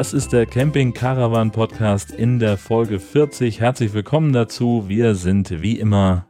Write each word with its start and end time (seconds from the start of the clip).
Das 0.00 0.14
ist 0.14 0.32
der 0.32 0.46
Camping 0.46 0.94
Caravan 0.94 1.50
Podcast 1.50 2.10
in 2.10 2.38
der 2.38 2.56
Folge 2.56 2.98
40. 2.98 3.60
Herzlich 3.60 3.92
willkommen 3.92 4.32
dazu. 4.32 4.84
Wir 4.88 5.14
sind 5.14 5.60
wie 5.60 5.78
immer 5.78 6.24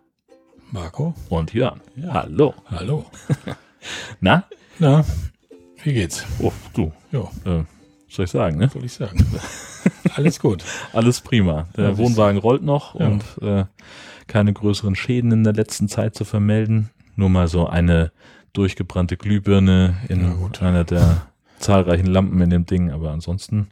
Marco 0.72 1.14
und 1.28 1.54
Jörn. 1.54 1.80
Ja. 1.94 2.14
Hallo. 2.14 2.52
Hallo. 2.66 3.06
Na? 4.20 4.42
Na, 4.80 5.04
wie 5.84 5.92
geht's? 5.92 6.26
Oh, 6.40 6.50
du. 6.74 6.90
Ja, 7.12 7.20
Äh, 7.44 7.62
soll 8.08 8.24
ich 8.24 8.32
sagen, 8.32 8.58
ne? 8.58 8.68
soll 8.72 8.84
ich 8.86 8.92
sagen. 8.92 9.24
Alles 10.16 10.40
gut. 10.40 10.64
Alles 10.92 11.20
prima. 11.20 11.68
Der 11.76 11.90
Ja, 11.90 11.96
Wohnwagen 11.96 12.38
rollt 12.40 12.64
noch 12.64 12.98
Ja. 12.98 13.06
und 13.06 13.22
äh, 13.40 13.66
keine 14.26 14.52
größeren 14.52 14.96
Schäden 14.96 15.30
in 15.30 15.44
der 15.44 15.52
letzten 15.52 15.86
Zeit 15.86 16.16
zu 16.16 16.24
vermelden. 16.24 16.90
Nur 17.14 17.28
mal 17.28 17.46
so 17.46 17.68
eine 17.68 18.10
durchgebrannte 18.52 19.16
Glühbirne 19.16 19.94
in 20.08 20.34
einer 20.58 20.82
der 20.82 21.22
zahlreichen 21.60 22.06
Lampen 22.06 22.40
in 22.40 22.50
dem 22.50 22.66
Ding, 22.66 22.90
aber 22.90 23.10
ansonsten 23.10 23.68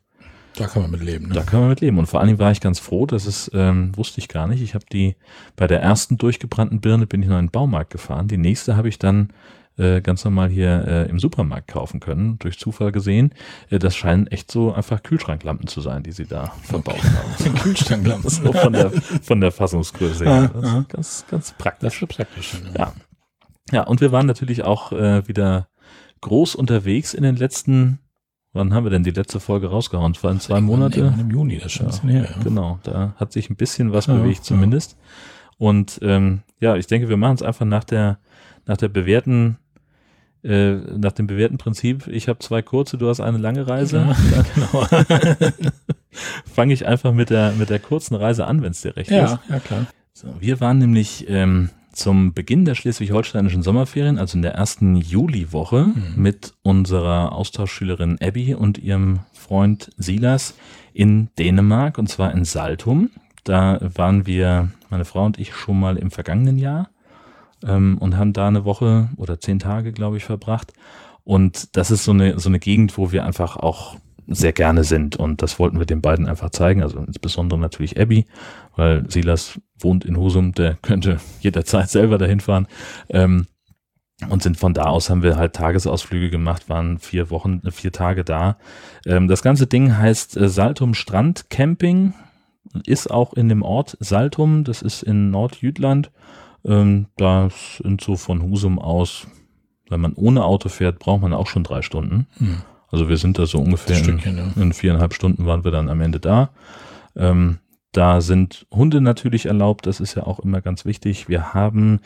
Da 0.57 0.67
kann 0.67 0.83
man 0.83 0.91
mit 0.91 1.03
leben. 1.03 1.29
Ne? 1.29 1.35
Da 1.35 1.43
kann 1.43 1.61
man 1.61 1.69
mit 1.71 1.81
leben. 1.81 1.99
Und 1.99 2.07
vor 2.07 2.21
allen 2.21 2.29
Dingen 2.29 2.39
war 2.39 2.51
ich 2.53 2.61
ganz 2.61 2.79
froh, 2.79 3.07
dass 3.07 3.27
es, 3.27 3.51
ähm, 3.55 3.97
wusste 3.97 4.21
ich 4.21 4.29
gar 4.29 4.47
nicht. 4.49 4.63
Ich 4.63 4.75
habe 4.75 4.85
die, 4.93 5.17
bei 5.57 5.67
der 5.67 5.81
ersten 5.83 6.17
durchgebrannten 6.19 6.81
Birne 6.81 7.07
bin 7.07 7.23
ich 7.23 7.29
noch 7.29 7.39
in 7.39 7.47
den 7.47 7.51
Baumarkt 7.51 7.91
gefahren. 7.91 8.29
Die 8.29 8.39
nächste 8.39 8.77
habe 8.77 8.89
ich 8.89 8.99
dann 8.99 9.31
äh, 9.77 10.01
ganz 10.01 10.25
normal 10.25 10.49
hier 10.49 10.85
äh, 10.89 11.09
im 11.09 11.21
Supermarkt 11.21 11.69
kaufen 11.69 12.01
können, 12.01 12.37
durch 12.41 12.59
Zufall 12.59 12.91
gesehen. 12.91 13.33
Äh, 13.71 13.79
das 13.79 13.95
scheinen 13.95 14.27
echt 14.27 14.51
so 14.51 14.73
einfach 14.73 15.05
Kühlschranklampen 15.05 15.69
zu 15.69 15.81
sein, 15.81 16.03
die 16.03 16.11
sie 16.11 16.27
da 16.27 16.53
verbaut 16.65 17.01
haben. 17.05 17.45
Den 17.45 17.55
Kühlschranklampen. 17.63 18.29
So 18.29 18.53
von 18.53 18.73
der, 18.73 18.91
von 18.91 19.41
der 19.41 19.53
Fassungsgröße 19.53 20.25
her. 20.25 20.51
Das 20.53 20.65
Ah, 20.65 20.79
ist 20.81 20.89
ganz, 20.89 21.25
ganz 21.31 21.53
praktisch. 21.57 22.01
Das 22.01 22.11
ist 22.11 22.17
praktisch. 22.17 22.55
Ja. 22.77 22.93
Ja, 23.71 23.83
und 23.83 24.01
wir 24.01 24.11
waren 24.11 24.27
natürlich 24.27 24.65
auch 24.65 24.91
äh, 24.93 25.29
wieder 25.29 25.69
groß 26.21 26.55
unterwegs 26.55 27.15
in 27.15 27.23
den 27.23 27.37
letzten, 27.37 27.99
wann 28.53 28.75
haben 28.75 28.85
wir 28.85 28.91
denn 28.91 29.05
die 29.05 29.11
letzte 29.11 29.41
Folge 29.41 29.69
rausgehauen? 29.69 30.13
Es 30.13 30.23
waren 30.25 30.41
zwei 30.41 30.61
Monate. 30.61 31.15
Im 31.19 31.31
Juni, 31.31 31.57
das 31.57 31.67
ist 31.67 31.73
schon 31.73 31.87
ein 31.87 31.91
bisschen 31.91 32.09
her. 32.11 32.29
Ja. 32.37 32.43
Genau, 32.43 32.79
da 32.83 33.15
hat 33.17 33.33
sich 33.33 33.51
ein 33.51 33.57
bisschen 33.57 33.93
was 33.93 34.07
Ja, 34.07 34.15
bewegt 34.15 34.39
ja. 34.39 34.43
zumindest. 34.45 34.97
Und 35.59 35.99
ähm, 36.03 36.43
ja, 36.61 36.77
ich 36.77 36.87
denke, 36.87 37.09
wir 37.09 37.17
machen 37.17 37.35
es 37.35 37.43
einfach 37.43 37.67
nach 37.67 37.85
der 37.85 38.19
nach 38.67 38.77
der 38.77 38.89
bewährten 38.89 39.59
äh, 40.45 40.75
nach 40.75 41.13
dem 41.13 41.27
bewährten 41.27 41.59
Prinzip. 41.59 42.07
Ich 42.07 42.29
habe 42.29 42.39
zwei 42.39 42.63
kurze, 42.63 42.97
du 42.97 43.09
hast 43.09 43.21
eine 43.21 43.39
lange 43.39 43.67
Reise. 43.67 44.07
Ja, 44.33 44.45
genau. 44.55 44.87
Fange 46.55 46.73
ich 46.73 46.87
einfach 46.87 47.13
mit 47.13 47.31
der 47.31 47.53
mit 47.53 47.71
der 47.71 47.81
kurzen 47.81 48.15
Reise 48.15 48.47
an, 48.47 48.63
wenn 48.63 48.71
es 48.71 48.81
dir 48.83 48.97
recht 48.97 49.11
ist. 49.11 49.17
ja, 49.17 49.41
ja, 49.49 49.59
klar. 49.59 49.87
So, 50.13 50.29
wir 50.41 50.61
waren 50.61 50.79
nämlich 50.79 51.27
ähm, 51.29 51.71
zum 51.99 52.33
Beginn 52.33 52.65
der 52.65 52.75
schleswig-holsteinischen 52.75 53.63
Sommerferien, 53.63 54.19
also 54.19 54.39
in 54.39 54.43
der 54.43 54.55
ersten 54.55 54.97
Juliwoche, 54.97 55.87
Mhm. 55.87 56.23
mit 56.23 56.55
unserer 56.63 57.33
Austauschschülerin 57.33 58.19
Abby 58.23 58.55
und 58.55 58.79
ihrem 58.79 59.21
Freund 59.33 59.91
Silas 59.97 60.55
in 60.95 61.29
Dänemark, 61.39 61.99
und 61.99 62.09
zwar 62.09 62.33
in 62.33 62.45
Saltum. 62.45 63.11
Da 63.45 63.79
waren 63.83 64.27
wir, 64.27 64.71
meine 64.91 65.05
Frau 65.05 65.25
und 65.27 65.39
ich, 65.39 65.55
schon 65.55 65.81
mal 65.81 65.97
im 65.97 66.11
vergangenen 66.11 66.59
Jahr 66.59 66.89
ähm, 67.67 67.99
und 67.99 68.17
haben 68.17 68.33
da 68.33 68.47
eine 68.49 68.65
Woche 68.65 69.09
oder 69.17 69.41
zehn 69.41 69.59
Tage, 69.59 69.93
glaube 69.93 70.19
ich, 70.19 70.25
verbracht. 70.25 70.73
Und 71.25 71.77
das 71.77 71.91
ist 71.91 72.05
so 72.05 72.13
eine, 72.13 72.39
so 72.39 72.49
eine 72.49 72.59
Gegend, 72.59 72.97
wo 72.97 73.13
wir 73.13 73.25
einfach 73.25 73.57
auch 73.57 73.97
sehr 74.29 74.53
gerne 74.53 74.85
sind. 74.85 75.17
Und 75.17 75.43
das 75.43 75.59
wollten 75.59 75.79
wir 75.79 75.87
den 75.87 76.03
beiden 76.03 76.27
einfach 76.27 76.51
zeigen. 76.51 76.83
Also 76.83 76.99
insbesondere 76.99 77.59
natürlich 77.59 77.99
Abby, 78.01 78.27
weil 78.77 79.11
Silas 79.11 79.61
wohnt 79.79 80.05
in 80.05 80.17
Husum, 80.17 80.53
der 80.53 80.75
könnte 80.83 81.19
jederzeit 81.41 81.89
selber 81.91 82.19
dahin 82.19 82.41
fahren. 82.41 82.69
Ähm, 83.09 83.47
und 84.29 84.43
sind 84.43 84.57
von 84.57 84.75
da 84.75 84.85
aus 84.85 85.11
haben 85.11 85.23
wir 85.23 85.37
halt 85.37 85.55
Tagesausflüge 85.55 86.29
gemacht, 86.29 86.69
waren 86.69 86.99
vier 86.99 87.31
Wochen, 87.31 87.63
äh, 87.65 87.71
vier 87.71 87.93
Tage 87.93 88.25
da. 88.25 88.59
Ähm, 89.07 89.29
das 89.29 89.43
ganze 89.43 89.67
Ding 89.67 89.97
heißt 89.97 90.37
äh, 90.37 90.49
Saltum 90.49 90.95
Strand 90.95 91.51
Camping, 91.51 92.15
ist 92.85 93.11
auch 93.11 93.33
in 93.33 93.49
dem 93.49 93.63
Ort 93.63 93.97
Saltum, 94.01 94.65
das 94.65 94.83
ist 94.83 95.03
in 95.05 95.31
Nordjütland. 95.31 96.11
Ähm, 96.65 97.07
da 97.17 97.49
sind 97.51 98.01
so 98.01 98.17
von 98.17 98.43
Husum 98.43 98.81
aus, 98.81 99.29
wenn 99.89 100.01
man 100.01 100.15
ohne 100.15 100.45
Auto 100.45 100.69
fährt, 100.69 100.99
braucht 100.99 101.23
man 101.23 101.33
auch 101.33 101.47
schon 101.47 101.63
drei 101.63 101.83
Stunden. 101.83 102.27
Hm. 102.39 102.63
Also 102.91 103.09
wir 103.09 103.17
sind 103.17 103.39
da 103.39 103.47
so 103.47 103.59
ungefähr 103.59 103.97
Ein 103.97 104.03
in, 104.03 104.05
Stückchen, 104.05 104.37
ja. 104.37 104.63
in 104.63 104.73
viereinhalb 104.73 105.15
Stunden 105.15 105.47
waren 105.47 105.65
wir 105.65 105.71
dann 105.71 105.89
am 105.89 106.01
Ende 106.01 106.21
da. 106.21 106.51
Ähm, 107.17 107.59
da 107.93 108.21
sind 108.21 108.67
Hunde 108.71 109.01
natürlich 109.01 109.47
erlaubt, 109.47 109.87
das 109.87 110.01
ist 110.01 110.15
ja 110.15 110.25
auch 110.25 110.41
immer 110.41 110.61
ganz 110.61 110.85
wichtig. 110.85 111.29
Wir 111.29 111.55
haben 111.55 112.01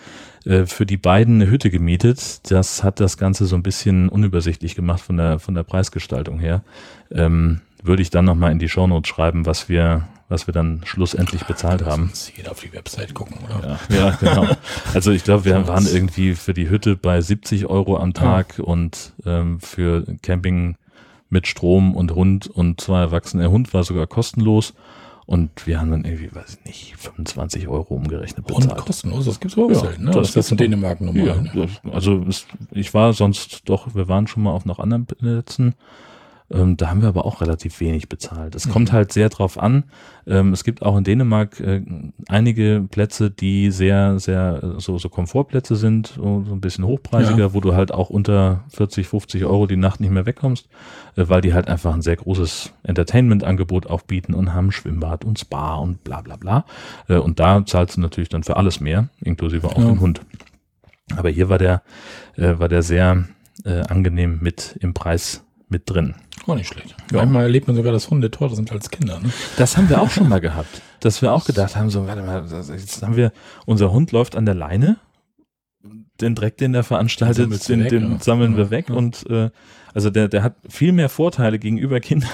äh, 0.45 0.65
für 0.65 0.87
die 0.87 0.97
beiden 0.97 1.37
eine 1.37 1.51
Hütte 1.51 1.71
gemietet. 1.71 2.51
Das 2.51 2.85
hat 2.85 3.01
das 3.01 3.17
Ganze 3.17 3.47
so 3.47 3.57
ein 3.57 3.65
bisschen 3.65 4.09
unübersichtlich 4.09 4.75
gemacht 4.75 5.01
von 5.01 5.17
der, 5.17 5.39
von 5.39 5.55
der 5.55 5.65
Preisgestaltung 5.65 6.39
her. 6.39 6.63
Ähm, 7.11 7.61
würde 7.83 8.03
ich 8.03 8.11
dann 8.11 8.25
nochmal 8.25 8.53
in 8.53 8.61
die 8.61 8.69
Shownotes 8.69 9.09
schreiben, 9.09 9.45
was 9.45 9.69
wir, 9.69 10.07
was 10.33 10.47
wir 10.49 10.55
dann 10.55 10.81
schlussendlich 10.85 11.45
bezahlt 11.45 11.85
haben. 11.85 12.07
Muss 12.09 12.33
jeder 12.37 12.51
auf 12.51 12.61
die 12.61 12.73
Website 12.73 13.15
gucken, 13.15 13.37
oder? 13.45 13.79
Ja, 13.91 13.97
ja 13.97 14.11
genau. 14.19 14.47
Also 14.95 15.11
ich 15.13 15.23
glaube, 15.25 15.45
wir 15.45 15.69
waren 15.69 15.87
irgendwie 15.87 16.35
für 16.35 16.55
die 16.55 16.69
Hütte 16.69 16.97
bei 16.97 17.21
70 17.21 17.67
Euro 17.67 17.99
am 17.99 18.15
Tag 18.15 18.59
und 18.59 19.13
ähm, 19.27 19.61
für 19.61 20.05
Camping 20.23 20.77
mit 21.31 21.47
Strom 21.47 21.95
und 21.95 22.15
Hund 22.15 22.47
und 22.47 22.81
zwei 22.81 23.01
Erwachsene. 23.01 23.43
Der 23.45 23.53
Hund 23.53 23.73
war 23.73 23.85
sogar 23.85 24.07
kostenlos 24.07 24.75
und 25.25 25.67
wir 25.67 25.81
haben 25.81 25.91
dann 25.91 26.05
irgendwie, 26.05 26.35
weiß 26.35 26.59
ich 26.61 26.65
nicht, 26.67 26.95
25 26.99 27.69
Euro 27.69 27.95
umgerechnet 27.95 28.51
Und 28.51 28.61
bezahlt. 28.65 28.85
kostenlos, 28.85 29.25
das 29.27 29.39
gibt's 29.41 29.57
auch 29.57 29.69
Ja, 29.69 29.75
selten, 29.77 30.05
ne? 30.05 30.11
das 30.11 30.33
Das, 30.33 30.47
ist 30.47 30.51
in. 30.53 30.57
Dänemark 30.59 31.01
normal. 31.01 31.25
Ja, 31.27 31.35
ne? 31.37 31.51
das- 31.85 31.93
also 31.95 32.23
es, 32.29 32.47
ich 32.71 32.93
war 32.93 33.13
sonst 33.13 33.63
doch, 33.69 33.95
wir 33.95 34.09
waren 34.09 34.27
schon 34.27 34.43
mal 34.43 34.51
auf 34.53 34.65
noch 34.67 34.79
anderen 34.79 35.07
Plätzen. 35.07 35.75
Ähm, 36.53 36.77
da 36.77 36.91
haben 36.91 37.01
wir 37.01 37.09
aber 37.09 37.25
auch 37.25 37.41
relativ 37.41 37.81
wenig 37.81 38.09
bezahlt. 38.11 38.55
Es 38.55 38.67
Mhm. 38.67 38.73
kommt 38.73 38.93
halt 38.93 39.11
sehr 39.13 39.31
drauf 39.31 39.59
an. 39.59 39.85
Ähm, 40.27 40.53
es 40.53 40.65
gibt 40.65 40.83
auch 40.83 40.97
in 40.99 41.05
Dänemark 41.05 41.59
äh, 41.61 41.83
einige 42.29 42.87
Plätze, 42.91 43.31
die 43.31 43.71
sehr, 43.71 44.19
sehr 44.19 44.75
so, 44.79 44.99
so 44.99 45.09
Komfortplätze 45.09 45.77
sind, 45.77 46.09
so, 46.09 46.45
so 46.47 46.53
ein 46.53 46.61
bisschen 46.61 46.85
hochpreisiger, 46.87 47.39
Ja. 47.47 47.55
wo 47.55 47.61
du 47.61 47.75
halt 47.75 47.93
auch 47.93 48.11
unter 48.11 48.65
40, 48.69 49.09
50 49.09 49.45
Euro 49.47 49.67
die 49.67 49.77
Nacht 49.79 50.01
nicht 50.01 50.11
mehr 50.11 50.27
wegkommst, 50.27 50.69
äh, 51.17 51.25
weil 51.29 51.41
die 51.41 51.55
halt 51.55 51.69
einfach 51.69 51.95
ein 51.95 52.03
sehr 52.03 52.17
großes 52.17 52.73
Entertainment-Angebot 52.83 53.87
auch 53.87 54.03
bieten 54.03 54.35
und 54.35 54.53
haben 54.53 54.73
Schwimmbad 54.73 55.25
und 55.25 55.39
Spa 55.39 55.77
und 55.77 56.05
bla 56.05 56.21
bla 56.21 56.37
bla. 56.37 56.65
Äh, 57.09 57.17
und 57.17 57.41
da 57.41 57.65
zahlst 57.65 57.97
du 57.97 58.01
natürlich 58.03 58.29
dann 58.29 58.43
für 58.43 58.57
alles 58.59 58.79
mehr, 58.81 59.09
inklusive 59.23 59.67
auch 59.69 59.79
Ja. 59.79 59.87
den 59.87 60.01
Hund. 60.01 60.21
Aber 61.17 61.31
hier 61.31 61.49
war 61.49 61.59
der, 61.59 61.83
äh, 62.37 62.59
war 62.59 62.69
der 62.69 62.83
sehr 62.83 63.25
äh, 63.65 63.81
angenehm 63.89 64.39
mit 64.41 64.77
im 64.81 64.93
Preis 64.95 65.45
mit 65.69 65.89
drin. 65.89 66.15
Auch 66.47 66.55
nicht 66.57 66.69
schlecht. 66.69 66.97
Ja. 67.13 67.19
Manchmal 67.19 67.45
erlebt 67.45 67.67
man 67.67 67.77
sogar, 67.77 67.93
dass 67.93 68.11
Hunde 68.11 68.31
teurer 68.31 68.57
sind 68.57 68.73
als 68.73 68.91
Kinder. 68.91 69.21
Ne? 69.21 69.31
Das 69.57 69.77
haben 69.77 69.89
wir 69.89 70.01
auch 70.01 70.11
schon 70.11 70.29
mal 70.29 70.41
gehabt, 70.41 70.83
dass 71.01 71.23
wir 71.23 71.33
auch 71.33 71.45
gedacht 71.45 71.77
haben, 71.77 71.91
so, 71.91 72.07
warte 72.07 72.23
mal, 72.23 72.45
jetzt 72.71 73.03
haben 73.03 73.17
wir, 73.17 73.33
unser 73.67 73.93
Hund 73.93 74.13
läuft 74.13 74.37
an 74.37 74.45
der 74.45 74.55
Leine, 74.55 74.97
den 76.21 76.35
Dreck, 76.35 76.57
den 76.57 76.73
der 76.73 76.85
veranstaltet, 76.85 77.51
Den 77.69 77.81
den, 77.81 77.85
weg, 77.85 77.91
den 77.91 78.13
ja. 78.13 78.19
sammeln 78.21 78.57
wir 78.57 78.71
weg 78.71 78.89
ja. 78.89 78.95
und 78.95 79.29
äh, 79.31 79.51
also 79.95 80.11
der, 80.11 80.29
der 80.29 80.43
hat 80.43 80.55
viel 80.69 80.93
mehr 80.93 81.09
Vorteile 81.09 81.59
gegenüber 81.59 82.01
Kindern, 82.01 82.31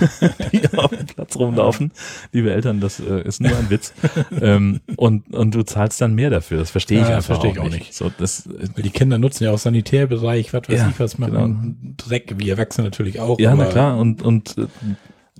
die 0.52 0.62
auf 0.76 0.90
dem 0.90 1.06
Platz 1.06 1.36
rumlaufen. 1.36 1.92
Liebe 2.32 2.52
Eltern, 2.52 2.80
das 2.80 3.00
äh, 3.00 3.22
ist 3.22 3.40
nur 3.40 3.56
ein 3.56 3.70
Witz. 3.70 3.92
ähm, 4.40 4.80
und, 4.96 5.34
und 5.34 5.54
du 5.54 5.62
zahlst 5.64 6.00
dann 6.00 6.14
mehr 6.14 6.30
dafür. 6.30 6.58
Das 6.58 6.70
verstehe 6.70 7.00
ich 7.02 7.08
Ja, 7.08 7.16
einfach 7.16 7.26
verstehe 7.40 7.52
ich 7.52 7.58
auch 7.58 7.64
nicht. 7.64 7.78
nicht. 7.78 7.94
So, 7.94 8.10
das, 8.18 8.48
Weil 8.48 8.82
die 8.82 8.90
Kinder 8.90 9.18
nutzen 9.18 9.44
ja 9.44 9.52
auch 9.52 9.58
Sanitärbereich, 9.58 10.52
was 10.52 10.68
weiß 10.68 10.78
Ja, 10.80 10.88
ich, 10.88 11.00
was 11.00 11.18
machen. 11.18 11.76
genau. 11.80 11.94
Dreck, 11.96 12.34
wie 12.38 12.50
Erwachsene 12.50 12.86
natürlich 12.86 13.20
auch. 13.20 13.38
ja, 13.38 13.54
na 13.54 13.66
klar. 13.66 13.98
Und, 13.98 14.22
und 14.22 14.56
äh, 14.58 14.66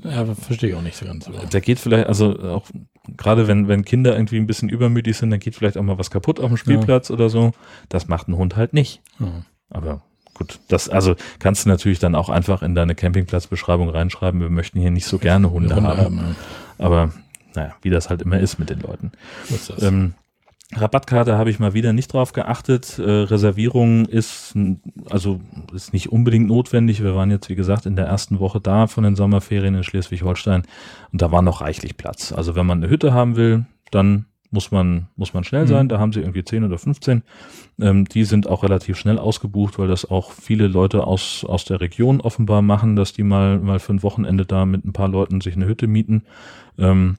Ja, 0.08 0.24
verstehe 0.34 0.70
ich 0.70 0.74
auch 0.76 0.82
nicht 0.82 0.96
so 0.96 1.06
ganz. 1.06 1.26
Aber. 1.28 1.38
da 1.50 1.60
geht 1.60 1.78
vielleicht, 1.78 2.06
also 2.06 2.38
auch 2.38 2.66
gerade 3.16 3.46
wenn, 3.48 3.68
wenn 3.68 3.84
Kinder 3.84 4.14
irgendwie 4.16 4.36
ein 4.36 4.46
bisschen 4.46 4.68
übermütig 4.68 5.16
sind, 5.16 5.30
dann 5.30 5.40
geht 5.40 5.54
vielleicht 5.54 5.78
auch 5.78 5.82
mal 5.82 5.98
was 5.98 6.10
kaputt 6.10 6.40
auf 6.40 6.48
dem 6.48 6.56
Spielplatz 6.56 7.10
oder 7.10 7.28
so. 7.28 7.52
Das 7.88 8.08
macht 8.08 8.28
ein 8.28 8.36
Hund 8.36 8.56
halt 8.56 8.72
nicht. 8.72 9.00
Ja. 9.20 9.42
Aber 9.70 10.02
gut, 10.36 10.58
das, 10.68 10.88
also 10.88 11.16
kannst 11.38 11.64
du 11.64 11.68
natürlich 11.68 11.98
dann 11.98 12.14
auch 12.14 12.28
einfach 12.28 12.62
in 12.62 12.74
deine 12.74 12.94
Campingplatzbeschreibung 12.94 13.88
reinschreiben, 13.88 14.40
wir 14.40 14.50
möchten 14.50 14.80
hier 14.80 14.90
nicht 14.90 15.06
so 15.06 15.18
gerne 15.18 15.50
Hunde, 15.50 15.76
haben. 15.76 16.18
ja. 16.18 16.34
Aber 16.84 17.12
naja, 17.54 17.74
wie 17.82 17.90
das 17.90 18.10
halt 18.10 18.22
immer 18.22 18.38
ist 18.38 18.58
mit 18.58 18.70
den 18.70 18.80
Leuten. 18.80 19.12
Ähm, 19.80 20.14
Rabattkarte 20.74 21.38
habe 21.38 21.48
ich 21.48 21.58
mal 21.58 21.74
wieder 21.74 21.92
nicht 21.92 22.12
drauf 22.12 22.32
geachtet. 22.32 22.98
Äh, 22.98 23.02
Reservierung 23.02 24.06
ist 24.06 24.54
also 25.08 25.40
ist 25.72 25.92
nicht 25.92 26.10
unbedingt 26.10 26.48
notwendig. 26.48 27.02
Wir 27.02 27.14
waren 27.14 27.30
jetzt 27.30 27.48
wie 27.48 27.54
gesagt 27.54 27.86
in 27.86 27.96
der 27.96 28.06
ersten 28.06 28.40
Woche 28.40 28.60
da 28.60 28.86
von 28.86 29.04
den 29.04 29.16
Sommerferien 29.16 29.74
in 29.74 29.84
Schleswig-Holstein 29.84 30.64
und 31.12 31.22
da 31.22 31.30
war 31.30 31.42
noch 31.42 31.60
reichlich 31.60 31.96
Platz. 31.96 32.32
Also 32.32 32.56
wenn 32.56 32.66
man 32.66 32.82
eine 32.82 32.90
Hütte 32.90 33.14
haben 33.14 33.36
will, 33.36 33.64
dann 33.90 34.26
muss 34.56 34.70
man 34.72 35.06
muss 35.16 35.34
man 35.34 35.44
schnell 35.44 35.64
Mhm. 35.64 35.68
sein. 35.68 35.88
Da 35.88 35.98
haben 36.00 36.12
sie 36.12 36.20
irgendwie 36.20 36.42
10 36.42 36.64
oder 36.64 36.78
15. 36.78 37.22
Ähm, 37.78 38.06
die 38.06 38.24
sind 38.24 38.48
auch 38.48 38.62
relativ 38.64 38.96
schnell 38.98 39.18
ausgebucht, 39.18 39.78
weil 39.78 39.86
das 39.86 40.10
auch 40.10 40.32
viele 40.32 40.66
Leute 40.66 41.06
aus 41.06 41.44
aus 41.46 41.64
der 41.66 41.80
Region 41.80 42.20
offenbar 42.22 42.62
machen, 42.62 42.96
dass 42.96 43.12
die 43.12 43.22
mal 43.22 43.58
mal 43.58 43.78
für 43.78 43.92
ein 43.92 44.02
Wochenende 44.02 44.46
da 44.46 44.64
mit 44.64 44.84
ein 44.84 44.92
paar 44.92 45.08
Leuten 45.08 45.40
sich 45.42 45.54
eine 45.56 45.66
Hütte 45.66 45.86
mieten. 45.86 46.22
Ähm, 46.78 47.18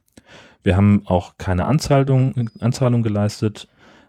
wir 0.64 0.76
haben 0.76 1.04
auch 1.06 1.36
keine 1.38 1.66
Anzahlung, 1.66 2.50
Anzahlung 2.60 3.04
geleistet. 3.04 3.68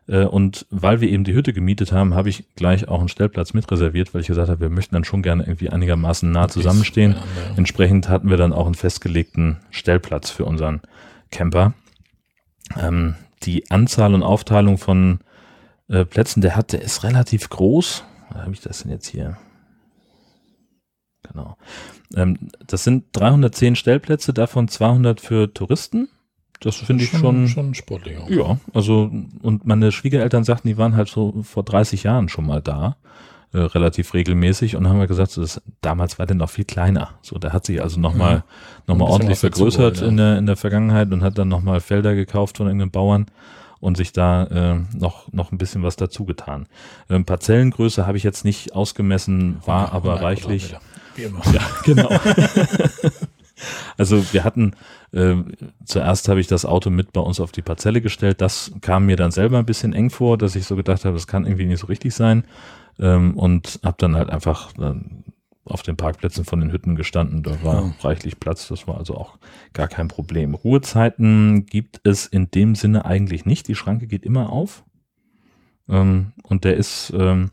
Äh, 0.09 0.25
und 0.25 0.65
weil 0.71 1.03
wir 1.03 1.11
eben 1.11 1.23
die 1.25 1.35
Hütte 1.35 1.53
gemietet 1.53 1.93
haben, 1.93 2.15
habe 2.15 2.31
ich 2.31 2.45
gleich 2.57 2.89
auch 2.89 2.99
einen 3.01 3.11
Stellplatz 3.11 3.53
mit 3.53 3.71
reserviert, 3.71 4.15
weil 4.15 4.23
ich 4.23 4.27
gesagt 4.27 4.49
habe, 4.49 4.61
wir 4.63 4.71
möchten 4.71 4.95
dann 4.95 5.05
schon 5.05 5.21
gerne 5.23 5.43
irgendwie 5.45 5.69
einigermaßen 5.69 6.33
nah 6.33 6.49
zusammenstehen. 6.49 7.15
Entsprechend 7.57 8.09
hatten 8.09 8.31
wir 8.31 8.39
dann 8.39 8.55
auch 8.55 8.65
einen 8.65 8.75
festgelegten 8.75 9.59
Stellplatz 9.71 10.31
für 10.31 10.47
unseren 10.47 10.81
Camper. 11.31 11.75
Ähm, 12.77 13.15
die 13.43 13.71
Anzahl 13.71 14.15
und 14.15 14.23
Aufteilung 14.23 14.79
von 14.79 15.21
äh, 15.89 16.05
Plätzen, 16.05 16.41
der 16.41 16.57
hat, 16.57 16.73
der 16.73 16.83
ist 16.83 17.05
relativ 17.05 17.49
groß. 17.49 18.05
Habe 18.35 18.53
ich 18.53 18.61
das 18.61 18.83
denn 18.83 18.93
jetzt 18.93 19.07
hier? 19.07 19.39
Genau. 21.23 21.57
Ähm, 22.15 22.39
das 22.67 22.85
sind 22.85 23.05
310 23.13 23.77
Stellplätze, 23.77 24.33
davon 24.33 24.69
200 24.69 25.21
für 25.21 25.53
Touristen. 25.53 26.09
Das 26.61 26.77
finde 26.77 27.05
ich 27.05 27.11
schon, 27.11 27.47
schon 27.49 27.75
sportlich. 27.75 28.19
Auch. 28.19 28.29
Ja, 28.29 28.59
also 28.75 29.11
und 29.43 29.67
meine 29.67 29.93
Schwiegereltern 29.93 30.43
sagten, 30.45 30.69
die 30.69 30.77
waren 30.77 30.97
halt 30.97 31.09
so 31.09 31.43
vor 31.45 31.63
30 31.63 32.03
Jahren 32.03 32.29
schon 32.29 32.47
mal 32.47 32.61
da, 32.61 32.97
äh, 33.53 33.59
relativ 33.59 34.13
regelmäßig 34.15 34.77
und 34.77 34.89
haben 34.89 34.99
wir 34.99 35.07
gesagt, 35.07 35.31
so 35.31 35.41
das, 35.41 35.63
damals 35.81 36.19
war 36.19 36.27
der 36.27 36.37
noch 36.37 36.51
viel 36.51 36.65
kleiner. 36.65 37.11
So, 37.23 37.39
der 37.39 37.53
hat 37.53 37.65
sich 37.65 37.83
also 37.83 37.99
nochmal 37.99 38.35
ja. 38.35 38.45
noch 38.87 38.97
mal 38.97 39.07
ordentlich 39.07 39.39
vergrößert 39.39 40.03
in 40.03 40.17
der 40.19 40.39
in 40.39 40.47
der 40.47 40.57
Vergangenheit 40.57 41.11
und 41.13 41.23
hat 41.23 41.39
dann 41.39 41.49
nochmal 41.49 41.81
Felder 41.81 42.15
gekauft 42.15 42.59
von 42.59 42.67
irgendeinen 42.67 42.91
Bauern 42.91 43.27
und 43.81 43.97
sich 43.97 44.13
da 44.13 44.45
äh, 44.45 44.81
noch 44.97 45.33
noch 45.33 45.51
ein 45.51 45.59
bisschen 45.59 45.83
was 45.83 45.97
dazu 45.97 46.25
getan. 46.25 46.67
Ähm, 47.09 47.25
Parzellengröße 47.25 48.07
habe 48.07 48.19
ich 48.19 48.23
jetzt 48.23 48.45
nicht 48.45 48.75
ausgemessen, 48.75 49.57
war 49.65 49.87
ja, 49.87 49.93
aber 49.93 50.21
reichlich. 50.21 50.77
Wie 51.15 51.23
immer. 51.23 51.41
Ja, 51.53 51.63
genau. 51.85 52.11
also 53.97 54.23
wir 54.33 54.45
hatten 54.45 54.75
äh, 55.13 55.37
zuerst 55.85 56.29
habe 56.29 56.41
ich 56.41 56.49
das 56.49 56.65
Auto 56.65 56.91
mit 56.91 57.13
bei 57.13 57.21
uns 57.21 57.41
auf 57.41 57.53
die 57.53 57.63
Parzelle 57.63 58.01
gestellt. 58.01 58.41
Das 58.41 58.73
kam 58.83 59.07
mir 59.07 59.17
dann 59.17 59.31
selber 59.31 59.59
ein 59.59 59.67
bisschen 59.67 59.95
eng 59.95 60.11
vor, 60.11 60.37
dass 60.37 60.55
ich 60.55 60.67
so 60.67 60.77
gedacht 60.77 61.05
habe, 61.05 61.15
das 61.15 61.27
kann 61.27 61.47
irgendwie 61.47 61.67
nicht 61.67 61.81
so 61.81 61.87
richtig 61.87 62.15
sein. 62.15 62.45
Ähm, 62.99 63.37
und 63.37 63.81
habe 63.85 63.97
dann 63.99 64.17
halt 64.17 64.31
einfach 64.31 64.77
äh, 64.79 64.95
auf 65.65 65.83
den 65.83 65.97
Parkplätzen 65.97 66.45
von 66.45 66.61
den 66.61 66.73
Hütten 66.73 66.97
gestanden. 66.97 67.43
Da 67.43 67.63
war 67.63 67.83
ja. 67.83 67.95
reichlich 68.01 68.41
Platz. 68.41 68.69
Das 68.69 68.87
war 68.87 68.99
also 68.99 69.17
auch 69.17 69.39
gar 69.73 69.89
kein 69.89 70.09
Problem. 70.09 70.55
Ruhezeiten 70.55 71.67
gibt 71.67 72.01
es 72.05 72.27
in 72.27 72.51
dem 72.51 72.75
Sinne 72.75 73.05
eigentlich 73.05 73.45
nicht. 73.45 73.69
Die 73.69 73.75
Schranke 73.75 74.07
geht 74.07 74.25
immer 74.25 74.51
auf. 74.51 74.85
Ähm, 75.89 76.33
und 76.43 76.65
der 76.65 76.77
ist 76.77 77.13
ähm, 77.17 77.51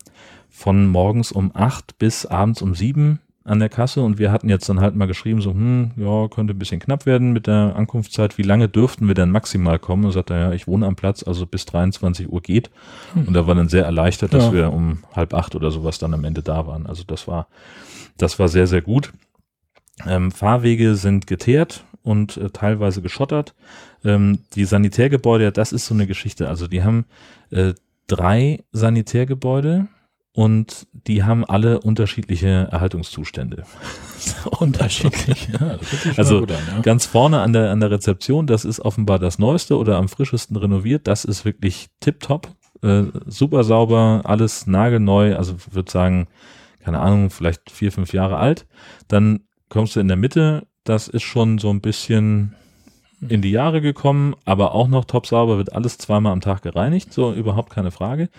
von 0.50 0.88
morgens 0.88 1.32
um 1.32 1.52
acht 1.54 1.98
bis 1.98 2.26
abends 2.26 2.62
um 2.62 2.76
sieben 2.76 3.20
an 3.46 3.60
der 3.60 3.70
Kasse 3.70 4.02
und 4.02 4.18
wir 4.18 4.32
hatten 4.32 4.50
jetzt 4.50 4.68
dann 4.68 4.82
halt 4.82 4.96
mal 4.96 5.06
geschrieben, 5.06 5.40
so, 5.40 5.52
hm, 5.52 5.92
ja, 5.98 6.28
könnte 6.30 6.54
ein 6.54 6.60
bisschen 6.60 6.80
knapp 6.80 7.06
werden 7.06 7.32
mit 7.32 7.46
der 7.46 7.76
Ankunftszeit. 7.76 8.40
Wie 8.40 8.44
lange 8.44 8.68
dürften 8.68 9.08
wir 9.08 9.14
denn 9.14 9.30
maximal 9.30 9.78
kommen? 9.78 10.04
Und 10.04 10.14
sagt 10.14 10.32
er, 10.32 10.40
ja, 10.40 10.52
ich 10.52 10.68
wohne 10.68 10.88
am 10.88 10.96
Platz, 10.96 11.22
also 11.22 11.46
bis 11.46 11.66
23 11.66 12.28
Uhr 12.28 12.42
geht. 12.42 12.72
Hm. 13.14 13.28
Und 13.28 13.34
da 13.36 13.46
war 13.46 13.54
dann 13.54 13.70
sehr 13.70 13.86
erleichtert, 13.86 14.34
dass 14.34 14.46
ja. 14.46 14.54
wir 14.54 14.74
um 14.74 15.04
halb 15.16 15.36
acht 15.36 15.54
oder 15.54 15.70
sowas 15.70 16.00
dann 16.00 16.16
am 16.16 16.24
Ende 16.24 16.42
da 16.42 16.66
waren. 16.66 16.88
Also 16.88 17.04
das 17.06 17.28
war, 17.28 17.48
das 18.18 18.40
war 18.40 18.48
sehr, 18.48 18.66
sehr 18.66 18.82
gut. 18.82 19.14
Ähm, 20.08 20.32
Fahrwege 20.32 20.96
sind 20.96 21.28
geteert 21.28 21.86
und 22.02 22.38
äh, 22.38 22.50
teilweise 22.50 23.04
geschottert. 23.04 23.54
Ähm, 24.04 24.40
die 24.56 24.66
Sanitärgebäude, 24.66 25.52
das 25.52 25.72
ist 25.72 25.86
so 25.86 25.94
eine 25.94 26.08
Geschichte. 26.08 26.50
Also 26.50 26.68
die 26.68 26.84
haben 26.84 27.06
äh, 27.52 27.74
drei 28.08 28.64
Sanitärgebäude 28.72 29.88
und 30.36 30.88
die 30.92 31.24
haben 31.24 31.46
alle 31.46 31.80
unterschiedliche 31.80 32.68
Erhaltungszustände. 32.70 33.64
Unterschiedlich. 34.60 35.48
ja, 35.48 35.80
also 36.18 36.40
an, 36.40 36.50
ja. 36.50 36.82
ganz 36.82 37.06
vorne 37.06 37.40
an 37.40 37.54
der, 37.54 37.72
an 37.72 37.80
der 37.80 37.90
Rezeption, 37.90 38.46
das 38.46 38.66
ist 38.66 38.82
offenbar 38.82 39.18
das 39.18 39.40
Neueste 39.40 39.78
oder 39.78 39.96
am 39.96 40.10
frischesten 40.10 40.58
renoviert. 40.58 41.08
Das 41.08 41.24
ist 41.24 41.46
wirklich 41.46 41.88
tipptopp, 42.02 42.50
äh, 42.82 43.04
super 43.26 43.64
sauber, 43.64 44.24
alles 44.26 44.68
nagelneu. 44.68 45.38
Also 45.38 45.56
würde 45.72 45.90
sagen, 45.90 46.28
keine 46.84 47.00
Ahnung, 47.00 47.30
vielleicht 47.30 47.72
vier, 47.72 47.94
fünf 47.94 48.12
Jahre 48.12 48.36
alt. 48.36 48.68
Dann 49.08 49.40
kommst 49.70 49.96
du 49.96 50.02
in 50.02 50.10
der 50.10 50.18
Mitte, 50.18 50.68
das 50.84 51.08
ist 51.08 51.24
schon 51.24 51.60
so 51.60 51.70
ein 51.70 51.80
bisschen 51.80 52.56
in 53.22 53.42
die 53.42 53.52
Jahre 53.52 53.82
gekommen, 53.82 54.36
aber 54.46 54.74
auch 54.74 54.88
noch 54.88 55.06
top 55.06 55.28
sauber, 55.28 55.58
wird 55.58 55.74
alles 55.74 55.98
zweimal 55.98 56.34
am 56.34 56.42
Tag 56.42 56.62
gereinigt, 56.62 57.14
so 57.14 57.34
überhaupt 57.34 57.72
keine 57.72 57.92
Frage. 57.92 58.30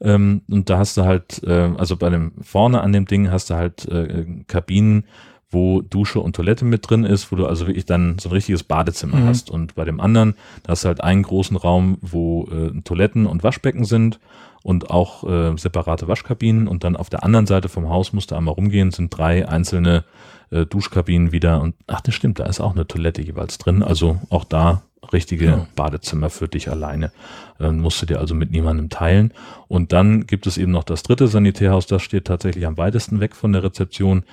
Ähm, 0.00 0.42
und 0.48 0.70
da 0.70 0.78
hast 0.78 0.96
du 0.96 1.04
halt, 1.04 1.42
äh, 1.44 1.70
also 1.76 1.96
bei 1.96 2.10
dem 2.10 2.32
vorne 2.42 2.80
an 2.80 2.92
dem 2.92 3.06
Ding 3.06 3.30
hast 3.30 3.50
du 3.50 3.54
halt 3.54 3.86
äh, 3.86 4.26
Kabinen, 4.46 5.04
wo 5.50 5.80
Dusche 5.80 6.20
und 6.20 6.34
Toilette 6.34 6.64
mit 6.64 6.88
drin 6.88 7.04
ist, 7.04 7.30
wo 7.30 7.36
du 7.36 7.46
also 7.46 7.66
wirklich 7.66 7.86
dann 7.86 8.18
so 8.18 8.28
ein 8.28 8.32
richtiges 8.32 8.64
Badezimmer 8.64 9.16
mhm. 9.16 9.26
hast. 9.26 9.50
Und 9.50 9.74
bei 9.74 9.84
dem 9.84 10.00
anderen, 10.00 10.34
da 10.64 10.72
hast 10.72 10.84
du 10.84 10.88
halt 10.88 11.00
einen 11.00 11.22
großen 11.22 11.56
Raum, 11.56 11.98
wo 12.00 12.48
äh, 12.50 12.80
Toiletten 12.82 13.26
und 13.26 13.44
Waschbecken 13.44 13.84
sind 13.84 14.18
und 14.62 14.90
auch 14.90 15.22
äh, 15.24 15.56
separate 15.56 16.08
Waschkabinen. 16.08 16.66
Und 16.66 16.82
dann 16.82 16.96
auf 16.96 17.10
der 17.10 17.22
anderen 17.22 17.46
Seite 17.46 17.68
vom 17.68 17.88
Haus 17.88 18.12
musst 18.12 18.32
du 18.32 18.34
einmal 18.34 18.54
rumgehen, 18.54 18.90
sind 18.90 19.16
drei 19.16 19.48
einzelne 19.48 20.04
äh, 20.50 20.66
Duschkabinen 20.66 21.32
wieder. 21.32 21.60
Und 21.60 21.74
ach, 21.86 22.00
das 22.00 22.14
stimmt, 22.14 22.38
da 22.38 22.46
ist 22.46 22.60
auch 22.60 22.74
eine 22.74 22.86
Toilette 22.86 23.22
jeweils 23.22 23.58
drin. 23.58 23.82
Also 23.82 24.20
auch 24.30 24.44
da 24.44 24.82
richtige 25.12 25.46
ja. 25.46 25.66
Badezimmer 25.76 26.30
für 26.30 26.48
dich 26.48 26.70
alleine. 26.70 27.12
Dann 27.58 27.80
musst 27.80 28.02
du 28.02 28.06
dir 28.06 28.18
also 28.18 28.34
mit 28.34 28.50
niemandem 28.50 28.88
teilen. 28.88 29.32
Und 29.68 29.92
dann 29.92 30.26
gibt 30.26 30.46
es 30.46 30.58
eben 30.58 30.72
noch 30.72 30.84
das 30.84 31.02
dritte 31.02 31.28
Sanitärhaus, 31.28 31.86
das 31.86 32.02
steht 32.02 32.26
tatsächlich 32.26 32.66
am 32.66 32.76
weitesten 32.76 33.20
weg 33.20 33.34
von 33.36 33.52
der 33.52 33.62
Rezeption. 33.62 34.24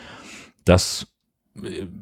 Das 0.65 1.07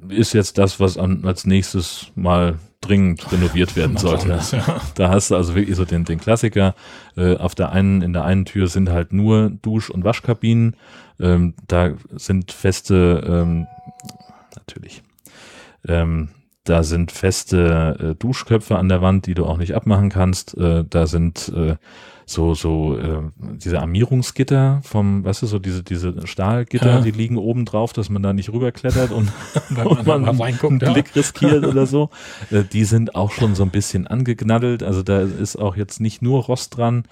ist 0.10 0.34
jetzt 0.34 0.58
das, 0.58 0.80
was 0.80 0.98
an, 0.98 1.26
als 1.26 1.46
nächstes 1.46 2.08
mal 2.16 2.60
dringend 2.80 3.32
renoviert 3.32 3.76
werden 3.76 3.98
sollte. 3.98 4.30
Das, 4.30 4.52
ja. 4.52 4.82
Da 4.96 5.10
hast 5.10 5.32
du 5.32 5.36
also 5.36 5.56
wirklich 5.56 5.76
so 5.76 5.86
den, 5.86 6.06
den 6.06 6.20
Klassiker. 6.20 6.76
Äh, 7.18 7.36
auf 7.36 7.56
der 7.56 7.72
einen, 7.72 8.02
in 8.02 8.14
der 8.14 8.24
einen 8.24 8.46
Tür 8.46 8.68
sind 8.68 8.90
halt 8.90 9.14
nur 9.14 9.50
Dusch- 9.50 9.90
und 9.90 10.04
Waschkabinen. 10.04 10.76
Ähm, 11.20 11.54
da 11.68 11.94
sind 12.16 12.52
feste, 12.52 13.24
ähm, 13.28 13.68
natürlich, 14.56 15.04
ähm, 15.88 16.30
da 16.64 16.84
sind 16.84 17.12
feste 17.12 17.98
äh, 18.00 18.16
Duschköpfe 18.16 18.78
an 18.78 18.90
der 18.90 19.02
Wand, 19.02 19.26
die 19.26 19.34
du 19.34 19.46
auch 19.46 19.58
nicht 19.58 19.74
abmachen 19.74 20.10
kannst. 20.10 20.56
Äh, 20.58 20.86
da 20.88 21.08
sind 21.08 21.50
äh, 21.56 21.76
so, 22.26 22.54
so 22.54 22.98
äh, 22.98 23.22
diese 23.38 23.80
Armierungsgitter 23.80 24.82
vom, 24.84 25.24
weißt 25.24 25.42
du, 25.42 25.48
so 25.48 25.60
diese, 25.60 25.84
diese 25.84 26.26
Stahlgitter, 26.26 26.96
ja. 26.96 27.02
die 27.02 27.12
liegen 27.12 27.38
oben 27.38 27.66
drauf, 27.66 27.94
dass 27.94 28.10
man 28.10 28.24
da 28.24 28.34
nicht 28.34 28.52
rüberklettert 28.52 29.12
und, 29.12 29.32
und 29.86 30.06
man 30.06 30.26
einen 30.42 30.80
ja. 30.80 30.94
Blick 30.94 31.16
riskiert 31.16 31.66
oder 31.66 31.86
so. 31.86 32.10
Äh, 32.50 32.64
die 32.64 32.86
sind 32.86 33.16
auch 33.16 33.32
schon 33.32 33.56
so 33.56 33.64
ein 33.64 33.70
bisschen 33.70 34.08
angeknaddelt. 34.08 34.84
Also 34.84 35.04
da 35.04 35.22
ist 35.22 35.58
auch 35.58 35.76
jetzt 35.76 36.00
nicht 36.00 36.22
nur 36.22 36.44
Rost 36.44 36.78
dran. 36.78 37.04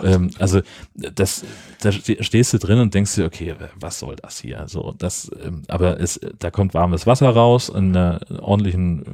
Oh 0.00 0.04
ähm, 0.04 0.30
also 0.38 0.60
das, 0.94 1.44
da 1.80 1.92
stehst 1.92 2.52
du 2.52 2.58
drin 2.58 2.78
und 2.78 2.94
denkst 2.94 3.14
dir, 3.14 3.26
okay, 3.26 3.54
was 3.78 3.98
soll 3.98 4.16
das 4.16 4.40
hier? 4.40 4.64
So, 4.66 4.94
das, 4.98 5.30
ähm, 5.44 5.62
aber 5.68 6.00
es, 6.00 6.20
da 6.38 6.50
kommt 6.50 6.74
warmes 6.74 7.06
Wasser 7.06 7.30
raus 7.30 7.68
in 7.68 7.96
einer 7.96 8.20
ordentlichen 8.40 9.04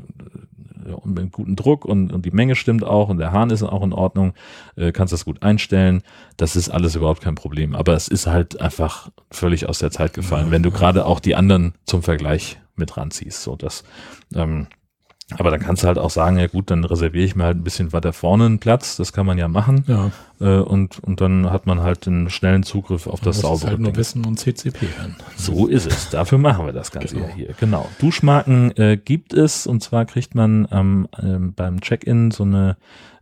und 0.92 1.14
mit 1.14 1.32
gutem 1.32 1.56
Druck 1.56 1.84
und, 1.84 2.12
und 2.12 2.24
die 2.24 2.30
Menge 2.30 2.56
stimmt 2.56 2.84
auch 2.84 3.08
und 3.08 3.18
der 3.18 3.32
Hahn 3.32 3.50
ist 3.50 3.62
auch 3.62 3.82
in 3.82 3.92
Ordnung, 3.92 4.34
äh, 4.76 4.92
kannst 4.92 5.12
das 5.12 5.24
gut 5.24 5.42
einstellen. 5.42 6.02
Das 6.36 6.56
ist 6.56 6.68
alles 6.68 6.94
überhaupt 6.94 7.20
kein 7.22 7.34
Problem. 7.34 7.74
Aber 7.74 7.94
es 7.94 8.08
ist 8.08 8.26
halt 8.26 8.60
einfach 8.60 9.10
völlig 9.30 9.68
aus 9.68 9.78
der 9.78 9.90
Zeit 9.90 10.12
gefallen, 10.12 10.50
wenn 10.50 10.62
du 10.62 10.70
gerade 10.70 11.06
auch 11.06 11.20
die 11.20 11.34
anderen 11.34 11.74
zum 11.84 12.02
Vergleich 12.02 12.58
mit 12.76 12.96
ranziehst. 12.96 13.42
So, 13.42 13.56
das, 13.56 13.84
ähm, 14.34 14.66
aber 15.38 15.50
dann 15.50 15.60
kannst 15.60 15.82
du 15.82 15.86
halt 15.86 15.98
auch 15.98 16.10
sagen, 16.10 16.38
ja 16.38 16.46
gut, 16.46 16.70
dann 16.70 16.84
reserviere 16.84 17.24
ich 17.24 17.34
mir 17.34 17.44
halt 17.44 17.56
ein 17.56 17.64
bisschen 17.64 17.94
weiter 17.94 18.12
vorne 18.12 18.44
einen 18.44 18.58
Platz, 18.58 18.96
das 18.96 19.14
kann 19.14 19.24
man 19.24 19.38
ja 19.38 19.48
machen. 19.48 19.84
Ja. 19.86 20.10
Äh, 20.38 20.60
und, 20.60 20.98
und 21.02 21.22
dann 21.22 21.50
hat 21.50 21.66
man 21.66 21.80
halt 21.80 22.06
einen 22.06 22.28
schnellen 22.28 22.62
Zugriff 22.62 23.06
auf 23.06 23.20
das 23.20 23.40
saubere 23.40 23.70
halt 23.70 23.80
nur 23.80 23.96
Wissen 23.96 24.26
und 24.26 24.38
CCP 24.38 24.86
hören. 24.98 25.16
So 25.36 25.66
ist 25.66 25.86
es. 25.86 26.10
Dafür 26.10 26.36
machen 26.36 26.66
wir 26.66 26.74
das 26.74 26.90
Ganze 26.90 27.14
genau. 27.14 27.28
ja 27.28 27.34
hier. 27.34 27.54
Genau. 27.58 27.88
Duschmarken 28.00 28.76
äh, 28.76 28.98
gibt 28.98 29.32
es 29.32 29.66
und 29.66 29.82
zwar 29.82 30.04
kriegt 30.04 30.34
man 30.34 30.68
ähm, 30.70 31.08
äh, 31.16 31.38
beim 31.38 31.80
Check-in 31.80 32.30
so 32.30 32.44
eine, 32.44 32.76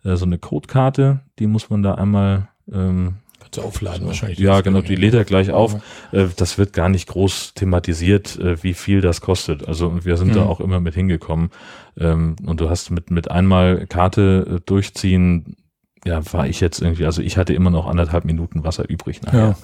äh, 0.05 0.17
so 0.17 0.25
eine 0.25 0.39
Codekarte, 0.39 1.21
die 1.39 1.47
muss 1.47 1.71
man 1.71 1.85
da 1.85 1.95
einmal 1.95 2.49
ähm, 2.73 3.19
zu 3.53 3.63
aufladen 3.63 4.07
wahrscheinlich. 4.07 4.39
Ja, 4.39 4.61
genau, 4.61 4.81
die 4.81 4.97
lädt 4.97 5.15
er 5.15 5.25
gleich 5.25 5.51
auf. 5.51 5.77
Äh, 6.11 6.27
das 6.37 6.59
wird 6.59 6.73
gar 6.73 6.89
nicht 6.89 7.09
groß 7.09 7.55
thematisiert, 7.55 8.39
äh, 8.39 8.63
wie 8.63 8.75
viel 8.75 9.01
das 9.01 9.21
kostet. 9.21 9.69
Also 9.69 10.05
wir 10.05 10.17
sind 10.17 10.29
mhm. 10.29 10.35
da 10.35 10.47
auch 10.47 10.61
immer 10.61 10.81
mit 10.81 10.95
hingekommen. 10.95 11.51
Ähm, 11.99 12.37
und 12.45 12.61
du 12.61 12.71
hast 12.71 12.91
mit, 12.91 13.11
mit 13.11 13.31
einmal 13.31 13.87
Karte 13.87 14.57
äh, 14.57 14.61
durchziehen, 14.65 15.57
ja, 16.05 16.21
war 16.33 16.49
ich 16.49 16.61
jetzt 16.61 16.81
irgendwie, 16.81 17.05
also 17.05 17.23
ich 17.23 17.37
hatte 17.37 17.55
immer 17.55 17.71
noch 17.71 17.87
anderthalb 17.87 18.25
Minuten 18.25 18.65
Wasser 18.65 18.89
übrig 18.89 19.23
nachher. 19.23 19.57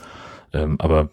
Ja. 0.52 0.60
Ähm, 0.60 0.76
aber 0.78 1.10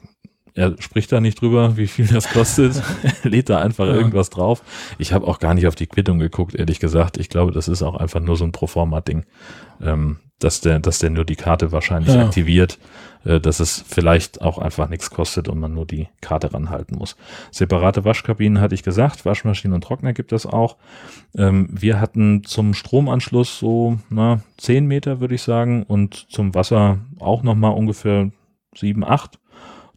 er 0.53 0.75
spricht 0.79 1.11
da 1.11 1.19
nicht 1.19 1.41
drüber, 1.41 1.75
wie 1.75 1.87
viel 1.87 2.07
das 2.07 2.29
kostet. 2.29 2.81
er 3.23 3.29
lädt 3.29 3.49
da 3.49 3.59
einfach 3.59 3.87
ja. 3.87 3.93
irgendwas 3.93 4.29
drauf. 4.29 4.63
Ich 4.97 5.11
habe 5.11 5.27
auch 5.27 5.39
gar 5.39 5.53
nicht 5.53 5.67
auf 5.67 5.75
die 5.75 5.87
Quittung 5.87 6.19
geguckt, 6.19 6.55
ehrlich 6.55 6.79
gesagt. 6.79 7.17
Ich 7.17 7.29
glaube, 7.29 7.51
das 7.51 7.67
ist 7.67 7.81
auch 7.81 7.95
einfach 7.95 8.21
nur 8.21 8.37
so 8.37 8.45
ein 8.45 8.53
Proforma-Ding. 8.53 9.25
Ähm, 9.81 10.17
dass 10.39 10.61
der, 10.61 10.79
dass 10.79 10.99
der 10.99 11.09
nur 11.09 11.25
die 11.25 11.35
Karte 11.35 11.71
wahrscheinlich 11.71 12.13
Ja. 12.13 12.25
aktiviert, 12.25 12.77
äh, 13.23 13.39
dass 13.39 13.59
es 13.59 13.83
vielleicht 13.87 14.41
auch 14.41 14.57
einfach 14.57 14.89
nichts 14.89 15.09
kostet 15.09 15.47
und 15.47 15.59
man 15.59 15.73
nur 15.73 15.85
die 15.85 16.07
Karte 16.21 16.53
ranhalten 16.53 16.97
muss. 16.97 17.15
Separate 17.51 18.03
Waschkabinen 18.03 18.59
hatte 18.59 18.75
ich 18.75 18.83
gesagt, 18.83 19.25
Waschmaschinen 19.25 19.73
und 19.75 19.83
Trockner 19.83 20.13
gibt 20.13 20.33
es 20.33 20.45
auch. 20.45 20.75
Ähm, 21.37 21.69
wir 21.71 21.99
hatten 22.01 22.43
zum 22.43 22.73
Stromanschluss 22.73 23.59
so 23.59 23.97
na, 24.09 24.41
10 24.57 24.85
Meter, 24.85 25.19
würde 25.21 25.35
ich 25.35 25.41
sagen, 25.41 25.83
und 25.83 26.13
zum 26.29 26.53
Wasser 26.53 26.99
auch 27.19 27.41
nochmal 27.43 27.73
ungefähr 27.73 28.29
7, 28.75 29.03
8. 29.05 29.39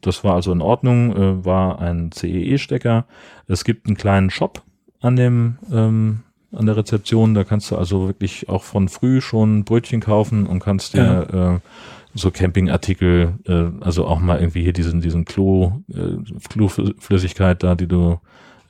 Das 0.00 0.22
war 0.22 0.34
also 0.34 0.52
in 0.52 0.60
Ordnung, 0.60 1.16
äh, 1.16 1.44
war 1.44 1.80
ein 1.80 2.12
CEE-Stecker. 2.12 3.06
Es 3.48 3.64
gibt 3.64 3.88
einen 3.88 3.96
kleinen 3.96 4.30
Shop 4.30 4.62
an 5.00 5.16
dem 5.16 5.58
ähm, 5.72 6.20
an 6.52 6.66
der 6.66 6.76
Rezeption, 6.76 7.34
da 7.34 7.44
kannst 7.44 7.70
du 7.70 7.76
also 7.76 8.06
wirklich 8.06 8.48
auch 8.48 8.62
von 8.62 8.88
früh 8.88 9.20
schon 9.20 9.64
Brötchen 9.64 10.00
kaufen 10.00 10.46
und 10.46 10.60
kannst 10.60 10.94
dir 10.94 11.60
äh, 11.62 11.68
so 12.14 12.30
Campingartikel, 12.30 13.34
äh, 13.46 13.84
also 13.84 14.06
auch 14.06 14.18
mal 14.18 14.40
irgendwie 14.40 14.62
hier 14.62 14.72
diesen 14.72 15.00
diesen 15.00 15.24
Klo 15.24 15.82
äh, 15.92 16.16
Kloflüssigkeit 16.48 17.62
da, 17.62 17.74
die 17.74 17.86
du 17.86 18.18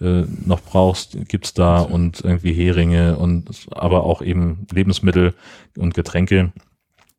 äh, 0.00 0.24
noch 0.44 0.60
brauchst, 0.60 1.16
gibt's 1.28 1.54
da 1.54 1.80
und 1.80 2.20
irgendwie 2.24 2.52
Heringe 2.52 3.16
und 3.16 3.68
aber 3.70 4.04
auch 4.04 4.22
eben 4.22 4.66
Lebensmittel 4.72 5.34
und 5.76 5.94
Getränke. 5.94 6.52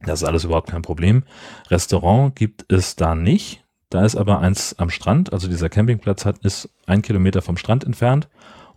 Das 0.01 0.21
ist 0.21 0.27
alles 0.27 0.45
überhaupt 0.45 0.69
kein 0.69 0.81
Problem. 0.81 1.23
Restaurant 1.69 2.35
gibt 2.35 2.65
es 2.71 2.95
da 2.95 3.15
nicht. 3.15 3.63
Da 3.89 4.05
ist 4.05 4.15
aber 4.15 4.39
eins 4.39 4.75
am 4.77 4.91
Strand, 4.91 5.33
also 5.33 5.47
dieser 5.47 5.67
Campingplatz 5.67 6.23
hat, 6.23 6.37
ist 6.39 6.69
ein 6.85 7.01
Kilometer 7.01 7.41
vom 7.41 7.57
Strand 7.57 7.83
entfernt. 7.83 8.29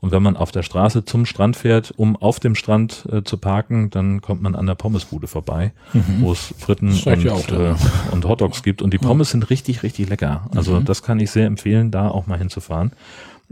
Und 0.03 0.11
wenn 0.11 0.23
man 0.23 0.37
auf 0.37 0.51
der 0.51 0.65
Straße 0.65 1.05
zum 1.05 1.27
Strand 1.27 1.57
fährt, 1.57 1.95
um 1.97 2.17
auf 2.17 2.41
dem 2.41 2.57
Strand 2.57 3.07
äh, 3.11 3.23
zu 3.23 3.37
parken, 3.39 3.89
dann 3.89 4.21
kommt 4.21 4.43
man 4.43 4.57
an 4.57 4.67
der 4.67 4.75
Pommesbude 4.75 5.29
vorbei, 5.29 5.71
wo 6.19 6.33
es 6.33 6.53
Fritten 6.59 6.89
und, 6.89 7.23
ja 7.23 7.37
äh, 7.37 7.75
und 8.11 8.25
Hotdogs 8.25 8.65
gibt. 8.65 8.83
Und 8.83 8.93
die 8.93 8.99
Pommes 8.99 9.31
sind 9.31 9.49
richtig, 9.49 9.85
richtig 9.85 10.09
lecker. 10.09 10.49
Also 10.57 10.81
das 10.81 11.05
kann 11.05 11.21
ich 11.21 11.31
sehr 11.31 11.47
empfehlen, 11.47 11.93
da 11.93 12.09
auch 12.09 12.27
mal 12.27 12.37
hinzufahren. 12.37 12.91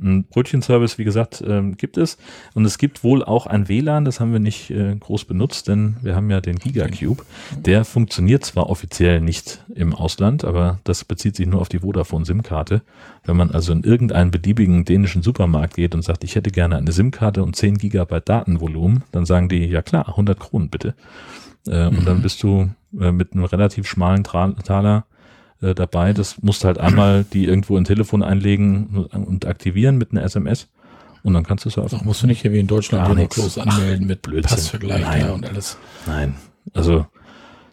Ein 0.02 0.24
Brötchenservice, 0.24 0.98
wie 0.98 1.04
gesagt, 1.04 1.42
ähm, 1.46 1.76
gibt 1.76 1.98
es. 1.98 2.16
Und 2.54 2.64
es 2.64 2.78
gibt 2.78 3.04
wohl 3.04 3.22
auch 3.22 3.46
ein 3.46 3.68
WLAN, 3.68 4.04
das 4.04 4.18
haben 4.18 4.32
wir 4.32 4.40
nicht 4.40 4.70
äh, 4.70 4.96
groß 4.96 5.26
benutzt, 5.26 5.68
denn 5.68 5.96
wir 6.02 6.16
haben 6.16 6.30
ja 6.30 6.40
den 6.40 6.56
Gigacube. 6.56 7.24
Der 7.56 7.84
funktioniert 7.84 8.44
zwar 8.44 8.70
offiziell 8.70 9.20
nicht 9.20 9.62
im 9.74 9.94
Ausland, 9.94 10.44
aber 10.44 10.78
das 10.84 11.04
bezieht 11.04 11.36
sich 11.36 11.46
nur 11.46 11.60
auf 11.60 11.68
die 11.68 11.80
Vodafone-SIM-Karte. 11.80 12.82
Wenn 13.24 13.36
man 13.36 13.50
also 13.50 13.72
in 13.72 13.84
irgendeinen 13.84 14.30
beliebigen 14.30 14.84
dänischen 14.84 15.22
Supermarkt 15.22 15.74
geht 15.74 15.94
und 15.94 16.02
sagt, 16.02 16.24
ich 16.24 16.34
hätte 16.34 16.50
gerne 16.50 16.76
eine 16.76 16.92
SIM-Karte 16.92 17.42
und 17.42 17.56
10 17.56 17.78
Gigabyte 17.78 18.28
Datenvolumen, 18.28 19.04
dann 19.12 19.26
sagen 19.26 19.48
die, 19.48 19.66
ja 19.66 19.82
klar, 19.82 20.08
100 20.08 20.40
Kronen 20.40 20.70
bitte. 20.70 20.94
Äh, 21.66 21.86
Und 21.88 22.06
dann 22.06 22.22
bist 22.22 22.42
du 22.42 22.70
äh, 22.98 23.12
mit 23.12 23.32
einem 23.32 23.44
relativ 23.44 23.86
schmalen 23.86 24.24
Tra 24.24 24.50
Taler 24.64 25.04
äh, 25.62 25.74
dabei. 25.74 26.12
Das 26.12 26.42
musst 26.42 26.64
halt 26.64 26.78
einmal 26.78 27.24
die 27.24 27.44
irgendwo 27.44 27.76
in 27.76 27.84
Telefon 27.84 28.22
einlegen 28.22 29.06
und 29.12 29.46
aktivieren 29.46 29.98
mit 29.98 30.12
einer 30.12 30.22
SMS 30.22 30.68
und 31.22 31.34
dann 31.34 31.44
kannst 31.44 31.64
du 31.64 31.70
surfen. 31.70 31.98
Doch, 31.98 32.04
musst 32.04 32.22
du 32.22 32.26
nicht 32.26 32.42
hier 32.42 32.52
wie 32.52 32.60
in 32.60 32.66
Deutschland 32.66 33.06
Gar 33.06 33.66
anmelden 33.66 34.06
mit 34.06 34.22
Blödsinn. 34.22 34.56
Passvergleich 34.56 35.02
Nein. 35.02 35.30
und 35.30 35.46
alles. 35.48 35.78
Nein, 36.06 36.34
also 36.74 37.06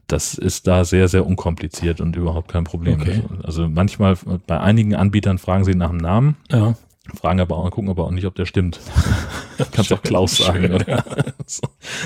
das 0.08 0.36
ist 0.36 0.68
da 0.68 0.86
sehr, 0.86 1.08
sehr 1.10 1.26
unkompliziert 1.26 2.00
und 2.00 2.16
überhaupt 2.16 2.50
kein 2.50 2.64
Problem. 2.64 3.02
Okay. 3.02 3.24
Also 3.44 3.68
manchmal 3.68 4.18
bei 4.48 4.60
einigen 4.60 4.96
Anbietern 4.96 5.38
fragen 5.38 5.66
sie 5.66 5.76
nach 5.76 5.90
dem 5.90 5.98
Namen, 5.98 6.38
Ja. 6.50 6.76
fragen 7.20 7.42
aber 7.42 7.58
auch, 7.58 7.70
gucken 7.72 7.90
aber 7.90 8.06
auch 8.06 8.12
nicht, 8.12 8.26
ob 8.26 8.36
der 8.36 8.46
stimmt. 8.46 8.80
Kannst 9.72 9.92
auch 9.92 10.02
Klaus 10.02 10.38
sagen. 10.38 10.80
Schön? 10.86 10.86
So. 11.50 11.62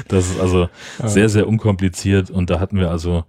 Das 0.07 0.29
ist 0.29 0.39
also 0.39 0.69
sehr, 1.03 1.27
sehr 1.27 1.47
unkompliziert 1.47 2.29
und 2.29 2.51
da 2.51 2.59
hatten 2.59 2.77
wir 2.77 2.91
also 2.91 3.23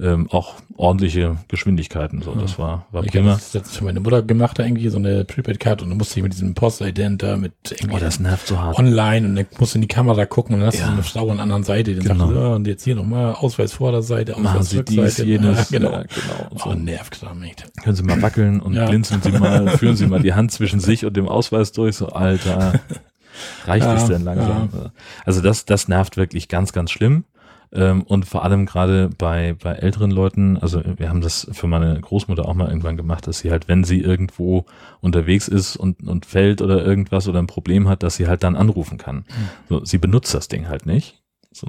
ähm, 0.00 0.28
auch 0.30 0.54
ordentliche 0.76 1.38
Geschwindigkeiten. 1.48 2.22
So, 2.22 2.32
das 2.36 2.56
war, 2.56 2.86
war 2.92 3.02
Ich 3.02 3.08
habe 3.10 3.18
prima. 3.22 3.34
das 3.34 3.52
jetzt 3.52 3.76
für 3.76 3.82
meine 3.84 3.98
Mutter 3.98 4.22
gemacht, 4.22 4.56
da 4.58 4.64
irgendwie 4.64 4.88
so 4.90 4.98
eine 4.98 5.24
Prepaid-Card 5.24 5.82
und 5.82 5.88
dann 5.88 5.98
musste 5.98 6.20
ich 6.20 6.22
mit 6.22 6.32
diesem 6.32 6.54
Post-Ident 6.54 7.22
da 7.24 7.36
mit 7.36 7.52
irgendwie 7.70 7.96
Oh, 7.96 7.98
das 7.98 8.20
nervt 8.20 8.46
so 8.46 8.60
hart. 8.60 8.78
online 8.78 9.26
und 9.26 9.34
dann 9.34 9.46
musst 9.58 9.74
du 9.74 9.78
in 9.78 9.82
die 9.82 9.88
Kamera 9.88 10.24
gucken 10.26 10.54
und 10.54 10.60
dann 10.60 10.68
hast 10.68 10.76
Ja. 10.78 10.82
du 10.84 10.86
so 10.90 10.92
eine 10.92 11.02
Frau 11.02 11.28
an 11.30 11.36
der 11.38 11.42
anderen 11.42 11.64
Seite, 11.64 11.94
die 11.94 11.96
dann 12.00 12.16
Genau. 12.16 12.26
sagt, 12.28 12.38
ja, 12.38 12.46
und 12.54 12.66
jetzt 12.68 12.84
hier 12.84 12.94
nochmal 12.94 13.34
Ausweis 13.34 13.72
Vorderseite, 13.72 14.32
Machen 14.38 14.60
Ausweis 14.60 14.68
Sie 14.70 14.84
dies, 14.84 15.16
jenes. 15.18 15.70
Ja, 15.70 15.78
genau. 15.78 15.90
Ja, 15.92 16.02
genau. 16.02 16.46
Und 16.50 16.60
so. 16.60 16.70
Oh, 16.70 16.74
nervt 16.74 17.12
klar 17.18 17.34
nicht. 17.34 17.64
Können 17.82 17.96
Sie 17.96 18.04
mal 18.04 18.22
wackeln 18.22 18.60
und 18.60 18.74
Ja. 18.74 18.86
blinzeln 18.86 19.20
Sie 19.20 19.32
mal, 19.32 19.68
führen 19.78 19.96
Sie 19.96 20.06
mal 20.06 20.22
die 20.22 20.34
Hand 20.34 20.52
zwischen 20.52 20.78
sich 20.78 21.04
und 21.06 21.16
dem 21.16 21.28
Ausweis 21.28 21.72
durch. 21.72 21.96
So, 21.96 22.10
Alter, 22.10 22.74
reicht 23.66 23.84
Ja, 23.84 23.94
es 23.96 24.06
denn 24.06 24.22
langsam? 24.22 24.68
Also 25.24 25.40
das, 25.40 25.64
das 25.64 25.88
nervt 25.88 26.16
wirklich 26.16 26.46
ganz, 26.48 26.72
ganz 26.72 26.92
schlimm. 26.92 27.24
Ähm, 27.72 28.02
und 28.02 28.24
vor 28.24 28.44
allem 28.44 28.64
gerade 28.66 29.10
bei, 29.18 29.54
bei 29.62 29.72
älteren 29.72 30.10
Leuten, 30.10 30.56
also 30.56 30.82
wir 30.96 31.08
haben 31.10 31.20
das 31.20 31.48
für 31.52 31.66
meine 31.66 32.00
Großmutter 32.00 32.46
auch 32.46 32.54
mal 32.54 32.68
irgendwann 32.68 32.96
gemacht, 32.96 33.26
dass 33.26 33.40
sie 33.40 33.50
halt, 33.50 33.68
wenn 33.68 33.84
sie 33.84 34.00
irgendwo 34.00 34.64
unterwegs 35.00 35.48
ist 35.48 35.76
und, 35.76 36.06
und 36.06 36.24
fällt 36.26 36.62
oder 36.62 36.84
irgendwas 36.84 37.28
oder 37.28 37.38
ein 37.40 37.46
Problem 37.46 37.88
hat, 37.88 38.02
dass 38.02 38.16
sie 38.16 38.26
halt 38.26 38.42
dann 38.42 38.56
anrufen 38.56 38.96
kann. 38.96 39.24
So, 39.68 39.84
sie 39.84 39.98
benutzt 39.98 40.32
das 40.34 40.48
Ding 40.48 40.68
halt 40.68 40.86
nicht. 40.86 41.22
So, 41.52 41.68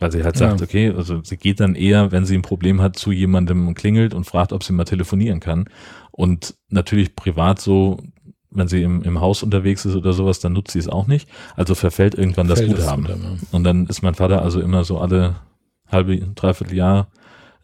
weil 0.00 0.10
sie 0.10 0.24
halt 0.24 0.36
sagt, 0.36 0.60
Ja. 0.60 0.64
okay, 0.64 0.92
also 0.96 1.22
sie 1.22 1.36
geht 1.36 1.60
dann 1.60 1.76
eher, 1.76 2.10
wenn 2.10 2.24
sie 2.26 2.36
ein 2.36 2.42
Problem 2.42 2.82
hat, 2.82 2.96
zu 2.96 3.12
jemandem 3.12 3.68
und 3.68 3.74
klingelt 3.74 4.14
und 4.14 4.24
fragt, 4.24 4.52
ob 4.52 4.64
sie 4.64 4.72
mal 4.72 4.84
telefonieren 4.84 5.40
kann. 5.40 5.66
Und 6.10 6.54
natürlich 6.68 7.14
privat 7.16 7.60
so, 7.60 7.98
wenn 8.54 8.68
sie 8.68 8.82
im, 8.82 9.02
im 9.02 9.20
Haus 9.20 9.42
unterwegs 9.42 9.84
ist 9.84 9.94
oder 9.94 10.12
sowas, 10.12 10.40
dann 10.40 10.52
nutzt 10.52 10.72
sie 10.72 10.78
es 10.78 10.88
auch 10.88 11.06
nicht. 11.06 11.28
Also 11.56 11.74
verfällt 11.74 12.14
irgendwann 12.14 12.48
das 12.48 12.60
Fällt 12.60 12.74
Guthaben. 12.74 13.04
Guthaben, 13.04 13.40
Und 13.52 13.64
dann 13.64 13.86
ist 13.86 14.02
mein 14.02 14.14
Vater 14.14 14.42
also 14.42 14.60
immer 14.60 14.84
so 14.84 14.98
alle 14.98 15.36
halbe, 15.90 16.16
dreiviertel 16.34 16.76
Jahr 16.76 17.08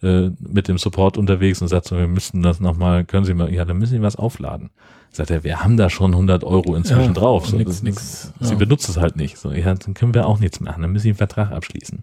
äh, 0.02 0.30
mit 0.38 0.68
dem 0.68 0.78
Support 0.78 1.16
unterwegs 1.18 1.62
und 1.62 1.68
sagt 1.68 1.86
so, 1.88 1.96
wir 1.96 2.08
müssten 2.08 2.42
das 2.42 2.60
nochmal, 2.60 3.04
können 3.04 3.24
Sie 3.24 3.34
mal, 3.34 3.52
ja, 3.52 3.64
dann 3.64 3.78
müssen 3.78 3.92
Sie 3.92 4.02
was 4.02 4.16
aufladen. 4.16 4.70
Sagt 5.12 5.30
er, 5.30 5.42
wir 5.42 5.60
haben 5.62 5.76
da 5.76 5.90
schon 5.90 6.12
100 6.12 6.44
Euro 6.44 6.76
inzwischen 6.76 7.00
Ja, 7.02 7.12
drauf. 7.12 7.48
So, 7.48 7.56
nix, 7.56 7.70
das, 7.70 7.82
nix, 7.82 8.32
Sie 8.40 8.52
ja. 8.52 8.58
benutzt 8.58 8.88
es 8.88 8.96
halt 8.96 9.16
nicht. 9.16 9.38
So, 9.38 9.50
ja, 9.50 9.74
dann 9.74 9.94
können 9.94 10.14
wir 10.14 10.26
auch 10.26 10.38
nichts 10.38 10.60
machen. 10.60 10.82
Dann 10.82 10.92
müssen 10.92 11.02
Sie 11.02 11.08
einen 11.10 11.16
Vertrag 11.16 11.50
abschließen. 11.50 12.00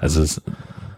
Also 0.00 0.22
es 0.22 0.42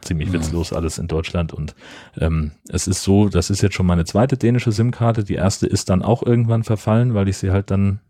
ziemlich 0.05 0.33
witzlos 0.33 0.73
alles 0.73 0.99
in 0.99 1.09
Deutschland 1.09 1.53
und 1.53 1.75
ähm, 2.19 2.53
es 2.69 2.87
ist 2.87 3.03
so, 3.03 3.29
das 3.29 3.51
ist 3.51 3.63
jetzt 3.63 3.75
schon 3.75 3.87
meine 3.87 4.05
zweite 4.05 4.37
dänische 4.37 4.73
SIM-Karte. 4.73 5.25
Die 5.25 5.35
erste 5.35 5.67
ist 5.67 5.91
dann 5.91 6.03
auch 6.03 6.23
irgendwann 6.23 6.65
verfallen, 6.65 7.15
weil 7.15 7.29
ich 7.29 7.39
sie 7.39 7.51
halt 7.51 7.71
dann 7.71 8.01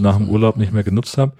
nach 0.00 0.16
dem. 0.16 0.30
Urlaub 0.30 0.56
nicht 0.56 0.72
mehr 0.72 0.84
genutzt 0.84 1.18
habe. 1.18 1.32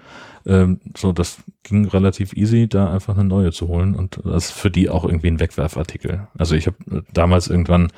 Ähm, 0.45 0.79
so, 0.95 1.11
das 1.11 1.37
ging 1.63 1.87
relativ 1.87 2.33
easy, 2.33 2.67
da 2.67 2.91
einfach 2.91 3.17
eine 3.17 3.27
neue 3.27 3.51
zu 3.51 3.67
holen 3.67 3.95
und 3.95 4.19
das 4.23 4.45
ist 4.45 4.51
für 4.51 4.71
die 4.71 4.89
auch 4.89 5.03
irgendwie 5.03 5.27
ein 5.27 5.39
Wegwerfartikel. 5.39 6.27
Also 6.37 6.55
ich 6.55 6.67
habe 6.67 7.03
damals 7.13 7.47
irgendwann, 7.47 7.91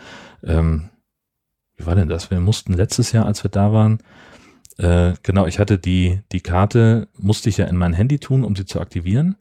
ähm, 0.44 0.90
wie 1.78 1.86
war 1.86 1.96
denn 1.96 2.10
das? 2.10 2.32
Wir 2.32 2.40
mussten 2.40 2.74
letztes 2.74 3.12
Jahr, 3.12 3.26
als 3.26 3.44
wir 3.44 3.52
da 3.52 3.72
waren, 3.72 4.00
äh, 4.80 5.14
genau, 5.24 5.46
ich 5.46 5.60
hatte 5.60 5.78
die, 5.78 6.22
die 6.32 6.40
Karte, 6.40 7.10
musste 7.18 7.50
ich 7.50 7.58
ja 7.58 7.66
in 7.66 7.76
mein 7.76 7.94
Handy 7.94 8.18
tun, 8.18 8.44
um 8.44 8.56
sie 8.56 8.66
zu 8.66 8.80
aktivieren. 8.80 9.36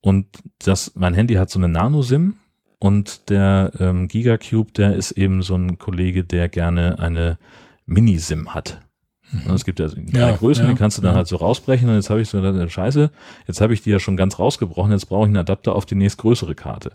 Und 0.00 0.26
das, 0.58 0.92
mein 0.94 1.14
Handy 1.14 1.34
hat 1.34 1.50
so 1.50 1.58
eine 1.58 1.68
Nano-SIM 1.68 2.34
und 2.78 3.30
der 3.30 3.72
ähm, 3.78 4.08
Gigacube, 4.08 4.72
der 4.72 4.94
ist 4.94 5.12
eben 5.12 5.42
so 5.42 5.56
ein 5.56 5.78
Kollege, 5.78 6.24
der 6.24 6.48
gerne 6.48 6.98
eine 6.98 7.38
Mini-SIM 7.86 8.54
hat. 8.54 8.80
Und 9.32 9.54
Es 9.54 9.64
gibt 9.64 9.78
ja 9.80 9.88
drei 9.88 10.00
Mhm. 10.00 10.08
Ja, 10.14 10.36
Größen, 10.36 10.64
ja, 10.64 10.70
die 10.70 10.76
kannst 10.76 10.98
du 10.98 11.02
dann 11.02 11.12
ja. 11.12 11.16
halt 11.16 11.28
so 11.28 11.36
rausbrechen 11.36 11.88
und 11.88 11.96
jetzt 11.96 12.10
habe 12.10 12.20
ich 12.20 12.28
so 12.28 12.40
gedacht, 12.40 12.70
Scheiße, 12.70 13.10
jetzt 13.46 13.60
habe 13.60 13.74
ich 13.74 13.82
die 13.82 13.90
ja 13.90 13.98
schon 13.98 14.16
ganz 14.16 14.38
rausgebrochen, 14.38 14.92
jetzt 14.92 15.06
brauche 15.06 15.24
ich 15.24 15.28
einen 15.28 15.36
Adapter 15.36 15.74
auf 15.74 15.84
die 15.84 15.96
nächstgrößere 15.96 16.54
Karte. 16.54 16.92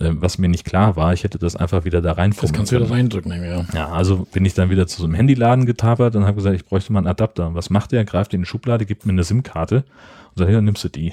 Ähm, 0.00 0.18
was 0.20 0.38
mir 0.38 0.48
nicht 0.48 0.64
klar 0.64 0.96
war, 0.96 1.12
ich 1.12 1.24
hätte 1.24 1.38
das 1.38 1.54
einfach 1.54 1.84
wieder 1.84 2.00
da 2.00 2.10
Das 2.10 2.18
reinfummeln 2.18 2.54
kannst 2.54 2.72
du 2.72 2.76
wieder 2.76 2.90
reindrücken, 2.90 3.32
ja. 3.44 3.64
Ja, 3.74 3.88
also 3.88 4.26
bin 4.32 4.44
ich 4.44 4.54
dann 4.54 4.70
wieder 4.70 4.86
zu 4.86 4.98
so 4.98 5.04
einem 5.04 5.14
Handyladen 5.14 5.66
getapert 5.66 6.16
und 6.16 6.24
habe 6.24 6.36
gesagt, 6.36 6.56
ich 6.56 6.64
bräuchte 6.64 6.92
mal 6.92 7.00
einen 7.00 7.08
Adapter. 7.08 7.46
Und 7.46 7.54
was 7.54 7.70
macht 7.70 7.92
der? 7.92 8.04
Greift 8.04 8.32
in 8.34 8.42
die 8.42 8.46
Schublade, 8.46 8.86
gibt 8.86 9.04
mir 9.06 9.12
eine 9.12 9.24
SIM-Karte 9.24 9.76
und 9.76 10.38
sagt, 10.38 10.50
ja, 10.50 10.60
nimmst 10.60 10.84
du 10.84 10.88
die. 10.88 11.12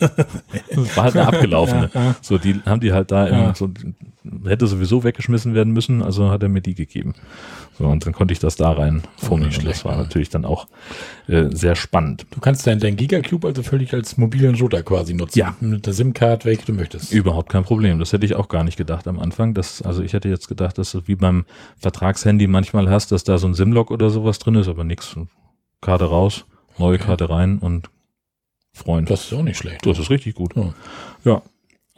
Das 0.00 0.96
war 0.96 1.04
halt 1.04 1.16
eine 1.16 1.26
abgelaufene. 1.26 1.90
Ja, 1.94 2.00
ja. 2.04 2.16
So, 2.22 2.38
die 2.38 2.60
haben 2.64 2.80
die 2.80 2.92
halt 2.92 3.10
da, 3.10 3.28
Ja. 3.28 3.54
so, 3.54 3.70
hätte 4.46 4.66
sowieso 4.66 5.04
weggeschmissen 5.04 5.54
werden 5.54 5.72
müssen, 5.72 6.02
also 6.02 6.30
hat 6.30 6.42
er 6.42 6.48
mir 6.48 6.60
die 6.60 6.74
gegeben. 6.74 7.14
So, 7.78 7.86
und 7.86 8.04
dann 8.04 8.12
konnte 8.12 8.32
ich 8.32 8.38
das 8.38 8.56
da 8.56 8.72
rein 8.72 9.02
fummeln. 9.16 9.54
Und 9.56 9.64
das 9.66 9.84
war 9.86 9.96
natürlich 9.96 10.28
dann 10.28 10.44
auch 10.44 10.66
äh, 11.28 11.46
sehr 11.50 11.74
spannend. 11.74 12.26
Du 12.30 12.40
kannst 12.40 12.66
deinen, 12.66 12.78
deinen 12.80 12.96
Gigacube 12.96 13.48
also 13.48 13.62
völlig 13.62 13.94
als 13.94 14.18
mobilen 14.18 14.54
Router 14.56 14.82
quasi 14.82 15.14
nutzen. 15.14 15.38
Ja. 15.38 15.54
Mit 15.60 15.86
der 15.86 15.94
SIM-Card, 15.94 16.44
welche 16.44 16.66
du 16.66 16.72
möchtest. 16.74 17.12
Überhaupt 17.12 17.50
kein 17.50 17.64
Problem. 17.64 17.98
Das 17.98 18.12
hätte 18.12 18.26
ich 18.26 18.34
auch 18.34 18.48
gar 18.48 18.64
nicht 18.64 18.76
gedacht 18.76 19.08
am 19.08 19.18
Anfang. 19.18 19.54
Das, 19.54 19.80
also 19.80 20.02
ich 20.02 20.12
hätte 20.12 20.28
jetzt 20.28 20.48
gedacht, 20.48 20.76
dass 20.76 20.92
du 20.92 21.06
wie 21.06 21.14
beim 21.14 21.46
Vertragshandy 21.78 22.46
manchmal 22.48 22.90
hast, 22.90 23.12
dass 23.12 23.24
da 23.24 23.38
so 23.38 23.46
ein 23.46 23.54
SIM-Log 23.54 23.90
oder 23.90 24.10
sowas 24.10 24.38
drin 24.38 24.56
ist, 24.56 24.68
aber 24.68 24.84
nix. 24.84 25.16
Karte 25.80 26.04
raus, 26.04 26.44
neue 26.78 26.96
Okay. 26.96 27.04
Karte 27.06 27.30
rein 27.30 27.58
und 27.58 27.88
Freund. 28.80 29.10
Das 29.10 29.24
ist 29.24 29.32
auch 29.32 29.42
nicht 29.42 29.58
schlecht. 29.58 29.86
Das 29.86 29.98
ist 29.98 30.10
richtig 30.10 30.34
gut. 30.34 30.54
Ja. 30.56 30.74
Ja. 31.24 31.42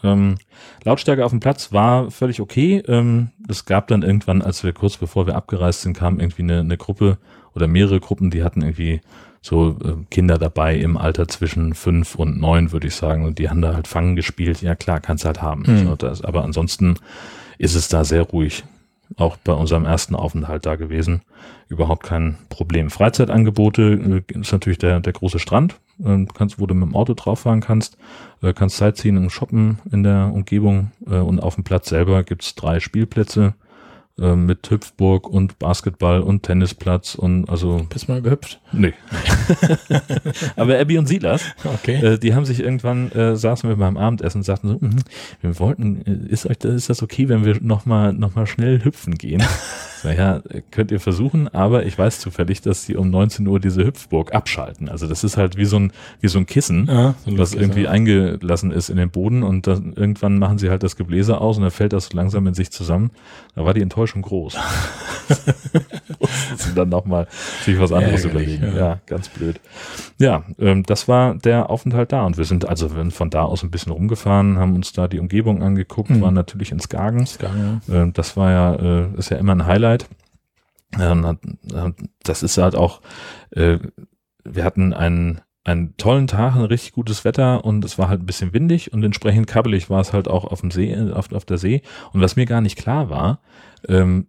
Ähm, 0.04 0.36
Lautstärke 0.84 1.24
auf 1.24 1.30
dem 1.30 1.40
Platz 1.40 1.72
war 1.72 2.10
völlig 2.10 2.40
okay. 2.40 2.82
Ähm, 2.88 3.30
es 3.48 3.64
gab 3.64 3.86
dann 3.88 4.02
irgendwann, 4.02 4.42
als 4.42 4.64
wir 4.64 4.72
kurz 4.72 4.96
bevor 4.96 5.26
wir 5.26 5.36
abgereist 5.36 5.82
sind, 5.82 5.96
kam 5.96 6.18
irgendwie 6.18 6.42
eine, 6.42 6.60
eine 6.60 6.76
Gruppe 6.76 7.18
oder 7.54 7.68
mehrere 7.68 8.00
Gruppen, 8.00 8.30
die 8.30 8.42
hatten 8.42 8.62
irgendwie 8.62 9.00
so 9.42 9.76
äh, 9.84 10.04
Kinder 10.10 10.38
dabei 10.38 10.76
im 10.76 10.96
Alter 10.96 11.28
zwischen 11.28 11.74
fünf 11.74 12.14
und 12.14 12.40
neun, 12.40 12.72
würde 12.72 12.86
ich 12.86 12.94
sagen. 12.94 13.24
Und 13.24 13.38
die 13.38 13.50
haben 13.50 13.60
da 13.60 13.74
halt 13.74 13.88
Fangen 13.88 14.16
gespielt. 14.16 14.62
Ja 14.62 14.74
klar, 14.74 15.00
kannst 15.00 15.24
halt 15.24 15.42
haben. 15.42 15.64
Mhm. 15.66 15.98
Das, 15.98 16.22
aber 16.22 16.44
ansonsten 16.44 16.96
ist 17.58 17.74
es 17.74 17.88
da 17.88 18.04
sehr 18.04 18.22
ruhig. 18.22 18.64
Auch 19.16 19.36
bei 19.36 19.52
unserem 19.52 19.84
ersten 19.84 20.14
Aufenthalt 20.14 20.64
da 20.64 20.76
gewesen. 20.76 21.22
Überhaupt 21.68 22.04
kein 22.04 22.38
Problem. 22.48 22.88
Freizeitangebote 22.88 24.22
äh, 24.28 24.40
ist 24.40 24.52
natürlich 24.52 24.78
der, 24.78 25.00
der 25.00 25.12
große 25.12 25.38
Strand, 25.38 25.76
äh, 26.04 26.26
kannst, 26.34 26.58
wo 26.58 26.66
du 26.66 26.74
mit 26.74 26.88
dem 26.88 26.96
Auto 26.96 27.14
drauf 27.14 27.40
fahren 27.40 27.60
kannst. 27.60 27.96
Äh, 28.42 28.52
kannst 28.52 28.76
Sightseeing 28.76 29.16
und 29.16 29.30
shoppen 29.30 29.78
in 29.90 30.02
der 30.02 30.30
Umgebung. 30.32 30.92
Äh, 31.06 31.16
und 31.16 31.40
auf 31.40 31.54
dem 31.56 31.64
Platz 31.64 31.88
selber 31.88 32.22
gibt's 32.22 32.54
drei 32.54 32.80
Spielplätze 32.80 33.54
äh, 34.20 34.34
mit 34.36 34.70
Hüpfburg 34.70 35.28
und 35.28 35.58
Basketball 35.58 36.20
und 36.20 36.42
Tennisplatz 36.42 37.14
und 37.14 37.48
also 37.48 37.86
Bist 37.88 38.08
mal 38.08 38.20
gehüpft? 38.22 38.60
nee. 38.72 38.92
Aber 40.56 40.78
Abby 40.78 40.98
und 40.98 41.06
Silas, 41.06 41.42
Okay. 41.64 41.94
äh, 42.14 42.18
die 42.18 42.34
haben 42.34 42.44
sich 42.44 42.60
irgendwann 42.60 43.10
äh, 43.12 43.36
saßen 43.36 43.68
wir 43.68 43.76
beim 43.76 43.96
Abendessen 43.96 44.38
und 44.38 44.44
sagten 44.44 44.68
so, 44.68 44.78
"Mhm, 44.80 44.96
wir 45.40 45.58
wollten, 45.58 46.02
äh, 46.06 46.32
ist 46.32 46.46
euch 46.46 46.58
das, 46.58 46.72
ist 46.74 46.90
das 46.90 47.02
okay, 47.02 47.28
wenn 47.28 47.44
wir 47.44 47.58
noch 47.60 47.86
mal 47.86 48.12
noch 48.12 48.34
mal 48.34 48.46
schnell 48.46 48.82
hüpfen 48.84 49.16
gehen? 49.16 49.42
Naja, 50.04 50.42
könnt 50.72 50.90
ihr 50.90 50.98
versuchen, 50.98 51.46
aber 51.46 51.86
ich 51.86 51.96
weiß 51.96 52.18
zufällig, 52.18 52.60
dass 52.60 52.86
die 52.86 52.96
um 52.96 53.08
19 53.10 53.46
Uhr 53.46 53.60
diese 53.60 53.84
Hüpfburg 53.84 54.34
abschalten. 54.34 54.88
Also 54.88 55.06
das 55.06 55.22
ist 55.22 55.36
halt 55.36 55.56
wie 55.56 55.64
so 55.64 55.78
ein 55.78 55.92
wie 56.20 56.26
so 56.26 56.40
ein 56.40 56.46
Kissen 56.46 56.90
Ah, 56.90 57.14
so 57.24 57.30
ein 57.30 57.38
was 57.38 57.52
Luftkissen. 57.52 57.60
irgendwie 57.60 57.86
eingelassen 57.86 58.72
ist 58.72 58.88
in 58.90 58.96
den 58.96 59.10
Boden 59.10 59.44
und 59.44 59.68
dann 59.68 59.92
irgendwann 59.92 60.40
machen 60.40 60.58
sie 60.58 60.70
halt 60.70 60.82
das 60.82 60.96
Gebläse 60.96 61.40
aus 61.40 61.56
und 61.56 61.62
dann 61.62 61.70
fällt 61.70 61.92
das 61.92 62.12
langsam 62.14 62.48
in 62.48 62.54
sich 62.54 62.72
zusammen. 62.72 63.12
Da 63.54 63.64
war 63.64 63.74
die 63.74 63.80
Enttäuschung 63.80 64.01
groß. 64.06 64.56
Mussten 66.18 66.56
sie 66.56 66.74
dann 66.74 66.88
nochmal 66.88 67.26
sich 67.64 67.78
was 67.80 67.92
anderes 67.92 68.24
Ärgerlich, 68.24 68.58
überlegen. 68.58 68.76
ja. 68.76 68.88
Ja. 68.88 69.00
ganz 69.06 69.28
blöd. 69.28 69.60
Ja, 70.18 70.44
ähm, 70.58 70.82
das 70.82 71.08
war 71.08 71.34
der 71.36 71.70
Aufenthalt 71.70 72.12
da 72.12 72.24
und 72.24 72.36
wir 72.36 72.44
sind 72.44 72.68
also 72.68 72.88
von 73.10 73.30
da 73.30 73.42
aus 73.44 73.62
ein 73.62 73.70
bisschen 73.70 73.92
rumgefahren, 73.92 74.58
haben 74.58 74.74
uns 74.74 74.92
da 74.92 75.08
die 75.08 75.18
Umgebung 75.20 75.62
angeguckt, 75.62 76.10
Mhm. 76.10 76.20
waren 76.20 76.34
natürlich 76.34 76.72
in 76.72 76.80
Skagen. 76.80 77.26
Skagen, 77.26 77.80
Ähm, 77.90 78.12
das 78.12 78.36
war 78.36 78.50
ja, 78.50 78.74
äh, 78.74 79.08
ist 79.16 79.30
ja 79.30 79.36
immer 79.38 79.52
ein 79.52 79.66
Highlight. 79.66 80.06
Ähm, 81.00 81.38
das 82.22 82.42
ist 82.42 82.58
halt 82.58 82.74
auch, 82.76 83.00
äh, 83.50 83.78
wir 84.44 84.64
hatten 84.64 84.92
einen, 84.92 85.40
einen 85.64 85.96
tollen 85.96 86.26
Tag, 86.26 86.56
ein 86.56 86.62
richtig 86.64 86.92
gutes 86.92 87.24
Wetter 87.24 87.64
und 87.64 87.84
es 87.84 87.96
war 87.96 88.08
halt 88.08 88.20
ein 88.20 88.26
bisschen 88.26 88.52
windig 88.52 88.92
und 88.92 89.02
entsprechend 89.04 89.46
kabbelig 89.46 89.88
war 89.88 90.00
es 90.00 90.12
halt 90.12 90.28
auch 90.28 90.44
auf 90.44 90.60
dem 90.60 90.70
See, 90.72 90.94
auf, 91.14 91.32
auf 91.32 91.44
der 91.44 91.56
See. 91.58 91.82
Und 92.12 92.20
was 92.20 92.36
mir 92.36 92.46
gar 92.46 92.60
nicht 92.60 92.76
klar 92.76 93.08
war, 93.10 93.40
ähm, 93.88 94.26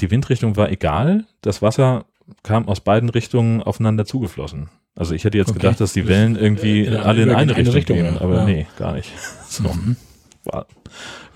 die 0.00 0.10
Windrichtung 0.10 0.56
war 0.56 0.70
egal, 0.70 1.24
das 1.42 1.62
Wasser 1.62 2.06
kam 2.42 2.66
aus 2.68 2.80
beiden 2.80 3.08
Richtungen 3.08 3.62
aufeinander 3.62 4.04
zugeflossen. 4.04 4.68
Also 4.94 5.14
ich 5.14 5.24
hätte 5.24 5.38
jetzt 5.38 5.50
Okay. 5.50 5.58
gedacht, 5.60 5.80
dass 5.80 5.92
die 5.92 6.06
Wellen 6.06 6.36
irgendwie 6.36 6.82
In 6.84 6.94
eine- 6.94 7.04
alle 7.04 7.22
in 7.22 7.28
in 7.30 7.34
eine 7.34 7.56
Richtung, 7.56 7.74
Richtung, 7.74 7.96
gehen, 7.96 8.14
ja. 8.14 8.20
aber 8.20 8.36
Ja. 8.36 8.44
nee, 8.44 8.66
gar 8.78 8.92
nicht. 8.94 9.10
So, 9.48 9.64
Mhm. 9.64 9.96
war, 10.44 10.66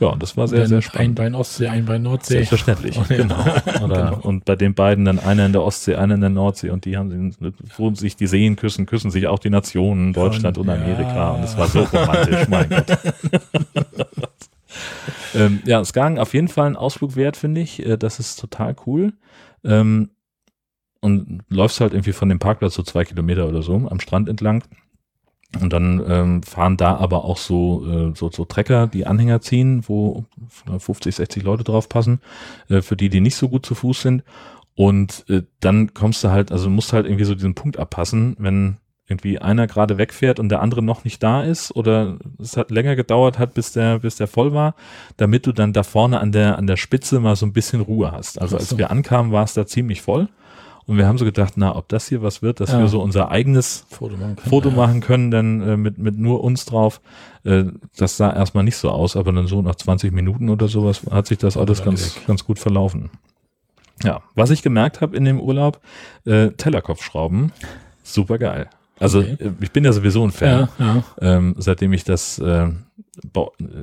ja, 0.00 0.08
und 0.08 0.22
das 0.22 0.36
war 0.36 0.46
sehr, 0.48 0.66
sehr 0.66 0.78
Ein 0.78 0.82
spannend. 0.82 1.14
Bein 1.16 1.34
Ostsee, 1.34 1.68
ein 1.68 1.84
Bein 1.86 2.02
Nordsee. 2.02 2.34
Selbstverständlich, 2.34 2.96
Ja. 3.10 3.16
genau. 3.16 3.40
Oder, 3.84 4.10
Genau. 4.10 4.18
Und 4.22 4.44
bei 4.46 4.56
den 4.56 4.75
beiden 4.75 5.04
dann 5.04 5.18
einer 5.18 5.46
in 5.46 5.52
der 5.52 5.62
Ostsee, 5.62 5.96
einer 5.96 6.14
in 6.14 6.20
der 6.22 6.30
Nordsee 6.30 6.70
und 6.70 6.84
die 6.86 6.96
haben 6.96 7.30
sich, 7.32 7.52
wo 7.76 7.94
sich 7.94 8.16
die 8.16 8.26
Seen 8.26 8.56
küssen, 8.56 8.86
küssen 8.86 9.10
sich 9.10 9.26
auch 9.26 9.38
die 9.38 9.50
Nationen, 9.50 10.12
Deutschland 10.12 10.56
und, 10.58 10.68
ja. 10.68 10.75
Amerika 10.75 11.30
und 11.32 11.44
es 11.44 11.56
war 11.56 11.66
so 11.68 11.82
romantisch, 11.84 12.48
mein 12.48 12.68
Gott. 12.68 12.86
ähm, 15.35 15.62
ja, 15.64 15.85
Skagen 15.85 16.18
auf 16.18 16.35
jeden 16.35 16.49
Fall 16.49 16.66
ein 16.66 16.76
Ausflug 16.76 17.16
wert, 17.16 17.37
finde 17.37 17.61
ich. 17.61 17.85
Äh, 17.85 17.97
Das 17.97 18.18
ist 18.18 18.40
total 18.40 18.76
cool. 18.87 19.12
Ähm, 19.64 20.11
und 21.00 21.42
läufst 21.49 21.80
halt 21.80 21.92
irgendwie 21.92 22.12
von 22.12 22.28
dem 22.28 22.38
Parkplatz 22.38 22.75
so 22.75 22.83
zwei 22.83 23.04
Kilometer 23.04 23.49
oder 23.49 23.62
so 23.62 23.75
am 23.75 24.00
Strand 24.00 24.28
entlang. 24.28 24.64
Und 25.61 25.73
dann 25.73 26.02
ähm, 26.06 26.42
fahren 26.42 26.76
da 26.76 26.97
aber 26.97 27.25
auch 27.25 27.37
so, 27.37 27.87
äh, 27.88 28.12
so, 28.14 28.30
so 28.30 28.45
Trecker, 28.45 28.88
die 28.88 29.06
Anhänger 29.06 29.40
ziehen, 29.40 29.85
wo 29.87 30.25
50, 30.78 31.14
60 31.14 31.42
Leute 31.45 31.64
drauf 31.64 31.88
passen, 31.88 32.21
äh, 32.68 32.83
für 32.83 32.97
die, 32.97 33.09
die 33.09 33.21
nicht 33.21 33.37
so 33.37 33.49
gut 33.49 33.64
zu 33.64 33.75
Fuß 33.75 34.02
sind. 34.02 34.25
Und 34.75 35.25
äh, 35.28 35.43
dann 35.60 35.95
kommst 35.95 36.25
du 36.25 36.30
halt, 36.30 36.52
also 36.52 36.69
musst 36.69 36.93
halt 36.93 37.06
irgendwie 37.06 37.25
so 37.25 37.34
diesen 37.34 37.54
Punkt 37.54 37.78
abpassen, 37.78 38.36
wenn 38.39 38.76
irgendwie 39.08 39.38
einer 39.38 39.66
gerade 39.66 39.99
wegfährt 39.99 40.40
und 40.40 40.49
der 40.49 40.60
andere 40.60 40.82
noch 40.82 41.04
nicht 41.04 41.23
da 41.23 41.42
ist 41.42 41.75
oder 41.76 42.19
es 42.40 42.56
hat 42.56 42.71
länger 42.71 42.97
gedauert 42.97 43.38
hat, 43.38 43.54
bis 43.54 43.73
der, 43.73 44.00
bis 44.00 44.16
der 44.16 44.26
voll 44.26 44.52
war, 44.52 44.75
damit 45.16 45.47
du 45.47 45.52
dann 45.52 45.73
da 45.73 45.84
vorne 45.84 46.19
an 46.21 46.32
der, 46.32 46.58
an 46.58 46.66
der 46.66 46.76
Spitze 46.76 47.21
mal 47.21 47.36
so 47.36 47.47
ein 47.47 47.52
bisschen 47.52 47.80
Ruhe 47.80 48.10
hast. 48.10 48.40
Also 48.40 48.56
als 48.56 48.71
so. 48.71 48.78
wir 48.78 48.90
ankamen, 48.90 49.30
war 49.30 49.45
es 49.45 49.54
da 49.54 49.66
ziemlich 49.66 50.02
voll. 50.02 50.28
Und 50.86 50.99
wir 50.99 51.06
haben 51.08 51.19
so 51.19 51.25
gedacht, 51.25 51.54
na, 51.56 51.75
ob 51.75 51.88
das 51.88 52.08
hier 52.08 52.23
was 52.23 52.42
wird, 52.42 52.60
dass 52.60 52.71
Ja. 52.71 52.78
wir 52.78 52.86
so 52.86 53.02
unser 53.02 53.30
eigenes 53.30 53.86
Foto 53.90 54.16
machen 54.16 54.36
können. 54.36 54.50
Foto 54.50 54.69
ja. 54.69 54.76
machen 54.76 55.00
können, 55.00 55.30
dann 55.32 55.60
äh, 55.60 55.76
mit, 55.76 55.99
mit 55.99 56.16
nur 56.16 56.45
uns 56.45 56.64
drauf. 56.64 57.00
Äh, 57.45 57.64
das 57.97 58.16
sah 58.16 58.32
erstmal 58.32 58.62
nicht 58.62 58.76
so 58.76 58.90
aus, 58.90 59.16
aber 59.16 59.32
dann 59.32 59.49
so 59.49 59.62
nach 59.62 59.75
20 59.75 60.12
Minuten 60.12 60.49
oder 60.49 60.69
sowas 60.69 61.02
hat 61.10 61.26
sich 61.26 61.38
das 61.38 61.56
alles 61.56 61.80
alle 61.80 61.90
ganz, 61.90 62.16
weg. 62.16 62.26
ganz 62.28 62.45
gut 62.45 62.60
verlaufen. 62.60 63.10
Ja, 64.04 64.21
was 64.36 64.50
ich 64.50 64.62
gemerkt 64.62 65.00
habe 65.00 65.16
in 65.16 65.25
dem 65.25 65.40
Urlaub, 65.40 65.80
äh, 66.25 66.50
Tellerkopfschrauben, 66.50 67.50
super 68.04 68.38
geil. 68.38 68.69
Also 68.99 69.19
Okay. 69.21 69.37
äh, 69.41 69.50
ich 69.61 69.73
bin 69.73 69.85
ja 69.85 69.93
sowieso 69.93 70.25
ein 70.25 70.30
Fan, 70.32 70.69
Ja, 70.78 70.85
ja. 70.85 71.04
ähm, 71.21 71.54
seitdem 71.59 71.93
ich 71.93 72.04
das 72.04 72.39
äh, 72.39 72.69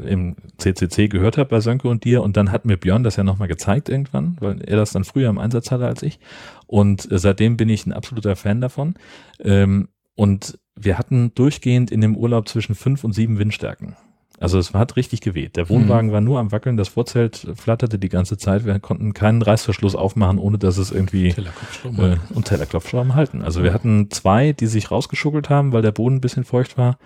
im 0.06 0.36
CCC 0.58 1.08
gehört 1.08 1.38
habe 1.38 1.50
bei 1.50 1.60
Sönke 1.60 1.88
und 1.88 2.04
dir 2.04 2.22
und 2.24 2.38
dann 2.38 2.52
hat 2.52 2.66
mir 2.66 2.78
Björn 2.78 3.04
das 3.04 3.16
ja 3.16 3.24
nochmal 3.24 3.48
gezeigt 3.48 3.90
irgendwann, 3.90 4.38
weil 4.40 4.62
er 4.62 4.78
das 4.78 4.92
dann 4.92 5.04
früher 5.04 5.30
im 5.30 5.38
Einsatz 5.40 5.72
hatte 5.72 5.86
als 5.86 6.04
ich 6.04 6.20
und 6.68 7.12
äh, 7.12 7.18
seitdem 7.20 7.58
bin 7.58 7.70
ich 7.70 7.86
ein 7.86 7.94
absoluter 7.94 8.36
Fan 8.36 8.62
davon 8.62 8.96
ähm, 9.40 9.90
und 10.16 10.60
wir 10.76 10.98
hatten 10.98 11.32
durchgehend 11.36 11.92
in 11.92 12.02
dem 12.02 12.16
Urlaub 12.16 12.48
zwischen 12.48 12.74
fünf 12.76 13.04
und 13.04 13.14
sieben 13.14 13.38
Windstärken. 13.40 13.96
Also 14.44 14.60
es 14.60 14.74
hat 14.74 14.98
richtig 14.98 15.22
geweht. 15.22 15.56
Der 15.56 15.70
Wohnwagen 15.70 16.12
war 16.12 16.20
nur 16.22 16.40
am 16.40 16.52
Wackeln, 16.52 16.76
das 16.76 16.90
Vorzelt 16.90 17.48
flatterte 17.56 17.98
die 17.98 18.10
ganze 18.10 18.38
Zeit. 18.38 18.66
Wir 18.66 18.78
konnten 18.80 19.14
keinen 19.14 19.42
Reißverschluss 19.42 19.96
aufmachen, 19.96 20.38
ohne 20.38 20.58
dass 20.58 20.78
es 20.78 20.92
irgendwie 20.92 21.30
äh, 21.30 22.18
und 22.34 22.46
Tellerklopfschrauben 22.46 23.16
halten. 23.16 23.42
Also 23.42 23.64
wir 23.64 23.74
hatten 23.74 24.12
zwei, 24.12 24.52
die 24.52 24.68
sich 24.68 24.92
rausgeschuckelt 24.92 25.50
haben, 25.50 25.72
weil 25.72 25.82
der 25.82 25.94
Boden 25.94 26.16
ein 26.18 26.22
bisschen 26.22 26.44
feucht 26.44 26.78
war. 26.78 26.98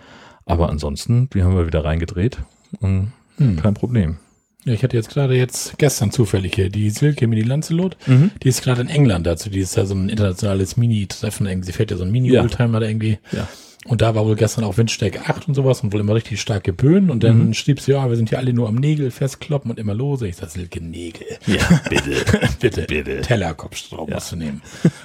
Aber 0.45 0.69
ansonsten, 0.69 1.29
die 1.33 1.43
haben 1.43 1.55
wir 1.55 1.67
wieder 1.67 1.85
reingedreht 1.85 2.39
und 2.79 3.11
Hm. 3.37 3.57
kein 3.61 3.75
Problem. 3.75 4.17
Ja, 4.65 4.73
ich 4.73 4.81
hatte 4.83 4.97
jetzt 4.97 5.09
gerade 5.09 5.35
jetzt 5.35 5.77
gestern 5.77 6.11
zufällig 6.11 6.55
hier 6.55 6.69
die 6.71 6.89
Silke 6.89 7.27
mit 7.27 7.37
die 7.37 7.43
Lancelot. 7.43 7.95
Die 8.43 8.49
ist 8.49 8.63
gerade 8.63 8.81
in 8.81 8.89
England 8.89 9.27
dazu. 9.27 9.49
Die 9.51 9.59
ist 9.59 9.77
ja 9.77 9.85
so 9.85 9.93
ein 9.93 10.09
internationales 10.09 10.75
Mini-Treffen. 10.75 11.45
irgendwie. 11.45 11.67
Sie 11.67 11.71
fährt 11.71 11.91
ja 11.91 11.97
so 11.97 12.03
ein 12.03 12.11
Mini-Oldtimer 12.11 12.79
da 12.79 12.87
irgendwie. 12.87 13.19
Ja. 13.31 13.47
Und 13.87 14.01
da 14.01 14.15
war 14.15 14.25
wohl 14.25 14.35
gestern 14.35 14.63
auch 14.65 14.77
Windstärke 14.77 15.21
8 15.27 15.47
und 15.47 15.53
sowas 15.55 15.81
und 15.81 15.93
wohl 15.93 15.99
immer 16.01 16.13
richtig 16.15 16.41
starke 16.41 16.73
Böen. 16.73 17.09
Und 17.09 17.23
dann 17.23 17.47
Mhm. 17.47 17.53
schrieb 17.53 17.79
sie, 17.79 17.91
ja, 17.93 18.09
wir 18.09 18.15
sind 18.17 18.29
hier 18.29 18.37
alle 18.37 18.53
nur 18.53 18.67
am 18.67 18.75
Nägel 18.75 19.11
festkloppen 19.11 19.71
und 19.71 19.79
immer 19.79 19.93
lose. 19.93 20.27
Ich 20.27 20.35
sag, 20.35 20.49
Silke, 20.49 20.81
Nägel. 20.83 21.25
Ja, 21.45 21.81
bitte. 21.89 22.11
Bitte, 22.59 22.81
Bitte. 22.83 23.21
Tellerkopfschrauben 23.21 24.09
Ja. 24.09 24.15
musst 24.15 24.31
du 24.31 24.35
nehmen. 24.35 24.61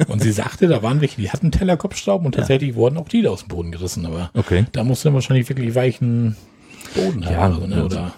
Und 0.09 0.23
sie 0.23 0.33
sagte, 0.33 0.67
da 0.69 0.83
waren 0.83 1.01
welche, 1.01 1.21
die 1.21 1.31
hatten 1.31 1.51
Tellerkopfschrauben 1.53 2.27
und 2.27 2.35
tatsächlich 2.35 2.75
wurden 2.75 2.97
auch 2.97 3.09
die 3.09 3.23
da 3.23 3.31
aus 3.31 3.41
dem 3.41 3.49
Boden 3.49 3.71
gerissen. 3.73 4.05
Aber 4.07 4.31
Okay. 4.35 4.65
da 4.73 4.85
musst 4.85 5.05
du 5.05 5.09
dann 5.09 5.15
wahrscheinlich 5.15 5.49
wirklich 5.49 5.75
weichen 5.75 6.37
Boden 6.95 7.23
Ja, 7.23 7.31
haben. 7.37 7.57
Oder, 7.59 7.61
so, 7.63 7.67
ne? 7.69 7.75
also- 7.83 7.97
oder 7.99 8.15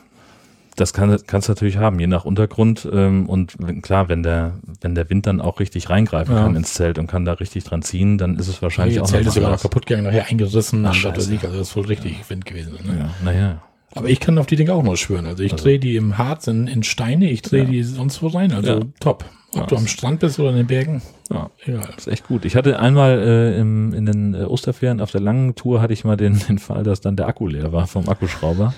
Das 0.76 0.92
kann, 0.92 1.16
kannst 1.26 1.48
du 1.48 1.52
natürlich 1.52 1.76
haben, 1.76 2.00
je 2.00 2.06
nach 2.08 2.24
Untergrund. 2.24 2.88
Ähm, 2.92 3.28
und 3.28 3.54
wenn, 3.58 3.80
klar, 3.80 4.08
wenn 4.08 4.22
der, 4.22 4.54
wenn 4.80 4.94
der 4.94 5.08
Wind 5.08 5.26
dann 5.26 5.40
auch 5.40 5.60
richtig 5.60 5.88
reingreifen 5.90 6.34
Ja. 6.34 6.42
kann 6.42 6.56
ins 6.56 6.74
Zelt 6.74 6.98
und 6.98 7.06
kann 7.06 7.24
da 7.24 7.34
richtig 7.34 7.62
dran 7.64 7.82
ziehen, 7.82 8.18
dann 8.18 8.36
ist 8.36 8.48
es 8.48 8.60
wahrscheinlich 8.60 8.96
ihr 8.96 9.02
auch 9.02 9.06
Zelt 9.06 9.22
noch 9.24 9.28
ist 9.28 9.34
sogar 9.34 9.50
noch 9.52 9.62
kaputt 9.62 9.86
gegangen, 9.86 10.06
nachher 10.06 10.26
eingerissen. 10.28 10.84
Ach, 10.84 10.92
scheiße. 10.94 11.30
liegt, 11.30 11.44
also 11.44 11.58
das 11.58 11.68
ist 11.68 11.76
wohl 11.76 11.86
richtig 11.86 12.28
Wind 12.28 12.44
gewesen. 12.44 12.72
Ne? 12.84 12.98
Ja, 12.98 13.10
naja. 13.24 13.62
Aber 13.94 14.08
ich 14.08 14.18
kann 14.18 14.36
auf 14.38 14.46
die 14.46 14.56
Dinge 14.56 14.72
auch 14.74 14.82
nur 14.82 14.96
schwören. 14.96 15.26
Also 15.26 15.44
ich 15.44 15.52
Also- 15.52 15.64
drehe 15.64 15.78
die 15.78 15.94
im 15.94 16.18
Harz 16.18 16.48
in, 16.48 16.66
in 16.66 16.82
Steine, 16.82 17.30
ich 17.30 17.42
drehe 17.42 17.62
Ja. 17.62 17.70
die 17.70 17.82
sonst 17.84 18.20
wo 18.22 18.26
rein. 18.26 18.52
Also 18.52 18.70
Ja. 18.72 18.80
top. 18.98 19.24
Ob 19.54 19.60
Ja, 19.62 19.66
du 19.66 19.76
am 19.76 19.86
Strand 19.86 20.20
bist 20.20 20.38
oder 20.40 20.50
in 20.50 20.56
den 20.56 20.66
Bergen, 20.66 21.00
Ja. 21.30 21.48
egal. 21.64 21.82
Das 21.94 22.06
ist 22.06 22.12
echt 22.12 22.26
gut. 22.26 22.44
Ich 22.44 22.56
hatte 22.56 22.80
einmal 22.80 23.18
äh, 23.18 23.58
im, 23.60 23.94
in 23.94 24.04
den 24.04 24.34
äh, 24.34 24.38
Osterferien 24.44 25.00
auf 25.00 25.10
der 25.12 25.20
langen 25.20 25.54
Tour 25.54 25.80
hatte 25.80 25.92
ich 25.92 26.04
mal 26.04 26.16
den, 26.16 26.38
den 26.48 26.58
Fall, 26.58 26.82
dass 26.82 27.00
dann 27.00 27.14
der 27.16 27.28
Akku 27.28 27.46
leer 27.46 27.72
war 27.72 27.86
vom 27.86 28.08
Akkuschrauber. 28.08 28.74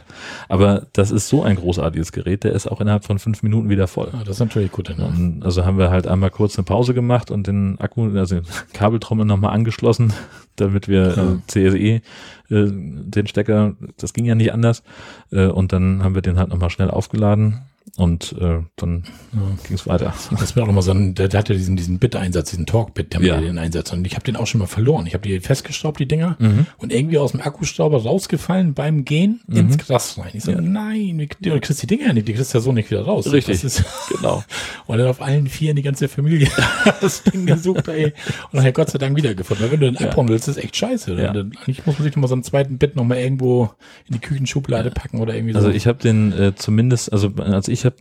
Aber 0.48 0.86
das 0.92 1.10
ist 1.10 1.28
so 1.28 1.42
ein 1.42 1.56
großartiges 1.56 2.12
Gerät, 2.12 2.44
der 2.44 2.52
ist 2.52 2.66
auch 2.66 2.80
innerhalb 2.80 3.04
von 3.04 3.18
fünf 3.18 3.42
Minuten 3.42 3.68
wieder 3.70 3.86
voll. 3.86 4.10
Ja, 4.12 4.18
das 4.20 4.36
ist 4.36 4.40
natürlich 4.40 4.70
gut. 4.72 4.90
Und 4.90 5.42
also 5.44 5.64
haben 5.64 5.78
wir 5.78 5.90
halt 5.90 6.06
einmal 6.06 6.30
kurz 6.30 6.56
eine 6.58 6.64
Pause 6.64 6.94
gemacht 6.94 7.30
und 7.30 7.46
den 7.46 7.80
Akku, 7.80 8.10
also 8.16 8.36
den 8.36 8.44
Kabeltrommel 8.72 9.24
nochmal 9.24 9.52
angeschlossen, 9.54 10.12
damit 10.56 10.88
wir 10.88 11.14
Ja. 11.16 11.32
äh, 11.32 11.36
CSE 11.46 11.76
äh, 11.78 12.00
den 12.50 13.26
Stecker, 13.26 13.74
das 13.96 14.12
ging 14.12 14.24
ja 14.26 14.34
nicht 14.34 14.52
anders. 14.52 14.82
Äh, 15.32 15.46
und 15.46 15.72
dann 15.72 16.02
haben 16.04 16.14
wir 16.14 16.22
den 16.22 16.38
halt 16.38 16.50
nochmal 16.50 16.70
schnell 16.70 16.90
aufgeladen 16.90 17.62
Und 17.96 18.34
äh, 18.40 18.58
dann 18.76 19.04
ja. 19.32 19.40
ging 19.66 19.76
es 19.76 19.86
weiter. 19.86 20.12
Das 20.38 20.54
war 20.54 20.64
auch 20.64 20.68
immer 20.68 20.82
so 20.82 20.90
ein, 20.90 21.14
der, 21.14 21.28
der 21.28 21.40
hatte 21.40 21.54
diesen, 21.54 21.76
diesen 21.76 21.98
Bit-Einsatz, 21.98 22.50
diesen 22.50 22.66
Talk-Bit, 22.66 23.14
der 23.14 23.22
ja. 23.22 23.40
den 23.40 23.58
Einsatz. 23.58 23.92
Und 23.92 24.06
ich 24.06 24.14
habe 24.14 24.24
den 24.24 24.36
auch 24.36 24.46
schon 24.46 24.58
mal 24.58 24.66
verloren. 24.66 25.06
Ich 25.06 25.14
habe 25.14 25.26
die 25.26 25.40
festgeschraubt, 25.40 25.98
die 25.98 26.06
Dinger, 26.06 26.36
mhm. 26.38 26.66
und 26.78 26.92
irgendwie 26.92 27.16
aus 27.16 27.32
dem 27.32 27.40
Akkuschrauber 27.40 28.02
rausgefallen 28.02 28.74
beim 28.74 29.04
Gehen 29.04 29.40
mhm. 29.46 29.56
ins 29.56 29.78
Gras 29.78 30.18
rein. 30.18 30.30
Ich 30.34 30.44
so, 30.44 30.50
ja. 30.50 30.60
nein, 30.60 31.28
du 31.40 31.60
kriegst 31.60 31.82
die 31.82 31.86
Dinger 31.86 32.12
nicht, 32.12 32.28
die 32.28 32.34
kriegst 32.34 32.52
ja 32.52 32.60
so 32.60 32.72
nicht 32.72 32.90
wieder 32.90 33.02
raus. 33.02 33.32
Richtig, 33.32 33.64
ist, 33.64 33.84
genau. 34.14 34.42
Und 34.86 34.98
dann 34.98 35.06
auf 35.08 35.22
allen 35.22 35.46
vier 35.46 35.72
die 35.72 35.82
ganze 35.82 36.08
Familie 36.08 36.48
das 37.00 37.22
Ding 37.22 37.46
gesucht, 37.46 37.88
ey. 37.88 38.12
Und 38.52 38.54
nachher 38.54 38.72
Gott 38.72 38.90
sei 38.90 38.98
Dank 38.98 39.16
wiedergefunden. 39.16 39.64
Weil 39.64 39.72
wenn 39.72 39.80
du 39.80 39.92
den 39.92 40.02
ja. 40.02 40.10
abhauen 40.10 40.28
willst, 40.28 40.48
ist 40.48 40.58
echt 40.58 40.76
scheiße. 40.76 41.14
Ja. 41.14 41.32
Dann, 41.32 41.52
eigentlich 41.56 41.86
muss 41.86 41.98
man 41.98 42.04
sich 42.04 42.14
nochmal 42.14 42.28
so 42.28 42.34
einen 42.34 42.44
zweiten 42.44 42.78
Bit 42.78 42.96
nochmal 42.96 43.18
irgendwo 43.18 43.70
in 44.08 44.14
die 44.14 44.18
Küchenschublade 44.18 44.90
packen 44.90 45.20
oder 45.20 45.34
irgendwie 45.34 45.54
so. 45.54 45.60
Also 45.60 45.70
ich 45.70 45.86
habe 45.86 45.98
den 45.98 46.32
äh, 46.32 46.54
zumindest, 46.54 47.12
also 47.12 47.32
also 47.36 47.72
ich 47.72 47.75
habe 47.84 47.96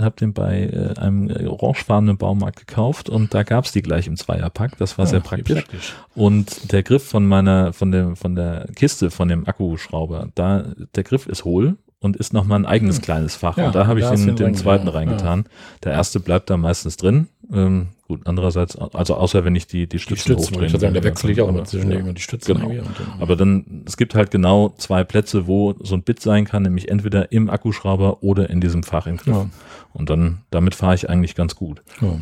hab 0.00 0.16
den 0.16 0.32
bei 0.32 0.64
äh, 0.64 0.98
einem 0.98 1.30
orangefarbenen 1.46 2.16
Baumarkt 2.16 2.66
gekauft 2.66 3.08
und 3.08 3.32
da 3.34 3.42
gab's 3.42 3.72
die 3.72 3.82
gleich 3.82 4.06
im 4.06 4.16
Zweierpack. 4.16 4.76
Das 4.78 4.98
war 4.98 5.04
ja, 5.04 5.10
sehr 5.10 5.20
praktisch. 5.20 5.62
praktisch. 5.62 5.94
Und 6.14 6.72
der 6.72 6.82
Griff 6.82 7.06
von 7.06 7.26
meiner, 7.26 7.72
von 7.72 7.92
dem, 7.92 8.16
von 8.16 8.34
der 8.34 8.66
Kiste, 8.74 9.10
von 9.10 9.28
dem 9.28 9.46
Akkuschrauber, 9.46 10.28
da, 10.34 10.64
der 10.94 11.04
Griff 11.04 11.26
ist 11.26 11.44
hohl 11.44 11.76
und 12.00 12.16
ist 12.16 12.32
nochmal 12.32 12.58
ein 12.58 12.66
eigenes 12.66 12.96
hm. 12.96 13.02
kleines 13.02 13.36
Fach. 13.36 13.56
Ja, 13.56 13.66
und 13.66 13.74
da 13.74 13.86
habe 13.86 14.00
ich 14.00 14.06
den, 14.06 14.34
den 14.34 14.54
zweiten 14.54 14.88
reingetan. 14.88 15.44
Ja. 15.44 15.50
Der 15.84 15.92
erste 15.92 16.18
bleibt 16.18 16.50
da 16.50 16.56
meistens 16.56 16.96
drin. 16.96 17.28
Ähm, 17.52 17.88
gut, 18.06 18.20
andererseits, 18.24 18.76
also 18.76 19.14
außer 19.14 19.44
wenn 19.44 19.56
ich 19.56 19.66
die, 19.66 19.86
die 19.86 19.98
Stützen, 19.98 20.14
die 20.14 20.20
Stützen 20.20 20.54
hochdrehen. 20.54 20.74
Ich 20.74 20.80
sagen, 20.80 20.94
der 20.94 21.04
wechsle 21.04 21.32
ich 21.32 21.40
auch 21.40 21.48
immer 21.48 21.64
zwischen 21.64 21.90
ja. 21.90 22.00
die 22.00 22.20
Stützen. 22.20 22.54
Genau. 22.54 22.68
Dann, 22.68 22.84
Aber 23.18 23.36
dann, 23.36 23.82
es 23.86 23.96
gibt 23.96 24.14
halt 24.14 24.30
genau 24.30 24.74
zwei 24.78 25.04
Plätze, 25.04 25.46
wo 25.46 25.74
so 25.80 25.94
ein 25.94 26.02
Bit 26.02 26.20
sein 26.20 26.44
kann, 26.44 26.62
nämlich 26.62 26.88
entweder 26.88 27.32
im 27.32 27.50
Akkuschrauber 27.50 28.22
oder 28.22 28.50
in 28.50 28.60
diesem 28.60 28.82
Fach 28.82 29.06
im 29.06 29.16
Griff. 29.16 29.34
Ja. 29.34 29.50
Und 29.92 30.10
dann, 30.10 30.38
damit 30.50 30.74
fahre 30.74 30.94
ich 30.94 31.10
eigentlich 31.10 31.34
ganz 31.34 31.56
gut. 31.56 31.82
Ja. 32.00 32.18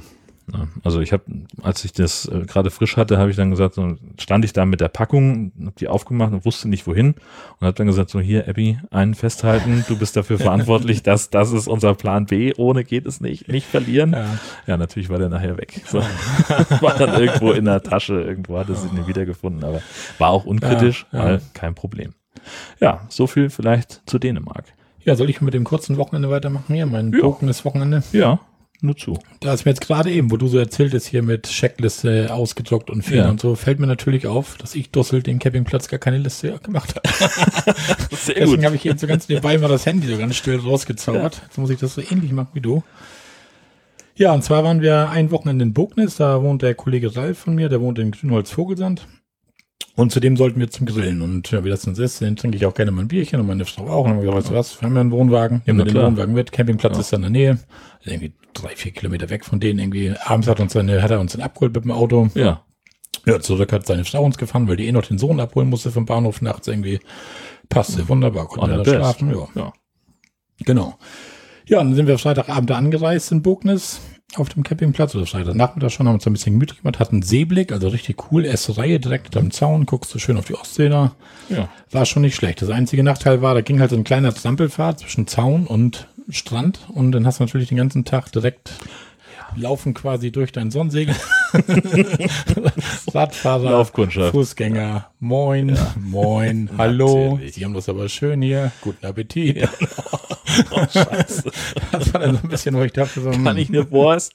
Also 0.82 1.00
ich 1.00 1.12
habe, 1.12 1.24
als 1.62 1.84
ich 1.84 1.92
das 1.92 2.26
äh, 2.26 2.40
gerade 2.46 2.70
frisch 2.70 2.96
hatte, 2.96 3.18
habe 3.18 3.30
ich 3.30 3.36
dann 3.36 3.50
gesagt, 3.50 3.74
so, 3.74 3.96
stand 4.18 4.44
ich 4.44 4.52
da 4.52 4.64
mit 4.64 4.80
der 4.80 4.88
Packung, 4.88 5.52
habe 5.60 5.74
die 5.78 5.88
aufgemacht 5.88 6.32
und 6.32 6.44
wusste 6.44 6.68
nicht 6.68 6.86
wohin 6.86 7.14
und 7.58 7.66
habe 7.66 7.74
dann 7.74 7.86
gesagt, 7.86 8.10
so 8.10 8.20
hier 8.20 8.48
Abby, 8.48 8.78
einen 8.90 9.14
festhalten, 9.14 9.84
du 9.88 9.98
bist 9.98 10.16
dafür 10.16 10.38
verantwortlich, 10.38 11.02
dass 11.02 11.30
das 11.30 11.52
ist 11.52 11.68
unser 11.68 11.94
Plan 11.94 12.26
B, 12.26 12.54
ohne 12.56 12.84
geht 12.84 13.06
es 13.06 13.20
nicht, 13.20 13.48
nicht 13.48 13.66
verlieren. 13.66 14.12
Ja, 14.12 14.38
ja 14.66 14.76
natürlich 14.76 15.10
war 15.10 15.18
der 15.18 15.28
nachher 15.28 15.58
weg. 15.58 15.82
So. 15.86 15.98
war 16.80 16.94
dann 16.98 17.20
irgendwo 17.20 17.52
in 17.52 17.66
der 17.66 17.82
Tasche, 17.82 18.20
irgendwo 18.20 18.58
hat 18.58 18.68
es 18.70 18.84
ihn 18.84 18.98
nie 18.98 19.06
wiedergefunden, 19.06 19.64
aber 19.64 19.82
war 20.18 20.30
auch 20.30 20.44
unkritisch, 20.44 21.06
ja, 21.12 21.18
ja. 21.18 21.24
weil 21.24 21.42
kein 21.52 21.74
Problem. 21.74 22.14
Ja, 22.80 23.02
so 23.08 23.26
viel 23.26 23.50
vielleicht 23.50 24.02
zu 24.06 24.18
Dänemark. 24.18 24.64
Ja, 25.04 25.14
soll 25.14 25.30
ich 25.30 25.40
mit 25.40 25.54
dem 25.54 25.64
kurzen 25.64 25.96
Wochenende 25.96 26.30
weitermachen 26.30 26.74
hier, 26.74 26.86
mein 26.86 27.12
ja. 27.12 27.22
Wochenende? 27.22 28.02
Ja, 28.12 28.40
nur 28.80 28.96
zu. 28.96 29.18
Da 29.40 29.52
ist 29.52 29.64
mir 29.64 29.72
jetzt 29.72 29.80
gerade 29.80 30.10
eben, 30.10 30.30
wo 30.30 30.36
du 30.36 30.46
so 30.46 30.58
erzählt 30.58 30.94
hast, 30.94 31.06
hier 31.06 31.22
mit 31.22 31.44
Checkliste 31.44 32.32
ausgedruckt 32.32 32.90
und 32.90 33.02
Fehler 33.02 33.24
ja. 33.24 33.30
und 33.30 33.40
so, 33.40 33.54
fällt 33.54 33.80
mir 33.80 33.86
natürlich 33.86 34.26
auf, 34.26 34.56
dass 34.58 34.74
ich 34.74 34.90
Dussel 34.90 35.22
den 35.22 35.38
Campingplatz 35.38 35.88
gar 35.88 35.98
keine 35.98 36.18
Liste 36.18 36.58
gemacht 36.62 36.94
habe. 36.94 37.08
Sehr 38.16 38.36
Deswegen 38.36 38.64
habe 38.64 38.76
ich 38.76 38.86
eben 38.86 38.98
so 38.98 39.06
ganz 39.06 39.28
nebenbei 39.28 39.58
mal 39.58 39.68
das 39.68 39.86
Handy 39.86 40.06
so 40.06 40.16
ganz 40.16 40.36
still 40.36 40.58
rausgezaubert. 40.58 41.36
Ja. 41.36 41.42
Jetzt 41.44 41.58
muss 41.58 41.70
ich 41.70 41.78
das 41.78 41.94
so 41.94 42.02
ähnlich 42.02 42.32
machen 42.32 42.50
wie 42.52 42.60
du. 42.60 42.82
Ja, 44.14 44.32
und 44.32 44.42
zwar 44.42 44.64
waren 44.64 44.80
wir 44.80 45.10
ein 45.10 45.30
Wochenende 45.30 45.64
in 45.64 45.72
Bognis, 45.72 46.16
da 46.16 46.42
wohnt 46.42 46.62
der 46.62 46.74
Kollege 46.74 47.14
Ralf 47.14 47.38
von 47.38 47.54
mir, 47.54 47.68
der 47.68 47.80
wohnt 47.80 47.98
in 48.00 48.10
Grünholz 48.10 48.50
Vogelsand. 48.50 49.06
Und 49.98 50.12
zudem 50.12 50.36
sollten 50.36 50.60
wir 50.60 50.70
zum 50.70 50.86
Grillen. 50.86 51.22
Und 51.22 51.50
ja, 51.50 51.64
wie 51.64 51.70
das 51.70 51.82
denn 51.82 51.94
ist, 51.94 52.22
dann 52.22 52.36
trinke 52.36 52.56
ich 52.56 52.64
auch 52.66 52.74
gerne 52.74 52.92
mal 52.92 53.02
ein 53.02 53.08
Bierchen 53.08 53.40
und 53.40 53.46
meine 53.46 53.64
Frau 53.64 53.88
auch. 53.88 54.04
Und 54.04 54.10
dann 54.10 54.18
haben 54.18 54.22
wir 54.22 54.26
gesagt, 54.26 54.36
weißt 54.36 54.50
du 54.50 54.54
was, 54.54 54.80
wir 54.80 54.86
haben 54.86 54.94
ja 54.94 55.00
einen 55.00 55.10
Wohnwagen, 55.10 55.62
nehmen 55.66 55.78
wir 55.78 55.86
den 55.86 55.96
Wohnwagen 55.96 56.34
mit, 56.34 56.52
Campingplatz 56.52 56.94
ja. 56.94 57.00
ist 57.00 57.12
da 57.12 57.16
in 57.16 57.22
der 57.22 57.30
Nähe, 57.30 57.58
irgendwie 58.04 58.32
drei, 58.54 58.76
vier 58.76 58.92
Kilometer 58.92 59.28
weg 59.28 59.44
von 59.44 59.58
denen 59.58 59.80
irgendwie. 59.80 60.14
Abends 60.24 60.46
hat 60.46 60.60
uns 60.60 60.72
seine, 60.72 61.02
hat 61.02 61.10
er 61.10 61.20
uns 61.20 61.32
dann 61.32 61.42
abgeholt 61.42 61.74
mit 61.74 61.84
dem 61.84 61.90
Auto. 61.90 62.28
Ja. 62.34 62.64
Ja, 63.26 63.40
zurück 63.40 63.72
hat 63.72 63.86
seine 63.86 64.04
Frau 64.04 64.24
uns 64.24 64.38
gefahren, 64.38 64.68
weil 64.68 64.76
die 64.76 64.86
eh 64.86 64.92
noch 64.92 65.04
den 65.04 65.18
Sohn 65.18 65.40
abholen 65.40 65.68
musste 65.68 65.90
vom 65.90 66.06
Bahnhof 66.06 66.42
nachts 66.42 66.68
irgendwie. 66.68 67.00
Passte 67.68 68.08
wunderbar, 68.08 68.46
konnte 68.46 68.70
er 68.70 68.82
da 68.82 68.94
schlafen. 68.94 69.30
Ja. 69.30 69.48
ja. 69.54 69.72
Genau. 70.64 70.96
Ja, 71.66 71.78
dann 71.78 71.94
sind 71.94 72.06
wir 72.06 72.18
Freitagabend 72.18 72.70
da 72.70 72.76
angereist 72.76 73.32
in 73.32 73.42
Bognis 73.42 74.00
auf 74.36 74.48
dem 74.50 74.62
Campingplatz 74.62 75.14
oder 75.14 75.26
Freitagnachmittag 75.26 75.90
schon, 75.90 76.06
haben 76.06 76.14
uns 76.14 76.26
ein 76.26 76.32
bisschen 76.32 76.54
gemütlich 76.54 76.82
gemacht, 76.82 76.98
hatten 76.98 77.22
Seeblick, 77.22 77.72
also 77.72 77.88
richtig 77.88 78.30
cool, 78.30 78.44
erste 78.44 78.76
Reihe 78.76 79.00
direkt 79.00 79.36
am 79.36 79.50
Zaun, 79.50 79.86
guckst 79.86 80.14
du 80.14 80.18
schön 80.18 80.36
auf 80.36 80.46
die 80.46 80.54
Ostsee 80.54 80.88
da. 80.88 81.12
Ja. 81.48 81.68
War 81.90 82.04
schon 82.04 82.22
nicht 82.22 82.34
schlecht. 82.34 82.60
Das 82.60 82.68
einzige 82.68 83.02
Nachteil 83.02 83.40
war, 83.40 83.54
da 83.54 83.62
ging 83.62 83.80
halt 83.80 83.90
so 83.90 83.96
ein 83.96 84.04
kleiner 84.04 84.34
Trampelfahrt 84.34 85.00
zwischen 85.00 85.26
Zaun 85.26 85.66
und 85.66 86.08
Strand 86.28 86.80
und 86.92 87.12
dann 87.12 87.26
hast 87.26 87.40
du 87.40 87.44
natürlich 87.44 87.68
den 87.68 87.78
ganzen 87.78 88.04
Tag 88.04 88.30
direkt 88.32 88.72
laufen 89.56 89.94
quasi 89.94 90.30
durch 90.30 90.52
dein 90.52 90.70
Sonnensegel. 90.70 91.14
Radfahrer, 93.14 93.70
Laufkundschaft. 93.70 94.32
Fußgänger, 94.32 95.10
moin, 95.20 95.70
ja. 95.70 95.94
moin, 95.98 96.70
hallo. 96.78 97.32
Natürlich. 97.32 97.54
Sie 97.54 97.64
haben 97.64 97.74
das 97.74 97.88
aber 97.88 98.08
schön 98.08 98.42
hier. 98.42 98.72
Guten 98.80 99.04
Appetit. 99.06 99.56
Ja. 99.56 99.68
oh, 100.70 100.86
scheiße. 100.92 101.50
Das 101.92 102.12
war 102.12 102.20
dann 102.20 102.36
so 102.36 102.40
ein 102.42 102.48
bisschen, 102.48 102.74
wo 102.76 102.82
ich 102.82 102.92
dachte, 102.92 103.20
so, 103.20 103.30
kann 103.30 103.56
ich 103.56 103.68
eine 103.68 103.90
Wurst? 103.90 104.34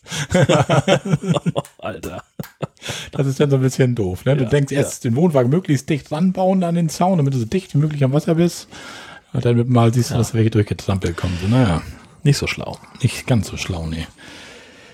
Alter. 1.78 2.24
Das 3.12 3.28
ist 3.28 3.40
dann 3.40 3.50
so 3.50 3.58
ein 3.58 3.62
bisschen 3.62 3.96
doof. 3.96 4.26
Ne? 4.26 4.36
Du 4.36 4.44
ja, 4.44 4.50
denkst 4.50 4.72
erst 4.72 5.04
den 5.06 5.16
Wohnwagen 5.16 5.50
möglichst 5.50 5.90
dicht 5.90 6.12
ranbauen 6.12 6.64
an 6.64 6.76
den 6.76 6.90
Zaun, 6.90 7.18
damit 7.18 7.34
du 7.34 7.38
so 7.38 7.46
dicht 7.46 7.74
wie 7.74 7.78
möglich 7.78 8.04
am 8.04 8.14
Wasser 8.14 8.36
bist. 8.36 8.68
Und 9.34 9.46
dann 9.46 9.56
mit 9.56 9.70
mal 9.70 9.94
siehst 9.94 10.12
du, 10.12 10.16
dass 10.16 10.34
welche 10.34 10.52
durchgetrampelt 10.52 11.18
kommen. 11.18 11.38
So, 11.42 11.48
naja. 11.48 11.82
Nicht 12.24 12.38
so 12.38 12.48
schlau. 12.48 12.78
Nicht 13.02 13.28
ganz 13.28 13.48
so 13.48 13.58
schlau, 13.58 13.86
nee. 13.86 14.08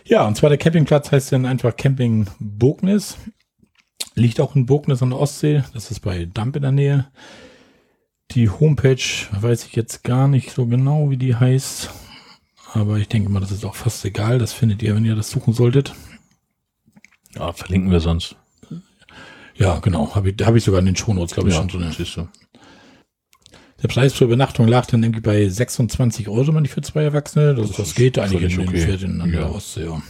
Ja, 0.10 0.26
und 0.26 0.36
zwar 0.36 0.50
der 0.50 0.58
Campingplatz 0.58 1.12
heißt 1.12 1.32
dann 1.32 1.46
einfach 1.46 1.78
Camping 1.78 2.26
Bognis. 2.40 3.16
Liegt 4.16 4.42
auch 4.42 4.56
in 4.56 4.66
Bognis 4.66 5.04
an 5.04 5.12
der 5.12 5.20
Ostsee. 5.20 5.64
Das 5.76 5.92
ist 5.92 6.00
bei 6.00 6.26
Damp 6.26 6.56
in 6.56 6.64
der 6.64 6.72
Nähe. 6.72 7.12
Die 8.32 8.50
Homepage 8.50 9.04
weiß 9.40 9.66
ich 9.66 9.76
jetzt 9.76 10.04
gar 10.04 10.28
nicht 10.28 10.50
so 10.50 10.66
genau, 10.66 11.12
wie 11.12 11.18
die 11.18 11.36
heißt. 11.36 11.92
Aber 12.74 12.98
ich 12.98 13.08
denke 13.08 13.30
mal, 13.30 13.40
das 13.40 13.52
ist 13.52 13.64
auch 13.64 13.76
fast 13.76 14.04
egal. 14.04 14.40
Das 14.40 14.52
findet 14.52 14.82
ihr, 14.82 14.96
wenn 14.96 15.06
ihr 15.06 15.16
das 15.16 15.30
suchen 15.30 15.54
solltet. 15.54 15.94
Ja, 17.36 17.54
verlinken 17.54 17.92
wir 17.92 18.00
sonst. 18.00 18.36
Ja, 19.58 19.78
genau. 19.78 20.16
Habe 20.16 20.32
ich, 20.32 20.44
hab 20.44 20.56
ich 20.56 20.64
sogar 20.64 20.80
in 20.80 20.88
den 20.88 20.96
Shownotes, 20.96 21.36
glaube 21.36 21.50
ich, 21.50 21.56
ja, 21.56 21.62
schon 21.62 21.68
drin. 21.68 21.94
Siehst 21.96 22.18
du. 22.18 22.28
Der 23.82 23.88
Preis 23.88 24.14
für 24.14 24.26
Übernachtung 24.26 24.68
lag 24.68 24.86
dann 24.88 25.04
irgendwie 25.04 25.22
bei 25.22 25.48
26 25.48 26.28
Euro, 26.28 26.52
man 26.52 26.66
für 26.66 26.82
zwei 26.82 27.04
Erwachsene. 27.04 27.56
Das, 27.56 27.68
das, 27.68 27.78
das 27.78 27.96
geht 27.96 28.20
eigentlich 28.20 28.56
in 28.56 28.68
okay. 28.68 28.72
den 28.72 28.86
Ferien 28.86 29.22
an 29.22 29.32
der 29.32 29.54
Ostsee. 29.54 29.86
Ja. 29.86 30.02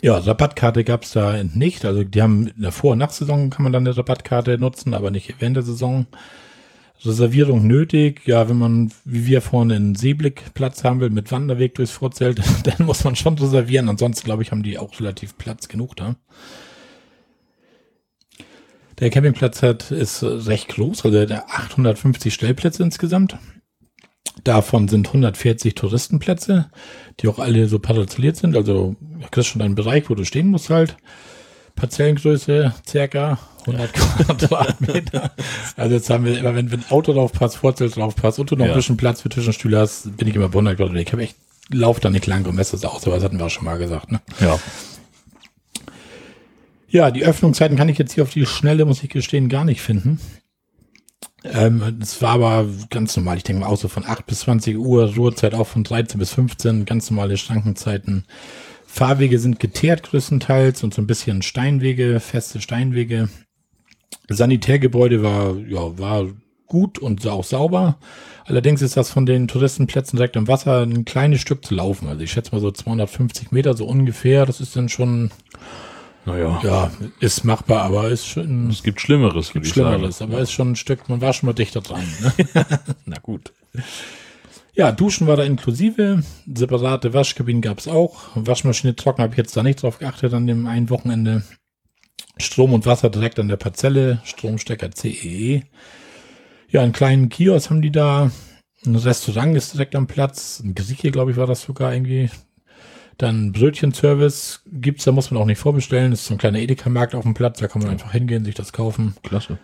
ja, 0.00 0.18
Rabattkarte 0.18 0.82
gab 0.84 1.04
es 1.04 1.12
da 1.12 1.42
nicht. 1.44 1.84
Also 1.84 2.02
die 2.02 2.22
haben 2.22 2.48
in 2.48 2.62
der 2.62 2.72
Vor- 2.72 2.92
und 2.92 2.98
Nachsaison 2.98 3.50
kann 3.50 3.62
man 3.62 3.72
dann 3.72 3.86
eine 3.86 3.96
Rabattkarte 3.96 4.58
nutzen, 4.58 4.94
aber 4.94 5.10
nicht 5.10 5.34
während 5.38 5.56
der 5.56 5.64
Saison. 5.64 6.06
Reservierung 7.04 7.66
nötig. 7.66 8.22
Ja, 8.26 8.48
wenn 8.48 8.56
man, 8.56 8.90
wie 9.04 9.26
wir 9.26 9.42
vorne 9.42 9.76
einen 9.76 9.94
Seeblickplatz 9.94 10.82
haben 10.82 11.00
will, 11.00 11.10
mit 11.10 11.30
Wanderweg 11.30 11.74
durchs 11.74 11.92
Vorzelt, 11.92 12.40
dann 12.64 12.86
muss 12.86 13.04
man 13.04 13.16
schon 13.16 13.36
reservieren. 13.36 13.88
Ansonsten, 13.88 14.24
glaube 14.24 14.42
ich, 14.42 14.50
haben 14.50 14.62
die 14.62 14.78
auch 14.78 14.98
relativ 14.98 15.36
Platz 15.36 15.68
genug 15.68 15.96
da. 15.96 16.16
Der 18.98 19.10
Campingplatz 19.10 19.62
hat, 19.62 19.90
ist 19.90 20.22
recht 20.22 20.68
groß, 20.68 21.04
also 21.04 21.26
der 21.26 21.50
850 21.50 22.32
Stellplätze 22.32 22.82
insgesamt. 22.82 23.36
Davon 24.44 24.88
sind 24.88 25.08
140 25.08 25.74
Touristenplätze, 25.74 26.70
die 27.20 27.28
auch 27.28 27.38
alle 27.38 27.68
so 27.68 27.78
parzelliert 27.78 28.36
sind. 28.36 28.56
Also 28.56 28.96
du 29.00 29.26
kriegst 29.30 29.50
schon 29.50 29.62
einen 29.62 29.74
Bereich, 29.74 30.08
wo 30.08 30.14
du 30.14 30.24
stehen 30.24 30.48
musst 30.48 30.70
halt. 30.70 30.96
Parzellengröße 31.74 32.74
circa 32.88 33.38
100 33.66 33.92
Quadratmeter. 33.92 35.32
Also 35.76 35.94
jetzt 35.94 36.08
haben 36.10 36.24
wir 36.24 36.38
immer, 36.38 36.54
wenn, 36.54 36.70
wenn 36.70 36.84
Auto 36.88 37.12
drauf 37.12 37.32
passt, 37.32 37.58
Vorzelt 37.58 37.96
drauf 37.96 38.16
passt 38.16 38.38
und 38.38 38.50
du 38.50 38.56
noch 38.56 38.64
ja. 38.64 38.72
ein 38.72 38.76
bisschen 38.76 38.96
Platz 38.96 39.20
für 39.20 39.28
Tischenstühle 39.28 39.78
hast, 39.78 40.16
bin 40.16 40.26
ich 40.28 40.34
immer 40.34 40.48
bei 40.48 40.58
100 40.58 40.76
Quadratmeter. 40.76 41.06
Ich 41.06 41.12
habe 41.12 41.22
echt, 41.22 41.36
lauf 41.70 42.00
da 42.00 42.08
nicht 42.10 42.26
lang 42.26 42.46
und 42.46 42.54
messe 42.54 42.72
das 42.72 42.84
aus, 42.84 43.06
aber 43.06 43.16
das 43.16 43.24
hatten 43.24 43.38
wir 43.38 43.46
auch 43.46 43.50
schon 43.50 43.64
mal 43.64 43.78
gesagt. 43.78 44.10
Ne? 44.10 44.20
Ja. 44.40 44.58
Ja, 46.96 47.10
die 47.10 47.26
Öffnungszeiten 47.26 47.76
kann 47.76 47.90
ich 47.90 47.98
jetzt 47.98 48.14
hier 48.14 48.22
auf 48.22 48.30
die 48.30 48.46
Schnelle, 48.46 48.86
muss 48.86 49.02
ich 49.02 49.10
gestehen, 49.10 49.50
gar 49.50 49.66
nicht 49.66 49.82
finden. 49.82 50.18
Ähm, 51.44 51.98
es 52.00 52.22
war 52.22 52.30
aber 52.30 52.66
ganz 52.88 53.14
normal. 53.14 53.36
Ich 53.36 53.42
denke 53.42 53.60
mal 53.60 53.66
auch 53.66 53.76
so 53.76 53.88
von 53.88 54.06
8 54.06 54.24
bis 54.24 54.40
20 54.40 54.78
Uhr, 54.78 55.14
Ruhezeit 55.14 55.52
auch 55.52 55.66
von 55.66 55.84
13 55.84 56.18
bis 56.18 56.32
15, 56.32 56.86
ganz 56.86 57.10
normale 57.10 57.36
Schrankenzeiten. 57.36 58.24
Fahrwege 58.86 59.38
sind 59.38 59.60
geteert 59.60 60.04
größtenteils 60.04 60.82
und 60.84 60.94
so 60.94 61.02
ein 61.02 61.06
bisschen 61.06 61.42
Steinwege, 61.42 62.18
feste 62.18 62.62
Steinwege. 62.62 63.28
Sanitärgebäude 64.30 65.22
war, 65.22 65.54
ja, 65.68 65.98
war 65.98 66.28
gut 66.66 66.98
und 66.98 67.26
auch 67.26 67.44
sauber. 67.44 67.98
Allerdings 68.46 68.80
ist 68.80 68.96
das 68.96 69.10
von 69.10 69.26
den 69.26 69.48
Touristenplätzen 69.48 70.16
direkt 70.16 70.38
am 70.38 70.48
Wasser 70.48 70.80
ein 70.80 71.04
kleines 71.04 71.42
Stück 71.42 71.62
zu 71.62 71.74
laufen. 71.74 72.08
Also 72.08 72.22
ich 72.22 72.32
schätze 72.32 72.52
mal 72.52 72.62
so 72.62 72.70
250 72.70 73.52
Meter 73.52 73.74
so 73.74 73.84
ungefähr. 73.84 74.46
Das 74.46 74.62
ist 74.62 74.74
dann 74.76 74.88
schon 74.88 75.30
naja. 76.26 76.60
Ja, 76.62 76.90
ist 77.20 77.44
machbar, 77.44 77.84
aber 77.84 78.08
ist 78.08 78.26
schon. 78.26 78.68
Es 78.68 78.82
gibt 78.82 79.00
Schlimmeres, 79.00 79.54
würde 79.54 79.66
ich 79.66 79.72
Schlimmeres, 79.72 80.18
sagen. 80.18 80.32
aber 80.32 80.42
ist 80.42 80.52
schon 80.52 80.72
ein 80.72 80.76
Stück, 80.76 81.08
man 81.08 81.20
war 81.20 81.32
schon 81.32 81.46
mal 81.46 81.52
dichter 81.52 81.80
dran. 81.80 82.04
Ne? 82.20 82.66
Na 83.06 83.18
gut. 83.18 83.52
Ja, 84.74 84.92
Duschen 84.92 85.26
war 85.26 85.36
da 85.36 85.44
inklusive, 85.44 86.22
separate 86.52 87.14
Waschkabinen 87.14 87.62
gab 87.62 87.78
es 87.78 87.88
auch. 87.88 88.28
Waschmaschine 88.34 88.94
trocken 88.94 89.22
habe 89.22 89.32
ich 89.32 89.38
jetzt 89.38 89.56
da 89.56 89.62
nicht 89.62 89.82
drauf 89.82 89.98
geachtet 89.98 90.34
an 90.34 90.46
dem 90.46 90.66
einen 90.66 90.90
Wochenende. 90.90 91.44
Strom 92.38 92.74
und 92.74 92.84
Wasser 92.84 93.08
direkt 93.08 93.38
an 93.38 93.48
der 93.48 93.56
Parzelle, 93.56 94.20
Stromstecker 94.24 94.90
CEE. 94.90 95.56
E. 95.56 95.62
Ja, 96.68 96.82
einen 96.82 96.92
kleinen 96.92 97.28
Kiosk 97.30 97.70
haben 97.70 97.80
die 97.80 97.92
da. 97.92 98.30
Ein 98.84 98.96
Restaurant 98.96 99.56
ist 99.56 99.72
direkt 99.72 99.96
am 99.96 100.06
Platz. 100.06 100.60
Ein 100.62 100.74
Grieche, 100.74 101.10
glaube 101.10 101.30
ich, 101.30 101.36
war 101.36 101.46
das 101.46 101.62
sogar 101.62 101.94
irgendwie. 101.94 102.28
Dann 103.18 103.52
Brötchenservice 103.52 104.60
gibt's, 104.66 105.04
da 105.04 105.12
muss 105.12 105.30
man 105.30 105.40
auch 105.40 105.46
nicht 105.46 105.58
vorbestellen. 105.58 106.10
Das 106.10 106.20
ist 106.20 106.26
so 106.26 106.34
ein 106.34 106.38
kleiner 106.38 106.58
Edeka-Markt 106.58 107.14
auf 107.14 107.22
dem 107.22 107.34
Platz, 107.34 107.60
da 107.60 107.68
kann 107.68 107.82
man 107.82 107.90
einfach 107.90 108.12
hingehen, 108.12 108.44
sich 108.44 108.54
das 108.54 108.72
kaufen. 108.72 109.14
Klasse. 109.22 109.58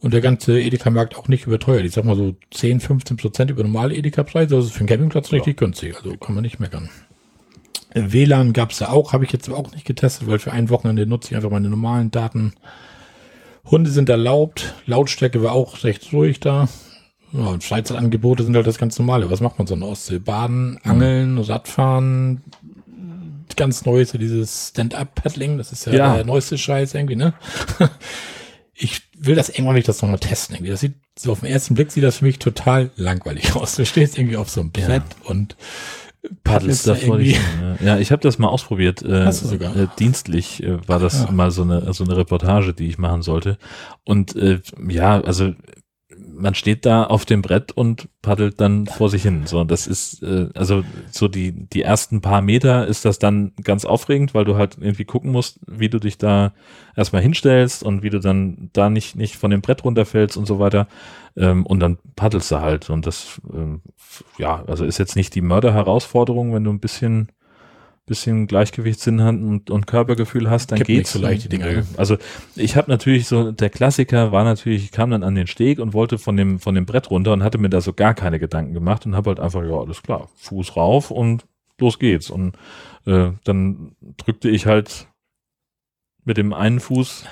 Und 0.00 0.12
der 0.12 0.20
ganze 0.20 0.60
Edeka-Markt 0.60 1.16
auch 1.16 1.28
nicht 1.28 1.46
überteuert. 1.46 1.84
Ich 1.84 1.92
sag 1.92 2.04
mal 2.04 2.16
so 2.16 2.34
10, 2.50 2.80
15 2.80 3.16
Prozent 3.16 3.50
über 3.50 3.62
normale 3.62 3.94
Edeka-Preise. 3.94 4.56
Also 4.56 4.68
für 4.68 4.80
einen 4.80 4.88
Campingplatz 4.88 5.32
richtig 5.32 5.60
ja. 5.60 5.66
günstig. 5.66 5.96
Also 5.96 6.16
kann 6.16 6.34
man 6.34 6.42
nicht 6.42 6.60
meckern. 6.60 6.90
WLAN 7.94 8.52
gab's 8.52 8.78
da 8.78 8.88
auch, 8.88 9.12
habe 9.12 9.24
ich 9.24 9.32
jetzt 9.32 9.48
auch 9.48 9.72
nicht 9.72 9.86
getestet, 9.86 10.28
weil 10.28 10.38
für 10.38 10.52
ein 10.52 10.68
Wochenende 10.68 11.06
nutze 11.06 11.30
ich 11.30 11.36
einfach 11.36 11.50
meine 11.50 11.70
normalen 11.70 12.10
Daten. 12.10 12.52
Hunde 13.64 13.90
sind 13.90 14.08
erlaubt, 14.08 14.74
Lautstärke 14.86 15.42
war 15.42 15.52
auch 15.52 15.82
recht 15.82 16.12
ruhig 16.12 16.40
da. 16.40 16.68
Ja, 17.32 17.46
und 17.46 17.64
Freizeitangebote 17.64 18.44
sind 18.44 18.54
halt 18.54 18.66
das 18.66 18.78
ganz 18.78 18.98
normale. 18.98 19.30
Was 19.30 19.40
macht 19.40 19.58
man 19.58 19.66
so 19.66 19.74
in 19.74 19.82
Ostsee? 19.82 20.18
Baden, 20.18 20.78
Angeln, 20.84 21.38
Radfahren, 21.38 22.42
ganz 23.56 23.84
Neues, 23.84 24.10
so 24.10 24.18
dieses 24.18 24.68
Stand-Up-Paddling, 24.68 25.58
das 25.58 25.72
ist 25.72 25.86
ja, 25.86 25.92
ja, 25.92 26.14
der 26.16 26.24
neueste 26.24 26.58
Scheiß 26.58 26.94
irgendwie, 26.94 27.16
ne? 27.16 27.34
ich 28.74 29.02
will 29.18 29.34
das 29.34 29.48
irgendwann 29.48 29.74
nicht 29.74 29.88
das 29.88 30.02
nochmal 30.02 30.18
testen 30.18 30.56
irgendwie. 30.56 30.70
Das 30.70 30.80
sieht 30.80 30.94
so 31.18 31.32
auf 31.32 31.40
den 31.40 31.48
ersten 31.48 31.74
Blick 31.74 31.90
sieht 31.90 32.04
das 32.04 32.18
für 32.18 32.26
mich 32.26 32.38
total 32.38 32.90
langweilig 32.96 33.54
aus. 33.56 33.76
Du 33.76 33.86
stehst 33.86 34.18
irgendwie 34.18 34.36
auf 34.36 34.50
so 34.50 34.60
einem 34.60 34.70
Brett 34.70 34.88
ja. 34.88 35.30
und 35.30 35.56
paddelst 36.44 36.86
da 36.86 36.94
vor 36.94 37.18
dich. 37.18 37.38
Ja, 37.82 37.98
ich 37.98 38.12
habe 38.12 38.20
das 38.22 38.38
mal 38.38 38.48
ausprobiert. 38.48 39.02
Äh? 39.02 39.24
Äh, 39.24 39.86
dienstlich 39.98 40.62
äh, 40.62 40.86
war 40.88 40.98
das 40.98 41.24
ja. 41.24 41.30
mal 41.30 41.50
so 41.50 41.62
eine 41.62 41.92
so 41.94 42.04
eine 42.04 42.16
Reportage, 42.16 42.74
die 42.74 42.88
ich 42.88 42.98
machen 42.98 43.22
sollte. 43.22 43.58
Und 44.04 44.36
äh, 44.36 44.60
ja, 44.88 45.20
also 45.20 45.54
man 46.36 46.54
steht 46.54 46.86
da 46.86 47.04
auf 47.04 47.24
dem 47.24 47.42
Brett 47.42 47.72
und 47.72 48.08
paddelt 48.22 48.60
dann 48.60 48.86
vor 48.86 49.08
sich 49.08 49.22
hin. 49.22 49.42
So, 49.46 49.64
das 49.64 49.86
ist, 49.86 50.22
äh, 50.22 50.48
also 50.54 50.84
so 51.10 51.28
die, 51.28 51.52
die 51.52 51.82
ersten 51.82 52.20
paar 52.20 52.42
Meter 52.42 52.86
ist 52.86 53.04
das 53.04 53.18
dann 53.18 53.52
ganz 53.62 53.84
aufregend, 53.84 54.34
weil 54.34 54.44
du 54.44 54.56
halt 54.56 54.76
irgendwie 54.80 55.04
gucken 55.04 55.32
musst, 55.32 55.58
wie 55.66 55.88
du 55.88 55.98
dich 55.98 56.18
da 56.18 56.52
erstmal 56.96 57.22
hinstellst 57.22 57.82
und 57.82 58.02
wie 58.02 58.10
du 58.10 58.20
dann 58.20 58.70
da 58.72 58.90
nicht, 58.90 59.16
nicht 59.16 59.36
von 59.36 59.50
dem 59.50 59.62
Brett 59.62 59.84
runterfällst 59.84 60.36
und 60.36 60.46
so 60.46 60.58
weiter. 60.58 60.86
Ähm, 61.36 61.66
und 61.66 61.80
dann 61.80 61.98
paddelst 62.14 62.50
du 62.50 62.60
halt. 62.60 62.90
Und 62.90 63.06
das, 63.06 63.40
ähm, 63.52 63.82
ja, 64.38 64.64
also 64.66 64.84
ist 64.84 64.98
jetzt 64.98 65.16
nicht 65.16 65.34
die 65.34 65.42
Mörderherausforderung, 65.42 66.54
wenn 66.54 66.64
du 66.64 66.70
ein 66.70 66.80
bisschen 66.80 67.32
bisschen 68.06 68.46
Gleichgewichtssinn 68.46 69.20
und, 69.20 69.68
und 69.68 69.86
Körpergefühl 69.86 70.48
hast, 70.48 70.70
dann 70.70 70.78
Kippt 70.78 70.86
geht's. 70.86 71.12
so 71.12 71.18
leicht 71.18 71.44
die 71.44 71.48
Dinge. 71.48 71.84
Also 71.96 72.16
ich 72.54 72.76
habe 72.76 72.90
natürlich 72.90 73.26
so, 73.26 73.50
der 73.50 73.68
Klassiker 73.68 74.30
war 74.30 74.44
natürlich, 74.44 74.84
ich 74.84 74.92
kam 74.92 75.10
dann 75.10 75.24
an 75.24 75.34
den 75.34 75.48
Steg 75.48 75.80
und 75.80 75.92
wollte 75.92 76.16
von 76.16 76.36
dem, 76.36 76.60
von 76.60 76.76
dem 76.76 76.86
Brett 76.86 77.10
runter 77.10 77.32
und 77.32 77.42
hatte 77.42 77.58
mir 77.58 77.68
da 77.68 77.80
so 77.80 77.92
gar 77.92 78.14
keine 78.14 78.38
Gedanken 78.38 78.74
gemacht 78.74 79.06
und 79.06 79.16
habe 79.16 79.30
halt 79.30 79.40
einfach, 79.40 79.62
ja, 79.64 79.76
alles 79.76 80.02
klar, 80.02 80.28
Fuß 80.36 80.76
rauf 80.76 81.10
und 81.10 81.44
los 81.78 81.98
geht's. 81.98 82.30
Und 82.30 82.56
äh, 83.06 83.30
dann 83.44 83.96
drückte 84.16 84.48
ich 84.48 84.66
halt 84.66 85.08
mit 86.24 86.36
dem 86.36 86.52
einen 86.52 86.80
Fuß 86.80 87.24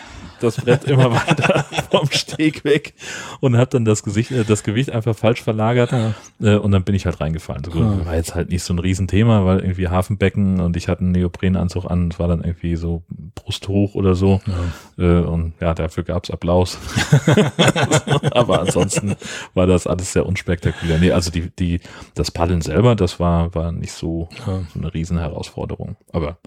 das 0.44 0.56
Brett 0.56 0.84
immer 0.84 1.12
weiter 1.12 1.64
vom 1.90 2.08
Steg 2.10 2.64
weg 2.64 2.94
und 3.40 3.56
habe 3.56 3.70
dann 3.70 3.84
das 3.84 4.02
Gesicht, 4.02 4.30
äh, 4.30 4.44
das 4.44 4.62
Gewicht 4.62 4.90
einfach 4.90 5.16
falsch 5.16 5.42
verlagert 5.42 5.92
ja. 5.92 6.14
äh, 6.40 6.56
und 6.56 6.72
dann 6.72 6.84
bin 6.84 6.94
ich 6.94 7.06
halt 7.06 7.20
reingefallen. 7.20 7.64
So, 7.64 7.78
ja. 7.78 8.06
War 8.06 8.14
jetzt 8.14 8.34
halt 8.34 8.50
nicht 8.50 8.62
so 8.62 8.72
ein 8.74 8.78
Riesenthema, 8.78 9.44
weil 9.44 9.60
irgendwie 9.60 9.88
Hafenbecken 9.88 10.60
und 10.60 10.76
ich 10.76 10.88
hatte 10.88 11.00
einen 11.00 11.12
Neoprenanzug 11.12 11.90
an, 11.90 12.10
es 12.10 12.18
war 12.18 12.28
dann 12.28 12.42
irgendwie 12.42 12.76
so 12.76 13.02
brusthoch 13.34 13.94
oder 13.94 14.14
so 14.14 14.40
ja. 14.46 15.04
Äh, 15.04 15.24
und 15.24 15.54
ja, 15.60 15.74
dafür 15.74 16.04
gab's 16.04 16.30
Applaus. 16.30 16.78
Aber 18.32 18.60
ansonsten 18.60 19.16
war 19.54 19.66
das 19.66 19.86
alles 19.86 20.12
sehr 20.12 20.26
unspektakulär. 20.26 20.98
Nee, 20.98 21.12
also 21.12 21.30
die, 21.30 21.50
die, 21.50 21.80
das 22.14 22.30
Paddeln 22.30 22.60
selber, 22.60 22.94
das 22.94 23.20
war, 23.20 23.54
war 23.54 23.72
nicht 23.72 23.92
so, 23.92 24.28
so 24.44 24.78
eine 24.78 24.92
Riesenherausforderung. 24.92 25.96
Aber 26.12 26.38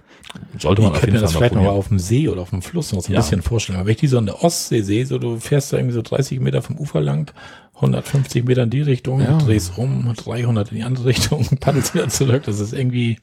sollte 0.58 0.82
man 0.82 0.92
ich 0.92 0.98
auf 0.98 1.04
jeden 1.04 1.14
Fall 1.14 1.22
das 1.22 1.34
mal 1.34 1.40
vielleicht 1.40 1.56
noch 1.56 1.66
auf 1.66 1.88
dem 1.88 2.00
See 2.00 2.28
oder 2.28 2.42
auf 2.42 2.50
dem 2.50 2.62
Fluss 2.62 2.94
noch 2.94 3.02
so 3.02 3.12
ein 3.12 3.16
bisschen 3.16 3.42
vorstellen. 3.42 3.80
Wenn 3.88 3.94
ich 3.94 4.00
die 4.02 4.08
so 4.08 4.18
in 4.18 4.26
der 4.26 4.44
Ostsee 4.44 4.82
sehe, 4.82 5.06
so 5.06 5.18
du 5.18 5.40
fährst 5.40 5.72
da 5.72 5.78
irgendwie 5.78 5.94
so 5.94 6.02
30 6.02 6.42
Meter 6.42 6.62
vom 6.62 6.78
Ufer 6.78 7.00
lang, 7.00 7.32
150 7.76 8.44
Meter 8.44 8.64
in 8.64 8.70
die 8.70 8.82
Richtung, 8.82 9.22
ja. 9.22 9.38
drehst 9.38 9.78
rum, 9.78 10.12
300 10.14 10.72
in 10.72 10.78
die 10.78 10.84
andere 10.84 11.06
Richtung, 11.06 11.46
paddelst 11.62 11.94
wieder 11.94 12.10
zurück. 12.10 12.44
Das 12.44 12.60
ist 12.60 12.74
irgendwie, 12.74 13.18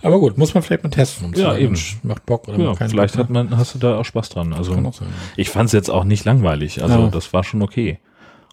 aber 0.00 0.18
gut, 0.18 0.38
muss 0.38 0.54
man 0.54 0.62
vielleicht 0.62 0.82
mal 0.82 0.88
testen. 0.88 1.26
Um 1.26 1.34
ja, 1.34 1.56
eben. 1.56 1.76
Macht 2.02 2.24
Bock 2.24 2.48
oder 2.48 2.58
ja, 2.58 2.74
vielleicht 2.74 3.16
Bock, 3.16 3.24
hat 3.24 3.30
man, 3.30 3.54
hast 3.56 3.74
du 3.74 3.78
da 3.78 3.98
auch 3.98 4.04
Spaß 4.04 4.30
dran. 4.30 4.54
Also, 4.54 4.72
sein, 4.72 4.84
ja. 4.84 4.92
ich 5.36 5.50
fand 5.50 5.66
es 5.66 5.72
jetzt 5.72 5.90
auch 5.90 6.04
nicht 6.04 6.24
langweilig. 6.24 6.82
Also, 6.82 7.00
ja. 7.00 7.08
das 7.08 7.32
war 7.34 7.44
schon 7.44 7.60
okay. 7.60 7.98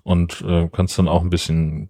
Und 0.03 0.43
äh, 0.47 0.67
kannst 0.71 0.99
dann 0.99 1.07
auch 1.07 1.21
ein 1.21 1.29
bisschen, 1.29 1.89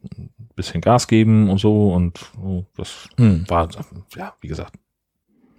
bisschen 0.56 0.80
Gas 0.80 1.08
geben 1.08 1.49
und 1.49 1.58
so. 1.58 1.91
Und 1.91 2.19
oh, 2.41 2.65
das 2.78 3.10
hm. 3.17 3.45
war, 3.47 3.67
ja, 4.15 4.34
wie 4.41 4.47
gesagt, 4.47 4.75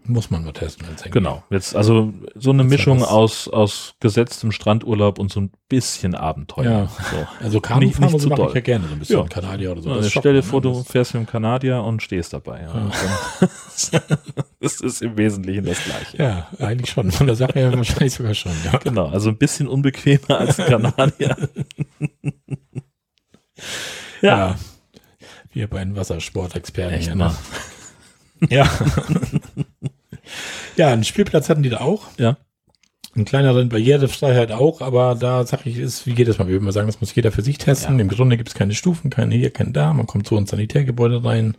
muss 0.08 0.30
man 0.30 0.44
mal 0.44 0.52
testen. 0.52 0.86
Genau. 1.10 1.42
Jetzt 1.50 1.74
also 1.74 2.12
so 2.34 2.50
eine 2.50 2.64
Mischung 2.64 3.02
aus, 3.02 3.48
aus 3.48 3.94
gesetztem 4.00 4.52
Strandurlaub 4.52 5.18
und 5.18 5.32
so 5.32 5.40
ein 5.40 5.50
bisschen 5.68 6.14
Abenteuer. 6.14 6.64
Ja. 6.64 6.86
So. 7.10 7.44
Also 7.44 7.60
Kanufahren 7.60 8.12
nicht, 8.12 8.24
nicht 8.24 8.38
mache 8.38 8.48
ich 8.48 8.54
ja 8.54 8.60
gerne, 8.60 8.86
so 8.88 8.92
ein 8.94 8.98
bisschen 8.98 9.18
ja. 9.18 9.26
Kanadier 9.26 9.72
oder 9.72 9.82
so. 9.82 9.94
Ja, 9.94 10.02
stell 10.02 10.34
dir 10.34 10.42
vor, 10.42 10.60
du 10.60 10.82
fährst 10.82 11.14
mit 11.14 11.24
dem 11.24 11.26
Kanadier 11.26 11.82
und 11.82 12.02
stehst 12.02 12.32
dabei. 12.32 12.62
Ja. 12.62 12.90
ja. 13.92 14.00
das 14.60 14.80
ist 14.80 15.02
im 15.02 15.16
Wesentlichen 15.16 15.64
das 15.64 15.82
Gleiche. 15.84 16.16
Ja, 16.16 16.48
eigentlich 16.58 16.90
schon. 16.90 17.10
Von 17.10 17.26
der 17.26 17.36
Sache 17.36 17.54
her 17.54 17.72
wahrscheinlich 17.72 18.14
sogar 18.14 18.34
schon. 18.34 18.52
Ja. 18.64 18.78
Genau, 18.78 19.08
also 19.08 19.28
ein 19.30 19.38
bisschen 19.38 19.68
unbequemer 19.68 20.38
als 20.38 20.60
ein 20.60 20.66
Kanadier. 20.66 21.36
ja. 24.22 24.38
ja. 24.38 24.56
Wir 25.52 25.68
beiden 25.68 25.96
Wassersportexperten. 25.96 26.98
Echt, 26.98 27.14
ne? 27.14 27.34
Ja. 28.50 28.70
ja, 30.76 30.88
einen 30.88 31.04
Spielplatz 31.04 31.48
hatten 31.48 31.62
die 31.62 31.70
da 31.70 31.80
auch. 31.80 32.06
Ja. 32.18 32.36
Einen 33.14 33.24
kleineren 33.24 33.70
Barrierefreiheit 33.70 34.52
auch, 34.52 34.82
aber 34.82 35.14
da 35.14 35.46
sag 35.46 35.64
ich, 35.64 35.78
ist, 35.78 36.06
wie 36.06 36.14
geht 36.14 36.28
das 36.28 36.38
mal? 36.38 36.48
Wir 36.48 36.54
würden 36.54 36.64
mal 36.64 36.72
sagen, 36.72 36.86
das 36.86 37.00
muss 37.00 37.14
jeder 37.14 37.32
für 37.32 37.42
sich 37.42 37.56
testen. 37.56 37.96
Ja. 37.96 38.02
Im 38.02 38.08
Grunde 38.08 38.36
gibt 38.36 38.50
es 38.50 38.54
keine 38.54 38.74
Stufen, 38.74 39.08
keine 39.08 39.34
hier, 39.34 39.50
keine 39.50 39.72
da. 39.72 39.94
Man 39.94 40.06
kommt 40.06 40.28
so 40.28 40.36
ins 40.36 40.50
Sanitärgebäude 40.50 41.24
rein. 41.24 41.56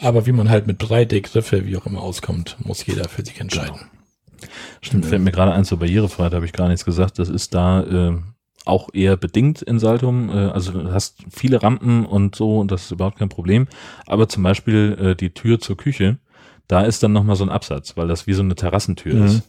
Aber 0.00 0.26
wie 0.26 0.32
man 0.32 0.50
halt 0.50 0.66
mit 0.66 0.78
Breite, 0.78 1.20
Griffe, 1.20 1.66
wie 1.66 1.76
auch 1.76 1.86
immer 1.86 2.02
auskommt, 2.02 2.56
muss 2.58 2.84
jeder 2.84 3.08
für 3.08 3.24
sich 3.24 3.40
entscheiden. 3.40 3.76
Genau. 3.76 4.52
Stimmt, 4.82 5.06
fällt 5.06 5.22
mir 5.22 5.32
gerade 5.32 5.52
ein 5.52 5.64
zur 5.64 5.78
Barrierefreiheit, 5.78 6.34
habe 6.34 6.44
ich 6.44 6.52
gar 6.52 6.68
nichts 6.68 6.84
gesagt. 6.84 7.18
Das 7.18 7.28
ist 7.28 7.54
da 7.54 7.82
äh, 7.82 8.18
auch 8.64 8.88
eher 8.92 9.16
bedingt 9.16 9.62
in 9.62 9.78
Saltum. 9.78 10.28
Äh, 10.28 10.50
also 10.50 10.72
du 10.72 10.92
hast 10.92 11.24
viele 11.30 11.62
Rampen 11.62 12.04
und 12.04 12.34
so 12.34 12.58
und 12.58 12.70
das 12.70 12.84
ist 12.84 12.90
überhaupt 12.90 13.18
kein 13.18 13.28
Problem. 13.28 13.68
Aber 14.06 14.28
zum 14.28 14.42
Beispiel 14.42 14.96
äh, 15.00 15.16
die 15.16 15.30
Tür 15.30 15.60
zur 15.60 15.76
Küche, 15.76 16.18
da 16.68 16.82
ist 16.82 17.02
dann 17.02 17.12
nochmal 17.12 17.36
so 17.36 17.44
ein 17.44 17.50
Absatz, 17.50 17.96
weil 17.96 18.08
das 18.08 18.26
wie 18.26 18.32
so 18.32 18.42
eine 18.42 18.54
Terrassentür 18.54 19.14
mhm. 19.14 19.26
ist. 19.26 19.42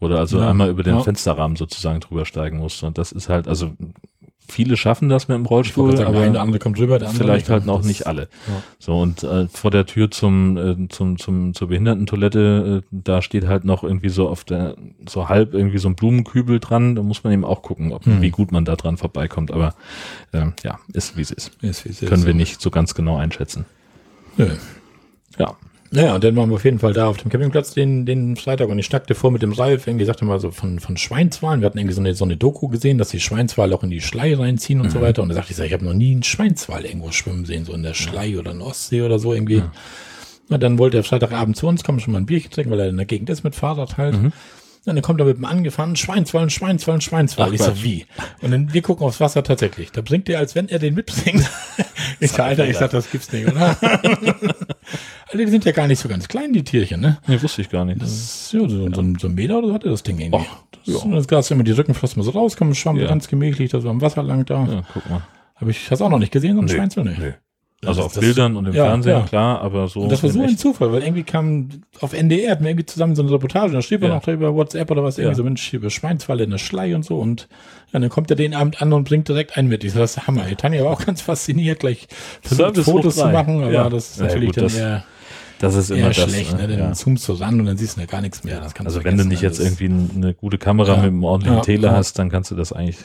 Oder 0.00 0.18
also 0.18 0.40
ja. 0.40 0.50
einmal 0.50 0.68
über 0.68 0.82
den 0.82 0.96
ja. 0.96 1.00
Fensterrahmen 1.02 1.56
sozusagen 1.56 2.00
drüber 2.00 2.26
steigen 2.26 2.58
musst. 2.58 2.82
Und 2.82 2.98
das 2.98 3.12
ist 3.12 3.28
halt, 3.28 3.46
also 3.46 3.72
viele 4.48 4.76
schaffen 4.76 5.08
das 5.08 5.28
mit 5.28 5.36
dem 5.36 5.46
Rollstuhl, 5.46 5.96
sagen, 5.96 6.08
aber 6.08 6.28
der 6.28 6.40
andere 6.40 6.58
kommt 6.58 6.78
rüber, 6.78 6.98
der 6.98 7.08
andere 7.08 7.24
vielleicht 7.24 7.48
halt 7.48 7.66
noch 7.66 7.82
nicht 7.82 8.06
alle. 8.06 8.22
Ja. 8.22 8.62
So 8.78 9.00
und 9.00 9.22
äh, 9.22 9.48
vor 9.48 9.70
der 9.70 9.86
Tür 9.86 10.10
zum 10.10 10.56
äh, 10.56 10.88
zum 10.88 11.18
zum 11.18 11.54
zur 11.54 11.68
Behindertentoilette, 11.68 12.82
äh, 12.82 12.86
da 12.90 13.22
steht 13.22 13.46
halt 13.46 13.64
noch 13.64 13.82
irgendwie 13.84 14.08
so 14.08 14.28
auf 14.28 14.44
der 14.44 14.76
so 15.08 15.28
halb 15.28 15.54
irgendwie 15.54 15.78
so 15.78 15.88
ein 15.88 15.94
Blumenkübel 15.94 16.60
dran. 16.60 16.96
Da 16.96 17.02
muss 17.02 17.24
man 17.24 17.32
eben 17.32 17.44
auch 17.44 17.62
gucken, 17.62 17.92
ob, 17.92 18.06
mhm. 18.06 18.20
wie 18.20 18.30
gut 18.30 18.52
man 18.52 18.64
da 18.64 18.76
dran 18.76 18.96
vorbeikommt. 18.96 19.52
Aber 19.52 19.74
äh, 20.32 20.46
ja, 20.62 20.78
ist 20.92 21.16
wie 21.16 21.22
es 21.22 21.30
ist. 21.30 21.52
ist, 21.62 21.84
wie 21.84 21.90
es 21.90 22.02
ist. 22.02 22.08
Können 22.08 22.26
wir 22.26 22.34
nicht 22.34 22.60
so 22.60 22.70
ganz 22.70 22.94
genau 22.94 23.16
einschätzen. 23.16 23.64
Nö. 24.36 24.48
Ja. 25.38 25.56
Naja, 25.94 26.14
und 26.14 26.24
dann 26.24 26.34
waren 26.36 26.48
wir 26.48 26.54
auf 26.54 26.64
jeden 26.64 26.78
Fall 26.78 26.94
da 26.94 27.06
auf 27.06 27.18
dem 27.18 27.30
Campingplatz 27.30 27.74
den, 27.74 28.06
den 28.06 28.36
Freitag 28.36 28.70
und 28.70 28.78
ich 28.78 28.86
schnackte 28.86 29.14
vor 29.14 29.30
mit 29.30 29.42
dem 29.42 29.52
Ralf, 29.52 29.86
irgendwie 29.86 30.06
sagte 30.06 30.24
mal 30.24 30.40
so 30.40 30.50
von, 30.50 30.80
von 30.80 30.96
Schweinswahlen. 30.96 31.60
Wir 31.60 31.66
hatten 31.66 31.76
irgendwie 31.76 31.94
so 31.94 32.00
eine, 32.00 32.14
so 32.14 32.24
eine 32.24 32.38
Doku 32.38 32.68
gesehen, 32.68 32.96
dass 32.96 33.10
die 33.10 33.20
Schweinswale 33.20 33.74
auch 33.74 33.82
in 33.82 33.90
die 33.90 34.00
Schlei 34.00 34.34
reinziehen 34.34 34.80
und 34.80 34.86
mhm. 34.86 34.90
so 34.90 35.00
weiter. 35.02 35.22
Und 35.22 35.28
da 35.28 35.34
sagte 35.34 35.52
ich, 35.52 35.58
ich 35.58 35.72
habe 35.72 35.84
noch 35.84 35.92
nie 35.92 36.12
einen 36.12 36.22
Schweinswal 36.22 36.86
irgendwo 36.86 37.12
schwimmen 37.12 37.44
sehen, 37.44 37.66
so 37.66 37.74
in 37.74 37.82
der 37.82 37.92
Schlei 37.92 38.38
oder 38.38 38.52
in 38.52 38.60
der 38.60 38.68
Ostsee 38.68 39.02
oder 39.02 39.18
so 39.18 39.34
irgendwie. 39.34 39.58
Ja. 39.58 39.72
Na, 40.48 40.56
dann 40.56 40.78
wollte 40.78 40.96
er 40.96 41.04
Freitagabend 41.04 41.58
zu 41.58 41.66
uns 41.66 41.84
kommen, 41.84 42.00
schon 42.00 42.14
mal 42.14 42.20
ein 42.20 42.26
Bierchen 42.26 42.50
trinken, 42.50 42.72
weil 42.72 42.80
er 42.80 42.88
in 42.88 42.96
der 42.96 43.06
Gegend 43.06 43.28
ist 43.28 43.44
mit 43.44 43.54
Fahrrad 43.54 43.98
halt. 43.98 44.14
Mhm. 44.14 44.32
Und 44.84 44.96
dann 44.96 45.02
kommt 45.02 45.20
er 45.20 45.26
mit 45.26 45.36
dem 45.36 45.44
angefahren, 45.44 45.94
Schweinswall, 45.94 46.50
Schweinswall, 46.50 47.00
Schweinswall. 47.00 47.50
Ach, 47.50 47.52
ich 47.52 47.62
so, 47.62 47.84
wie? 47.84 48.04
Und 48.40 48.50
dann, 48.50 48.72
wir 48.72 48.82
gucken 48.82 49.06
aufs 49.06 49.20
Wasser 49.20 49.44
tatsächlich. 49.44 49.92
Da 49.92 50.00
bringt 50.00 50.28
er, 50.28 50.40
als 50.40 50.56
wenn 50.56 50.68
er 50.68 50.80
den 50.80 50.94
mitbringt. 50.94 51.48
ich 52.20 52.32
sag, 52.32 52.46
Alter, 52.46 52.66
ich 52.66 52.76
sag, 52.76 52.90
das 52.90 53.08
gibt's 53.08 53.30
nicht, 53.30 53.46
oder? 53.46 53.76
Die 55.34 55.46
sind 55.46 55.64
ja 55.64 55.72
gar 55.72 55.86
nicht 55.86 55.98
so 55.98 56.08
ganz 56.08 56.28
klein, 56.28 56.52
die 56.52 56.62
Tierchen, 56.64 57.00
ne? 57.00 57.18
Nee, 57.26 57.40
wusste 57.42 57.62
ich 57.62 57.70
gar 57.70 57.84
nicht. 57.84 58.00
Das 58.02 58.10
ist, 58.10 58.52
ja, 58.52 58.60
so, 58.68 58.88
so, 58.90 59.02
so 59.18 59.26
ein 59.28 59.34
Meter 59.34 59.58
oder 59.58 59.68
so 59.68 59.74
hatte 59.74 59.88
das 59.88 60.02
Ding 60.02 60.18
irgendwie. 60.18 60.40
Och, 60.40 60.46
das, 60.86 61.04
ja. 61.04 61.10
das 61.10 61.28
Gras 61.28 61.50
immer 61.50 61.64
die 61.64 61.72
Rückenflossen 61.72 62.18
mal 62.20 62.24
so 62.24 62.32
rauskommen, 62.38 62.74
schwamm 62.74 62.96
ja. 62.98 63.06
ganz 63.08 63.28
gemächlich, 63.28 63.70
da 63.70 63.80
so 63.80 63.88
am 63.88 64.00
Wasser 64.00 64.22
lang 64.22 64.44
da. 64.44 64.64
Ja, 64.66 64.82
guck 64.92 65.08
mal. 65.08 65.22
Habe 65.56 65.70
ich, 65.70 65.90
hast 65.90 66.02
auch 66.02 66.08
noch 66.10 66.18
nicht 66.18 66.32
gesehen, 66.32 66.54
so 66.56 66.62
ein 66.62 66.66
nee, 66.66 66.72
Schweinswall, 66.74 67.04
ne? 67.04 67.16
Nee. 67.18 67.32
Also 67.84 67.98
Das- 68.00 68.06
auf 68.06 68.12
das- 68.12 68.20
Bildern 68.20 68.56
und 68.56 68.66
im 68.66 68.74
ja, 68.74 68.84
Fernsehen, 68.84 69.18
ja. 69.18 69.24
klar, 69.26 69.60
aber 69.60 69.88
so. 69.88 70.00
Und 70.02 70.12
das 70.12 70.22
war 70.22 70.30
so 70.30 70.40
ein 70.40 70.56
Zufall, 70.56 70.92
weil 70.92 71.02
irgendwie 71.02 71.24
kam 71.24 71.68
auf 72.00 72.12
NDR, 72.12 72.52
hatten 72.52 72.62
wir 72.62 72.70
irgendwie 72.70 72.86
zusammen 72.86 73.16
so 73.16 73.22
eine 73.22 73.32
Reportage, 73.32 73.72
da 73.72 73.82
schrieb 73.82 74.02
er 74.02 74.10
Ja. 74.10 74.14
noch 74.16 74.28
über 74.28 74.54
WhatsApp 74.54 74.88
oder 74.90 75.02
was, 75.02 75.18
irgendwie 75.18 75.32
Ja. 75.32 75.36
so, 75.36 75.42
Mensch, 75.42 75.62
hier 75.68 75.80
über 75.80 75.90
Schweinsfalle 75.90 76.44
in 76.44 76.50
der 76.50 76.58
Schlei 76.58 76.94
und 76.94 77.04
so 77.04 77.16
und 77.18 77.48
ja, 77.92 77.98
dann 77.98 78.08
kommt 78.08 78.30
er 78.30 78.36
den 78.36 78.54
Abend 78.54 78.80
an 78.80 78.92
und 78.92 79.02
bringt 79.08 79.26
direkt 79.28 79.56
einen 79.58 79.66
mit. 79.68 79.82
Ich 79.82 79.92
so, 79.94 79.98
das 79.98 80.16
ist 80.16 80.26
Hammer. 80.28 80.44
Tanja 80.56 80.84
war 80.84 80.92
auch 80.92 81.04
ganz 81.04 81.22
fasziniert, 81.22 81.80
gleich 81.80 82.06
versucht, 82.40 82.76
Fotos 82.78 83.16
zu 83.16 83.26
machen, 83.26 83.62
aber 83.64 83.72
Ja. 83.72 83.90
das 83.90 84.10
ist 84.12 84.18
Ja, 84.20 84.26
natürlich 84.26 84.46
gut, 84.50 84.56
dann 84.58 84.64
das- 84.64 84.76
eher, 84.76 85.04
Das 85.62 85.74
ist 85.76 85.90
immer 85.90 86.08
das. 86.08 86.16
schlecht, 86.18 86.56
ne? 86.56 86.64
äh, 86.64 86.68
Dann 86.68 86.78
ja. 86.78 86.92
zoomst 86.92 87.26
du 87.28 87.32
ran 87.34 87.58
und 87.60 87.66
dann 87.66 87.76
siehst 87.76 87.96
du 87.96 88.00
ja 88.00 88.06
gar 88.06 88.20
nichts 88.20 88.42
mehr. 88.44 88.60
Also 88.84 89.04
wenn 89.04 89.16
du 89.16 89.24
nicht 89.24 89.42
ne? 89.42 89.48
jetzt 89.48 89.60
irgendwie 89.60 89.86
eine 90.14 90.34
gute 90.34 90.58
Kamera 90.58 90.90
Ja. 90.90 90.96
mit 90.96 91.06
einem 91.06 91.22
ordentlichen 91.24 91.56
Ja. 91.58 91.62
Tele 91.62 91.86
Ja. 91.86 91.92
hast, 91.94 92.18
dann 92.18 92.28
kannst 92.30 92.50
du 92.50 92.56
das 92.56 92.72
eigentlich 92.72 92.98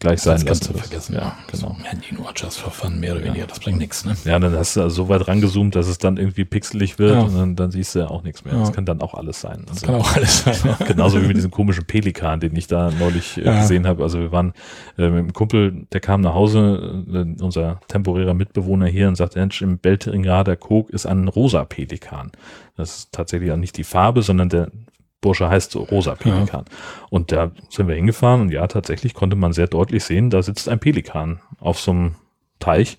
gleich 0.00 0.20
sein 0.20 0.34
das 0.34 0.44
kannst 0.44 0.62
lassen. 0.64 0.72
du 0.74 0.78
vergessen, 0.80 1.14
ja. 1.14 1.36
genau. 1.50 1.76
So, 1.78 1.84
Handy 1.84 2.06
nur 2.14 2.32
just 2.36 2.58
for 2.58 2.72
fun, 2.72 2.98
mehr 3.00 3.12
oder 3.14 3.24
weniger, 3.24 3.46
das 3.46 3.60
bringt 3.60 3.78
nichts, 3.78 4.04
ne? 4.04 4.16
Ja, 4.24 4.38
dann 4.38 4.54
hast 4.56 4.74
du 4.76 4.82
also 4.82 5.04
so 5.04 5.08
weit 5.08 5.28
rangezoomt, 5.28 5.76
dass 5.76 5.86
es 5.86 5.98
dann 5.98 6.16
irgendwie 6.16 6.44
pixelig 6.44 6.98
wird 6.98 7.14
Ja. 7.14 7.20
und 7.22 7.36
dann, 7.36 7.56
dann 7.56 7.70
siehst 7.70 7.94
du 7.94 8.00
ja 8.00 8.08
auch 8.08 8.24
nichts 8.24 8.44
mehr. 8.44 8.54
Ja. 8.54 8.60
Das 8.60 8.72
kann 8.72 8.84
dann 8.84 9.00
auch 9.02 9.14
alles 9.14 9.40
sein. 9.40 9.62
Das 9.68 9.76
Also, 9.84 9.86
kann 9.86 9.94
auch 9.94 10.16
alles 10.16 10.42
sein. 10.42 10.56
ja. 10.64 10.76
genauso 10.86 11.22
wie 11.22 11.26
mit 11.28 11.36
diesem 11.36 11.52
komischen 11.52 11.84
Pelikan, 11.84 12.40
den 12.40 12.56
ich 12.56 12.66
da 12.66 12.90
neulich 12.98 13.38
äh, 13.38 13.44
Ja. 13.44 13.60
gesehen 13.60 13.86
habe. 13.86 14.02
Also 14.02 14.18
wir 14.18 14.32
waren 14.32 14.52
äh, 14.98 15.08
mit 15.10 15.18
einem 15.18 15.32
Kumpel, 15.32 15.86
der 15.92 16.00
kam 16.00 16.22
nach 16.22 16.34
Hause, 16.34 17.04
äh, 17.12 17.42
unser 17.42 17.80
temporärer 17.86 18.34
Mitbewohner 18.34 18.86
hier 18.86 19.06
und 19.06 19.14
sagte, 19.16 19.38
Mensch, 19.38 19.62
im 19.62 19.78
Beltringrader 19.78 20.56
Kog 20.56 20.90
ist 20.90 21.06
ein 21.06 21.28
rosa 21.28 21.64
Pelikan. 21.64 21.99
Das 22.76 22.98
ist 22.98 23.12
tatsächlich 23.12 23.52
auch 23.52 23.56
nicht 23.56 23.76
die 23.76 23.84
Farbe, 23.84 24.22
sondern 24.22 24.48
der 24.48 24.70
Bursche 25.20 25.48
heißt 25.48 25.72
so 25.72 25.82
rosa 25.82 26.14
Pelikan. 26.14 26.64
Und 27.10 27.30
da 27.30 27.52
sind 27.68 27.88
wir 27.88 27.94
hingefahren 27.94 28.40
und 28.40 28.50
ja, 28.50 28.66
tatsächlich 28.66 29.14
konnte 29.14 29.36
man 29.36 29.52
sehr 29.52 29.66
deutlich 29.66 30.04
sehen, 30.04 30.30
da 30.30 30.42
sitzt 30.42 30.68
ein 30.68 30.80
Pelikan 30.80 31.40
auf 31.58 31.78
so 31.78 31.90
einem 31.90 32.14
Teich. 32.58 32.98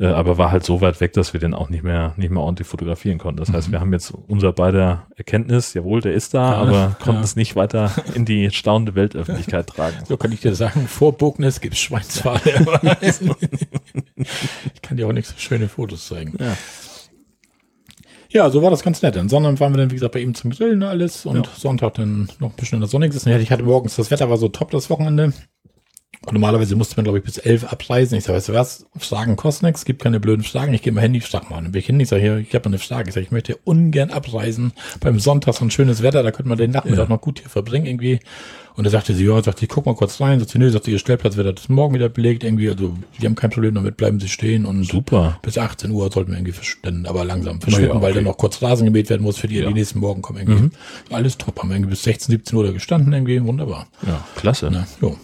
Äh, 0.00 0.06
aber 0.06 0.38
war 0.38 0.50
halt 0.50 0.64
so 0.64 0.80
weit 0.80 1.00
weg, 1.00 1.12
dass 1.12 1.32
wir 1.32 1.40
den 1.40 1.54
auch 1.54 1.68
nicht 1.68 1.84
mehr, 1.84 2.14
nicht 2.16 2.30
mehr 2.30 2.42
ordentlich 2.42 2.66
fotografieren 2.66 3.18
konnten. 3.18 3.38
Das 3.38 3.52
heißt, 3.52 3.70
wir 3.70 3.78
haben 3.78 3.92
jetzt 3.92 4.12
unser 4.26 4.52
beider 4.52 5.06
Erkenntnis, 5.16 5.74
jawohl, 5.74 6.00
der 6.00 6.14
ist 6.14 6.34
da, 6.34 6.52
Ja, 6.52 6.56
aber 6.56 6.96
konnten 6.98 7.20
ja. 7.20 7.24
es 7.24 7.36
nicht 7.36 7.54
weiter 7.54 7.92
in 8.14 8.24
die 8.24 8.50
staunende 8.50 8.94
Weltöffentlichkeit 8.94 9.68
tragen. 9.68 9.96
So 10.08 10.16
kann 10.16 10.32
ich 10.32 10.40
dir 10.40 10.54
sagen, 10.54 10.88
vor 10.88 11.12
Bognes 11.12 11.60
gibt's 11.60 11.78
Schweinsfalle. 11.78 12.40
ich 13.00 14.82
kann 14.82 14.96
dir 14.96 15.06
auch 15.06 15.12
nicht 15.12 15.28
so 15.28 15.34
schöne 15.36 15.68
Fotos 15.68 16.08
zeigen. 16.08 16.36
Ja. 16.40 16.56
Ja, 18.32 18.48
so 18.50 18.62
war 18.62 18.70
das 18.70 18.82
ganz 18.82 19.02
nett. 19.02 19.16
Am 19.16 19.28
Sonntag 19.28 19.60
waren 19.60 19.72
wir 19.74 19.78
dann, 19.78 19.90
wie 19.90 19.94
gesagt, 19.96 20.12
bei 20.14 20.20
ihm 20.20 20.34
zum 20.34 20.50
Grillen 20.50 20.82
und 20.82 20.88
alles 20.88 21.26
und 21.26 21.36
Ja. 21.36 21.52
Sonntag 21.56 21.94
dann 21.94 22.28
noch 22.38 22.50
ein 22.50 22.56
bisschen 22.56 22.76
in 22.76 22.80
der 22.80 22.88
Sonne 22.88 23.08
gesessen. 23.08 23.30
Ich 23.40 23.50
hatte 23.50 23.62
morgens, 23.62 23.96
das 23.96 24.10
Wetter 24.10 24.30
war 24.30 24.38
so 24.38 24.48
top 24.48 24.70
das 24.70 24.88
Wochenende. 24.88 25.32
Und 26.24 26.34
normalerweise 26.34 26.76
musste 26.76 26.96
man, 26.96 27.04
glaube 27.04 27.18
ich, 27.18 27.24
bis 27.24 27.38
elf 27.38 27.64
abreisen. 27.64 28.16
Ich 28.16 28.24
sage, 28.24 28.36
weißt 28.36 28.48
du 28.50 28.52
was, 28.52 28.86
Fragen 28.96 29.34
kostet 29.34 29.64
nichts, 29.64 29.84
gibt 29.84 30.02
keine 30.02 30.20
blöden 30.20 30.44
Fragen. 30.44 30.72
Ich 30.72 30.82
gebe 30.82 30.94
mein 30.94 31.02
Handy, 31.02 31.20
frag 31.20 31.50
mal. 31.50 31.60
Bin 31.62 31.74
ich 31.74 31.86
hin, 31.86 31.98
ich 31.98 32.08
sage, 32.08 32.22
hier, 32.22 32.36
ich 32.38 32.54
habe 32.54 32.66
eine 32.66 32.78
Frage. 32.78 33.08
Ich 33.08 33.14
sage, 33.14 33.26
ich 33.26 33.32
möchte 33.32 33.56
ungern 33.64 34.10
abreisen. 34.10 34.72
Beim 35.00 35.18
Sonntag 35.18 35.54
so 35.54 35.64
ein 35.64 35.70
schönes 35.72 36.00
Wetter, 36.02 36.22
da 36.22 36.30
könnte 36.30 36.48
man 36.48 36.58
den 36.58 36.70
Nachmittag 36.70 37.08
Ja. 37.08 37.14
noch 37.14 37.20
gut 37.20 37.40
hier 37.40 37.48
verbringen 37.50 37.86
irgendwie. 37.86 38.20
Und 38.74 38.84
da 38.84 38.90
sagte 38.90 39.14
sie, 39.14 39.26
ja, 39.26 39.42
sagte 39.42 39.64
ich, 39.64 39.68
guck 39.68 39.84
mal 39.84 39.94
kurz 39.96 40.20
rein. 40.20 40.38
Sagt 40.38 40.52
sie, 40.52 40.58
nö, 40.58 40.70
sagt 40.70 40.84
sie, 40.84 40.92
ihr 40.92 40.98
Stellplatz 41.00 41.36
wird 41.36 41.58
das 41.58 41.68
morgen 41.68 41.92
wieder 41.94 42.08
belegt 42.08 42.44
irgendwie. 42.44 42.70
Also, 42.70 42.96
die 43.20 43.26
haben 43.26 43.34
kein 43.34 43.50
Problem 43.50 43.74
damit, 43.74 43.96
bleiben 43.96 44.18
sie 44.20 44.28
stehen 44.28 44.64
und 44.64 44.84
Super. 44.84 45.38
bis 45.42 45.58
18 45.58 45.90
Uhr 45.90 46.10
sollten 46.10 46.30
wir 46.30 46.38
irgendwie 46.38 46.52
verschwinden, 46.52 47.04
aber 47.06 47.24
langsam 47.24 47.60
verschwinden, 47.60 47.88
ja, 47.96 48.00
weil 48.00 48.12
okay. 48.12 48.14
dann 48.14 48.24
noch 48.24 48.38
kurz 48.38 48.62
Rasen 48.62 48.86
gemäht 48.86 49.10
werden 49.10 49.22
muss 49.22 49.36
für 49.38 49.48
die, 49.48 49.56
Ja. 49.56 49.66
die 49.66 49.74
nächsten 49.74 49.98
Morgen 49.98 50.22
kommen 50.22 50.38
irgendwie. 50.38 50.70
Alles 51.10 51.36
top, 51.36 51.58
haben 51.58 51.68
wir 51.68 51.76
irgendwie 51.76 51.90
bis 51.90 52.04
16, 52.04 52.32
17 52.32 52.56
Uhr 52.56 52.64
da 52.64 52.72
gestanden 52.72 53.12
irgendwie, 53.12 53.44
wunderbar. 53.44 53.88
Ja, 54.06 54.24
klasse. 54.36 54.70
Na, 54.72 54.86
jo. 55.02 55.16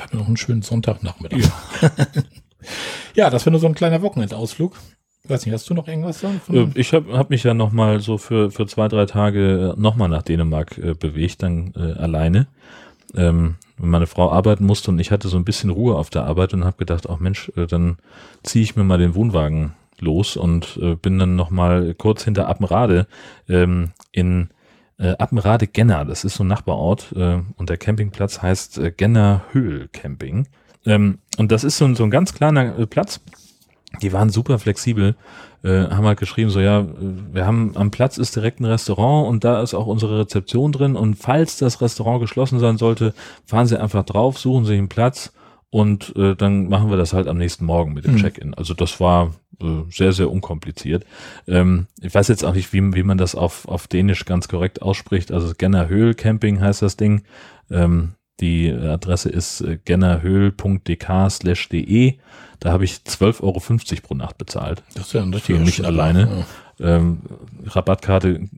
Hatten 0.00 0.12
wir 0.12 0.20
noch 0.20 0.26
einen 0.26 0.36
schönen 0.36 0.62
Sonntagnachmittag. 0.62 1.38
Ja. 1.38 1.90
ja, 3.14 3.30
das 3.30 3.44
war 3.46 3.50
nur 3.50 3.60
so 3.60 3.66
ein 3.66 3.74
kleiner 3.74 4.02
Wochenendausflug. 4.02 4.76
Ich 5.24 5.30
weiß 5.30 5.46
nicht, 5.46 5.54
hast 5.54 5.70
du 5.70 5.74
noch 5.74 5.86
irgendwas 5.86 6.20
da? 6.20 6.32
Äh, 6.52 6.68
Ich 6.74 6.92
habe 6.92 7.16
hab 7.16 7.30
mich 7.30 7.44
ja 7.44 7.54
noch 7.54 7.70
mal 7.70 8.00
so 8.00 8.18
für, 8.18 8.50
für 8.50 8.66
zwei, 8.66 8.88
drei 8.88 9.06
Tage 9.06 9.74
noch 9.76 9.94
mal 9.94 10.08
nach 10.08 10.22
Dänemark 10.22 10.78
äh, 10.78 10.94
bewegt, 10.94 11.42
dann 11.42 11.72
äh, 11.76 11.92
alleine. 11.92 12.48
Ähm, 13.14 13.56
wenn 13.76 13.90
meine 13.90 14.06
Frau 14.06 14.32
arbeiten 14.32 14.64
musste 14.64 14.90
und 14.90 14.98
ich 14.98 15.10
hatte 15.10 15.28
so 15.28 15.36
ein 15.36 15.44
bisschen 15.44 15.70
Ruhe 15.70 15.96
auf 15.96 16.10
der 16.10 16.24
Arbeit 16.24 16.54
und 16.54 16.64
habe 16.64 16.76
gedacht, 16.78 17.08
ach 17.08 17.18
Mensch, 17.20 17.52
äh, 17.56 17.66
dann 17.66 17.98
ziehe 18.42 18.64
ich 18.64 18.74
mir 18.74 18.84
mal 18.84 18.98
den 18.98 19.14
Wohnwagen 19.14 19.74
los 20.00 20.36
und 20.36 20.78
äh, 20.82 20.96
bin 20.96 21.18
dann 21.18 21.36
noch 21.36 21.50
mal 21.50 21.94
kurz 21.94 22.24
hinter 22.24 22.48
Appenrade 22.48 23.06
ähm, 23.48 23.90
in 24.10 24.48
äh, 25.02 25.16
Appenrade-Genner. 25.18 26.04
Das 26.04 26.24
ist 26.24 26.36
so 26.36 26.44
ein 26.44 26.48
Nachbarort 26.48 27.12
äh, 27.16 27.40
und 27.56 27.68
der 27.68 27.76
Campingplatz 27.76 28.40
heißt 28.40 28.78
äh, 28.78 28.92
Genner 28.92 29.42
Höhl 29.52 29.88
Camping. 29.92 30.46
Ähm, 30.86 31.18
und 31.38 31.52
das 31.52 31.64
ist 31.64 31.78
so 31.78 31.84
ein, 31.84 31.96
so 31.96 32.04
ein 32.04 32.10
ganz 32.10 32.34
kleiner 32.34 32.78
äh, 32.78 32.86
Platz. 32.86 33.20
Die 34.00 34.12
waren 34.12 34.30
super 34.30 34.58
flexibel, 34.58 35.16
äh, 35.62 35.88
haben 35.90 36.06
halt 36.06 36.18
geschrieben, 36.18 36.50
so 36.50 36.60
ja, 36.60 36.80
äh, 36.80 36.86
wir 37.32 37.46
haben 37.46 37.72
am 37.76 37.90
Platz 37.90 38.16
ist 38.16 38.34
direkt 38.36 38.60
ein 38.60 38.64
Restaurant 38.64 39.28
und 39.28 39.44
da 39.44 39.60
ist 39.60 39.74
auch 39.74 39.86
unsere 39.86 40.20
Rezeption 40.20 40.72
drin 40.72 40.96
und 40.96 41.16
falls 41.16 41.58
das 41.58 41.80
Restaurant 41.80 42.20
geschlossen 42.20 42.58
sein 42.58 42.78
sollte, 42.78 43.12
fahren 43.44 43.66
Sie 43.66 43.78
einfach 43.78 44.04
drauf, 44.04 44.38
suchen 44.38 44.64
Sie 44.64 44.78
einen 44.78 44.88
Platz 44.88 45.32
und 45.70 46.14
äh, 46.16 46.34
dann 46.36 46.68
machen 46.68 46.90
wir 46.90 46.96
das 46.96 47.12
halt 47.12 47.28
am 47.28 47.38
nächsten 47.38 47.64
Morgen 47.66 47.92
mit 47.92 48.04
dem 48.04 48.14
Mhm. 48.14 48.18
Check-in. 48.18 48.54
Also 48.54 48.72
das 48.72 48.98
war 48.98 49.32
äh, 49.62 49.90
sehr, 49.90 50.12
sehr 50.12 50.30
unkompliziert. 50.30 51.04
Ähm, 51.46 51.86
ich 52.00 52.14
weiß 52.14 52.28
jetzt 52.28 52.44
auch 52.44 52.54
nicht, 52.54 52.72
wie, 52.72 52.94
wie 52.94 53.02
man 53.02 53.18
das 53.18 53.34
auf, 53.34 53.66
auf 53.68 53.86
Dänisch 53.88 54.24
ganz 54.24 54.48
korrekt 54.48 54.82
ausspricht. 54.82 55.32
Also 55.32 55.52
Gennerhöhl 55.56 56.14
Camping 56.14 56.60
heißt 56.60 56.82
das 56.82 56.96
Ding. 56.96 57.22
Ähm, 57.70 58.12
die 58.40 58.72
Adresse 58.72 59.28
ist 59.28 59.60
äh, 59.60 59.78
gennerhöhl.dk 59.84 61.30
slash 61.30 61.68
de. 61.68 62.14
Da 62.58 62.72
habe 62.72 62.84
ich 62.84 62.94
12,50 63.06 63.42
Euro 63.42 63.60
pro 64.02 64.14
Nacht 64.14 64.38
bezahlt. 64.38 64.82
Das 64.94 65.06
ist 65.06 65.12
ja 65.12 65.22
ein 65.22 65.30
Für 65.30 65.36
richtiger 65.36 65.58
mich 65.60 65.74
Schnapper. 65.76 65.88
alleine. 65.92 66.46
Ähm, 66.80 67.20
Rabattkarte 67.66 68.28
äh, 68.28 68.48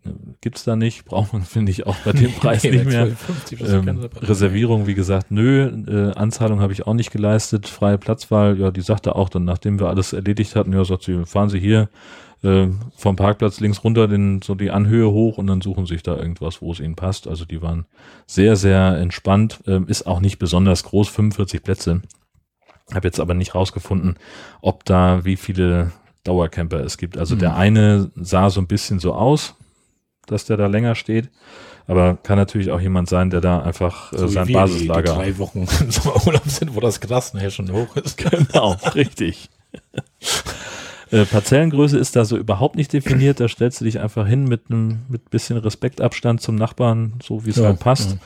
gibt's 0.40 0.64
da 0.64 0.76
nicht, 0.76 1.04
braucht 1.06 1.32
man, 1.32 1.42
finde 1.42 1.72
ich, 1.72 1.86
auch 1.86 1.96
bei 2.04 2.12
dem 2.12 2.32
Preis 2.40 2.62
Nee, 2.62 2.70
nicht 2.70 2.86
mehr. 2.86 3.08
12,50 3.08 3.10
das 3.10 3.50
ist 3.52 3.58
kein 3.58 3.88
Ähm, 3.88 4.00
Rabatt. 4.00 4.28
Reservierung, 4.28 4.86
wie 4.86 4.94
gesagt, 4.94 5.30
nö, 5.30 5.66
äh, 5.86 6.12
Anzahlung 6.16 6.60
habe 6.60 6.72
ich 6.72 6.86
auch 6.86 6.94
nicht 6.94 7.10
geleistet, 7.10 7.66
freie 7.68 7.98
Platzwahl, 7.98 8.58
ja, 8.58 8.70
die 8.70 8.80
sagte 8.80 9.16
auch 9.16 9.28
dann, 9.28 9.44
nachdem 9.44 9.80
wir 9.80 9.88
alles 9.88 10.12
erledigt 10.12 10.56
hatten, 10.56 10.72
ja, 10.72 10.84
sagt 10.84 11.02
sie, 11.04 11.24
fahren 11.26 11.48
Sie 11.50 11.60
hier 11.60 11.88
äh, 12.42 12.68
vom 12.96 13.16
Parkplatz 13.16 13.60
links 13.60 13.82
runter, 13.82 14.06
den, 14.06 14.42
so 14.42 14.54
die 14.54 14.70
Anhöhe 14.70 15.10
hoch 15.10 15.38
und 15.38 15.46
dann 15.46 15.60
suchen 15.60 15.86
sich 15.86 16.02
da 16.02 16.16
irgendwas, 16.16 16.62
wo 16.62 16.72
es 16.72 16.80
ihnen 16.80 16.94
passt. 16.94 17.26
Also 17.26 17.44
die 17.44 17.62
waren 17.62 17.86
sehr, 18.26 18.56
sehr 18.56 18.96
entspannt, 18.98 19.60
ähm, 19.66 19.86
ist 19.88 20.06
auch 20.06 20.20
nicht 20.20 20.38
besonders 20.38 20.84
groß, 20.84 21.08
45 21.08 21.62
Plätze. 21.62 22.02
Habe 22.92 23.08
jetzt 23.08 23.18
aber 23.18 23.32
nicht 23.34 23.54
rausgefunden, 23.54 24.16
ob 24.60 24.84
da 24.84 25.24
wie 25.24 25.36
viele 25.36 25.92
Dauercamper 26.24 26.80
es 26.80 26.98
gibt. 26.98 27.16
Also 27.18 27.34
Mhm. 27.36 27.38
der 27.40 27.56
eine 27.56 28.10
sah 28.16 28.50
so 28.50 28.60
ein 28.60 28.66
bisschen 28.66 28.98
so 28.98 29.14
aus, 29.14 29.54
dass 30.26 30.44
der 30.46 30.56
da 30.56 30.66
länger 30.66 30.94
steht. 30.94 31.30
Aber 31.86 32.16
kann 32.22 32.38
natürlich 32.38 32.70
auch 32.70 32.80
jemand 32.80 33.10
sein, 33.10 33.28
der 33.28 33.42
da 33.42 33.60
einfach 33.62 34.12
äh, 34.14 34.18
So 34.18 34.28
wie 34.28 34.32
sein 34.32 34.48
wir, 34.48 34.54
Basislager. 34.58 35.02
Die, 35.02 35.08
die 35.10 35.14
drei 35.32 35.38
Wochen 35.38 35.66
im 35.80 35.90
Sommerurlaub 35.90 36.48
sind, 36.48 36.74
wo 36.74 36.80
das 36.80 37.00
Gras 37.00 37.34
nachher 37.34 37.50
schon 37.50 37.70
hoch 37.70 37.94
ist. 37.96 38.16
Genau, 38.30 38.76
richtig. 38.94 39.50
äh, 41.10 41.24
Parzellengröße 41.26 41.98
ist 41.98 42.16
da 42.16 42.24
so 42.24 42.36
überhaupt 42.36 42.76
nicht 42.76 42.92
definiert. 42.92 43.38
Da 43.40 43.48
stellst 43.48 43.80
du 43.80 43.84
dich 43.84 44.00
einfach 44.00 44.26
hin 44.26 44.44
mit 44.44 44.62
einem 44.70 45.00
mit 45.08 45.30
bisschen 45.30 45.58
Respektabstand 45.58 46.40
zum 46.40 46.54
Nachbarn, 46.56 47.14
so 47.22 47.44
wie 47.44 47.50
es 47.50 47.56
Ja, 47.56 47.64
halt 47.66 47.80
passt. 47.80 48.16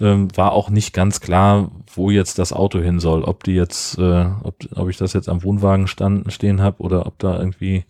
Ähm, 0.00 0.28
war 0.36 0.52
auch 0.52 0.70
nicht 0.70 0.94
ganz 0.94 1.20
klar, 1.20 1.70
wo 1.94 2.10
jetzt 2.10 2.38
das 2.38 2.52
Auto 2.52 2.80
hin 2.80 3.00
soll. 3.00 3.22
Ob 3.22 3.44
die 3.44 3.54
jetzt, 3.54 3.98
äh, 3.98 4.26
ob, 4.42 4.56
ob 4.74 4.88
ich 4.88 4.96
das 4.96 5.12
jetzt 5.12 5.28
am 5.28 5.42
Wohnwagen 5.42 5.86
stand, 5.86 6.32
stehen 6.32 6.62
habe 6.62 6.82
oder 6.82 7.06
ob 7.06 7.18
da 7.18 7.38
irgendwie 7.38 7.84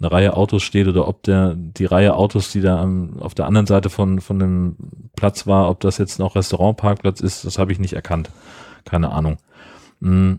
eine 0.00 0.10
Reihe 0.10 0.36
Autos 0.36 0.62
steht 0.62 0.88
oder 0.88 1.06
ob 1.06 1.22
der 1.22 1.54
die 1.54 1.84
Reihe 1.84 2.14
Autos, 2.14 2.50
die 2.50 2.60
da 2.60 2.80
am, 2.80 3.20
auf 3.20 3.34
der 3.34 3.46
anderen 3.46 3.66
Seite 3.66 3.90
von 3.90 4.20
von 4.20 4.38
dem 4.38 4.76
Platz 5.14 5.46
war, 5.46 5.70
ob 5.70 5.80
das 5.80 5.98
jetzt 5.98 6.18
noch 6.18 6.34
Restaurantparkplatz 6.34 7.20
ist, 7.20 7.44
das 7.44 7.58
habe 7.58 7.72
ich 7.72 7.78
nicht 7.78 7.92
erkannt. 7.92 8.30
Keine 8.84 9.12
Ahnung. 9.12 9.38
Mm. 10.00 10.34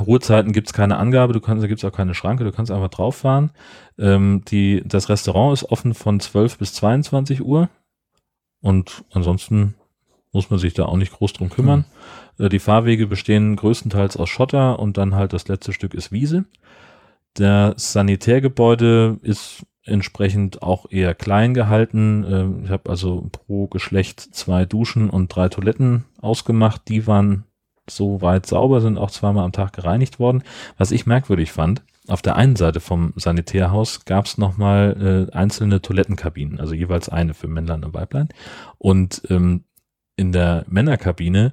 Ruhezeiten 0.00 0.52
gibt's 0.52 0.72
keine 0.72 0.96
Angabe, 0.96 1.34
du 1.34 1.40
kannst, 1.40 1.62
da 1.62 1.68
gibt's 1.68 1.84
auch 1.84 1.92
keine 1.92 2.14
Schranke, 2.14 2.44
du 2.44 2.52
kannst 2.52 2.72
einfach 2.72 2.88
drauf 2.88 3.16
fahren. 3.16 3.50
Ähm, 3.98 4.42
die, 4.48 4.82
das 4.86 5.10
Restaurant 5.10 5.52
ist 5.52 5.64
offen 5.70 5.92
von 5.92 6.18
12 6.18 6.56
bis 6.56 6.72
22 6.72 7.44
Uhr 7.44 7.68
und 8.62 9.04
ansonsten 9.12 9.74
muss 10.32 10.50
man 10.50 10.58
sich 10.58 10.74
da 10.74 10.86
auch 10.86 10.96
nicht 10.96 11.12
groß 11.12 11.34
drum 11.34 11.50
kümmern. 11.50 11.84
Äh, 12.38 12.48
die 12.48 12.58
Fahrwege 12.58 13.06
bestehen 13.06 13.56
größtenteils 13.56 14.16
aus 14.16 14.28
Schotter 14.28 14.78
und 14.78 14.96
dann 14.96 15.14
halt 15.14 15.32
das 15.32 15.48
letzte 15.48 15.72
Stück 15.72 15.94
ist 15.94 16.12
Wiese. 16.12 16.44
Das 17.34 17.92
Sanitärgebäude 17.92 19.18
ist 19.22 19.64
entsprechend 19.84 20.62
auch 20.62 20.90
eher 20.90 21.14
klein 21.14 21.54
gehalten. 21.54 22.24
Ähm, 22.28 22.62
ich 22.64 22.70
habe 22.70 22.90
also 22.90 23.28
pro 23.32 23.66
Geschlecht 23.66 24.20
zwei 24.20 24.64
Duschen 24.64 25.10
und 25.10 25.28
drei 25.28 25.48
Toiletten 25.48 26.04
ausgemacht. 26.20 26.82
Die 26.88 27.06
waren 27.06 27.44
soweit 27.88 28.46
sauber, 28.46 28.80
sind 28.80 28.98
auch 28.98 29.10
zweimal 29.10 29.44
am 29.44 29.52
Tag 29.52 29.72
gereinigt 29.72 30.18
worden. 30.18 30.44
Was 30.78 30.92
ich 30.92 31.06
merkwürdig 31.06 31.52
fand, 31.52 31.82
auf 32.08 32.22
der 32.22 32.36
einen 32.36 32.56
Seite 32.56 32.80
vom 32.80 33.12
Sanitärhaus 33.16 34.04
gab 34.04 34.26
es 34.26 34.38
nochmal 34.38 35.28
äh, 35.30 35.36
einzelne 35.36 35.80
Toilettenkabinen, 35.82 36.58
also 36.60 36.74
jeweils 36.74 37.08
eine 37.08 37.34
für 37.34 37.48
Männlein 37.48 37.84
und 37.84 37.94
Weiblein. 37.94 38.28
Und 38.78 39.22
ähm, 39.30 39.64
in 40.22 40.32
der 40.32 40.64
Männerkabine, 40.68 41.52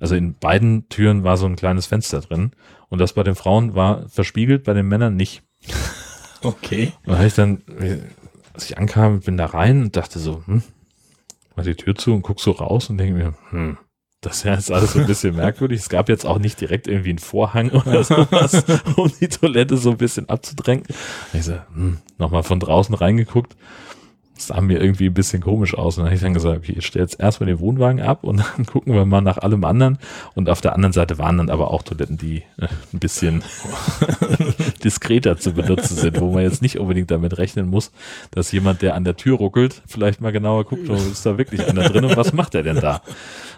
also 0.00 0.14
in 0.14 0.34
beiden 0.34 0.88
Türen 0.88 1.22
war 1.22 1.36
so 1.36 1.46
ein 1.46 1.56
kleines 1.56 1.86
Fenster 1.86 2.20
drin. 2.20 2.52
Und 2.88 2.98
das 2.98 3.12
bei 3.12 3.22
den 3.22 3.34
Frauen 3.34 3.74
war 3.74 4.08
verspiegelt, 4.08 4.64
bei 4.64 4.72
den 4.72 4.88
Männern 4.88 5.14
nicht. 5.14 5.42
Okay. 6.42 6.92
Und 7.06 7.14
habe 7.14 7.26
ich 7.26 7.34
dann, 7.34 7.62
als 8.52 8.66
ich 8.66 8.78
ankam, 8.78 9.20
bin 9.20 9.38
da 9.38 9.46
rein 9.46 9.80
und 9.80 9.96
dachte 9.96 10.20
so, 10.20 10.42
hm, 10.46 10.62
mach 11.56 11.64
die 11.64 11.74
Tür 11.74 11.94
zu 11.96 12.12
und 12.12 12.22
guck 12.22 12.40
so 12.40 12.52
raus 12.52 12.88
und 12.88 12.98
denke 12.98 13.14
mir, 13.14 13.34
hm, 13.50 13.78
das 14.20 14.36
ist 14.36 14.44
ja 14.44 14.54
jetzt 14.54 14.70
alles 14.70 14.92
so 14.92 15.00
ein 15.00 15.06
bisschen 15.06 15.34
merkwürdig. 15.36 15.80
Es 15.80 15.88
gab 15.88 16.08
jetzt 16.08 16.24
auch 16.24 16.38
nicht 16.38 16.60
direkt 16.60 16.86
irgendwie 16.86 17.08
einen 17.08 17.18
Vorhang 17.18 17.70
oder 17.70 18.04
sowas, 18.04 18.64
um 18.96 19.10
die 19.18 19.28
Toilette 19.28 19.76
so 19.78 19.90
ein 19.90 19.96
bisschen 19.96 20.28
abzudrängen. 20.28 20.84
Ich 21.32 21.44
so, 21.44 21.54
hm, 21.74 21.98
nochmal 22.18 22.42
von 22.44 22.60
draußen 22.60 22.94
reingeguckt 22.94 23.56
sah 24.38 24.60
mir 24.60 24.80
irgendwie 24.80 25.06
ein 25.06 25.14
bisschen 25.14 25.42
komisch 25.42 25.74
aus. 25.74 25.96
Und 25.96 26.02
dann 26.02 26.06
habe 26.06 26.16
ich 26.16 26.22
dann 26.22 26.34
gesagt, 26.34 26.58
okay, 26.58 26.74
ich 26.76 26.86
stelle 26.86 27.04
jetzt 27.04 27.20
erstmal 27.20 27.46
den 27.46 27.60
Wohnwagen 27.60 28.00
ab 28.00 28.24
und 28.24 28.38
dann 28.56 28.66
gucken 28.66 28.94
wir 28.94 29.04
mal 29.04 29.20
nach 29.20 29.38
allem 29.38 29.64
anderen. 29.64 29.98
Und 30.34 30.48
auf 30.48 30.60
der 30.60 30.74
anderen 30.74 30.92
Seite 30.92 31.18
waren 31.18 31.38
dann 31.38 31.50
aber 31.50 31.70
auch 31.70 31.82
Toiletten, 31.82 32.16
die 32.16 32.42
äh, 32.58 32.68
ein 32.92 32.98
bisschen 32.98 33.42
diskreter 34.84 35.36
zu 35.38 35.52
benutzen 35.52 35.96
sind, 35.96 36.20
wo 36.20 36.32
man 36.32 36.42
jetzt 36.42 36.62
nicht 36.62 36.78
unbedingt 36.78 37.10
damit 37.10 37.38
rechnen 37.38 37.68
muss, 37.68 37.92
dass 38.30 38.52
jemand, 38.52 38.82
der 38.82 38.94
an 38.94 39.04
der 39.04 39.16
Tür 39.16 39.36
ruckelt, 39.36 39.82
vielleicht 39.86 40.20
mal 40.20 40.32
genauer 40.32 40.64
guckt, 40.64 40.88
oh, 40.88 40.94
ist 40.94 41.24
da 41.26 41.38
wirklich 41.38 41.66
einer 41.66 41.88
drin 41.88 42.04
und 42.04 42.16
was 42.16 42.32
macht 42.32 42.54
er 42.54 42.62
denn 42.62 42.80
da? 42.80 43.02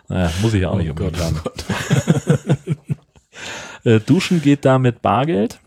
Naja, 0.09 0.31
muss 0.41 0.55
ich 0.55 0.63
ja 0.63 0.71
auch 0.71 0.75
oh 0.75 0.79
nicht 0.79 0.91
unbedingt 0.91 1.21
haben. 1.21 1.41
äh, 3.85 4.01
Duschen 4.01 4.41
geht 4.41 4.65
da 4.65 4.79
mit 4.79 5.03
Bargeld. 5.03 5.61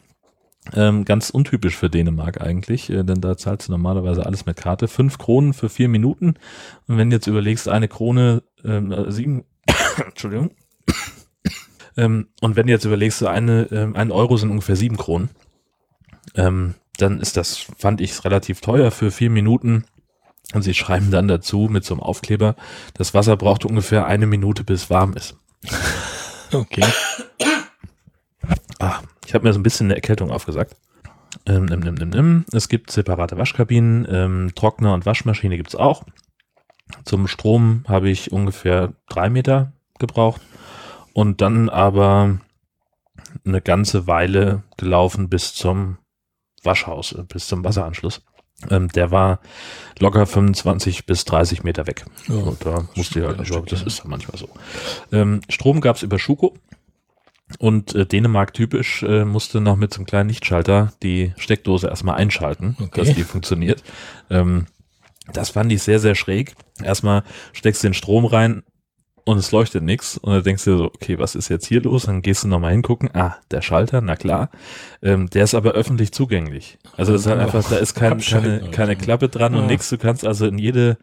Ähm, 0.73 1.05
ganz 1.05 1.31
untypisch 1.31 1.75
für 1.75 1.89
Dänemark 1.89 2.39
eigentlich, 2.39 2.89
äh, 2.89 3.03
denn 3.03 3.19
da 3.19 3.35
zahlst 3.35 3.67
du 3.67 3.71
normalerweise 3.71 4.25
alles 4.25 4.45
mit 4.45 4.57
Karte. 4.57 4.87
Fünf 4.87 5.17
Kronen 5.17 5.53
für 5.53 5.69
vier 5.69 5.89
Minuten. 5.89 6.35
Und 6.87 6.97
wenn 6.97 7.09
du 7.09 7.15
jetzt 7.15 7.27
überlegst, 7.27 7.67
eine 7.67 7.87
Krone, 7.87 8.43
ähm, 8.63 8.91
äh, 8.91 9.11
sieben, 9.11 9.43
Entschuldigung. 10.05 10.51
ähm, 11.97 12.27
und 12.41 12.55
wenn 12.55 12.67
du 12.67 12.73
jetzt 12.73 12.85
überlegst, 12.85 13.23
eine, 13.23 13.63
ähm, 13.71 13.95
ein 13.95 14.11
Euro 14.11 14.37
sind 14.37 14.51
ungefähr 14.51 14.75
sieben 14.75 14.97
Kronen, 14.97 15.29
ähm, 16.35 16.75
dann 16.97 17.19
ist 17.19 17.37
das, 17.37 17.57
fand 17.77 17.99
ich, 17.99 18.23
relativ 18.23 18.61
teuer 18.61 18.91
für 18.91 19.09
vier 19.09 19.31
Minuten. 19.31 19.85
Und 20.53 20.61
sie 20.61 20.73
schreiben 20.73 21.09
dann 21.11 21.27
dazu 21.27 21.69
mit 21.71 21.85
so 21.85 21.95
einem 21.95 22.03
Aufkleber, 22.03 22.55
das 22.93 23.13
Wasser 23.13 23.35
braucht 23.35 23.65
ungefähr 23.65 24.05
eine 24.05 24.27
Minute, 24.27 24.63
bis 24.63 24.89
warm 24.89 25.13
ist. 25.13 25.37
Okay. 26.53 26.85
Ich 29.31 29.35
habe 29.35 29.47
mir 29.47 29.53
so 29.53 29.61
ein 29.61 29.63
bisschen 29.63 29.87
eine 29.87 29.95
Erkältung 29.95 30.29
aufgesagt. 30.29 30.75
Ähm, 31.45 31.63
nimm, 31.63 31.79
nimm, 31.79 31.93
nimm, 31.93 32.09
nimm. 32.09 32.45
Es 32.51 32.67
gibt 32.67 32.91
separate 32.91 33.37
Waschkabinen, 33.37 34.05
ähm, 34.11 34.51
Trockner 34.55 34.93
und 34.93 35.05
Waschmaschine 35.05 35.55
gibt's 35.55 35.73
auch. 35.73 36.03
Zum 37.05 37.29
Strom 37.29 37.85
habe 37.87 38.09
ich 38.09 38.33
ungefähr 38.33 38.91
drei 39.07 39.29
Meter 39.29 39.71
gebraucht 39.99 40.41
und 41.13 41.39
dann 41.39 41.69
aber 41.69 42.39
eine 43.45 43.61
ganze 43.61 44.05
Weile 44.05 44.63
gelaufen 44.75 45.29
bis 45.29 45.53
zum 45.53 45.97
Waschhaus, 46.61 47.13
äh, 47.13 47.23
bis 47.23 47.47
zum 47.47 47.63
Wasseranschluss. 47.63 48.23
Ähm, 48.69 48.89
der 48.89 49.11
war 49.11 49.39
locker 49.99 50.25
25 50.25 51.05
bis 51.05 51.23
30 51.23 51.63
Meter 51.63 51.87
weg. 51.87 52.03
Ja, 52.27 52.35
und 52.35 52.65
da 52.65 52.85
musste 52.95 53.21
ich 53.21 53.25
halt, 53.25 53.39
also, 53.39 53.61
das 53.61 53.81
ist 53.83 53.99
ja 53.99 54.03
manchmal 54.07 54.37
so. 54.37 54.49
Ähm, 55.13 55.39
Strom 55.47 55.79
gab's 55.79 56.03
über 56.03 56.19
Schuko. 56.19 56.53
Und 57.59 57.95
äh, 57.95 58.05
Dänemark 58.05 58.53
typisch 58.53 59.03
äh, 59.03 59.25
musste 59.25 59.61
noch 59.61 59.75
mit 59.75 59.93
so 59.93 59.99
einem 59.99 60.05
kleinen 60.05 60.29
Lichtschalter 60.29 60.93
die 61.03 61.33
Steckdose 61.37 61.87
erstmal 61.87 62.15
einschalten, 62.15 62.75
okay. 62.79 63.01
dass 63.01 63.13
die 63.13 63.23
funktioniert. 63.23 63.83
Ähm, 64.29 64.67
das 65.33 65.49
fand 65.49 65.71
ich 65.71 65.83
sehr, 65.83 65.99
sehr 65.99 66.15
schräg. 66.15 66.55
Erstmal 66.83 67.23
steckst 67.53 67.83
du 67.83 67.87
den 67.87 67.93
Strom 67.93 68.25
rein 68.25 68.63
und 69.23 69.37
es 69.37 69.51
leuchtet 69.51 69.83
nichts. 69.83 70.17
Und 70.17 70.33
dann 70.33 70.43
denkst 70.43 70.65
du 70.65 70.77
so, 70.77 70.85
okay, 70.85 71.19
was 71.19 71.35
ist 71.35 71.49
jetzt 71.49 71.67
hier 71.67 71.81
los? 71.81 72.03
Dann 72.03 72.21
gehst 72.21 72.43
du 72.43 72.47
nochmal 72.47 72.71
hingucken. 72.71 73.09
Ah, 73.13 73.37
der 73.51 73.61
Schalter, 73.61 74.01
na 74.01 74.15
klar. 74.15 74.49
Ähm, 75.01 75.29
der 75.29 75.43
ist 75.43 75.53
aber 75.53 75.71
öffentlich 75.71 76.11
zugänglich. 76.11 76.77
Also 76.97 77.13
das 77.13 77.21
ist 77.21 77.27
halt 77.27 77.39
einfach, 77.39 77.67
da 77.69 77.77
ist 77.77 77.93
kein, 77.93 78.19
keine, 78.19 78.69
keine 78.71 78.95
Klappe 78.95 79.29
dran 79.29 79.53
ja. 79.53 79.59
und 79.59 79.67
nichts. 79.67 79.89
Du 79.89 79.97
kannst 79.97 80.25
also 80.25 80.47
in 80.47 80.57
jede, 80.57 80.97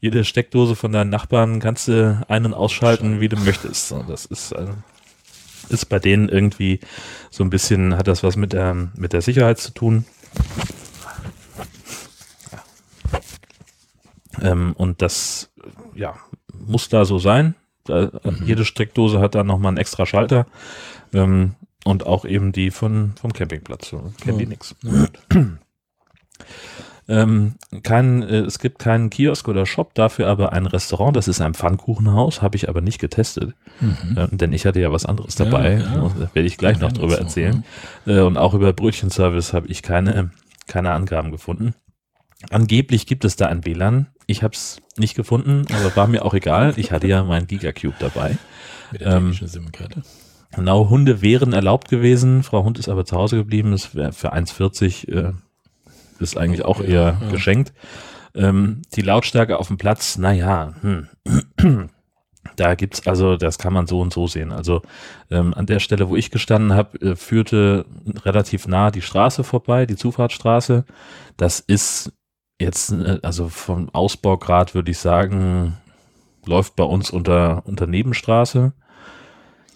jede 0.00 0.24
Steckdose 0.24 0.76
von 0.76 0.92
deinen 0.92 1.10
Nachbarn 1.10 1.60
kannst 1.60 1.88
du 1.88 2.24
ein- 2.28 2.46
und 2.46 2.54
ausschalten, 2.54 3.20
wie 3.20 3.28
du 3.28 3.36
möchtest. 3.36 3.92
Und 3.92 4.08
das 4.08 4.24
ist, 4.24 4.54
also, 4.54 4.72
ist 5.68 5.86
bei 5.86 5.98
denen 5.98 6.28
irgendwie 6.28 6.80
so 7.30 7.44
ein 7.44 7.50
bisschen, 7.50 7.96
hat 7.96 8.08
das 8.08 8.22
was 8.22 8.36
mit 8.36 8.52
der, 8.52 8.74
mit 8.96 9.12
der 9.12 9.22
Sicherheit 9.22 9.58
zu 9.58 9.72
tun. 9.72 10.04
Ähm, 14.40 14.74
und 14.76 15.02
das, 15.02 15.52
ja, 15.94 16.16
muss 16.52 16.88
da 16.88 17.04
so 17.04 17.18
sein. 17.18 17.54
Da, 17.84 18.10
mhm. 18.24 18.46
Jede 18.46 18.64
Steckdose 18.64 19.20
hat 19.20 19.34
da 19.34 19.44
nochmal 19.44 19.70
einen 19.70 19.78
extra 19.78 20.06
Schalter. 20.06 20.46
Ähm, 21.12 21.54
und 21.84 22.06
auch 22.06 22.24
eben 22.24 22.52
die 22.52 22.70
von, 22.70 23.12
vom 23.20 23.32
Campingplatz. 23.32 23.88
So, 23.90 24.12
kennen 24.20 24.38
die 24.38 24.46
nix. 24.46 24.74
Ähm, 27.06 27.56
kein, 27.82 28.22
äh, 28.22 28.40
es 28.40 28.58
gibt 28.58 28.78
keinen 28.78 29.10
Kiosk 29.10 29.46
oder 29.48 29.66
Shop, 29.66 29.94
dafür 29.94 30.28
aber 30.28 30.52
ein 30.52 30.66
Restaurant, 30.66 31.14
das 31.14 31.28
ist 31.28 31.40
ein 31.40 31.52
Pfannkuchenhaus, 31.52 32.40
habe 32.40 32.56
ich 32.56 32.68
aber 32.68 32.80
nicht 32.80 32.98
getestet, 32.98 33.54
mhm. 33.80 34.16
äh, 34.16 34.28
denn 34.30 34.54
ich 34.54 34.64
hatte 34.64 34.80
ja 34.80 34.90
was 34.90 35.04
anderes 35.04 35.34
dabei, 35.34 35.74
ja, 35.74 35.78
ja. 35.80 36.12
da 36.18 36.30
werde 36.32 36.46
ich 36.46 36.56
gleich 36.56 36.80
noch 36.80 36.92
drüber 36.92 37.18
erzählen. 37.18 37.64
Äh, 38.06 38.20
und 38.20 38.38
auch 38.38 38.54
über 38.54 38.72
Brötchenservice 38.72 39.52
habe 39.52 39.66
ich 39.68 39.82
keine, 39.82 40.30
keine 40.66 40.92
Angaben 40.92 41.30
gefunden. 41.30 41.74
Angeblich 42.50 43.06
gibt 43.06 43.24
es 43.24 43.36
da 43.36 43.46
ein 43.46 43.64
WLAN. 43.64 44.08
Ich 44.26 44.42
habe 44.42 44.54
es 44.54 44.80
nicht 44.96 45.14
gefunden, 45.14 45.64
aber 45.72 45.94
war 45.96 46.06
mir 46.06 46.24
auch 46.24 46.34
egal. 46.34 46.74
Ich 46.76 46.92
hatte 46.92 47.06
ja 47.06 47.24
mein 47.24 47.46
Gigacube 47.46 47.96
dabei. 47.98 48.36
Mit 48.92 49.00
der 49.02 49.16
ähm, 49.16 49.32
SIM-Karte. 49.32 50.02
Genau, 50.54 50.88
Hunde 50.88 51.20
wären 51.20 51.52
erlaubt 51.52 51.88
gewesen. 51.88 52.42
Frau 52.42 52.64
Hund 52.64 52.78
ist 52.78 52.88
aber 52.88 53.04
zu 53.04 53.16
Hause 53.16 53.36
geblieben. 53.36 53.72
Es 53.72 53.94
wäre 53.94 54.12
für 54.12 54.32
1,40 54.32 55.08
äh, 55.08 55.32
ist 56.24 56.36
eigentlich 56.36 56.64
auch 56.64 56.80
eher 56.80 57.18
ja. 57.20 57.30
geschenkt. 57.30 57.72
Ähm, 58.34 58.82
die 58.94 59.02
Lautstärke 59.02 59.58
auf 59.58 59.68
dem 59.68 59.78
Platz, 59.78 60.18
naja, 60.18 60.74
hm. 60.80 61.08
da 62.56 62.74
gibt's 62.74 63.06
also, 63.06 63.36
das 63.36 63.58
kann 63.58 63.72
man 63.72 63.86
so 63.86 64.00
und 64.00 64.12
so 64.12 64.26
sehen. 64.26 64.50
Also 64.50 64.82
ähm, 65.30 65.54
an 65.54 65.66
der 65.66 65.78
Stelle, 65.78 66.08
wo 66.08 66.16
ich 66.16 66.30
gestanden 66.30 66.72
habe, 66.72 67.00
äh, 67.00 67.16
führte 67.16 67.84
relativ 68.24 68.66
nah 68.66 68.90
die 68.90 69.02
Straße 69.02 69.44
vorbei, 69.44 69.86
die 69.86 69.96
Zufahrtsstraße. 69.96 70.84
Das 71.36 71.60
ist 71.60 72.12
jetzt, 72.60 72.92
äh, 72.92 73.20
also 73.22 73.48
vom 73.48 73.88
Ausbaugrad 73.90 74.74
würde 74.74 74.90
ich 74.90 74.98
sagen, 74.98 75.76
läuft 76.44 76.74
bei 76.76 76.84
uns 76.84 77.10
unter, 77.10 77.62
unter 77.66 77.86
Nebenstraße. 77.86 78.72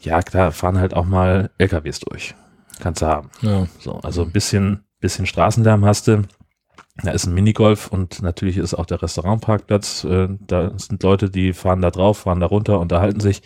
Ja, 0.02 0.20
da 0.20 0.50
fahren 0.50 0.78
halt 0.78 0.94
auch 0.94 1.06
mal 1.06 1.50
LKWs 1.58 2.00
durch. 2.00 2.34
Kannst 2.80 3.02
du 3.02 3.06
haben. 3.06 3.30
Ja. 3.42 3.66
So, 3.80 3.94
also 4.00 4.22
ein 4.22 4.30
bisschen 4.30 4.84
bisschen 5.00 5.26
Straßenlärm 5.26 5.84
hast 5.84 6.08
du. 6.08 6.22
Da 7.02 7.12
ist 7.12 7.26
ein 7.26 7.34
Minigolf 7.34 7.88
und 7.88 8.22
natürlich 8.22 8.56
ist 8.56 8.74
auch 8.74 8.86
der 8.86 9.00
Restaurantparkplatz. 9.00 10.04
Äh, 10.04 10.28
da 10.46 10.72
sind 10.76 11.02
Leute, 11.02 11.30
die 11.30 11.52
fahren 11.52 11.80
da 11.80 11.90
drauf, 11.90 12.18
fahren 12.18 12.40
da 12.40 12.46
runter, 12.46 12.80
unterhalten 12.80 13.20
sich. 13.20 13.42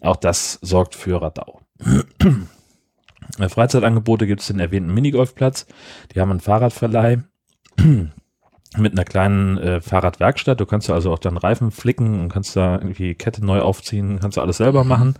Auch 0.00 0.16
das 0.16 0.58
sorgt 0.62 0.96
für 0.96 1.22
Radau. 1.22 1.60
Freizeitangebote 3.48 4.26
gibt 4.26 4.40
es 4.40 4.48
den 4.48 4.60
erwähnten 4.60 4.92
Minigolfplatz. 4.92 5.66
Die 6.14 6.20
haben 6.20 6.30
einen 6.30 6.40
Fahrradverleih 6.40 7.22
mit 8.76 8.92
einer 8.92 9.04
kleinen 9.04 9.58
äh, 9.58 9.80
Fahrradwerkstatt. 9.80 10.60
Du 10.60 10.66
kannst 10.66 10.90
also 10.90 11.12
auch 11.12 11.18
dann 11.20 11.36
Reifen 11.36 11.70
flicken 11.70 12.20
und 12.20 12.28
kannst 12.28 12.56
da 12.56 12.74
irgendwie 12.74 13.14
Kette 13.14 13.44
neu 13.44 13.60
aufziehen, 13.60 14.18
kannst 14.20 14.36
du 14.36 14.40
alles 14.40 14.56
selber 14.56 14.82
machen. 14.82 15.14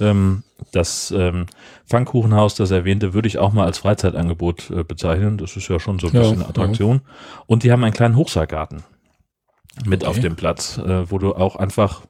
Ähm, 0.00 0.42
das 0.72 1.12
ähm, 1.16 1.46
Pfannkuchenhaus, 1.86 2.54
das 2.54 2.70
erwähnte, 2.70 3.14
würde 3.14 3.28
ich 3.28 3.38
auch 3.38 3.52
mal 3.52 3.64
als 3.64 3.78
Freizeitangebot 3.78 4.70
äh, 4.70 4.84
bezeichnen. 4.84 5.38
Das 5.38 5.56
ist 5.56 5.68
ja 5.68 5.80
schon 5.80 5.98
so 5.98 6.08
ein 6.08 6.12
ja, 6.14 6.20
bisschen 6.20 6.38
eine 6.38 6.48
Attraktion. 6.48 6.96
Ja. 7.04 7.42
Und 7.46 7.62
die 7.62 7.72
haben 7.72 7.84
einen 7.84 7.94
kleinen 7.94 8.16
Hochseilgarten 8.16 8.82
mit 9.84 10.02
okay. 10.02 10.10
auf 10.10 10.20
dem 10.20 10.36
Platz, 10.36 10.78
äh, 10.78 11.10
wo 11.10 11.18
du 11.18 11.34
auch 11.34 11.56
einfach 11.56 12.02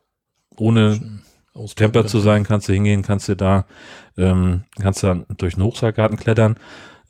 ohne 0.57 1.01
Camper 1.77 2.07
zu 2.07 2.21
sein, 2.21 2.45
kannst 2.45 2.69
du 2.69 2.73
hingehen, 2.73 3.03
kannst 3.03 3.29
du 3.29 3.37
da, 3.37 3.67
ähm, 4.17 4.65
kannst 4.81 5.03
du 5.03 5.27
durch 5.37 5.55
den 5.55 5.65
Hochseilgarten 5.65 6.17
klettern. 6.17 6.57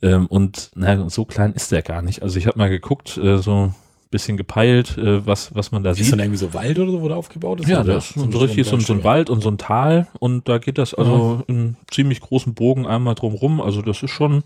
Ähm, 0.01 0.25
und 0.27 0.71
na, 0.75 1.09
so 1.09 1.25
klein 1.25 1.53
ist 1.53 1.71
der 1.71 1.83
gar 1.83 2.01
nicht. 2.01 2.23
Also 2.23 2.39
ich 2.39 2.47
habe 2.47 2.57
mal 2.57 2.69
geguckt, 2.69 3.17
äh, 3.17 3.37
so 3.37 3.73
bisschen 4.11 4.37
gepeilt, 4.37 4.97
äh, 4.97 5.25
was, 5.25 5.55
was 5.55 5.71
man 5.71 5.83
da 5.83 5.91
ist 5.91 5.97
sieht. 5.97 6.05
Ist 6.05 6.11
dann 6.11 6.19
irgendwie 6.19 6.37
so 6.37 6.53
Wald 6.53 6.77
oder 6.77 6.91
so, 6.91 7.01
wo 7.01 7.07
der 7.07 7.17
aufgebaut 7.17 7.61
ist? 7.61 7.69
Ja, 7.69 7.83
das 7.83 8.09
ist 8.09 8.13
so, 8.15 8.29
so 8.29 8.37
richtig 8.39 8.67
so, 8.67 8.77
so 8.77 8.93
ein 8.93 9.03
Wald 9.03 9.29
und 9.29 9.41
so 9.41 9.49
ein 9.49 9.57
Tal 9.57 10.07
und 10.19 10.47
da 10.47 10.59
geht 10.59 10.77
das 10.77 10.93
also 10.93 11.37
ja. 11.39 11.43
in 11.55 11.77
ziemlich 11.89 12.19
großen 12.19 12.53
Bogen 12.53 12.85
einmal 12.85 13.15
drum 13.15 13.33
rum. 13.33 13.61
Also 13.61 13.81
das 13.81 14.03
ist 14.03 14.11
schon, 14.11 14.43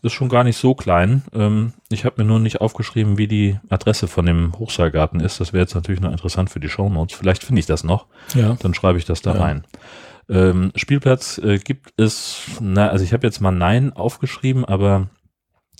ist 0.00 0.14
schon 0.14 0.30
gar 0.30 0.42
nicht 0.42 0.56
so 0.56 0.74
klein. 0.74 1.22
Ähm, 1.34 1.74
ich 1.90 2.04
habe 2.04 2.22
mir 2.22 2.26
nur 2.26 2.40
nicht 2.40 2.60
aufgeschrieben, 2.60 3.18
wie 3.18 3.28
die 3.28 3.60
Adresse 3.68 4.08
von 4.08 4.26
dem 4.26 4.58
Hochseilgarten 4.58 5.20
ist. 5.20 5.40
Das 5.40 5.52
wäre 5.52 5.62
jetzt 5.62 5.74
natürlich 5.74 6.00
noch 6.00 6.10
interessant 6.10 6.50
für 6.50 6.60
die 6.60 6.70
Show 6.70 6.88
Notes. 6.88 7.16
Vielleicht 7.16 7.44
finde 7.44 7.60
ich 7.60 7.66
das 7.66 7.84
noch. 7.84 8.06
Ja. 8.34 8.56
Dann 8.60 8.74
schreibe 8.74 8.98
ich 8.98 9.04
das 9.04 9.20
da 9.20 9.34
ja. 9.34 9.40
rein. 9.40 9.64
Ähm, 10.30 10.72
Spielplatz 10.74 11.38
äh, 11.38 11.58
gibt 11.58 11.92
es, 11.98 12.38
na, 12.60 12.88
also 12.88 13.04
ich 13.04 13.12
habe 13.12 13.26
jetzt 13.26 13.40
mal 13.40 13.52
Nein 13.52 13.92
aufgeschrieben, 13.92 14.64
aber 14.64 15.08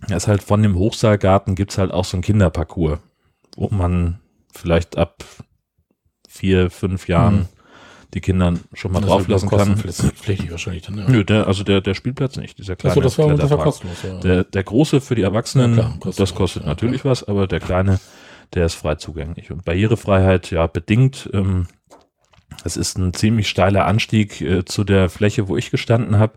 es 0.08 0.24
ist 0.24 0.28
halt 0.28 0.42
von 0.42 0.62
dem 0.62 0.76
Hochseilgarten 0.76 1.54
gibt's 1.54 1.78
halt 1.78 1.92
auch 1.92 2.04
so 2.04 2.18
ein 2.18 2.22
Kinderparcours 2.22 2.98
wo 3.56 3.68
man 3.70 4.20
vielleicht 4.52 4.96
ab 4.96 5.24
vier, 6.28 6.70
fünf 6.70 7.08
Jahren 7.08 7.36
mhm. 7.36 7.48
die 8.14 8.20
Kinder 8.20 8.54
schon 8.72 8.92
mal 8.92 9.00
drauf 9.00 9.28
lassen 9.28 9.48
kann. 9.48 9.76
Pflichtig 9.76 10.50
wahrscheinlich 10.50 10.82
dann, 10.82 10.98
ja. 10.98 11.08
Nö, 11.08 11.24
der, 11.24 11.46
also 11.46 11.62
der, 11.64 11.80
der 11.80 11.94
Spielplatz 11.94 12.36
nicht, 12.36 12.58
dieser 12.58 12.76
kleine. 12.76 12.92
Achso, 12.92 13.00
das 13.02 13.18
war, 13.18 13.34
das 13.34 13.50
war 13.50 13.58
kostenlos, 13.58 14.02
ja. 14.02 14.18
Der, 14.20 14.44
der 14.44 14.62
große 14.62 15.00
für 15.00 15.14
die 15.14 15.22
Erwachsenen, 15.22 15.76
ja, 15.76 15.84
klar, 15.84 15.98
kostet 16.00 16.22
das 16.22 16.34
kostet 16.34 16.66
natürlich 16.66 17.04
was, 17.04 17.24
aber 17.24 17.46
der 17.46 17.60
kleine, 17.60 18.00
der 18.54 18.66
ist 18.66 18.74
frei 18.74 18.96
zugänglich. 18.96 19.50
Und 19.50 19.64
Barrierefreiheit, 19.64 20.50
ja, 20.50 20.66
bedingt, 20.66 21.28
ähm, 21.32 21.66
es 22.64 22.76
ist 22.76 22.98
ein 22.98 23.14
ziemlich 23.14 23.48
steiler 23.48 23.86
Anstieg 23.86 24.40
äh, 24.40 24.64
zu 24.64 24.84
der 24.84 25.08
Fläche, 25.08 25.48
wo 25.48 25.56
ich 25.56 25.70
gestanden 25.70 26.18
habe. 26.18 26.34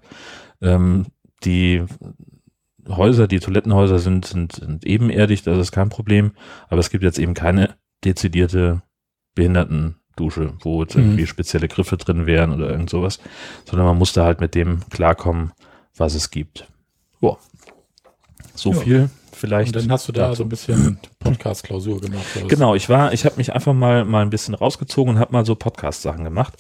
Ähm, 0.61 1.07
die 1.43 1.83
Häuser, 2.87 3.27
die 3.27 3.39
Toilettenhäuser 3.39 3.99
sind, 3.99 4.25
sind, 4.25 4.53
sind 4.53 4.85
ebenerdig, 4.85 5.43
das 5.43 5.57
ist 5.57 5.71
kein 5.71 5.89
Problem. 5.89 6.31
Aber 6.67 6.79
es 6.79 6.89
gibt 6.89 7.03
jetzt 7.03 7.19
eben 7.19 7.33
keine 7.33 7.75
dezidierte 8.03 8.83
Behindertendusche, 9.33 10.53
wo 10.61 10.81
jetzt 10.81 10.95
mhm. 10.95 11.03
irgendwie 11.03 11.27
spezielle 11.27 11.67
Griffe 11.67 11.97
drin 11.97 12.25
wären 12.25 12.53
oder 12.53 12.69
irgend 12.69 12.89
sowas, 12.89 13.19
sondern 13.65 13.87
man 13.87 13.97
musste 13.97 14.23
halt 14.23 14.39
mit 14.39 14.55
dem 14.55 14.81
klarkommen, 14.89 15.51
was 15.95 16.13
es 16.15 16.31
gibt. 16.31 16.67
Boah. 17.19 17.37
So 18.53 18.71
ja. 18.71 18.79
viel 18.79 19.09
vielleicht. 19.35 19.75
Und 19.75 19.83
dann 19.83 19.91
hast 19.91 20.07
du 20.07 20.11
da 20.11 20.27
dazu. 20.27 20.37
so 20.37 20.43
ein 20.43 20.49
bisschen 20.49 20.97
Podcast-Klausur 21.19 22.01
gemacht. 22.01 22.25
Genau, 22.47 22.75
ich 22.75 22.89
war, 22.89 23.13
ich 23.13 23.25
habe 23.25 23.35
mich 23.37 23.53
einfach 23.53 23.73
mal, 23.73 24.05
mal 24.05 24.21
ein 24.21 24.29
bisschen 24.29 24.55
rausgezogen 24.55 25.15
und 25.15 25.19
habe 25.19 25.33
mal 25.33 25.45
so 25.45 25.55
Podcast-Sachen 25.55 26.23
gemacht. 26.23 26.53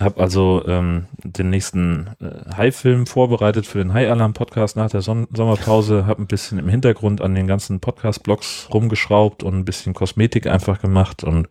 Habe 0.00 0.20
also 0.20 0.62
ähm, 0.66 1.06
den 1.22 1.50
nächsten 1.50 2.08
äh, 2.20 2.54
Hai-Film 2.56 3.06
vorbereitet 3.06 3.66
für 3.66 3.78
den 3.78 3.92
Hai-Alarm-Podcast 3.92 4.76
nach 4.76 4.90
der 4.90 5.02
Son 5.02 5.28
Sommerpause. 5.34 6.06
Habe 6.06 6.22
ein 6.22 6.26
bisschen 6.26 6.58
im 6.58 6.70
Hintergrund 6.70 7.20
an 7.20 7.34
den 7.34 7.46
ganzen 7.46 7.80
Podcast-Blogs 7.80 8.68
rumgeschraubt 8.72 9.42
und 9.42 9.54
ein 9.54 9.64
bisschen 9.66 9.92
Kosmetik 9.92 10.46
einfach 10.46 10.80
gemacht 10.80 11.22
und 11.22 11.48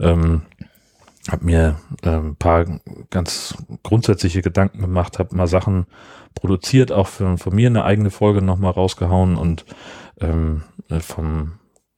ähm, 0.00 0.42
habe 1.30 1.44
mir 1.44 1.76
äh, 2.02 2.08
ein 2.08 2.36
paar 2.36 2.64
ganz 3.10 3.54
grundsätzliche 3.82 4.40
Gedanken 4.40 4.80
gemacht, 4.80 5.18
habe 5.18 5.36
mal 5.36 5.46
Sachen 5.46 5.86
produziert, 6.34 6.92
auch 6.92 7.08
für, 7.08 7.36
von 7.36 7.54
mir 7.54 7.68
eine 7.68 7.84
eigene 7.84 8.10
Folge 8.10 8.40
nochmal 8.40 8.72
rausgehauen 8.72 9.36
und 9.36 9.66
ähm, 10.18 10.62
äh, 10.88 11.00
vom 11.00 11.52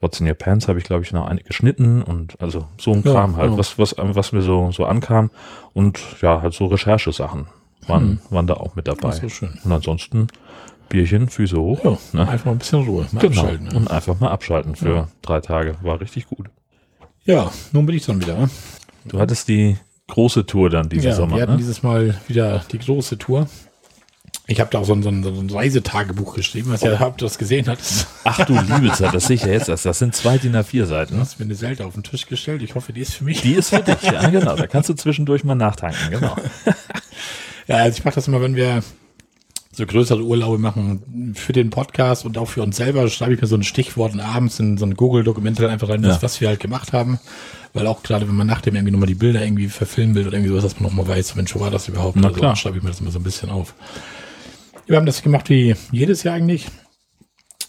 What's 0.04 0.20
in 0.20 0.28
Your 0.28 0.34
Pants 0.34 0.68
habe 0.68 0.78
ich, 0.78 0.84
glaube 0.84 1.02
ich, 1.02 1.12
noch 1.12 1.26
eine 1.26 1.40
geschnitten 1.40 2.02
und 2.02 2.38
also 2.38 2.66
so 2.76 2.92
ein 2.92 3.02
Kram 3.02 3.32
ja, 3.32 3.36
halt, 3.38 3.52
ja. 3.52 3.56
was, 3.56 3.78
was, 3.78 3.94
was 3.96 4.32
mir 4.32 4.42
so, 4.42 4.70
so 4.70 4.84
ankam 4.84 5.30
und 5.72 5.98
ja, 6.20 6.42
halt 6.42 6.52
so 6.52 6.66
Recherchesachen 6.66 7.46
waren, 7.86 8.02
hm. 8.02 8.18
waren 8.28 8.46
da 8.46 8.52
auch 8.54 8.74
mit 8.74 8.86
dabei. 8.86 9.12
so 9.12 9.30
schön. 9.30 9.58
Und 9.64 9.72
ansonsten 9.72 10.26
Bierchen, 10.90 11.30
Füße 11.30 11.56
hoch. 11.56 11.82
Ja, 11.84 11.96
ne? 12.12 12.28
Einfach 12.28 12.44
mal 12.44 12.52
ein 12.52 12.58
bisschen 12.58 12.84
Ruhe. 12.84 13.06
Mal 13.12 13.20
genau. 13.20 13.40
abschalten. 13.40 13.70
Ja. 13.70 13.76
Und 13.78 13.90
einfach 13.90 14.20
mal 14.20 14.28
abschalten 14.28 14.76
für 14.76 15.08
drei 15.22 15.40
Tage. 15.40 15.76
War 15.80 15.98
richtig 16.02 16.26
gut. 16.26 16.50
Ja, 17.24 17.50
nun 17.72 17.86
bin 17.86 17.96
ich 17.96 18.04
dann 18.04 18.20
wieder. 18.20 18.50
Du 19.06 19.18
hattest 19.18 19.48
die 19.48 19.78
große 20.08 20.44
Tour 20.44 20.68
dann 20.68 20.90
dieses 20.90 21.06
ja, 21.06 21.14
Sommer. 21.14 21.36
Wir 21.36 21.42
hatten 21.44 21.52
ne? 21.52 21.58
dieses 21.58 21.82
Mal 21.82 22.14
wieder 22.28 22.62
die 22.70 22.78
große 22.78 23.16
Tour. 23.16 23.46
Ich 24.46 24.60
habe 24.60 24.68
da 24.70 24.78
auch 24.78 24.84
so 24.84 24.92
ein, 24.92 25.02
so, 25.02 25.08
ein, 25.08 25.22
so 25.22 25.30
ein 25.30 25.48
Reisetagebuch 25.48 26.34
geschrieben, 26.34 26.70
was 26.70 26.82
oh. 26.82 26.86
ja 26.86 26.98
habt 26.98 27.22
das 27.22 27.38
gesehen 27.38 27.66
hat. 27.66 27.78
Ach 28.24 28.44
du 28.44 28.52
liebe 28.60 28.92
Zeit, 28.92 29.14
das 29.14 29.26
sehe 29.26 29.36
ich 29.36 29.42
ja 29.42 29.52
jetzt 29.52 29.70
erst. 29.70 29.86
Das 29.86 29.98
sind 29.98 30.14
zwei 30.14 30.36
DIN 30.36 30.54
A4 30.54 30.84
Seiten. 30.84 31.14
Du 31.14 31.20
hast 31.20 31.38
mir 31.38 31.46
eine 31.46 31.54
Selte 31.54 31.86
auf 31.86 31.94
den 31.94 32.02
Tisch 32.02 32.26
gestellt. 32.26 32.62
Ich 32.62 32.74
hoffe, 32.74 32.92
die 32.92 33.00
ist 33.00 33.14
für 33.14 33.24
mich. 33.24 33.40
Die 33.40 33.54
ist 33.54 33.70
für 33.70 33.82
dich, 33.82 34.02
ja 34.02 34.28
genau. 34.28 34.54
Da 34.54 34.66
kannst 34.66 34.90
du 34.90 34.94
zwischendurch 34.94 35.44
mal 35.44 35.54
nachtanken, 35.54 36.10
genau. 36.10 36.36
ja, 37.68 37.76
also 37.76 37.96
ich 37.96 38.04
mache 38.04 38.16
das 38.16 38.28
immer, 38.28 38.42
wenn 38.42 38.54
wir 38.54 38.82
so 39.72 39.86
größere 39.86 40.22
Urlaube 40.22 40.58
machen 40.58 41.34
für 41.34 41.52
den 41.52 41.70
Podcast 41.70 42.26
und 42.26 42.36
auch 42.38 42.48
für 42.48 42.62
uns 42.62 42.76
selber, 42.76 43.08
schreibe 43.08 43.34
ich 43.34 43.40
mir 43.40 43.46
so 43.46 43.56
ein 43.56 43.64
Stichwort 43.64 44.12
und 44.12 44.20
abends 44.20 44.60
in 44.60 44.76
so 44.76 44.84
ein 44.84 44.94
Google-Dokument 44.94 45.58
halt 45.58 45.70
einfach 45.70 45.88
rein, 45.88 46.04
ja. 46.04 46.20
was 46.20 46.40
wir 46.42 46.48
halt 46.48 46.60
gemacht 46.60 46.92
haben. 46.92 47.18
Weil 47.72 47.86
auch 47.88 48.02
gerade, 48.02 48.28
wenn 48.28 48.36
man 48.36 48.46
nach 48.46 48.60
dem 48.60 48.76
irgendwie 48.76 48.92
nochmal 48.92 49.08
die 49.08 49.16
Bilder 49.16 49.42
irgendwie 49.42 49.68
verfilmen 49.68 50.14
will 50.14 50.28
oder 50.28 50.36
irgendwie 50.36 50.50
sowas, 50.50 50.62
dass 50.62 50.74
man 50.78 50.84
nochmal 50.84 51.08
weiß, 51.08 51.34
Mensch, 51.34 51.54
wo 51.56 51.60
war 51.60 51.70
das 51.70 51.88
überhaupt? 51.88 52.16
Na 52.16 52.28
also, 52.28 52.38
klar. 52.38 52.54
schreibe 52.54 52.76
ich 52.76 52.84
mir 52.84 52.90
das 52.90 53.00
immer 53.00 53.10
so 53.10 53.18
ein 53.18 53.24
bisschen 53.24 53.50
auf. 53.50 53.74
Wir 54.86 54.96
haben 54.96 55.06
das 55.06 55.22
gemacht 55.22 55.48
wie 55.50 55.74
jedes 55.92 56.22
Jahr 56.22 56.34
eigentlich. 56.34 56.66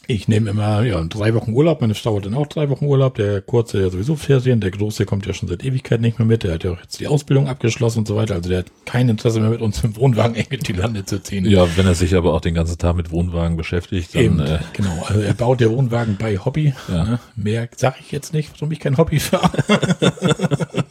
Ich 0.08 0.28
nehme 0.28 0.52
immer 0.52 0.84
ja, 0.84 1.04
drei 1.04 1.34
Wochen 1.34 1.54
Urlaub. 1.54 1.82
Meine 1.82 1.96
Frau 1.96 2.18
hat 2.18 2.26
dann 2.28 2.36
auch 2.36 2.46
drei 2.46 2.70
Wochen 2.70 2.86
Urlaub. 2.86 3.16
Der 3.16 3.42
kurze 3.42 3.82
ja 3.82 3.90
sowieso 3.90 4.16
Ferien. 4.16 4.62
Der 4.62 4.70
große 4.70 5.06
kommt 5.06 5.26
ja 5.26 5.34
schon 5.34 5.50
seit 5.50 5.66
Ewigkeit 5.66 6.00
nicht 6.00 6.20
mehr 6.20 6.28
mit. 6.28 6.44
Der 6.44 6.54
hat 6.54 6.64
ja 6.64 6.72
auch 6.72 6.80
jetzt 6.80 7.00
die 7.00 7.08
Ausbildung 7.08 7.48
abgeschlossen 7.48 8.00
und 8.00 8.08
so 8.08 8.16
weiter. 8.16 8.36
Also 8.36 8.50
der 8.50 8.60
hat 8.60 8.72
kein 8.86 9.10
Interesse 9.10 9.40
mehr 9.40 9.50
mit 9.50 9.62
uns 9.62 9.84
im 9.84 9.96
Wohnwagen 9.96 10.36
eng 10.52 10.60
die 10.60 10.74
Lande 10.74 11.06
zu 11.06 11.24
ziehen. 11.24 11.46
Ja, 11.46 11.66
wenn 11.76 11.88
er 11.88 11.96
sich 11.96 12.14
aber 12.14 12.34
auch 12.34 12.42
den 12.42 12.54
ganzen 12.54 12.78
Tag 12.78 12.96
mit 12.96 13.10
Wohnwagen 13.10 13.58
beschäftigt, 13.58 14.14
dann. 14.14 14.22
Eben, 14.22 14.40
äh, 14.42 14.60
genau. 14.74 15.04
Also 15.08 15.22
er 15.22 15.34
baut 15.34 15.60
der 15.60 15.72
Wohnwagen 15.72 16.18
bei 16.18 16.38
Hobby. 16.38 16.76
Ja. 16.88 17.04
Ne? 17.04 17.20
Mehr 17.36 17.68
sage 17.76 17.96
ich 18.00 18.12
jetzt 18.12 18.34
nicht, 18.34 18.52
warum 18.54 18.72
ich 18.72 18.80
kein 18.80 18.98
Hobby 18.98 19.20
fahre. 19.20 19.52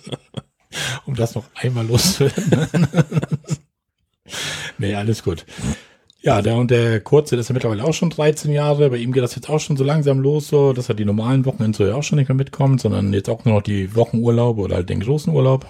um 1.06 1.14
das 1.14 1.36
noch 1.36 1.44
einmal 1.54 1.86
loszuwerden. 1.86 2.88
nee, 4.78 4.94
alles 4.94 5.22
gut. 5.22 5.46
Ja, 6.24 6.40
der 6.40 6.56
und 6.56 6.70
der 6.70 7.00
Kurze, 7.00 7.36
der 7.36 7.40
ist 7.40 7.48
ja 7.48 7.52
mittlerweile 7.52 7.84
auch 7.84 7.92
schon 7.92 8.08
13 8.08 8.50
Jahre. 8.50 8.88
Bei 8.88 8.96
ihm 8.96 9.12
geht 9.12 9.22
das 9.22 9.34
jetzt 9.34 9.50
auch 9.50 9.60
schon 9.60 9.76
so 9.76 9.84
langsam 9.84 10.20
los, 10.20 10.48
so, 10.48 10.72
dass 10.72 10.88
er 10.88 10.94
die 10.94 11.04
normalen 11.04 11.44
Wochenende 11.44 11.76
so 11.76 11.86
ja 11.86 11.94
auch 11.96 12.02
schon 12.02 12.18
nicht 12.18 12.28
mehr 12.28 12.34
mitkommt, 12.34 12.80
sondern 12.80 13.12
jetzt 13.12 13.28
auch 13.28 13.44
nur 13.44 13.56
noch 13.56 13.62
die 13.62 13.94
Wochenurlaube 13.94 14.62
oder 14.62 14.76
halt 14.76 14.88
den 14.88 15.00
großen 15.00 15.30
Urlaub. 15.30 15.66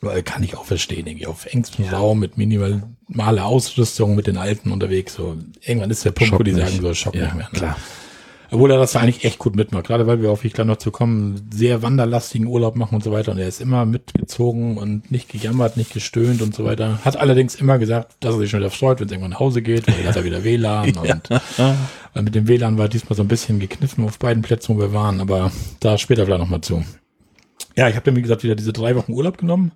Weil 0.00 0.22
kann 0.22 0.42
ich 0.42 0.56
auch 0.56 0.64
verstehen, 0.64 1.06
irgendwie 1.06 1.26
auf 1.26 1.44
engstem 1.44 1.84
ja. 1.84 1.98
Raum 1.98 2.20
mit 2.20 2.38
minimaler 2.38 3.44
Ausrüstung 3.44 4.16
mit 4.16 4.26
den 4.26 4.38
Alten 4.38 4.72
unterwegs. 4.72 5.12
So, 5.12 5.36
irgendwann 5.60 5.90
ist 5.90 6.06
der 6.06 6.12
Punkt, 6.12 6.30
Schock 6.30 6.40
wo 6.40 6.42
die 6.42 6.52
nicht. 6.52 6.66
sagen 6.66 6.80
so, 6.80 6.94
Schock 6.94 7.14
ja, 7.14 7.24
nicht 7.24 7.34
mehr. 7.34 7.48
Ne? 7.52 7.58
Klar. 7.58 7.76
Obwohl 8.50 8.70
er 8.70 8.78
das 8.78 8.96
eigentlich 8.96 9.24
echt 9.24 9.38
gut 9.38 9.54
mitmacht. 9.54 9.86
Gerade 9.86 10.06
weil 10.06 10.20
wir 10.20 10.30
auf 10.30 10.44
ich 10.44 10.52
gleich 10.52 10.66
noch 10.66 10.78
zu 10.78 10.90
kommen, 10.90 11.48
sehr 11.52 11.82
wanderlastigen 11.82 12.46
Urlaub 12.46 12.74
machen 12.76 12.96
und 12.96 13.04
so 13.04 13.12
weiter. 13.12 13.32
Und 13.32 13.38
er 13.38 13.46
ist 13.46 13.60
immer 13.60 13.84
mitgezogen 13.84 14.76
und 14.76 15.10
nicht 15.10 15.28
gejammert, 15.28 15.76
nicht 15.76 15.92
gestöhnt 15.92 16.42
und 16.42 16.54
so 16.54 16.64
weiter. 16.64 16.98
Hat 17.04 17.16
allerdings 17.16 17.54
immer 17.54 17.78
gesagt, 17.78 18.16
dass 18.20 18.34
er 18.34 18.40
sich 18.40 18.50
schon 18.50 18.60
wieder 18.60 18.70
freut, 18.70 18.98
wenn 18.98 19.06
es 19.06 19.12
irgendwann 19.12 19.32
nach 19.32 19.40
Hause 19.40 19.62
geht, 19.62 19.86
weil 19.86 19.94
er 20.02 20.08
hat 20.08 20.16
er 20.16 20.24
wieder 20.24 20.42
WLAN. 20.42 20.92
ja. 21.04 21.14
Und 21.14 21.76
weil 22.14 22.22
mit 22.24 22.34
dem 22.34 22.48
WLAN 22.48 22.76
war 22.76 22.88
diesmal 22.88 23.16
so 23.16 23.22
ein 23.22 23.28
bisschen 23.28 23.60
gekniffen 23.60 24.04
auf 24.04 24.18
beiden 24.18 24.42
Plätzen, 24.42 24.76
wo 24.76 24.80
wir 24.80 24.92
waren. 24.92 25.20
Aber 25.20 25.52
da 25.78 25.96
später 25.96 26.24
vielleicht 26.24 26.40
nochmal 26.40 26.60
zu. 26.60 26.84
Ja, 27.76 27.88
ich 27.88 27.94
habe 27.94 28.04
dann, 28.04 28.16
wie 28.16 28.22
gesagt, 28.22 28.42
wieder 28.42 28.56
diese 28.56 28.72
drei 28.72 28.96
Wochen 28.96 29.12
Urlaub 29.12 29.38
genommen 29.38 29.72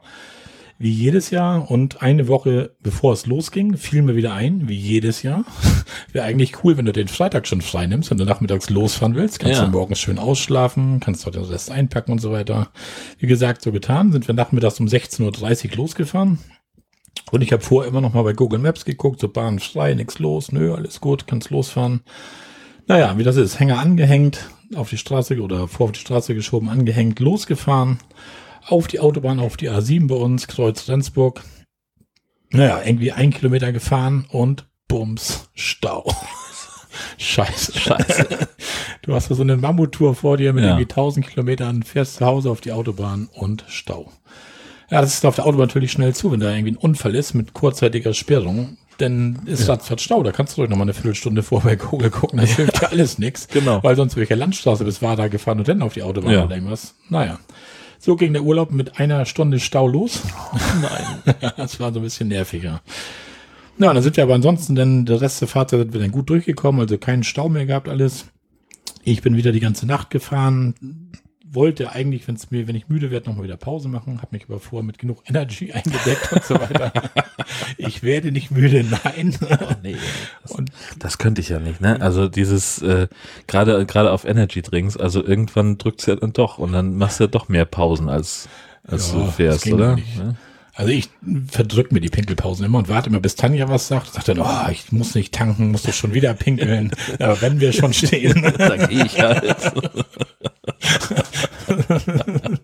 wie 0.78 0.90
jedes 0.90 1.30
Jahr. 1.30 1.70
Und 1.70 2.02
eine 2.02 2.28
Woche 2.28 2.74
bevor 2.82 3.12
es 3.12 3.26
losging, 3.26 3.76
fiel 3.76 4.02
mir 4.02 4.16
wieder 4.16 4.34
ein, 4.34 4.68
wie 4.68 4.76
jedes 4.76 5.22
Jahr. 5.22 5.44
Wäre 6.12 6.24
eigentlich 6.24 6.64
cool, 6.64 6.76
wenn 6.76 6.84
du 6.84 6.92
den 6.92 7.08
Freitag 7.08 7.46
schon 7.46 7.60
frei 7.60 7.86
nimmst 7.86 8.10
und 8.10 8.18
du 8.18 8.24
nachmittags 8.24 8.70
losfahren 8.70 9.14
willst. 9.14 9.38
Kannst 9.38 9.60
ja. 9.60 9.66
du 9.66 9.70
morgens 9.70 10.00
schön 10.00 10.18
ausschlafen, 10.18 11.00
kannst 11.00 11.24
dort 11.24 11.36
den 11.36 11.44
Rest 11.44 11.70
einpacken 11.70 12.12
und 12.12 12.20
so 12.20 12.32
weiter. 12.32 12.70
Wie 13.18 13.26
gesagt, 13.26 13.62
so 13.62 13.72
getan. 13.72 14.12
Sind 14.12 14.26
wir 14.26 14.34
nachmittags 14.34 14.80
um 14.80 14.86
16.30 14.86 15.70
Uhr 15.70 15.76
losgefahren. 15.76 16.38
Und 17.30 17.42
ich 17.42 17.52
habe 17.52 17.62
vorher 17.62 17.88
immer 17.88 18.00
noch 18.00 18.12
mal 18.12 18.22
bei 18.22 18.32
Google 18.32 18.58
Maps 18.58 18.84
geguckt, 18.84 19.20
so 19.20 19.28
Bahn 19.28 19.58
frei, 19.58 19.94
nichts 19.94 20.18
los, 20.18 20.52
nö, 20.52 20.74
alles 20.74 21.00
gut, 21.00 21.26
kannst 21.26 21.50
losfahren. 21.50 22.02
Naja, 22.86 23.16
wie 23.16 23.22
das 23.22 23.36
ist, 23.36 23.58
Hänger 23.58 23.78
angehängt, 23.78 24.50
auf 24.74 24.90
die 24.90 24.98
Straße 24.98 25.40
oder 25.40 25.66
vor 25.68 25.86
auf 25.86 25.92
die 25.92 26.00
Straße 26.00 26.34
geschoben, 26.34 26.68
angehängt, 26.68 27.20
losgefahren 27.20 27.98
auf 28.66 28.86
die 28.86 29.00
Autobahn, 29.00 29.40
auf 29.40 29.56
die 29.56 29.70
A7 29.70 30.08
bei 30.08 30.14
uns, 30.14 30.46
Kreuz 30.46 30.88
Rendsburg. 30.88 31.42
Naja, 32.50 32.80
irgendwie 32.84 33.12
ein 33.12 33.30
Kilometer 33.30 33.72
gefahren 33.72 34.26
und 34.28 34.66
bums, 34.88 35.50
Stau. 35.54 36.10
Scheiße. 37.18 37.78
Scheiße. 37.78 38.48
Du 39.02 39.14
hast 39.14 39.28
so 39.28 39.42
eine 39.42 39.58
Mammuttour 39.58 40.14
vor 40.14 40.38
dir 40.38 40.54
mit 40.54 40.64
ja. 40.64 40.70
irgendwie 40.70 40.90
1000 40.90 41.28
Kilometern, 41.28 41.82
fährst 41.82 42.16
zu 42.16 42.24
Hause 42.24 42.50
auf 42.50 42.62
die 42.62 42.72
Autobahn 42.72 43.28
und 43.34 43.62
Stau. 43.68 44.10
Ja, 44.90 45.02
das 45.02 45.12
ist 45.12 45.26
auf 45.26 45.34
der 45.34 45.44
Autobahn 45.44 45.66
natürlich 45.66 45.92
schnell 45.92 46.14
zu, 46.14 46.32
wenn 46.32 46.40
da 46.40 46.50
irgendwie 46.50 46.72
ein 46.72 46.78
Unfall 46.78 47.14
ist 47.14 47.34
mit 47.34 47.52
kurzzeitiger 47.52 48.14
Sperrung. 48.14 48.78
Denn 49.00 49.40
ist 49.44 49.68
ja. 49.68 49.76
das 49.76 50.02
Stau, 50.02 50.22
da 50.22 50.32
kannst 50.32 50.56
du 50.56 50.62
doch 50.62 50.70
noch 50.70 50.78
mal 50.78 50.84
eine 50.84 50.94
Viertelstunde 50.94 51.42
vor 51.42 51.60
bei 51.60 51.76
Google 51.76 52.08
gucken, 52.08 52.38
das 52.38 52.50
hilft 52.56 52.80
ja 52.80 52.88
alles 52.88 53.18
nichts. 53.18 53.48
Genau. 53.48 53.82
Weil 53.82 53.94
sonst 53.94 54.16
welche 54.16 54.36
Landstraße 54.36 54.84
bis 54.84 55.02
war 55.02 55.16
da 55.16 55.28
gefahren 55.28 55.58
und 55.58 55.68
dann 55.68 55.82
auf 55.82 55.92
die 55.92 56.02
Autobahn 56.02 56.32
ja. 56.32 56.44
oder 56.44 56.54
irgendwas. 56.54 56.94
Naja. 57.10 57.38
So 58.04 58.16
ging 58.16 58.34
der 58.34 58.42
Urlaub 58.42 58.70
mit 58.70 59.00
einer 59.00 59.24
Stunde 59.24 59.58
Stau 59.58 59.88
los. 59.88 60.20
Oh 60.52 60.58
nein. 60.82 61.36
das 61.56 61.80
war 61.80 61.90
so 61.90 62.00
ein 62.00 62.02
bisschen 62.02 62.28
nerviger. 62.28 62.82
Ja, 63.78 63.94
dann 63.94 64.02
sind 64.02 64.18
wir 64.18 64.24
aber 64.24 64.34
ansonsten 64.34 64.74
dann, 64.74 65.06
der 65.06 65.22
Rest 65.22 65.40
der 65.40 65.48
Fahrzeit 65.48 65.80
sind 65.80 65.94
wir 65.94 66.02
dann 66.02 66.10
gut 66.10 66.28
durchgekommen, 66.28 66.82
also 66.82 66.98
keinen 66.98 67.22
Stau 67.22 67.48
mehr 67.48 67.64
gehabt 67.64 67.88
alles. 67.88 68.26
Ich 69.04 69.22
bin 69.22 69.38
wieder 69.38 69.52
die 69.52 69.60
ganze 69.60 69.86
Nacht 69.86 70.10
gefahren, 70.10 70.74
wollte 71.54 71.92
eigentlich, 71.92 72.26
wenn 72.28 72.34
es 72.34 72.50
mir, 72.50 72.68
wenn 72.68 72.74
ich 72.74 72.88
müde 72.88 73.10
werde, 73.10 73.28
nochmal 73.28 73.44
wieder 73.44 73.56
Pause 73.56 73.88
machen, 73.88 74.22
habe 74.22 74.28
mich 74.32 74.44
aber 74.44 74.60
vorher 74.60 74.84
mit 74.84 74.98
genug 74.98 75.22
Energy 75.26 75.72
eingedeckt 75.72 76.32
und 76.32 76.44
so 76.44 76.54
weiter. 76.54 76.92
ich 77.78 78.02
werde 78.02 78.32
nicht 78.32 78.50
müde, 78.50 78.84
nein. 78.84 79.36
Oh, 79.54 79.74
nee, 79.82 79.96
das, 80.42 80.52
und, 80.52 80.70
das 80.98 81.18
könnte 81.18 81.40
ich 81.40 81.48
ja 81.48 81.58
nicht, 81.58 81.80
ne? 81.80 82.00
Also 82.00 82.28
dieses, 82.28 82.82
äh, 82.82 83.08
gerade 83.46 83.86
gerade 83.86 84.10
auf 84.10 84.24
Energy 84.24 84.62
Drinks, 84.62 84.96
also 84.96 85.24
irgendwann 85.24 85.78
drückt's 85.78 86.06
ja 86.06 86.16
dann 86.16 86.32
doch 86.32 86.58
und 86.58 86.72
dann 86.72 86.96
machst 86.96 87.20
du 87.20 87.24
ja 87.24 87.28
doch 87.28 87.48
mehr 87.48 87.64
Pausen 87.64 88.08
als, 88.08 88.48
als 88.86 89.12
ja, 89.12 89.18
du 89.18 89.30
fährst, 89.30 89.66
oder? 89.70 89.96
Ja? 90.18 90.34
Also 90.76 90.90
ich 90.90 91.08
verdrück 91.48 91.92
mir 91.92 92.00
die 92.00 92.08
Pinkelpausen 92.08 92.66
immer 92.66 92.78
und 92.78 92.88
warte 92.88 93.08
immer, 93.08 93.20
bis 93.20 93.36
Tanja 93.36 93.68
was 93.68 93.86
sagt. 93.86 94.12
Sagt 94.12 94.26
dann, 94.26 94.40
oh, 94.40 94.70
ich 94.72 94.90
muss 94.90 95.14
nicht 95.14 95.32
tanken, 95.32 95.70
muss 95.70 95.84
doch 95.84 95.92
schon 95.92 96.14
wieder 96.14 96.34
pinkeln. 96.34 96.90
Aber 97.20 97.40
wenn 97.42 97.60
wir 97.60 97.72
schon 97.72 97.92
stehen, 97.92 98.42
dann 98.58 98.88
gehe 98.88 99.06
ich 99.06 99.20
halt. 99.20 99.56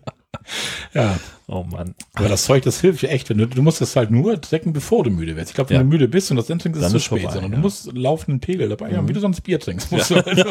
ja. 0.93 1.17
Oh 1.47 1.63
Mann. 1.63 1.95
Aber 2.13 2.29
das 2.29 2.45
Zeug, 2.45 2.63
das 2.63 2.79
hilft 2.81 3.01
dir 3.01 3.09
echt. 3.09 3.29
Wenn 3.29 3.37
du, 3.37 3.47
du 3.47 3.61
musst 3.61 3.81
das 3.81 3.95
halt 3.95 4.09
nur 4.11 4.39
trinken, 4.39 4.71
bevor 4.73 5.03
du 5.03 5.09
müde 5.09 5.35
wirst. 5.35 5.49
Ich 5.49 5.55
glaube, 5.55 5.71
wenn 5.71 5.77
Ja. 5.77 5.83
du 5.83 5.89
müde 5.89 6.07
bist 6.07 6.31
und 6.31 6.37
das 6.37 6.47
dann 6.47 6.59
trinkst, 6.59 6.79
ist 6.79 6.87
es 6.87 6.91
zu 6.93 6.99
spät. 6.99 7.21
vorbei, 7.21 7.33
sondern 7.33 7.51
ja. 7.51 7.57
du 7.57 7.61
musst 7.61 7.91
laufenden 7.93 8.39
Pegel 8.39 8.69
dabei 8.69 8.95
haben, 8.95 9.07
wie 9.09 9.13
du 9.13 9.19
sonst 9.19 9.41
Bier 9.41 9.59
trinkst. 9.59 9.91
Musst 9.91 10.11
du, 10.11 10.15
halt, 10.15 10.45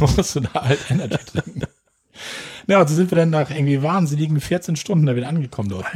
musst 0.16 0.36
du 0.36 0.40
da 0.40 0.64
halt 0.64 0.78
Energy 0.88 1.18
trinken. 1.26 1.62
Ja, 2.66 2.78
also 2.78 2.94
sind 2.94 3.10
wir 3.10 3.16
dann 3.16 3.30
nach 3.30 3.50
irgendwie 3.50 3.82
wahnsinnigen 3.82 4.40
14 4.40 4.76
Stunden 4.76 5.06
da 5.06 5.16
wieder 5.16 5.28
angekommen 5.28 5.68
dort. 5.68 5.86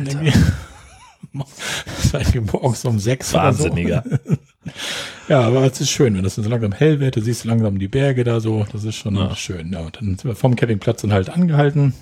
Das 1.32 2.12
war 2.12 2.20
irgendwie 2.20 2.41
morgens 2.53 2.85
um 2.85 2.99
sechs 2.99 3.32
Wahnsinniger. 3.32 4.05
so. 4.26 4.37
Ja, 5.29 5.41
aber 5.41 5.62
es 5.65 5.81
ist 5.81 5.91
schön, 5.91 6.15
wenn 6.17 6.23
das 6.23 6.35
so 6.35 6.43
langsam 6.43 6.73
hell 6.73 7.01
wird, 7.01 7.17
du 7.17 7.23
siehst 7.23 7.45
langsam 7.47 7.79
die 7.79 7.89
Berge 7.89 8.25
da 8.25 8.41
so, 8.41 8.67
das 8.73 8.85
ist 8.85 8.97
schon 8.97 9.17
Ja. 9.17 9.35
schön. 9.35 9.73
Ja, 9.73 9.81
und 9.81 9.97
dann 9.97 10.05
sind 10.19 10.25
wir 10.25 10.35
vom 10.37 10.55
Campingplatz 10.55 11.01
dann 11.01 11.15
halt 11.15 11.31
angehalten. 11.31 11.95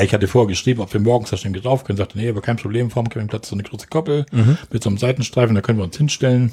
Ich 0.00 0.12
hatte 0.12 0.26
vorher 0.28 0.48
geschrieben, 0.48 0.80
ob 0.80 0.92
wir 0.92 1.00
morgens 1.00 1.30
da 1.30 1.36
schon 1.36 1.52
drauf 1.52 1.84
können. 1.84 1.96
Sagte, 1.96 2.18
nee, 2.18 2.28
aber 2.28 2.42
kein 2.42 2.56
Problem, 2.56 2.90
vorm 2.90 3.08
Campingplatz 3.08 3.48
so 3.48 3.54
eine 3.54 3.62
große 3.62 3.86
Koppel 3.88 4.26
mit 4.72 4.82
so 4.82 4.90
einem 4.90 4.98
Seitenstreifen, 4.98 5.54
da 5.54 5.60
können 5.60 5.78
wir 5.78 5.84
uns 5.84 5.96
hinstellen. 5.96 6.52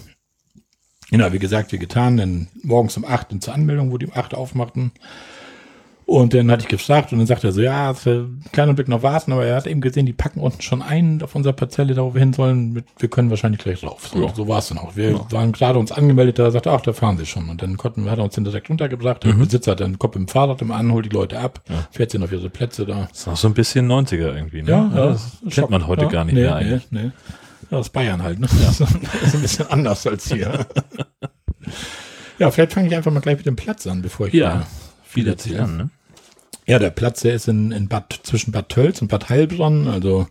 Genau, 1.10 1.32
wie 1.32 1.40
gesagt, 1.40 1.72
wie 1.72 1.78
getan, 1.80 2.18
dann 2.18 2.48
morgens 2.64 2.98
um 2.98 3.06
8 3.06 3.34
Uhr 3.34 3.40
zur 3.40 3.54
Anmeldung, 3.54 3.92
wo 3.92 3.98
die 3.98 4.08
um 4.08 4.14
8 4.14 4.34
Uhr 4.34 4.40
aufmachten. 4.40 4.92
Und 6.08 6.34
dann 6.34 6.50
hatte 6.50 6.64
ich 6.64 6.70
gefragt 6.70 7.12
und 7.12 7.18
dann 7.18 7.28
sagte 7.28 7.48
er 7.48 7.52
so, 7.52 7.60
ja, 7.62 7.92
es 7.92 8.06
wird 8.06 8.20
einen 8.20 8.42
kleinen 8.54 8.76
Blick 8.76 8.88
noch 8.88 9.04
warten, 9.04 9.34
aber 9.34 9.46
er 9.46 9.58
hat 9.58 9.68
eben 9.68 9.82
gesehen, 9.82 10.06
die 10.06 10.14
packen 10.14 10.40
unten 10.40 10.62
schon 10.62 10.82
ein 10.82 11.22
auf 11.22 11.36
unserer 11.36 11.52
Parzelle, 11.52 11.96
da 11.96 12.02
wo 12.02 12.14
wir 12.14 12.22
hin 12.22 12.32
sollen. 12.32 12.72
Mit, 12.72 12.86
wir 12.98 13.10
können 13.10 13.30
wahrscheinlich 13.30 13.60
gleich 13.62 13.82
drauf. 13.82 14.08
So, 14.08 14.24
Ja. 14.26 14.34
so 14.34 14.48
war 14.48 14.60
es 14.60 14.70
dann 14.70 14.78
auch. 14.78 14.96
Wir 14.96 15.20
waren 15.32 15.52
gerade 15.52 15.78
uns 15.78 15.92
angemeldet, 15.92 16.40
da 16.40 16.50
sagte 16.50 16.70
er, 16.70 16.76
ach, 16.76 16.82
da 16.82 16.94
fahren 16.94 17.18
sie 17.18 17.26
schon. 17.26 17.50
Und 17.50 17.62
dann 17.62 17.76
konnten 17.76 18.06
wir, 18.06 18.12
hat 18.12 18.20
er 18.20 18.24
uns 18.24 18.36
den 18.36 18.46
direkt 18.46 18.70
runtergebracht. 18.70 19.26
Der 19.26 19.34
Besitzer 19.34 19.72
hat 19.72 19.82
dann 19.82 20.00
Kopf 20.00 20.16
im 20.16 20.30
Fahrrad 20.30 20.62
immer 20.62 20.76
an, 20.76 20.94
holt 20.94 21.06
die 21.08 21.10
Leute 21.10 21.40
ab, 21.42 21.60
fährt 21.92 22.12
sie 22.12 22.20
auf 22.24 22.32
ihre 22.32 22.50
Plätze 22.50 22.86
da. 22.86 23.08
Das 23.10 23.20
ist 23.20 23.28
auch 23.28 23.36
so 23.36 23.50
ein 23.50 23.54
bisschen 23.54 23.92
90er 23.92 24.34
irgendwie, 24.34 24.62
ne? 24.62 24.72
Ja, 24.72 24.92
ja. 24.96 25.06
das 25.08 25.38
kennt 25.50 25.72
man 25.72 25.88
heute 25.88 26.04
ja, 26.04 26.08
gar 26.10 26.24
nicht 26.24 26.36
nee, 26.36 26.42
mehr 26.44 26.56
eigentlich. 26.56 26.88
Nee, 26.90 27.02
nee. 27.04 27.12
Ja, 27.70 27.80
aus 27.80 27.90
Bayern 27.90 28.24
halt, 28.24 28.40
ne? 28.40 28.48
Ja. 28.62 28.70
ist 29.26 29.36
ein 29.36 29.42
bisschen 29.42 29.68
anders 29.70 30.08
als 30.08 30.32
hier. 30.32 30.66
ja, 32.40 32.50
vielleicht 32.50 32.72
fange 32.72 32.88
ich 32.88 32.96
einfach 32.96 33.12
mal 33.12 33.20
gleich 33.20 33.36
mit 33.36 33.46
dem 33.46 33.58
Platz 33.58 33.86
an, 33.88 34.02
bevor 34.02 34.28
ich 34.28 34.34
Ja, 34.36 34.66
viel 35.04 35.24
viel 35.24 35.28
erzählen, 35.28 35.60
erzähle. 35.60 35.78
ne? 35.78 35.90
Ja, 36.68 36.80
der 36.80 36.90
Platz, 36.90 37.22
der 37.22 37.34
ist 37.34 37.48
in, 37.48 37.72
in 37.72 37.88
Bad, 37.88 38.20
zwischen 38.24 38.52
Bad 38.52 38.70
Tölz 38.70 39.02
und 39.02 39.08
Bad 39.08 39.30
Heilbronn, 39.30 39.88
also 39.88 40.28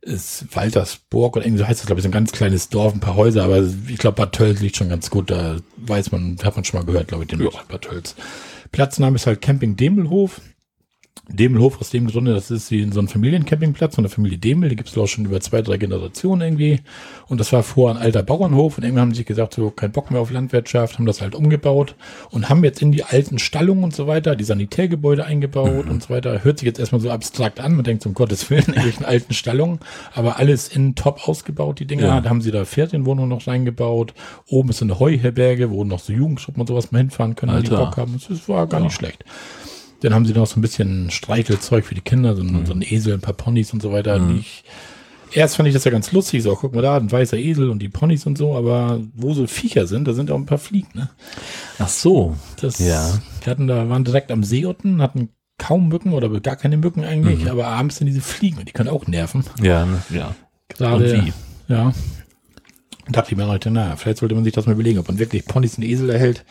ist 0.00 0.54
Waltersburg 0.54 1.36
oder 1.36 1.44
irgendwie 1.44 1.62
so 1.62 1.68
heißt 1.68 1.80
das, 1.80 1.86
glaube 1.86 1.98
ich, 1.98 2.04
so 2.04 2.08
ein 2.08 2.12
ganz 2.12 2.32
kleines 2.32 2.68
Dorf, 2.68 2.94
ein 2.94 3.00
paar 3.00 3.16
Häuser, 3.16 3.44
aber 3.44 3.62
ich 3.88 3.98
glaube, 3.98 4.14
Bad 4.14 4.32
Tölz 4.32 4.60
liegt 4.60 4.76
schon 4.76 4.88
ganz 4.88 5.10
gut, 5.10 5.30
da 5.30 5.56
weiß 5.76 6.12
man, 6.12 6.38
hat 6.42 6.54
man 6.54 6.64
schon 6.64 6.80
mal 6.80 6.86
gehört, 6.86 7.08
glaube 7.08 7.24
ich, 7.24 7.30
den 7.30 7.46
Bad 7.68 7.82
Tölz. 7.82 8.14
Platzname 8.70 9.16
ist 9.16 9.26
halt 9.26 9.42
Camping 9.42 9.76
Demelhof. 9.76 10.40
Demelhof 11.28 11.80
aus 11.80 11.90
dem 11.90 12.06
Grunde, 12.06 12.34
das 12.34 12.50
ist 12.50 12.70
wie 12.70 12.90
so 12.90 13.00
ein 13.00 13.08
Familiencampingplatz 13.08 13.94
von 13.94 14.04
der 14.04 14.10
Familie 14.10 14.38
Demel, 14.38 14.68
die 14.70 14.76
gibt 14.76 14.88
es 14.88 14.96
auch 14.96 15.06
schon 15.06 15.26
über 15.26 15.40
zwei, 15.40 15.62
drei 15.62 15.76
Generationen 15.76 16.40
irgendwie. 16.40 16.80
Und 17.28 17.38
das 17.38 17.52
war 17.52 17.62
vorher 17.62 17.98
ein 17.98 18.02
alter 18.02 18.22
Bauernhof 18.22 18.78
und 18.78 18.84
irgendwann 18.84 19.02
haben 19.02 19.10
sie 19.12 19.18
sich 19.18 19.26
gesagt, 19.26 19.54
so 19.54 19.70
kein 19.70 19.92
Bock 19.92 20.10
mehr 20.10 20.20
auf 20.20 20.30
Landwirtschaft, 20.30 20.98
haben 20.98 21.06
das 21.06 21.20
halt 21.20 21.34
umgebaut 21.34 21.94
und 22.30 22.48
haben 22.48 22.64
jetzt 22.64 22.80
in 22.80 22.92
die 22.92 23.04
alten 23.04 23.38
Stallungen 23.38 23.84
und 23.84 23.94
so 23.94 24.06
weiter 24.06 24.36
die 24.36 24.44
Sanitärgebäude 24.44 25.24
eingebaut 25.24 25.88
und 25.88 26.02
so 26.02 26.10
weiter. 26.10 26.42
Hört 26.44 26.58
sich 26.58 26.66
jetzt 26.66 26.78
erstmal 26.78 27.00
so 27.00 27.10
abstrakt 27.10 27.60
an, 27.60 27.74
man 27.74 27.84
denkt, 27.84 28.06
um 28.06 28.14
Gottes 28.14 28.48
Willen, 28.50 28.64
irgendwelchen 28.68 29.04
alten 29.04 29.34
Stallungen, 29.34 29.80
aber 30.14 30.38
alles 30.38 30.68
in 30.68 30.94
top 30.94 31.28
ausgebaut, 31.28 31.78
die 31.80 31.86
Dinger. 31.86 32.06
Ja. 32.06 32.20
Da 32.20 32.30
haben 32.30 32.40
sie 32.40 32.50
da 32.50 32.64
Ferienwohnungen 32.64 33.28
noch 33.28 33.46
reingebaut. 33.46 34.14
Oben 34.48 34.70
ist 34.70 34.78
so 34.78 34.84
eine 34.84 34.98
Heuherberge, 34.98 35.70
wo 35.70 35.84
noch 35.84 36.00
so 36.00 36.12
Jugendgruppen 36.12 36.60
und 36.60 36.66
sowas 36.66 36.90
mal 36.90 36.98
hinfahren 36.98 37.34
können, 37.34 37.54
wenn 37.54 37.62
die 37.62 37.70
Alter. 37.70 37.84
Bock 37.86 37.96
haben. 37.96 38.20
Das 38.28 38.48
war 38.48 38.66
gar 38.66 38.80
nicht 38.80 38.94
schlecht. 38.94 39.24
Dann 40.00 40.14
haben 40.14 40.26
sie 40.26 40.32
noch 40.32 40.46
so 40.46 40.58
ein 40.58 40.62
bisschen 40.62 41.10
Streichelzeug 41.10 41.84
für 41.84 41.94
die 41.94 42.00
Kinder, 42.00 42.36
so, 42.36 42.42
ein- 42.42 42.66
so 42.66 42.72
ein 42.72 42.82
Esel, 42.82 43.14
ein 43.14 43.20
paar 43.20 43.34
Ponys 43.34 43.72
und 43.72 43.82
so 43.82 43.90
weiter. 43.92 44.18
Die 44.20 44.38
ich, 44.38 44.64
erst 45.32 45.56
fand 45.56 45.68
ich 45.68 45.74
das 45.74 45.84
ja 45.84 45.90
ganz 45.90 46.12
lustig, 46.12 46.42
so, 46.42 46.54
guck 46.54 46.74
mal 46.74 46.82
da, 46.82 46.96
ein 46.96 47.10
weißer 47.10 47.36
Esel 47.36 47.68
und 47.70 47.80
die 47.80 47.88
Ponys 47.88 48.24
und 48.26 48.38
so, 48.38 48.54
aber 48.54 49.00
wo 49.14 49.34
so 49.34 49.46
Viecher 49.48 49.86
sind, 49.88 50.06
da 50.06 50.12
sind 50.14 50.30
auch 50.30 50.36
ein 50.36 50.46
paar 50.46 50.58
Fliegen, 50.58 50.88
ne? 50.94 51.10
Ach 51.80 51.88
so. 51.88 52.36
Das, 52.60 52.78
Ja. 52.78 53.18
Wir 53.42 53.50
hatten 53.50 53.66
da, 53.66 53.88
waren 53.88 54.04
direkt 54.04 54.30
am 54.30 54.44
See 54.44 54.64
unten, 54.64 55.02
hatten 55.02 55.30
kaum 55.58 55.88
Mücken 55.88 56.12
oder 56.12 56.28
gar 56.40 56.54
keine 56.56 56.76
Mücken 56.76 57.02
eigentlich, 57.04 57.50
aber 57.50 57.66
abends 57.66 57.96
sind 57.96 58.06
diese 58.06 58.20
Fliegen, 58.20 58.58
und 58.58 58.68
die 58.68 58.72
können 58.72 58.88
auch 58.88 59.06
nerven. 59.08 59.42
Ja, 59.60 59.84
ne? 59.84 60.00
ja. 60.10 60.34
Gerade, 60.68 61.16
Und 61.18 61.26
wie? 61.26 61.32
Ja. 61.72 61.92
Dachte 63.10 63.32
ich 63.32 63.36
mir 63.36 63.48
heute, 63.48 63.70
naja, 63.70 63.96
vielleicht 63.96 64.18
sollte 64.18 64.34
man 64.36 64.44
sich 64.44 64.52
das 64.52 64.66
mal 64.66 64.72
überlegen, 64.72 64.98
ob 64.98 65.08
man 65.08 65.18
wirklich 65.18 65.44
Ponys 65.46 65.76
und 65.78 65.82
Esel 65.82 66.10
erhält. 66.10 66.44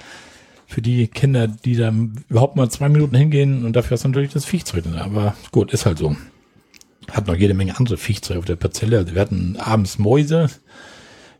Für 0.69 0.81
die 0.81 1.07
Kinder, 1.07 1.47
die 1.47 1.75
da 1.77 1.93
überhaupt 2.29 2.57
mal 2.57 2.69
zwei 2.69 2.89
Minuten 2.89 3.15
hingehen 3.15 3.63
und 3.65 3.75
dafür 3.75 3.95
ist 3.95 4.03
natürlich 4.03 4.33
das 4.33 4.43
Viechzeug. 4.45 4.83
Aber 4.99 5.33
gut, 5.51 5.71
ist 5.71 5.85
halt 5.85 5.97
so. 5.97 6.15
Hat 7.09 7.25
noch 7.25 7.35
jede 7.35 7.53
Menge 7.53 7.77
andere 7.79 7.95
Viechzeug 7.95 8.37
auf 8.37 8.45
der 8.45 8.57
Parzelle. 8.57 8.97
Also 8.97 9.15
wir 9.15 9.21
hatten 9.21 9.55
abends 9.57 9.97
Mäuse, 9.97 10.49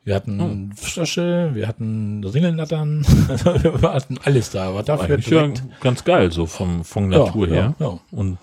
wir 0.06 0.16
hatten 0.16 0.72
Frösche, 0.78 1.52
wir 1.54 1.68
hatten 1.68 2.24
Ringelnattern, 2.24 3.04
wir 3.62 3.82
hatten 3.94 4.18
alles 4.24 4.52
da. 4.52 4.70
Aber 4.70 4.84
dafür 4.84 5.16
Eigentlich 5.16 5.28
ja 5.28 5.40
direkt, 5.48 5.64
ganz 5.82 6.06
geil, 6.06 6.32
so 6.32 6.46
vom, 6.46 6.86
von 6.86 7.12
Ja, 7.12 7.20
Natur 7.26 7.48
her. 7.48 7.76
ja, 7.80 7.86
ja. 7.86 8.00
Und 8.12 8.38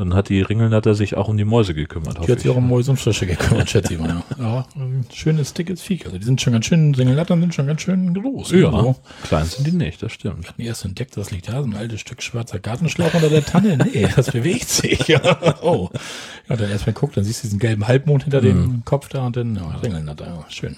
dann 0.00 0.14
hat 0.14 0.28
die 0.28 0.40
Ringelnatter 0.42 0.94
sich 0.94 1.14
auch 1.16 1.28
um 1.28 1.36
die 1.36 1.44
Mäuse 1.44 1.74
gekümmert, 1.74 2.16
die 2.16 2.22
hat 2.22 2.28
ich. 2.28 2.40
sich 2.42 2.50
auch 2.50 2.56
um 2.56 2.66
Mäuse 2.68 2.90
und 2.90 2.96
Frösche 2.96 3.26
gekümmert, 3.26 3.70
schätze 3.70 3.94
ich 3.94 4.00
mal. 4.00 4.22
Ja, 4.38 4.66
ein 4.76 5.04
schönes, 5.12 5.54
dickes 5.54 5.82
Viech. 5.82 6.06
Also 6.06 6.18
die 6.18 6.24
sind 6.24 6.40
schon 6.40 6.52
ganz 6.54 6.66
schön, 6.66 6.94
Ringelnattern 6.94 7.40
sind 7.40 7.54
schon 7.54 7.66
ganz 7.66 7.82
schön 7.82 8.12
groß. 8.14 8.50
ja, 8.52 8.70
So. 8.70 8.96
klein 9.24 9.44
sind 9.44 9.66
die 9.66 9.72
nicht, 9.72 10.02
das 10.02 10.12
stimmt. 10.12 10.48
hatten 10.48 10.62
erst 10.62 10.84
entdeckt, 10.84 11.16
das 11.16 11.30
liegt 11.30 11.48
da, 11.48 11.60
so 11.62 11.68
ein 11.68 11.76
altes 11.76 12.00
Stück 12.00 12.22
schwarzer 12.22 12.58
Gartenschlauch 12.58 13.14
unter 13.14 13.28
der 13.28 13.44
Tanne. 13.44 13.78
Nee, 13.92 14.08
das 14.16 14.30
bewegt 14.32 14.68
sich. 14.68 15.06
Ja, 15.08 15.20
oh. 15.62 15.90
Ja, 16.48 16.56
dann 16.56 16.70
erstmal 16.70 16.94
guckt, 16.94 17.16
dann 17.16 17.24
siehst 17.24 17.42
du 17.42 17.46
diesen 17.46 17.58
gelben 17.60 17.86
Halbmond 17.86 18.24
hinter 18.24 18.40
dem 18.40 18.82
Kopf 18.84 19.08
da 19.08 19.26
und 19.26 19.36
dann 19.36 19.54
ja, 19.56 19.68
ringeln 19.82 20.06
da. 20.06 20.24
Ja, 20.24 20.44
schön. 20.48 20.76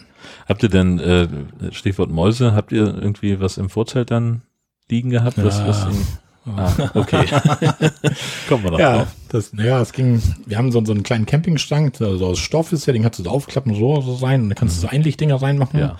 Habt 0.48 0.62
ihr 0.62 0.68
denn, 0.68 0.98
äh, 0.98 1.28
Stichwort 1.70 2.10
Mäuse, 2.10 2.54
habt 2.54 2.72
ihr 2.72 2.84
irgendwie 2.86 3.40
was 3.40 3.56
im 3.58 3.68
Vorzelt 3.70 4.10
dann 4.10 4.42
liegen 4.88 5.10
gehabt? 5.10 5.36
Was, 5.42 5.58
Ja. 5.58 5.68
was 5.68 5.84
in, 5.84 6.06
ah, 6.46 6.72
okay. 6.94 7.24
Kommen 8.48 8.64
wir 8.64 8.70
noch 8.72 8.78
Ja, 8.78 8.96
drauf. 8.98 9.08
das, 9.28 9.52
naja, 9.52 9.80
es 9.80 9.92
ging, 9.92 10.20
wir 10.46 10.58
haben 10.58 10.72
so, 10.72 10.84
so 10.84 10.92
einen 10.92 11.02
kleinen 11.02 11.26
Campingschrank, 11.26 12.00
also 12.00 12.26
aus 12.26 12.38
Stoff 12.38 12.72
ist 12.72 12.86
ja, 12.86 12.92
den 12.92 13.02
kannst 13.02 13.18
du 13.18 13.24
so 13.24 13.30
aufklappen, 13.30 13.74
so, 13.74 14.00
so 14.00 14.14
rein 14.24 14.42
und 14.42 14.48
dann 14.48 14.56
kannst 14.56 14.76
du 14.76 14.80
so 14.80 14.88
Einlichtdinger 14.88 15.40
reinmachen. 15.40 15.80
Ja. 15.80 15.96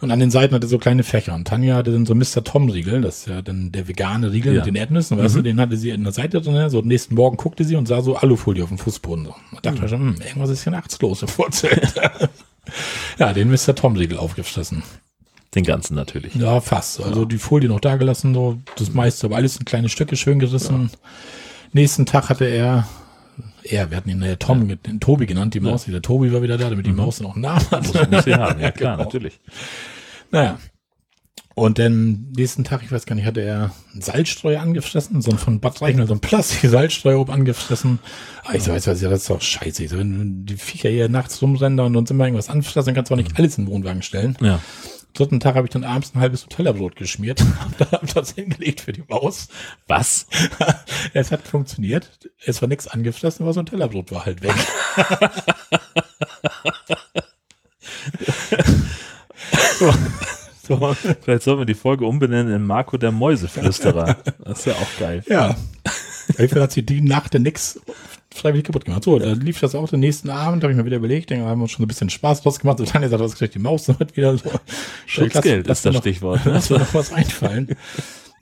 Und 0.00 0.10
an 0.10 0.18
den 0.18 0.32
Seiten 0.32 0.52
hatte 0.52 0.66
so 0.66 0.78
kleine 0.78 1.04
Fächer. 1.04 1.32
Und 1.32 1.46
Tanja 1.46 1.76
hatte 1.76 1.92
dann 1.92 2.06
so 2.06 2.14
Mr. 2.16 2.42
Tom-Riegel, 2.42 3.02
das 3.02 3.18
ist 3.18 3.26
ja 3.28 3.40
dann 3.40 3.70
der 3.70 3.86
vegane 3.86 4.32
Riegel 4.32 4.52
Ja. 4.52 4.58
mit 4.58 4.66
den 4.66 4.74
Erdnüssen, 4.74 5.16
weißt 5.16 5.36
du, 5.36 5.42
den 5.42 5.60
hatte 5.60 5.76
sie 5.76 5.92
an 5.92 6.02
der 6.02 6.12
Seite 6.12 6.40
drin, 6.40 6.70
so 6.70 6.80
nächsten 6.80 7.14
Morgen 7.14 7.36
guckte 7.36 7.62
sie 7.62 7.76
und 7.76 7.86
sah 7.86 8.02
so 8.02 8.16
Alufolie 8.16 8.64
auf 8.64 8.68
dem 8.70 8.78
Fußboden. 8.78 9.26
So. 9.26 9.34
Und 9.52 9.64
dachte 9.64 9.88
schon, 9.88 10.00
hm, 10.00 10.16
irgendwas 10.26 10.50
ist 10.50 10.64
hier 10.64 10.72
nachts 10.72 11.00
los 11.00 11.22
im 11.22 11.28
Vorzelt. 11.28 11.94
ja, 13.18 13.32
den 13.32 13.48
Mr. 13.48 13.76
Tom-Riegel 13.76 14.18
aufgefressen. 14.18 14.82
Den 15.54 15.64
ganzen 15.64 15.94
natürlich. 15.94 16.34
Ja, 16.34 16.60
fast. 16.60 17.02
Also 17.02 17.24
die 17.26 17.38
Folie 17.38 17.68
noch 17.68 17.80
da 17.80 17.96
gelassen, 17.96 18.32
so 18.32 18.58
das 18.76 18.92
meiste, 18.94 19.26
aber 19.26 19.36
alles 19.36 19.56
in 19.58 19.64
kleine 19.66 19.88
Stücke 19.90 20.16
schön 20.16 20.38
gerissen. 20.38 20.90
Nächsten 21.72 22.06
Tag 22.06 22.28
hatte 22.30 22.46
er, 22.46 22.86
er, 23.62 23.90
wir 23.90 23.96
hatten 23.98 24.08
ihn 24.08 24.22
ja 24.22 24.36
Tom, 24.36 24.66
den 24.68 25.00
Tobi 25.00 25.26
genannt, 25.26 25.54
die 25.54 25.60
Maus. 25.60 25.84
Der 25.84 26.00
Tobi 26.02 26.32
war 26.32 26.42
wieder 26.42 26.56
da, 26.56 26.70
damit 26.70 26.86
die 26.86 26.92
Maus 26.92 27.20
noch 27.20 27.34
einen 27.34 27.42
Namen 27.42 27.70
hat. 27.70 27.86
Muss, 27.86 28.10
muss 28.10 28.24
sie 28.24 28.34
haben, 28.34 28.60
ja 28.60 28.70
klar, 28.72 28.96
Genau. 28.96 29.04
natürlich. 29.04 29.40
Naja. 30.30 30.58
Und 31.54 31.78
dann 31.78 32.28
nächsten 32.34 32.64
Tag, 32.64 32.82
ich 32.82 32.90
weiß 32.90 33.04
gar 33.04 33.14
nicht, 33.14 33.26
hatte 33.26 33.42
er 33.42 33.72
einen 33.92 34.00
Salzstreuer 34.00 34.62
angefressen, 34.62 35.20
so 35.20 35.30
ein 35.32 35.36
von 35.36 35.60
Bad 35.60 35.82
Reichenhall, 35.82 36.06
so 36.08 36.14
ein 36.14 36.20
Plastik-Salzstreuer 36.20 37.20
oben 37.20 37.30
angefressen. 37.30 37.98
Aber 38.44 38.54
ich 38.54 38.62
so, 38.62 38.72
weißt 38.72 38.86
du 38.86 38.90
was, 38.92 39.02
ja, 39.02 39.10
das 39.10 39.20
ist 39.20 39.28
doch 39.30 39.42
scheiße. 39.42 39.84
Ich 39.84 39.90
so, 39.90 39.98
wenn 39.98 40.18
wenn 40.18 40.46
die 40.46 40.56
Viecher 40.56 40.88
hier 40.88 41.10
nachts 41.10 41.42
rumrennen 41.42 41.78
und 41.80 41.94
uns 41.96 42.10
immer 42.10 42.24
irgendwas 42.24 42.48
anfressen, 42.48 42.86
dann 42.86 42.94
kannst 42.94 43.10
du 43.10 43.14
auch 43.14 43.18
nicht 43.18 43.38
alles 43.38 43.58
in 43.58 43.66
den 43.66 43.70
Wohnwagen 43.70 44.00
stellen. 44.00 44.38
Ja. 44.40 44.60
Dritten 45.14 45.40
Tag 45.40 45.56
habe 45.56 45.66
ich 45.66 45.72
dann 45.72 45.84
abends 45.84 46.14
ein 46.14 46.20
halbes 46.20 46.42
Nutella-Brot 46.42 46.96
geschmiert, 46.96 47.44
habe 47.92 48.06
das 48.14 48.32
hingelegt 48.32 48.80
für 48.80 48.92
die 48.92 49.04
Maus. 49.08 49.48
Was? 49.86 50.26
Es 51.14 51.30
hat 51.30 51.42
funktioniert. 51.42 52.08
Es 52.44 52.62
war 52.62 52.68
nichts 52.68 52.88
angefressen, 52.88 53.44
aber 53.44 53.52
so 53.52 53.60
ein 53.60 53.66
Tellerbrot 53.66 54.12
war 54.12 54.24
halt 54.24 54.42
weg. 54.42 54.54
so. 59.78 59.92
So. 60.64 60.94
Vielleicht 61.22 61.42
sollen 61.42 61.58
wir 61.58 61.66
die 61.66 61.74
Folge 61.74 62.06
umbenennen 62.06 62.54
in 62.54 62.64
Marco 62.64 62.96
der 62.96 63.10
Mäuseflüsterer. 63.10 64.16
Das 64.44 64.60
ist 64.60 64.66
ja 64.66 64.74
auch 64.74 64.98
geil. 65.00 65.24
Ja. 65.26 65.56
Dafür 66.38 66.62
hat 66.62 66.70
sie 66.70 66.84
die 66.86 67.00
Nacht 67.00 67.34
dann 67.34 67.42
nix 67.42 67.80
freiwillig 68.34 68.64
kaputt 68.66 68.84
gemacht. 68.84 69.04
So, 69.04 69.18
da 69.18 69.32
lief 69.32 69.60
das 69.60 69.74
auch 69.74 69.88
den 69.88 70.00
nächsten 70.00 70.30
Abend, 70.30 70.62
habe 70.62 70.72
ich 70.72 70.76
mir 70.78 70.84
wieder 70.84 70.96
überlegt, 70.96 71.30
dann 71.30 71.40
haben 71.42 71.60
wir 71.60 71.64
uns 71.64 71.72
schon 71.72 71.84
ein 71.84 71.88
bisschen 71.88 72.10
Spaß 72.10 72.42
draus 72.42 72.58
gemacht. 72.60 72.80
Und 72.80 72.94
dann 72.94 73.02
gesagt, 73.02 73.22
was 73.22 73.34
kriegt 73.36 73.54
die 73.54 73.58
Maus 73.58 73.84
damit 73.86 74.16
wieder 74.16 74.36
so. 74.36 74.50
Schutzgeld 75.06 75.66
Lass- 75.66 75.78
ist 75.80 75.84
lass 75.84 75.92
das 75.92 75.94
noch- 75.94 76.00
Stichwort. 76.00 76.40
Ne? 76.46 76.52
Lass 76.52 76.70
mir 76.70 76.78
noch 76.78 76.94
was 76.94 77.12
einfallen. 77.12 77.76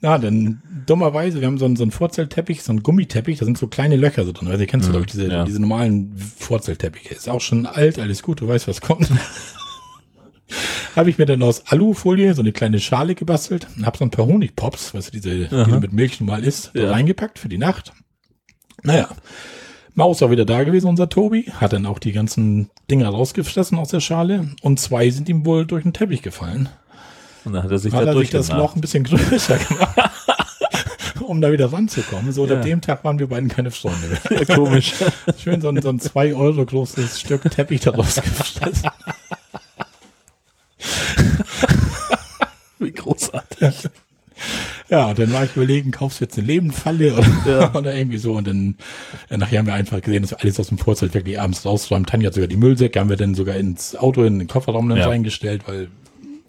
Ja, 0.01 0.17
dann 0.17 0.63
dummerweise, 0.87 1.41
wir 1.41 1.47
haben 1.47 1.59
so 1.59 1.65
einen, 1.65 1.75
so 1.75 1.83
einen 1.83 1.91
Vorzeltteppich, 1.91 2.63
so 2.63 2.71
einen 2.71 2.81
Gummiteppich, 2.81 3.37
da 3.37 3.45
sind 3.45 3.57
so 3.59 3.67
kleine 3.67 3.97
Löcher 3.97 4.25
so 4.25 4.31
drin. 4.31 4.47
Also, 4.47 4.59
ihr 4.61 4.67
kennst 4.67 4.87
du, 4.87 4.91
glaube 4.91 5.05
ich, 5.05 5.11
diese, 5.11 5.27
ja. 5.27 5.43
diese 5.45 5.59
normalen 5.61 6.17
Vorzeltteppiche. 6.17 7.13
Ist 7.13 7.29
auch 7.29 7.41
schon 7.41 7.67
alt, 7.67 7.99
alles 7.99 8.23
gut, 8.23 8.41
du 8.41 8.47
weißt, 8.47 8.67
was 8.67 8.81
kommt. 8.81 9.11
habe 10.95 11.09
ich 11.09 11.17
mir 11.17 11.25
dann 11.25 11.41
aus 11.43 11.67
Alufolie 11.67 12.33
so 12.33 12.41
eine 12.41 12.51
kleine 12.51 12.79
Schale 12.79 13.15
gebastelt 13.15 13.67
und 13.77 13.85
habe 13.85 13.97
so 13.97 14.03
ein 14.03 14.11
paar 14.11 14.25
Honigpops, 14.25 14.91
du, 14.91 14.99
diese, 15.11 15.29
die 15.29 15.47
du 15.49 15.79
mit 15.79 15.93
Milch 15.93 16.19
normal 16.19 16.43
isst, 16.43 16.71
da 16.73 16.81
Ja. 16.81 16.91
reingepackt 16.91 17.39
für 17.39 17.47
die 17.49 17.57
Nacht. 17.57 17.93
Naja, 18.83 19.07
Maus 19.93 20.21
war 20.21 20.31
wieder 20.31 20.45
da 20.45 20.63
gewesen, 20.63 20.87
unser 20.87 21.09
Tobi, 21.09 21.51
hat 21.59 21.73
dann 21.73 21.85
auch 21.85 21.99
die 21.99 22.13
ganzen 22.13 22.69
Dinger 22.89 23.09
rausgefressen 23.09 23.77
aus 23.77 23.89
der 23.89 23.99
Schale 23.99 24.49
und 24.61 24.79
zwei 24.79 25.09
sind 25.09 25.27
ihm 25.27 25.45
wohl 25.45 25.65
durch 25.65 25.83
den 25.83 25.91
Teppich 25.93 26.21
gefallen. 26.21 26.69
Und 27.43 27.53
dann 27.53 27.63
hat 27.63 27.71
er 27.71 27.79
sich 27.79 27.93
hat 27.93 28.05
da 28.05 28.13
er 28.13 28.19
sich 28.19 28.29
das 28.29 28.51
Loch 28.51 28.75
ein 28.75 28.81
bisschen 28.81 29.03
größer 29.07 29.57
gemacht, 29.57 29.97
um 31.21 31.41
da 31.41 31.51
wieder 31.51 31.73
ranzukommen. 31.73 32.31
So, 32.31 32.45
ja. 32.45 32.55
ab 32.55 32.61
dem 32.61 32.79
Tag 32.81 33.03
waren 33.03 33.19
wir 33.19 33.27
beiden 33.27 33.49
keine 33.49 33.71
Freunde 33.71 34.07
mehr. 34.07 34.19
Ja, 34.39 34.55
komisch. 34.55 34.93
Schön 35.43 35.59
so 35.59 35.69
ein, 35.69 35.81
so 35.81 35.89
ein 35.89 35.99
zwei 35.99 36.33
Euro 36.33 36.65
großes 36.65 37.19
Stück 37.19 37.41
Teppich 37.49 37.81
daraus 37.81 38.15
gefressen. 38.15 38.89
Wie 42.79 42.91
großartig. 42.91 43.59
Ja, 43.59 43.71
und 44.91 45.19
dann 45.19 45.31
war 45.31 45.45
ich 45.45 45.55
überlegen, 45.55 45.91
kaufst 45.91 46.19
du 46.19 46.25
jetzt 46.25 46.37
eine 46.37 46.47
Lebendfalle 46.47 47.13
oder, 47.13 47.27
ja. 47.47 47.73
oder 47.75 47.95
irgendwie 47.95 48.17
so. 48.17 48.33
Und 48.33 48.47
dann 48.47 48.75
äh, 49.29 49.37
nachher 49.37 49.59
haben 49.59 49.67
wir 49.67 49.73
einfach 49.73 50.01
gesehen, 50.01 50.21
dass 50.21 50.31
wir 50.31 50.41
alles 50.41 50.59
aus 50.59 50.67
dem 50.67 50.77
Vorzelt 50.77 51.13
wirklich 51.13 51.39
abends 51.39 51.65
rausräumen. 51.65 52.05
Tanja 52.05 52.27
hat 52.27 52.33
sogar 52.33 52.47
die 52.47 52.57
Müllsäcke, 52.57 52.99
haben 52.99 53.09
wir 53.09 53.17
dann 53.17 53.33
sogar 53.33 53.55
ins 53.55 53.95
Auto, 53.95 54.23
in 54.23 54.39
den 54.39 54.47
Kofferraum 54.47 54.89
dann 54.89 54.97
ja. 54.97 55.07
reingestellt, 55.07 55.63
weil 55.67 55.87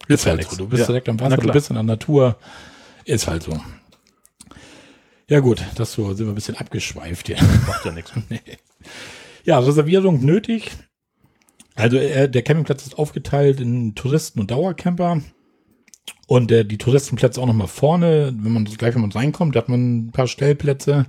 ist 0.08 0.26
halt 0.26 0.48
so. 0.50 0.56
Du 0.56 0.68
bist 0.68 0.80
ja. 0.80 0.86
direkt 0.86 1.08
am 1.08 1.20
Wasser, 1.20 1.36
du 1.36 1.52
bist 1.52 1.70
in 1.70 1.74
der 1.74 1.84
Natur. 1.84 2.36
Ist 3.04 3.28
halt 3.28 3.44
so. 3.44 3.58
Ja 5.28 5.40
gut, 5.40 5.64
das 5.76 5.92
so 5.92 6.12
sind 6.12 6.26
wir 6.26 6.32
ein 6.32 6.34
bisschen 6.34 6.56
abgeschweift 6.56 7.28
hier. 7.28 7.36
Macht 7.66 7.84
ja 7.84 7.92
nichts. 7.92 8.12
nee. 8.28 8.40
Ja, 9.44 9.58
Reservierung 9.58 10.24
nötig. 10.24 10.70
Also 11.74 11.96
äh, 11.96 12.28
der 12.28 12.42
Campingplatz 12.42 12.86
ist 12.86 12.98
aufgeteilt 12.98 13.60
in 13.60 13.94
Touristen 13.94 14.40
und 14.40 14.50
Dauercamper. 14.50 15.22
Und 16.32 16.50
der, 16.50 16.64
die 16.64 16.78
Touristenplätze 16.78 17.38
auch 17.42 17.46
nochmal 17.46 17.66
vorne, 17.66 18.32
wenn 18.34 18.52
man 18.52 18.64
gleich, 18.64 18.94
wenn 18.94 19.02
man 19.02 19.12
reinkommt, 19.12 19.54
da 19.54 19.60
hat 19.60 19.68
man 19.68 19.98
ein 19.98 20.12
paar 20.12 20.26
Stellplätze. 20.26 21.04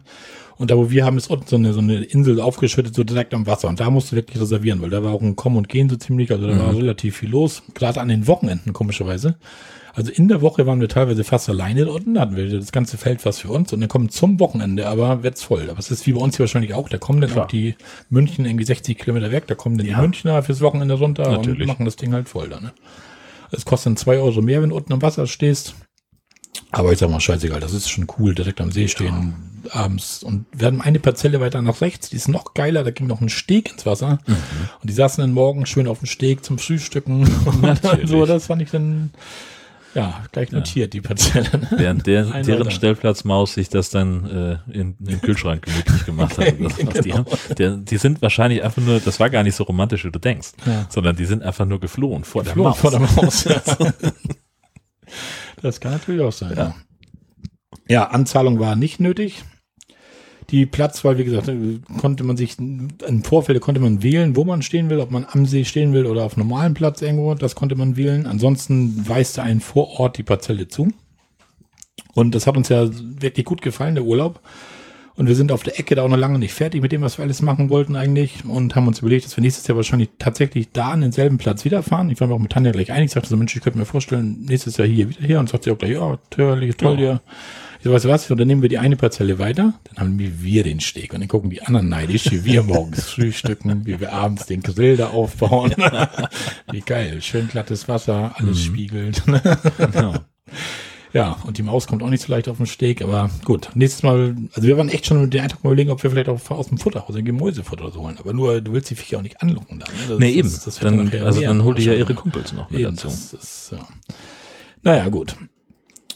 Und 0.57 0.69
da, 0.69 0.75
wo 0.75 0.91
wir 0.91 1.05
haben, 1.05 1.15
ist 1.15 1.29
unten 1.29 1.47
so 1.47 1.55
eine, 1.55 1.71
so 1.71 1.79
eine 1.79 2.03
Insel 2.03 2.41
aufgeschüttet, 2.41 2.93
so 2.93 3.05
direkt 3.05 3.33
am 3.33 3.47
Wasser. 3.47 3.69
Und 3.69 3.79
da 3.79 3.89
musst 3.89 4.11
du 4.11 4.17
wirklich 4.17 4.41
reservieren, 4.41 4.81
weil 4.81 4.89
da 4.89 5.01
war 5.01 5.13
auch 5.13 5.21
ein 5.21 5.37
Kommen 5.37 5.55
und 5.55 5.69
Gehen 5.69 5.89
so 5.89 5.95
ziemlich, 5.95 6.29
also 6.29 6.45
da 6.45 6.55
mhm. 6.55 6.59
war 6.59 6.75
relativ 6.75 7.15
viel 7.15 7.29
los. 7.29 7.63
Gerade 7.73 8.01
an 8.01 8.09
den 8.09 8.27
Wochenenden, 8.27 8.73
komischerweise. 8.73 9.35
Also 9.93 10.11
in 10.11 10.27
der 10.27 10.41
Woche 10.41 10.67
waren 10.67 10.81
wir 10.81 10.89
teilweise 10.89 11.23
fast 11.23 11.47
alleine 11.47 11.85
dort 11.85 11.99
unten, 11.99 12.15
da 12.15 12.21
hatten 12.21 12.35
wir 12.35 12.49
das 12.59 12.73
ganze 12.73 12.97
Feld 12.97 13.21
fast 13.21 13.43
für 13.43 13.49
uns 13.49 13.71
und 13.71 13.79
dann 13.79 13.87
kommen 13.87 14.09
zum 14.09 14.41
Wochenende, 14.41 14.89
aber 14.89 15.23
wird's 15.23 15.41
voll. 15.41 15.69
Aber 15.69 15.79
es 15.79 15.89
ist 15.89 16.05
wie 16.05 16.11
bei 16.11 16.19
uns 16.19 16.35
hier 16.35 16.43
wahrscheinlich 16.43 16.73
auch, 16.73 16.89
da 16.89 16.97
kommen 16.97 17.21
dann 17.21 17.29
Klar. 17.29 17.45
auch 17.45 17.47
die 17.47 17.75
München 18.09 18.43
irgendwie 18.43 18.65
60 18.65 18.97
Kilometer 18.97 19.31
weg, 19.31 19.47
da 19.47 19.55
kommen 19.55 19.77
dann 19.77 19.87
ja. 19.87 19.95
die 19.95 20.01
Münchner 20.01 20.43
fürs 20.43 20.59
Wochenende 20.59 20.95
runter 20.95 21.31
Natürlich. 21.31 21.61
und 21.61 21.67
machen 21.67 21.85
das 21.85 21.95
Ding 21.95 22.11
halt 22.11 22.27
voll 22.27 22.49
da, 22.49 22.59
ne? 22.59 22.73
Es 23.53 23.65
kostet 23.65 23.87
dann 23.87 23.97
zwei 23.97 24.17
Euro 24.17 24.41
mehr, 24.41 24.61
wenn 24.61 24.69
du 24.69 24.75
unten 24.75 24.93
am 24.93 25.01
Wasser 25.01 25.27
stehst. 25.27 25.75
Aber 26.71 26.91
ich 26.91 26.99
sag 26.99 27.09
mal, 27.09 27.19
scheißegal, 27.19 27.59
das 27.59 27.73
ist 27.73 27.89
schon 27.89 28.07
cool, 28.17 28.33
direkt 28.33 28.59
am 28.59 28.71
See 28.71 28.87
stehen, 28.87 29.35
ja. 29.65 29.73
abends. 29.73 30.23
Und 30.23 30.45
wir 30.51 30.67
hatten 30.67 30.81
eine 30.81 30.99
Parzelle 30.99 31.39
weiter 31.39 31.61
nach 31.61 31.81
rechts, 31.81 32.09
die 32.09 32.15
ist 32.15 32.27
noch 32.27 32.53
geiler, 32.53 32.83
da 32.83 32.91
ging 32.91 33.07
noch 33.07 33.21
ein 33.21 33.29
Steg 33.29 33.71
ins 33.71 33.85
Wasser. 33.85 34.19
Mhm. 34.25 34.35
Und 34.81 34.89
die 34.89 34.93
saßen 34.93 35.21
dann 35.21 35.33
morgen 35.33 35.65
schön 35.65 35.87
auf 35.87 35.99
dem 35.99 36.07
Steg 36.07 36.43
zum 36.43 36.57
Frühstücken. 36.57 37.21
Und 37.45 38.07
so, 38.07 38.25
das 38.25 38.47
fand 38.47 38.61
ich 38.63 38.71
dann, 38.71 39.11
ja, 39.95 40.23
gleich 40.31 40.51
notiert, 40.51 40.93
ja. 40.93 40.99
die 40.99 41.01
Parzelle. 41.01 41.49
Während 41.71 42.07
der, 42.07 42.43
deren 42.43 42.71
Stellplatzmaus 42.71 43.53
sich 43.53 43.69
das 43.69 43.89
dann 43.89 44.25
äh, 44.25 44.71
in, 44.71 44.95
in 44.99 45.05
den 45.05 45.21
Kühlschrank 45.21 45.63
gemütlich 45.63 46.05
gemacht 46.05 46.37
hat. 46.37 46.43
Das, 46.63 46.77
genau. 46.77 46.91
die, 47.01 47.13
haben, 47.13 47.25
der, 47.57 47.77
die 47.77 47.97
sind 47.97 48.21
wahrscheinlich 48.21 48.63
einfach 48.63 48.81
nur, 48.81 48.99
das 48.99 49.19
war 49.19 49.29
gar 49.29 49.43
nicht 49.43 49.55
so 49.55 49.63
romantisch, 49.63 50.05
wie 50.05 50.11
du 50.11 50.19
denkst, 50.19 50.51
ja. 50.65 50.85
sondern 50.89 51.15
die 51.15 51.25
sind 51.25 51.43
einfach 51.43 51.65
nur 51.65 51.79
geflohen 51.79 52.23
vor 52.23 52.43
geflohen 52.43 52.63
der 52.63 52.69
Maus. 52.69 52.79
Vor 52.79 52.91
der 52.91 52.99
Maus. 52.99 53.47
Das 55.61 55.79
kann 55.79 55.93
natürlich 55.93 56.21
auch 56.21 56.31
sein. 56.31 56.53
Ja, 56.57 56.75
ja 57.87 58.07
Anzahlung 58.07 58.59
war 58.59 58.75
nicht 58.75 58.99
nötig. 58.99 59.43
Die 60.53 60.67
Platzwahl, 60.67 61.17
wie 61.17 61.23
gesagt, 61.23 61.51
konnte 61.99 62.23
man 62.23 62.37
sich 62.37 62.59
im 62.59 63.23
Vorfeld 63.23 63.59
konnte 63.59 63.81
man 63.81 64.03
wählen, 64.03 64.35
wo 64.35 64.43
man 64.43 64.61
stehen 64.61 64.91
will, 64.91 64.99
ob 64.99 65.09
man 65.09 65.25
am 65.27 65.47
See 65.47 65.65
stehen 65.65 65.93
will 65.93 66.05
oder 66.05 66.23
auf 66.23 66.37
normalem 66.37 66.75
Platz 66.75 67.01
irgendwo. 67.01 67.33
Das 67.33 67.55
konnte 67.55 67.73
man 67.73 67.97
wählen. 67.97 68.27
Ansonsten 68.27 69.09
weist 69.09 69.39
er 69.39 69.45
einen 69.45 69.61
vor 69.61 69.99
Ort 69.99 70.19
die 70.19 70.23
Parzelle 70.23 70.67
zu. 70.67 70.89
Und 72.13 72.35
das 72.35 72.45
hat 72.45 72.55
uns 72.55 72.69
ja 72.69 72.87
wirklich 72.87 73.47
gut 73.47 73.63
gefallen, 73.63 73.95
der 73.95 74.03
Urlaub. 74.03 74.41
Und 75.15 75.27
wir 75.27 75.33
sind 75.33 75.51
auf 75.51 75.63
der 75.63 75.79
Ecke 75.79 75.95
da 75.95 76.03
auch 76.03 76.07
noch 76.07 76.17
lange 76.17 76.37
nicht 76.37 76.53
fertig 76.53 76.83
mit 76.83 76.91
dem, 76.91 77.01
was 77.01 77.17
wir 77.17 77.23
alles 77.23 77.41
machen 77.41 77.71
wollten 77.71 77.95
eigentlich. 77.95 78.45
Und 78.45 78.75
haben 78.75 78.87
uns 78.87 78.99
überlegt, 78.99 79.25
dass 79.25 79.35
wir 79.35 79.41
nächstes 79.41 79.65
Jahr 79.65 79.75
wahrscheinlich 79.75 80.09
tatsächlich 80.19 80.71
da 80.71 80.89
an 80.89 81.01
denselben 81.01 81.39
Platz 81.39 81.65
wiederfahren. 81.65 82.11
Ich 82.11 82.21
war 82.21 82.27
mir 82.27 82.35
auch 82.35 82.39
mit 82.39 82.51
Tanja 82.51 82.71
gleich 82.71 82.91
einig. 82.91 83.05
Ich 83.05 83.11
sagte 83.13 83.29
so, 83.29 83.37
Mensch, 83.37 83.55
ich 83.55 83.63
könnte 83.63 83.79
mir 83.79 83.85
vorstellen, 83.85 84.45
nächstes 84.47 84.77
Jahr 84.77 84.87
hier 84.87 85.09
wieder 85.09 85.21
her. 85.21 85.39
Und 85.39 85.49
sagt 85.49 85.63
sie 85.63 85.71
auch 85.71 85.79
gleich, 85.79 85.93
ja, 85.93 86.19
toll, 86.29 86.73
toll, 86.77 86.99
ja. 86.99 87.21
Ich 87.83 87.85
so, 87.89 87.93
weißt 87.93 88.05
du 88.05 88.09
was? 88.09 88.31
Und 88.31 88.39
dann 88.39 88.47
nehmen 88.47 88.61
wir 88.61 88.69
die 88.69 88.77
eine 88.77 88.95
Parzelle 88.95 89.39
weiter. 89.39 89.73
Dann 89.83 89.97
haben 89.97 90.17
wir 90.17 90.63
den 90.63 90.79
Steg. 90.79 91.13
Und 91.13 91.19
dann 91.19 91.27
gucken 91.27 91.49
die 91.49 91.63
anderen 91.63 91.89
neidisch, 91.89 92.31
wie 92.31 92.45
wir 92.45 92.63
morgens 92.63 93.09
frühstücken, 93.09 93.85
wie 93.85 93.99
wir 93.99 94.13
abends 94.13 94.45
den 94.45 94.61
Grill 94.61 94.95
da 94.95 95.09
aufbauen. 95.09 95.75
wie 96.71 96.79
geil. 96.79 97.21
Schön 97.21 97.49
glattes 97.49 97.89
Wasser, 97.89 98.35
alles 98.37 98.59
mhm. 98.59 98.73
spiegelt. 98.73 99.23
genau. 99.77 100.13
Ja, 101.11 101.35
und 101.45 101.57
die 101.57 101.61
Maus 101.61 101.85
kommt 101.85 102.01
auch 102.03 102.09
nicht 102.09 102.23
so 102.23 102.31
leicht 102.31 102.47
auf 102.47 102.55
den 102.55 102.67
Steg, 102.67 103.01
aber 103.01 103.29
gut. 103.43 103.69
Nächstes 103.73 104.01
Mal, 104.01 104.37
also 104.53 104.65
wir 104.65 104.77
waren 104.77 104.87
echt 104.87 105.05
schon 105.05 105.21
mit 105.21 105.33
dem 105.33 105.41
Eindruck 105.43 105.65
mal 105.65 105.71
überlegen, 105.71 105.91
ob 105.91 106.01
wir 106.03 106.09
vielleicht 106.09 106.29
auch 106.29 106.39
aus 106.51 106.69
dem 106.69 106.77
Futter, 106.77 107.09
aus 107.09 107.15
dem 107.15 107.25
Gemüsefutter 107.25 107.91
so 107.91 107.99
holen. 107.99 108.15
Aber 108.17 108.31
nur, 108.31 108.61
du 108.61 108.71
willst 108.71 108.91
die 108.91 108.95
Viecher 108.95 109.17
auch 109.17 109.23
nicht 109.23 109.41
anlocken 109.41 109.79
dann. 109.79 109.93
Ne? 109.93 110.07
Das, 110.07 110.19
nee, 110.19 110.31
eben. 110.31 110.49
Das, 110.49 110.63
das 110.63 110.79
dann, 110.79 111.11
also 111.21 111.41
dann 111.41 111.65
holt 111.65 111.79
die 111.79 111.83
ja 111.83 111.95
ihre 111.95 112.13
Kumpels 112.13 112.53
noch 112.53 112.69
mit 112.69 112.79
eben, 112.79 112.95
dazu. 112.95 113.09
Das, 113.09 113.31
das, 113.31 113.73
ja. 113.73 113.85
Naja, 114.83 115.09
gut. 115.09 115.35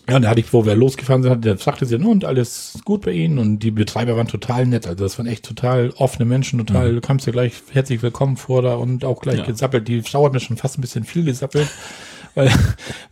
Ja, 0.09 0.15
und 0.15 0.21
da 0.21 0.29
hatte 0.29 0.39
ich, 0.39 0.53
wo 0.53 0.65
wir 0.65 0.75
losgefahren 0.75 1.21
sind, 1.21 1.43
der 1.43 1.57
sagte 1.57 1.85
sie, 1.85 1.95
und 1.95 2.23
alles 2.23 2.79
gut 2.85 3.01
bei 3.01 3.11
Ihnen 3.11 3.39
und 3.39 3.59
die 3.59 3.71
Betreiber 3.71 4.15
waren 4.15 4.27
total 4.27 4.65
nett. 4.65 4.87
Also 4.87 5.03
das 5.03 5.17
waren 5.17 5.27
echt 5.27 5.43
total 5.43 5.91
offene 5.97 6.25
Menschen, 6.25 6.59
total, 6.59 6.91
mhm. 6.91 6.95
du 6.95 7.01
kamst 7.01 7.25
ja 7.25 7.33
gleich 7.33 7.53
herzlich 7.71 8.01
willkommen 8.01 8.37
vor 8.37 8.61
da 8.61 8.75
und 8.75 9.03
auch 9.03 9.19
gleich 9.19 9.39
ja. 9.39 9.45
gesappelt. 9.45 9.87
Die 9.87 10.01
Frau 10.01 10.25
hat 10.25 10.33
mir 10.33 10.39
schon 10.39 10.55
fast 10.55 10.77
ein 10.77 10.81
bisschen 10.81 11.03
viel 11.03 11.25
gesappelt. 11.25 11.67
Weil 12.37 12.51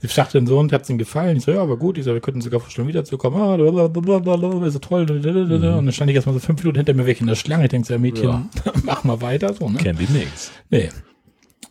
sie 0.02 0.08
sagte 0.08 0.38
dann 0.38 0.46
so 0.46 0.60
und 0.60 0.72
hat 0.72 0.84
es 0.84 0.90
ihnen 0.92 1.00
gefallen. 1.00 1.38
Ich 1.38 1.46
so, 1.46 1.52
ja, 1.52 1.60
aber 1.60 1.78
gut. 1.78 1.98
Ich 1.98 2.04
so, 2.04 2.14
wir 2.14 2.22
könnten 2.22 2.42
sogar 2.42 2.60
vorstellen, 2.60 2.88
wiederzukommen. 2.88 3.42
Ah, 3.42 3.58
blablabla, 3.88 4.68
ist 4.68 4.74
so 4.74 4.80
toll. 4.80 5.08
Mhm. 5.08 5.52
Und 5.52 5.62
dann 5.62 5.92
stand 5.92 6.12
ich 6.12 6.16
erstmal 6.16 6.36
so 6.36 6.40
fünf 6.40 6.60
Minuten 6.60 6.78
hinter 6.78 6.94
mir 6.94 7.08
weg 7.08 7.22
in 7.22 7.26
der 7.26 7.34
Schlange. 7.34 7.64
Ich 7.64 7.72
denke, 7.72 7.92
ja, 7.92 7.98
Mädchen, 7.98 8.30
ja. 8.30 8.48
mach 8.84 9.04
mal 9.04 9.22
weiter. 9.22 9.52
So, 9.56 9.68
ne? 9.68 9.80
Kennt 9.80 10.00
die 10.00 10.14
nix. 10.14 10.52
Nee. 10.70 10.92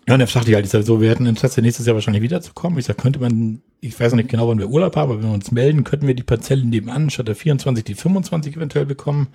Ja, 0.08 0.14
und 0.14 0.20
dann 0.20 0.26
sagte 0.26 0.50
ich 0.50 0.54
halt, 0.56 0.66
ich 0.66 0.72
sag, 0.72 0.82
so, 0.82 1.00
wir 1.00 1.08
hätten 1.08 1.26
Interesse, 1.26 1.62
nächstes 1.62 1.86
Jahr 1.86 1.94
wahrscheinlich 1.94 2.24
wiederzukommen. 2.24 2.76
Ich 2.76 2.86
sag, 2.86 2.98
könnte 2.98 3.20
man, 3.20 3.62
ich 3.84 4.00
weiß 4.00 4.12
noch 4.12 4.16
nicht 4.16 4.30
genau, 4.30 4.48
wann 4.48 4.58
wir 4.58 4.68
Urlaub 4.68 4.96
haben, 4.96 5.10
aber 5.10 5.22
wenn 5.22 5.28
wir 5.28 5.34
uns 5.34 5.52
melden, 5.52 5.84
könnten 5.84 6.06
wir 6.06 6.14
die 6.14 6.22
Parzellen 6.22 6.70
nebenan 6.70 7.10
statt 7.10 7.28
der 7.28 7.34
24 7.34 7.84
die 7.84 7.94
25 7.94 8.56
eventuell 8.56 8.86
bekommen. 8.86 9.28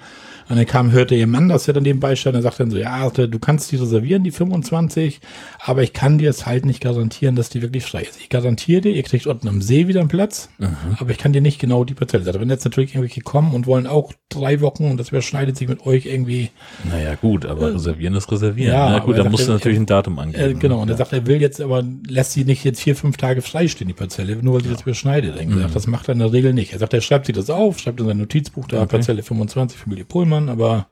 Und 0.49 0.57
dann 0.57 0.65
kam, 0.65 0.91
hörte 0.91 1.13
ihr 1.13 1.27
Mann, 1.27 1.49
dass 1.49 1.67
er 1.67 1.75
dann 1.75 1.83
nebenbei 1.83 2.15
stand, 2.15 2.35
und 2.35 2.41
sagt 2.41 2.59
dann 2.59 2.71
so, 2.71 2.77
ja, 2.77 3.09
du 3.09 3.39
kannst 3.39 3.71
die 3.71 3.75
reservieren, 3.75 4.23
die 4.23 4.31
25, 4.31 5.21
aber 5.59 5.83
ich 5.83 5.93
kann 5.93 6.17
dir 6.17 6.31
es 6.31 6.47
halt 6.47 6.65
nicht 6.65 6.81
garantieren, 6.81 7.35
dass 7.35 7.49
die 7.49 7.61
wirklich 7.61 7.85
frei 7.85 8.01
ist. 8.01 8.19
Ich 8.19 8.29
garantiere 8.29 8.81
dir, 8.81 8.91
ihr 8.91 9.03
kriegt 9.03 9.27
unten 9.27 9.47
am 9.47 9.61
See 9.61 9.87
wieder 9.87 9.99
einen 9.99 10.09
Platz, 10.09 10.49
mhm. 10.57 10.75
aber 10.97 11.11
ich 11.11 11.19
kann 11.19 11.31
dir 11.31 11.41
nicht 11.41 11.59
genau 11.59 11.83
die 11.83 11.93
Parzelle 11.93 12.23
sagen. 12.23 12.39
Wenn 12.39 12.49
jetzt 12.49 12.65
natürlich 12.65 12.95
irgendwelche 12.95 13.21
kommen 13.21 13.53
und 13.53 13.67
wollen 13.67 13.85
auch 13.85 14.13
drei 14.29 14.61
Wochen 14.61 14.85
und 14.85 14.97
das 14.97 15.09
überschneidet 15.09 15.57
sich 15.57 15.67
mit 15.67 15.85
euch 15.85 16.07
irgendwie. 16.07 16.49
Naja, 16.89 17.15
gut, 17.15 17.45
aber 17.45 17.69
äh, 17.69 17.73
reservieren 17.73 18.15
ist 18.15 18.31
reservieren. 18.31 18.73
Ja, 18.73 18.89
Na 18.89 18.99
gut, 18.99 19.17
da 19.17 19.29
musst 19.29 19.47
du 19.47 19.51
natürlich 19.51 19.77
ein 19.77 19.85
Datum 19.85 20.17
angeben. 20.17 20.43
Äh, 20.43 20.53
genau, 20.55 20.81
und 20.81 20.89
er 20.89 20.97
sagt, 20.97 21.13
er 21.13 21.27
will 21.27 21.39
jetzt 21.39 21.61
aber, 21.61 21.83
lässt 22.07 22.31
sie 22.31 22.45
nicht 22.45 22.63
jetzt 22.63 22.81
vier, 22.81 22.95
fünf 22.95 23.17
Tage 23.17 23.41
freistehen, 23.41 23.87
die 23.87 23.93
Parzelle, 23.93 24.38
nur 24.41 24.55
weil 24.55 24.61
sie 24.61 24.67
ja. 24.67 24.73
das 24.73 24.83
überschneidet. 24.83 25.37
Er 25.37 25.45
mhm. 25.45 25.71
das 25.73 25.87
macht 25.87 26.07
er 26.07 26.13
in 26.13 26.19
der 26.19 26.31
Regel 26.31 26.53
nicht. 26.53 26.73
Er 26.73 26.79
sagt, 26.79 26.93
er 26.93 27.01
schreibt 27.01 27.25
sich 27.25 27.35
das 27.35 27.49
auf, 27.49 27.79
schreibt 27.79 27.99
in 27.99 28.05
sein 28.05 28.17
Notizbuch 28.17 28.67
da 28.67 28.77
okay. 28.77 28.97
Parzelle 28.97 29.23
25, 29.23 29.77
Familie 29.77 30.05
Pohlmann, 30.05 30.49
aber 30.49 30.87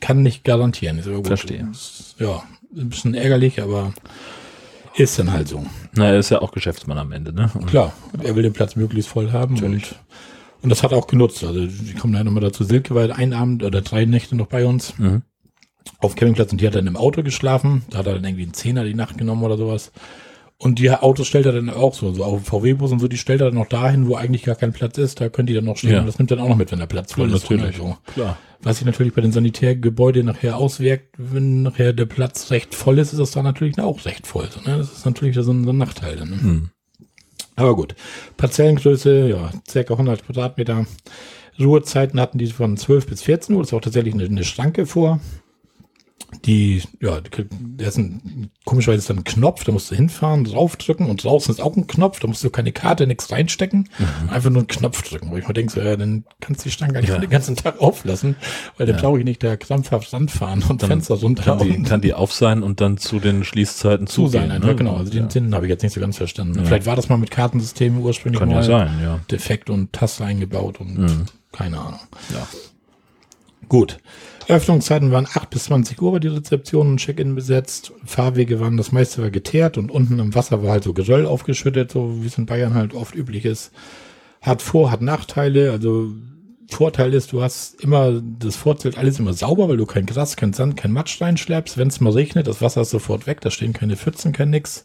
kann 0.00 0.22
nicht 0.22 0.44
garantieren. 0.44 0.98
Ist 0.98 1.06
aber 1.06 1.16
gut. 1.16 1.28
Verstehe. 1.28 1.68
Ja, 2.18 2.42
ein 2.76 2.88
bisschen 2.88 3.14
ärgerlich, 3.14 3.60
aber 3.62 3.92
ist 4.94 5.18
dann 5.18 5.32
halt 5.32 5.48
so. 5.48 5.64
Na, 5.94 6.06
er 6.06 6.18
ist 6.18 6.30
ja 6.30 6.42
auch 6.42 6.52
Geschäftsmann 6.52 6.98
am 6.98 7.12
Ende, 7.12 7.32
ne? 7.32 7.50
Und 7.54 7.66
Klar, 7.66 7.92
er 8.22 8.36
will 8.36 8.42
den 8.42 8.52
Platz 8.52 8.76
möglichst 8.76 9.10
voll 9.10 9.32
haben 9.32 9.54
Natürlich. 9.54 9.92
und 9.92 9.98
und 10.62 10.68
das 10.68 10.84
hat 10.84 10.92
er 10.92 10.98
auch 10.98 11.08
genutzt. 11.08 11.42
Also 11.42 11.66
die 11.66 11.94
kommen 11.94 12.12
dann 12.12 12.24
nochmal 12.24 12.44
dazu. 12.44 12.62
Silke 12.62 12.94
war 12.94 13.18
ein 13.18 13.32
Abend 13.32 13.64
oder 13.64 13.80
drei 13.80 14.04
Nächte 14.04 14.36
noch 14.36 14.46
bei 14.46 14.64
uns. 14.64 14.96
Mhm 14.96 15.22
auf 15.98 16.14
Campingplatz 16.14 16.52
und 16.52 16.60
die 16.60 16.66
hat 16.66 16.74
dann 16.74 16.86
im 16.86 16.96
Auto 16.96 17.22
geschlafen. 17.22 17.82
Da 17.90 17.98
hat 17.98 18.06
er 18.06 18.14
dann 18.14 18.24
irgendwie 18.24 18.44
einen 18.44 18.54
Zehner 18.54 18.84
die 18.84 18.94
Nacht 18.94 19.18
genommen 19.18 19.42
oder 19.42 19.56
sowas. 19.56 19.92
Und 20.58 20.78
die 20.78 20.90
Autos 20.90 21.26
stellt 21.26 21.46
er 21.46 21.52
dann 21.52 21.70
auch 21.70 21.92
so, 21.92 22.12
so 22.12 22.22
auf 22.22 22.44
VW-Bus 22.44 22.92
und 22.92 23.00
so, 23.00 23.08
die 23.08 23.16
stellt 23.16 23.40
er 23.40 23.46
dann 23.46 23.56
noch 23.56 23.68
dahin, 23.68 24.06
wo 24.06 24.14
eigentlich 24.14 24.44
gar 24.44 24.54
kein 24.54 24.72
Platz 24.72 24.96
ist. 24.96 25.20
Da 25.20 25.28
können 25.28 25.46
die 25.46 25.54
dann 25.54 25.64
noch 25.64 25.76
stehen. 25.76 25.90
Ja. 25.90 26.00
Und 26.00 26.06
das 26.06 26.18
nimmt 26.18 26.30
dann 26.30 26.38
auch 26.38 26.48
noch 26.48 26.56
mit, 26.56 26.70
wenn 26.70 26.78
der 26.78 26.86
Platz 26.86 27.14
voll 27.14 27.28
ja, 27.28 27.36
ist. 27.36 27.50
Natürlich, 27.50 27.76
so. 27.76 27.96
klar. 28.14 28.38
Was 28.62 28.76
sich 28.76 28.86
natürlich 28.86 29.12
bei 29.12 29.22
den 29.22 29.32
Sanitärgebäuden 29.32 30.26
nachher 30.26 30.56
auswirkt, 30.56 31.16
wenn 31.18 31.62
nachher 31.62 31.92
der 31.92 32.06
Platz 32.06 32.52
recht 32.52 32.76
voll 32.76 33.00
ist, 33.00 33.12
ist 33.12 33.18
es 33.18 33.32
da 33.32 33.42
natürlich 33.42 33.80
auch 33.80 34.04
recht 34.04 34.24
voll. 34.24 34.48
So, 34.52 34.60
ne? 34.60 34.78
Das 34.78 34.92
ist 34.92 35.04
natürlich 35.04 35.34
so 35.34 35.50
ein, 35.50 35.64
so 35.64 35.70
ein 35.70 35.78
Nachteil. 35.78 36.14
Dann, 36.14 36.30
ne? 36.30 36.40
hm. 36.40 36.70
Aber 37.56 37.74
gut. 37.74 37.96
Parzellengröße, 38.36 39.28
ja, 39.28 39.50
circa 39.68 39.94
100 39.94 40.24
Quadratmeter. 40.24 40.86
Ruhezeiten 41.58 42.20
hatten 42.20 42.38
die 42.38 42.46
von 42.46 42.76
12 42.76 43.06
bis 43.06 43.22
14 43.22 43.54
Uhr. 43.54 43.62
Das 43.62 43.70
ist 43.70 43.74
auch 43.74 43.80
tatsächlich 43.80 44.14
eine, 44.14 44.24
eine 44.24 44.44
Schranke 44.44 44.86
vor. 44.86 45.20
Die, 46.44 46.82
ja, 47.00 47.20
der 47.20 47.88
ist 47.88 47.98
ein, 47.98 48.50
komischerweise 48.64 48.98
ist 48.98 49.10
da 49.10 49.14
ein 49.14 49.24
Knopf, 49.24 49.64
da 49.64 49.72
musst 49.72 49.90
du 49.90 49.94
hinfahren, 49.94 50.44
draufdrücken 50.44 51.06
und 51.06 51.22
draußen 51.22 51.54
ist 51.54 51.60
auch 51.60 51.76
ein 51.76 51.86
Knopf, 51.86 52.20
da 52.20 52.28
musst 52.28 52.42
du 52.42 52.50
keine 52.50 52.72
Karte, 52.72 53.06
nichts 53.06 53.30
reinstecken, 53.30 53.88
mhm. 53.98 54.30
einfach 54.30 54.50
nur 54.50 54.60
einen 54.60 54.66
Knopf 54.66 55.02
drücken, 55.02 55.30
wo 55.30 55.36
ich 55.36 55.46
mir 55.46 55.54
denke, 55.54 55.72
so, 55.72 55.80
ja, 55.80 55.96
dann 55.96 56.24
kannst 56.40 56.62
du 56.62 56.64
die 56.64 56.72
Stange 56.72 56.94
gar 56.94 57.00
nicht 57.00 57.10
ja. 57.10 57.18
den 57.18 57.30
ganzen 57.30 57.56
Tag 57.56 57.80
auflassen, 57.80 58.36
weil 58.76 58.86
dann 58.86 58.96
ja. 58.96 59.02
brauche 59.02 59.18
ich 59.18 59.24
nicht 59.24 59.42
da 59.42 59.56
krampfhaft 59.56 60.08
Sand 60.08 60.30
fahren 60.30 60.64
und 60.68 60.82
dann 60.82 60.88
Fenster 60.88 61.14
runter. 61.16 61.42
Kann 61.42 61.58
die, 61.58 61.82
kann 61.82 62.00
die 62.00 62.14
auf 62.14 62.32
sein 62.32 62.62
und 62.62 62.80
dann 62.80 62.96
zu 62.96 63.20
den 63.20 63.44
Schließzeiten 63.44 64.06
zu 64.06 64.28
sein. 64.28 64.48
Ne? 64.48 64.60
Ja, 64.64 64.72
genau, 64.72 64.96
also 64.96 65.12
den 65.12 65.30
Sinn 65.30 65.54
habe 65.54 65.66
ich 65.66 65.70
jetzt 65.70 65.82
nicht 65.82 65.92
so 65.92 66.00
ganz 66.00 66.16
verstanden. 66.16 66.64
Vielleicht 66.64 66.86
war 66.86 66.96
das 66.96 67.08
mal 67.08 67.18
mit 67.18 67.30
Kartensystemen 67.30 68.00
ursprünglich 68.02 68.40
kann 68.40 68.48
mal 68.48 68.56
ja 68.56 68.62
sein, 68.62 69.00
ja. 69.02 69.20
defekt 69.30 69.70
und 69.70 69.92
Taste 69.92 70.24
eingebaut 70.24 70.80
und 70.80 70.98
mhm. 70.98 71.26
keine 71.52 71.78
Ahnung. 71.78 72.00
Ja. 72.32 72.46
Gut. 73.68 73.98
Öffnungszeiten 74.48 75.12
waren 75.12 75.26
8 75.32 75.50
bis 75.50 75.64
20 75.64 76.00
Uhr 76.00 76.12
bei 76.12 76.18
die 76.18 76.28
Rezeption 76.28 76.88
und 76.88 76.96
Check-in 76.98 77.34
besetzt. 77.34 77.92
Fahrwege 78.04 78.60
waren, 78.60 78.76
das 78.76 78.92
meiste 78.92 79.22
war 79.22 79.30
geteert 79.30 79.78
und 79.78 79.90
unten 79.90 80.18
im 80.18 80.34
Wasser 80.34 80.62
war 80.62 80.72
halt 80.72 80.84
so 80.84 80.92
Geröll 80.92 81.26
aufgeschüttet, 81.26 81.90
so 81.90 82.22
wie 82.22 82.26
es 82.26 82.38
in 82.38 82.46
Bayern 82.46 82.74
halt 82.74 82.94
oft 82.94 83.14
üblich 83.14 83.44
ist. 83.44 83.72
Hat 84.40 84.62
Vor-, 84.62 84.90
hat 84.90 85.02
Nachteile, 85.02 85.70
also 85.70 86.12
Vorteil 86.70 87.14
ist, 87.14 87.32
du 87.32 87.42
hast 87.42 87.80
immer, 87.82 88.20
das 88.38 88.56
Vorzelt 88.56 88.98
alles 88.98 89.18
immer 89.18 89.34
sauber, 89.34 89.68
weil 89.68 89.76
du 89.76 89.86
kein 89.86 90.06
Gras, 90.06 90.36
kein 90.36 90.52
Sand, 90.52 90.76
kein 90.76 90.92
Matsch 90.92 91.20
reinschleppst. 91.20 91.76
Wenn 91.76 91.88
es 91.88 92.00
mal 92.00 92.12
regnet, 92.12 92.46
das 92.46 92.62
Wasser 92.62 92.82
ist 92.82 92.90
sofort 92.90 93.26
weg, 93.26 93.40
da 93.40 93.50
stehen 93.50 93.72
keine 93.72 93.96
Pfützen, 93.96 94.32
kein 94.32 94.50
nix. 94.50 94.84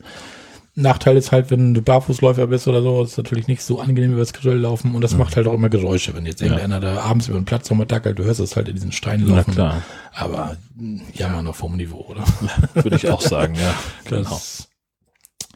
Nachteil 0.79 1.17
ist 1.17 1.31
halt, 1.31 1.49
wenn 1.49 1.73
du 1.73 1.81
Barfußläufer 1.81 2.45
bist 2.45 2.67
oder 2.67 2.83
so, 2.83 3.01
ist 3.01 3.17
natürlich 3.17 3.47
nicht 3.47 3.63
so 3.63 3.79
angenehm 3.79 4.11
über 4.11 4.19
das 4.19 4.31
Geröll 4.31 4.59
laufen 4.59 4.93
und 4.93 5.01
das 5.01 5.13
mhm. 5.13 5.19
macht 5.19 5.35
halt 5.35 5.47
auch 5.47 5.53
immer 5.53 5.69
Geräusche, 5.69 6.13
wenn 6.15 6.27
jetzt 6.27 6.39
irgendeiner 6.39 6.75
ja. 6.75 6.95
da 6.95 7.01
abends 7.01 7.27
über 7.27 7.39
den 7.39 7.45
Platz 7.45 7.67
nochmal 7.71 7.87
dackelt, 7.87 8.19
du 8.19 8.25
hörst 8.25 8.39
es 8.39 8.55
halt 8.55 8.67
in 8.67 8.75
diesen 8.75 8.91
Steinen 8.91 9.27
laufen. 9.27 9.45
Na 9.47 9.53
klar. 9.53 9.81
Aber 10.13 10.57
ja, 11.13 11.29
mal 11.29 11.41
noch 11.41 11.55
vom 11.55 11.77
Niveau, 11.77 12.05
oder? 12.07 12.23
Würde 12.75 12.95
ich 12.95 13.09
auch 13.09 13.21
sagen, 13.21 13.55
ja. 13.55 13.73
Genau. 14.05 14.39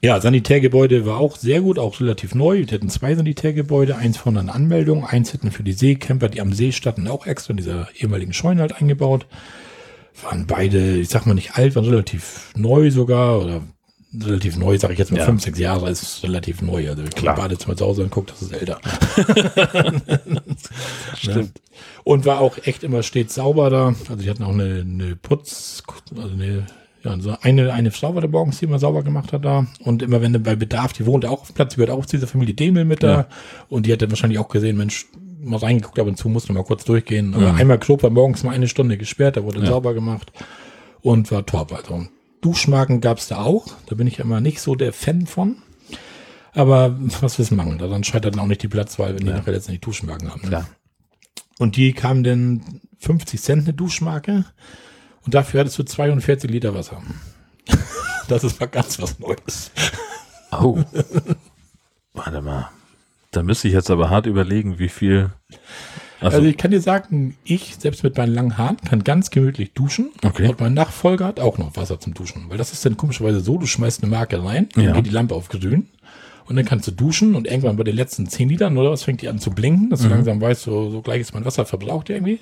Ja, 0.03 0.19
Sanitärgebäude 0.19 1.05
war 1.05 1.19
auch 1.19 1.35
sehr 1.37 1.61
gut, 1.61 1.77
auch 1.77 1.99
relativ 2.01 2.33
neu. 2.33 2.65
Die 2.65 2.73
hatten 2.73 2.89
zwei 2.89 3.13
Sanitärgebäude, 3.13 3.97
eins 3.97 4.17
von 4.17 4.35
einer 4.35 4.55
Anmeldung, 4.55 5.05
eins 5.05 5.33
hätten 5.33 5.51
für 5.51 5.61
die 5.61 5.73
Seecamper, 5.73 6.29
die 6.29 6.41
am 6.41 6.51
See 6.53 6.71
standen, 6.71 7.07
auch 7.07 7.27
extra 7.27 7.51
in 7.51 7.57
dieser 7.57 7.89
ehemaligen 7.95 8.33
Scheune 8.33 8.61
halt 8.61 8.75
eingebaut. 8.75 9.27
Waren 10.23 10.47
beide, 10.47 10.97
ich 10.97 11.09
sag 11.09 11.27
mal 11.27 11.35
nicht 11.35 11.57
alt, 11.57 11.75
waren 11.75 11.85
relativ 11.85 12.51
neu 12.55 12.89
sogar 12.89 13.39
oder 13.39 13.61
relativ 14.19 14.57
neu, 14.57 14.77
sage 14.77 14.93
ich 14.93 14.99
jetzt 14.99 15.11
mal 15.11 15.19
ja. 15.19 15.25
fünf, 15.25 15.41
sechs 15.41 15.57
Jahre, 15.57 15.89
ist 15.89 16.01
es 16.01 16.23
relativ 16.23 16.61
neu. 16.61 16.89
Also 16.89 17.03
klar, 17.03 17.35
Badezimmer 17.35 17.77
zu 17.77 17.85
Hause 17.85 18.03
und 18.03 18.11
guckt, 18.11 18.31
das 18.31 18.41
ist 18.41 18.51
älter. 18.51 18.79
Stimmt. 21.15 21.61
Und 22.03 22.25
war 22.25 22.41
auch 22.41 22.57
echt 22.63 22.83
immer 22.83 23.03
stets 23.03 23.35
sauber 23.35 23.69
da. 23.69 23.95
Also 24.09 24.15
die 24.15 24.29
hatten 24.29 24.43
auch 24.43 24.53
eine, 24.53 24.81
eine 24.81 25.15
Putz, 25.15 25.83
also 26.15 26.33
eine, 26.33 26.65
ja, 27.03 27.17
so 27.19 27.35
eine, 27.41 27.73
eine 27.73 27.91
Frau 27.91 28.13
war 28.13 28.21
da 28.21 28.27
morgens, 28.27 28.59
die 28.59 28.65
immer 28.65 28.79
sauber 28.79 29.03
gemacht 29.03 29.31
hat 29.31 29.45
da. 29.45 29.67
Und 29.79 30.01
immer 30.01 30.21
wenn 30.21 30.33
du 30.33 30.39
bei 30.39 30.55
Bedarf, 30.55 30.93
die 30.93 31.05
wohnte 31.05 31.29
auch 31.29 31.41
auf 31.41 31.47
dem 31.47 31.55
Platz, 31.55 31.73
die 31.73 31.77
gehört 31.77 31.97
auch 31.97 32.05
zu 32.05 32.17
dieser 32.17 32.27
Familie 32.27 32.53
Demel 32.53 32.85
mit 32.85 33.03
da. 33.03 33.11
Ja. 33.11 33.27
Und 33.69 33.85
die 33.85 33.93
hat 33.93 34.01
dann 34.01 34.09
wahrscheinlich 34.09 34.39
auch 34.39 34.49
gesehen, 34.49 34.77
Mensch, 34.77 35.07
mal 35.41 35.57
reingeguckt, 35.57 35.97
ab 35.99 36.07
und 36.07 36.17
zu 36.17 36.29
musste 36.29 36.53
mal 36.53 36.63
kurz 36.63 36.83
durchgehen. 36.83 37.33
Aber 37.33 37.53
mhm. 37.53 37.59
einmal 37.59 37.79
Klo 37.79 37.97
war 38.01 38.09
morgens 38.09 38.43
mal 38.43 38.53
eine 38.53 38.67
Stunde 38.67 38.97
gesperrt, 38.97 39.37
da 39.37 39.43
wurde 39.43 39.59
ja. 39.59 39.67
sauber 39.67 39.93
gemacht 39.93 40.31
und 41.01 41.31
war 41.31 41.45
top. 41.45 41.73
Also 41.73 42.07
Duschmarken 42.41 43.01
gab 43.01 43.19
es 43.19 43.27
da 43.27 43.37
auch. 43.37 43.67
Da 43.85 43.95
bin 43.95 44.07
ich 44.07 44.19
immer 44.19 44.41
nicht 44.41 44.61
so 44.61 44.75
der 44.75 44.93
Fan 44.93 45.27
von. 45.27 45.57
Aber 46.53 46.95
was 47.21 47.39
wissen 47.39 47.55
machen? 47.55 47.77
Dann 47.77 48.03
scheitert 48.03 48.35
dann 48.35 48.41
auch 48.41 48.47
nicht 48.47 48.63
die 48.63 48.67
Platzwahl, 48.67 49.15
wenn 49.15 49.25
die 49.25 49.31
nachher 49.31 49.53
jetzt 49.53 49.69
nicht 49.69 49.85
Duschmarken 49.85 50.29
haben. 50.29 50.41
Ne? 50.41 50.47
Klar. 50.47 50.67
Und 51.59 51.77
die 51.77 51.93
kamen 51.93 52.23
dann 52.23 52.81
50 52.99 53.41
Cent 53.41 53.63
eine 53.63 53.73
Duschmarke. 53.73 54.45
Und 55.23 55.33
dafür 55.33 55.61
hattest 55.61 55.77
du 55.79 55.83
42 55.83 56.49
Liter 56.49 56.73
Wasser. 56.73 57.01
das 58.27 58.43
ist 58.43 58.59
mal 58.59 58.65
ganz 58.65 58.99
was 58.99 59.19
Neues. 59.19 59.71
Oh. 60.51 60.83
Warte 62.13 62.41
mal. 62.41 62.69
Da 63.31 63.43
müsste 63.43 63.67
ich 63.67 63.73
jetzt 63.73 63.89
aber 63.89 64.09
hart 64.09 64.25
überlegen, 64.25 64.79
wie 64.79 64.89
viel 64.89 65.31
also, 66.21 66.37
also, 66.37 66.49
ich 66.49 66.57
kann 66.57 66.71
dir 66.71 66.81
sagen, 66.81 67.35
ich, 67.43 67.75
selbst 67.79 68.03
mit 68.03 68.17
meinen 68.17 68.33
langen 68.33 68.57
Haaren, 68.57 68.77
kann 68.77 69.03
ganz 69.03 69.31
gemütlich 69.31 69.73
duschen. 69.73 70.09
Okay. 70.23 70.47
Und 70.47 70.59
mein 70.59 70.73
Nachfolger 70.73 71.25
hat 71.25 71.39
auch 71.39 71.57
noch 71.57 71.75
Wasser 71.75 71.99
zum 71.99 72.13
Duschen. 72.13 72.45
Weil 72.49 72.57
das 72.57 72.73
ist 72.73 72.85
dann 72.85 72.95
komischerweise 72.95 73.39
so, 73.39 73.57
du 73.57 73.65
schmeißt 73.65 74.03
eine 74.03 74.11
Marke 74.11 74.43
rein, 74.43 74.69
dann 74.75 74.83
ja. 74.83 74.93
geht 74.93 75.07
die 75.07 75.11
Lampe 75.11 75.35
auf 75.35 75.49
grün. 75.49 75.87
Und 76.45 76.57
dann 76.57 76.65
kannst 76.65 76.85
du 76.87 76.91
duschen 76.91 77.35
und 77.35 77.47
irgendwann 77.47 77.77
bei 77.77 77.83
den 77.83 77.95
letzten 77.95 78.27
10 78.27 78.49
Litern 78.49 78.77
oder 78.77 78.91
was 78.91 79.03
fängt 79.03 79.21
die 79.21 79.29
an 79.29 79.39
zu 79.39 79.51
blinken, 79.51 79.89
dass 79.89 80.01
du 80.01 80.07
mhm. 80.07 80.13
langsam 80.15 80.41
weißt, 80.41 80.63
so, 80.63 80.89
so 80.89 81.01
gleich 81.01 81.21
ist 81.21 81.33
mein 81.33 81.45
Wasser 81.45 81.65
verbraucht 81.65 82.09
irgendwie. 82.09 82.39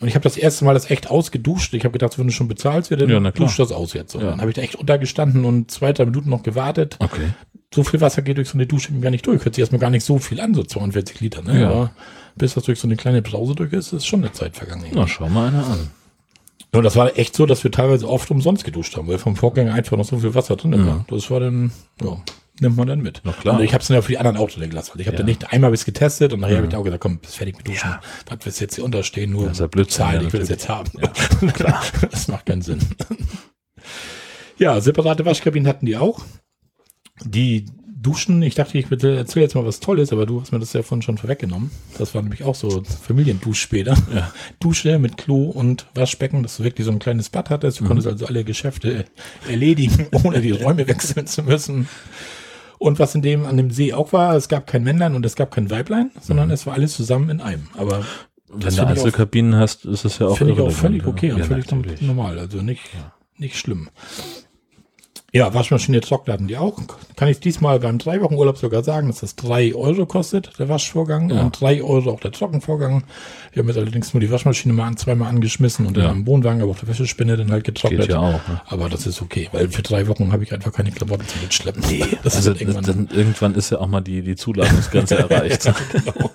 Und 0.00 0.08
ich 0.08 0.14
habe 0.14 0.24
das 0.24 0.36
erste 0.36 0.66
Mal 0.66 0.74
das 0.74 0.90
echt 0.90 1.08
ausgeduscht. 1.10 1.72
Ich 1.72 1.84
habe 1.84 1.92
gedacht, 1.92 2.18
wenn 2.18 2.26
du 2.26 2.32
schon 2.32 2.48
bezahlst, 2.48 2.90
dann 2.90 3.08
ja, 3.08 3.30
dusch 3.30 3.56
das 3.56 3.72
aus 3.72 3.94
jetzt. 3.94 4.14
Und 4.14 4.22
ja. 4.22 4.30
dann 4.30 4.40
habe 4.40 4.50
ich 4.50 4.56
da 4.56 4.62
echt 4.62 4.74
untergestanden 4.74 5.46
und 5.46 5.70
zwei, 5.70 5.92
drei 5.92 6.04
Minuten 6.04 6.28
noch 6.28 6.42
gewartet. 6.42 6.96
Okay. 6.98 7.28
So 7.72 7.82
viel 7.82 8.00
Wasser 8.00 8.20
geht 8.20 8.36
durch 8.36 8.48
so 8.48 8.58
eine 8.58 8.66
Dusche 8.66 8.92
gar 9.00 9.10
nicht 9.10 9.26
durch. 9.26 9.44
Hört 9.44 9.54
sich 9.54 9.62
erstmal 9.62 9.80
gar 9.80 9.90
nicht 9.90 10.04
so 10.04 10.18
viel 10.18 10.40
an, 10.40 10.52
so 10.54 10.62
42 10.62 11.20
Liter. 11.20 11.42
Ne? 11.42 11.60
Ja. 11.60 11.70
Aber 11.70 11.90
bis 12.40 12.54
das 12.54 12.64
durch 12.64 12.80
so 12.80 12.88
eine 12.88 12.96
kleine 12.96 13.22
Brause 13.22 13.54
durch 13.54 13.72
ist, 13.72 13.92
ist 13.92 14.06
schon 14.06 14.24
eine 14.24 14.32
Zeit 14.32 14.56
vergangen. 14.56 14.86
Na, 14.92 15.06
schau 15.06 15.28
mal 15.28 15.48
einer 15.48 15.66
an. 15.66 15.90
Und 16.72 16.84
das 16.84 16.96
war 16.96 17.16
echt 17.18 17.36
so, 17.36 17.46
dass 17.46 17.64
wir 17.64 17.70
teilweise 17.70 18.08
oft 18.08 18.30
umsonst 18.30 18.64
geduscht 18.64 18.96
haben, 18.96 19.08
weil 19.08 19.18
vom 19.18 19.36
Vorgänger 19.36 19.74
einfach 19.74 19.96
noch 19.96 20.04
so 20.04 20.18
viel 20.18 20.34
Wasser 20.34 20.56
drin 20.56 20.72
war. 20.72 20.86
Ja. 20.86 21.04
Das 21.08 21.30
war 21.30 21.40
dann, 21.40 21.72
ja, 22.00 22.16
nimmt 22.60 22.76
man 22.76 22.86
dann 22.86 23.00
mit. 23.00 23.20
Na 23.24 23.32
klar. 23.32 23.56
Und 23.56 23.64
ich 23.64 23.74
habe 23.74 23.82
es 23.82 23.88
dann 23.88 23.96
ja 23.96 24.02
für 24.02 24.12
die 24.12 24.18
anderen 24.18 24.36
auch 24.36 24.50
drin 24.50 24.70
gelassen. 24.70 24.92
Ich 24.98 25.06
habe 25.06 25.16
ja. 25.16 25.18
dann 25.18 25.26
nicht 25.26 25.52
einmal 25.52 25.70
bis 25.72 25.84
getestet 25.84 26.32
und 26.32 26.40
nachher 26.40 26.52
ja. 26.52 26.58
habe 26.58 26.68
ich 26.68 26.76
auch 26.76 26.84
gesagt, 26.84 27.02
komm, 27.02 27.18
bist 27.18 27.36
fertig 27.36 27.56
mit 27.56 27.66
Duschen. 27.66 27.90
Ja. 27.90 28.00
Was 28.28 28.38
willst 28.44 28.60
du 28.60 28.64
jetzt 28.64 28.74
hier 28.76 28.84
unterstehen? 28.84 29.32
Nur 29.32 29.44
das 29.44 29.52
ist 29.54 29.60
ja 29.60 29.66
Blödsinn, 29.66 29.96
Zahl, 29.96 30.24
ich 30.24 30.32
will 30.32 30.40
das 30.40 30.48
jetzt 30.48 30.68
haben. 30.68 30.90
Ja, 31.00 31.50
klar. 31.52 31.82
das 32.10 32.28
macht 32.28 32.46
keinen 32.46 32.62
Sinn. 32.62 32.78
ja, 34.58 34.80
separate 34.80 35.26
Waschkabinen 35.26 35.68
hatten 35.68 35.86
die 35.86 35.96
auch. 35.96 36.20
Die 37.24 37.66
Duschen, 38.02 38.40
ich 38.42 38.54
dachte, 38.54 38.78
ich 38.78 38.90
erzähle 38.90 39.44
jetzt 39.44 39.54
mal 39.54 39.66
was 39.66 39.80
Tolles, 39.80 40.12
aber 40.12 40.24
du 40.24 40.40
hast 40.40 40.52
mir 40.52 40.58
das 40.58 40.72
ja 40.72 40.82
vorhin 40.82 41.02
schon 41.02 41.18
vorweggenommen. 41.18 41.70
Das 41.98 42.14
war 42.14 42.22
nämlich 42.22 42.44
auch 42.44 42.54
so 42.54 42.82
Familiendusch 42.82 43.60
später. 43.60 43.94
Ja. 44.14 44.32
Dusche 44.60 44.98
mit 44.98 45.18
Klo 45.18 45.50
und 45.50 45.86
Waschbecken, 45.94 46.42
dass 46.42 46.56
du 46.56 46.64
wirklich 46.64 46.86
so 46.86 46.92
ein 46.92 46.98
kleines 46.98 47.28
Bad 47.28 47.50
hattest. 47.50 47.80
Du 47.80 47.84
mhm. 47.84 47.88
konntest 47.88 48.08
also 48.08 48.26
alle 48.26 48.44
Geschäfte 48.44 49.04
erledigen, 49.48 50.06
ohne 50.24 50.40
die 50.40 50.52
Räume 50.52 50.88
wechseln 50.88 51.26
zu 51.26 51.42
müssen. 51.42 51.88
Und 52.78 52.98
was 52.98 53.14
in 53.14 53.20
dem, 53.20 53.44
an 53.44 53.58
dem 53.58 53.70
See 53.70 53.92
auch 53.92 54.14
war, 54.14 54.34
es 54.34 54.48
gab 54.48 54.66
kein 54.66 54.82
Männlein 54.82 55.14
und 55.14 55.26
es 55.26 55.36
gab 55.36 55.50
kein 55.50 55.70
Weiblein, 55.70 56.10
sondern 56.18 56.46
mhm. 56.46 56.54
es 56.54 56.66
war 56.66 56.72
alles 56.72 56.94
zusammen 56.94 57.28
in 57.28 57.40
einem. 57.42 57.66
Aber 57.76 58.06
wenn 58.48 58.74
du 58.74 58.86
Einzelkabinen 58.86 59.56
hast, 59.56 59.84
ist 59.84 60.06
es 60.06 60.18
ja 60.18 60.26
auch, 60.26 60.40
ich 60.40 60.58
auch 60.58 60.70
völlig 60.70 61.06
okay 61.06 61.28
ja, 61.28 61.34
und 61.34 61.44
völlig 61.44 61.70
natürlich. 61.70 62.00
normal. 62.00 62.38
Also 62.38 62.62
nicht, 62.62 62.82
ja. 62.94 63.12
nicht 63.36 63.58
schlimm. 63.58 63.90
Ja, 65.32 65.54
Waschmaschine 65.54 66.00
trocknen 66.00 66.34
hatten 66.34 66.48
die 66.48 66.56
auch. 66.56 66.76
Kann 67.14 67.28
ich 67.28 67.38
diesmal 67.38 67.78
beim 67.78 67.98
drei 67.98 68.20
Wochen 68.20 68.34
Urlaub 68.34 68.58
sogar 68.58 68.82
sagen, 68.82 69.06
dass 69.06 69.20
das 69.20 69.36
drei 69.36 69.74
Euro 69.74 70.04
kostet, 70.04 70.58
der 70.58 70.68
Waschvorgang, 70.68 71.30
ja. 71.30 71.42
und 71.42 71.60
drei 71.60 71.82
Euro 71.82 72.10
auch 72.10 72.20
der 72.20 72.32
Trockenvorgang. 72.32 73.04
Wir 73.52 73.62
haben 73.62 73.68
jetzt 73.68 73.78
allerdings 73.78 74.12
nur 74.12 74.20
die 74.20 74.30
Waschmaschine 74.30 74.74
mal 74.74 74.92
zweimal 74.96 75.28
angeschmissen 75.28 75.86
und 75.86 75.96
ja. 75.96 76.04
dann 76.04 76.12
am 76.12 76.26
Wohnwagen, 76.26 76.62
aber 76.62 76.72
auch 76.72 76.78
der 76.78 76.88
Wäschespinne 76.88 77.36
dann 77.36 77.52
halt 77.52 77.64
getrocknet. 77.64 78.02
Geht 78.02 78.10
ja 78.10 78.18
auch, 78.18 78.48
ne? 78.48 78.60
Aber 78.66 78.88
das 78.88 79.06
ist 79.06 79.22
okay, 79.22 79.48
weil 79.52 79.68
für 79.68 79.82
drei 79.82 80.08
Wochen 80.08 80.32
habe 80.32 80.42
ich 80.42 80.52
einfach 80.52 80.72
keine 80.72 80.90
Klamotten 80.90 81.26
zu 81.28 81.38
mitschleppen. 81.38 81.82
Nee, 81.88 82.04
das 82.24 82.36
also 82.36 82.52
ist 82.52 82.60
irgendwann, 82.60 82.84
dann, 82.84 83.08
irgendwann 83.12 83.54
ist 83.54 83.70
ja 83.70 83.78
auch 83.78 83.86
mal 83.86 84.00
die, 84.00 84.22
die 84.22 84.34
Zuladungsgrenze 84.34 85.16
erreicht. 85.18 85.64
ja, 85.64 85.74
genau. 85.92 86.30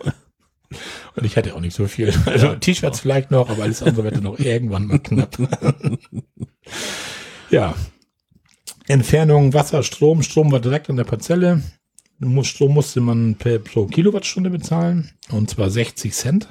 Und 1.16 1.26
ich 1.26 1.36
hätte 1.36 1.56
auch 1.56 1.62
nicht 1.62 1.76
so 1.76 1.88
viel. 1.88 2.14
Also 2.26 2.48
ja, 2.48 2.56
T-Shirts 2.56 3.00
vielleicht 3.00 3.32
noch, 3.32 3.50
aber 3.50 3.64
alles 3.64 3.82
andere 3.82 4.06
wird 4.06 4.18
dann 4.18 4.24
noch 4.24 4.40
irgendwann 4.40 4.88
mal 4.88 5.00
knapp. 5.00 5.38
ja, 7.50 7.74
Entfernung, 8.88 9.54
Wasser, 9.54 9.84
Strom. 9.84 10.22
Strom 10.22 10.52
war 10.52 10.60
direkt 10.60 10.90
an 10.90 10.98
der 10.98 11.04
Parzelle. 11.04 11.62
Strom 12.44 12.74
musste 12.74 13.02
man 13.02 13.36
per, 13.36 13.60
pro 13.60 13.88
Kilowattstunde 13.88 14.50
bezahlen. 14.50 15.12
Und 15.32 15.50
zwar 15.50 15.70
60 15.70 16.14
Cent. 16.14 16.48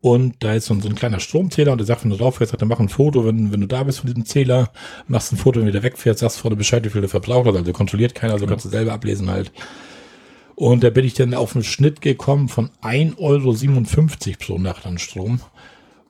Und 0.00 0.36
da 0.40 0.52
ist 0.52 0.66
so 0.66 0.74
ein, 0.74 0.82
so 0.82 0.88
ein 0.88 0.96
kleiner 0.96 1.18
Stromzähler 1.18 1.72
und 1.72 1.78
der 1.78 1.86
sagt, 1.86 2.04
wenn 2.04 2.10
du 2.10 2.18
drauf 2.18 2.36
fährst, 2.36 2.50
sagt 2.50 2.62
er, 2.62 2.66
mach 2.66 2.78
ein 2.78 2.90
Foto, 2.90 3.24
wenn, 3.24 3.52
wenn 3.52 3.62
du 3.62 3.66
da 3.66 3.84
bist 3.84 4.00
von 4.00 4.06
diesem 4.06 4.26
Zähler, 4.26 4.70
machst 5.08 5.32
ein 5.32 5.38
Foto, 5.38 5.60
wenn 5.60 5.66
du 5.66 5.72
wieder 5.72 5.82
wegfährst, 5.82 6.20
sagst 6.20 6.38
vorne 6.38 6.56
Bescheid, 6.56 6.84
wie 6.84 6.90
viel 6.90 7.00
du 7.00 7.08
verbraucht 7.08 7.46
hast. 7.46 7.56
Also 7.56 7.72
kontrolliert 7.72 8.14
keiner, 8.14 8.34
also 8.34 8.46
kannst 8.46 8.66
du 8.66 8.68
selber 8.68 8.92
ablesen 8.92 9.30
halt. 9.30 9.50
Und 10.56 10.84
da 10.84 10.90
bin 10.90 11.06
ich 11.06 11.14
dann 11.14 11.32
auf 11.32 11.54
einen 11.54 11.64
Schnitt 11.64 12.02
gekommen 12.02 12.48
von 12.48 12.70
1,57 12.82 13.16
Euro 13.18 14.36
pro 14.38 14.58
Nacht 14.58 14.84
an 14.84 14.98
Strom. 14.98 15.40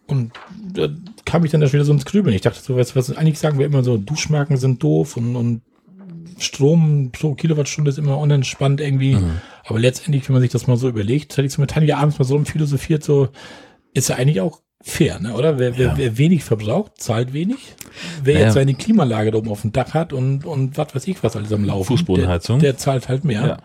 Und 0.07 0.33
da 0.73 0.89
kam 1.25 1.45
ich 1.45 1.51
dann 1.51 1.61
da 1.61 1.73
wieder 1.73 1.85
so 1.85 1.93
ins 1.93 2.05
Grübeln. 2.05 2.35
Ich 2.35 2.43
dachte 2.43 2.61
so, 2.61 2.77
was, 2.77 2.95
was 2.97 3.17
eigentlich 3.17 3.39
sagen 3.39 3.59
wir 3.59 3.67
immer 3.67 3.83
so, 3.83 3.97
Duschmarken 3.97 4.57
sind 4.57 4.83
doof 4.83 5.17
und, 5.17 5.37
und 5.37 5.63
Strom 6.39 7.11
pro 7.13 7.35
Kilowattstunde 7.35 7.91
ist 7.91 7.99
immer 7.99 8.19
unentspannt 8.19 8.81
irgendwie. 8.81 9.15
Mhm. 9.15 9.41
Aber 9.65 9.79
letztendlich, 9.79 10.29
wenn 10.29 10.35
man 10.35 10.43
sich 10.43 10.51
das 10.51 10.67
mal 10.67 10.77
so 10.77 10.89
überlegt, 10.89 11.33
hätte 11.33 11.47
ich 11.47 11.53
so 11.53 11.61
mit 11.61 11.71
Tanja 11.71 11.99
abends 11.99 12.19
mal 12.19 12.25
so 12.25 12.39
philosophiert, 12.45 13.05
so, 13.05 13.29
ist 13.95 14.09
ja 14.09 14.17
eigentlich 14.17 14.41
auch 14.41 14.61
fair, 14.83 15.19
ne? 15.19 15.33
oder? 15.35 15.59
Wer, 15.59 15.79
wer, 15.79 15.87
ja. 15.89 15.97
wer 15.97 16.19
wenig 16.19 16.45
verbraucht, 16.45 17.01
zahlt 17.01 17.33
wenig. 17.33 17.75
Wer 18.23 18.35
naja. 18.35 18.47
jetzt 18.47 18.55
seine 18.55 18.75
Klimaanlage 18.75 19.31
da 19.31 19.39
oben 19.39 19.49
auf 19.49 19.63
dem 19.63 19.73
Dach 19.73 19.95
hat 19.95 20.13
und, 20.13 20.45
und 20.45 20.77
was 20.77 20.95
weiß 20.95 21.07
ich 21.09 21.23
was 21.23 21.37
alles 21.37 21.53
am 21.53 21.65
Laufen, 21.65 21.87
Fußbodenheizung. 21.87 22.59
Der, 22.59 22.73
der 22.73 22.79
zahlt 22.79 23.09
halt 23.09 23.25
mehr. 23.25 23.47
Ja, 23.47 23.59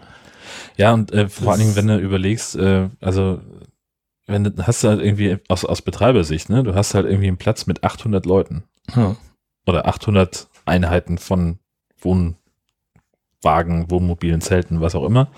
ja 0.77 0.93
und 0.93 1.11
äh, 1.11 1.27
vor 1.27 1.51
allen 1.51 1.61
Dingen, 1.61 1.75
wenn 1.75 1.87
du 1.87 1.97
überlegst, 1.97 2.55
äh, 2.55 2.87
also 3.01 3.41
wenn 4.29 4.43
du 4.43 4.67
hast 4.67 4.83
du 4.83 4.89
halt 4.89 5.01
irgendwie 5.01 5.37
aus, 5.47 5.65
aus 5.65 5.81
Betreibersicht, 5.81 6.49
ne, 6.49 6.63
du 6.63 6.75
hast 6.75 6.93
halt 6.93 7.05
irgendwie 7.05 7.27
einen 7.27 7.37
Platz 7.37 7.65
mit 7.65 7.83
800 7.83 8.25
Leuten. 8.25 8.63
Hm. 8.91 9.15
Oder 9.65 9.87
800 9.87 10.47
Einheiten 10.65 11.17
von 11.17 11.59
Wohnwagen, 11.99 13.91
Wohnmobilen, 13.91 14.41
Zelten, 14.41 14.81
was 14.81 14.95
auch 14.95 15.05
immer. 15.05 15.29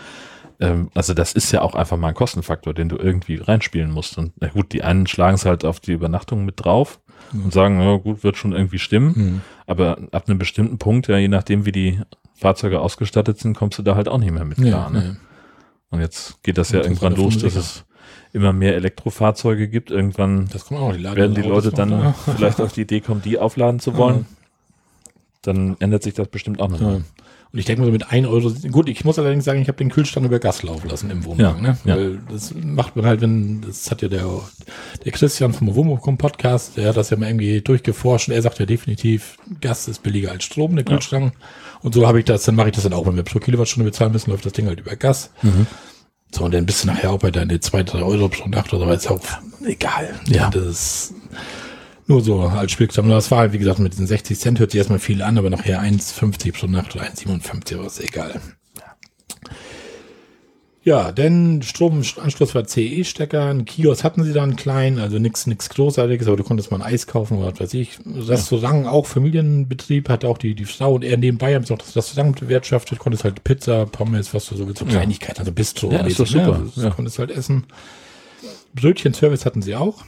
Ähm, 0.59 0.89
also 0.93 1.13
das 1.13 1.33
ist 1.33 1.51
ja 1.51 1.61
auch 1.61 1.75
einfach 1.75 1.97
mal 1.97 2.09
ein 2.09 2.13
Kostenfaktor, 2.13 2.73
den 2.73 2.89
du 2.89 2.97
irgendwie 2.97 3.35
reinspielen 3.35 3.91
musst. 3.91 4.17
Und 4.17 4.33
na 4.39 4.49
gut, 4.49 4.71
die 4.73 4.83
einen 4.83 5.07
schlagen 5.07 5.35
es 5.35 5.45
halt 5.45 5.65
auf 5.65 5.79
die 5.79 5.93
Übernachtung 5.93 6.45
mit 6.45 6.63
drauf 6.63 7.01
mhm. 7.31 7.45
und 7.45 7.53
sagen, 7.53 7.81
ja 7.81 7.97
gut, 7.97 8.23
wird 8.23 8.37
schon 8.37 8.53
irgendwie 8.53 8.79
stimmen. 8.79 9.13
Mhm. 9.15 9.41
Aber 9.65 9.97
ab 10.11 10.27
einem 10.27 10.37
bestimmten 10.37 10.77
Punkt, 10.77 11.07
ja, 11.07 11.17
je 11.17 11.27
nachdem, 11.27 11.65
wie 11.65 11.71
die 11.71 11.99
Fahrzeuge 12.35 12.79
ausgestattet 12.79 13.39
sind, 13.39 13.55
kommst 13.57 13.79
du 13.79 13.83
da 13.83 13.95
halt 13.95 14.07
auch 14.07 14.17
nicht 14.17 14.31
mehr 14.31 14.45
mit 14.45 14.57
klar. 14.57 14.69
Ja, 14.69 14.89
ne? 14.89 15.17
Und 15.89 15.99
jetzt 15.99 16.41
geht 16.43 16.57
das 16.57 16.71
ja 16.71 16.81
irgendwann 16.81 17.15
los, 17.15 17.37
dass 17.39 17.55
es 17.55 17.85
immer 18.33 18.53
mehr 18.53 18.75
Elektrofahrzeuge 18.75 19.67
gibt. 19.67 19.91
Irgendwann 19.91 20.47
die 20.47 21.03
werden 21.03 21.35
die 21.35 21.41
Leute 21.41 21.71
dann 21.71 21.89
da. 21.89 22.13
vielleicht 22.35 22.61
auf 22.61 22.73
die 22.73 22.81
Idee 22.81 23.01
kommen, 23.01 23.21
die 23.21 23.37
aufladen 23.37 23.79
zu 23.79 23.97
wollen. 23.97 24.25
Dann 25.41 25.75
ändert 25.79 26.03
sich 26.03 26.13
das 26.13 26.27
bestimmt 26.27 26.61
auch 26.61 26.69
noch. 26.69 26.81
Ja. 26.81 27.01
Und 27.53 27.59
ich 27.59 27.65
denke 27.65 27.81
mal 27.81 27.87
so 27.87 27.91
mit 27.91 28.09
1 28.09 28.27
Euro, 28.27 28.49
gut, 28.71 28.87
ich 28.87 29.03
muss 29.03 29.19
allerdings 29.19 29.43
sagen, 29.43 29.61
ich 29.61 29.67
habe 29.67 29.77
den 29.77 29.89
Kühlschrank 29.89 30.25
über 30.25 30.39
Gas 30.39 30.63
laufen 30.63 30.89
lassen 30.89 31.09
im 31.09 31.25
Wohnwagen. 31.25 31.65
Ja, 31.65 31.71
ne? 31.71 31.77
Weil 31.83 32.11
ja. 32.13 32.19
das 32.31 32.53
macht 32.55 32.95
man 32.95 33.05
halt, 33.05 33.19
wenn, 33.19 33.61
das 33.61 33.91
hat 33.91 34.01
ja 34.01 34.07
der, 34.07 34.25
der 35.03 35.11
Christian 35.11 35.51
vom 35.51 35.75
Wohnmobil 35.75 36.15
Podcast, 36.15 36.77
der 36.77 36.87
hat 36.87 36.97
das 36.97 37.09
ja 37.09 37.17
mal 37.17 37.27
irgendwie 37.27 37.59
durchgeforscht 37.59 38.29
und 38.29 38.35
er 38.35 38.41
sagt 38.41 38.59
ja 38.59 38.65
definitiv, 38.65 39.37
Gas 39.59 39.89
ist 39.89 40.01
billiger 40.01 40.31
als 40.31 40.45
Strom, 40.45 40.75
der 40.75 40.85
Kühlschrank. 40.85 41.33
Ja. 41.33 41.47
Und 41.81 41.93
so 41.93 42.07
habe 42.07 42.19
ich 42.19 42.25
das, 42.25 42.43
dann 42.43 42.55
mache 42.55 42.69
ich 42.69 42.75
das 42.75 42.83
dann 42.83 42.93
auch, 42.93 43.05
wenn 43.05 43.17
wir 43.17 43.23
pro 43.23 43.39
Kilowattstunde 43.39 43.89
bezahlen 43.89 44.13
müssen, 44.13 44.31
läuft 44.31 44.45
das 44.45 44.53
Ding 44.53 44.67
halt 44.67 44.79
über 44.79 44.95
Gas. 44.95 45.31
Mhm. 45.41 45.67
So, 46.33 46.45
und 46.45 46.53
dann 46.53 46.65
bist 46.65 46.83
du 46.83 46.87
nachher 46.87 47.11
auch 47.11 47.19
bei 47.19 47.31
deine 47.31 47.59
2, 47.59 47.83
3 47.83 48.03
Euro 48.03 48.29
pro 48.29 48.47
Nacht 48.47 48.73
oder 48.73 48.93
ist 48.93 49.07
auch 49.09 49.19
egal. 49.65 50.19
Ja. 50.27 50.49
Das 50.49 50.63
ist, 50.63 51.13
nur 52.07 52.21
so 52.21 52.41
als 52.41 52.71
Spielkram. 52.71 53.09
Das 53.09 53.31
war 53.31 53.39
halt, 53.39 53.53
wie 53.53 53.57
gesagt, 53.57 53.79
mit 53.79 53.93
diesen 53.93 54.07
60 54.07 54.37
Cent 54.37 54.59
hört 54.59 54.71
sich 54.71 54.79
erstmal 54.79 54.99
viel 54.99 55.21
an, 55.21 55.37
aber 55.37 55.49
nachher 55.49 55.81
1,50 55.81 56.53
pro 56.53 56.67
Nacht 56.67 56.95
oder 56.95 57.05
1,57 57.05 57.77
Euro 57.77 57.87
ist 57.87 58.01
egal. 58.01 58.41
Ja, 60.83 61.11
denn 61.11 61.61
Stromanschluss 61.61 62.55
war 62.55 62.65
CE-Stecker, 62.65 63.45
ein 63.45 63.65
Kiosk 63.65 64.03
hatten 64.03 64.23
sie 64.23 64.33
dann 64.33 64.55
klein, 64.55 64.97
also 64.97 65.19
nichts 65.19 65.45
nix 65.45 65.69
Großartiges, 65.69 66.27
aber 66.27 66.37
du 66.37 66.43
konntest 66.43 66.71
mal 66.71 66.81
ein 66.81 66.93
Eis 66.93 67.05
kaufen 67.05 67.37
oder 67.37 67.51
was 67.51 67.59
weiß 67.59 67.73
ich. 67.75 67.99
Restaurant, 68.15 68.87
auch 68.87 69.05
Familienbetrieb, 69.05 70.09
hat 70.09 70.25
auch 70.25 70.39
die, 70.39 70.55
die 70.55 70.65
Frau 70.65 70.95
und 70.95 71.03
er 71.03 71.17
nebenbei 71.17 71.53
haben 71.53 71.65
sie 71.65 71.73
auch 71.73 71.77
das 71.77 71.95
Restaurant 71.95 72.39
bewirtschaftet, 72.39 72.97
konntest 72.97 73.23
halt 73.23 73.43
Pizza, 73.43 73.85
Pommes, 73.85 74.33
was 74.33 74.47
du 74.47 74.55
so 74.55 74.65
willst, 74.65 74.79
so 74.79 74.85
Kleinigkeiten, 74.85 75.39
also 75.39 75.51
Bistro. 75.51 75.91
Ja, 75.91 75.99
ist 75.99 76.19
doch 76.19 76.25
super. 76.25 76.57
Ne? 76.57 76.71
Also, 76.75 76.81
ja. 76.81 76.89
konntest 76.89 77.19
halt 77.19 77.29
essen. 77.29 77.65
Brötchen-Service 78.73 79.45
hatten 79.45 79.61
sie 79.61 79.75
auch 79.75 80.03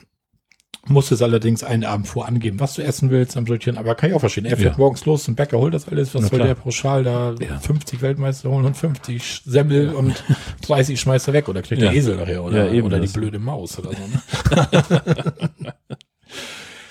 musste 0.86 1.16
es 1.16 1.22
allerdings 1.22 1.64
einen 1.64 1.86
Abend 1.86 2.08
vor 2.08 2.28
angeben, 2.28 2.60
was 2.60 2.74
du 2.74 2.84
essen 2.84 3.10
willst 3.10 3.38
am 3.38 3.46
Brötchen, 3.46 3.78
aber 3.78 3.96
kann 3.96 4.10
ich 4.10 4.16
auch 4.16 4.20
verstehen. 4.20 4.46
Er 4.46 4.58
fährt 4.58 4.74
ja. 4.74 4.78
morgens 4.78 5.06
los 5.06 5.24
zum 5.24 5.36
Bäcker, 5.36 5.58
holt 5.58 5.74
das 5.74 5.88
alles, 5.88 6.14
was 6.14 6.24
Na 6.24 6.28
soll 6.28 6.40
klar. 6.40 6.48
der 6.48 6.56
pauschal 6.56 7.04
da 7.04 7.36
ja. 7.40 7.60
50 7.60 8.02
Weltmeister 8.02 8.50
holen 8.50 8.66
und 8.66 8.76
50 8.76 9.44
Semmel 9.46 9.88
ja. 9.88 9.92
und 9.94 10.24
30 10.62 11.00
schmeißt 11.00 11.28
er 11.30 11.34
weg 11.34 11.48
oder 11.48 11.62
kriegt 11.62 11.82
der 11.82 11.94
Esel 11.94 12.18
nachher 12.18 12.44
oder, 12.44 12.70
oder 12.72 13.00
die 13.00 13.08
blöde 13.08 13.40
Maus 13.40 13.80
oder 13.80 13.92
so. 13.92 14.02
Ne? 14.08 15.74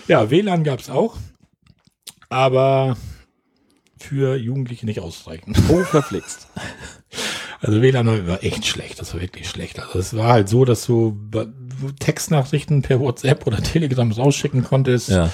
ja, 0.09 0.31
WLAN 0.31 0.65
gab's 0.65 0.89
auch, 0.89 1.17
aber 2.31 2.97
für 3.99 4.37
Jugendliche 4.37 4.87
nicht 4.87 5.01
ausreichend. 5.01 5.59
Oh, 5.69 5.83
verflixt. 5.85 6.49
Also 7.65 7.81
WLAN 7.81 8.27
war 8.27 8.43
echt 8.43 8.67
schlecht, 8.67 8.99
das 8.99 9.15
war 9.15 9.21
wirklich 9.21 9.49
schlecht. 9.49 9.79
Also 9.79 10.01
es 10.01 10.17
war 10.17 10.33
halt 10.33 10.49
so, 10.49 10.65
dass 10.65 10.85
du 10.85 11.17
Textnachrichten 11.99 12.83
per 12.83 13.01
WhatsApp 13.01 13.47
oder 13.47 13.63
Telegram 13.63 14.11
rausschicken 14.11 14.65
konntest. 14.65 15.11
Ja. 15.11 15.31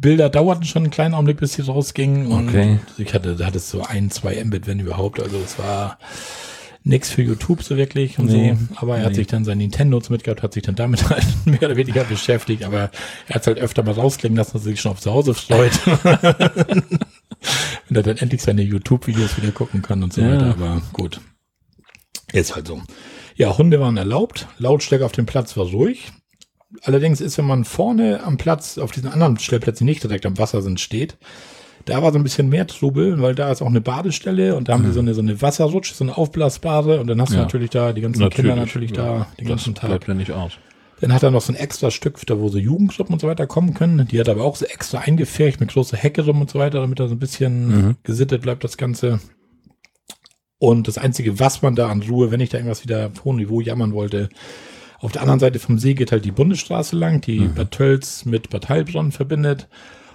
Bilder 0.00 0.28
dauerten 0.28 0.64
schon 0.64 0.84
einen 0.84 0.92
kleinen 0.92 1.14
Augenblick, 1.14 1.38
bis 1.38 1.54
sie 1.54 1.62
rausgingen. 1.62 2.28
Und 2.28 2.48
okay. 2.48 2.78
ich 2.98 3.14
hatte, 3.14 3.34
da 3.36 3.46
hatte 3.46 3.58
es 3.58 3.70
so 3.70 3.82
ein, 3.82 4.10
zwei 4.10 4.42
Mbit, 4.44 4.66
wenn 4.66 4.78
überhaupt. 4.78 5.20
Also 5.20 5.36
es 5.38 5.58
war 5.58 5.98
nix 6.84 7.10
für 7.10 7.22
YouTube 7.22 7.62
so 7.62 7.76
wirklich 7.76 8.18
und 8.18 8.26
nee, 8.26 8.54
so. 8.54 8.74
Aber 8.76 8.94
er 8.94 9.00
nee. 9.00 9.06
hat 9.06 9.14
sich 9.14 9.26
dann 9.26 9.44
sein 9.44 9.58
Nintendo 9.58 10.00
mitgehabt, 10.08 10.42
hat 10.42 10.54
sich 10.54 10.62
dann 10.62 10.76
damit 10.76 11.08
halt 11.10 11.26
mehr 11.44 11.62
oder 11.62 11.76
weniger 11.76 12.04
beschäftigt. 12.04 12.64
Aber 12.64 12.90
er 13.26 13.34
hat 13.34 13.46
halt 13.46 13.58
öfter 13.58 13.82
mal 13.82 13.92
rausklingen 13.92 14.36
lassen, 14.36 14.52
dass 14.52 14.62
er 14.62 14.70
sich 14.70 14.80
schon 14.80 14.92
auf 14.92 15.00
zu 15.00 15.12
Hause 15.12 15.34
freut. 15.34 15.72
Wenn 17.88 17.96
er 17.96 18.02
dann 18.02 18.16
endlich 18.16 18.42
seine 18.42 18.62
YouTube-Videos 18.62 19.36
wieder 19.36 19.52
gucken 19.52 19.82
kann 19.82 20.02
und 20.02 20.12
so 20.12 20.20
ja. 20.20 20.32
weiter. 20.32 20.50
Aber 20.50 20.82
gut. 20.92 21.20
Ist 22.32 22.54
halt 22.54 22.66
so. 22.66 22.82
Ja, 23.38 23.56
Hunde 23.56 23.78
waren 23.78 23.96
erlaubt. 23.96 24.48
Lautstärke 24.58 25.04
auf 25.04 25.12
dem 25.12 25.24
Platz 25.24 25.56
war 25.56 25.66
ruhig. 25.66 26.10
Allerdings 26.82 27.20
ist, 27.20 27.38
wenn 27.38 27.46
man 27.46 27.64
vorne 27.64 28.22
am 28.24 28.36
Platz, 28.36 28.78
auf 28.78 28.90
diesen 28.90 29.08
anderen 29.08 29.38
Stellplätzen 29.38 29.84
nicht 29.84 30.02
direkt 30.02 30.26
am 30.26 30.38
Wasser 30.38 30.60
sind, 30.60 30.80
steht, 30.80 31.16
da 31.84 32.02
war 32.02 32.12
so 32.12 32.18
ein 32.18 32.24
bisschen 32.24 32.48
mehr 32.48 32.66
Trubel, 32.66 33.22
weil 33.22 33.36
da 33.36 33.50
ist 33.50 33.62
auch 33.62 33.68
eine 33.68 33.80
Badestelle 33.80 34.56
und 34.56 34.68
da 34.68 34.74
haben 34.74 34.82
mhm. 34.82 34.86
wir 34.86 34.92
so 34.92 35.00
eine, 35.00 35.14
so 35.14 35.20
eine 35.20 35.40
Wasserrutsche, 35.40 35.94
so 35.94 36.04
eine 36.04 36.18
aufblasbare 36.18 37.00
und 37.00 37.06
dann 37.06 37.20
hast 37.22 37.30
ja. 37.30 37.36
du 37.36 37.42
natürlich 37.42 37.70
da 37.70 37.92
die 37.92 38.00
ganzen 38.00 38.20
natürlich, 38.20 38.50
Kinder 38.50 38.56
natürlich 38.56 38.90
ja. 38.90 38.96
da 38.96 39.26
den 39.38 39.46
ganzen 39.46 39.74
Tag. 39.74 39.88
Bleibt 39.88 40.08
ja 40.08 40.14
nicht 40.14 40.32
aus. 40.32 40.52
Dann 41.00 41.12
hat 41.12 41.22
er 41.22 41.30
noch 41.30 41.40
so 41.40 41.52
ein 41.52 41.56
extra 41.56 41.92
Stück, 41.92 42.18
da 42.26 42.40
wo 42.40 42.48
so 42.48 42.58
Jugendgruppen 42.58 43.12
und 43.14 43.20
so 43.20 43.28
weiter 43.28 43.46
kommen 43.46 43.72
können. 43.72 44.08
Die 44.08 44.18
hat 44.18 44.28
aber 44.28 44.42
auch 44.42 44.56
so 44.56 44.66
extra 44.66 44.98
eingefärbt 44.98 45.60
mit 45.60 45.70
große 45.70 45.96
Hecke 45.96 46.26
rum 46.26 46.40
und 46.40 46.50
so 46.50 46.58
weiter, 46.58 46.80
damit 46.80 46.98
da 46.98 47.06
so 47.06 47.14
ein 47.14 47.20
bisschen 47.20 47.68
mhm. 47.68 47.96
gesittet 48.02 48.42
bleibt, 48.42 48.64
das 48.64 48.76
Ganze. 48.76 49.20
Und 50.58 50.88
das 50.88 50.98
Einzige, 50.98 51.38
was 51.38 51.62
man 51.62 51.76
da 51.76 51.88
an 51.88 52.02
Ruhe, 52.02 52.30
wenn 52.30 52.40
ich 52.40 52.50
da 52.50 52.58
irgendwas 52.58 52.82
wieder 52.82 53.06
auf 53.06 53.24
hohem 53.24 53.36
Niveau 53.36 53.60
jammern 53.60 53.92
wollte, 53.92 54.28
auf 55.00 55.12
der 55.12 55.22
anderen 55.22 55.40
Seite 55.40 55.60
vom 55.60 55.78
See 55.78 55.94
geht 55.94 56.10
halt 56.10 56.24
die 56.24 56.32
Bundesstraße 56.32 56.96
lang, 56.96 57.20
die 57.20 57.40
mhm. 57.40 57.54
Bad 57.54 57.70
Tölz 57.70 58.24
mit 58.24 58.50
Bad 58.50 58.68
Heilbronn 58.68 59.12
verbindet. 59.12 59.68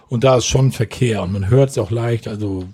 Und 0.09 0.25
da 0.25 0.37
ist 0.37 0.45
schon 0.45 0.71
Verkehr 0.71 1.23
und 1.23 1.31
man 1.31 1.49
hört 1.49 1.69
es 1.69 1.77
auch 1.77 1.89
leicht, 1.89 2.27
also, 2.27 2.65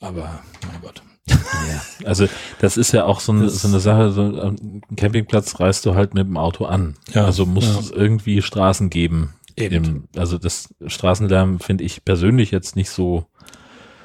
aber, 0.00 0.40
mein 0.66 0.80
Gott. 0.80 1.02
Ja, 1.28 2.06
also 2.06 2.26
das 2.60 2.76
ist 2.76 2.92
ja 2.92 3.04
auch 3.04 3.20
so 3.20 3.32
eine, 3.32 3.48
so 3.50 3.68
eine 3.68 3.78
Sache, 3.78 4.10
so 4.10 4.22
einen 4.22 4.80
Campingplatz 4.96 5.60
reist 5.60 5.86
du 5.86 5.94
halt 5.94 6.14
mit 6.14 6.26
dem 6.26 6.36
Auto 6.36 6.64
an. 6.64 6.96
Ja, 7.12 7.26
also 7.26 7.46
muss 7.46 7.66
ja. 7.66 7.78
es 7.78 7.90
irgendwie 7.90 8.42
Straßen 8.42 8.90
geben. 8.90 9.34
Eben. 9.56 10.08
also 10.16 10.38
das 10.38 10.74
Straßenlärm 10.86 11.60
finde 11.60 11.84
ich 11.84 12.04
persönlich 12.04 12.50
jetzt 12.50 12.76
nicht 12.76 12.88
so 12.88 13.26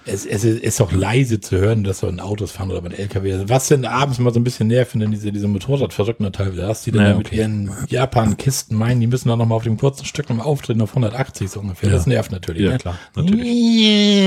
es, 0.07 0.25
es 0.25 0.43
ist 0.43 0.81
auch 0.81 0.91
leise 0.91 1.39
zu 1.39 1.57
hören, 1.57 1.83
dass 1.83 1.99
so 1.99 2.07
ein 2.07 2.19
Autos 2.19 2.51
fahren 2.51 2.69
oder 2.71 2.83
ein 2.83 2.91
LKW. 2.91 3.45
Was 3.47 3.67
denn 3.67 3.85
abends 3.85 4.19
mal 4.19 4.31
so 4.33 4.39
ein 4.39 4.43
bisschen 4.43 4.67
nerven, 4.67 4.99
denn 4.99 5.11
diese, 5.11 5.31
diese 5.31 5.47
Motorradverrückten 5.47 6.31
teilweise 6.31 6.67
hast, 6.67 6.85
die 6.85 6.91
dann 6.91 7.05
ja, 7.05 7.17
mit 7.17 7.31
ihren 7.31 7.71
Japan-Kisten 7.87 8.77
meinen, 8.77 8.99
die 8.99 9.07
müssen 9.07 9.29
dann 9.29 9.39
nochmal 9.39 9.57
auf 9.57 9.63
dem 9.63 9.77
kurzen 9.77 10.05
Stück 10.05 10.29
nochmal 10.29 10.45
auftreten 10.45 10.81
auf 10.81 10.91
180 10.91 11.49
so 11.49 11.59
ungefähr. 11.59 11.89
Ja. 11.89 11.95
Das 11.95 12.05
nervt 12.05 12.31
natürlich. 12.31 12.63
Ja, 12.63 12.71
ne? 12.71 12.77
klar, 12.77 12.99
natürlich. 13.15 14.21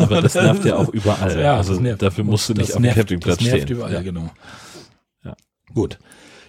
Aber 0.00 0.20
das 0.20 0.34
nervt 0.34 0.64
ja 0.66 0.76
auch 0.76 0.88
überall. 0.90 1.40
Ja, 1.40 1.56
also 1.56 1.78
dafür 1.80 2.24
musst 2.24 2.48
du 2.50 2.54
nicht 2.54 2.74
auf 2.74 2.82
dem 2.82 2.92
Campingplatz 2.92 3.36
stehen. 3.36 3.46
Das 3.46 3.54
nervt 3.56 3.70
überall, 3.70 3.92
ja. 3.92 4.02
genau. 4.02 4.30
Ja. 5.24 5.34
Gut. 5.72 5.98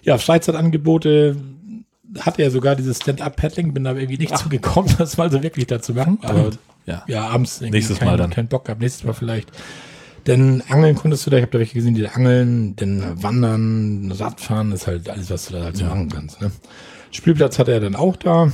Ja, 0.02 0.18
Freizeitangebote 0.18 1.36
hatte 2.20 2.42
ja 2.42 2.50
sogar 2.50 2.76
dieses 2.76 2.98
Stand-Up-Paddling, 2.98 3.72
bin 3.72 3.84
da 3.84 3.94
irgendwie 3.94 4.18
nicht 4.18 4.34
Ach. 4.34 4.42
zugekommen, 4.42 4.94
das 4.98 5.16
mal 5.16 5.30
so 5.30 5.42
wirklich 5.42 5.66
dazu 5.66 5.94
machen. 5.94 6.18
Aber 6.22 6.50
ja, 6.86 7.04
ja 7.06 7.28
abends 7.28 7.60
nächstes 7.60 7.98
kein, 7.98 8.08
Mal 8.08 8.16
dann. 8.16 8.30
Kein 8.30 8.48
Bock 8.48 8.64
gehabt, 8.66 8.80
nächstes 8.80 9.04
Mal 9.04 9.12
vielleicht. 9.12 9.50
Denn 10.26 10.62
Angeln 10.68 10.94
konntest 10.94 11.26
du 11.26 11.30
da, 11.30 11.36
ich 11.36 11.42
habe 11.42 11.52
da 11.52 11.58
welche 11.58 11.74
gesehen, 11.74 11.94
die 11.94 12.02
da 12.02 12.10
angeln, 12.10 12.76
denn 12.76 13.02
Wandern, 13.22 14.10
Radfahren 14.10 14.72
ist 14.72 14.86
halt 14.86 15.08
alles, 15.10 15.30
was 15.30 15.46
du 15.46 15.54
da 15.54 15.64
halt 15.64 15.76
so 15.76 15.84
ja. 15.84 15.90
machen 15.90 16.08
kannst. 16.08 16.40
Ne? 16.40 16.50
Spielplatz 17.10 17.58
hatte 17.58 17.72
er 17.72 17.80
dann 17.80 17.94
auch 17.94 18.16
da. 18.16 18.52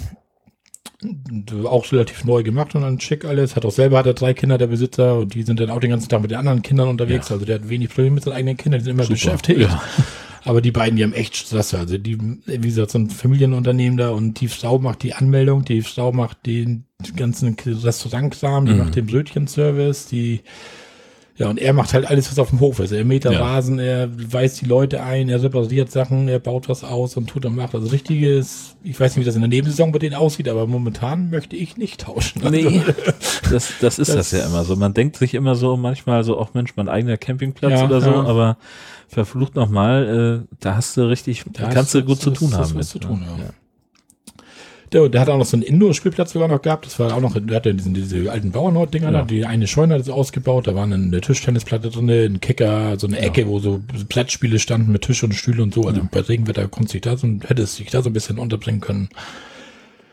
Auch 1.65 1.91
relativ 1.93 2.25
neu 2.25 2.43
gemacht 2.43 2.75
und 2.75 2.83
dann 2.83 3.01
schick 3.01 3.25
alles. 3.25 3.57
Hat 3.57 3.65
auch 3.65 3.71
selber 3.71 3.99
hat 3.99 4.07
er 4.07 4.13
drei 4.13 4.35
Kinder, 4.35 4.59
der 4.59 4.67
Besitzer, 4.67 5.17
und 5.17 5.33
die 5.33 5.45
sind 5.45 5.59
dann 5.59 5.71
auch 5.71 5.81
den 5.81 5.91
ganzen 5.91 6.11
Tag 6.11 6.21
mit 6.21 6.31
den 6.31 6.39
anderen 6.39 6.61
Kindern 6.61 6.89
unterwegs. 6.89 7.29
Ja. 7.29 7.35
Also 7.35 7.47
der 7.47 7.55
hat 7.57 7.69
wenig 7.71 7.89
Probleme 7.89 8.17
mit 8.17 8.25
seinen 8.25 8.35
eigenen 8.35 8.57
Kindern, 8.59 8.81
die 8.81 8.85
sind 8.85 8.95
immer 8.95 9.05
Super. 9.05 9.15
beschäftigt. 9.15 9.61
Ja. 9.61 9.83
Aber 10.45 10.61
die 10.61 10.73
beiden, 10.73 10.97
die 10.97 11.03
haben 11.03 11.13
echt 11.13 11.37
Stress. 11.37 11.73
Also 11.73 11.97
die, 11.97 12.19
wie 12.19 12.59
gesagt, 12.59 12.91
so 12.91 12.99
ein 12.99 13.09
Familienunternehmen 13.09 13.97
da 13.97 14.11
und 14.11 14.41
die 14.41 14.49
Frau 14.49 14.79
macht 14.79 15.03
die 15.03 15.15
Anmeldung, 15.15 15.65
die 15.65 15.83
Frau 15.83 16.13
macht 16.13 16.45
den 16.47 16.85
ganzen 17.17 17.57
Restaurantkram, 17.65 18.67
die 18.67 18.73
mhm. 18.73 18.79
macht 18.79 18.97
den 18.97 19.07
Brötchenservice, 19.07 20.07
die 20.07 20.41
ja, 21.41 21.49
und 21.49 21.59
er 21.59 21.73
macht 21.73 21.95
halt 21.95 22.07
alles, 22.07 22.31
was 22.31 22.39
auf 22.39 22.51
dem 22.51 22.61
Hof 22.61 22.81
ist. 22.81 22.93
Er 22.93 23.03
mäht 23.03 23.25
da 23.25 23.33
ja. 23.33 23.41
Rasen, 23.41 23.79
er 23.79 24.11
weist 24.31 24.61
die 24.61 24.67
Leute 24.67 25.03
ein, 25.03 25.31
er 25.31 25.43
repariert 25.43 25.91
Sachen, 25.91 26.29
er 26.29 26.39
baut 26.39 26.69
was 26.69 26.85
aus 26.85 27.17
und 27.17 27.31
tut 27.31 27.47
und 27.47 27.57
macht. 27.57 27.75
Also 27.75 27.89
richtiges, 27.89 28.77
ich 28.83 29.01
weiß 29.01 29.17
nicht, 29.17 29.23
wie 29.23 29.27
das 29.27 29.37
in 29.37 29.41
der 29.41 29.49
Nebensaison 29.49 29.91
bei 29.91 29.99
denen 29.99 30.17
aussieht, 30.17 30.51
aber 30.51 30.67
momentan 30.67 31.31
möchte 31.31 31.57
ich 31.57 31.79
nicht 31.79 32.03
tauschen. 32.03 32.43
Nee, 32.51 32.83
das, 33.51 33.73
das 33.81 33.99
ist 33.99 34.11
das, 34.11 34.17
das, 34.17 34.31
ja 34.33 34.45
immer 34.45 34.65
so. 34.65 34.77
Man 34.77 34.93
denkt 34.93 35.17
sich 35.17 35.33
immer 35.33 35.55
so 35.55 35.79
manchmal 35.79 36.25
so, 36.25 36.37
auch 36.37 36.53
Mensch, 36.53 36.73
mein 36.77 36.91
eigener 36.91 37.17
Campingplatz 37.17 37.73
ja, 37.73 37.87
oder 37.87 38.03
so, 38.03 38.11
ja. 38.11 38.23
aber 38.23 38.59
verflucht 39.09 39.55
nochmal, 39.55 40.45
äh, 40.45 40.57
da 40.61 40.77
hast 40.77 40.99
du 40.99 41.09
richtig, 41.09 41.45
da 41.55 41.71
kannst 41.71 41.95
du 41.95 42.05
gut 42.05 42.21
zu 42.21 42.33
tun 42.33 42.53
haben. 42.53 42.75
Mit, 42.75 42.85
zu 42.85 42.99
tun, 42.99 43.25
ja. 43.39 43.47
Der, 44.93 45.09
der 45.09 45.21
hat 45.21 45.29
auch 45.29 45.39
noch 45.39 45.47
so 45.47 45.57
einen 45.57 45.63
Indoor-Spielplatz 45.63 46.33
sogar 46.33 46.49
noch 46.49 46.63
gehabt. 46.63 46.87
Das 46.87 46.99
war 46.99 47.15
auch 47.15 47.21
noch, 47.21 47.37
der 47.39 47.57
hatte 47.57 47.75
diesen, 47.75 47.95
diese 47.95 48.31
alten 48.31 48.51
Bauernhort-Dinger 48.51 49.13
ja. 49.13 49.19
da. 49.21 49.23
Die 49.23 49.47
eine 49.47 49.69
Scheune 49.69 49.95
hat 49.95 50.01
es 50.01 50.09
ausgebaut. 50.09 50.67
Da 50.67 50.75
war 50.75 50.83
eine 50.83 51.21
Tischtennisplatte 51.21 51.91
drin, 51.91 52.11
ein 52.11 52.41
Kicker, 52.41 52.99
so 52.99 53.07
eine 53.07 53.19
Ecke, 53.19 53.43
ja. 53.43 53.47
wo 53.47 53.61
so 53.61 53.81
Platzspiele 54.09 54.59
standen 54.59 54.91
mit 54.91 55.03
Tisch 55.03 55.23
und 55.23 55.35
Stühle 55.35 55.63
und 55.63 55.75
so. 55.75 55.83
Also 55.83 56.01
ja. 56.01 56.09
bei 56.11 56.21
Regenwetter 56.21 56.67
konntest 56.67 56.95
du 56.95 56.99
dich 56.99 57.03
da 57.03 57.17
so, 57.17 57.29
hättest 57.47 57.79
dich 57.79 57.91
da 57.91 58.03
so 58.03 58.11
ein 58.11 58.13
bisschen 58.13 58.39
unterbringen 58.39 58.81
können. 58.81 59.11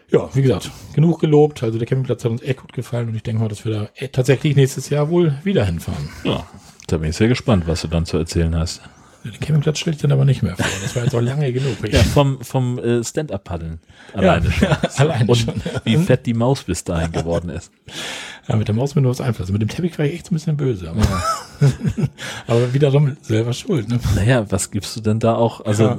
Ja, 0.10 0.30
wie 0.34 0.42
gesagt, 0.42 0.72
genug 0.94 1.20
gelobt. 1.20 1.64
Also 1.64 1.78
der 1.78 1.88
Campingplatz 1.88 2.24
hat 2.24 2.32
uns 2.32 2.42
echt 2.42 2.62
gut 2.62 2.74
gefallen 2.74 3.10
und 3.10 3.16
ich 3.16 3.24
denke 3.24 3.42
mal, 3.42 3.50
dass 3.50 3.66
wir 3.66 3.74
da 3.74 3.90
äh, 3.96 4.08
tatsächlich 4.08 4.56
nächstes 4.56 4.90
Jahr 4.90 5.10
wohl 5.10 5.38
wieder 5.44 5.66
hinfahren. 5.66 6.10
Ja, 6.24 6.48
da 6.88 6.98
bin 6.98 7.10
ich 7.10 7.18
sehr 7.18 7.28
gespannt, 7.28 7.68
was 7.68 7.82
du 7.82 7.88
dann 7.88 8.06
zu 8.06 8.18
erzählen 8.18 8.56
hast. 8.56 8.82
Den 9.24 9.40
Campingplatz 9.40 9.80
stelle 9.80 9.96
ich 9.96 10.02
dann 10.02 10.12
aber 10.12 10.26
nicht 10.26 10.44
mehr 10.44 10.56
vor. 10.56 10.66
Das 10.82 10.96
war 10.96 11.04
jetzt 11.04 11.16
auch 11.16 11.22
lange 11.22 11.52
genug. 11.52 11.78
ja, 11.92 12.04
vom, 12.04 12.42
vom 12.42 12.80
äh, 12.80 13.04
Stand-Up-Paddeln. 13.04 13.80
Alleine 14.14 14.46
ja, 14.46 14.52
schon. 14.52 14.68
Ja, 14.70 14.80
alleine 14.98 15.26
Und 15.30 15.36
schon. 15.36 15.62
wie 15.84 15.98
fett 15.98 16.26
die 16.26 16.34
Maus 16.34 16.64
bis 16.64 16.84
dahin 16.84 17.12
geworden 17.12 17.50
ist. 17.50 17.72
Ja, 18.48 18.56
mit 18.56 18.68
der 18.68 18.76
Maus 18.76 18.96
mir 18.96 19.02
nur 19.02 19.12
was 19.12 19.22
einfallen. 19.22 19.52
Mit 19.52 19.62
dem 19.62 19.70
Teppich 19.70 19.98
war 19.98 20.06
ich 20.06 20.14
echt 20.14 20.28
so 20.28 20.32
ein 20.34 20.36
bisschen 20.36 20.58
böse. 20.58 20.90
Aber, 20.90 21.24
aber 22.48 22.74
wiederum 22.74 23.18
selber 23.22 23.54
schuld. 23.54 23.90
Ne? 23.90 24.00
Naja, 24.16 24.50
was 24.50 24.72
gibst 24.72 24.96
du 24.96 25.02
denn 25.02 25.20
da 25.20 25.36
auch? 25.36 25.66
Also. 25.66 25.98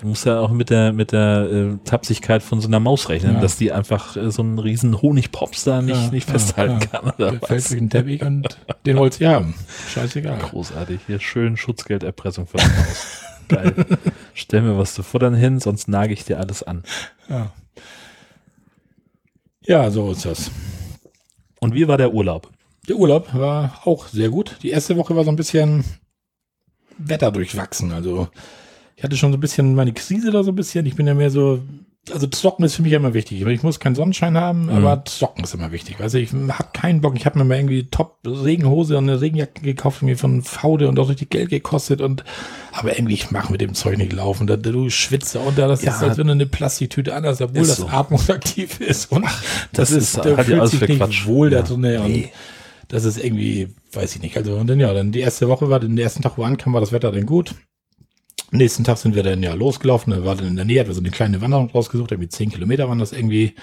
Du 0.00 0.06
musst 0.06 0.24
ja 0.24 0.40
auch 0.40 0.50
mit 0.50 0.70
der, 0.70 0.94
mit 0.94 1.12
der 1.12 1.48
äh, 1.52 1.76
Tapsigkeit 1.84 2.42
von 2.42 2.62
so 2.62 2.68
einer 2.68 2.80
Maus 2.80 3.10
rechnen, 3.10 3.34
ja. 3.34 3.40
dass 3.40 3.58
die 3.58 3.70
einfach 3.70 4.16
äh, 4.16 4.30
so 4.30 4.40
einen 4.40 4.58
riesen 4.58 5.02
Honigpops 5.02 5.64
da 5.64 5.82
nicht, 5.82 5.94
ja, 5.94 6.10
nicht 6.10 6.28
festhalten 6.28 6.80
ja, 6.80 6.86
kann. 6.86 7.10
Oder 7.10 7.32
der 7.32 7.42
was? 7.42 7.48
fällt 7.48 7.70
durch 7.70 7.78
den 7.80 7.90
Teppich 7.90 8.22
und 8.22 8.58
den 8.86 8.98
holst 8.98 9.20
du 9.20 9.28
haben. 9.28 9.54
Scheißegal. 9.90 10.38
Großartig. 10.38 11.00
Hier 11.06 11.20
schön 11.20 11.58
Schutzgelderpressung 11.58 12.46
für 12.46 12.56
die 12.56 12.64
Maus. 12.64 13.24
Geil. 13.48 13.74
Stell 14.32 14.62
mir 14.62 14.78
was 14.78 14.94
zu 14.94 15.02
futtern 15.02 15.34
hin, 15.34 15.60
sonst 15.60 15.86
nage 15.86 16.14
ich 16.14 16.24
dir 16.24 16.38
alles 16.38 16.62
an. 16.62 16.82
Ja. 17.28 17.52
Ja, 19.66 19.90
so 19.90 20.12
ist 20.12 20.24
das. 20.24 20.50
Und 21.60 21.74
wie 21.74 21.88
war 21.88 21.98
der 21.98 22.14
Urlaub? 22.14 22.50
Der 22.88 22.96
Urlaub 22.96 23.34
war 23.34 23.82
auch 23.84 24.06
sehr 24.06 24.30
gut. 24.30 24.56
Die 24.62 24.70
erste 24.70 24.96
Woche 24.96 25.14
war 25.14 25.24
so 25.24 25.30
ein 25.30 25.36
bisschen 25.36 25.84
wetterdurchwachsen. 26.96 27.92
Also 27.92 28.28
ich 29.00 29.04
hatte 29.04 29.16
schon 29.16 29.32
so 29.32 29.38
ein 29.38 29.40
bisschen 29.40 29.74
meine 29.74 29.94
Krise 29.94 30.30
da 30.30 30.42
so 30.44 30.52
ein 30.52 30.56
bisschen. 30.56 30.84
Ich 30.84 30.94
bin 30.94 31.06
ja 31.06 31.14
mehr 31.14 31.30
so, 31.30 31.60
also 32.12 32.26
Zocken 32.26 32.66
ist 32.66 32.74
für 32.74 32.82
mich 32.82 32.92
immer 32.92 33.14
wichtig. 33.14 33.40
Ich 33.40 33.62
muss 33.62 33.80
keinen 33.80 33.94
Sonnenschein 33.94 34.36
haben, 34.36 34.64
mhm. 34.64 34.72
aber 34.72 35.06
Zocken 35.06 35.42
ist 35.42 35.54
immer 35.54 35.72
wichtig. 35.72 36.00
Also 36.00 36.18
ich 36.18 36.34
hab 36.34 36.74
keinen 36.74 37.00
Bock. 37.00 37.16
Ich 37.16 37.24
habe 37.24 37.38
mir 37.38 37.46
mal 37.46 37.56
irgendwie 37.56 37.84
top 37.84 38.18
Regenhose 38.26 38.98
und 38.98 39.08
eine 39.08 39.22
Regenjacke 39.22 39.62
gekauft, 39.62 40.02
mir 40.02 40.18
von 40.18 40.42
Faude 40.42 40.86
und 40.86 40.98
auch 40.98 41.08
richtig 41.08 41.30
Geld 41.30 41.48
gekostet 41.48 42.02
und 42.02 42.24
aber 42.72 42.94
irgendwie 42.98 43.14
ich 43.14 43.30
mache 43.30 43.50
mit 43.50 43.62
dem 43.62 43.72
Zeug 43.72 43.96
nicht 43.96 44.12
laufen. 44.12 44.46
Da, 44.46 44.58
du 44.58 44.90
schwitzt 44.90 45.34
und 45.34 45.56
da 45.56 45.66
das 45.66 45.80
ja, 45.80 45.92
ist, 45.92 46.02
als 46.02 46.18
wenn 46.18 46.26
du 46.26 46.34
eine 46.34 46.44
Plastiktüte 46.44 47.14
anders, 47.14 47.40
obwohl 47.40 47.66
das 47.66 47.78
so. 47.78 47.88
atmungsaktiv 47.88 48.80
ist 48.80 49.10
und 49.10 49.24
Ach, 49.26 49.42
das, 49.72 49.88
das, 49.88 49.96
ist, 49.96 50.18
da 50.18 50.44
fühlt 50.44 50.68
sich 50.68 50.80
nicht 50.82 50.98
Quatsch. 50.98 51.24
wohl 51.24 51.50
ja. 51.50 51.62
da 51.62 51.66
drin. 51.66 51.80
Nee. 51.80 51.96
Und 51.96 52.28
das 52.88 53.04
ist 53.06 53.16
irgendwie, 53.16 53.68
weiß 53.92 54.16
ich 54.16 54.20
nicht. 54.20 54.36
Also 54.36 54.56
und 54.56 54.66
dann 54.66 54.78
ja, 54.78 54.92
dann 54.92 55.10
die 55.10 55.20
erste 55.20 55.48
Woche 55.48 55.70
war, 55.70 55.80
den 55.80 55.96
ersten 55.96 56.20
Tag, 56.20 56.36
wo 56.36 56.42
ankam, 56.42 56.74
war 56.74 56.80
das 56.80 56.92
Wetter 56.92 57.10
dann 57.10 57.24
gut. 57.24 57.54
Nächsten 58.52 58.84
Tag 58.84 58.98
sind 58.98 59.14
wir 59.14 59.22
dann 59.22 59.42
ja 59.42 59.54
losgelaufen, 59.54 60.12
da 60.12 60.24
war 60.24 60.34
dann 60.34 60.48
in 60.48 60.56
der 60.56 60.64
Nähe, 60.64 60.80
hat 60.80 60.88
wir 60.88 60.94
so 60.94 61.00
eine 61.00 61.10
kleine 61.10 61.40
Wanderung 61.40 61.70
rausgesucht, 61.70 62.10
irgendwie 62.10 62.28
zehn 62.28 62.50
Kilometer 62.50 62.88
waren 62.88 62.98
das 62.98 63.12
irgendwie. 63.12 63.54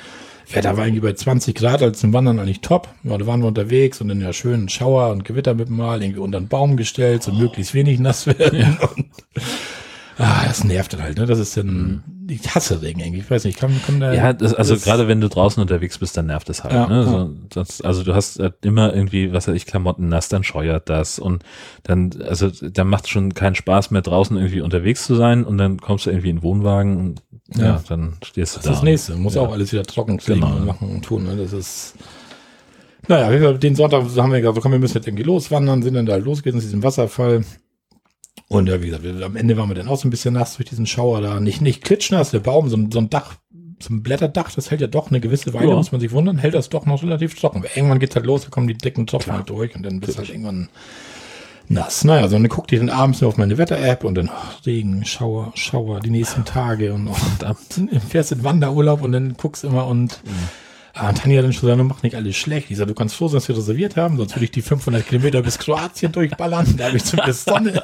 Wetter 0.49 0.77
war 0.77 0.85
irgendwie 0.85 1.01
bei 1.01 1.11
20 1.11 1.55
Grad, 1.55 1.81
als 1.81 1.99
zum 1.99 2.13
Wandern 2.13 2.39
eigentlich 2.39 2.61
top. 2.61 2.87
Ja, 3.03 3.17
da 3.17 3.27
waren 3.27 3.41
wir 3.41 3.49
unterwegs 3.49 3.99
und 3.99 4.07
dann 4.07 4.21
ja 4.21 4.31
schön 4.31 4.69
Schauer 4.69 5.11
und 5.11 5.25
Gewitter 5.25 5.53
mit 5.53 5.69
Mal 5.69 6.01
irgendwie 6.01 6.21
unter 6.21 6.39
den 6.39 6.47
Baum 6.47 6.77
gestellt, 6.77 7.21
so 7.21 7.31
oh. 7.31 7.35
möglichst 7.35 7.73
wenig 7.73 7.99
nass 7.99 8.27
werden. 8.27 8.59
Ja. 8.59 8.77
Ah, 10.17 10.45
das 10.47 10.63
nervt 10.63 10.93
dann 10.93 11.01
halt, 11.01 11.17
ne? 11.17 11.25
Das 11.25 11.39
ist 11.39 11.55
dann, 11.57 11.67
mhm 11.67 12.03
ich 12.31 12.55
hasse 12.55 12.81
Regen 12.81 12.99
irgendwie. 12.99 13.19
Ich 13.19 13.31
weiß 13.31 13.45
nicht, 13.45 13.55
ich 13.55 13.59
kann, 13.59 13.81
kann 13.85 13.99
da. 13.99 14.13
Ja, 14.13 14.33
das, 14.33 14.53
also 14.53 14.73
das 14.73 14.83
gerade 14.83 15.07
wenn 15.07 15.21
du 15.21 15.29
draußen 15.29 15.61
unterwegs 15.61 15.97
bist, 15.97 16.17
dann 16.17 16.27
nervt 16.27 16.49
es 16.49 16.63
halt. 16.63 16.73
Ja, 16.73 16.87
ne? 16.87 17.03
So, 17.03 17.29
das, 17.49 17.81
also 17.81 18.03
du 18.03 18.13
hast 18.13 18.39
halt 18.39 18.65
immer 18.65 18.93
irgendwie, 18.93 19.33
was 19.33 19.47
weiß 19.47 19.55
ich, 19.55 19.65
Klamotten 19.65 20.09
nass, 20.09 20.29
dann 20.29 20.43
scheuert 20.43 20.89
das 20.89 21.19
und 21.19 21.43
dann, 21.83 22.11
also 22.27 22.49
dann 22.49 22.87
macht 22.87 23.05
es 23.05 23.09
schon 23.09 23.33
keinen 23.33 23.55
Spaß 23.55 23.91
mehr 23.91 24.01
draußen 24.01 24.35
irgendwie 24.35 24.61
unterwegs 24.61 25.05
zu 25.05 25.15
sein 25.15 25.43
und 25.43 25.57
dann 25.57 25.79
kommst 25.79 26.05
du 26.05 26.09
irgendwie 26.09 26.29
in 26.29 26.37
den 26.37 26.43
Wohnwagen 26.43 26.97
und 26.97 27.21
ja, 27.55 27.65
ja 27.65 27.83
dann 27.87 28.17
stehst 28.23 28.55
du 28.55 28.59
das 28.59 28.63
da. 28.65 28.69
Das 28.69 28.77
ist 28.77 28.81
das 28.81 28.83
nächste, 28.83 29.15
muss 29.15 29.35
ja. 29.35 29.41
auch 29.41 29.51
alles 29.51 29.71
wieder 29.71 29.83
trocken 29.83 30.17
kriegen 30.17 30.41
genau. 30.41 30.55
und 30.55 30.65
machen 30.65 30.89
und 30.89 31.03
tun. 31.03 31.23
Ne? 31.23 31.37
Das 31.37 31.53
ist. 31.53 31.95
Naja, 33.09 33.53
den 33.53 33.75
Sonntag 33.75 34.03
haben 34.17 34.33
wir 34.33 34.41
gesagt, 34.41 34.59
komm, 34.61 34.73
wir 34.73 34.79
müssen 34.79 34.97
jetzt 34.97 35.07
irgendwie 35.07 35.23
loswandern, 35.23 35.81
sind 35.81 35.93
dann 35.93 36.05
da 36.05 36.17
losgegangen 36.17 36.59
zu 36.59 36.67
diesem 36.67 36.83
Wasserfall. 36.83 37.45
Und 38.47 38.69
ja, 38.69 38.81
wie 38.81 38.87
gesagt, 38.87 39.05
am 39.23 39.35
Ende 39.35 39.57
waren 39.57 39.69
wir 39.69 39.75
dann 39.75 39.87
auch 39.87 39.97
so 39.97 40.07
ein 40.07 40.11
bisschen 40.11 40.33
nass 40.33 40.57
durch 40.57 40.69
diesen 40.69 40.85
Schauer 40.85 41.21
da. 41.21 41.39
Nicht, 41.39 41.61
nicht 41.61 41.83
klitschnass, 41.83 42.31
der 42.31 42.39
Baum, 42.39 42.69
so 42.69 42.77
ein, 42.77 42.91
so 42.91 42.99
ein 42.99 43.09
Dach, 43.09 43.35
so 43.79 43.93
ein 43.93 44.03
Blätterdach, 44.03 44.51
das 44.51 44.71
hält 44.71 44.81
ja 44.81 44.87
doch 44.87 45.09
eine 45.09 45.19
gewisse 45.19 45.53
Weile, 45.53 45.69
ja. 45.69 45.75
muss 45.75 45.91
man 45.91 46.01
sich 46.01 46.11
wundern, 46.11 46.37
hält 46.37 46.53
das 46.53 46.69
doch 46.69 46.85
noch 46.85 47.03
relativ 47.03 47.37
trocken. 47.39 47.59
Aber 47.59 47.75
irgendwann 47.75 47.99
geht's 47.99 48.15
halt 48.15 48.25
los, 48.25 48.43
da 48.43 48.49
kommen 48.49 48.67
die 48.67 48.77
dicken 48.77 49.05
Tropfen 49.05 49.33
halt 49.33 49.49
durch 49.49 49.75
und 49.75 49.83
dann 49.83 49.99
bist 49.99 50.17
halt 50.17 50.29
irgendwann 50.29 50.69
nass. 51.67 52.05
Naja, 52.05 52.27
so 52.27 52.37
dann 52.37 52.47
guckte 52.47 52.75
ich 52.75 52.81
dann 52.81 52.89
abends 52.89 53.21
nur 53.21 53.27
auf 53.27 53.37
meine 53.37 53.57
Wetter-App 53.57 54.03
und 54.05 54.15
dann 54.15 54.29
oh, 54.29 54.65
Regen, 54.65 55.03
Schauer, 55.03 55.51
Schauer, 55.55 55.99
die 55.99 56.09
nächsten 56.09 56.45
Tage 56.45 56.93
und 56.93 57.09
oh, 57.09 57.15
dann 57.39 57.55
fährst 57.99 58.31
in 58.31 58.43
Wanderurlaub 58.43 59.01
und 59.01 59.11
dann 59.11 59.33
guckst 59.33 59.63
immer 59.63 59.87
und 59.87 60.21
mhm 60.23 60.66
Ah, 60.99 61.13
Tanja 61.13 61.41
dann 61.41 61.53
schon 61.53 61.69
gesagt, 61.69 61.83
mach 61.87 62.03
nicht 62.03 62.15
alles 62.15 62.35
schlecht. 62.35 62.71
Ich 62.71 62.77
sag, 62.77 62.87
du 62.87 62.95
kannst 62.95 63.15
froh 63.15 63.27
sein, 63.27 63.37
dass 63.37 63.47
wir 63.47 63.55
reserviert 63.57 63.95
haben, 63.95 64.17
sonst 64.17 64.35
würde 64.35 64.45
ich 64.45 64.51
die 64.51 64.61
500 64.61 65.05
Kilometer 65.05 65.41
bis 65.41 65.59
Kroatien 65.59 66.11
durchballern. 66.11 66.75
Da 66.77 66.85
habe 66.85 66.97
ich 66.97 67.03
zumindest 67.03 67.45
Sonne. 67.45 67.83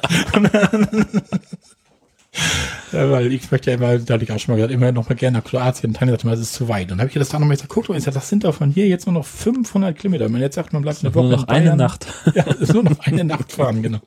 ja, 2.92 3.10
weil 3.10 3.32
ich 3.32 3.50
möchte 3.50 3.70
ja 3.70 3.76
immer, 3.76 3.98
da 3.98 4.14
hatte 4.14 4.24
ich 4.24 4.32
auch 4.32 4.38
schon 4.38 4.54
mal 4.54 4.56
gesagt, 4.56 4.74
immer 4.74 4.90
noch 4.90 5.08
mal 5.08 5.14
gerne 5.14 5.38
nach 5.38 5.44
Kroatien. 5.44 5.94
Tanja 5.94 6.12
sagte 6.14 6.26
mal, 6.26 6.34
es 6.34 6.40
ist 6.40 6.54
zu 6.54 6.68
weit. 6.68 6.84
Und 6.84 6.98
dann 6.98 7.00
habe 7.00 7.08
ich 7.08 7.14
das 7.14 7.28
da 7.28 7.38
nochmal 7.38 7.56
gesagt, 7.56 7.70
guck 7.70 7.88
mal, 7.88 7.96
ich 7.96 8.04
sag, 8.04 8.14
das 8.14 8.28
sind 8.28 8.42
doch 8.44 8.54
von 8.54 8.70
hier 8.70 8.88
jetzt 8.88 9.06
nur 9.06 9.14
noch 9.14 9.24
500 9.24 9.96
Kilometer. 9.96 10.24
Wenn 10.24 10.32
man 10.32 10.40
jetzt 10.40 10.56
sagt, 10.56 10.72
man 10.72 10.82
bleibt 10.82 11.04
eine 11.04 11.14
Woche 11.14 11.28
nur 11.28 11.36
noch 11.36 11.48
eine 11.48 11.76
Nacht. 11.76 12.06
ja, 12.34 12.44
es 12.48 12.56
ist 12.56 12.74
nur 12.74 12.82
noch 12.82 12.98
eine 13.00 13.24
Nacht 13.24 13.52
fahren, 13.52 13.82
genau. 13.82 14.00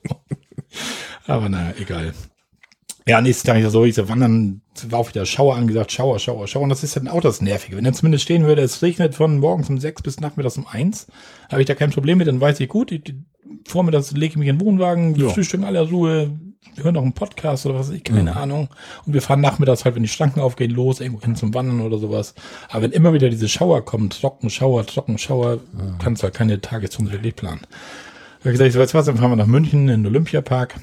Aber 1.26 1.48
naja, 1.48 1.72
egal. 1.78 2.12
Ja, 3.08 3.22
nächsten 3.22 3.46
Tag 3.46 3.56
ich 3.56 3.66
so, 3.68 3.86
ich 3.86 3.94
so, 3.94 4.06
wandern, 4.10 4.60
war 4.90 4.98
auch 4.98 5.08
wieder 5.08 5.24
Schauer 5.24 5.56
angesagt, 5.56 5.90
Schauer, 5.90 6.18
Schauer, 6.18 6.46
Schauer. 6.46 6.64
Und 6.64 6.68
das 6.68 6.84
ist 6.84 6.94
dann 6.94 7.08
auch 7.08 7.22
das 7.22 7.40
Nervige. 7.40 7.78
Wenn 7.78 7.84
dann 7.84 7.94
zumindest 7.94 8.24
stehen 8.24 8.44
würde, 8.44 8.60
es 8.60 8.82
regnet 8.82 9.14
von 9.14 9.38
morgens 9.38 9.70
um 9.70 9.78
sechs 9.78 10.02
bis 10.02 10.20
nachmittags 10.20 10.58
um 10.58 10.66
eins, 10.66 11.06
habe 11.50 11.62
ich 11.62 11.66
da 11.66 11.74
kein 11.74 11.90
Problem 11.90 12.18
mit, 12.18 12.28
dann 12.28 12.38
weiß 12.38 12.60
ich 12.60 12.68
gut, 12.68 12.92
ich, 12.92 13.14
vormittags 13.66 14.12
lege 14.12 14.32
ich 14.32 14.36
mich 14.36 14.48
in 14.48 14.58
den 14.58 14.66
Wohnwagen, 14.66 15.14
ja. 15.14 15.30
frühstücken 15.30 15.64
alle 15.64 15.88
Ruhe, 15.88 16.38
wir 16.74 16.84
hören 16.84 16.96
noch 16.96 17.02
einen 17.02 17.14
Podcast 17.14 17.64
oder 17.64 17.78
was, 17.78 17.88
ich 17.88 18.04
keine 18.04 18.32
mhm. 18.32 18.36
Ahnung. 18.36 18.68
Und 19.06 19.14
wir 19.14 19.22
fahren 19.22 19.40
nachmittags 19.40 19.86
halt, 19.86 19.94
wenn 19.94 20.02
die 20.02 20.08
Schranken 20.10 20.40
aufgehen, 20.40 20.70
los, 20.70 21.00
irgendwo 21.00 21.22
hin 21.22 21.34
zum 21.34 21.54
Wandern 21.54 21.80
oder 21.80 21.96
sowas. 21.96 22.34
Aber 22.68 22.82
wenn 22.82 22.92
immer 22.92 23.14
wieder 23.14 23.30
diese 23.30 23.48
Schauer 23.48 23.86
kommen, 23.86 24.10
trocken 24.10 24.50
Schauer, 24.50 24.84
trocken 24.84 25.16
Schauer, 25.16 25.60
mhm. 25.72 25.96
kannst 25.98 26.22
du 26.22 26.24
halt 26.24 26.34
keine 26.34 26.60
Tage 26.60 26.90
zum 26.90 27.10
wirklich 27.10 27.36
planen. 27.36 27.62
Ich 28.40 28.44
habe 28.44 28.52
gesagt, 28.52 28.68
ich 28.68 28.74
so, 28.74 28.80
weißt 28.80 28.92
du 28.92 28.98
was, 28.98 29.06
dann 29.06 29.16
fahren 29.16 29.30
wir 29.30 29.36
nach 29.36 29.46
München 29.46 29.88
in 29.88 30.02
den 30.02 30.06
Olympiapark 30.06 30.78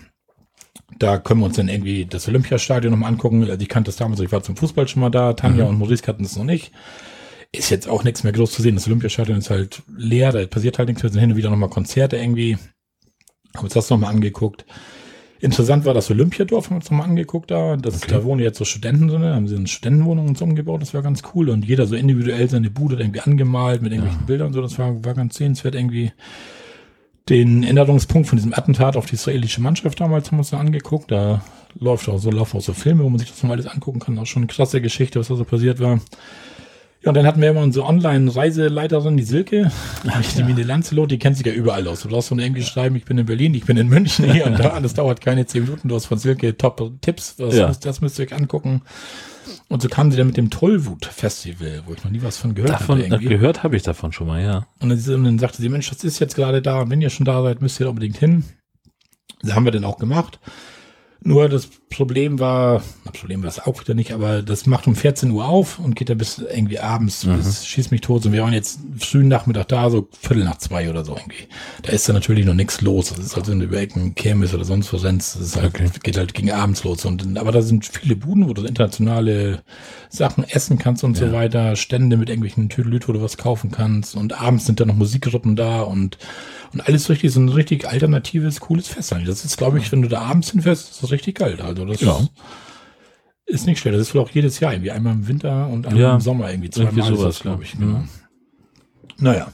da 0.97 1.17
können 1.17 1.41
wir 1.41 1.47
uns 1.47 1.57
dann 1.57 1.67
irgendwie 1.67 2.05
das 2.05 2.27
Olympiastadion 2.27 2.91
nochmal 2.91 3.11
angucken. 3.11 3.47
Ich 3.59 3.69
kannte 3.69 3.89
das 3.89 3.97
damals, 3.97 4.19
ich 4.19 4.31
war 4.31 4.43
zum 4.43 4.55
Fußball 4.55 4.87
schon 4.87 5.01
mal 5.01 5.09
da, 5.09 5.33
Tanja 5.33 5.65
mhm. 5.65 5.71
und 5.71 5.79
Maurice 5.79 6.03
kannten 6.03 6.23
es 6.23 6.35
noch 6.35 6.43
nicht. 6.43 6.71
Ist 7.51 7.69
jetzt 7.69 7.87
auch 7.87 8.03
nichts 8.03 8.23
mehr 8.23 8.33
groß 8.33 8.51
zu 8.51 8.61
sehen. 8.61 8.75
Das 8.75 8.87
Olympiastadion 8.87 9.37
ist 9.37 9.49
halt 9.49 9.81
leer, 9.95 10.31
da 10.31 10.45
passiert 10.45 10.77
halt 10.77 10.89
nichts 10.89 11.03
mehr, 11.03 11.11
sind 11.11 11.21
hin 11.21 11.31
und 11.31 11.37
wieder 11.37 11.49
nochmal 11.49 11.69
Konzerte 11.69 12.17
irgendwie. 12.17 12.57
Haben 13.55 13.63
uns 13.63 13.73
das 13.73 13.89
nochmal 13.89 14.13
angeguckt. 14.13 14.65
Interessant 15.39 15.85
war 15.85 15.93
das 15.93 16.09
Olympiadorf, 16.09 16.65
haben 16.65 16.75
wir 16.75 16.77
uns 16.77 16.89
nochmal 16.89 17.07
angeguckt 17.07 17.51
da. 17.51 17.77
Das, 17.77 18.03
okay. 18.03 18.11
Da 18.11 18.23
wohnen 18.23 18.41
jetzt 18.41 18.57
so 18.57 18.65
Studenten 18.65 19.07
drin, 19.07 19.23
haben 19.23 19.47
sie 19.47 19.55
eine 19.55 19.67
Studentenwohnung 19.67 20.29
und 20.29 20.37
so 20.37 20.45
umgebaut, 20.45 20.81
das 20.81 20.93
war 20.93 21.01
ganz 21.01 21.23
cool. 21.33 21.49
Und 21.49 21.65
jeder 21.65 21.85
so 21.87 21.95
individuell 21.95 22.49
seine 22.49 22.69
Bude 22.69 22.95
irgendwie 22.95 23.19
angemalt 23.21 23.81
mit 23.81 23.91
irgendwelchen 23.91 24.21
ja. 24.21 24.25
Bildern 24.25 24.47
und 24.47 24.53
so, 24.53 24.61
das 24.61 24.79
war, 24.79 25.03
war 25.03 25.13
ganz 25.13 25.35
sehenswert 25.35 25.75
irgendwie 25.75 26.11
den 27.29 27.63
Änderungspunkt 27.63 28.27
von 28.27 28.37
diesem 28.37 28.53
Attentat 28.53 28.95
auf 28.95 29.07
die 29.07 29.15
israelische 29.15 29.61
Mannschaft 29.61 29.99
damals 29.99 30.27
haben 30.27 30.37
wir 30.37 30.41
uns 30.41 30.51
da 30.51 30.59
angeguckt. 30.59 31.11
Da 31.11 31.41
läuft 31.79 32.07
auch 32.07 32.19
so, 32.19 32.29
laufen 32.29 32.57
auch 32.57 32.61
so 32.61 32.73
Filme, 32.73 33.03
wo 33.03 33.09
man 33.09 33.19
sich 33.19 33.29
das 33.29 33.41
mal 33.43 33.53
alles 33.53 33.67
angucken 33.67 33.99
kann. 33.99 34.17
Auch 34.19 34.25
schon 34.25 34.43
eine 34.43 34.47
krasse 34.47 34.81
Geschichte, 34.81 35.19
was 35.19 35.29
da 35.29 35.35
so 35.35 35.43
passiert 35.43 35.79
war. 35.79 35.99
Ja, 37.01 37.09
und 37.09 37.15
dann 37.15 37.27
hatten 37.27 37.41
wir 37.41 37.49
immer 37.51 37.61
unsere 37.61 37.85
Online-Reiseleiterin, 37.85 39.15
die 39.15 39.23
Silke, 39.23 39.71
Ach, 40.07 40.21
die 40.21 40.39
ja. 40.39 40.45
Mine 40.45 40.63
Lancelot, 40.63 41.11
die 41.11 41.19
kennt 41.19 41.37
sich 41.37 41.45
ja 41.45 41.53
überall 41.53 41.87
aus. 41.87 42.01
Du 42.01 42.09
brauchst 42.09 42.29
so 42.29 42.35
irgendwie 42.35 42.63
schreiben, 42.63 42.95
ich 42.95 43.05
bin 43.05 43.17
in 43.17 43.27
Berlin, 43.27 43.53
ich 43.53 43.65
bin 43.65 43.77
in 43.77 43.87
München 43.89 44.31
hier 44.31 44.47
und 44.47 44.57
da. 44.57 44.79
Das 44.79 44.95
dauert 44.95 45.21
keine 45.21 45.45
zehn 45.45 45.63
Minuten. 45.65 45.87
Du 45.87 45.95
hast 45.95 46.07
von 46.07 46.17
Silke 46.17 46.57
Top-Tipps. 46.57 47.35
Das, 47.35 47.55
ja. 47.55 47.71
das 47.71 48.01
müsst 48.01 48.17
ihr 48.17 48.25
euch 48.25 48.33
angucken. 48.33 48.81
Und 49.67 49.81
so 49.81 49.89
kam 49.89 50.11
sie 50.11 50.17
dann 50.17 50.27
mit 50.27 50.37
dem 50.37 50.49
Tollwut-Festival, 50.49 51.83
wo 51.85 51.93
ich 51.93 52.03
noch 52.03 52.11
nie 52.11 52.21
was 52.21 52.37
von 52.37 52.55
gehört 52.55 52.73
habe. 52.87 53.01
Davon, 53.01 53.21
äh, 53.21 53.27
gehört 53.27 53.63
habe 53.63 53.75
ich 53.75 53.83
davon 53.83 54.11
schon 54.11 54.27
mal, 54.27 54.41
ja. 54.41 54.67
Und 54.79 54.89
dann, 54.89 55.15
und 55.15 55.23
dann 55.23 55.39
sagte 55.39 55.61
sie, 55.61 55.69
Mensch, 55.69 55.89
das 55.89 56.03
ist 56.03 56.19
jetzt 56.19 56.35
gerade 56.35 56.61
da. 56.61 56.89
Wenn 56.89 57.01
ihr 57.01 57.09
schon 57.09 57.25
da 57.25 57.41
seid, 57.43 57.61
müsst 57.61 57.79
ihr 57.79 57.89
unbedingt 57.89 58.17
hin. 58.17 58.45
Das 59.41 59.53
haben 59.53 59.65
wir 59.65 59.71
dann 59.71 59.85
auch 59.85 59.97
gemacht. 59.97 60.39
Nur 61.21 61.49
das 61.49 61.69
Problem 61.95 62.39
war, 62.39 62.81
das 63.05 63.19
Problem 63.19 63.41
war 63.41 63.49
es 63.49 63.59
auch 63.59 63.79
wieder 63.79 63.93
nicht, 63.93 64.11
aber 64.11 64.41
das 64.41 64.65
macht 64.65 64.85
um 64.87 64.95
14 64.95 65.31
Uhr 65.31 65.47
auf 65.47 65.79
und 65.79 65.95
geht 65.95 66.09
dann 66.09 66.17
bis 66.17 66.39
irgendwie 66.39 66.79
abends, 66.79 67.25
mhm. 67.25 67.37
bis 67.37 67.65
schießt 67.65 67.91
mich 67.91 68.01
tot. 68.01 68.25
Und 68.25 68.33
wir 68.33 68.43
waren 68.43 68.53
jetzt 68.53 68.79
frühen 68.99 69.27
Nachmittag 69.27 69.69
da, 69.69 69.89
so 69.89 70.09
Viertel 70.19 70.43
nach 70.43 70.57
zwei 70.57 70.89
oder 70.89 71.05
so 71.05 71.15
irgendwie. 71.15 71.47
Da 71.83 71.91
ist 71.91 72.07
dann 72.09 72.15
natürlich 72.15 72.45
noch 72.45 72.53
nichts 72.53 72.81
los. 72.81 73.13
Das 73.15 73.25
ist 73.25 73.35
halt, 73.35 73.47
du 73.47 73.53
über 73.53 73.77
Ecken 73.77 74.13
kämest 74.15 74.53
oder 74.53 74.65
sonst 74.65 74.91
was 74.93 75.03
das 75.03 75.35
ist 75.35 75.55
halt, 75.55 75.67
okay. 75.67 75.89
geht 76.03 76.17
halt 76.17 76.33
gegen 76.33 76.51
abends 76.51 76.83
los. 76.83 77.05
Und, 77.05 77.37
aber 77.37 77.51
da 77.51 77.61
sind 77.61 77.85
viele 77.85 78.15
Buden, 78.15 78.49
wo 78.49 78.53
du 78.53 78.65
internationale 78.65 79.63
Sachen 80.09 80.43
essen 80.43 80.77
kannst 80.77 81.03
und 81.03 81.17
ja. 81.17 81.27
so 81.27 81.33
weiter. 81.33 81.75
Stände 81.75 82.17
mit 82.17 82.29
irgendwelchen 82.29 82.69
Tüdelüt, 82.69 83.07
wo 83.07 83.13
du 83.13 83.21
was 83.21 83.37
kaufen 83.37 83.71
kannst. 83.71 84.15
Und 84.15 84.39
abends 84.39 84.65
sind 84.65 84.79
da 84.79 84.85
noch 84.85 84.95
Musikgruppen 84.95 85.55
da 85.55 85.81
und 85.81 86.17
und 86.75 86.85
alles 86.89 87.09
richtig, 87.09 87.31
so 87.31 87.39
ein 87.39 87.47
richtig 87.47 87.87
alternatives, 87.87 88.59
cooles 88.59 88.89
Fest. 88.89 89.15
Das 89.25 89.45
ist, 89.45 89.57
glaube 89.57 89.77
ich, 89.77 89.93
wenn 89.93 90.01
du 90.01 90.09
da 90.09 90.19
abends 90.19 90.51
hinfährst, 90.51 90.91
ist 90.91 91.03
das 91.03 91.11
richtig 91.11 91.37
geil. 91.37 91.61
Also 91.61 91.84
das 91.85 92.01
ja. 92.01 92.19
Ist 93.45 93.67
nicht 93.67 93.79
schlecht. 93.79 93.95
Das 93.95 94.07
ist 94.07 94.15
wohl 94.15 94.21
auch 94.21 94.29
jedes 94.31 94.59
Jahr 94.59 94.73
irgendwie. 94.73 94.91
Einmal 94.91 95.13
im 95.13 95.27
Winter 95.27 95.67
und 95.67 95.85
einmal 95.85 96.01
Ja, 96.01 96.15
im 96.15 96.21
Sommer 96.21 96.49
irgendwie. 96.49 96.71
Zweimal 96.71 96.93
irgendwie 96.97 97.17
sowas, 97.17 97.39
glaube 97.39 97.63
ich. 97.63 97.73
Genau. 97.73 97.99
Mhm. 97.99 98.09
Naja. 99.19 99.51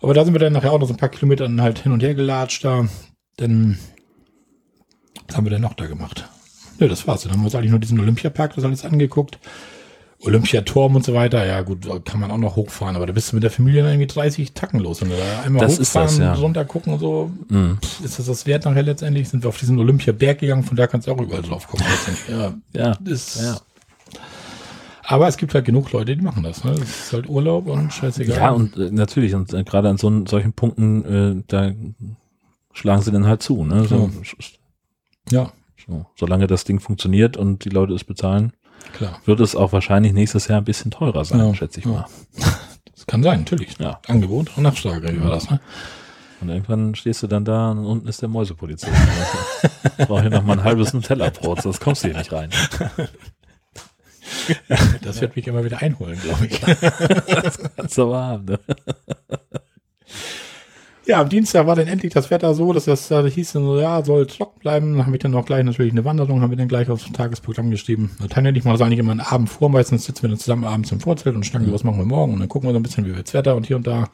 Aber 0.00 0.14
da 0.14 0.24
sind 0.24 0.34
wir 0.34 0.38
dann 0.38 0.52
nachher 0.52 0.72
auch 0.72 0.78
noch 0.78 0.86
so 0.86 0.94
ein 0.94 0.98
paar 0.98 1.08
Kilometer 1.08 1.48
halt 1.58 1.80
hin 1.80 1.92
und 1.92 2.02
her 2.02 2.14
gelatscht 2.14 2.64
da. 2.64 2.86
Denn, 3.40 3.78
was 5.26 5.36
haben 5.36 5.46
wir 5.46 5.50
denn 5.50 5.62
noch 5.62 5.74
da 5.74 5.86
gemacht? 5.86 6.28
Ja, 6.78 6.86
das 6.86 7.06
war's. 7.06 7.22
Dann 7.22 7.32
haben 7.32 7.40
wir 7.40 7.46
uns 7.46 7.54
eigentlich 7.54 7.70
nur 7.70 7.80
diesen 7.80 7.98
Olympiapark, 7.98 8.54
das 8.54 8.64
alles 8.64 8.84
angeguckt. 8.84 9.38
Olympiaturm 10.24 10.96
und 10.96 11.04
so 11.04 11.14
weiter. 11.14 11.44
Ja, 11.46 11.62
gut, 11.62 11.86
da 11.88 11.98
kann 11.98 12.20
man 12.20 12.30
auch 12.30 12.38
noch 12.38 12.56
hochfahren. 12.56 12.96
Aber 12.96 13.06
da 13.06 13.12
bist 13.12 13.32
du 13.32 13.36
mit 13.36 13.42
der 13.42 13.50
Familie 13.50 13.82
dann 13.82 13.92
irgendwie 13.92 14.06
30 14.06 14.52
Tacken 14.54 14.80
los. 14.80 15.02
Und 15.02 15.10
da 15.10 15.42
einmal 15.44 15.62
Das 15.62 15.78
ist 15.78 15.88
hochfahren, 15.94 16.08
das, 16.08 16.18
ja. 16.18 16.32
runter 16.34 16.64
gucken 16.64 16.94
und 16.94 16.98
so. 17.00 17.30
Mhm. 17.48 17.78
Pff, 17.82 18.04
ist 18.04 18.18
das 18.18 18.26
das 18.26 18.46
wert 18.46 18.64
nachher 18.64 18.82
letztendlich? 18.82 19.28
Sind 19.28 19.42
wir 19.44 19.48
auf 19.48 19.58
diesen 19.58 19.78
Olympiaberg 19.78 20.38
gegangen. 20.38 20.62
Von 20.64 20.76
da 20.76 20.86
kannst 20.86 21.06
du 21.06 21.12
auch 21.12 21.20
überall 21.20 21.42
drauf 21.42 21.66
gucken. 21.68 21.86
letztendlich. 21.90 22.28
Ja, 22.38 22.54
Ja. 22.72 22.98
ist, 23.12 23.40
Ja. 23.42 23.56
aber 25.06 25.28
es 25.28 25.36
gibt 25.36 25.54
halt 25.54 25.64
genug 25.66 25.92
Leute, 25.92 26.16
die 26.16 26.22
machen 26.22 26.42
das. 26.42 26.64
Ne? 26.64 26.72
Das 26.72 26.82
ist 26.88 27.12
halt 27.12 27.28
Urlaub 27.28 27.66
und 27.66 27.92
scheißegal. 27.92 28.36
Ja, 28.36 28.50
und 28.50 28.76
äh, 28.76 28.90
natürlich, 28.90 29.34
und 29.34 29.52
äh, 29.52 29.62
gerade 29.64 29.88
an 29.88 29.98
so, 29.98 30.24
solchen 30.26 30.52
Punkten, 30.54 31.04
äh, 31.40 31.42
da 31.46 31.72
schlagen 32.72 33.02
sie 33.02 33.10
dann 33.12 33.26
halt 33.26 33.42
zu. 33.42 33.64
Ne? 33.64 33.84
So, 33.84 34.10
ja, 35.30 35.52
so, 35.86 36.06
solange 36.16 36.46
das 36.46 36.64
Ding 36.64 36.80
funktioniert 36.80 37.36
und 37.36 37.64
die 37.64 37.68
Leute 37.68 37.92
es 37.94 38.04
bezahlen, 38.04 38.52
klar. 38.92 39.20
wird 39.24 39.40
es 39.40 39.54
auch 39.56 39.72
wahrscheinlich 39.72 40.12
nächstes 40.12 40.48
Jahr 40.48 40.58
ein 40.60 40.64
bisschen 40.64 40.90
teurer 40.90 41.24
sein, 41.24 41.38
Ja. 41.38 41.54
schätze 41.54 41.80
ich 41.80 41.86
mal. 41.86 42.06
Das 42.96 43.06
kann 43.06 43.22
sein, 43.24 43.40
natürlich. 43.40 43.76
Ja. 43.78 44.00
Angebot 44.06 44.56
und 44.56 44.62
Nachfrage, 44.62 45.12
wie 45.12 45.20
war 45.22 45.30
das, 45.32 45.50
ne? 45.50 45.60
Und 46.40 46.48
irgendwann 46.48 46.94
stehst 46.94 47.22
du 47.22 47.26
dann 47.26 47.44
da 47.44 47.70
und 47.72 47.84
unten 47.84 48.06
ist 48.08 48.22
der 48.22 48.28
Mäusepolizist. 48.30 48.92
Brauche 49.98 50.22
hier 50.22 50.30
noch 50.30 50.44
mal 50.44 50.54
ein 50.58 50.64
halbes 50.64 50.94
Nutella-Brot, 50.94 51.62
sonst 51.62 51.80
kommst 51.80 52.04
du 52.04 52.08
hier 52.08 52.16
nicht 52.16 52.32
rein. 52.32 52.50
Das 55.02 55.20
wird 55.20 55.36
mich 55.36 55.46
immer 55.46 55.64
wieder 55.64 55.78
einholen, 55.82 56.18
glaube 56.20 56.46
ich. 56.46 56.60
Kannst 57.76 57.98
du 57.98 58.02
aber 58.04 58.22
haben, 58.24 58.44
ne? 58.46 58.58
Ja, 61.06 61.20
am 61.20 61.28
Dienstag 61.28 61.66
war 61.66 61.76
dann 61.76 61.86
endlich 61.86 62.14
das 62.14 62.30
Wetter 62.30 62.54
so, 62.54 62.72
dass 62.72 62.86
das 62.86 63.08
da 63.08 63.22
hieß 63.22 63.52
dann 63.52 63.64
so, 63.64 63.78
ja, 63.78 64.02
soll 64.02 64.26
trocken 64.26 64.58
bleiben. 64.60 64.96
Dann 64.96 65.06
habe 65.06 65.16
ich 65.16 65.22
dann 65.22 65.34
auch 65.34 65.44
gleich 65.44 65.62
natürlich 65.62 65.92
eine 65.92 66.06
Wanderung, 66.06 66.40
haben 66.40 66.48
wir 66.48 66.56
dann 66.56 66.68
gleich 66.68 66.88
aufs 66.88 67.12
Tagesprogramm 67.12 67.70
geschrieben. 67.70 68.16
Tanja 68.30 68.48
und 68.48 68.56
ich 68.56 68.64
das 68.64 68.80
eigentlich 68.80 68.98
immer 68.98 69.10
einen 69.10 69.20
Abend 69.20 69.50
vor, 69.50 69.68
meistens 69.68 70.06
sitzen 70.06 70.22
wir 70.22 70.30
dann 70.30 70.38
zusammen 70.38 70.64
abends 70.64 70.92
im 70.92 71.00
Vorzelt 71.00 71.36
und 71.36 71.44
schnacken, 71.44 71.70
was 71.72 71.84
machen 71.84 71.98
wir 71.98 72.06
morgen 72.06 72.32
und 72.32 72.40
dann 72.40 72.48
gucken 72.48 72.70
wir 72.70 72.72
so 72.72 72.78
ein 72.78 72.82
bisschen, 72.82 73.04
wie 73.04 73.14
wird's 73.14 73.34
Wetter 73.34 73.54
und 73.54 73.66
hier 73.66 73.76
und 73.76 73.86
da. 73.86 74.08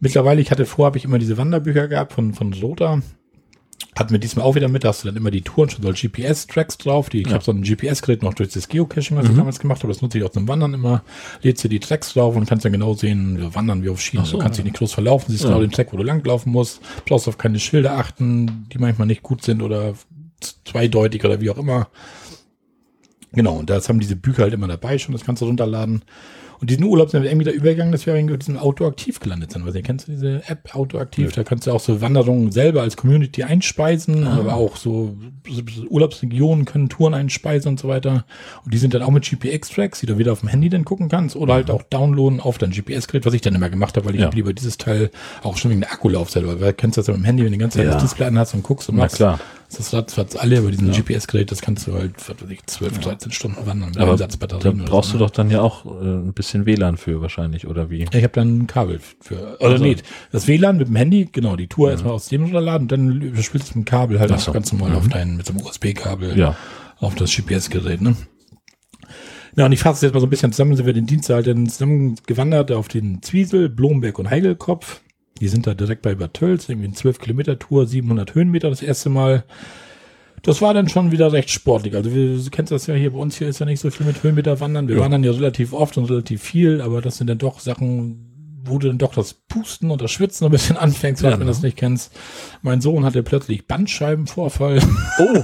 Mittlerweile, 0.00 0.40
ich 0.40 0.50
hatte 0.50 0.66
vor, 0.66 0.86
habe 0.86 0.98
ich 0.98 1.04
immer 1.04 1.18
diese 1.18 1.38
Wanderbücher 1.38 1.86
gehabt 1.86 2.12
von, 2.12 2.34
von 2.34 2.52
Sota. 2.54 3.02
Hatten 3.98 4.12
wir 4.12 4.18
diesmal 4.18 4.44
auch 4.46 4.54
wieder 4.54 4.68
mit, 4.68 4.84
da 4.84 4.88
hast 4.88 5.02
du 5.02 5.08
dann 5.08 5.16
immer 5.16 5.30
die 5.30 5.42
Touren 5.42 5.68
schon 5.68 5.82
so 5.82 5.90
GPS-Tracks 5.90 6.78
drauf. 6.78 7.08
Die, 7.10 7.22
ich 7.22 7.26
Ja. 7.26 7.34
habe 7.34 7.44
so 7.44 7.50
ein 7.52 7.62
GPS-Gerät 7.62 8.22
noch 8.22 8.34
durch 8.34 8.50
das 8.50 8.68
Geocaching, 8.68 9.16
was 9.16 9.28
ich 9.28 9.36
damals 9.36 9.58
gemacht 9.58 9.82
habe. 9.82 9.92
Das 9.92 10.00
nutze 10.00 10.18
ich 10.18 10.24
auch 10.24 10.30
zum 10.30 10.46
Wandern 10.48 10.74
immer. 10.74 11.02
Lädst 11.42 11.64
dir 11.64 11.68
die 11.68 11.80
Tracks 11.80 12.12
drauf 12.14 12.36
und 12.36 12.48
kannst 12.48 12.64
dann 12.64 12.72
genau 12.72 12.94
sehen, 12.94 13.38
wir 13.38 13.54
wandern 13.54 13.82
wie 13.82 13.88
auf 13.88 14.00
Schienen. 14.00 14.24
So, 14.24 14.36
du 14.36 14.42
kannst 14.42 14.58
ja. 14.58 14.62
dich 14.64 14.72
nicht 14.72 14.78
groß 14.78 14.92
verlaufen, 14.92 15.30
siehst 15.32 15.42
Ja. 15.44 15.50
genau 15.50 15.60
den 15.60 15.70
Track, 15.72 15.92
wo 15.92 15.96
du 15.96 16.02
langlaufen 16.04 16.52
musst. 16.52 16.80
Brauchst 17.06 17.26
auf 17.28 17.36
keine 17.36 17.58
Schilder 17.58 17.96
achten, 17.98 18.66
die 18.72 18.78
manchmal 18.78 19.06
nicht 19.08 19.22
gut 19.22 19.42
sind 19.42 19.60
oder 19.60 19.94
zweideutig 20.64 21.24
oder 21.24 21.40
wie 21.40 21.50
auch 21.50 21.58
immer. 21.58 21.88
Genau, 23.32 23.56
und 23.58 23.70
das 23.70 23.88
haben 23.88 24.00
diese 24.00 24.16
Bücher 24.16 24.42
halt 24.44 24.54
immer 24.54 24.66
dabei 24.68 24.98
schon, 24.98 25.12
das 25.12 25.24
kannst 25.24 25.42
du 25.42 25.46
runterladen. 25.46 26.02
Und 26.60 26.68
diesen 26.68 26.84
Urlaub 26.84 27.10
sind 27.10 27.22
wir 27.22 27.30
irgendwie 27.30 27.46
da 27.46 27.52
übergegangen, 27.52 27.90
dass 27.90 28.04
wir 28.04 28.14
irgendwie 28.14 28.32
mit 28.32 28.42
diesem 28.42 28.58
Autoaktiv 28.58 29.18
gelandet 29.20 29.50
sind. 29.52 29.64
Weil 29.66 29.74
ihr 29.74 29.82
kennst 29.82 30.06
du 30.08 30.12
diese 30.12 30.42
App 30.46 30.74
Autoaktiv? 30.74 31.32
Da 31.32 31.42
kannst 31.42 31.66
du 31.66 31.72
auch 31.72 31.80
so 31.80 32.00
Wanderungen 32.02 32.52
selber 32.52 32.82
als 32.82 32.96
Community 32.98 33.42
einspeisen, 33.44 34.26
aber 34.26 34.54
auch 34.54 34.76
so, 34.76 35.16
so 35.48 35.62
Urlaubsregionen 35.88 36.66
können 36.66 36.88
Touren 36.88 37.14
einspeisen 37.14 37.70
und 37.70 37.80
so 37.80 37.88
weiter. 37.88 38.24
Und 38.64 38.74
die 38.74 38.78
sind 38.78 38.92
dann 38.94 39.02
auch 39.02 39.10
mit 39.10 39.24
GPX-Tracks, 39.24 40.00
die 40.00 40.06
du 40.06 40.18
wieder 40.18 40.32
auf 40.32 40.40
dem 40.40 40.48
Handy 40.50 40.68
dann 40.68 40.84
gucken 40.84 41.08
kannst 41.08 41.34
oder 41.36 41.54
halt 41.54 41.70
auch 41.70 41.82
downloaden 41.82 42.40
auf 42.40 42.58
dein 42.58 42.70
GPS-Gerät, 42.70 43.24
was 43.26 43.34
ich 43.34 43.40
dann 43.40 43.54
immer 43.54 43.70
gemacht 43.70 43.96
habe, 43.96 44.06
weil 44.06 44.14
ich 44.14 44.20
Ja. 44.20 44.30
lieber 44.30 44.52
dieses 44.52 44.76
Teil 44.76 45.10
auch 45.42 45.56
schon 45.56 45.70
wegen 45.70 45.80
der 45.80 45.92
Akkulaufzeit, 45.92 46.46
weil 46.46 46.56
du 46.56 46.72
kennst 46.74 46.98
das 46.98 47.06
ja 47.06 47.12
mit 47.14 47.22
dem 47.22 47.24
Handy, 47.24 47.42
wenn 47.44 47.52
du 47.52 47.58
die 47.58 47.60
ganze 47.62 47.78
Zeit 47.78 47.86
Ja. 47.86 47.94
das 47.94 48.02
Display 48.02 48.26
an 48.26 48.38
hast 48.38 48.54
und 48.54 48.62
guckst 48.62 48.88
und 48.88 48.96
Na 48.96 49.04
machst. 49.04 49.16
klar. 49.16 49.40
Das 49.76 49.92
ratzfatz 49.94 50.34
alle, 50.34 50.58
aber 50.58 50.70
diesen 50.72 50.90
GPS-Gerät, 50.90 51.52
das 51.52 51.60
kannst 51.60 51.86
du 51.86 51.94
halt, 51.94 52.14
ich, 52.48 52.66
12, 52.66 52.98
13 52.98 53.30
Stunden 53.30 53.64
wandern 53.66 53.90
mit 53.90 53.98
Aber 53.98 54.16
da 54.16 54.26
brauchst 54.26 55.10
so, 55.10 55.18
du 55.18 55.22
ne? 55.22 55.28
doch 55.28 55.30
dann 55.30 55.48
ja 55.48 55.60
auch 55.60 55.86
äh, 55.86 55.90
ein 56.04 56.32
bisschen 56.32 56.66
WLAN 56.66 56.96
für 56.96 57.20
wahrscheinlich, 57.20 57.68
oder 57.68 57.88
wie? 57.88 58.02
Ich 58.02 58.14
habe 58.22 58.28
dann 58.30 58.58
ein 58.60 58.66
Kabel 58.66 59.00
für, 59.20 59.56
oder 59.60 59.70
Also- 59.70 59.84
nee, 59.84 59.96
das 60.32 60.48
WLAN 60.48 60.76
mit 60.78 60.88
dem 60.88 60.96
Handy, 60.96 61.28
genau, 61.30 61.54
die 61.54 61.68
Tour 61.68 61.92
erstmal 61.92 62.14
aus 62.14 62.28
dem 62.28 62.42
runterladen, 62.42 62.88
dann 62.88 63.22
überspielst 63.22 63.74
du 63.74 63.78
mit 63.78 63.86
dem 63.86 63.90
Kabel 63.90 64.18
halt 64.18 64.32
auch 64.32 64.52
ganz 64.52 64.72
normal 64.72 64.96
auf 64.96 65.08
dein, 65.08 65.36
mit 65.36 65.46
so 65.46 65.52
einem 65.52 65.62
USB-Kabel 65.64 66.36
Ja. 66.36 66.56
auf 66.98 67.14
das 67.14 67.30
GPS-Gerät, 67.34 68.00
ne? 68.00 68.16
Ja, 69.56 69.66
und 69.66 69.72
ich 69.72 69.80
fasse 69.80 69.96
es 69.96 70.02
jetzt 70.02 70.14
mal 70.14 70.20
so 70.20 70.26
ein 70.26 70.30
bisschen 70.30 70.52
zusammen, 70.52 70.76
sind 70.76 70.86
wir 70.86 70.92
den 70.92 71.06
Dienstag 71.06 71.34
halt 71.36 71.46
dann 71.46 71.68
zusammen 71.68 72.16
gewandert 72.26 72.70
auf 72.72 72.88
den 72.88 73.22
Zwiesel, 73.22 73.68
Blomberg 73.68 74.18
und 74.18 74.30
Heigelkopf. 74.30 75.00
Die 75.40 75.48
sind 75.48 75.66
da 75.66 75.74
direkt 75.74 76.02
bei 76.02 76.14
Bad 76.14 76.34
Tölz, 76.34 76.68
irgendwie 76.68 76.86
eine 76.88 76.94
12 76.94 77.18
Kilometer 77.18 77.58
Tour, 77.58 77.86
700 77.86 78.34
Höhenmeter 78.34 78.68
das 78.70 78.82
erste 78.82 79.08
Mal. 79.08 79.44
Das 80.42 80.62
war 80.62 80.72
dann 80.72 80.88
schon 80.88 81.12
wieder 81.12 81.32
recht 81.32 81.50
sportlich. 81.50 81.94
Also 81.94 82.14
wir, 82.14 82.36
du 82.36 82.50
kennst 82.50 82.72
das 82.72 82.86
ja 82.86 82.94
hier, 82.94 83.10
bei 83.12 83.18
uns 83.18 83.36
hier 83.36 83.48
ist 83.48 83.58
ja 83.58 83.66
nicht 83.66 83.80
so 83.80 83.90
viel 83.90 84.06
mit 84.06 84.22
Höhenmeter 84.22 84.58
wandern. 84.60 84.88
Wir 84.88 84.96
Ja. 84.96 85.02
wandern 85.02 85.22
ja 85.24 85.32
relativ 85.32 85.72
oft 85.72 85.96
und 85.98 86.06
relativ 86.06 86.42
viel, 86.42 86.80
aber 86.80 87.02
das 87.02 87.18
sind 87.18 87.26
dann 87.28 87.38
doch 87.38 87.60
Sachen, 87.60 88.29
wo 88.64 88.78
du 88.78 88.88
dann 88.88 88.98
doch 88.98 89.14
das 89.14 89.34
Pusten 89.34 89.90
und 89.90 90.00
das 90.02 90.10
Schwitzen 90.10 90.44
ein 90.44 90.50
bisschen 90.50 90.76
anfängst, 90.78 91.22
Ja, 91.22 91.30
wenn 91.30 91.38
du 91.40 91.44
ne? 91.46 91.50
das 91.50 91.62
nicht 91.62 91.76
kennst. 91.76 92.12
Mein 92.62 92.80
Sohn 92.80 93.04
hatte 93.04 93.22
plötzlich 93.22 93.66
Bandscheibenvorfall. 93.66 94.80
Oh, 95.18 95.42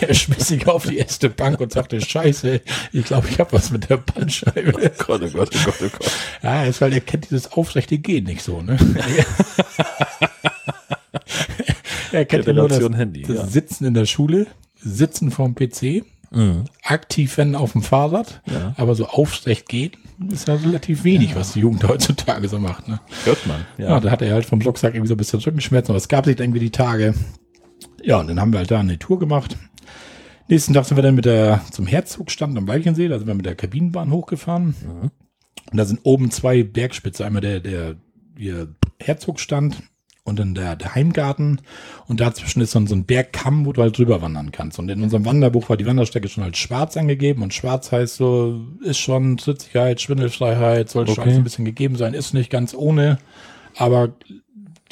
er 0.00 0.14
schmiss 0.14 0.48
sich 0.48 0.66
auf 0.66 0.86
die 0.86 0.98
erste 0.98 1.28
Bank 1.30 1.60
und 1.60 1.72
sagte, 1.72 2.00
scheiße, 2.00 2.60
ich 2.92 3.04
glaube, 3.04 3.28
ich 3.28 3.38
habe 3.40 3.52
was 3.52 3.70
mit 3.70 3.88
der 3.90 3.96
Bandscheibe. 3.98 4.72
Gott, 4.98 5.22
oh 5.22 5.28
Gott, 5.30 5.50
oh 5.54 5.58
Gott, 5.64 5.74
oh 5.82 5.88
Gott. 5.98 6.10
Ja, 6.42 6.64
ist 6.64 6.80
halt, 6.80 6.94
er 6.94 7.00
kennt 7.00 7.24
dieses 7.30 7.52
aufrechte 7.52 7.98
Gehen 7.98 8.24
nicht 8.24 8.42
so, 8.42 8.62
ne? 8.62 8.76
er 12.12 12.24
kennt 12.24 12.46
ja 12.46 12.52
nur 12.52 12.68
das, 12.68 12.80
Handy, 12.80 13.22
das 13.22 13.36
ja. 13.36 13.46
Sitzen 13.46 13.84
in 13.86 13.94
der 13.94 14.06
Schule, 14.06 14.46
Sitzen 14.76 15.30
vorm 15.30 15.54
PC, 15.54 16.04
Mhm. 16.34 16.64
aktiv 16.82 17.36
wenn 17.36 17.54
auf 17.54 17.72
dem 17.72 17.82
Fahrrad, 17.82 18.40
Ja. 18.50 18.72
aber 18.78 18.94
so 18.94 19.06
aufrecht 19.06 19.68
gehen 19.68 19.92
ist 20.30 20.48
ja 20.48 20.54
relativ 20.54 21.04
wenig, 21.04 21.34
was 21.36 21.52
die 21.52 21.60
Jugend 21.60 21.86
heutzutage 21.88 22.48
so 22.48 22.58
macht, 22.58 22.88
ne? 22.88 23.00
Hört 23.24 23.46
man. 23.46 23.64
Ja, 23.78 23.98
da 24.00 24.10
hat 24.10 24.22
er 24.22 24.34
halt 24.34 24.44
vom 24.44 24.58
Blocksack 24.58 24.94
irgendwie 24.94 25.08
so 25.08 25.14
ein 25.14 25.18
bisschen 25.18 25.40
Rückenschmerzen, 25.40 25.90
aber 25.90 25.98
es 25.98 26.08
gab 26.08 26.24
sich 26.26 26.38
irgendwie 26.38 26.60
die 26.60 26.70
Tage. 26.70 27.14
Ja, 28.02 28.20
und 28.20 28.28
dann 28.28 28.40
haben 28.40 28.52
wir 28.52 28.58
halt 28.58 28.70
da 28.70 28.80
eine 28.80 28.98
Tour 28.98 29.18
gemacht. 29.18 29.56
Nächsten 30.48 30.74
Tag 30.74 30.84
sind 30.84 30.96
wir 30.96 31.02
dann 31.02 31.14
mit 31.14 31.24
der 31.24 31.62
zum 31.70 31.86
Herzogstand 31.86 32.56
am 32.58 32.68
Walchensee, 32.68 33.08
da 33.08 33.18
sind 33.18 33.26
wir 33.26 33.34
mit 33.34 33.46
der 33.46 33.54
Kabinenbahn 33.54 34.10
hochgefahren. 34.10 34.74
Und 35.70 35.78
da 35.78 35.84
sind 35.84 36.00
oben 36.02 36.30
zwei 36.30 36.62
Bergspitze, 36.62 37.24
einmal 37.24 37.40
der, 37.40 37.60
der, 37.60 37.96
der 38.38 38.68
Herzogstand 39.00 39.82
und 40.24 40.38
dann 40.38 40.54
der, 40.54 40.76
der 40.76 40.94
Heimgarten. 40.94 41.60
Und 42.06 42.20
dazwischen 42.20 42.60
ist 42.60 42.74
dann 42.74 42.86
so 42.86 42.94
ein 42.94 43.04
Bergkamm, 43.04 43.66
wo 43.66 43.72
du 43.72 43.82
halt 43.82 43.98
drüber 43.98 44.22
wandern 44.22 44.52
kannst. 44.52 44.78
Und 44.78 44.88
in 44.88 45.02
unserem 45.02 45.24
Wanderbuch 45.24 45.68
war 45.68 45.76
die 45.76 45.86
Wanderstrecke 45.86 46.28
schon 46.28 46.44
als 46.44 46.58
schwarz 46.58 46.96
angegeben. 46.96 47.42
Und 47.42 47.54
schwarz 47.54 47.90
heißt 47.90 48.16
so, 48.16 48.60
ist 48.82 48.98
schon 48.98 49.36
Trittsicherheit, 49.36 50.00
Schwindelfreiheit, 50.00 50.88
soll 50.90 51.06
schon 51.08 51.18
Okay. 51.18 51.34
ein 51.34 51.44
bisschen 51.44 51.64
gegeben 51.64 51.96
sein, 51.96 52.14
ist 52.14 52.34
nicht 52.34 52.50
ganz 52.50 52.74
ohne, 52.74 53.18
aber 53.76 54.12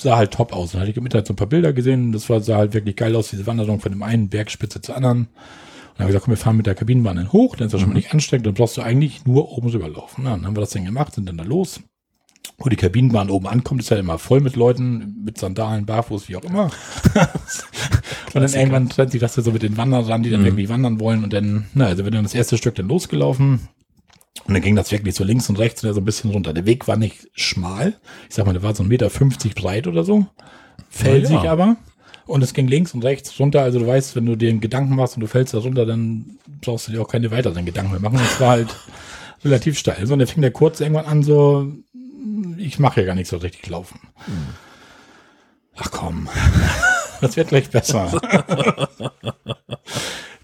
sah 0.00 0.16
halt 0.16 0.32
top 0.32 0.52
aus. 0.52 0.72
Dann 0.72 0.80
hatte 0.80 0.90
ich 0.90 0.96
im 0.96 1.04
Internet 1.04 1.26
so 1.28 1.32
ein 1.34 1.36
paar 1.36 1.46
Bilder 1.46 1.72
gesehen. 1.72 2.10
Das 2.12 2.28
war, 2.28 2.40
sah 2.40 2.56
halt 2.56 2.74
wirklich 2.74 2.96
geil 2.96 3.14
aus, 3.14 3.30
diese 3.30 3.46
Wanderung 3.46 3.80
von 3.80 3.92
dem 3.92 4.02
einen 4.02 4.28
Bergspitze 4.30 4.80
zur 4.80 4.96
anderen. 4.96 5.18
Und 5.20 5.28
dann 5.28 5.98
haben 5.98 5.98
wir 5.98 6.06
gesagt, 6.08 6.24
komm, 6.24 6.32
wir 6.32 6.38
fahren 6.38 6.56
mit 6.56 6.66
der 6.66 6.74
Kabinenbahn 6.74 7.16
dann 7.16 7.32
hoch, 7.32 7.56
dann 7.56 7.66
ist 7.66 7.72
das 7.74 7.80
schon 7.82 7.90
mal 7.90 7.96
nicht 7.96 8.12
anstrengend, 8.14 8.46
dann 8.46 8.54
brauchst 8.54 8.76
du 8.78 8.82
eigentlich 8.82 9.26
nur 9.26 9.52
oben 9.52 9.68
rüberlaufen. 9.68 10.24
Ja, 10.24 10.30
dann 10.30 10.46
haben 10.46 10.56
wir 10.56 10.60
das 10.60 10.70
dann 10.70 10.86
gemacht, 10.86 11.14
sind 11.14 11.28
dann 11.28 11.36
da 11.36 11.44
los. 11.44 11.80
Wo 12.62 12.68
die 12.68 12.76
Kabinenbahn 12.76 13.30
oben 13.30 13.46
ankommt, 13.46 13.80
ist 13.80 13.90
halt 13.90 14.00
immer 14.00 14.18
voll 14.18 14.40
mit 14.40 14.54
Leuten, 14.54 15.22
mit 15.24 15.38
Sandalen, 15.38 15.86
barfuß, 15.86 16.28
wie 16.28 16.36
auch 16.36 16.44
immer. 16.44 16.64
und 17.14 18.34
dann 18.34 18.52
irgendwann 18.52 18.90
trennt 18.90 19.12
sich 19.12 19.20
das 19.20 19.36
ja 19.36 19.42
so 19.42 19.50
mit 19.50 19.62
den 19.62 19.78
Wanderern, 19.78 20.22
die 20.22 20.28
dann 20.30 20.44
wirklich 20.44 20.68
wandern 20.68 21.00
wollen. 21.00 21.24
Und 21.24 21.32
dann, 21.32 21.66
na, 21.72 21.86
also 21.86 22.04
wir 22.04 22.10
dann 22.10 22.22
das 22.22 22.34
erste 22.34 22.58
Stück 22.58 22.74
dann 22.74 22.88
losgelaufen. 22.88 23.68
Und 24.46 24.54
dann 24.54 24.62
ging 24.62 24.76
das 24.76 24.92
wirklich 24.92 25.14
so 25.14 25.24
links 25.24 25.48
und 25.48 25.58
rechts 25.58 25.82
und 25.82 25.92
so 25.94 26.00
ein 26.00 26.04
bisschen 26.04 26.30
runter. 26.30 26.52
Der 26.52 26.66
Weg 26.66 26.86
war 26.86 26.96
nicht 26.96 27.28
schmal. 27.34 27.94
Ich 28.28 28.34
sag 28.34 28.46
mal, 28.46 28.52
der 28.52 28.62
war 28.62 28.74
so 28.74 28.82
1,50 28.82 28.88
Meter 28.88 29.10
breit 29.54 29.86
oder 29.86 30.04
so. 30.04 30.26
Felsig 30.90 31.42
Ja. 31.42 31.52
aber. 31.52 31.76
Und 32.26 32.42
es 32.42 32.54
ging 32.54 32.68
links 32.68 32.94
und 32.94 33.04
rechts 33.04 33.38
runter. 33.40 33.62
Also 33.62 33.80
du 33.80 33.86
weißt, 33.86 34.16
wenn 34.16 34.26
du 34.26 34.36
dir 34.36 34.50
einen 34.50 34.60
Gedanken 34.60 34.94
machst 34.94 35.16
und 35.16 35.20
du 35.20 35.26
fällst 35.26 35.54
da 35.54 35.58
runter, 35.58 35.84
dann 35.86 36.38
brauchst 36.60 36.88
du 36.88 36.92
dir 36.92 37.00
auch 37.02 37.08
keine 37.08 37.30
weiteren 37.30 37.64
Gedanken 37.64 37.90
mehr 37.90 38.00
machen. 38.00 38.20
Es 38.22 38.38
war 38.40 38.50
halt 38.50 38.76
relativ 39.44 39.78
steil. 39.78 40.06
So, 40.06 40.12
und 40.12 40.20
dann 40.20 40.28
fing 40.28 40.42
der 40.42 40.52
kurz 40.52 40.80
irgendwann 40.80 41.06
an, 41.06 41.22
so, 41.22 41.72
ich 42.58 42.78
mache 42.78 43.00
ja 43.00 43.06
gar 43.06 43.14
nicht 43.14 43.28
so 43.28 43.36
richtig 43.38 43.68
laufen. 43.68 44.00
Ach 45.76 45.90
komm, 45.90 46.28
das 47.20 47.36
wird 47.36 47.48
gleich 47.48 47.70
besser. 47.70 48.10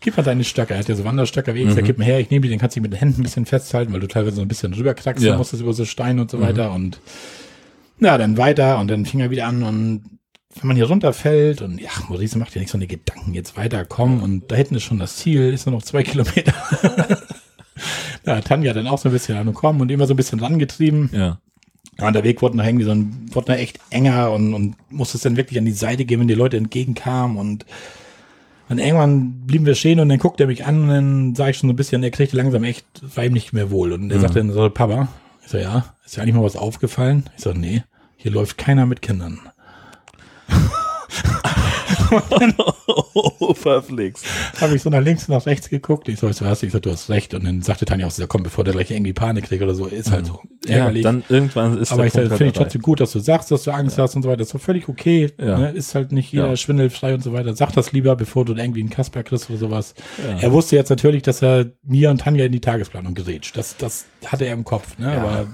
Gib 0.00 0.16
mal 0.16 0.22
deine 0.22 0.44
Stöcke. 0.44 0.74
Er 0.74 0.78
hat 0.80 0.88
ja 0.88 0.94
so 0.94 1.04
Wanderstöcke, 1.04 1.54
wie 1.54 1.62
ich 1.62 1.72
sag, 1.72 1.84
gib 1.84 1.98
mir 1.98 2.04
her, 2.04 2.20
ich 2.20 2.30
nehme 2.30 2.42
die, 2.42 2.48
den 2.48 2.60
kannst 2.60 2.76
du 2.76 2.80
mit 2.80 2.92
den 2.92 2.98
Händen 2.98 3.20
ein 3.20 3.24
bisschen 3.24 3.44
festhalten, 3.44 3.92
weil 3.92 3.98
du 3.98 4.06
teilweise 4.06 4.36
so 4.36 4.42
ein 4.42 4.46
bisschen 4.48 4.72
rüberkraxeln 4.72 5.32
Ja. 5.32 5.36
musstest 5.36 5.62
über 5.62 5.72
so 5.72 5.84
Steine 5.84 6.20
und 6.22 6.30
so 6.30 6.40
weiter. 6.40 6.72
Und 6.72 7.00
ja, 7.98 8.16
dann 8.16 8.36
weiter 8.36 8.78
und 8.78 8.88
dann 8.88 9.04
fing 9.04 9.18
er 9.20 9.30
wieder 9.30 9.46
an 9.46 9.62
und 9.64 10.04
wenn 10.60 10.68
man 10.68 10.76
hier 10.76 10.86
runterfällt 10.86 11.60
und 11.60 11.80
ja, 11.80 11.90
Maurice 12.08 12.38
macht 12.38 12.54
ja 12.54 12.60
nicht 12.60 12.70
so 12.70 12.78
eine 12.78 12.86
Gedanken, 12.86 13.34
jetzt 13.34 13.56
weiterkommen 13.56 14.20
und 14.22 14.50
da 14.52 14.56
hinten 14.56 14.76
ist 14.76 14.84
schon 14.84 14.98
das 14.98 15.16
Ziel, 15.16 15.52
ist 15.52 15.66
nur 15.66 15.74
noch 15.74 15.82
zwei 15.82 16.02
Kilometer. 16.04 16.52
da 18.24 18.36
hat 18.36 18.46
Tanja 18.46 18.72
dann 18.72 18.86
auch 18.86 18.98
so 18.98 19.08
ein 19.08 19.12
bisschen 19.12 19.36
angekommen 19.36 19.80
und 19.80 19.90
immer 19.90 20.06
so 20.06 20.14
ein 20.14 20.16
bisschen 20.16 20.40
rangetrieben. 20.40 21.10
Ja. 21.12 21.40
Ja, 21.98 22.08
und 22.08 22.12
der 22.12 22.24
Weg 22.24 22.42
wurde 22.42 22.56
noch 22.56 22.64
irgendwie 22.64 22.84
so 22.84 22.90
ein, 22.90 23.28
wurde 23.32 23.52
noch 23.52 23.58
echt 23.58 23.78
enger 23.90 24.32
und, 24.32 24.54
und 24.54 24.76
musste 24.90 25.16
es 25.16 25.22
dann 25.22 25.36
wirklich 25.36 25.58
an 25.58 25.64
die 25.64 25.72
Seite 25.72 26.04
gehen, 26.04 26.20
wenn 26.20 26.28
die 26.28 26.34
Leute 26.34 26.56
entgegenkamen 26.56 27.36
und, 27.38 27.64
und 28.68 28.78
irgendwann 28.78 29.46
blieben 29.46 29.64
wir 29.66 29.74
stehen 29.74 30.00
und 30.00 30.08
dann 30.08 30.18
guckte 30.18 30.44
er 30.44 30.48
mich 30.48 30.66
an 30.66 30.82
und 30.82 30.88
dann 30.88 31.34
sah 31.34 31.48
ich 31.48 31.56
schon 31.56 31.68
so 31.68 31.72
ein 31.72 31.76
bisschen, 31.76 32.02
er 32.02 32.10
kriegte 32.10 32.36
langsam 32.36 32.64
echt, 32.64 32.86
war 33.14 33.24
ihm 33.24 33.32
nicht 33.32 33.52
mehr 33.52 33.70
wohl 33.70 33.92
und 33.92 34.10
er 34.10 34.18
mhm. 34.18 34.22
sagte 34.22 34.38
dann 34.40 34.52
so, 34.52 34.68
Papa, 34.68 35.08
ich 35.44 35.50
so, 35.50 35.58
ja, 35.58 35.94
ist 36.04 36.16
ja 36.16 36.22
eigentlich 36.22 36.34
mal 36.34 36.42
was 36.42 36.56
aufgefallen? 36.56 37.30
Ich 37.36 37.44
so, 37.44 37.52
nee, 37.52 37.82
hier 38.16 38.32
läuft 38.32 38.58
keiner 38.58 38.84
mit 38.86 39.00
Kindern. 39.00 39.40
oh, 43.14 43.54
verflixt. 43.54 44.24
Habe 44.60 44.76
ich 44.76 44.82
so 44.82 44.90
nach 44.90 45.00
links 45.00 45.28
und 45.28 45.34
nach 45.34 45.46
rechts 45.46 45.68
geguckt. 45.68 46.08
Ich 46.08 46.18
so, 46.18 46.28
weißt 46.28 46.40
du 46.40 46.44
was? 46.44 46.62
Ich 46.62 46.72
so, 46.72 46.78
du 46.78 46.90
hast 46.90 47.10
recht. 47.10 47.34
Und 47.34 47.44
dann 47.44 47.62
sagte 47.62 47.84
Tanja 47.84 48.06
auch 48.06 48.10
so, 48.10 48.26
komm, 48.26 48.42
bevor 48.42 48.64
der 48.64 48.74
gleich 48.74 48.90
irgendwie 48.90 49.12
Panik 49.12 49.44
kriegt 49.44 49.62
oder 49.62 49.74
so, 49.74 49.86
ist 49.86 50.10
halt 50.10 50.26
so 50.26 50.40
ärgerlich. 50.66 51.04
Ja, 51.04 51.12
dann 51.12 51.24
irgendwann 51.28 51.78
ist 51.78 51.92
Aber 51.92 52.06
ich 52.06 52.12
finde 52.12 52.44
ich 52.46 52.52
trotzdem 52.52 52.82
gut, 52.82 53.00
dass 53.00 53.12
du 53.12 53.18
sagst, 53.18 53.50
dass 53.50 53.64
du 53.64 53.70
Angst 53.70 53.98
ja. 53.98 54.04
hast 54.04 54.16
und 54.16 54.22
so 54.22 54.28
weiter. 54.28 54.38
Das 54.38 54.48
ist 54.48 54.54
doch 54.54 54.60
völlig 54.60 54.88
okay. 54.88 55.32
Ja. 55.38 55.58
Ne? 55.58 55.70
Ist 55.70 55.94
halt 55.94 56.12
nicht 56.12 56.32
jeder 56.32 56.48
ja. 56.48 56.56
schwindelfrei 56.56 57.14
und 57.14 57.22
so 57.22 57.32
weiter. 57.32 57.54
Sag 57.54 57.72
das 57.72 57.92
lieber, 57.92 58.16
bevor 58.16 58.44
du 58.44 58.54
irgendwie 58.54 58.80
einen 58.80 58.90
Kasper 58.90 59.22
kriegst 59.22 59.50
oder 59.50 59.58
sowas. 59.58 59.94
Er 60.40 60.52
wusste 60.52 60.76
jetzt 60.76 60.90
natürlich, 60.90 61.22
dass 61.22 61.42
er 61.42 61.66
mir 61.82 62.10
und 62.10 62.20
Tanja 62.20 62.44
in 62.44 62.52
die 62.52 62.60
Tagesplanung 62.60 63.14
gerät. 63.14 63.52
Das, 63.54 63.76
das 63.76 64.06
hatte 64.24 64.44
er 64.44 64.52
im 64.52 64.64
Kopf. 64.64 64.98
Ne? 64.98 65.12
Aber 65.12 65.46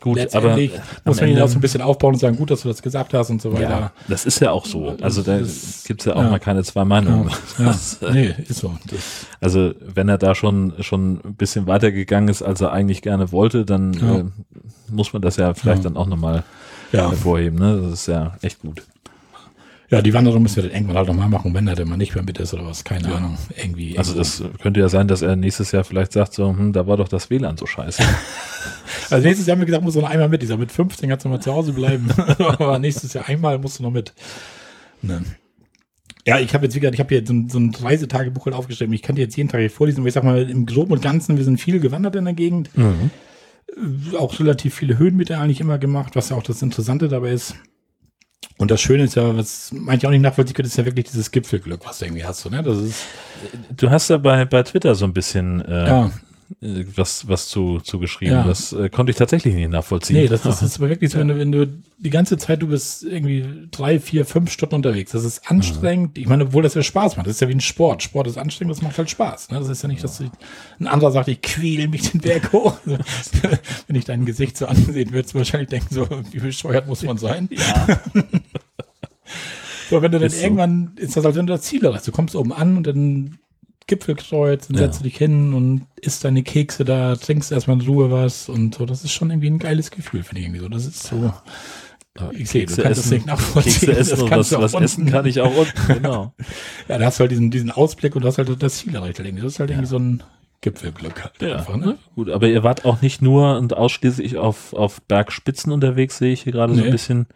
Gut, 0.00 0.34
aber 0.34 0.56
muss 1.04 1.20
man 1.20 1.30
ihn 1.30 1.40
auch 1.40 1.48
so 1.48 1.58
ein 1.58 1.60
bisschen 1.60 1.82
aufbauen 1.82 2.14
und 2.14 2.20
sagen, 2.20 2.36
gut, 2.36 2.50
dass 2.50 2.62
du 2.62 2.68
das 2.68 2.82
gesagt 2.82 3.14
hast 3.14 3.30
und 3.30 3.42
so 3.42 3.52
weiter. 3.52 3.62
Ja, 3.62 3.92
das 4.06 4.26
ist 4.26 4.40
ja 4.40 4.52
auch 4.52 4.64
so. 4.64 4.96
Also 5.00 5.22
da 5.22 5.38
gibt 5.38 6.00
es 6.00 6.04
ja 6.06 6.14
auch 6.14 6.22
ja. 6.22 6.30
mal 6.30 6.38
keine 6.38 6.62
zwei 6.62 6.84
Meinungen. 6.84 7.30
Ja, 7.58 7.64
das, 7.66 7.98
nee, 8.12 8.34
ist 8.46 8.60
so. 8.60 8.76
Das 8.88 9.26
also 9.40 9.72
wenn 9.80 10.08
er 10.08 10.18
da 10.18 10.34
schon 10.34 10.74
schon 10.80 11.20
ein 11.24 11.34
bisschen 11.34 11.66
weitergegangen 11.66 12.28
ist, 12.28 12.42
als 12.42 12.60
er 12.60 12.72
eigentlich 12.72 13.02
gerne 13.02 13.32
wollte, 13.32 13.64
dann 13.64 13.94
äh, 13.94 14.24
muss 14.92 15.12
man 15.12 15.22
das 15.22 15.36
ja 15.36 15.54
vielleicht 15.54 15.84
dann 15.84 15.96
auch 15.96 16.06
nochmal 16.06 16.44
ja. 16.92 17.10
hervorheben. 17.10 17.58
Ne? 17.58 17.80
Das 17.82 18.00
ist 18.00 18.06
ja 18.06 18.36
echt 18.42 18.60
gut. 18.60 18.82
Ja, 19.90 20.02
die 20.02 20.12
Wanderung 20.12 20.42
müssen 20.42 20.56
wir 20.56 20.64
dann 20.64 20.72
irgendwann 20.72 20.98
halt 20.98 21.08
nochmal 21.08 21.30
machen, 21.30 21.54
wenn 21.54 21.66
er 21.66 21.74
denn 21.74 21.88
mal 21.88 21.96
nicht 21.96 22.14
mehr 22.14 22.22
mit 22.22 22.38
ist 22.38 22.52
oder 22.52 22.66
was, 22.66 22.84
keine 22.84 23.08
ja. 23.08 23.14
Ahnung. 23.14 23.38
Irgendwie. 23.56 23.96
Also 23.96 24.14
das 24.14 24.44
könnte 24.60 24.80
ja 24.80 24.90
sein, 24.90 25.08
dass 25.08 25.22
er 25.22 25.34
nächstes 25.34 25.72
Jahr 25.72 25.82
vielleicht 25.82 26.12
sagt 26.12 26.34
so, 26.34 26.50
hm, 26.50 26.74
da 26.74 26.86
war 26.86 26.98
doch 26.98 27.08
das 27.08 27.30
WLAN 27.30 27.56
so 27.56 27.64
scheiße. 27.64 28.02
also 29.10 29.26
nächstes 29.26 29.46
Jahr 29.46 29.54
haben 29.54 29.62
wir 29.62 29.66
gesagt, 29.66 29.82
muss 29.82 29.96
er 29.96 30.02
noch 30.02 30.10
einmal 30.10 30.28
mit. 30.28 30.42
Ich 30.42 30.50
sag, 30.50 30.58
mit 30.58 30.70
15 30.70 31.08
kannst 31.08 31.24
du 31.24 31.30
mal 31.30 31.40
zu 31.40 31.54
Hause 31.54 31.72
bleiben. 31.72 32.10
Aber 32.38 32.78
nächstes 32.78 33.14
Jahr 33.14 33.28
einmal 33.28 33.58
musst 33.58 33.78
du 33.78 33.82
noch 33.82 33.90
mit. 33.90 34.12
Ne. 35.00 35.22
Ja, 36.26 36.38
ich 36.38 36.52
habe 36.52 36.66
jetzt, 36.66 36.74
wie 36.74 36.80
gesagt, 36.80 36.94
ich 36.94 37.00
habe 37.00 37.14
hier 37.14 37.26
so 37.26 37.32
ein, 37.32 37.48
so 37.48 37.58
ein 37.58 37.74
Reisetagebuch 37.74 38.44
halt 38.44 38.54
aufgestellt. 38.54 38.92
Ich 38.92 39.00
kann 39.00 39.16
dir 39.16 39.22
jetzt 39.22 39.38
jeden 39.38 39.48
Tag 39.48 39.60
hier 39.60 39.70
vorlesen, 39.70 40.00
aber 40.00 40.08
ich 40.08 40.14
sag 40.14 40.24
mal, 40.24 40.50
im 40.50 40.66
Groben 40.66 40.92
und 40.92 41.00
Ganzen, 41.00 41.38
wir 41.38 41.44
sind 41.44 41.58
viel 41.58 41.80
gewandert 41.80 42.14
in 42.16 42.26
der 42.26 42.34
Gegend. 42.34 42.76
Mhm. 42.76 43.10
Auch 44.18 44.38
relativ 44.38 44.74
viele 44.74 44.98
Höhenmeter 44.98 45.40
eigentlich 45.40 45.60
immer 45.60 45.78
gemacht, 45.78 46.14
was 46.16 46.28
ja 46.28 46.36
auch 46.36 46.42
das 46.42 46.60
Interessante 46.60 47.08
dabei 47.08 47.30
ist. 47.30 47.54
Und 48.58 48.70
das 48.72 48.80
Schöne 48.80 49.04
ist 49.04 49.14
ja, 49.14 49.36
was 49.36 49.70
manche 49.72 50.06
auch 50.06 50.10
nicht 50.10 50.20
nachvollziehen 50.20 50.54
können, 50.54 50.66
ist 50.66 50.76
ja 50.76 50.84
wirklich 50.84 51.06
dieses 51.06 51.30
Gipfelglück, 51.30 51.80
was 51.84 52.00
du 52.00 52.06
irgendwie 52.06 52.24
hast. 52.24 52.40
So, 52.40 52.50
ne? 52.50 52.62
das 52.62 52.78
ist 52.78 53.04
du 53.76 53.90
hast 53.90 54.10
ja 54.10 54.18
bei, 54.18 54.44
bei 54.44 54.62
Twitter 54.62 54.94
so 54.94 55.04
ein 55.04 55.12
bisschen 55.12 55.64
äh, 55.64 55.86
ja. 55.86 56.10
Äh, 56.62 56.84
was, 56.96 57.28
was 57.28 57.48
zu, 57.48 57.80
zu 57.80 57.98
geschrieben. 57.98 58.32
Ja. 58.32 58.44
Das 58.44 58.72
äh, 58.72 58.88
konnte 58.88 59.10
ich 59.10 59.16
tatsächlich 59.16 59.54
nicht 59.54 59.70
nachvollziehen. 59.70 60.16
Nee, 60.16 60.28
das, 60.28 60.42
das 60.42 60.62
ist 60.62 60.78
aber 60.78 60.88
wirklich 60.90 61.10
so, 61.10 61.18
wenn 61.18 61.28
du, 61.28 61.38
wenn 61.38 61.52
du 61.52 61.66
die 61.98 62.10
ganze 62.10 62.38
Zeit, 62.38 62.62
du 62.62 62.68
bist 62.68 63.04
irgendwie 63.04 63.68
drei, 63.70 64.00
vier, 64.00 64.24
fünf 64.24 64.50
Stunden 64.50 64.76
unterwegs. 64.76 65.12
Das 65.12 65.24
ist 65.24 65.50
anstrengend. 65.50 66.16
Mhm. 66.16 66.22
Ich 66.22 66.28
meine, 66.28 66.44
obwohl 66.44 66.62
das 66.62 66.74
ja 66.74 66.82
Spaß 66.82 67.16
macht. 67.16 67.26
Das 67.26 67.34
ist 67.34 67.40
ja 67.40 67.48
wie 67.48 67.54
ein 67.54 67.60
Sport. 67.60 68.02
Sport 68.02 68.26
ist 68.28 68.38
anstrengend, 68.38 68.76
das 68.76 68.82
macht 68.82 68.96
halt 68.96 69.10
Spaß. 69.10 69.50
Ne? 69.50 69.58
Das 69.58 69.68
ist 69.68 69.82
ja 69.82 69.88
nicht, 69.88 70.02
dass 70.02 70.20
ein 70.20 70.86
anderer 70.86 71.12
sagt, 71.12 71.28
ich 71.28 71.42
quäle 71.42 71.88
mich 71.88 72.10
den 72.10 72.20
Berg 72.20 72.52
hoch. 72.52 72.78
wenn 73.86 73.96
ich 73.96 74.06
dein 74.06 74.24
Gesicht 74.24 74.56
so 74.56 74.66
ansehen, 74.66 75.12
würdest 75.12 75.34
du 75.34 75.38
wahrscheinlich 75.38 75.68
denken, 75.68 75.94
so, 75.94 76.08
wie 76.30 76.40
bescheuert 76.40 76.86
muss 76.86 77.02
man 77.02 77.18
sein? 77.18 77.48
Ja. 77.52 78.00
so, 79.90 80.00
wenn 80.00 80.12
du 80.12 80.18
dann 80.18 80.26
ist 80.26 80.42
irgendwann, 80.42 80.92
so. 80.96 81.02
ist 81.02 81.16
das, 81.16 81.26
als 81.26 81.36
wenn 81.36 81.46
du 81.46 81.52
das 81.52 81.62
Ziel 81.62 81.84
erreichst. 81.84 82.08
Du 82.08 82.12
kommst 82.12 82.34
oben 82.34 82.52
an 82.52 82.78
und 82.78 82.86
dann 82.86 83.38
Gipfelkreuz 83.88 84.68
und 84.68 84.76
ja. 84.76 84.82
setzt 84.82 85.04
dich 85.04 85.16
hin 85.16 85.52
und 85.52 85.86
isst 86.00 86.24
deine 86.24 86.44
Kekse 86.44 86.84
da, 86.84 87.16
trinkst 87.16 87.50
erstmal 87.50 87.80
in 87.80 87.86
Ruhe 87.86 88.12
was 88.12 88.48
und 88.48 88.76
so. 88.76 88.86
Das 88.86 89.02
ist 89.02 89.12
schon 89.12 89.30
irgendwie 89.30 89.50
ein 89.50 89.58
geiles 89.58 89.90
Gefühl, 89.90 90.22
finde 90.22 90.40
ich 90.40 90.46
irgendwie 90.46 90.60
so. 90.60 90.68
Das 90.68 90.86
ist 90.86 91.02
so. 91.02 91.32
Ich 92.32 92.50
sehe, 92.50 92.66
du 92.66 92.74
kannst 92.74 93.00
essen, 93.00 93.02
das 93.02 93.10
nicht 93.10 93.26
nachvollziehen. 93.26 93.72
Kekse 93.72 93.96
essen 93.96 94.28
das 94.28 94.52
was, 94.52 94.72
was 94.72 94.82
essen 94.82 95.06
kann 95.06 95.26
ich 95.26 95.40
auch 95.40 95.56
unten, 95.56 95.94
genau. 95.94 96.34
ja, 96.88 96.98
da 96.98 97.06
hast 97.06 97.18
du 97.18 97.22
halt 97.22 97.30
diesen, 97.30 97.50
diesen 97.50 97.70
Ausblick 97.70 98.14
und 98.14 98.22
du 98.22 98.28
hast 98.28 98.38
halt 98.38 98.62
das 98.62 98.78
Ziel 98.78 98.94
erreicht. 98.94 99.18
Das 99.18 99.26
ist 99.26 99.60
halt 99.60 99.70
ja. 99.70 99.76
irgendwie 99.76 99.88
so 99.88 99.98
ein 99.98 100.22
Gipfelglück 100.60 101.22
halt 101.22 101.40
ja, 101.40 101.56
einfach, 101.56 101.76
ne? 101.76 101.96
Gut, 102.16 102.30
aber 102.30 102.48
ihr 102.48 102.64
wart 102.64 102.84
auch 102.84 103.00
nicht 103.00 103.22
nur 103.22 103.56
und 103.58 103.76
ausschließlich 103.76 104.36
auf, 104.36 104.72
auf 104.72 105.00
Bergspitzen 105.02 105.72
unterwegs, 105.72 106.18
sehe 106.18 106.32
ich 106.32 106.42
hier 106.42 106.52
gerade 106.52 106.72
nee. 106.72 106.80
so 106.80 106.84
ein 106.86 106.90
bisschen, 106.90 107.26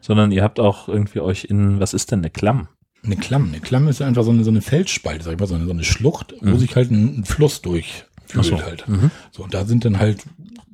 sondern 0.00 0.32
ihr 0.32 0.42
habt 0.42 0.58
auch 0.58 0.88
irgendwie 0.88 1.20
euch 1.20 1.44
in, 1.44 1.78
was 1.78 1.92
ist 1.92 2.10
denn 2.10 2.20
eine 2.20 2.30
Klamm? 2.30 2.68
Eine 3.04 3.16
Klamm. 3.16 3.48
Eine 3.48 3.60
Klamm 3.60 3.88
ist 3.88 4.00
einfach 4.00 4.24
so 4.24 4.30
eine, 4.30 4.44
so 4.44 4.50
eine 4.50 4.62
Felsspalte, 4.62 5.24
sag 5.24 5.32
ich 5.32 5.40
mal, 5.40 5.46
so 5.46 5.54
eine, 5.54 5.64
so 5.64 5.72
eine 5.72 5.84
Schlucht, 5.84 6.34
mhm. 6.40 6.52
wo 6.52 6.56
sich 6.56 6.76
halt 6.76 6.90
ein, 6.90 7.20
ein 7.20 7.24
Fluss 7.24 7.60
durchfühlt 7.62 8.44
so. 8.44 8.62
halt. 8.62 8.86
Mhm. 8.88 9.10
So, 9.32 9.42
und 9.44 9.54
da 9.54 9.64
sind 9.64 9.84
dann 9.84 9.98
halt, 9.98 10.24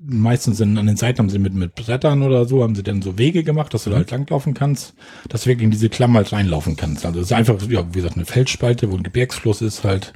meistens 0.07 0.59
sind 0.59 0.77
an 0.77 0.87
den 0.87 0.97
Seiten 0.97 1.19
haben 1.19 1.31
sie 1.31 1.39
mit, 1.39 1.55
mit 1.55 1.75
Brettern 1.75 2.23
oder 2.23 2.45
so, 2.45 2.63
haben 2.63 2.75
sie 2.75 2.83
dann 2.83 3.03
so 3.03 3.19
Wege 3.19 3.45
gemacht, 3.45 3.73
dass 3.73 3.85
du 3.85 3.91
mhm. 3.91 3.93
da 3.93 3.99
halt 3.99 4.11
langlaufen 4.11 4.55
kannst, 4.55 4.95
dass 5.29 5.43
du 5.43 5.51
wirklich 5.51 5.65
in 5.65 5.71
diese 5.71 5.89
Klamm 5.89 6.15
halt 6.17 6.33
reinlaufen 6.33 6.77
kannst. 6.77 7.07
Also 7.07 7.21
es 7.21 7.27
ist 7.27 7.33
einfach, 7.33 7.63
ja, 7.69 7.87
wie 7.89 7.99
gesagt, 7.99 8.17
eine 8.17 8.27
Felsspalte, 8.27 8.91
wo 8.91 8.97
ein 8.97 9.03
Gebirgsfluss 9.03 9.63
ist 9.63 9.85
halt, 9.85 10.13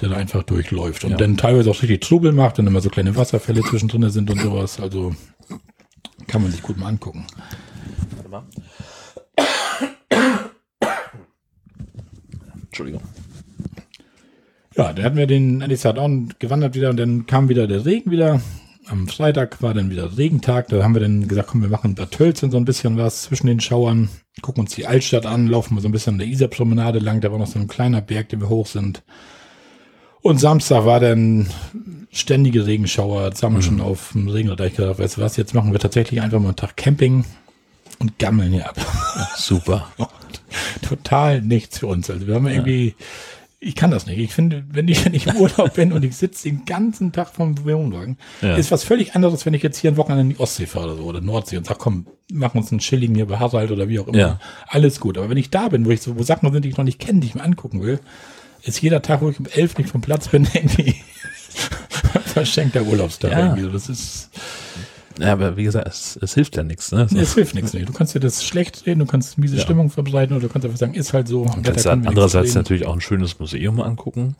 der 0.00 0.10
da 0.10 0.16
einfach 0.16 0.42
durchläuft. 0.42 1.04
Und 1.04 1.12
ja. 1.12 1.16
dann 1.16 1.36
teilweise 1.36 1.70
auch 1.70 1.82
richtig 1.82 2.00
Trubel 2.02 2.32
macht, 2.32 2.58
dann 2.58 2.66
immer 2.66 2.80
so 2.80 2.90
kleine 2.90 3.16
Wasserfälle 3.16 3.62
zwischendrin 3.62 4.08
sind 4.10 4.30
und 4.30 4.40
sowas. 4.40 4.80
Also 4.80 5.14
kann 6.26 6.42
man 6.42 6.50
sich 6.50 6.62
gut 6.62 6.76
mal 6.78 6.88
angucken. 6.88 7.26
Warte 8.16 8.28
mal. 8.28 8.44
Entschuldigung. 12.76 13.00
Ja, 14.76 14.92
dann 14.92 15.04
hatten 15.06 15.16
wir 15.16 15.26
den 15.26 15.62
Anisadaun 15.62 16.34
gewandert 16.38 16.74
wieder 16.74 16.90
und 16.90 16.98
dann 16.98 17.26
kam 17.26 17.48
wieder 17.48 17.66
der 17.66 17.86
Regen 17.86 18.10
wieder. 18.10 18.42
Am 18.86 19.08
Freitag 19.08 19.62
war 19.62 19.72
dann 19.72 19.88
wieder 19.88 20.18
Regentag. 20.18 20.68
Da 20.68 20.82
haben 20.82 20.94
wir 20.94 21.00
dann 21.00 21.26
gesagt, 21.26 21.48
komm, 21.48 21.62
wir 21.62 21.70
machen 21.70 21.94
Bad 21.94 22.10
Tölzen 22.10 22.50
so 22.50 22.58
ein 22.58 22.66
bisschen 22.66 22.98
was 22.98 23.22
zwischen 23.22 23.46
den 23.46 23.60
Schauern, 23.60 24.10
gucken 24.42 24.60
uns 24.60 24.74
die 24.74 24.86
Altstadt 24.86 25.24
an, 25.24 25.46
laufen 25.46 25.74
wir 25.74 25.80
so 25.80 25.88
ein 25.88 25.92
bisschen 25.92 26.14
an 26.14 26.18
der 26.18 26.28
Isar-Promenade 26.28 26.98
lang. 26.98 27.22
Da 27.22 27.32
war 27.32 27.38
noch 27.38 27.46
so 27.46 27.58
ein 27.58 27.66
kleiner 27.66 28.02
Berg, 28.02 28.28
den 28.28 28.42
wir 28.42 28.50
hoch 28.50 28.66
sind. 28.66 29.02
Und 30.20 30.38
Samstag 30.38 30.84
war 30.84 31.00
dann 31.00 31.48
ständige 32.12 32.66
Regenschauer, 32.66 33.32
zusammen 33.32 33.56
mhm. 33.56 33.62
schon 33.62 33.80
auf 33.80 34.10
dem 34.12 34.28
Regenrad. 34.28 34.76
Gedacht, 34.76 34.98
weißt 34.98 35.16
du 35.16 35.22
was, 35.22 35.38
jetzt 35.38 35.54
machen 35.54 35.72
wir 35.72 35.80
tatsächlich 35.80 36.20
einfach 36.20 36.40
mal 36.40 36.48
einen 36.48 36.56
Tag 36.56 36.76
Camping 36.76 37.24
und 38.00 38.18
gammeln 38.18 38.52
hier 38.52 38.68
ab. 38.68 38.76
Super. 39.34 39.88
total 40.82 41.42
nichts 41.42 41.78
für 41.78 41.86
uns. 41.86 42.10
Also 42.10 42.26
wir 42.26 42.34
haben 42.34 42.46
irgendwie, 42.46 42.94
ich 43.58 43.74
kann 43.74 43.90
das 43.90 44.06
nicht. 44.06 44.18
Ich 44.18 44.32
finde, 44.32 44.64
wenn 44.70 44.88
ich, 44.88 45.04
wenn 45.04 45.14
ich 45.14 45.26
im 45.26 45.36
Urlaub 45.36 45.74
bin 45.74 45.92
und 45.92 46.04
ich 46.04 46.16
sitze 46.16 46.48
den 46.48 46.64
ganzen 46.64 47.12
Tag 47.12 47.28
vom 47.28 47.64
Wohnwagen, 47.64 48.18
ja. 48.42 48.56
ist 48.56 48.70
was 48.70 48.84
völlig 48.84 49.14
anderes, 49.14 49.46
wenn 49.46 49.54
ich 49.54 49.62
jetzt 49.62 49.78
hier 49.78 49.90
ein 49.90 49.96
Wochenende 49.96 50.22
in 50.22 50.28
die 50.30 50.40
Ostsee 50.40 50.66
fahre 50.66 50.88
oder 50.88 50.96
so, 50.96 51.02
oder 51.04 51.20
Nordsee 51.20 51.56
und 51.56 51.66
sage, 51.66 51.78
komm, 51.80 52.06
machen 52.32 52.58
uns 52.58 52.70
einen 52.70 52.80
Chilling 52.80 53.14
hier 53.14 53.26
bei 53.26 53.38
Harald 53.38 53.70
oder 53.70 53.88
wie 53.88 53.98
auch 53.98 54.08
immer. 54.08 54.18
Ja. 54.18 54.40
Alles 54.68 55.00
gut. 55.00 55.16
Aber 55.18 55.30
wenn 55.30 55.36
ich 55.36 55.50
da 55.50 55.68
bin, 55.68 55.86
wo 55.86 55.90
ich 55.90 56.02
so, 56.02 56.18
wo 56.18 56.22
Sachen 56.22 56.52
sind, 56.52 56.64
die 56.64 56.68
ich 56.68 56.76
noch 56.76 56.84
nicht 56.84 56.98
kenne, 56.98 57.20
die 57.20 57.28
ich 57.28 57.34
mir 57.34 57.42
angucken 57.42 57.82
will, 57.82 58.00
ist 58.62 58.80
jeder 58.82 59.02
Tag, 59.02 59.22
wo 59.22 59.30
ich 59.30 59.38
um 59.38 59.46
elf 59.46 59.78
nicht 59.78 59.90
vom 59.90 60.00
Platz 60.00 60.28
bin, 60.28 60.46
irgendwie 60.54 60.94
verschenkter 62.24 62.82
Urlaubstag 62.82 63.32
ja. 63.32 63.54
irgendwie. 63.54 63.72
Das 63.72 63.88
ist, 63.88 64.30
ja, 65.18 65.32
aber 65.32 65.56
wie 65.56 65.64
gesagt, 65.64 65.88
es, 65.88 66.18
es 66.20 66.34
hilft 66.34 66.56
ja 66.56 66.62
nichts. 66.62 66.92
Ne? 66.92 67.08
So. 67.08 67.18
Es 67.18 67.34
hilft 67.34 67.54
nichts. 67.54 67.72
Nee. 67.72 67.84
Du 67.84 67.92
kannst 67.92 68.14
dir 68.14 68.20
das 68.20 68.44
schlecht 68.44 68.84
reden, 68.86 69.00
du 69.00 69.06
kannst 69.06 69.38
miese 69.38 69.56
ja. 69.56 69.62
Stimmung 69.62 69.90
verbreiten 69.90 70.36
oder 70.36 70.46
du 70.46 70.52
kannst 70.52 70.66
einfach 70.66 70.78
sagen, 70.78 70.94
ist 70.94 71.12
halt 71.12 71.28
so. 71.28 71.42
Und 71.42 71.62
kannst 71.62 71.86
dann 71.86 72.06
andererseits 72.06 72.54
natürlich 72.54 72.86
auch 72.86 72.92
ein 72.92 73.00
schönes 73.00 73.38
Museum 73.38 73.80
angucken. 73.80 74.36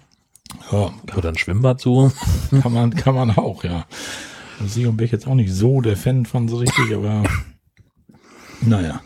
Ja. 0.70 0.92
Oder 1.16 1.30
ein 1.30 1.38
Schwimmbad 1.38 1.80
so. 1.80 2.12
Kann 2.62 2.72
man, 2.72 2.94
kann 2.94 3.14
man 3.14 3.30
auch, 3.30 3.64
ja. 3.64 3.86
Museum 4.60 4.96
bin 4.96 5.06
ich 5.06 5.12
jetzt 5.12 5.26
auch 5.26 5.34
nicht 5.34 5.52
so 5.52 5.80
der 5.80 5.96
Fan 5.96 6.24
von 6.24 6.48
so 6.48 6.56
richtig, 6.56 6.94
aber 6.94 7.24
naja. 8.60 9.00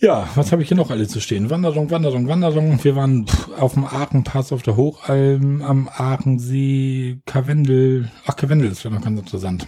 Ja, 0.00 0.28
was 0.36 0.52
habe 0.52 0.62
ich 0.62 0.68
hier 0.68 0.76
noch 0.76 0.92
alles 0.92 1.08
zu 1.08 1.20
stehen? 1.20 1.50
Wanderung, 1.50 1.90
Wanderung, 1.90 2.28
Wanderung. 2.28 2.82
Wir 2.84 2.94
waren 2.94 3.26
auf 3.58 3.74
dem 3.74 3.84
Aachenpass 3.84 4.52
auf 4.52 4.62
der 4.62 4.76
Hochalm, 4.76 5.60
am 5.62 5.88
Aachensee, 5.88 7.18
Karwendel. 7.26 8.08
Ach, 8.24 8.36
Karwendel 8.36 8.70
ist 8.70 8.84
ja 8.84 8.90
noch 8.90 9.02
ganz 9.02 9.18
interessant 9.18 9.66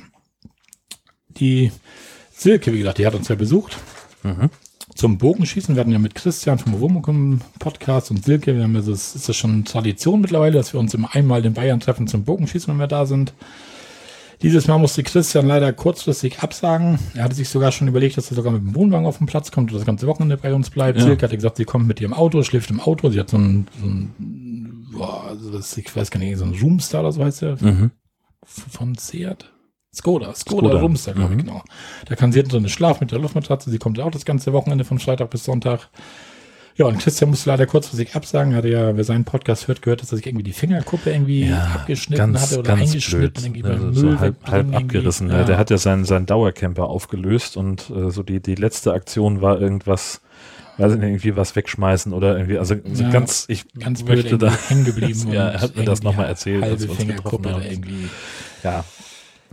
die 1.40 1.72
Silke, 2.32 2.72
wie 2.72 2.78
gesagt, 2.78 2.98
die 2.98 3.06
hat 3.06 3.14
uns 3.14 3.28
ja 3.28 3.34
besucht. 3.34 3.78
Mhm. 4.22 4.50
Zum 4.94 5.18
Bogenschießen. 5.18 5.74
Wir 5.74 5.80
hatten 5.80 5.92
ja 5.92 5.98
mit 5.98 6.14
Christian 6.14 6.58
vom 6.58 6.80
Womukum 6.80 7.40
Podcast 7.58 8.10
und 8.10 8.24
Silke, 8.24 8.54
wir 8.54 8.64
haben 8.64 8.74
ja 8.74 8.80
das, 8.80 9.14
ist 9.14 9.28
das 9.28 9.36
schon 9.36 9.64
Tradition 9.64 10.20
mittlerweile, 10.20 10.54
dass 10.54 10.72
wir 10.72 10.80
uns 10.80 10.94
immer 10.94 11.14
einmal 11.14 11.44
in 11.44 11.54
Bayern 11.54 11.80
treffen 11.80 12.06
zum 12.06 12.24
Bogenschießen, 12.24 12.72
wenn 12.72 12.80
wir 12.80 12.86
da 12.86 13.06
sind. 13.06 13.32
Dieses 14.42 14.66
Mal 14.68 14.78
musste 14.78 15.02
Christian 15.02 15.46
leider 15.46 15.70
kurzfristig 15.72 16.40
absagen. 16.40 16.98
Er 17.14 17.24
hatte 17.24 17.34
sich 17.34 17.50
sogar 17.50 17.72
schon 17.72 17.88
überlegt, 17.88 18.16
dass 18.16 18.30
er 18.30 18.36
sogar 18.36 18.52
mit 18.52 18.62
dem 18.62 18.74
Wohnwagen 18.74 19.06
auf 19.06 19.18
den 19.18 19.26
Platz 19.26 19.52
kommt 19.52 19.70
und 19.70 19.76
das 19.76 19.84
ganze 19.84 20.06
Wochenende 20.06 20.38
bei 20.38 20.54
uns 20.54 20.70
bleibt. 20.70 20.98
Ja. 20.98 21.04
Silke 21.04 21.24
hatte 21.24 21.36
gesagt, 21.36 21.58
sie 21.58 21.66
kommt 21.66 21.86
mit 21.86 22.00
ihrem 22.00 22.14
Auto, 22.14 22.42
schläft 22.42 22.70
im 22.70 22.80
Auto. 22.80 23.10
Sie 23.10 23.20
hat 23.20 23.28
so 23.28 23.36
ein, 23.36 23.68
so 23.78 23.86
ein 23.86 24.86
boah, 24.92 25.24
also 25.28 25.50
das, 25.50 25.76
ich 25.76 25.94
weiß 25.94 26.10
gar 26.10 26.20
nicht, 26.20 26.38
so 26.38 26.44
ein 26.44 26.54
Roomstar 26.54 27.02
oder 27.02 27.12
so 27.12 27.22
heißt 27.22 27.42
der. 27.42 27.62
Mhm. 27.62 27.90
Von 28.42 28.94
Seat. 28.94 29.52
Skoda, 29.92 30.34
Skoda, 30.34 30.68
Skoda. 30.68 30.80
Roomstar, 30.80 31.14
glaube 31.14 31.34
ich, 31.34 31.40
mhm. 31.40 31.46
genau. 31.46 31.62
Da 32.06 32.14
kann 32.14 32.30
sie 32.30 32.44
so 32.48 32.56
eine 32.56 32.68
Schlaf 32.68 33.00
mit 33.00 33.10
der 33.10 33.18
Luftmatratze. 33.18 33.70
Sie 33.70 33.78
kommt 33.78 33.98
auch 33.98 34.10
das 34.10 34.24
ganze 34.24 34.52
Wochenende 34.52 34.84
von 34.84 34.98
Freitag 34.98 35.30
bis 35.30 35.44
Sonntag. 35.44 35.88
Ja, 36.76 36.86
und 36.86 36.98
Christian 36.98 37.30
musste 37.30 37.50
leider 37.50 37.66
kurzfristig 37.66 38.14
absagen. 38.14 38.54
Hatte 38.54 38.68
ja, 38.68 38.96
wer 38.96 39.04
seinen 39.04 39.24
Podcast 39.24 39.68
hört, 39.68 39.82
gehört, 39.82 40.00
dass 40.00 40.12
er 40.12 40.16
sich 40.16 40.26
irgendwie 40.26 40.44
die 40.44 40.52
Fingerkuppe 40.52 41.10
irgendwie 41.10 41.46
ja, 41.46 41.64
abgeschnitten 41.74 42.32
ganz, 42.32 42.40
hatte 42.40 42.60
oder 42.60 42.74
eingeschnitten. 42.74 43.52
Blöd. 43.52 43.66
Also 43.66 43.92
so 43.92 44.18
halb, 44.18 44.36
halb 44.46 44.74
abgerissen. 44.74 45.28
Ja. 45.28 45.44
Der 45.44 45.58
hat 45.58 45.70
ja 45.70 45.76
seinen, 45.76 46.04
seinen 46.04 46.26
Dauercamper 46.26 46.84
aufgelöst 46.84 47.56
und 47.56 47.90
äh, 47.90 48.10
so 48.10 48.22
die, 48.22 48.40
die 48.40 48.54
letzte 48.54 48.92
Aktion 48.92 49.42
war 49.42 49.60
irgendwas, 49.60 50.22
weiß 50.78 50.94
nicht, 50.94 51.02
irgendwie 51.02 51.36
was 51.36 51.56
wegschmeißen 51.56 52.12
oder 52.12 52.36
irgendwie, 52.36 52.58
also 52.58 52.76
so 52.92 53.02
ja, 53.02 53.10
ganz, 53.10 53.44
ich 53.48 53.66
ganz 53.78 54.04
möchte 54.04 54.38
da 54.38 54.50
hängen 54.68 54.84
geblieben. 54.84 55.20
ja, 55.32 55.48
er 55.48 55.60
hat 55.60 55.76
mir 55.76 55.84
das 55.84 56.02
nochmal 56.02 56.28
erzählt. 56.28 56.62
Halbe 56.62 56.88
Fingerkuppe 56.88 57.56
oder 57.56 57.70
irgendwie. 57.70 58.08
Ja, 58.62 58.84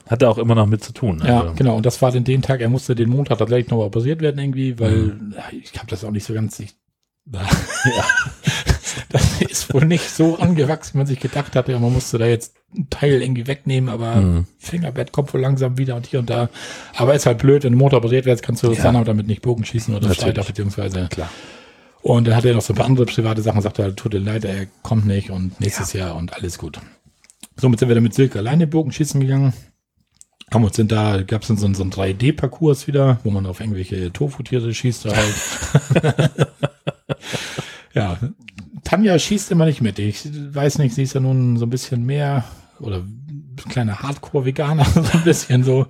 hat 0.08 0.22
er 0.22 0.30
auch 0.30 0.38
immer 0.38 0.56
noch 0.56 0.68
mit 0.68 0.84
zu 0.84 0.94
tun. 0.94 1.22
Ja, 1.26 1.42
also. 1.42 1.54
genau. 1.56 1.76
Und 1.76 1.86
das 1.86 2.02
war 2.02 2.12
dann 2.12 2.24
den 2.24 2.42
Tag, 2.42 2.62
er 2.62 2.70
musste 2.70 2.96
den 2.96 3.10
Montag 3.10 3.38
tatsächlich 3.38 3.70
noch 3.70 3.80
operiert 3.80 4.22
werden 4.22 4.40
irgendwie, 4.40 4.80
weil 4.80 4.96
mhm. 4.96 5.36
ich 5.52 5.78
habe 5.78 5.88
das 5.88 6.04
auch 6.04 6.12
nicht 6.12 6.26
so 6.26 6.34
ganz, 6.34 6.60
ich 6.60 6.76
ja. 7.34 8.06
das 9.10 9.42
ist 9.42 9.74
wohl 9.74 9.86
nicht 9.86 10.10
so 10.10 10.38
angewachsen, 10.38 10.94
wie 10.94 10.98
man 11.00 11.08
sich 11.08 11.20
gedacht 11.20 11.56
hatte. 11.56 11.74
Ja, 11.74 11.80
man 11.80 11.92
musste 11.92 12.18
da 12.18 12.26
jetzt 12.26 12.56
einen 12.74 12.90
Teil 12.90 13.22
irgendwie 13.22 13.48
wegnehmen, 13.48 13.90
aber 13.90 14.16
mhm. 14.16 14.46
Fingerbett 14.58 15.12
kommt 15.12 15.34
wohl 15.34 15.42
langsam 15.42 15.78
wieder 15.78 15.96
und 15.96 16.06
hier 16.06 16.20
und 16.20 16.30
da. 16.30 16.50
Aber 16.96 17.16
ist 17.16 17.26
halt 17.26 17.40
blöd, 17.40 17.64
wenn 17.64 17.74
du 17.74 17.78
Motor 17.78 18.00
operiert 18.00 18.26
wirst, 18.26 18.44
kannst 18.44 18.64
du 18.64 18.72
ja. 18.72 18.82
dann 18.82 19.04
damit 19.04 19.28
nicht 19.28 19.42
Bogen 19.42 19.66
schießen 19.66 19.94
oder 19.94 20.14
Streiter, 20.14 20.44
beziehungsweise. 20.44 21.08
Klar. 21.10 21.30
Und 22.02 22.28
dann 22.28 22.36
hat 22.36 22.46
er 22.46 22.54
noch 22.54 22.62
so 22.62 22.74
ein 22.74 22.78
paar 22.78 22.86
andere 22.86 23.06
private 23.06 23.42
Sachen, 23.42 23.62
sagt 23.62 23.80
er, 23.80 23.94
tut 23.96 24.14
dir 24.14 24.20
leid, 24.20 24.46
er 24.46 24.68
kommt 24.82 25.06
nicht 25.06 25.30
und 25.30 25.60
nächstes 25.60 25.92
ja. 25.94 26.08
Jahr 26.08 26.16
und 26.16 26.34
alles 26.34 26.58
gut. 26.58 26.80
Somit 27.58 27.80
sind 27.80 27.90
wir 27.90 27.96
dann 27.96 28.04
mit 28.04 28.14
Silke 28.14 28.40
alleine 28.40 28.68
Bogen 28.68 28.92
schießen 28.92 29.20
gegangen. 29.20 29.54
Haben 30.54 30.64
uns 30.64 30.78
denn 30.78 30.88
da, 30.88 31.22
gab 31.24 31.42
es 31.42 31.50
dann 31.50 31.58
so, 31.58 31.72
so 31.74 31.84
einen 31.84 31.92
3D-Parcours 31.92 32.88
wieder, 32.88 33.20
wo 33.24 33.32
man 33.32 33.46
auf 33.46 33.60
irgendwelche 33.60 34.14
Tofu-Tiere 34.14 34.74
schießt 34.74 35.06
halt. 35.06 36.32
ja, 37.94 38.18
Tanja 38.86 39.20
schießt 39.20 39.52
immer 39.52 39.66
nicht 39.66 39.82
mit. 39.82 40.00
Ich 40.00 40.26
weiß 40.32 40.78
nicht, 40.78 40.96
sie 40.96 41.04
ist 41.04 41.14
ja 41.14 41.20
nun 41.20 41.58
so 41.58 41.66
ein 41.66 41.70
bisschen 41.70 42.06
mehr 42.06 42.46
oder 42.80 43.04
kleiner 43.70 44.02
Hardcore-Veganer, 44.02 44.86
so 44.94 45.18
ein 45.18 45.24
bisschen 45.26 45.64
so. 45.66 45.88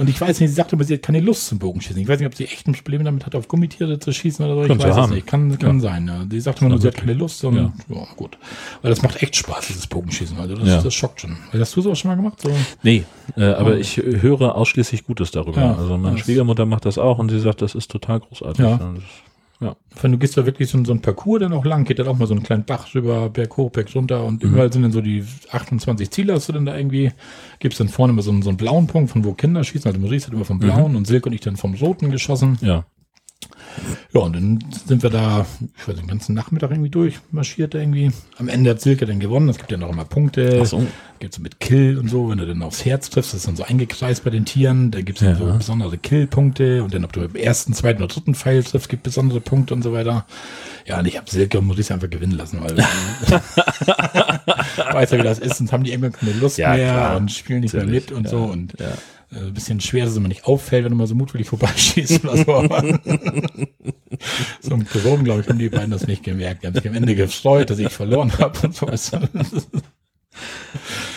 Und 0.00 0.08
ich 0.08 0.18
weiß 0.18 0.40
nicht, 0.40 0.48
sie 0.48 0.54
sagte 0.54 0.76
immer, 0.76 0.84
sie 0.84 0.94
hat 0.94 1.02
keine 1.02 1.20
Lust 1.20 1.46
zum 1.48 1.58
Bogenschießen. 1.58 2.00
Ich 2.00 2.08
weiß 2.08 2.20
nicht, 2.20 2.26
ob 2.26 2.34
sie 2.34 2.46
echt 2.46 2.66
ein 2.66 2.72
Problem 2.72 3.04
damit 3.04 3.26
hat, 3.26 3.34
auf 3.34 3.48
Gummitiere 3.48 3.98
zu 3.98 4.14
schießen 4.14 4.42
oder 4.42 4.54
so. 4.54 4.66
Könnte 4.66 4.88
ich 4.88 4.96
weiß 4.96 5.04
es 5.04 5.10
nicht. 5.10 5.26
Kann, 5.26 5.58
kann 5.58 5.76
ja. 5.76 5.82
sein. 5.82 6.08
Ja. 6.08 6.24
Die 6.24 6.40
sagte 6.40 6.62
immer 6.62 6.70
nur, 6.70 6.80
sie 6.80 6.88
hat 6.88 6.96
keine 6.96 7.12
Lust. 7.12 7.44
Und, 7.44 7.56
ja. 7.56 7.70
ja. 7.90 8.06
gut. 8.16 8.38
Weil 8.80 8.88
das 8.88 9.02
macht 9.02 9.22
echt 9.22 9.36
Spaß, 9.36 9.66
dieses 9.66 9.86
Bogenschießen. 9.86 10.38
Also 10.38 10.54
das, 10.54 10.82
das 10.82 10.94
schockt 10.94 11.20
schon. 11.20 11.36
Hast 11.52 11.76
du 11.76 11.82
sowas 11.82 11.98
schon 11.98 12.08
mal 12.08 12.14
gemacht? 12.14 12.40
So? 12.40 12.50
Nee, 12.82 13.04
äh, 13.36 13.44
aber 13.44 13.76
ich 13.76 13.98
höre 13.98 14.54
ausschließlich 14.54 15.04
Gutes 15.04 15.32
darüber. 15.32 15.76
Also 15.76 15.98
meine 15.98 16.16
Schwiegermutter 16.16 16.64
macht 16.64 16.86
das 16.86 16.96
auch 16.96 17.18
und 17.18 17.28
sie 17.28 17.38
sagt, 17.38 17.60
das 17.60 17.74
ist 17.74 17.90
total 17.90 18.20
großartig. 18.20 18.64
Ja. 18.64 18.94
Ja. 19.60 19.76
Wenn 20.00 20.12
du 20.12 20.18
gehst 20.18 20.38
da 20.38 20.46
wirklich 20.46 20.70
so, 20.70 20.82
so 20.84 20.92
einen 20.92 21.02
Parcours 21.02 21.40
dann 21.40 21.52
auch 21.52 21.64
lang, 21.66 21.84
geht 21.84 21.98
dann 21.98 22.08
auch 22.08 22.16
mal 22.16 22.26
so 22.26 22.34
einen 22.34 22.42
kleinen 22.42 22.64
Bach 22.64 22.94
rüber, 22.94 23.28
Berg 23.28 23.56
hoch, 23.58 23.70
Berg 23.70 23.94
runter 23.94 24.24
und 24.24 24.42
mhm. 24.42 24.50
überall 24.50 24.72
sind 24.72 24.82
dann 24.82 24.92
so 24.92 25.02
die 25.02 25.24
28 25.50 26.10
Ziele 26.10 26.32
hast 26.32 26.48
du 26.48 26.52
dann 26.52 26.64
da 26.64 26.76
irgendwie, 26.76 27.12
gibst 27.58 27.78
dann 27.78 27.88
vorne 27.88 28.14
immer 28.14 28.22
so 28.22 28.30
einen, 28.30 28.40
so 28.40 28.48
einen 28.48 28.56
blauen 28.56 28.86
Punkt, 28.86 29.10
von 29.10 29.24
wo 29.24 29.34
Kinder 29.34 29.62
schießen, 29.62 29.86
also 29.86 30.00
Maurice 30.00 30.28
hat 30.28 30.34
immer 30.34 30.46
vom 30.46 30.58
blauen 30.58 30.92
mhm. 30.92 30.98
und 30.98 31.06
Silke 31.06 31.28
und 31.28 31.34
ich 31.34 31.42
dann 31.42 31.56
vom 31.56 31.74
roten 31.74 32.10
geschossen. 32.10 32.58
Ja. 32.62 32.86
Ja, 34.12 34.22
und 34.22 34.34
dann 34.34 34.58
sind 34.86 35.02
wir 35.02 35.10
da, 35.10 35.46
ich 35.76 35.88
weiß 35.88 35.96
den 35.96 36.08
ganzen 36.08 36.34
Nachmittag 36.34 36.70
irgendwie 36.70 36.90
durchmarschiert 36.90 37.74
irgendwie. 37.74 38.10
Am 38.38 38.48
Ende 38.48 38.70
hat 38.70 38.80
Silke 38.80 39.06
dann 39.06 39.20
gewonnen. 39.20 39.48
Es 39.48 39.58
gibt 39.58 39.70
ja 39.70 39.76
noch 39.76 39.90
immer 39.90 40.04
Punkte. 40.04 40.60
Ach 40.62 40.66
so. 40.66 40.84
Gibt's 41.20 41.36
so 41.36 41.42
mit 41.42 41.60
Kill 41.60 41.98
und 41.98 42.08
so, 42.08 42.30
wenn 42.30 42.38
du 42.38 42.46
dann 42.46 42.62
aufs 42.62 42.86
Herz 42.86 43.10
triffst, 43.10 43.34
das 43.34 43.40
ist 43.40 43.46
dann 43.46 43.54
so 43.54 43.62
eingekreist 43.62 44.24
bei 44.24 44.30
den 44.30 44.46
Tieren. 44.46 44.90
Da 44.90 45.02
gibt's 45.02 45.20
dann 45.20 45.38
ja. 45.38 45.46
so 45.52 45.58
besondere 45.58 45.98
Kill-Punkte. 45.98 46.82
Und 46.82 46.94
dann, 46.94 47.04
ob 47.04 47.12
du 47.12 47.20
im 47.20 47.36
ersten, 47.36 47.74
zweiten 47.74 48.02
oder 48.02 48.12
dritten 48.12 48.34
Pfeil 48.34 48.64
triffst, 48.64 48.88
gibt 48.88 49.02
besondere 49.02 49.40
Punkte 49.40 49.74
und 49.74 49.82
so 49.82 49.92
weiter. 49.92 50.24
Ja, 50.86 50.98
und 50.98 51.06
ich 51.06 51.18
habe 51.18 51.30
Silke 51.30 51.58
und 51.58 51.66
Maurice 51.66 51.92
einfach 51.92 52.08
gewinnen 52.08 52.38
lassen, 52.38 52.60
weil 52.62 52.74
weiß 54.92 55.10
ja, 55.10 55.18
wie 55.18 55.22
das 55.22 55.38
ist. 55.38 55.60
Und 55.60 55.72
haben 55.72 55.84
die 55.84 55.90
irgendwann 55.90 56.12
keine 56.12 56.32
Lust 56.32 56.56
ja, 56.58 56.74
mehr 56.74 56.94
klar. 56.94 57.16
und 57.18 57.30
spielen 57.30 57.60
nicht 57.60 57.74
Natürlich. 57.74 57.92
mehr 57.92 58.00
mit 58.00 58.12
und 58.12 58.24
ja. 58.24 58.30
so. 58.30 58.44
Und 58.44 58.80
ja 58.80 58.92
äh, 59.32 59.38
ein 59.38 59.54
bisschen 59.54 59.80
schwer, 59.80 60.04
dass 60.04 60.12
es 60.12 60.16
immer 60.16 60.28
nicht 60.28 60.44
auffällt, 60.44 60.84
wenn 60.84 60.90
du 60.90 60.96
mal 60.96 61.06
so 61.06 61.14
mutwillig 61.14 61.48
vorbeischießt 61.48 62.24
oder 62.24 62.36
so. 62.36 63.59
So 64.60 64.76
mit 64.76 64.90
Corona, 64.90 65.22
glaube 65.22 65.40
ich, 65.40 65.48
haben 65.48 65.58
die 65.58 65.68
beiden 65.68 65.90
das 65.90 66.06
nicht 66.06 66.22
gemerkt. 66.22 66.62
Die 66.62 66.66
haben 66.66 66.74
sich 66.74 66.88
am 66.88 66.94
Ende 66.94 67.14
gefreut, 67.14 67.70
dass 67.70 67.78
ich 67.78 67.92
verloren 67.92 68.32
habe 68.38 68.66
und 68.66 68.74
so. 68.74 68.86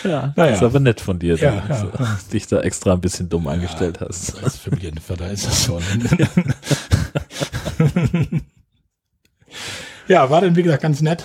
Ja, 0.02 0.34
naja. 0.36 0.54
ist 0.54 0.62
aber 0.62 0.80
nett 0.80 1.00
von 1.00 1.18
dir, 1.18 1.36
ja, 1.36 1.62
dass 1.62 1.82
ja. 1.82 1.86
du 1.86 2.30
dich 2.32 2.46
da 2.46 2.60
extra 2.60 2.92
ein 2.92 3.00
bisschen 3.00 3.28
dumm 3.28 3.48
angestellt 3.48 4.00
hast. 4.00 4.42
Als 4.42 4.58
Familienvater 4.58 5.30
ist 5.30 5.46
das 5.46 5.64
schon. 5.64 5.82
ja, 10.08 10.28
war 10.28 10.42
dann 10.42 10.56
wie 10.56 10.62
gesagt 10.62 10.82
ganz 10.82 11.00
nett. 11.00 11.24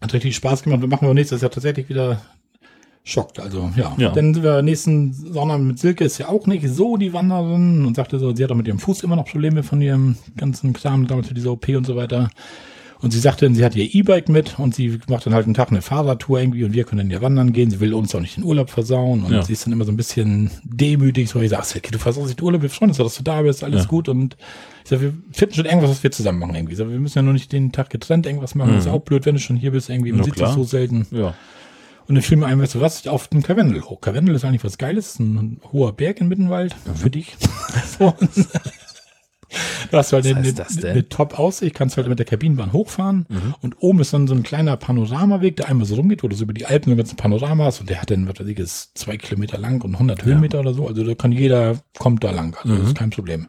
Hat 0.00 0.12
richtig 0.12 0.36
Spaß 0.36 0.62
gemacht. 0.62 0.80
Wir 0.80 0.88
machen 0.88 1.08
auch 1.08 1.14
nächstes 1.14 1.42
Jahr 1.42 1.50
tatsächlich 1.50 1.88
wieder 1.88 2.20
schockt. 3.04 3.40
Also 3.40 3.70
ja. 3.76 3.94
ja. 3.96 4.10
Dann 4.10 4.34
sind 4.34 4.42
wir 4.42 4.62
nächsten 4.62 5.12
Sonntag 5.12 5.60
mit 5.60 5.78
Silke 5.78 6.04
ist 6.04 6.18
ja 6.18 6.28
auch 6.28 6.46
nicht 6.46 6.68
so 6.68 6.96
die 6.96 7.12
Wanderin 7.12 7.84
und 7.84 7.96
sagte 7.96 8.18
so, 8.18 8.34
sie 8.34 8.44
hat 8.44 8.50
auch 8.50 8.56
mit 8.56 8.68
ihrem 8.68 8.78
Fuß 8.78 9.02
immer 9.02 9.16
noch 9.16 9.26
Probleme 9.26 9.62
von 9.62 9.80
ihrem 9.80 10.16
ganzen 10.36 10.72
Kram 10.72 11.06
damals 11.06 11.28
für 11.28 11.34
diese 11.34 11.50
OP 11.50 11.68
und 11.68 11.86
so 11.86 11.96
weiter. 11.96 12.30
Und 13.02 13.12
sie 13.12 13.18
sagte, 13.18 13.52
sie 13.54 13.64
hat 13.64 13.74
ihr 13.76 13.94
E-Bike 13.94 14.28
mit 14.28 14.58
und 14.58 14.74
sie 14.74 14.98
macht 15.08 15.24
dann 15.24 15.32
halt 15.32 15.46
einen 15.46 15.54
Tag 15.54 15.70
eine 15.70 15.80
Fahrradtour 15.80 16.38
irgendwie 16.38 16.64
und 16.64 16.74
wir 16.74 16.84
können 16.84 16.98
dann 16.98 17.10
ja 17.10 17.22
wandern 17.22 17.54
gehen. 17.54 17.70
Sie 17.70 17.80
will 17.80 17.94
uns 17.94 18.14
auch 18.14 18.20
nicht 18.20 18.36
den 18.36 18.44
Urlaub 18.44 18.68
versauen 18.68 19.24
und 19.24 19.32
ja. 19.32 19.42
sie 19.42 19.54
ist 19.54 19.64
dann 19.64 19.72
immer 19.72 19.86
so 19.86 19.92
ein 19.92 19.96
bisschen 19.96 20.50
demütig. 20.64 21.30
So, 21.30 21.40
ich 21.40 21.48
sag, 21.48 21.60
okay, 21.60 21.90
du 21.90 21.98
versaust 21.98 22.26
nicht 22.26 22.40
den 22.40 22.44
Urlaub, 22.44 22.60
wir 22.60 22.68
freuen 22.68 22.90
uns, 22.90 22.98
dass 22.98 23.16
du 23.16 23.22
da 23.22 23.40
bist, 23.40 23.64
alles 23.64 23.84
ja. 23.84 23.88
gut. 23.88 24.10
Und 24.10 24.36
ich 24.84 24.90
sag, 24.90 25.00
wir 25.00 25.14
finden 25.32 25.54
schon 25.54 25.64
irgendwas, 25.64 25.90
was 25.90 26.02
wir 26.02 26.10
zusammen 26.10 26.40
machen 26.40 26.54
irgendwie. 26.54 26.72
Ich 26.72 26.78
sag, 26.78 26.90
wir 26.90 27.00
müssen 27.00 27.18
ja 27.18 27.22
nur 27.22 27.32
nicht 27.32 27.50
den 27.52 27.72
Tag 27.72 27.88
getrennt 27.88 28.26
irgendwas 28.26 28.54
machen. 28.54 28.72
Mhm. 28.72 28.76
Das 28.76 28.84
ist 28.84 28.92
auch 28.92 29.00
blöd, 29.00 29.24
wenn 29.24 29.36
du 29.36 29.40
schon 29.40 29.56
hier 29.56 29.70
bist 29.70 29.88
irgendwie. 29.88 30.12
Man 30.12 30.20
ja, 30.20 30.24
sieht 30.26 30.36
sich 30.36 30.48
so 30.48 30.64
selten. 30.64 31.06
Ja. 31.10 31.34
Und 32.10 32.16
dann 32.16 32.24
fiel 32.24 32.38
mir 32.38 32.46
ein, 32.46 32.60
weißt 32.60 32.74
du 32.74 32.80
was, 32.80 33.06
auf 33.06 33.28
den 33.28 33.40
Karwendel 33.40 33.82
hoch. 33.82 34.00
Karwendel 34.00 34.34
ist 34.34 34.44
eigentlich 34.44 34.64
was 34.64 34.78
Geiles, 34.78 35.20
ein 35.20 35.60
hoher 35.72 35.92
Berg 35.92 36.20
in 36.20 36.26
Mittenwald, 36.26 36.74
mhm. 36.84 36.96
für 36.96 37.08
dich. 37.08 37.36
so. 37.98 38.12
Du 39.92 39.96
hast 39.96 40.12
halt 40.12 40.26
eine, 40.26 40.38
eine 40.38 41.08
Top-Aussicht, 41.08 41.72
kannst 41.72 41.96
halt 41.96 42.08
mit 42.08 42.18
der 42.18 42.26
Kabinenbahn 42.26 42.72
hochfahren 42.72 43.26
mhm. 43.28 43.54
und 43.62 43.76
oben 43.78 44.00
ist 44.00 44.12
dann 44.12 44.26
so 44.26 44.34
ein 44.34 44.42
kleiner 44.42 44.76
Panoramaweg, 44.76 45.54
der 45.54 45.68
einmal 45.68 45.86
so 45.86 45.94
rumgeht, 45.94 46.24
wo 46.24 46.28
du 46.28 46.34
so 46.34 46.42
über 46.42 46.52
die 46.52 46.66
Alpen 46.66 46.86
so 46.86 46.94
ein 46.94 46.96
ganzen 46.96 47.16
Panorama 47.16 47.66
hast 47.66 47.78
und 47.78 47.88
der 47.88 48.02
hat 48.02 48.10
dann, 48.10 48.26
was 48.26 48.40
weiß 48.40 48.48
ich, 48.48 48.58
ist 48.58 48.98
zwei 48.98 49.16
Kilometer 49.16 49.58
lang 49.58 49.80
und 49.84 49.94
100 49.94 50.18
ja. 50.18 50.24
Höhenmeter 50.24 50.58
oder 50.58 50.74
so, 50.74 50.88
also 50.88 51.04
da 51.04 51.14
kann 51.14 51.30
jeder, 51.30 51.78
kommt 51.96 52.24
da 52.24 52.32
lang, 52.32 52.56
also 52.56 52.74
mhm. 52.74 52.78
das 52.78 52.88
ist 52.88 52.98
kein 52.98 53.10
Problem. 53.10 53.46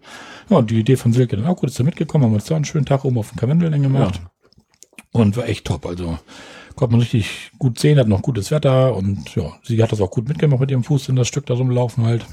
Ja, 0.51 0.57
und 0.57 0.69
die 0.69 0.79
Idee 0.79 0.97
von 0.97 1.13
Silke 1.13 1.35
dann 1.35 1.47
auch 1.47 1.57
gut, 1.57 1.71
ist 1.71 1.79
da 1.79 1.83
mitgekommen, 1.83 2.25
haben 2.25 2.33
uns 2.35 2.45
da 2.45 2.55
einen 2.55 2.65
schönen 2.65 2.85
Tag 2.85 3.05
oben 3.05 3.17
auf 3.17 3.29
dem 3.31 3.37
Karwendel 3.37 3.71
gemacht 3.71 4.21
ja. 4.23 5.19
und 5.19 5.35
war 5.35 5.49
echt 5.49 5.65
top, 5.65 5.87
also 5.87 6.19
konnte 6.81 6.93
man 6.93 7.01
richtig 7.01 7.51
gut 7.59 7.77
sehen, 7.77 7.99
hat 7.99 8.07
noch 8.07 8.23
gutes 8.23 8.49
Wetter 8.49 8.95
und 8.95 9.35
ja, 9.35 9.53
sie 9.61 9.83
hat 9.83 9.91
das 9.91 10.01
auch 10.01 10.09
gut 10.09 10.27
mitgemacht 10.27 10.61
mit 10.61 10.71
ihrem 10.71 10.83
Fuß 10.83 11.09
in 11.09 11.15
das 11.15 11.27
Stück 11.27 11.45
da 11.45 11.53
rumlaufen 11.53 12.05
halt. 12.05 12.25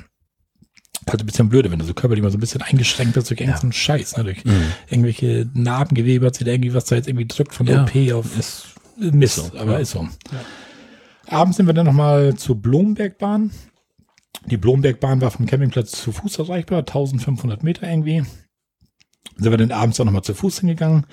Halt 1.07 1.21
ein 1.21 1.27
bisschen 1.27 1.51
blöde, 1.51 1.71
wenn 1.71 1.79
du 1.79 1.85
so 1.85 1.93
körperlich 1.93 2.23
mal 2.23 2.31
so 2.31 2.39
ein 2.39 2.41
bisschen 2.41 2.63
eingeschränkt 2.63 3.13
bist 3.13 3.29
durch 3.29 3.41
irgendeinen 3.41 3.73
ja. 3.73 3.77
Scheiß, 3.77 4.17
ne? 4.17 4.25
durch 4.25 4.43
mhm. 4.47 4.73
irgendwelche 4.89 5.51
Narbengewebe 5.53 6.25
hat 6.25 6.35
sie 6.35 6.45
da 6.45 6.53
irgendwie 6.53 6.73
was 6.73 6.87
da 6.87 6.97
jetzt 6.97 7.09
irgendwie 7.09 7.27
drückt 7.27 7.55
von 7.55 7.67
der 7.67 7.77
ja. 7.77 7.83
OP 7.83 8.15
auf 8.15 8.39
ist, 8.39 8.69
Mist, 8.97 9.37
ist 9.37 9.53
so, 9.53 9.59
aber 9.59 9.73
ja. 9.73 9.79
ist 9.81 9.91
so. 9.91 10.09
Abends 11.27 11.59
sind 11.59 11.67
wir 11.67 11.75
dann 11.75 11.85
nochmal 11.85 12.35
zur 12.37 12.57
Blombergbahn. 12.57 13.51
Die 14.47 14.57
Blombergbahn 14.57 15.21
war 15.21 15.31
vom 15.31 15.45
Campingplatz 15.45 15.91
zu 15.91 16.11
Fuß 16.11 16.39
erreichbar, 16.39 16.79
1500 16.79 17.63
Meter 17.63 17.87
irgendwie 17.87 18.25
sind 19.39 19.53
wir 19.53 19.57
dann 19.57 19.71
abends 19.71 20.01
auch 20.01 20.05
nochmal 20.05 20.23
zu 20.23 20.35
Fuß 20.35 20.61
hingegangen. 20.61 21.07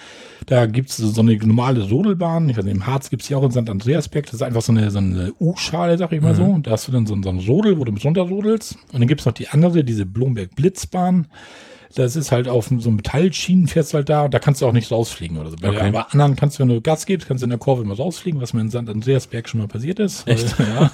Da 0.48 0.66
gibt's 0.66 0.98
so 0.98 1.22
eine 1.22 1.38
normale 1.38 1.88
Rodelbahn. 1.88 2.50
Ich 2.50 2.58
weiß 2.58 2.66
nicht, 2.66 2.74
im 2.74 2.88
Harz 2.88 3.10
gibt's 3.10 3.28
die 3.28 3.36
auch 3.36 3.44
in 3.44 3.52
St. 3.52 3.70
Andreasberg. 3.70 4.26
Das 4.26 4.34
ist 4.34 4.42
einfach 4.42 4.64
so 4.64 4.72
eine, 4.72 4.90
so 4.90 4.98
eine 4.98 5.32
U-Schale, 5.40 5.98
sag 5.98 6.12
ich 6.12 6.22
mal 6.22 6.34
mhm. 6.34 6.38
so. 6.38 6.44
Und 6.44 6.68
da 6.68 6.72
hast 6.72 6.88
du 6.88 6.92
dann 6.92 7.06
so, 7.06 7.16
so 7.22 7.30
einen 7.30 7.40
Rodel, 7.40 7.78
wo 7.78 7.84
du 7.84 7.92
mit 7.92 8.04
runterrodelst. 8.04 8.78
Und 8.92 9.00
dann 9.00 9.08
gibt's 9.08 9.26
noch 9.26 9.34
die 9.34 9.50
andere, 9.50 9.84
diese 9.84 10.08
Blomberg-Blitzbahn. 10.08 11.28
Das 11.96 12.16
ist 12.16 12.32
halt 12.32 12.48
auf 12.48 12.68
so 12.68 12.90
einem 12.90 12.98
Metallschienen 12.98 13.68
fährst 13.68 13.94
halt 13.94 14.10
da 14.10 14.26
und 14.26 14.34
da 14.34 14.40
kannst 14.40 14.62
du 14.62 14.68
auch 14.68 14.74
nicht 14.74 14.92
rausfliegen 14.92 15.38
oder 15.38 15.50
so. 15.50 15.56
Bei 15.56 15.70
okay. 15.70 15.92
der 15.92 16.12
anderen 16.12 16.36
kannst 16.36 16.58
du, 16.58 16.62
wenn 16.62 16.70
du 16.70 16.82
Gas 16.82 17.06
gibst, 17.06 17.28
kannst 17.28 17.42
du 17.42 17.46
in 17.46 17.52
der 17.52 17.60
Kurve 17.60 17.84
immer 17.84 17.96
rausfliegen, 17.96 18.42
was 18.42 18.54
mir 18.54 18.62
in 18.62 18.70
St. 18.70 18.90
Andreasberg 18.90 19.48
schon 19.48 19.62
mal 19.62 19.68
passiert 19.68 20.00
ist. 20.00 20.28
Echt? 20.28 20.56
Ja. 20.66 20.92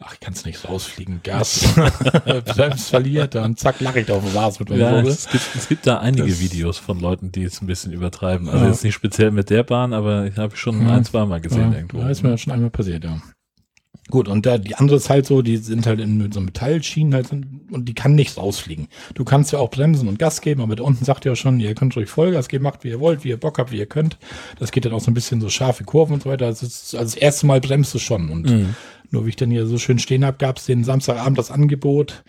Ach, 0.00 0.12
ich 0.12 0.20
kann 0.20 0.32
es 0.32 0.44
nicht 0.44 0.68
rausfliegen. 0.68 1.20
Gas. 1.22 1.74
Bremst 2.46 2.90
verliert, 2.90 3.34
dann 3.34 3.56
zack, 3.56 3.80
lache 3.80 4.00
ich 4.00 4.06
da 4.06 4.14
auf 4.14 4.24
dem 4.24 4.34
Vase 4.34 4.60
mit 4.60 4.70
meinem 4.70 4.80
ja, 4.80 5.00
es 5.00 5.28
gibt, 5.28 5.44
es 5.56 5.68
gibt 5.68 5.86
da 5.86 5.98
einige 5.98 6.28
das 6.28 6.40
Videos 6.40 6.78
von 6.78 7.00
Leuten, 7.00 7.32
die 7.32 7.42
es 7.42 7.60
ein 7.60 7.66
bisschen 7.66 7.92
übertreiben. 7.92 8.48
Also 8.48 8.64
ja. 8.64 8.70
jetzt 8.70 8.84
nicht 8.84 8.94
speziell 8.94 9.30
mit 9.30 9.50
der 9.50 9.64
Bahn, 9.64 9.92
aber 9.92 10.26
ich 10.26 10.36
habe 10.36 10.56
schon 10.56 10.86
ja. 10.86 10.94
ein, 10.94 11.04
zwei 11.04 11.24
Mal 11.24 11.40
gesehen 11.40 11.72
ja, 11.72 11.78
irgendwo. 11.78 11.98
Ja, 11.98 12.10
ist 12.10 12.22
mir 12.22 12.38
schon 12.38 12.52
einmal 12.52 12.70
passiert, 12.70 13.04
ja. 13.04 13.20
Gut, 14.10 14.26
und 14.26 14.46
da, 14.46 14.56
die 14.56 14.74
andere 14.74 14.96
ist 14.96 15.10
halt 15.10 15.26
so, 15.26 15.42
die 15.42 15.58
sind 15.58 15.86
halt 15.86 16.00
in 16.00 16.32
so 16.32 16.40
Metallschienen 16.40 17.14
halt 17.14 17.30
und 17.30 17.88
die 17.88 17.94
kann 17.94 18.14
nichts 18.14 18.38
rausfliegen. 18.38 18.88
Du 19.14 19.24
kannst 19.24 19.52
ja 19.52 19.58
auch 19.58 19.70
bremsen 19.70 20.08
und 20.08 20.18
Gas 20.18 20.40
geben, 20.40 20.62
aber 20.62 20.76
da 20.76 20.84
unten 20.84 21.04
sagt 21.04 21.26
ja 21.26 21.36
schon, 21.36 21.60
ihr 21.60 21.74
könnt 21.74 21.94
euch 21.96 22.08
Vollgas 22.08 22.48
geben, 22.48 22.64
macht 22.64 22.84
wie 22.84 22.88
ihr 22.88 23.00
wollt, 23.00 23.24
wie 23.24 23.28
ihr 23.28 23.36
Bock 23.36 23.58
habt, 23.58 23.70
wie 23.70 23.78
ihr 23.78 23.86
könnt. 23.86 24.16
Das 24.58 24.72
geht 24.72 24.86
dann 24.86 24.92
auch 24.94 25.00
so 25.00 25.10
ein 25.10 25.14
bisschen 25.14 25.42
so 25.42 25.50
scharfe 25.50 25.84
Kurven 25.84 26.14
und 26.14 26.22
so 26.22 26.30
weiter. 26.30 26.46
Das 26.46 26.62
ist, 26.62 26.94
also 26.94 27.14
das 27.14 27.16
erste 27.16 27.46
Mal 27.46 27.60
bremst 27.60 27.92
du 27.92 27.98
schon. 27.98 28.30
Und 28.30 28.48
mhm. 28.48 28.74
nur 29.10 29.26
wie 29.26 29.30
ich 29.30 29.36
dann 29.36 29.50
hier 29.50 29.66
so 29.66 29.76
schön 29.76 29.98
stehen 29.98 30.24
habe, 30.24 30.38
gab 30.38 30.56
es 30.56 30.64
den 30.64 30.84
Samstagabend 30.84 31.36
das 31.36 31.50
Angebot. 31.50 32.24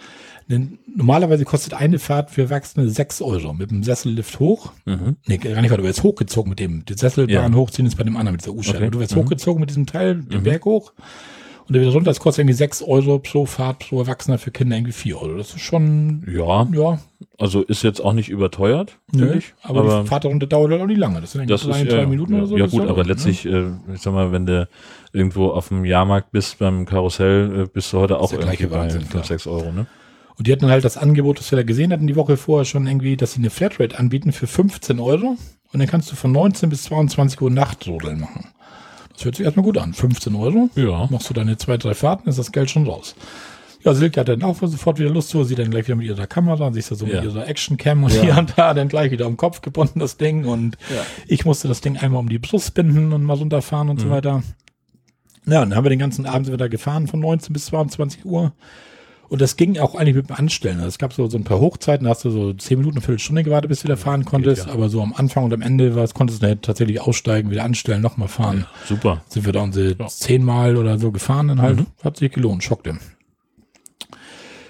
Denn 0.49 0.79
normalerweise 0.93 1.45
kostet 1.45 1.75
eine 1.75 1.99
Fahrt 1.99 2.31
für 2.31 2.41
Erwachsene 2.41 2.89
sechs 2.89 3.21
Euro 3.21 3.53
mit 3.53 3.69
dem 3.69 3.83
Sessellift 3.83 4.39
hoch. 4.39 4.73
Mhm. 4.85 5.15
Nee, 5.27 5.37
gar 5.37 5.61
nicht, 5.61 5.69
weil 5.69 5.77
du 5.77 5.83
wirst 5.83 6.03
hochgezogen 6.03 6.49
mit 6.49 6.59
dem, 6.59 6.83
die 6.85 6.95
Sesselbahn 6.95 7.53
ja. 7.53 7.57
hochziehen 7.57 7.85
ist 7.85 7.95
bei 7.95 8.03
dem 8.03 8.17
anderen 8.17 8.33
mit 8.33 8.41
dieser 8.41 8.53
U-Scheibe. 8.53 8.79
Okay. 8.79 8.91
Du 8.91 8.99
wirst 8.99 9.15
mhm. 9.15 9.21
hochgezogen 9.21 9.59
mit 9.61 9.69
diesem 9.69 9.85
Teil, 9.85 10.15
den 10.15 10.39
mhm. 10.39 10.43
Berg 10.43 10.65
hoch 10.65 10.91
und 11.69 11.73
der 11.75 11.83
wieder 11.83 11.93
runter, 11.93 12.09
das 12.09 12.19
kostet 12.19 12.41
irgendwie 12.41 12.55
6 12.55 12.81
Euro 12.81 13.19
pro 13.19 13.45
Fahrt 13.45 13.77
pro 13.77 13.99
Erwachsener, 13.99 14.39
für 14.39 14.49
Kinder 14.49 14.75
irgendwie 14.75 14.91
4 14.91 15.21
Euro. 15.21 15.37
Das 15.37 15.51
ist 15.53 15.59
schon. 15.59 16.25
Ja. 16.27 16.67
Ja. 16.73 16.99
Also 17.37 17.61
ist 17.61 17.83
jetzt 17.83 18.03
auch 18.03 18.13
nicht 18.13 18.29
überteuert, 18.29 18.97
finde 19.11 19.35
ich. 19.35 19.53
Aber, 19.61 19.81
aber, 19.81 20.01
die 20.01 20.07
Fahrt 20.07 20.25
darunter 20.25 20.47
dauert 20.47 20.71
halt 20.71 20.81
auch 20.81 20.87
nicht 20.87 20.97
lange. 20.97 21.21
Das 21.21 21.33
sind 21.33 21.47
irgendwie 21.47 21.69
drei, 21.69 21.83
drei 21.83 22.05
Minuten 22.07 22.33
ja, 22.33 22.39
oder 22.39 22.47
so. 22.47 22.57
Ja, 22.57 22.65
gut, 22.65 22.87
aber 22.87 23.03
letztlich, 23.03 23.45
ne? 23.45 23.79
äh, 23.87 23.93
ich 23.93 24.01
sag 24.01 24.15
mal, 24.15 24.31
wenn 24.31 24.47
du 24.47 24.67
irgendwo 25.13 25.49
auf 25.49 25.67
dem 25.67 25.85
Jahrmarkt 25.85 26.31
bist, 26.31 26.57
beim 26.57 26.87
Karussell, 26.87 27.65
äh, 27.65 27.67
bist 27.71 27.93
du 27.93 27.99
heute 27.99 28.17
auch 28.17 28.33
irgendwie 28.33 28.65
bei 28.65 28.89
5, 28.89 29.25
6 29.25 29.45
Euro, 29.45 29.71
ne? 29.71 29.85
Und 30.39 30.47
die 30.47 30.51
hatten 30.51 30.67
halt 30.67 30.85
das 30.85 30.97
Angebot, 30.97 31.37
das 31.37 31.51
wir 31.51 31.57
da 31.57 31.63
gesehen 31.63 31.93
hatten, 31.93 32.07
die 32.07 32.15
Woche 32.15 32.35
vorher 32.35 32.65
schon 32.65 32.87
irgendwie, 32.87 33.15
dass 33.15 33.33
sie 33.33 33.39
eine 33.39 33.51
Flatrate 33.51 33.99
anbieten 33.99 34.31
für 34.31 34.47
15 34.47 34.99
Euro. 34.99 35.37
Und 35.71 35.79
dann 35.79 35.87
kannst 35.87 36.11
du 36.11 36.15
von 36.15 36.31
19 36.31 36.69
bis 36.69 36.83
22 36.83 37.39
Uhr 37.41 37.51
Nachtrodeln 37.51 38.21
machen. 38.21 38.47
Das 39.19 39.25
hört 39.25 39.35
sich 39.35 39.45
erstmal 39.45 39.65
gut 39.65 39.77
an. 39.77 39.91
15 39.93 40.33
Euro. 40.33 40.69
Ja. 40.75 41.05
Machst 41.09 41.29
du 41.29 41.33
deine 41.33 41.57
zwei, 41.57 41.75
drei 41.75 41.93
Fahrten, 41.93 42.29
ist 42.29 42.39
das 42.39 42.53
Geld 42.53 42.69
schon 42.69 42.87
raus. 42.87 43.15
Ja, 43.83 43.93
Silke 43.93 44.21
hat 44.21 44.29
dann 44.29 44.43
auch 44.43 44.55
sofort 44.61 44.97
wieder 44.97 45.09
Lust 45.09 45.27
zu. 45.27 45.43
Sie 45.43 45.55
dann 45.55 45.69
gleich 45.71 45.87
wieder 45.87 45.97
mit 45.97 46.07
ihrer 46.07 46.25
Kamera, 46.25 46.71
sich 46.71 46.85
so 46.85 46.95
ja. 47.05 47.15
mit 47.15 47.29
ihrer 47.29 47.45
Actioncam 47.45 48.05
und 48.05 48.13
ja. 48.13 48.21
hier 48.21 48.37
und 48.37 48.53
da 48.55 48.73
dann 48.73 48.87
gleich 48.87 49.11
wieder 49.11 49.25
am 49.25 49.35
Kopf 49.35 49.59
gebunden, 49.59 49.99
das 49.99 50.15
Ding. 50.15 50.45
Und 50.45 50.77
ja. 50.89 51.05
ich 51.27 51.43
musste 51.43 51.67
das 51.67 51.81
Ding 51.81 51.97
einmal 51.97 52.21
um 52.21 52.29
die 52.29 52.39
Brust 52.39 52.73
binden 52.75 53.11
und 53.11 53.23
mal 53.23 53.35
runterfahren 53.35 53.89
und 53.89 53.97
mhm. 53.97 54.03
so 54.03 54.09
weiter. 54.09 54.41
Ja, 55.45 55.59
dann 55.59 55.75
haben 55.75 55.83
wir 55.83 55.89
den 55.89 55.99
ganzen 55.99 56.25
Abend 56.25 56.49
da 56.57 56.69
gefahren 56.69 57.07
von 57.07 57.19
19 57.19 57.51
bis 57.51 57.65
22 57.65 58.23
Uhr. 58.23 58.53
Und 59.29 59.41
das 59.41 59.57
ging 59.57 59.77
auch 59.77 59.93
eigentlich 59.93 60.15
mit 60.15 60.29
dem 60.29 60.35
Anstellen. 60.35 60.77
Also 60.77 60.87
es 60.87 60.97
gab 60.97 61.13
so, 61.13 61.27
so 61.27 61.37
ein 61.37 61.43
paar 61.43 61.59
Hochzeiten, 61.59 62.05
da 62.05 62.09
hast 62.09 62.25
du 62.25 62.31
so 62.31 62.51
zehn 62.53 62.79
Minuten, 62.79 62.97
eine 62.97 63.01
Viertelstunde 63.05 63.43
gewartet, 63.43 63.69
bis 63.69 63.79
du 63.79 63.83
wieder 63.85 63.97
fahren 63.97 64.25
konntest. 64.25 64.63
Geht, 64.63 64.69
ja. 64.69 64.73
Aber 64.73 64.89
so 64.89 65.03
am 65.03 65.13
Anfang 65.13 65.43
und 65.43 65.53
am 65.53 65.61
Ende 65.61 65.95
was, 65.95 66.15
konntest 66.15 66.41
du 66.41 66.47
halt 66.47 66.63
tatsächlich 66.63 66.99
aussteigen, 66.99 67.51
wieder 67.51 67.63
anstellen, 67.63 68.01
nochmal 68.01 68.27
fahren. 68.27 68.65
Ja, 68.67 68.87
super. 68.87 69.21
Sind 69.29 69.45
wir 69.45 69.53
da 69.53 69.61
unsere 69.61 69.95
ja. 69.95 70.07
zehnmal 70.07 70.77
oder 70.77 70.97
so 70.97 71.11
gefahren, 71.11 71.49
dann 71.49 71.61
halt, 71.61 71.77
mhm. 71.77 71.85
hat 72.03 72.17
sich 72.17 72.31
gelohnt, 72.31 72.63
schockte. 72.63 72.97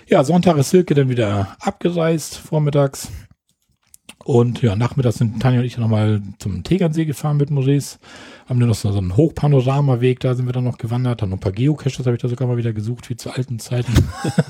Ja, 0.08 0.24
Sonntag 0.24 0.58
ist 0.58 0.72
Silke 0.72 0.94
dann 0.94 1.08
wieder 1.08 1.56
abgereist, 1.62 2.36
vormittags. 2.36 3.10
Und 4.26 4.62
ja, 4.62 4.76
nachmittags 4.76 5.20
sind 5.20 5.42
Tanja 5.42 5.62
und 5.62 5.66
ich 5.66 5.78
nochmal 5.78 6.22
zum 6.40 6.64
Tegernsee 6.64 7.06
gefahren 7.06 7.38
mit 7.38 7.50
Maurice. 7.50 7.98
Haben 8.50 8.60
dann 8.60 8.70
noch 8.70 8.76
so 8.76 8.90
einen 8.90 9.16
Hochpanoramaweg, 9.16 10.20
da 10.22 10.34
sind 10.34 10.48
wir 10.48 10.54
dann 10.54 10.64
noch 10.64 10.80
gewandert. 10.80 11.22
Dann 11.22 11.30
noch 11.30 11.38
ein 11.38 11.40
paar 11.40 11.52
Geocaches 11.52 12.00
habe 12.00 12.16
ich 12.16 12.22
da 12.22 12.28
sogar 12.28 12.48
mal 12.48 12.58
wieder 12.58 12.74
gesucht, 12.74 13.08
wie 13.12 13.16
zu 13.16 13.30
alten 13.30 13.60
Zeiten. 13.60 13.94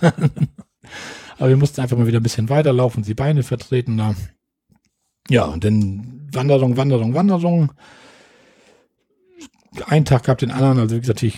Aber 1.38 1.50
wir 1.50 1.58
mussten 1.58 1.82
einfach 1.82 1.98
mal 1.98 2.08
wieder 2.08 2.22
ein 2.22 2.24
bisschen 2.24 2.48
weiterlaufen, 2.48 3.04
die 3.04 3.14
Beine 3.14 3.44
vertreten 3.44 3.98
da. 3.98 4.16
Ja, 5.30 5.44
und 5.46 5.66
dann 5.66 6.30
Wanderung, 6.32 6.78
Wanderung, 6.78 7.14
Wanderung. 7.14 7.74
Ein 9.86 10.06
Tag 10.06 10.24
gab 10.24 10.38
den 10.38 10.52
anderen, 10.52 10.80
also 10.80 10.96
wie 10.96 11.02
gesagt, 11.02 11.22
ich, 11.22 11.38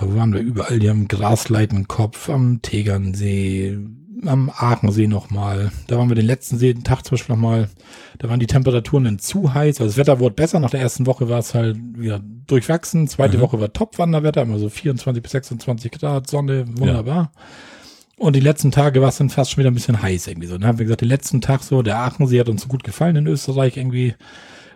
waren 0.00 0.34
wir 0.34 0.40
überall? 0.40 0.78
Die 0.78 0.90
haben 0.90 1.08
Grasleitenkopf 1.08 2.28
am 2.28 2.60
Tegernsee, 2.60 3.78
am 4.24 4.50
Aachensee 4.50 5.06
nochmal. 5.06 5.72
Da 5.86 5.98
waren 5.98 6.08
wir 6.08 6.16
den 6.16 6.26
letzten 6.26 6.58
See, 6.58 6.72
den 6.72 6.84
Tag 6.84 7.04
zum 7.04 7.16
Beispiel 7.16 7.34
nochmal. 7.34 7.68
Da 8.18 8.28
waren 8.28 8.40
die 8.40 8.46
Temperaturen 8.46 9.04
dann 9.04 9.18
zu 9.18 9.52
heiß. 9.52 9.80
Also 9.80 9.90
das 9.90 9.96
Wetter 9.96 10.20
wurde 10.20 10.34
besser. 10.34 10.60
Nach 10.60 10.70
der 10.70 10.80
ersten 10.80 11.06
Woche 11.06 11.28
war 11.28 11.38
es 11.38 11.54
halt 11.54 11.76
wieder 11.96 12.20
durchwachsen. 12.46 13.08
Zweite 13.08 13.38
mhm. 13.38 13.42
Woche 13.42 13.60
war 13.60 13.72
Top-Wanderwetter, 13.72 14.42
immer 14.42 14.58
so 14.58 14.68
24 14.68 15.22
bis 15.22 15.32
26 15.32 15.92
Grad, 15.92 16.28
Sonne, 16.28 16.66
wunderbar. 16.78 17.32
Ja. 17.34 17.42
Und 18.18 18.34
die 18.34 18.40
letzten 18.40 18.70
Tage 18.70 19.02
war 19.02 19.10
es 19.10 19.18
dann 19.18 19.28
fast 19.28 19.50
schon 19.50 19.58
wieder 19.58 19.70
ein 19.70 19.74
bisschen 19.74 20.00
heiß 20.00 20.26
irgendwie 20.26 20.48
so. 20.48 20.56
Dann 20.56 20.66
haben 20.66 20.78
wir 20.78 20.86
gesagt, 20.86 21.02
den 21.02 21.08
letzten 21.08 21.42
Tag 21.42 21.62
so, 21.62 21.82
der 21.82 21.98
Aachensee 21.98 22.40
hat 22.40 22.48
uns 22.48 22.62
so 22.62 22.68
gut 22.68 22.82
gefallen 22.82 23.16
in 23.16 23.26
Österreich 23.26 23.76
irgendwie. 23.76 24.14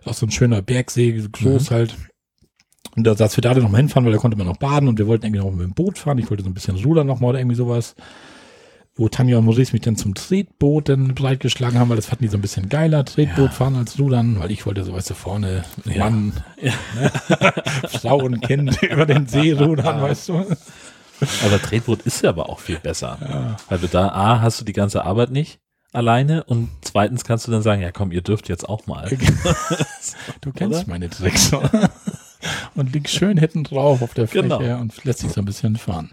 Auch 0.05 0.15
so 0.15 0.27
ein 0.27 0.31
schöner 0.31 0.63
Bergsee, 0.63 1.29
groß 1.33 1.71
mhm. 1.71 1.75
halt. 1.75 1.97
Und 2.97 3.07
da, 3.07 3.15
dass 3.15 3.37
wir 3.37 3.43
da 3.43 3.55
dann 3.55 3.63
noch 3.63 3.71
mal 3.71 3.79
hinfahren, 3.79 4.05
weil 4.05 4.13
da 4.13 4.19
konnte 4.19 4.37
man 4.37 4.47
noch 4.47 4.57
baden 4.57 4.89
und 4.89 4.99
wir 4.99 5.07
wollten 5.07 5.25
irgendwie 5.25 5.43
noch 5.43 5.51
mit 5.51 5.63
dem 5.63 5.75
Boot 5.75 5.99
fahren. 5.99 6.19
Ich 6.19 6.29
wollte 6.29 6.43
so 6.43 6.51
ein 6.51 6.55
bisschen 6.55 6.77
rudern 6.77 7.07
noch 7.07 7.21
mal 7.21 7.29
oder 7.29 7.39
irgendwie 7.39 7.57
sowas 7.57 7.95
wo 9.01 9.09
Tanja 9.09 9.39
und 9.39 9.47
Maurice 9.47 9.73
mich 9.73 9.81
dann 9.81 9.97
zum 9.97 10.15
Tretboot 10.15 10.91
dann 10.91 11.15
breitgeschlagen 11.15 11.79
haben, 11.79 11.89
weil 11.89 11.97
das 11.97 12.05
fanden 12.05 12.25
die 12.25 12.29
so 12.29 12.37
ein 12.37 12.43
bisschen 12.43 12.69
geiler, 12.69 13.03
Tretboot 13.03 13.55
fahren 13.55 13.75
als 13.75 13.95
du 13.95 14.11
dann, 14.11 14.39
weil 14.39 14.51
ich 14.51 14.67
wollte 14.67 14.85
so, 14.85 14.93
weißt 14.93 15.09
du, 15.09 15.15
vorne. 15.15 15.65
Mann, 15.97 16.35
ja. 16.61 16.73
Ne? 16.95 17.11
Frau 17.89 18.19
und 18.19 18.43
Kind 18.43 18.83
über 18.91 19.07
den 19.07 19.27
See 19.27 19.53
rudern, 19.53 20.03
weißt 20.03 20.29
du. 20.29 20.35
Aber 20.35 21.63
Tretboot 21.63 22.03
ist 22.03 22.23
ja 22.23 22.29
aber 22.29 22.51
auch 22.51 22.61
viel 22.61 22.79
besser. 22.79 23.17
Ja. 23.23 23.57
Weil 23.71 23.79
du 23.79 23.89
da, 23.89 24.09
A, 24.11 24.43
hast 24.43 24.61
du 24.61 24.67
die 24.67 24.75
ganze 24.75 25.03
Arbeit 25.03 25.31
nicht 25.31 25.61
alleine 25.93 26.45
und 26.45 26.69
zweitens 26.83 27.25
kannst 27.25 27.47
du 27.47 27.53
dann 27.53 27.63
sagen, 27.63 27.81
ja 27.81 27.93
komm, 27.93 28.13
ihr 28.13 28.21
dürft 28.21 28.51
jetzt 28.51 28.69
auch 28.69 28.87
mal. 28.87 29.09
du 30.43 30.53
kennst 30.53 30.89
meine 30.89 31.09
Tricks 31.09 31.51
und 32.75 32.93
liegt 32.93 33.09
schön 33.09 33.39
hinten 33.39 33.65
drauf 33.65 34.03
auf 34.03 34.15
der 34.15 34.29
Fläche 34.29 34.49
genau. 34.49 34.81
und 34.81 35.05
lässt 35.05 35.21
sich 35.21 35.33
so 35.33 35.41
ein 35.41 35.45
bisschen 35.45 35.77
fahren. 35.77 36.13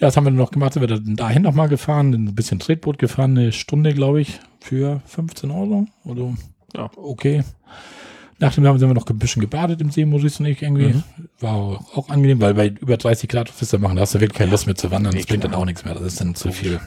Ja, 0.00 0.08
das 0.08 0.16
haben 0.16 0.24
wir 0.24 0.30
noch 0.30 0.50
gemacht, 0.50 0.74
sind 0.74 0.82
wir 0.82 0.88
dann 0.88 1.16
dahin 1.16 1.42
nochmal 1.42 1.68
gefahren, 1.68 2.12
ein 2.12 2.34
bisschen 2.34 2.58
Tretboot 2.58 2.98
gefahren, 2.98 3.36
eine 3.36 3.52
Stunde, 3.52 3.94
glaube 3.94 4.20
ich, 4.20 4.40
für 4.60 5.00
15 5.06 5.50
Euro 5.50 5.86
oder 6.04 6.34
ja, 6.76 6.90
okay. 6.96 7.42
Nach 8.40 8.54
dem 8.54 8.66
haben 8.66 8.80
wir 8.80 8.86
noch 8.94 9.06
ein 9.08 9.18
bisschen 9.18 9.40
gebadet 9.40 9.80
im 9.80 9.90
See, 9.90 10.04
Maurice 10.04 10.40
und 10.40 10.46
ich 10.46 10.62
irgendwie. 10.62 10.94
Mhm. 10.94 11.02
War 11.40 11.54
auch 11.94 12.08
angenehm, 12.08 12.40
weil 12.40 12.54
bei 12.54 12.68
über 12.68 12.96
30 12.96 13.28
Grad 13.28 13.48
Fischer 13.48 13.78
machen, 13.78 13.96
da 13.96 14.02
hast 14.02 14.14
du 14.14 14.20
wirklich 14.20 14.38
keine 14.38 14.52
Lust 14.52 14.66
mehr 14.66 14.76
zu 14.76 14.90
wandern. 14.92 15.14
Das 15.14 15.26
bringt 15.26 15.42
dann 15.42 15.54
auch 15.54 15.64
nichts 15.64 15.84
mehr. 15.84 15.94
Das 15.94 16.04
ist 16.04 16.20
dann 16.20 16.36
zu 16.36 16.52
viel. 16.52 16.80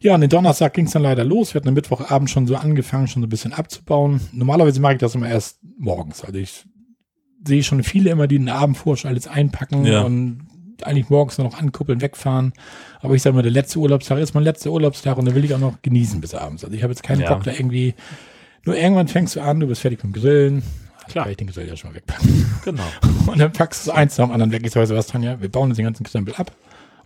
Ja, 0.00 0.14
an 0.14 0.20
den 0.20 0.30
Donnerstag 0.30 0.74
ging 0.74 0.86
es 0.86 0.92
dann 0.92 1.02
leider 1.02 1.24
los. 1.24 1.54
Wir 1.54 1.60
hatten 1.60 1.68
am 1.68 1.74
Mittwochabend 1.74 2.28
schon 2.30 2.46
so 2.46 2.56
angefangen, 2.56 3.06
schon 3.06 3.22
so 3.22 3.26
ein 3.26 3.30
bisschen 3.30 3.52
abzubauen. 3.52 4.20
Normalerweise 4.32 4.80
mache 4.80 4.94
ich 4.94 4.98
das 4.98 5.14
immer 5.14 5.28
erst 5.28 5.60
morgens. 5.78 6.24
Also 6.24 6.38
ich 6.38 6.64
sehe 7.46 7.62
schon 7.62 7.82
viele 7.82 8.10
immer, 8.10 8.26
die 8.26 8.38
den 8.38 8.48
Abend 8.48 8.76
vorher 8.76 9.00
schon 9.00 9.10
alles 9.10 9.28
einpacken 9.28 9.84
ja. 9.84 10.02
und 10.02 10.46
eigentlich 10.82 11.08
morgens 11.08 11.38
noch 11.38 11.58
ankuppeln, 11.58 12.00
wegfahren. 12.00 12.52
Aber 13.00 13.14
ich 13.14 13.22
sage 13.22 13.34
mal, 13.34 13.42
der 13.42 13.52
letzte 13.52 13.78
Urlaubstag 13.78 14.18
ist 14.18 14.34
mein 14.34 14.44
letzter 14.44 14.70
Urlaubstag 14.70 15.16
und 15.16 15.26
da 15.26 15.34
will 15.34 15.44
ich 15.44 15.54
auch 15.54 15.58
noch 15.58 15.80
genießen 15.82 16.20
bis 16.20 16.34
abends. 16.34 16.64
Also 16.64 16.76
ich 16.76 16.82
habe 16.82 16.92
jetzt 16.92 17.02
keinen 17.02 17.22
ja. 17.22 17.32
Bock 17.32 17.44
da 17.44 17.52
irgendwie. 17.52 17.94
Nur 18.64 18.76
irgendwann 18.76 19.08
fängst 19.08 19.36
du 19.36 19.40
an, 19.40 19.60
du 19.60 19.66
bist 19.68 19.80
fertig 19.80 20.02
mit 20.02 20.14
dem 20.14 20.20
Grillen. 20.20 20.62
Klar. 21.08 21.24
Kann 21.24 21.30
ich 21.30 21.36
den 21.36 21.46
Grill 21.46 21.68
ja 21.68 21.76
schon 21.76 21.90
mal 21.90 21.96
wegpacken. 21.96 22.46
Genau. 22.64 22.82
Und 23.26 23.38
dann 23.38 23.52
packst 23.52 23.86
du 23.86 23.92
eins 23.92 24.18
nach 24.18 24.26
dem 24.26 24.32
anderen 24.32 24.52
weg. 24.52 24.62
Ich 24.64 24.72
sage, 24.72 24.88
was, 24.90 25.06
Tanja, 25.06 25.40
wir 25.40 25.48
bauen 25.48 25.68
jetzt 25.68 25.78
den 25.78 25.84
ganzen 25.84 26.04
Krempel 26.04 26.34
ab 26.34 26.50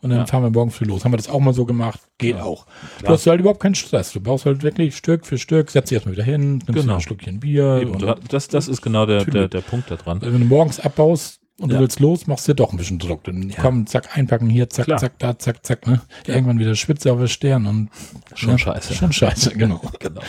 und 0.02 0.10
dann 0.10 0.20
ja. 0.20 0.27
fahren 0.27 0.43
wir 0.43 0.51
morgen 0.51 0.70
früh 0.70 0.85
los. 0.85 1.05
Haben 1.05 1.12
wir 1.12 1.18
das 1.18 1.28
auch 1.28 1.40
mal 1.40 1.52
so 1.52 1.66
gemacht? 1.66 2.01
Geht 2.18 2.36
ja. 2.36 2.43
auch. 2.43 2.66
Du 3.02 3.09
hast 3.09 3.27
halt 3.27 3.40
überhaupt 3.40 3.60
keinen 3.60 3.74
Stress. 3.74 4.12
Du 4.12 4.20
baust 4.20 4.47
halt 4.47 4.62
wirklich 4.62 4.97
Stück 4.97 5.27
für 5.27 5.39
Stück, 5.39 5.70
setzt 5.70 5.90
dich 5.90 5.97
erstmal 5.97 6.14
wieder 6.14 6.24
hin, 6.24 6.62
nimmst 6.66 6.72
genau. 6.72 6.94
ein 6.94 7.01
Stückchen 7.01 7.40
Bier. 7.40 7.86
das, 8.28 8.48
das 8.48 8.68
ist 8.68 8.81
genau 8.82 9.06
der, 9.06 9.24
der, 9.24 9.48
der 9.48 9.60
Punkt 9.60 9.90
da 9.90 9.97
dran. 9.97 10.20
Wenn 10.22 10.32
du 10.32 10.47
morgens 10.47 10.81
abbaust 10.81 11.40
und 11.60 11.70
ja. 11.70 11.77
du 11.77 11.82
willst 11.82 12.01
los, 12.01 12.27
machst 12.27 12.48
du 12.48 12.55
doch 12.55 12.72
ein 12.72 12.78
bisschen 12.78 12.98
Druck. 12.98 13.24
Dann 13.24 13.52
komm, 13.60 13.86
zack, 13.86 14.16
einpacken 14.16 14.48
hier, 14.48 14.70
zack, 14.70 14.86
Klar. 14.86 14.98
zack, 14.98 15.18
da, 15.18 15.39
zack, 15.39 15.64
zack. 15.64 15.86
Ne? 15.86 16.01
Irgendwann 16.27 16.59
wieder 16.59 16.74
Spitze 16.74 17.12
auf 17.12 17.20
der 17.20 17.27
Stirn 17.27 17.66
und 17.66 17.90
schon 18.35 18.52
ne? 18.52 18.59
scheiße. 18.59 18.94
Schon 18.94 19.12
scheiße, 19.12 19.51
genau. 19.51 19.82
genau. 19.98 20.22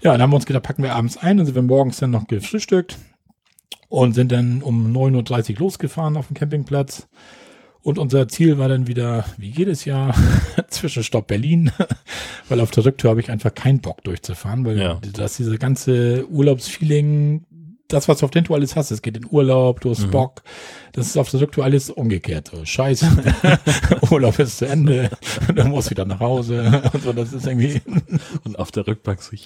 Ja, 0.00 0.12
dann 0.12 0.22
haben 0.22 0.30
wir 0.30 0.36
uns 0.36 0.46
gedacht, 0.46 0.62
packen 0.62 0.84
wir 0.84 0.94
abends 0.94 1.16
ein 1.16 1.40
und 1.40 1.46
sind 1.46 1.56
wir 1.56 1.62
morgens 1.62 1.98
dann 1.98 2.12
noch 2.12 2.28
gefrühstückt 2.28 2.96
und 3.88 4.14
sind 4.14 4.30
dann 4.30 4.62
um 4.62 4.94
9.30 4.96 5.54
Uhr 5.54 5.58
losgefahren 5.58 6.16
auf 6.16 6.28
dem 6.28 6.34
Campingplatz. 6.34 7.08
Und 7.82 7.98
unser 7.98 8.28
Ziel 8.28 8.58
war 8.58 8.68
dann 8.68 8.86
wieder, 8.86 9.24
wie 9.36 9.50
jedes 9.50 9.84
Jahr, 9.84 10.14
Zwischenstopp 10.68 11.26
Berlin, 11.26 11.70
weil 12.48 12.60
auf 12.60 12.70
der 12.70 12.84
Rücktour 12.84 13.10
habe 13.10 13.20
ich 13.20 13.30
einfach 13.30 13.54
keinen 13.54 13.80
Bock 13.80 14.02
durchzufahren, 14.04 14.64
weil 14.64 14.78
ja. 14.78 15.00
das 15.14 15.36
diese 15.36 15.58
ganze 15.58 16.28
Urlaubsfeeling 16.28 17.44
das, 17.88 18.06
was 18.06 18.18
du 18.18 18.26
auf 18.26 18.30
den 18.30 18.44
Tour 18.44 18.56
alles 18.56 18.76
hast, 18.76 18.90
es 18.90 19.00
geht 19.00 19.16
in 19.16 19.26
Urlaub, 19.30 19.80
du 19.80 19.90
hast 19.90 20.06
mhm. 20.06 20.10
Bock. 20.10 20.42
Das 20.92 21.06
ist 21.06 21.16
auf 21.16 21.30
der 21.30 21.40
Rücktour 21.40 21.64
alles 21.64 21.88
umgekehrt. 21.88 22.50
So, 22.52 22.64
scheiße, 22.64 23.08
Urlaub 24.10 24.38
ist 24.38 24.58
zu 24.58 24.66
Ende, 24.66 25.10
du 25.54 25.64
musst 25.64 25.90
wieder 25.90 26.04
nach 26.04 26.20
Hause 26.20 26.82
und 26.92 27.02
so, 27.02 27.12
das 27.12 27.32
ist 27.32 27.46
irgendwie. 27.46 27.80
Und 28.44 28.58
auf 28.58 28.70
der 28.70 28.86
Rückbank 28.86 29.22
so, 29.22 29.36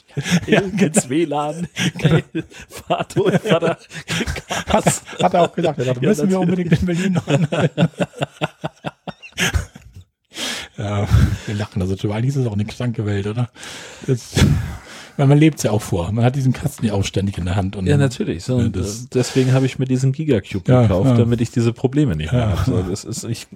ja, 0.46 0.60
geht's 0.60 1.08
WLAN, 1.08 1.68
geil, 1.98 2.24
Fahrt 2.68 3.16
durch, 3.16 3.38
Vater, 3.38 3.78
hat, 4.68 5.02
hat 5.22 5.34
er 5.34 5.42
auch 5.42 5.52
gesagt, 5.52 5.78
er 5.78 5.84
dachte, 5.86 6.02
ja, 6.02 6.08
müssen 6.08 6.30
wir 6.30 6.40
unbedingt 6.40 6.72
in 6.72 6.86
Berlin 6.86 7.12
noch 7.12 7.26
anhalten. 7.26 7.88
ja, 10.76 11.08
wir 11.46 11.54
lachen 11.54 11.82
also, 11.82 11.94
eigentlich 12.10 12.28
ist 12.28 12.36
es 12.36 12.46
auch 12.46 12.52
eine 12.52 12.64
kranke 12.64 13.06
Welt, 13.06 13.26
oder? 13.26 13.50
Das, 14.06 14.34
Weil 15.16 15.26
man 15.26 15.38
lebt 15.38 15.58
es 15.58 15.64
ja 15.64 15.70
auch 15.70 15.82
vor. 15.82 16.10
Man 16.12 16.24
hat 16.24 16.36
diesen 16.36 16.52
Kasten 16.52 16.86
ja 16.86 16.94
auch 16.94 17.04
ständig 17.04 17.38
in 17.38 17.44
der 17.44 17.56
Hand. 17.56 17.76
Und, 17.76 17.86
ja, 17.86 17.96
natürlich. 17.96 18.44
So, 18.44 18.56
und 18.56 18.74
deswegen 19.14 19.52
habe 19.52 19.66
ich 19.66 19.78
mir 19.78 19.84
diesen 19.84 20.12
Gigacube 20.12 20.70
ja, 20.70 20.82
gekauft, 20.82 21.10
ja. 21.10 21.16
damit 21.16 21.40
ich 21.40 21.50
diese 21.50 21.72
Probleme 21.72 22.16
nicht 22.16 22.32
mehr 22.32 22.48
habe. 22.48 22.62
So, 22.64 22.82
das 22.82 23.04
ist, 23.04 23.24
ich 23.24 23.46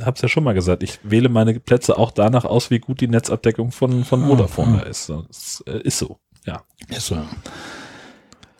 habe 0.00 0.14
es 0.14 0.22
ja 0.22 0.28
schon 0.28 0.44
mal 0.44 0.52
gesagt, 0.52 0.82
ich 0.82 0.98
wähle 1.02 1.28
meine 1.28 1.58
Plätze 1.58 1.98
auch 1.98 2.10
danach 2.10 2.44
aus, 2.44 2.70
wie 2.70 2.78
gut 2.78 3.00
die 3.00 3.08
Netzabdeckung 3.08 3.72
von, 3.72 4.04
von 4.04 4.26
Vodafone 4.26 4.78
da 4.78 4.82
ist. 4.84 5.06
So, 5.06 5.22
das 5.22 5.64
äh, 5.66 5.80
ist 5.80 5.98
so. 5.98 6.18
Ja. 6.46 6.62
Ist 6.88 7.06
so. 7.06 7.16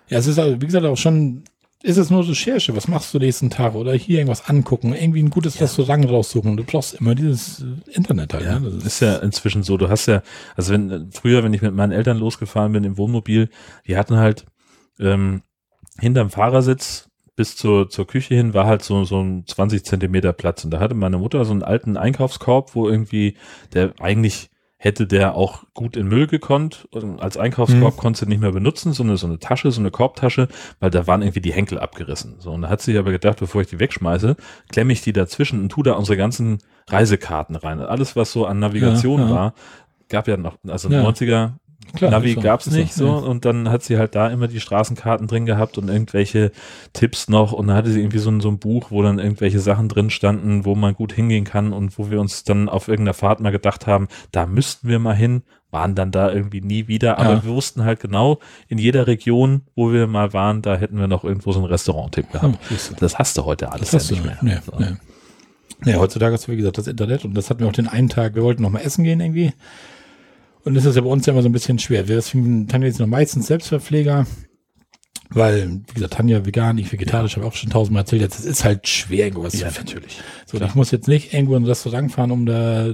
Ja, 0.08 0.18
es 0.18 0.26
ist, 0.26 0.36
wie 0.38 0.66
gesagt, 0.66 0.84
auch 0.84 0.96
schon 0.96 1.44
ist 1.82 1.96
es 1.96 2.10
nur 2.10 2.28
Recherche. 2.28 2.76
Was 2.76 2.88
machst 2.88 3.14
du 3.14 3.18
nächsten 3.18 3.50
Tag? 3.50 3.74
Oder 3.74 3.94
hier 3.94 4.18
irgendwas 4.18 4.48
angucken, 4.48 4.94
irgendwie 4.94 5.22
ein 5.22 5.30
gutes 5.30 5.54
ja. 5.54 5.62
Restaurant 5.62 6.08
raussuchen. 6.08 6.56
Du 6.56 6.64
brauchst 6.64 6.94
immer 6.94 7.14
dieses 7.14 7.60
äh, 7.60 7.90
Internet 7.92 8.34
halt. 8.34 8.44
Ja, 8.44 8.58
ne? 8.58 8.70
das 8.70 8.84
ist 8.84 9.00
ja 9.00 9.16
inzwischen 9.16 9.62
so. 9.62 9.76
Du 9.76 9.88
hast 9.88 10.06
ja, 10.06 10.22
also 10.56 10.72
wenn 10.72 11.10
früher, 11.10 11.42
wenn 11.42 11.54
ich 11.54 11.62
mit 11.62 11.74
meinen 11.74 11.92
Eltern 11.92 12.18
losgefahren 12.18 12.72
bin 12.72 12.84
im 12.84 12.98
Wohnmobil, 12.98 13.48
die 13.86 13.96
hatten 13.96 14.16
halt 14.16 14.44
ähm, 14.98 15.42
hinterm 15.98 16.30
Fahrersitz 16.30 17.08
bis 17.40 17.56
zur, 17.56 17.88
zur 17.88 18.06
Küche 18.06 18.34
hin 18.34 18.52
war 18.52 18.66
halt 18.66 18.82
so, 18.82 19.04
so 19.04 19.18
ein 19.22 19.46
20 19.46 19.82
Zentimeter 19.82 20.34
Platz. 20.34 20.62
Und 20.62 20.72
da 20.72 20.80
hatte 20.80 20.94
meine 20.94 21.16
Mutter 21.16 21.46
so 21.46 21.52
einen 21.52 21.62
alten 21.62 21.96
Einkaufskorb, 21.96 22.74
wo 22.74 22.86
irgendwie 22.86 23.36
der 23.72 23.94
eigentlich 23.98 24.49
hätte 24.82 25.06
der 25.06 25.34
auch 25.34 25.64
gut 25.74 25.94
in 25.94 26.08
Müll 26.08 26.26
gekonnt. 26.26 26.88
Als 27.18 27.36
Einkaufskorb 27.36 27.96
mhm. 27.96 27.98
konntest 27.98 28.22
du 28.22 28.26
nicht 28.26 28.40
mehr 28.40 28.52
benutzen, 28.52 28.94
sondern 28.94 29.18
so 29.18 29.26
eine 29.26 29.38
Tasche, 29.38 29.70
so 29.70 29.80
eine 29.80 29.90
Korbtasche, 29.90 30.48
weil 30.80 30.90
da 30.90 31.06
waren 31.06 31.20
irgendwie 31.20 31.42
die 31.42 31.52
Henkel 31.52 31.78
abgerissen. 31.78 32.36
So, 32.38 32.50
und 32.52 32.62
da 32.62 32.70
hat 32.70 32.80
sich 32.80 32.96
aber 32.96 33.10
gedacht, 33.10 33.40
bevor 33.40 33.60
ich 33.60 33.68
die 33.68 33.78
wegschmeiße, 33.78 34.36
klemme 34.72 34.94
ich 34.94 35.02
die 35.02 35.12
dazwischen 35.12 35.60
und 35.60 35.68
tu 35.68 35.82
da 35.82 35.92
unsere 35.92 36.16
ganzen 36.16 36.58
Reisekarten 36.88 37.56
rein. 37.56 37.78
Alles, 37.80 38.16
was 38.16 38.32
so 38.32 38.46
an 38.46 38.58
Navigation 38.58 39.20
ja, 39.20 39.28
ja. 39.28 39.34
war, 39.34 39.54
gab 40.08 40.26
ja 40.26 40.38
noch, 40.38 40.56
also 40.66 40.88
ja. 40.88 41.04
90er 41.04 41.52
Klar, 41.94 42.10
Navi 42.10 42.34
so, 42.34 42.40
gab's 42.40 42.70
nicht 42.70 42.94
so, 42.94 43.20
so 43.20 43.26
und 43.26 43.44
dann 43.44 43.70
hat 43.70 43.82
sie 43.82 43.98
halt 43.98 44.14
da 44.14 44.28
immer 44.28 44.48
die 44.48 44.60
Straßenkarten 44.60 45.26
drin 45.26 45.46
gehabt 45.46 45.78
und 45.78 45.88
irgendwelche 45.88 46.52
Tipps 46.92 47.28
noch 47.28 47.52
und 47.52 47.66
dann 47.66 47.76
hatte 47.76 47.90
sie 47.90 48.00
irgendwie 48.00 48.18
so 48.18 48.30
ein, 48.30 48.40
so 48.40 48.48
ein 48.48 48.58
Buch, 48.58 48.90
wo 48.90 49.02
dann 49.02 49.18
irgendwelche 49.18 49.60
Sachen 49.60 49.88
drin 49.88 50.10
standen, 50.10 50.64
wo 50.64 50.74
man 50.74 50.94
gut 50.94 51.12
hingehen 51.12 51.44
kann 51.44 51.72
und 51.72 51.98
wo 51.98 52.10
wir 52.10 52.20
uns 52.20 52.44
dann 52.44 52.68
auf 52.68 52.88
irgendeiner 52.88 53.14
Fahrt 53.14 53.40
mal 53.40 53.50
gedacht 53.50 53.86
haben, 53.86 54.08
da 54.32 54.46
müssten 54.46 54.88
wir 54.88 54.98
mal 54.98 55.14
hin, 55.14 55.42
waren 55.70 55.94
dann 55.94 56.10
da 56.10 56.32
irgendwie 56.32 56.60
nie 56.60 56.88
wieder, 56.88 57.18
aber 57.18 57.34
ja. 57.34 57.44
wir 57.44 57.52
wussten 57.52 57.84
halt 57.84 58.00
genau, 58.00 58.40
in 58.68 58.78
jeder 58.78 59.06
Region, 59.06 59.62
wo 59.74 59.92
wir 59.92 60.06
mal 60.06 60.32
waren, 60.32 60.62
da 60.62 60.76
hätten 60.76 60.98
wir 60.98 61.06
noch 61.06 61.24
irgendwo 61.24 61.52
so 61.52 61.60
einen 61.60 61.68
Restaurant-Tipp 61.68 62.32
gehabt. 62.32 62.70
Hm, 62.70 62.96
das 62.98 63.18
hast 63.18 63.38
du 63.38 63.44
heute 63.44 63.72
alles 63.72 63.92
ja 63.92 63.98
nicht 63.98 64.24
mehr. 64.24 64.38
Nee, 64.42 64.58
so. 64.64 64.72
nee. 64.78 64.96
nee, 65.84 65.94
heutzutage 65.94 66.34
ist 66.34 66.48
wie 66.48 66.56
gesagt 66.56 66.78
das 66.78 66.86
Internet 66.86 67.24
und 67.24 67.34
das 67.34 67.50
hatten 67.50 67.60
wir 67.60 67.68
auch 67.68 67.72
den 67.72 67.88
einen 67.88 68.08
Tag, 68.08 68.34
wir 68.34 68.42
wollten 68.42 68.62
noch 68.62 68.70
mal 68.70 68.80
essen 68.80 69.04
gehen 69.04 69.20
irgendwie 69.20 69.52
und 70.64 70.74
das 70.74 70.84
ist 70.84 70.96
ja 70.96 71.02
bei 71.02 71.08
uns 71.08 71.26
ja 71.26 71.32
immer 71.32 71.42
so 71.42 71.48
ein 71.48 71.52
bisschen 71.52 71.78
schwer. 71.78 72.02
Deswegen 72.02 72.68
Tanja 72.68 72.88
ist 72.88 73.00
noch 73.00 73.06
meistens 73.06 73.46
Selbstverpfleger, 73.46 74.26
weil, 75.32 75.80
wie 75.86 75.94
gesagt, 75.94 76.14
Tanja 76.14 76.44
vegan, 76.44 76.76
ich 76.78 76.92
vegetarisch, 76.92 77.36
habe 77.36 77.46
auch 77.46 77.54
schon 77.54 77.70
tausendmal 77.70 78.02
erzählt, 78.02 78.22
jetzt 78.22 78.40
es 78.40 78.44
ist 78.44 78.64
halt 78.64 78.88
schwer, 78.88 79.26
irgendwas 79.26 79.58
ja, 79.58 79.68
zu 79.68 79.74
finden. 79.74 79.92
natürlich. 79.92 80.20
So, 80.46 80.60
ich 80.60 80.74
muss 80.74 80.90
jetzt 80.90 81.06
nicht 81.06 81.32
irgendwo 81.32 81.54
in 81.54 81.62
ein 81.62 81.66
Restaurant 81.66 82.10
fahren, 82.10 82.32
um 82.32 82.46
da 82.46 82.92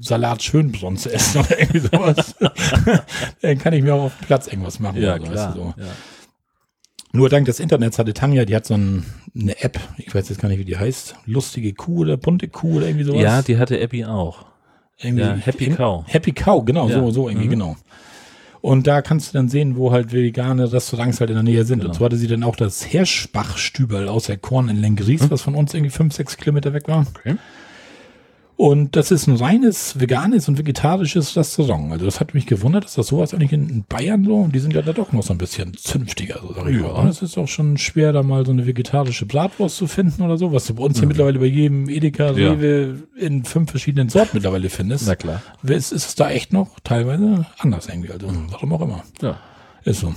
Salat 0.00 0.42
schön 0.42 0.72
zu 0.74 1.10
essen 1.10 1.40
oder 1.40 1.60
irgendwie 1.60 1.80
sowas. 1.80 2.34
Dann 3.42 3.58
kann 3.58 3.74
ich 3.74 3.82
mir 3.82 3.94
auch 3.94 4.04
auf 4.04 4.18
dem 4.18 4.26
Platz 4.26 4.46
irgendwas 4.46 4.80
machen. 4.80 5.02
Ja, 5.02 5.16
oder 5.16 5.24
klar. 5.24 5.52
So. 5.52 5.74
Ja. 5.76 5.88
Nur 7.12 7.28
dank 7.28 7.46
des 7.46 7.60
Internets 7.60 7.98
hatte 7.98 8.14
Tanja, 8.14 8.46
die 8.46 8.56
hat 8.56 8.66
so 8.66 8.74
ein, 8.74 9.04
eine 9.38 9.62
App, 9.62 9.78
ich 9.98 10.12
weiß 10.12 10.30
jetzt 10.30 10.40
gar 10.40 10.48
nicht, 10.48 10.58
wie 10.58 10.64
die 10.64 10.78
heißt, 10.78 11.14
lustige 11.26 11.74
Kuh 11.74 12.00
oder 12.00 12.16
bunte 12.16 12.48
Kuh 12.48 12.78
oder 12.78 12.86
irgendwie 12.86 13.04
sowas. 13.04 13.22
Ja, 13.22 13.42
die 13.42 13.58
hatte 13.58 13.80
Abby 13.80 14.04
auch. 14.06 14.46
Irgendwie 14.98 15.24
ja, 15.24 15.34
Happy 15.34 15.70
Cow. 15.70 16.04
Happy 16.06 16.32
Cow, 16.32 16.64
genau, 16.64 16.88
ja. 16.88 17.00
so, 17.00 17.10
so 17.10 17.28
irgendwie, 17.28 17.46
mhm. 17.46 17.50
genau. 17.50 17.76
Und 18.60 18.86
da 18.86 19.02
kannst 19.02 19.28
du 19.28 19.32
dann 19.34 19.50
sehen, 19.50 19.76
wo 19.76 19.92
halt 19.92 20.12
vegane 20.12 20.72
Restaurants 20.72 21.20
halt 21.20 21.28
in 21.28 21.36
der 21.36 21.42
Nähe 21.42 21.64
sind. 21.64 21.80
Genau. 21.80 21.90
Und 21.90 21.98
so 21.98 22.04
hatte 22.04 22.16
sie 22.16 22.28
dann 22.28 22.42
auch 22.42 22.56
das 22.56 22.90
Herschbach-Stüberl 22.90 24.08
aus 24.08 24.24
der 24.24 24.38
Korn 24.38 24.70
in 24.70 24.80
Lengries, 24.80 25.22
mhm. 25.22 25.30
was 25.30 25.42
von 25.42 25.54
uns 25.54 25.74
irgendwie 25.74 25.90
fünf, 25.90 26.14
sechs 26.14 26.38
Kilometer 26.38 26.72
weg 26.72 26.88
war. 26.88 27.06
Okay. 27.14 27.36
Und 28.56 28.94
das 28.94 29.10
ist 29.10 29.26
ein 29.26 29.34
reines 29.34 29.98
veganes 29.98 30.48
und 30.48 30.58
vegetarisches 30.58 31.36
Restaurant. 31.36 31.90
Also 31.90 32.04
das 32.04 32.20
hat 32.20 32.34
mich 32.34 32.46
gewundert, 32.46 32.84
dass 32.84 32.94
das 32.94 33.08
sowas 33.08 33.34
eigentlich 33.34 33.52
in 33.52 33.84
Bayern 33.88 34.24
so, 34.24 34.36
und 34.36 34.54
die 34.54 34.60
sind 34.60 34.72
ja 34.72 34.82
da 34.82 34.92
doch 34.92 35.10
noch 35.10 35.24
so 35.24 35.34
ein 35.34 35.38
bisschen 35.38 35.76
zünftiger, 35.76 36.38
so 36.40 36.54
sag 36.54 36.68
ich 36.68 36.76
ja. 36.76 36.82
mal. 36.82 37.08
Es 37.08 37.20
ist 37.20 37.36
auch 37.36 37.48
schon 37.48 37.78
schwer, 37.78 38.12
da 38.12 38.22
mal 38.22 38.46
so 38.46 38.52
eine 38.52 38.64
vegetarische 38.64 39.26
Bratwurst 39.26 39.76
zu 39.76 39.88
finden 39.88 40.22
oder 40.22 40.38
so, 40.38 40.52
was 40.52 40.66
du 40.66 40.74
bei 40.74 40.84
uns 40.84 40.98
hier 40.98 41.06
mhm. 41.06 41.08
mittlerweile 41.08 41.40
bei 41.40 41.46
jedem 41.46 41.88
Edeka, 41.88 42.28
Rewe 42.30 43.00
ja. 43.16 43.26
in 43.26 43.44
fünf 43.44 43.70
verschiedenen 43.70 44.08
Sorten 44.08 44.30
mittlerweile 44.34 44.70
findest. 44.70 45.08
Na 45.08 45.16
klar. 45.16 45.42
Ist, 45.64 45.90
ist 45.90 46.06
es 46.06 46.14
da 46.14 46.30
echt 46.30 46.52
noch 46.52 46.78
teilweise 46.84 47.46
anders 47.58 47.88
irgendwie, 47.88 48.12
also 48.12 48.28
mhm. 48.28 48.46
warum 48.50 48.72
auch 48.72 48.82
immer. 48.82 49.02
Ja. 49.20 49.36
Ist 49.82 50.00
so. 50.00 50.14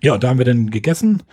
Ja, 0.00 0.16
da 0.16 0.28
haben 0.28 0.38
wir 0.38 0.44
dann 0.44 0.70
gegessen. 0.70 1.24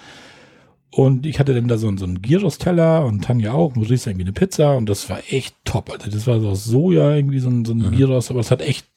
Und 0.92 1.26
ich 1.26 1.40
hatte 1.40 1.54
dann 1.54 1.68
da 1.68 1.78
so, 1.78 1.96
so 1.98 2.06
einen 2.06 2.22
Gyros-Teller 2.22 3.06
und 3.06 3.24
Tanja 3.24 3.54
auch, 3.54 3.76
Maurice 3.76 4.10
irgendwie 4.10 4.26
eine 4.26 4.34
Pizza 4.34 4.76
und 4.76 4.88
das 4.88 5.10
war 5.10 5.20
echt 5.30 5.56
top, 5.64 5.92
Alter. 5.92 6.10
Das 6.10 6.26
war 6.26 6.40
so 6.40 6.50
aus 6.50 6.66
Soja 6.66 7.16
irgendwie 7.16 7.40
so 7.40 7.50
ein, 7.50 7.64
so 7.64 7.74
ein 7.74 7.80
mhm. 7.80 7.92
Gyros, 7.92 8.32
aber 8.32 8.40
es 8.40 8.50
hat 8.50 8.62
echt 8.62 8.88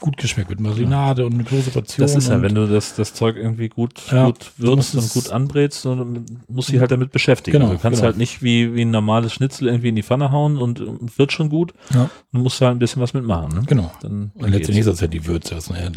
gut 0.00 0.16
geschmeckt 0.16 0.50
mit 0.50 0.60
Marinade 0.60 1.22
ja. 1.22 1.26
und 1.26 1.34
eine 1.34 1.44
große 1.44 1.70
Portion. 1.70 2.02
Das 2.02 2.16
ist 2.16 2.28
ja, 2.28 2.40
wenn 2.40 2.54
du 2.54 2.66
das, 2.66 2.94
das 2.94 3.14
Zeug 3.14 3.36
irgendwie 3.36 3.68
gut, 3.68 4.00
ja, 4.10 4.26
gut 4.26 4.52
würzt 4.56 4.94
und 4.94 5.10
gut 5.10 5.30
anbrätst, 5.30 5.84
dann 5.84 6.24
musst 6.48 6.68
du 6.68 6.72
dich 6.72 6.80
halt 6.80 6.90
damit 6.90 7.12
beschäftigen. 7.12 7.58
Genau, 7.58 7.72
du 7.72 7.78
kannst 7.78 7.98
genau. 7.98 8.06
halt 8.06 8.16
nicht 8.16 8.42
wie, 8.42 8.74
wie 8.74 8.82
ein 8.82 8.90
normales 8.90 9.34
Schnitzel 9.34 9.68
irgendwie 9.68 9.90
in 9.90 9.96
die 9.96 10.02
Pfanne 10.02 10.32
hauen 10.32 10.56
und, 10.56 10.80
und 10.80 11.18
wird 11.18 11.32
schon 11.32 11.50
gut. 11.50 11.74
Ja. 11.92 12.10
Du 12.32 12.38
musst 12.38 12.60
halt 12.60 12.72
ein 12.72 12.78
bisschen 12.78 13.02
was 13.02 13.12
mitmachen. 13.12 13.54
Ne? 13.54 13.62
Genau. 13.66 13.92
Dann, 14.00 14.32
und 14.34 14.50
letztendlich 14.50 14.78
ist 14.78 14.88
das 14.88 15.00
ja 15.00 15.06
die 15.06 15.26
Würze. 15.26 15.54
Das 15.54 15.68
ist 15.68 15.76
ja 15.76 15.90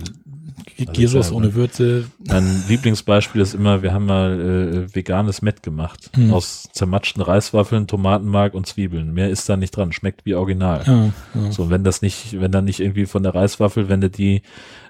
Gyros 0.77 1.31
ohne 1.31 1.55
Würze. 1.55 2.05
Mein 2.25 2.63
Lieblingsbeispiel 2.67 3.41
ist 3.41 3.53
immer, 3.53 3.81
wir 3.81 3.93
haben 3.93 4.05
mal 4.05 4.39
äh, 4.39 4.95
veganes 4.95 5.41
Met 5.41 5.63
gemacht. 5.63 6.09
Mhm. 6.15 6.33
Aus 6.33 6.69
zermatschten 6.73 7.21
Reiswaffeln, 7.21 7.87
Tomatenmark 7.87 8.53
und 8.53 8.65
Zwiebeln. 8.67 9.13
Mehr 9.13 9.29
ist 9.29 9.47
da 9.49 9.57
nicht 9.57 9.71
dran. 9.71 9.91
Schmeckt 9.91 10.25
wie 10.25 10.35
original. 10.35 10.83
Ja, 10.85 11.41
ja. 11.41 11.51
So, 11.51 11.69
wenn 11.69 11.83
das 11.83 12.01
nicht, 12.01 12.39
wenn 12.39 12.51
dann 12.51 12.65
nicht 12.65 12.79
irgendwie 12.79 13.05
von 13.05 13.23
der 13.23 13.35
Reiswaffel, 13.35 13.89
wenn 13.89 14.01
du 14.01 14.09
die 14.09 14.41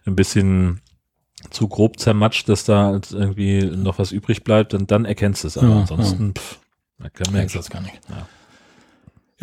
ein 0.06 0.16
bisschen 0.16 0.82
zu 1.50 1.68
grob 1.68 2.00
zermatscht, 2.00 2.48
dass 2.50 2.64
da 2.64 3.00
irgendwie 3.12 3.64
noch 3.64 4.00
was 4.00 4.12
übrig 4.12 4.44
bleibt, 4.44 4.74
dann, 4.74 4.88
dann 4.88 5.06
erkennst 5.06 5.44
du 5.44 5.48
es. 5.48 5.58
Aber 5.58 5.70
ja, 5.70 5.80
ansonsten, 5.82 6.34
pff, 6.36 6.60
da 7.00 7.32
man 7.32 7.48
das 7.48 7.70
gar 7.70 7.82
nicht. 7.82 8.00
Ja. 8.10 8.28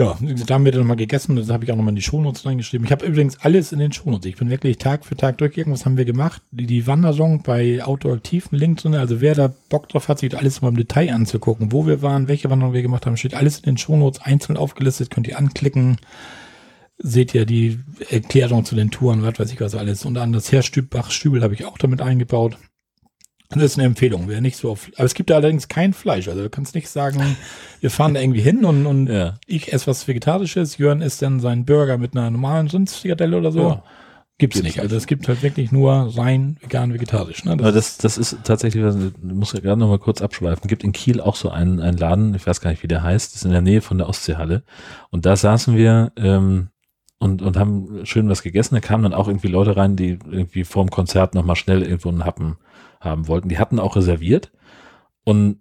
Ja, 0.01 0.16
da 0.47 0.55
haben 0.55 0.64
wir 0.64 0.72
dann 0.72 0.81
nochmal 0.81 0.97
gegessen, 0.97 1.36
das 1.36 1.51
habe 1.51 1.62
ich 1.62 1.70
auch 1.70 1.77
nochmal 1.77 1.93
in 1.93 1.97
die 1.97 2.01
Shownotes 2.01 2.47
reingeschrieben. 2.47 2.86
Ich 2.86 2.90
habe 2.90 3.05
übrigens 3.05 3.39
alles 3.40 3.70
in 3.70 3.81
den 3.81 3.93
Shownotes. 3.93 4.24
Ich 4.24 4.36
bin 4.36 4.48
wirklich 4.48 4.78
Tag 4.78 5.05
für 5.05 5.14
Tag 5.14 5.36
durchgegangen, 5.36 5.74
was 5.74 5.85
haben 5.85 5.98
wir 5.98 6.06
gemacht. 6.06 6.40
Die, 6.52 6.64
die 6.64 6.86
Wandersong 6.86 7.43
bei 7.43 7.85
Outdoor 7.85 8.14
Aktiv, 8.14 8.48
Link 8.51 8.78
drin. 8.78 8.94
Also 8.94 9.20
wer 9.20 9.35
da 9.35 9.52
Bock 9.68 9.90
drauf 9.90 10.09
hat, 10.09 10.20
sich 10.20 10.35
alles 10.35 10.62
mal 10.62 10.68
im 10.68 10.78
Detail 10.78 11.12
anzugucken, 11.12 11.70
wo 11.70 11.86
wir 11.86 12.01
waren, 12.01 12.28
welche 12.28 12.48
Wanderung 12.48 12.72
wir 12.72 12.81
gemacht 12.81 13.05
haben, 13.05 13.18
steht 13.18 13.35
alles 13.35 13.59
in 13.59 13.64
den 13.64 13.77
Shownotes 13.77 14.22
einzeln 14.22 14.56
aufgelistet, 14.56 15.10
könnt 15.10 15.28
ihr 15.28 15.36
anklicken. 15.36 15.98
Seht 16.97 17.35
ihr 17.35 17.44
die 17.44 17.81
Erklärung 18.09 18.64
zu 18.64 18.77
den 18.77 18.90
Touren, 18.90 19.22
was 19.22 19.39
weiß 19.39 19.52
ich 19.52 19.60
was 19.60 19.74
alles. 19.74 20.06
Und 20.06 20.16
an 20.16 20.32
das 20.32 20.51
Herr 20.51 20.62
Stübach-Stübel 20.62 21.43
habe 21.43 21.52
ich 21.52 21.66
auch 21.66 21.77
damit 21.77 22.01
eingebaut. 22.01 22.56
Das 23.51 23.64
ist 23.64 23.78
eine 23.78 23.86
Empfehlung, 23.86 24.28
wer 24.28 24.40
nicht 24.40 24.56
so 24.56 24.70
auf, 24.70 24.90
aber 24.94 25.05
es 25.05 25.14
gibt 25.14 25.28
da 25.28 25.35
allerdings 25.35 25.66
kein 25.66 25.93
Fleisch, 25.93 26.28
also 26.28 26.40
du 26.43 26.51
kannst 26.51 26.74
nicht 26.77 26.89
sagen, 26.89 27.36
wir 27.81 27.90
fahren 27.90 28.14
da 28.14 28.20
irgendwie 28.20 28.40
hin 28.40 28.64
und, 28.64 28.86
und 28.86 29.09
ja. 29.09 29.39
ich 29.47 29.72
esse 29.72 29.89
was 29.89 30.06
Vegetarisches, 30.06 30.78
Jörn 30.78 31.02
isst 31.02 31.20
dann 31.20 31.40
seinen 31.40 31.64
Burger 31.64 31.98
mit 31.98 32.16
einer 32.16 32.31
normalen 32.31 32.68
Rindsfrikadelle 32.68 33.36
oder 33.36 33.51
so. 33.51 33.60
Ja. 33.60 33.82
Gibt's, 34.39 34.56
Gibt's 34.56 34.62
nicht. 34.62 34.81
Also 34.81 34.97
es 34.97 35.06
gibt 35.06 35.28
halt 35.28 35.43
wirklich 35.43 35.70
nur 35.70 36.16
rein 36.16 36.56
vegan 36.62 36.94
vegetarisch. 36.94 37.44
Ne? 37.44 37.59
Das 37.59 37.74
das, 37.74 37.98
das 37.98 38.18
ist 38.18 38.39
tatsächlich, 38.43 38.82
ich 38.82 39.12
muss 39.22 39.52
ja 39.52 39.60
gerade 39.60 39.78
noch 39.78 39.89
mal 39.89 39.98
kurz 39.98 40.22
abschweifen. 40.22 40.66
Gibt 40.66 40.82
in 40.82 40.93
Kiel 40.93 41.20
auch 41.20 41.36
so 41.36 41.51
einen, 41.51 41.78
einen 41.78 41.98
Laden, 41.98 42.35
ich 42.35 42.47
weiß 42.47 42.62
gar 42.62 42.70
nicht, 42.70 42.82
wie 42.82 42.89
der 42.89 43.02
heißt, 43.02 43.32
das 43.32 43.43
ist 43.43 43.44
in 43.44 43.51
der 43.51 43.60
Nähe 43.60 43.82
von 43.82 43.98
der 43.98 44.09
Ostseehalle. 44.09 44.62
Und 45.10 45.27
da 45.27 45.36
saßen 45.36 45.77
wir 45.77 46.12
ähm, 46.16 46.68
und, 47.18 47.43
und 47.43 47.59
haben 47.59 48.01
schön 48.05 48.31
was 48.31 48.43
gegessen. 48.43 48.77
Da 48.77 48.81
kamen 48.81 49.02
dann 49.02 49.12
auch 49.12 49.28
irgendwie 49.28 49.48
Leute 49.48 49.77
rein, 49.77 49.97
die 49.97 50.18
irgendwie 50.31 50.64
vorm 50.64 50.89
Konzert 50.89 51.35
noch 51.35 51.44
mal 51.44 51.56
schnell 51.56 51.82
irgendwo 51.82 52.09
einen 52.09 52.24
Happen 52.24 52.56
haben 53.01 53.27
wollten. 53.28 53.48
Die 53.48 53.59
hatten 53.59 53.78
auch 53.78 53.97
reserviert 53.97 54.52
und 55.24 55.59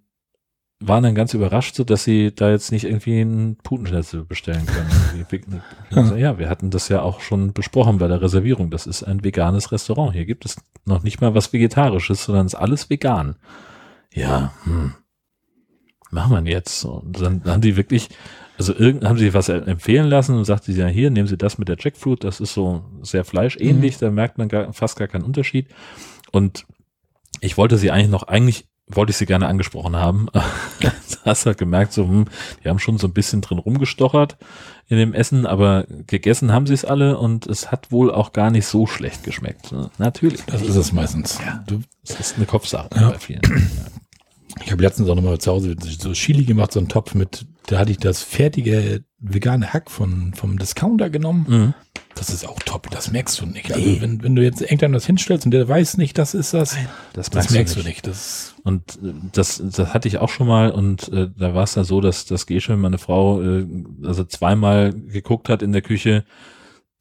waren 0.82 1.04
dann 1.04 1.16
ganz 1.16 1.34
überrascht, 1.34 1.76
so 1.76 1.84
dass 1.84 2.06
sie 2.06 2.34
da 2.34 2.50
jetzt 2.50 2.72
nicht 2.72 2.86
irgendwie 2.86 3.20
einen 3.20 3.58
Putenschnitzel 3.58 4.24
bestellen 4.24 4.66
können. 4.66 6.18
ja, 6.18 6.40
wir 6.40 6.50
hatten 6.50 6.70
das 6.70 6.88
ja 6.88 7.02
auch 7.02 7.20
schon 7.20 7.52
besprochen 7.52 7.98
bei 7.98 8.08
der 8.08 8.22
Reservierung. 8.22 8.70
Das 8.70 8.88
ist 8.88 9.04
ein 9.04 9.24
veganes 9.24 9.72
Restaurant. 9.74 10.14
Hier 10.14 10.26
gibt 10.26 10.46
es 10.46 10.56
noch 10.86 11.04
nicht 11.04 11.20
mal 11.20 11.36
was 11.36 11.52
Vegetarisches, 11.52 12.24
sondern 12.24 12.46
es 12.46 12.54
ist 12.54 12.60
alles 12.60 12.90
vegan. 12.90 13.36
Ja, 14.14 14.54
hm. 14.64 14.94
machen 16.12 16.46
wir 16.46 16.52
jetzt. 16.52 16.86
Und 16.86 17.22
dann 17.22 17.44
haben 17.46 17.62
die 17.62 17.76
wirklich, 17.76 18.08
also 18.58 18.74
irgend, 18.74 19.04
haben 19.04 19.18
sie 19.18 19.34
was 19.34 19.50
empfehlen 19.50 20.08
lassen 20.08 20.38
und 20.38 20.46
sagte 20.46 20.72
sie 20.72 20.80
ja 20.80 20.88
hier, 20.88 21.10
nehmen 21.12 21.28
Sie 21.28 21.38
das 21.38 21.58
mit 21.58 21.68
der 21.68 21.78
Jackfruit, 21.78 22.24
das 22.24 22.40
ist 22.40 22.54
so 22.54 22.86
sehr 23.02 23.26
fleischähnlich, 23.26 23.96
mhm. 23.96 24.00
da 24.00 24.12
merkt 24.12 24.38
man 24.38 24.48
gar, 24.48 24.72
fast 24.72 24.98
gar 24.98 25.10
keinen 25.10 25.24
Unterschied. 25.24 25.68
Und 26.32 26.66
ich 27.42 27.58
wollte 27.58 27.78
sie 27.78 27.92
eigentlich 27.92 28.10
noch, 28.10 28.24
eigentlich 28.24 28.66
wollte 28.88 29.12
ich 29.12 29.18
sie 29.18 29.26
gerne 29.26 29.48
angesprochen 29.48 29.96
haben. 29.96 30.28
hast 31.26 31.46
halt 31.46 31.58
gemerkt, 31.58 31.94
so, 31.94 32.08
hm, 32.08 32.26
die 32.64 32.70
haben 32.70 32.80
schon 32.80 32.98
so 32.98 33.08
ein 33.08 33.14
bisschen 33.14 33.42
drin 33.42 33.60
rumgestochert 33.60 34.38
in 34.88 34.98
dem 34.98 35.14
Essen, 35.14 35.46
aber 35.46 35.86
gegessen 36.08 36.52
haben 36.52 36.66
sie 36.66 36.74
es 36.74 36.86
alle 36.86 37.18
und 37.18 37.46
es 37.46 37.72
hat 37.72 37.92
wohl 37.92 38.12
auch 38.12 38.34
gar 38.34 38.50
nicht 38.50 38.66
so 38.66 38.88
schlecht 38.88 39.24
geschmeckt. 39.24 39.74
Natürlich. 39.98 40.44
Das 40.46 40.62
ist 40.62 40.76
es 40.76 40.92
meistens. 40.92 41.40
Ja, 41.46 41.64
du, 41.68 41.82
das 42.06 42.20
ist 42.20 42.38
eine 42.38 42.46
Kopfsache 42.46 42.90
ja. 42.96 43.10
bei 43.12 43.20
vielen. 43.20 43.42
Ich 44.66 44.72
habe 44.72 44.82
letztens 44.82 45.08
auch 45.10 45.16
nochmal 45.16 45.38
zu 45.38 45.52
Hause 45.52 45.76
so 45.80 46.12
Chili 46.14 46.44
gemacht, 46.44 46.72
so 46.72 46.80
einen 46.80 46.90
Topf 46.90 47.14
mit, 47.14 47.46
da 47.70 47.78
hatte 47.78 47.92
ich 47.92 48.00
das 48.00 48.24
fertige 48.24 49.04
vegane 49.20 49.72
Hack 49.72 49.92
von, 49.92 50.34
vom 50.34 50.58
Discounter 50.58 51.12
genommen. 51.12 51.46
Mhm. 51.48 51.74
Das 52.16 52.32
ist 52.32 52.48
auch 52.48 52.58
top, 52.66 52.90
das 52.90 53.12
merkst 53.12 53.40
du 53.40 53.46
nicht. 53.46 53.72
Also 53.72 54.02
wenn, 54.02 54.24
wenn 54.24 54.36
du 54.36 54.42
jetzt 54.42 54.62
irgendwann 54.62 54.92
das 54.92 55.06
hinstellst 55.06 55.46
und 55.46 55.52
der 55.52 55.68
weiß 55.68 55.98
nicht, 55.98 56.18
das 56.18 56.34
ist 56.34 56.54
das, 56.56 56.76
das, 57.14 57.30
das 57.30 57.52
merkst 57.52 57.76
du 57.76 57.80
nicht. 57.80 57.88
nicht. 57.88 58.08
Das 58.08 58.56
und 58.64 58.98
äh, 59.04 59.14
das, 59.32 59.62
das 59.64 59.94
hatte 59.94 60.08
ich 60.08 60.18
auch 60.18 60.30
schon 60.30 60.48
mal 60.48 60.72
und 60.72 61.14
äh, 61.14 61.30
da 61.38 61.54
war 61.54 61.64
es 61.64 61.76
dann 61.76 61.84
so, 61.84 62.02
dass 62.02 62.26
das 62.26 62.48
Gesche, 62.48 62.76
meine 62.76 62.98
Frau, 62.98 63.42
äh, 63.42 63.68
also 64.04 64.24
zweimal 64.24 64.92
geguckt 64.92 65.48
hat 65.48 65.62
in 65.62 65.72
der 65.72 65.84
Küche, 65.84 66.26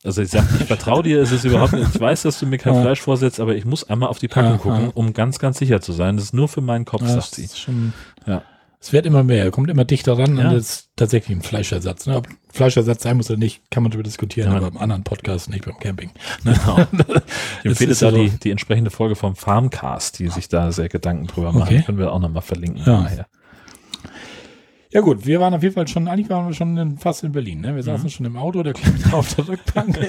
also 0.05 0.20
ich 0.20 0.28
sag, 0.28 0.45
ich 0.61 0.66
vertraue 0.66 1.03
dir, 1.03 1.23
es 1.23 1.32
ist 1.32 1.45
überhaupt 1.45 1.73
nicht, 1.73 1.95
ich 1.95 2.01
weiß, 2.01 2.23
dass 2.23 2.39
du 2.39 2.47
mir 2.47 2.59
kein 2.59 2.74
ja. 2.77 2.82
Fleisch 2.82 3.01
vorsetzt, 3.01 3.40
aber 3.40 3.57
ich 3.57 3.65
muss 3.65 3.85
einmal 3.85 4.11
auf 4.11 4.19
die 4.19 4.28
Packung 4.28 4.53
ja, 4.53 4.59
gucken, 4.59 4.82
ja. 4.82 4.93
um 4.95 5.15
ganz, 5.15 5.39
ganz 5.39 5.59
sicher 5.59 5.81
zu 5.81 5.93
sein. 5.93 6.16
Das 6.16 6.27
ist 6.27 6.35
nur 6.35 6.49
für 6.49 6.61
meinen 6.61 6.85
Kopf, 6.85 7.07
sagt 7.07 7.35
sie. 7.35 7.49
Schon, 7.49 7.95
ja. 8.27 8.43
Es 8.81 8.93
wird 8.93 9.07
immer 9.07 9.25
mehr, 9.25 9.51
kommt 9.51 9.71
immer 9.71 9.85
dichter 9.85 10.17
ran 10.17 10.37
ja. 10.37 10.49
und 10.49 10.55
das 10.55 10.63
ist 10.63 10.91
tatsächlich 10.95 11.37
ein 11.37 11.43
Fleischersatz. 11.43 12.07
Ne? 12.07 12.17
Ob 12.17 12.29
Fleischersatz 12.49 13.03
sein 13.03 13.17
muss 13.17 13.29
oder 13.29 13.39
nicht, 13.39 13.69
kann 13.71 13.83
man 13.83 13.91
darüber 13.91 14.05
diskutieren, 14.05 14.53
ja. 14.53 14.57
aber 14.57 14.69
im 14.69 14.79
anderen 14.79 15.03
Podcast, 15.03 15.51
nicht 15.51 15.65
beim 15.65 15.79
Camping. 15.79 16.11
Genau. 16.45 16.87
ich 17.61 17.67
empfehle 17.67 17.95
da 17.95 18.11
die, 18.13 18.31
die 18.31 18.51
entsprechende 18.53 18.91
Folge 18.91 19.17
vom 19.17 19.35
Farmcast, 19.35 20.21
die 20.21 20.29
sich 20.29 20.49
da 20.49 20.71
sehr 20.71 20.89
Gedanken 20.89 21.27
drüber 21.27 21.53
machen. 21.53 21.75
Okay. 21.75 21.83
Können 21.85 21.99
wir 21.99 22.13
auch 22.13 22.21
nochmal 22.21 22.43
verlinken. 22.43 22.83
Ja. 22.87 23.03
Nachher. 23.03 23.27
Ja 24.91 25.01
gut, 25.01 25.27
wir 25.27 25.41
waren 25.41 25.53
auf 25.55 25.63
jeden 25.63 25.75
Fall 25.75 25.89
schon, 25.89 26.09
eigentlich 26.09 26.31
waren 26.31 26.47
wir 26.47 26.55
schon 26.55 26.99
fast 26.99 27.25
in 27.25 27.33
Berlin. 27.33 27.61
Ne? 27.61 27.75
Wir 27.75 27.83
saßen 27.83 28.05
mhm. 28.05 28.11
schon 28.11 28.27
im 28.27 28.37
Auto, 28.37 28.63
der 28.63 28.73
Kleine 28.73 28.99
auf 29.13 29.35
der 29.35 29.49
Rückbank. 29.49 29.99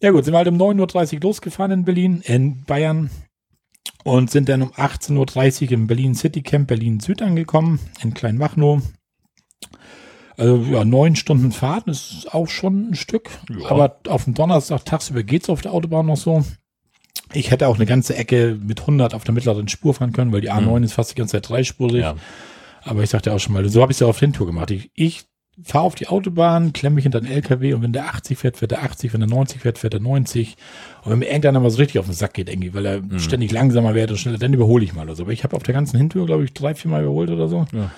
ja 0.00 0.10
gut, 0.10 0.24
sind 0.24 0.32
wir 0.32 0.38
halt 0.38 0.48
um 0.48 0.56
9.30 0.56 1.14
Uhr 1.16 1.20
losgefahren 1.20 1.72
in 1.72 1.84
Berlin, 1.84 2.22
in 2.24 2.64
Bayern 2.64 3.10
und 4.04 4.30
sind 4.30 4.48
dann 4.48 4.62
um 4.62 4.72
18.30 4.72 5.64
Uhr 5.64 5.72
im 5.72 5.86
Berlin 5.86 6.14
City 6.14 6.42
Camp 6.42 6.68
Berlin 6.68 7.00
Süd 7.00 7.22
angekommen, 7.22 7.80
in 8.02 8.14
Kleinmachnow. 8.14 8.82
Also 10.36 10.56
ja, 10.70 10.84
neun 10.84 11.14
Stunden 11.14 11.52
Fahrt 11.52 11.86
ist 11.88 12.32
auch 12.32 12.48
schon 12.48 12.90
ein 12.90 12.94
Stück. 12.94 13.30
Ja. 13.50 13.70
Aber 13.70 14.00
auf 14.08 14.24
dem 14.24 14.34
Donnerstag 14.34 14.84
tagsüber 14.84 15.22
geht 15.22 15.42
es 15.44 15.50
auf 15.50 15.60
der 15.60 15.72
Autobahn 15.72 16.06
noch 16.06 16.16
so. 16.16 16.44
Ich 17.34 17.50
hätte 17.50 17.68
auch 17.68 17.76
eine 17.76 17.86
ganze 17.86 18.16
Ecke 18.16 18.58
mit 18.60 18.80
100 18.80 19.14
auf 19.14 19.24
der 19.24 19.34
mittleren 19.34 19.68
Spur 19.68 19.94
fahren 19.94 20.12
können, 20.12 20.32
weil 20.32 20.40
die 20.40 20.50
A9 20.50 20.78
mhm. 20.78 20.84
ist 20.84 20.94
fast 20.94 21.12
die 21.12 21.14
ganze 21.14 21.32
Zeit 21.32 21.48
dreispurig. 21.48 22.02
Ja. 22.02 22.16
Aber 22.82 23.02
ich 23.02 23.10
sagte 23.10 23.32
auch 23.32 23.38
schon 23.38 23.52
mal, 23.52 23.66
so 23.68 23.80
habe 23.82 23.92
ich 23.92 23.96
es 23.96 24.00
ja 24.00 24.06
auf 24.06 24.18
den 24.18 24.32
Tour 24.32 24.46
gemacht. 24.46 24.70
Ich, 24.70 24.90
ich 24.94 25.24
fahre 25.62 25.84
auf 25.84 25.94
die 25.94 26.08
Autobahn, 26.08 26.72
klemme 26.72 26.96
mich 26.96 27.04
hinter 27.04 27.20
den 27.20 27.30
LKW 27.30 27.74
und 27.74 27.82
wenn 27.82 27.92
der 27.92 28.06
80 28.06 28.38
fährt, 28.38 28.56
fährt 28.56 28.70
der 28.70 28.82
80, 28.82 29.12
wenn 29.12 29.20
der 29.20 29.28
90 29.28 29.60
fährt, 29.60 29.78
fährt 29.78 29.92
der 29.92 30.00
90. 30.00 30.56
Und 31.04 31.12
wenn 31.12 31.18
mir 31.18 31.26
irgendeiner 31.26 31.60
mal 31.60 31.70
so 31.70 31.78
richtig 31.78 31.98
auf 31.98 32.06
den 32.06 32.14
Sack 32.14 32.34
geht, 32.34 32.48
irgendwie, 32.48 32.74
weil 32.74 32.86
er 32.86 33.00
mhm. 33.00 33.18
ständig 33.18 33.52
langsamer 33.52 33.94
wird 33.94 34.10
und 34.10 34.16
schneller, 34.16 34.38
dann 34.38 34.52
überhole 34.52 34.84
ich 34.84 34.94
mal 34.94 35.04
oder 35.04 35.14
so. 35.14 35.22
Aber 35.22 35.32
ich 35.32 35.44
habe 35.44 35.56
auf 35.56 35.62
der 35.62 35.74
ganzen 35.74 35.96
Hintour, 35.96 36.26
glaube 36.26 36.44
ich, 36.44 36.52
drei, 36.52 36.74
vier 36.74 36.90
Mal 36.90 37.02
überholt 37.02 37.30
oder 37.30 37.48
so. 37.48 37.66
Ja 37.72 37.90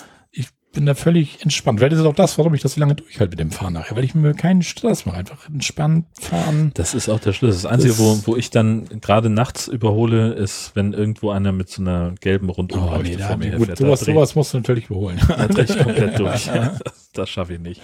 bin 0.75 0.87
da 0.87 0.95
völlig 0.95 1.43
entspannt. 1.43 1.79
Vielleicht 1.79 1.95
ist 1.95 2.01
es 2.01 2.07
auch 2.07 2.15
das, 2.15 2.37
warum 2.37 2.55
ich 2.55 2.61
das 2.61 2.75
so 2.75 2.81
lange 2.81 2.95
durchhalte 2.95 3.31
mit 3.31 3.41
dem 3.41 3.51
Fahren 3.51 3.73
nachher, 3.73 3.97
weil 3.97 4.05
ich 4.05 4.15
mir 4.15 4.35
keinen 4.35 4.63
Stress 4.63 5.07
mache, 5.07 5.17
einfach 5.17 5.49
entspannt 5.49 6.07
fahren. 6.21 6.73
Das 6.75 6.95
ist 6.95 7.09
auch 7.09 7.21
der 7.21 7.33
Schlüssel. 7.33 7.63
Das 7.63 7.67
Einzige, 7.73 7.95
das 7.95 8.01
wo, 8.01 8.21
wo 8.27 8.37
ich 8.37 8.51
dann 8.51 8.87
gerade 9.01 9.31
nachts 9.31 9.69
überhole, 9.69 10.33
ist, 10.33 10.73
wenn 10.75 10.93
irgendwo 10.93 11.31
einer 11.31 11.53
mit 11.53 11.69
so 11.69 11.83
einer 11.83 12.15
gelben 12.21 12.51
Rundumleuchte 12.51 13.15
oh, 13.15 13.17
nee, 13.17 13.23
vor 13.23 13.37
mir 13.37 13.57
gut, 13.57 13.79
sowas, 13.79 14.01
sowas 14.01 14.35
musst 14.35 14.53
du 14.53 14.59
natürlich 14.59 14.87
überholen. 14.87 15.19
Da 15.29 15.49
drehe 15.49 15.65
ich 15.65 15.79
komplett 15.79 16.19
durch. 16.19 16.47
das, 16.47 17.11
das 17.13 17.31
schaffe 17.31 17.55
ich 17.55 17.61
nicht. 17.61 17.81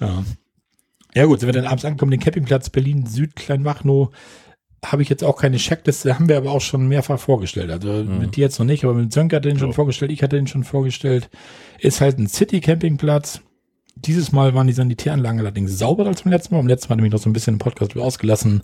Ja. 0.00 0.24
ja 1.14 1.24
gut, 1.26 1.40
sind 1.40 1.48
wir 1.48 1.52
dann 1.52 1.66
abends 1.66 1.84
angekommen, 1.84 2.10
den 2.10 2.20
Campingplatz 2.20 2.70
Berlin 2.70 3.06
Süd 3.06 3.36
Kleinmachnow 3.36 4.10
habe 4.84 5.02
ich 5.02 5.08
jetzt 5.08 5.24
auch 5.24 5.36
keine 5.36 5.56
Checkliste, 5.56 6.14
haben 6.14 6.28
wir 6.28 6.36
aber 6.36 6.52
auch 6.52 6.60
schon 6.60 6.86
mehrfach 6.88 7.18
vorgestellt. 7.18 7.70
Also 7.70 7.88
mhm. 7.88 8.18
mit 8.18 8.36
dir 8.36 8.42
jetzt 8.42 8.58
noch 8.58 8.66
nicht, 8.66 8.84
aber 8.84 8.94
mit 8.94 9.12
Sönke 9.12 9.36
hat 9.36 9.44
den 9.44 9.58
schon 9.58 9.72
vorgestellt, 9.72 10.12
ich 10.12 10.22
hatte 10.22 10.36
den 10.36 10.46
schon 10.46 10.64
vorgestellt. 10.64 11.30
Ist 11.78 12.00
halt 12.00 12.18
ein 12.18 12.28
City-Campingplatz. 12.28 13.40
Dieses 13.96 14.32
Mal 14.32 14.54
waren 14.54 14.66
die 14.66 14.72
Sanitäranlagen 14.72 15.40
allerdings 15.40 15.78
sauberer 15.78 16.08
als 16.08 16.22
beim 16.22 16.32
letzten 16.32 16.54
Mal. 16.54 16.60
Beim 16.60 16.68
letzten 16.68 16.88
Mal 16.88 16.96
hatte 16.96 17.06
ich 17.06 17.12
noch 17.12 17.20
so 17.20 17.30
ein 17.30 17.32
bisschen 17.32 17.54
im 17.54 17.58
Podcast 17.58 17.96
ausgelassen. 17.96 18.62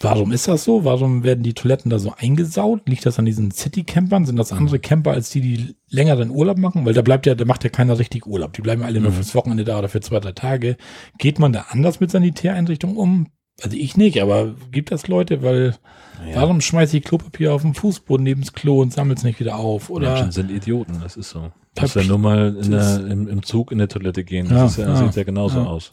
Warum 0.00 0.32
ist 0.32 0.48
das 0.48 0.64
so? 0.64 0.84
Warum 0.84 1.22
werden 1.22 1.44
die 1.44 1.54
Toiletten 1.54 1.88
da 1.88 1.98
so 1.98 2.12
eingesaut? 2.16 2.88
Liegt 2.88 3.06
das 3.06 3.18
an 3.18 3.24
diesen 3.24 3.52
City-Campern? 3.52 4.26
Sind 4.26 4.36
das 4.36 4.50
mhm. 4.50 4.58
andere 4.58 4.78
Camper 4.80 5.12
als 5.12 5.30
die, 5.30 5.40
die 5.40 5.76
längeren 5.88 6.30
Urlaub 6.30 6.58
machen? 6.58 6.84
Weil 6.84 6.94
da 6.94 7.02
bleibt 7.02 7.26
ja, 7.26 7.34
da 7.34 7.44
macht 7.44 7.64
ja 7.64 7.70
keiner 7.70 7.98
richtig 7.98 8.26
Urlaub. 8.26 8.52
Die 8.54 8.62
bleiben 8.62 8.82
alle 8.82 9.00
nur 9.00 9.12
mhm. 9.12 9.16
fürs 9.16 9.34
Wochenende 9.34 9.64
da 9.64 9.78
oder 9.78 9.88
für 9.88 10.00
zwei, 10.00 10.18
drei 10.20 10.32
Tage. 10.32 10.76
Geht 11.18 11.38
man 11.38 11.52
da 11.52 11.66
anders 11.70 12.00
mit 12.00 12.10
Sanitäreinrichtungen 12.10 12.96
um? 12.96 13.28
Also 13.62 13.76
ich 13.76 13.96
nicht, 13.96 14.20
aber 14.20 14.54
gibt 14.72 14.90
das 14.90 15.06
Leute, 15.06 15.42
weil 15.42 15.76
ja. 16.28 16.36
warum 16.36 16.60
schmeiße 16.60 16.96
ich 16.96 17.04
Klopapier 17.04 17.54
auf 17.54 17.62
den 17.62 17.74
Fußboden 17.74 18.24
neben 18.24 18.40
das 18.40 18.52
Klo 18.52 18.82
und 18.82 18.92
sammle 18.92 19.14
es 19.14 19.22
nicht 19.22 19.38
wieder 19.40 19.56
auf? 19.56 19.90
Oder 19.90 20.14
Menschen 20.14 20.32
sind 20.32 20.50
Idioten, 20.50 21.00
das 21.02 21.16
ist 21.16 21.30
so. 21.30 21.52
Du 21.74 21.82
musst 21.82 21.96
ja 21.96 22.04
nur 22.04 22.18
mal 22.18 22.52
der, 22.52 23.06
im, 23.06 23.28
im, 23.28 23.42
Zug 23.42 23.72
in 23.72 23.78
der 23.78 23.88
Toilette 23.88 24.24
gehen. 24.24 24.48
Das 24.48 24.76
ja, 24.76 24.88
ja, 24.88 24.96
sieht 24.96 25.16
ja 25.16 25.24
genauso 25.24 25.60
aus. 25.60 25.90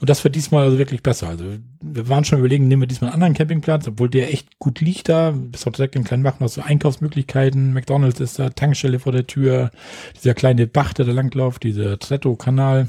Und 0.00 0.08
das 0.08 0.24
wird 0.24 0.34
diesmal 0.34 0.64
also 0.64 0.78
wirklich 0.78 1.02
besser. 1.02 1.28
Also 1.28 1.44
wir 1.82 2.08
waren 2.08 2.24
schon 2.24 2.38
überlegen, 2.38 2.68
nehmen 2.68 2.82
wir 2.82 2.86
diesmal 2.86 3.10
einen 3.10 3.22
anderen 3.22 3.34
Campingplatz, 3.34 3.86
obwohl 3.86 4.08
der 4.08 4.32
echt 4.32 4.58
gut 4.58 4.80
liegt 4.80 5.10
da. 5.10 5.32
Bis 5.32 5.66
auch 5.66 5.72
direkt 5.72 5.94
in 5.94 6.04
Kleinbach 6.04 6.40
noch 6.40 6.48
so 6.48 6.62
Einkaufsmöglichkeiten. 6.62 7.74
McDonalds 7.74 8.18
ist 8.18 8.38
da, 8.38 8.48
Tankstelle 8.48 8.98
vor 8.98 9.12
der 9.12 9.26
Tür, 9.26 9.70
dieser 10.16 10.32
kleine 10.32 10.66
Bach, 10.66 10.94
der 10.94 11.04
da 11.04 11.12
langläuft, 11.12 11.64
dieser 11.64 11.98
Tretto-Kanal. 11.98 12.88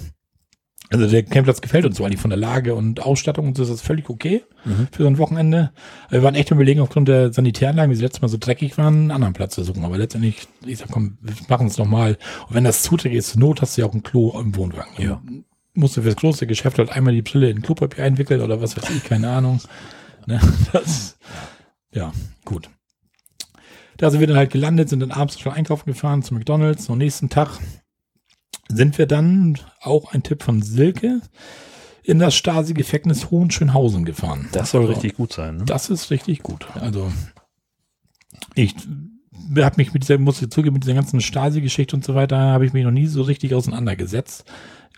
Also 0.92 1.08
der 1.08 1.24
Campingplatz 1.24 1.62
gefällt 1.62 1.86
uns 1.86 1.98
so 1.98 2.04
eigentlich 2.04 2.20
von 2.20 2.32
der 2.32 2.38
Lage 2.38 2.76
und 2.76 3.02
Ausstattung 3.02 3.48
und 3.48 3.56
so 3.56 3.64
ist 3.64 3.72
das 3.72 3.82
völlig 3.82 4.10
okay 4.10 4.44
mhm. 4.66 4.90
für 4.92 5.04
so 5.04 5.08
ein 5.08 5.18
Wochenende. 5.18 5.72
Wir 6.10 6.22
waren 6.22 6.36
echt 6.36 6.52
überlegen, 6.52 6.82
aufgrund 6.82 7.08
der 7.08 7.32
Sanitäranlagen, 7.32 7.90
wie 7.92 7.96
sie 7.96 8.04
letztes 8.04 8.22
Mal 8.22 8.28
so 8.28 8.38
dreckig 8.38 8.78
waren, 8.78 8.96
einen 8.96 9.12
anderen 9.12 9.34
Platz 9.34 9.56
zu 9.56 9.64
suchen. 9.64 9.86
Aber 9.86 9.98
letztendlich, 9.98 10.50
ich 10.66 10.80
sag, 10.80 10.92
komm, 10.92 11.18
wir 11.22 11.34
machen 11.48 11.68
es 11.68 11.78
nochmal. 11.78 12.18
Und 12.50 12.56
wenn 12.56 12.66
das 12.66 12.84
zuträglich 12.84 13.20
ist, 13.20 13.30
zur 13.30 13.40
Not 13.40 13.62
hast 13.62 13.78
du 13.78 13.82
ja 13.82 13.88
auch 13.88 13.94
ein 13.94 14.04
Klo 14.04 14.38
im 14.38 14.54
Wohnwagen. 14.58 14.92
Ja. 14.98 15.22
Musst 15.74 15.96
du 15.96 16.02
fürs 16.02 16.18
große 16.18 16.46
Geschäft 16.46 16.78
halt 16.78 16.92
einmal 16.92 17.14
die 17.14 17.22
Brille 17.22 17.50
in 17.50 17.62
Klopapier 17.62 18.04
einwickeln 18.04 18.42
oder 18.42 18.62
was 18.62 18.76
weiß 18.76 18.90
ich, 18.90 19.04
keine 19.04 19.30
Ahnung. 19.30 19.62
Ne? 20.28 20.40
Das, 20.72 21.18
ja, 21.92 22.12
gut. 22.46 22.70
Da 23.98 24.12
sind 24.12 24.20
wir 24.20 24.28
dann 24.28 24.38
halt 24.38 24.52
gelandet, 24.52 24.88
sind 24.88 25.00
dann 25.00 25.10
abends 25.10 25.40
schon 25.40 25.52
einkaufen 25.52 25.86
gefahren 25.88 26.22
zu 26.22 26.36
McDonalds. 26.36 26.92
Am 26.92 27.00
nächsten 27.00 27.30
Tag 27.30 27.58
sind 28.76 28.98
wir 28.98 29.06
dann, 29.06 29.58
auch 29.82 30.14
ein 30.14 30.24
Tipp 30.24 30.44
von 30.44 30.62
Silke, 30.62 31.22
in 32.04 32.20
das 32.20 32.36
Stasi-Gefängnis 32.36 33.30
Hohenschönhausen 33.30 34.06
gefahren. 34.06 34.50
Das 34.52 34.72
soll 34.72 34.82
also, 34.82 34.94
richtig 34.94 35.16
gut 35.16 35.34
sein. 35.34 35.58
Ne? 35.58 35.66
Das 35.66 35.90
ist 35.90 36.10
richtig 36.10 36.42
gut. 36.42 36.66
Also 36.76 37.12
ich 38.56 38.76
habe 39.58 39.76
mich 39.78 39.94
mit 39.94 40.04
dieser, 40.04 40.18
muss 40.18 40.42
ich 40.42 40.50
zugeben, 40.50 40.74
mit 40.74 40.84
dieser 40.84 40.96
ganzen 40.96 41.22
Stasi-Geschichte 41.22 41.96
und 41.96 42.04
so 42.04 42.16
weiter, 42.16 42.38
habe 42.38 42.66
ich 42.66 42.74
mich 42.74 42.84
noch 42.84 42.92
nie 42.92 43.08
so 43.08 43.22
richtig 43.22 43.54
auseinandergesetzt. 43.54 44.46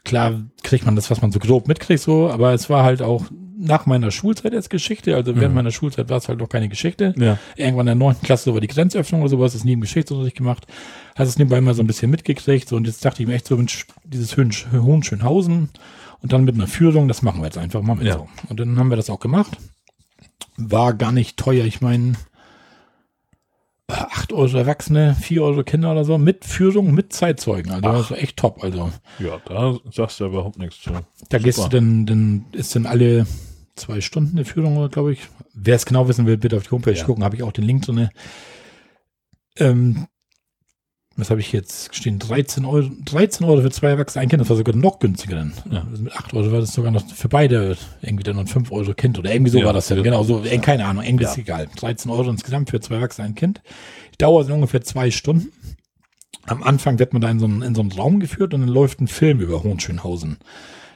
Klar 0.04 0.42
kriegt 0.64 0.86
man 0.86 0.96
das, 0.96 1.10
was 1.10 1.22
man 1.22 1.32
so 1.32 1.40
grob 1.40 1.68
mitkriegt, 1.68 2.02
so, 2.02 2.30
aber 2.30 2.54
es 2.54 2.70
war 2.70 2.84
halt 2.84 3.02
auch 3.02 3.26
nach 3.58 3.86
meiner 3.86 4.12
Schulzeit 4.12 4.54
als 4.54 4.70
Geschichte. 4.70 5.16
Also 5.16 5.36
während 5.36 5.52
mhm. 5.52 5.56
meiner 5.56 5.72
Schulzeit 5.72 6.10
war 6.10 6.18
es 6.18 6.28
halt 6.28 6.40
noch 6.40 6.50
keine 6.50 6.68
Geschichte. 6.68 7.14
Ja. 7.18 7.40
Irgendwann 7.56 7.88
in 7.88 7.98
der 7.98 8.08
neunten 8.08 8.26
Klasse 8.26 8.54
war 8.54 8.60
die 8.60 8.68
Grenzöffnung 8.68 9.22
oder 9.22 9.30
sowas, 9.30 9.56
ist 9.56 9.64
nie 9.64 9.74
im 9.74 9.82
Geschichtsunterricht 9.82 10.38
gemacht. 10.38 10.68
Hast 11.16 11.30
es 11.30 11.38
nebenbei 11.38 11.62
mal 11.62 11.74
so 11.74 11.82
ein 11.82 11.88
bisschen 11.88 12.12
mitgekriegt. 12.12 12.68
So, 12.68 12.76
und 12.76 12.86
jetzt 12.86 13.06
dachte 13.06 13.22
ich 13.22 13.28
mir 13.28 13.36
echt 13.36 13.48
so, 13.48 13.56
Mensch, 13.56 13.86
dieses 14.04 14.36
Hohenschönhausen 14.38 15.70
und 16.22 16.34
dann 16.34 16.44
mit 16.44 16.56
einer 16.56 16.68
Führung, 16.68 17.08
das 17.08 17.22
machen 17.22 17.42
wir 17.42 17.46
jetzt 17.46 17.58
einfach 17.58 17.82
mal 17.82 17.96
mit 17.96 18.08
ja. 18.08 18.14
so. 18.14 18.28
Und 18.50 18.60
dann 18.60 18.78
haben 18.78 18.90
wir 18.90 18.98
das 18.98 19.10
auch 19.10 19.20
gemacht. 19.20 19.58
War 20.58 20.94
gar 20.94 21.12
nicht 21.12 21.38
teuer. 21.38 21.66
Ich 21.66 21.82
meine, 21.82 22.14
8 23.88 24.32
Euro 24.34 24.58
Erwachsene, 24.58 25.16
4 25.16 25.44
Euro 25.44 25.64
Kinder 25.64 25.92
oder 25.92 26.06
so, 26.06 26.18
mit 26.18 26.46
Führung, 26.46 26.94
mit 26.94 27.12
Zeitzeugen. 27.14 27.72
Also 27.72 27.88
Ach. 27.88 27.98
das 27.98 28.12
war 28.12 28.18
echt 28.18 28.38
top. 28.38 28.64
Also. 28.64 28.92
Ja, 29.20 29.42
da 29.46 29.78
sagst 29.92 30.20
du 30.20 30.26
überhaupt 30.26 30.58
nichts 30.58 30.82
zu. 30.82 30.92
Da 30.92 31.00
Super. 31.00 31.40
gehst 31.40 31.60
du 31.60 31.68
dann, 31.68 32.06
dann 32.06 32.46
ist 32.54 32.76
dann 32.76 32.86
alle 32.86 33.28
zwei 33.76 34.02
Stunden 34.02 34.38
eine 34.38 34.46
Führung, 34.46 34.90
glaube 34.90 35.14
ich. 35.14 35.28
Wer 35.54 35.76
es 35.76 35.86
genau 35.86 36.08
wissen 36.08 36.26
will, 36.26 36.38
bitte 36.38 36.58
auf 36.58 36.64
die 36.64 36.72
Homepage 36.72 36.94
ja. 36.94 37.04
gucken, 37.04 37.24
habe 37.24 37.36
ich 37.36 37.44
auch 37.44 37.52
den 37.52 37.66
Link 37.66 37.86
drin. 37.86 38.10
Ähm, 39.58 40.08
was 41.16 41.30
habe 41.30 41.42
ich 41.42 41.52
jetzt 41.52 41.96
stehen? 41.96 42.18
13 42.18 42.66
Euro, 42.66 42.90
13 43.06 43.46
Euro 43.46 43.62
für 43.62 43.70
zwei 43.70 43.90
Erwachsene, 43.90 44.24
ein 44.24 44.30
Kind, 44.30 44.42
das 44.42 44.50
war 44.50 44.58
sogar 44.58 44.76
noch 44.76 44.98
günstiger 44.98 45.36
dann. 45.36 45.54
Ja. 45.70 45.84
Mit 45.84 46.12
8 46.12 46.34
Euro 46.34 46.52
war 46.52 46.60
das 46.60 46.74
sogar 46.74 46.92
noch 46.92 47.08
für 47.08 47.30
beide 47.30 47.78
irgendwie 48.02 48.24
dann 48.24 48.38
noch 48.38 48.48
5 48.48 48.72
Euro 48.72 48.94
Kind 48.96 49.20
oder 49.20 49.32
irgendwie 49.32 49.52
so 49.52 49.60
ja, 49.60 49.66
war 49.66 49.74
das 49.74 49.88
dann. 49.88 50.02
Genau, 50.02 50.24
so, 50.24 50.44
ja. 50.44 50.58
keine 50.58 50.86
Ahnung, 50.86 51.04
irgendwie 51.04 51.26
ist 51.26 51.38
egal. 51.38 51.68
13 51.76 52.10
Euro 52.10 52.30
insgesamt 52.30 52.72
für 52.72 52.80
zwei 52.80 52.96
Erwachsene, 52.96 53.28
ein 53.28 53.36
Kind. 53.36 53.62
Die 54.14 54.18
Dauer 54.18 54.44
sind 54.44 54.54
ungefähr 54.54 54.82
zwei 54.82 55.12
Stunden. 55.12 55.52
Am 56.46 56.64
Anfang 56.64 56.98
wird 56.98 57.14
man 57.14 57.22
da 57.22 57.30
in 57.30 57.40
so 57.40 57.46
einen, 57.46 57.62
in 57.62 57.76
so 57.76 57.82
einen 57.82 57.92
Raum 57.92 58.20
geführt 58.20 58.54
und 58.54 58.62
dann 58.62 58.70
läuft 58.70 59.00
ein 59.00 59.08
Film 59.08 59.40
über 59.40 59.64
Hohenschönhausen. 59.64 60.38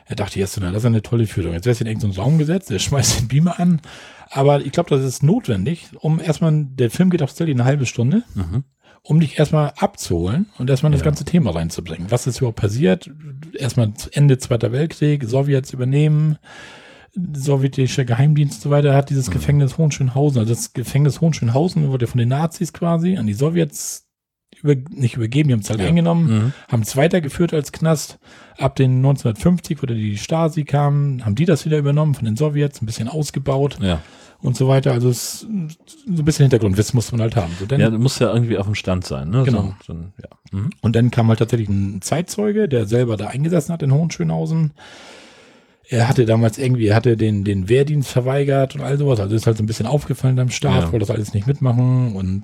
Er 0.06 0.16
dachte 0.16 0.40
jetzt, 0.40 0.58
na, 0.60 0.72
das 0.72 0.84
ist 0.84 0.86
eine 0.86 1.02
tolle 1.02 1.28
Führung. 1.28 1.54
Jetzt 1.54 1.66
wärst 1.66 1.82
du 1.82 1.84
in 1.84 1.90
irgendeinen 1.90 2.14
so 2.14 2.22
Raum 2.22 2.38
gesetzt, 2.38 2.70
der 2.70 2.80
schmeißt 2.80 3.20
den 3.20 3.28
Beamer 3.28 3.60
an. 3.60 3.82
Aber 4.30 4.62
ich 4.62 4.72
glaube, 4.72 4.90
das 4.90 5.04
ist 5.04 5.24
notwendig, 5.24 5.90
um 6.00 6.20
erstmal, 6.20 6.66
der 6.66 6.90
Film 6.90 7.10
geht 7.10 7.22
auch 7.22 7.30
still 7.30 7.50
eine 7.50 7.66
halbe 7.66 7.86
Stunde, 7.86 8.24
mhm. 8.36 8.64
Um 9.04 9.20
dich 9.20 9.40
erstmal 9.40 9.74
abzuholen 9.78 10.48
und 10.58 10.70
erstmal 10.70 10.92
ja. 10.92 10.98
das 10.98 11.04
ganze 11.04 11.26
Thema 11.26 11.52
reinzubringen. 11.52 12.12
Was 12.12 12.28
ist 12.28 12.40
überhaupt 12.40 12.60
passiert? 12.60 13.10
Erstmal 13.54 13.94
Ende 14.12 14.38
Zweiter 14.38 14.72
Weltkrieg, 14.72 15.24
Sowjets 15.24 15.74
übernehmen, 15.74 16.38
sowjetischer 17.34 18.06
Geheimdienst 18.06 18.58
und 18.58 18.62
so 18.64 18.70
weiter 18.70 18.94
hat 18.94 19.10
dieses 19.10 19.30
mhm. 19.30 19.34
Gefängnis 19.34 19.78
Hohenschönhausen, 19.78 20.40
also 20.40 20.54
das 20.54 20.74
Gefängnis 20.74 21.22
Hohenschönhausen 21.22 21.90
wurde 21.90 22.08
von 22.08 22.20
den 22.20 22.30
Nazis 22.30 22.74
quasi 22.74 23.18
an 23.18 23.28
die 23.28 23.34
Sowjets 23.34 24.08
über, 24.62 24.76
nicht 24.90 25.16
übergeben, 25.16 25.50
die 25.50 25.54
haben 25.54 25.62
es 25.62 25.70
halt 25.70 25.80
ja. 25.80 25.88
eingenommen, 25.88 26.30
mhm. 26.30 26.54
haben 26.68 26.82
es 26.82 26.96
weitergeführt 26.96 27.54
als 27.54 27.72
Knast. 27.72 28.20
Ab 28.58 28.76
den 28.76 28.98
1950, 28.98 29.82
wo 29.82 29.86
die 29.86 30.18
Stasi 30.18 30.64
kam, 30.64 31.24
haben 31.24 31.36
die 31.36 31.46
das 31.46 31.66
wieder 31.66 31.78
übernommen 31.78 32.16
von 32.16 32.26
den 32.26 32.36
Sowjets, 32.36 32.82
ein 32.82 32.88
bisschen 32.88 33.08
ausgebaut. 33.08 33.78
Ja. 33.82 34.02
Und 34.42 34.56
so 34.56 34.68
weiter. 34.68 34.92
Also 34.92 35.10
es, 35.10 35.40
so 35.40 35.48
ein 35.48 36.26
bisschen 36.26 36.44
Hintergrundwissen 36.44 36.96
muss 36.96 37.12
man 37.12 37.22
halt 37.22 37.36
haben. 37.36 37.52
So, 37.60 37.66
denn, 37.66 37.80
ja, 37.80 37.90
du 37.90 37.98
musst 37.98 38.20
ja 38.20 38.32
irgendwie 38.32 38.58
auf 38.58 38.68
dem 38.68 38.76
Stand 38.76 39.06
sein. 39.06 39.30
Ne? 39.30 39.44
Genau. 39.44 39.74
So, 39.86 39.94
so 39.94 40.00
ja. 40.22 40.30
mhm. 40.52 40.70
Und 40.82 40.96
dann 40.96 41.10
kam 41.10 41.28
halt 41.30 41.40
tatsächlich 41.40 41.70
ein 41.70 42.02
Zeitzeuge, 42.02 42.70
der 42.70 42.86
selber 42.86 43.18
da 43.18 43.28
eingesessen 43.28 43.74
hat 43.74 43.82
in 43.82 43.92
Hohenschönhausen 43.92 44.74
er 45.90 46.10
hatte 46.10 46.26
damals 46.26 46.58
irgendwie, 46.58 46.88
er 46.88 46.96
hatte 46.96 47.16
den, 47.16 47.44
den 47.44 47.70
Wehrdienst 47.70 48.10
verweigert 48.10 48.76
und 48.76 48.82
all 48.82 48.98
sowas. 48.98 49.20
Also 49.20 49.36
ist 49.36 49.48
halt 49.48 49.58
so 49.58 49.64
ein 49.64 49.68
bisschen 49.68 49.86
aufgefallen 49.86 50.40
am 50.40 50.50
Start, 50.50 50.84
ja. 50.84 50.92
wollte 50.92 51.06
das 51.06 51.12
alles 51.12 51.34
nicht 51.34 51.48
mitmachen 51.48 52.16
und 52.16 52.44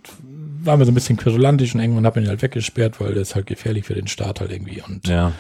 war 0.64 0.78
mir 0.78 0.86
so 0.86 0.92
ein 0.92 0.96
bisschen 0.96 1.18
querulantisch 1.18 1.76
und 1.76 1.82
irgendwann 1.82 2.06
hat 2.06 2.16
man 2.16 2.24
ihn 2.24 2.30
halt 2.30 2.42
weggesperrt, 2.42 3.02
weil 3.02 3.14
das 3.14 3.30
ist 3.30 3.36
halt 3.36 3.48
gefährlich 3.48 3.86
für 3.86 3.96
den 3.96 4.08
Staat 4.08 4.40
halt 4.40 4.52
irgendwie. 4.52 4.82
Und 4.82 5.08
ja, 5.08 5.34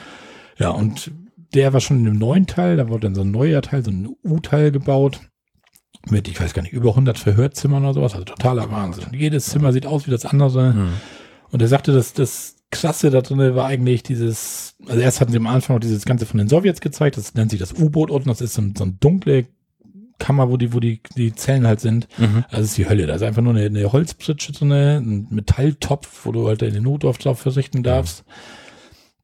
ja 0.57 0.69
und 0.69 1.11
der 1.53 1.71
war 1.71 1.79
schon 1.79 1.99
in 1.99 2.05
dem 2.05 2.17
neuen 2.17 2.45
Teil, 2.45 2.75
da 2.75 2.89
wurde 2.89 3.01
dann 3.01 3.15
so 3.15 3.21
ein 3.21 3.31
neuer 3.31 3.61
Teil, 3.61 3.85
so 3.85 3.91
ein 3.91 4.09
U-Teil 4.23 4.71
gebaut 4.71 5.21
mit, 6.09 6.27
ich 6.27 6.39
weiß 6.39 6.53
gar 6.53 6.61
nicht, 6.63 6.73
über 6.73 6.89
100 6.89 7.17
Verhörzimmern 7.17 7.83
oder 7.83 7.93
sowas, 7.93 8.13
also 8.13 8.25
totaler 8.25 8.69
Wahnsinn. 8.71 9.05
Jedes 9.13 9.45
Zimmer 9.45 9.71
sieht 9.71 9.85
aus 9.85 10.05
wie 10.05 10.11
das 10.11 10.25
andere. 10.25 10.73
Mhm. 10.73 10.93
Und 11.51 11.61
er 11.61 11.67
sagte, 11.67 11.93
dass 11.93 12.13
das 12.13 12.55
Krasse 12.71 13.11
da 13.11 13.21
drin 13.21 13.55
war 13.55 13.67
eigentlich 13.67 14.03
dieses, 14.03 14.75
also 14.87 14.99
erst 14.99 15.21
hatten 15.21 15.31
sie 15.31 15.37
am 15.37 15.47
Anfang 15.47 15.75
noch 15.75 15.81
dieses 15.81 16.05
Ganze 16.05 16.25
von 16.25 16.39
den 16.39 16.49
Sowjets 16.49 16.81
gezeigt, 16.81 17.17
das 17.17 17.35
nennt 17.35 17.51
sich 17.51 17.59
das 17.59 17.73
U-Boot 17.73 18.09
unten, 18.09 18.29
das 18.29 18.41
ist 18.41 18.55
so, 18.55 18.63
so 18.75 18.83
ein 18.83 18.97
dunkle 18.99 19.45
Kammer, 20.19 20.49
wo 20.49 20.57
die, 20.57 20.73
wo 20.73 20.79
die, 20.79 21.01
die 21.15 21.33
Zellen 21.33 21.67
halt 21.67 21.79
sind. 21.79 22.07
Mhm. 22.17 22.45
Also 22.49 22.63
ist 22.63 22.77
die 22.77 22.87
Hölle. 22.87 23.07
Da 23.07 23.15
ist 23.15 23.23
einfach 23.23 23.41
nur 23.41 23.53
eine, 23.53 23.65
eine 23.65 23.91
Holzpritsche 23.91 24.53
drin, 24.53 24.71
ein 24.71 25.27
Metalltopf, 25.29 26.25
wo 26.25 26.31
du 26.31 26.47
halt 26.47 26.61
deine 26.61 26.81
drauf 26.81 27.17
verrichten 27.39 27.83
darfst. 27.83 28.25
Mhm. 28.25 28.31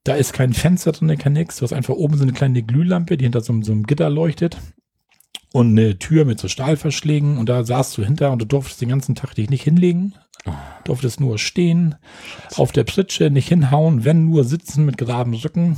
Da 0.04 0.16
ist 0.16 0.34
kein 0.34 0.54
Fenster 0.54 0.92
drin, 0.92 1.18
kein 1.18 1.34
nix. 1.34 1.58
Du 1.58 1.64
hast 1.64 1.74
einfach 1.74 1.94
oben 1.94 2.18
so 2.18 2.24
eine 2.24 2.34
kleine 2.34 2.64
Glühlampe, 2.64 3.18
die 3.18 3.26
hinter 3.26 3.42
so, 3.42 3.62
so 3.62 3.72
einem 3.72 3.84
Gitter 3.84 4.10
leuchtet. 4.10 4.58
Und 5.52 5.70
eine 5.70 5.98
Tür 5.98 6.26
mit 6.26 6.40
so 6.40 6.48
Stahlverschlägen. 6.48 7.38
Und 7.38 7.50
da 7.50 7.64
saßt 7.64 7.98
du 7.98 8.04
hinter 8.04 8.32
und 8.32 8.40
du 8.40 8.46
durftest 8.46 8.82
den 8.82 8.90
ganzen 8.90 9.16
Tag 9.16 9.34
dich 9.36 9.50
nicht 9.50 9.64
hinlegen. 9.64 10.14
Du 10.46 10.52
durftest 10.86 11.20
nur 11.20 11.38
stehen, 11.38 11.96
auf 12.56 12.72
der 12.72 12.84
Pritsche, 12.84 13.30
nicht 13.30 13.48
hinhauen, 13.48 14.06
wenn 14.06 14.26
nur 14.26 14.44
sitzen 14.44 14.86
mit 14.86 14.98
geraden 14.98 15.34
Rücken. 15.34 15.78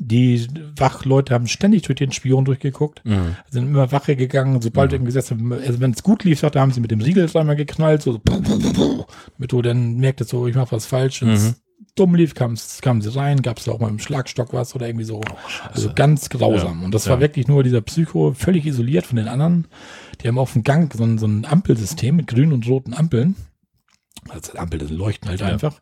Die 0.00 0.46
Wachleute 0.76 1.34
haben 1.34 1.48
ständig 1.48 1.82
durch 1.82 1.98
den 1.98 2.12
Spion 2.12 2.44
durchgeguckt, 2.44 3.04
mhm. 3.04 3.34
sind 3.50 3.66
immer 3.66 3.90
Wache 3.90 4.14
gegangen, 4.14 4.62
sobald 4.62 4.90
mhm. 4.90 4.94
irgendwie 4.94 5.12
gesessen, 5.12 5.52
also 5.52 5.80
wenn 5.80 5.90
es 5.90 6.04
gut 6.04 6.22
lief, 6.22 6.40
da 6.40 6.60
haben 6.60 6.70
sie 6.70 6.80
mit 6.80 6.92
dem 6.92 7.00
Siegel 7.00 7.26
dreimal 7.26 7.56
geknallt, 7.56 8.02
so, 8.02 8.18
damit 8.24 9.52
du 9.52 9.60
dann 9.60 9.96
merktest, 9.96 10.30
so, 10.30 10.46
ich 10.46 10.54
mach 10.54 10.70
was 10.70 10.86
falsch. 10.86 11.22
Mhm. 11.22 11.54
Dumm 11.94 12.14
lief, 12.14 12.34
kamen 12.34 12.56
sie 12.56 13.14
rein, 13.14 13.42
gab 13.42 13.58
es 13.58 13.68
auch 13.68 13.80
mal 13.80 13.88
im 13.88 13.98
Schlagstock 13.98 14.52
was 14.52 14.74
oder 14.74 14.86
irgendwie 14.86 15.04
so. 15.04 15.20
Oh, 15.20 15.68
also 15.72 15.92
ganz 15.94 16.28
grausam. 16.28 16.80
Ja. 16.80 16.84
Und 16.84 16.94
das 16.94 17.06
ja. 17.06 17.12
war 17.12 17.20
wirklich 17.20 17.48
nur 17.48 17.62
dieser 17.62 17.80
Psycho, 17.80 18.32
völlig 18.34 18.66
isoliert 18.66 19.06
von 19.06 19.16
den 19.16 19.28
anderen. 19.28 19.66
Die 20.20 20.28
haben 20.28 20.38
auf 20.38 20.52
dem 20.52 20.62
Gang 20.62 20.92
so 20.94 21.04
ein, 21.04 21.18
so 21.18 21.26
ein 21.26 21.44
Ampelsystem 21.44 22.16
mit 22.16 22.26
grünen 22.26 22.52
und 22.52 22.66
roten 22.68 22.94
Ampeln. 22.94 23.36
Also 24.28 24.58
Ampel, 24.58 24.78
das 24.78 24.90
leuchten 24.90 25.28
halt 25.28 25.40
ja. 25.40 25.46
einfach. 25.46 25.80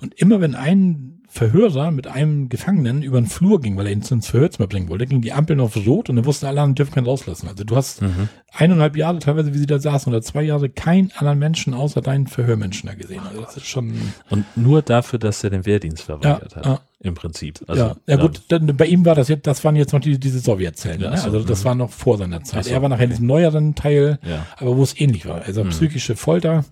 Und 0.00 0.14
immer 0.14 0.40
wenn 0.40 0.54
ein 0.54 1.13
Verhörer 1.34 1.90
mit 1.90 2.06
einem 2.06 2.48
Gefangenen 2.48 3.02
über 3.02 3.20
den 3.20 3.26
Flur 3.26 3.60
ging, 3.60 3.76
weil 3.76 3.86
er 3.86 3.92
ihn 3.92 4.02
ins 4.08 4.28
Verhörzimmer 4.28 4.68
bringen 4.68 4.88
wollte, 4.88 5.04
ging 5.04 5.20
die 5.20 5.32
Ampel 5.32 5.58
auf 5.58 5.76
rot 5.76 6.08
und 6.08 6.14
dann 6.14 6.26
wussten 6.26 6.46
alle 6.46 6.60
anderen, 6.60 6.76
dürfen 6.76 6.94
keinen 6.94 7.06
rauslassen. 7.06 7.48
Also 7.48 7.64
du 7.64 7.74
hast 7.74 8.02
mhm. 8.02 8.28
eineinhalb 8.52 8.96
Jahre 8.96 9.18
teilweise, 9.18 9.52
wie 9.52 9.58
sie 9.58 9.66
da 9.66 9.80
saßen, 9.80 10.12
oder 10.12 10.22
zwei 10.22 10.44
Jahre 10.44 10.68
keinen 10.68 11.10
anderen 11.16 11.40
Menschen 11.40 11.74
außer 11.74 12.02
deinen 12.02 12.28
Verhörmenschen 12.28 12.88
da 12.88 12.94
gesehen. 12.94 13.20
Also 13.28 13.40
das 13.40 13.56
ist 13.56 13.66
schon. 13.66 13.94
Und 14.30 14.44
nur 14.56 14.82
dafür, 14.82 15.18
dass 15.18 15.42
er 15.42 15.50
den 15.50 15.66
Wehrdienst 15.66 16.04
verweigert 16.04 16.52
ja, 16.52 16.56
hat. 16.56 16.66
Ja. 16.66 16.80
Im 17.00 17.14
Prinzip. 17.14 17.64
Also, 17.66 17.82
ja, 17.82 17.96
ja 18.06 18.16
gut, 18.16 18.42
dann, 18.48 18.68
bei 18.76 18.86
ihm 18.86 19.04
war 19.04 19.16
das 19.16 19.26
jetzt, 19.26 19.48
das 19.48 19.64
waren 19.64 19.74
jetzt 19.74 19.92
noch 19.92 20.00
die, 20.00 20.20
diese 20.20 20.38
Sowjetzellen. 20.38 21.00
Ne? 21.00 21.10
Also 21.10 21.42
das 21.42 21.62
mhm. 21.62 21.64
war 21.64 21.74
noch 21.74 21.90
vor 21.90 22.16
seiner 22.16 22.44
Zeit. 22.44 22.66
So, 22.66 22.70
er 22.70 22.80
war 22.80 22.88
nachher 22.88 23.04
in 23.04 23.10
diesem 23.10 23.26
neueren 23.26 23.74
Teil, 23.74 24.20
aber 24.56 24.76
wo 24.76 24.84
es 24.84 24.98
ähnlich 25.00 25.26
war. 25.26 25.42
Also 25.42 25.64
mhm. 25.64 25.70
psychische 25.70 26.14
Folter. 26.14 26.64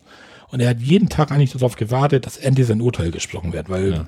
Und 0.53 0.61
er 0.61 0.71
hat 0.71 0.81
jeden 0.81 1.09
Tag 1.09 1.33
eigentlich 1.33 1.53
darauf 1.53 1.75
gewartet, 1.75 2.27
dass 2.27 2.37
endlich 2.37 2.69
sein 2.69 2.81
Urteil 2.81 3.11
gesprochen 3.11 3.53
wird, 3.53 3.69
weil 3.69 4.07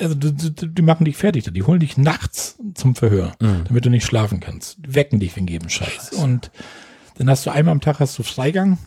also 0.00 0.14
die, 0.14 0.74
die, 0.74 0.82
machen 0.82 1.04
dich 1.04 1.16
fertig, 1.16 1.44
die 1.52 1.62
holen 1.62 1.80
dich 1.80 1.96
nachts 1.96 2.58
zum 2.74 2.94
Verhör, 2.94 3.32
mhm. 3.40 3.64
damit 3.66 3.84
du 3.84 3.90
nicht 3.90 4.04
schlafen 4.04 4.40
kannst. 4.40 4.78
Die 4.84 4.94
wecken 4.94 5.20
dich 5.20 5.36
wegen 5.36 5.46
jedem 5.46 5.68
Scheiß. 5.68 6.10
Scheiße. 6.10 6.16
Und 6.16 6.50
dann 7.16 7.28
hast 7.28 7.46
du 7.46 7.50
einmal 7.50 7.72
am 7.72 7.80
Tag 7.80 8.00
hast 8.00 8.18
du 8.18 8.22
Freigang. 8.22 8.78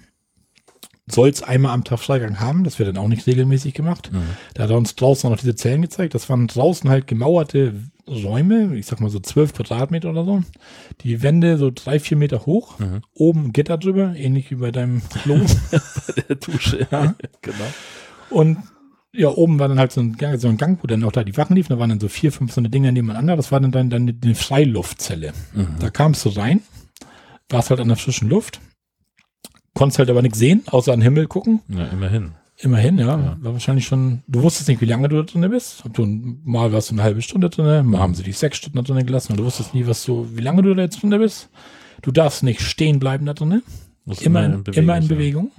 Sollst 1.08 1.48
einmal 1.48 1.72
am 1.72 1.84
Tag 1.84 2.00
Freigang 2.00 2.40
haben, 2.40 2.64
das 2.64 2.80
wird 2.80 2.90
dann 2.90 2.98
auch 2.98 3.08
nicht 3.08 3.28
regelmäßig 3.28 3.76
gemacht. 3.76 4.10
Mhm. 4.12 4.24
Da 4.56 4.64
hat 4.64 4.72
er 4.72 4.78
uns 4.78 4.96
draußen 4.96 5.30
noch 5.30 5.38
diese 5.38 5.56
Zellen 5.56 5.84
gezeigt. 5.84 6.16
Das 6.16 6.30
waren 6.30 6.48
draußen 6.48 6.90
halt 6.90 7.06
gemauerte 7.06 7.76
Räume, 8.08 8.76
ich 8.76 8.88
sag 8.88 9.02
mal 9.02 9.10
so 9.10 9.20
zwölf 9.20 9.54
Quadratmeter 9.54 10.10
oder 10.10 10.26
so. 10.26 10.44
Die 11.02 11.22
Wände 11.22 11.58
so 11.58 11.72
drei, 11.74 12.00
vier 12.00 12.18
Meter 12.18 12.46
hoch, 12.46 12.80
mhm. 12.80 13.02
oben 13.14 13.54
Gitter 13.54 13.78
drüber, 13.78 14.16
ähnlich 14.16 14.50
wie 14.50 14.56
bei 14.56 14.72
deinem 14.72 15.02
Klo. 15.10 15.36
bei 15.72 16.22
der 16.22 16.36
Dusche, 16.38 16.88
ja. 16.92 17.16
genau. 17.42 17.66
Und 18.30 18.58
ja, 19.16 19.30
oben 19.30 19.60
war 19.60 19.68
dann 19.68 19.80
halt 19.80 19.92
so 19.92 20.02
ein, 20.02 20.18
Gang, 20.18 20.40
so 20.40 20.48
ein 20.48 20.58
Gang, 20.58 20.80
wo 20.82 20.88
dann 20.88 21.04
auch 21.04 21.12
da 21.12 21.24
die 21.24 21.38
Wachen 21.38 21.56
liefen. 21.56 21.74
Da 21.74 21.80
waren 21.80 21.90
dann 21.90 22.00
so 22.00 22.08
vier, 22.08 22.32
fünf 22.32 22.54
so 22.54 22.62
eine 22.62 22.70
Dinger 22.70 22.92
nebeneinander. 22.92 23.36
Das 23.36 23.52
war 23.52 23.60
dann, 23.60 23.72
dann, 23.72 23.90
dann 23.90 24.20
eine 24.24 24.36
Freiluftzelle. 24.36 25.34
Mhm. 25.54 25.76
Da 25.80 25.90
kamst 25.90 26.26
du 26.26 26.30
rein, 26.30 26.62
warst 27.50 27.70
halt 27.70 27.80
an 27.80 27.88
der 27.88 27.98
frischen 27.98 28.30
Luft, 28.30 28.60
konntest 29.74 30.00
halt 30.00 30.10
aber 30.10 30.22
nichts 30.22 30.40
sehen, 30.40 30.64
außer 30.68 30.94
an 30.94 31.00
den 31.00 31.04
Himmel 31.04 31.28
gucken. 31.28 31.62
Ja, 31.70 31.86
immerhin. 31.86 32.32
Immerhin, 32.58 32.98
ja. 32.98 33.08
ja. 33.08 33.38
War 33.42 33.54
wahrscheinlich 33.54 33.86
schon, 33.86 34.24
du 34.28 34.42
wusstest 34.42 34.70
nicht, 34.70 34.80
wie 34.80 34.86
lange 34.86 35.10
du 35.10 35.18
da 35.18 35.24
drin 35.24 35.50
bist. 35.50 35.84
Ob 35.86 35.94
du, 35.94 36.06
mal 36.06 36.72
warst 36.72 36.90
du 36.90 36.96
eine 36.96 37.04
halbe 37.04 37.22
Stunde 37.22 37.50
drin, 37.50 37.86
mal 37.86 38.00
haben 38.00 38.16
sie 38.16 38.24
dich 38.24 38.38
sechs 38.38 38.58
Stunden 38.58 38.78
da 38.78 38.82
drin 38.82 39.06
gelassen 39.06 39.34
und 39.34 39.40
du 39.40 39.44
wusstest 39.44 39.74
nie, 39.74 39.86
was 39.88 40.06
du, 40.06 40.28
wie 40.34 40.42
lange 40.42 40.62
du 40.62 40.74
da 40.74 40.84
jetzt 40.84 41.02
drin 41.02 41.10
bist. 41.10 41.50
Du 42.02 42.12
darfst 42.12 42.44
nicht 42.44 42.62
stehen 42.62 43.00
bleiben 43.00 43.26
da 43.26 43.34
drin. 43.34 43.62
Immer, 44.22 44.46
in, 44.46 44.64
Bewegung, 44.64 44.84
immer 44.84 44.98
in 44.98 45.08
Bewegung. 45.08 45.52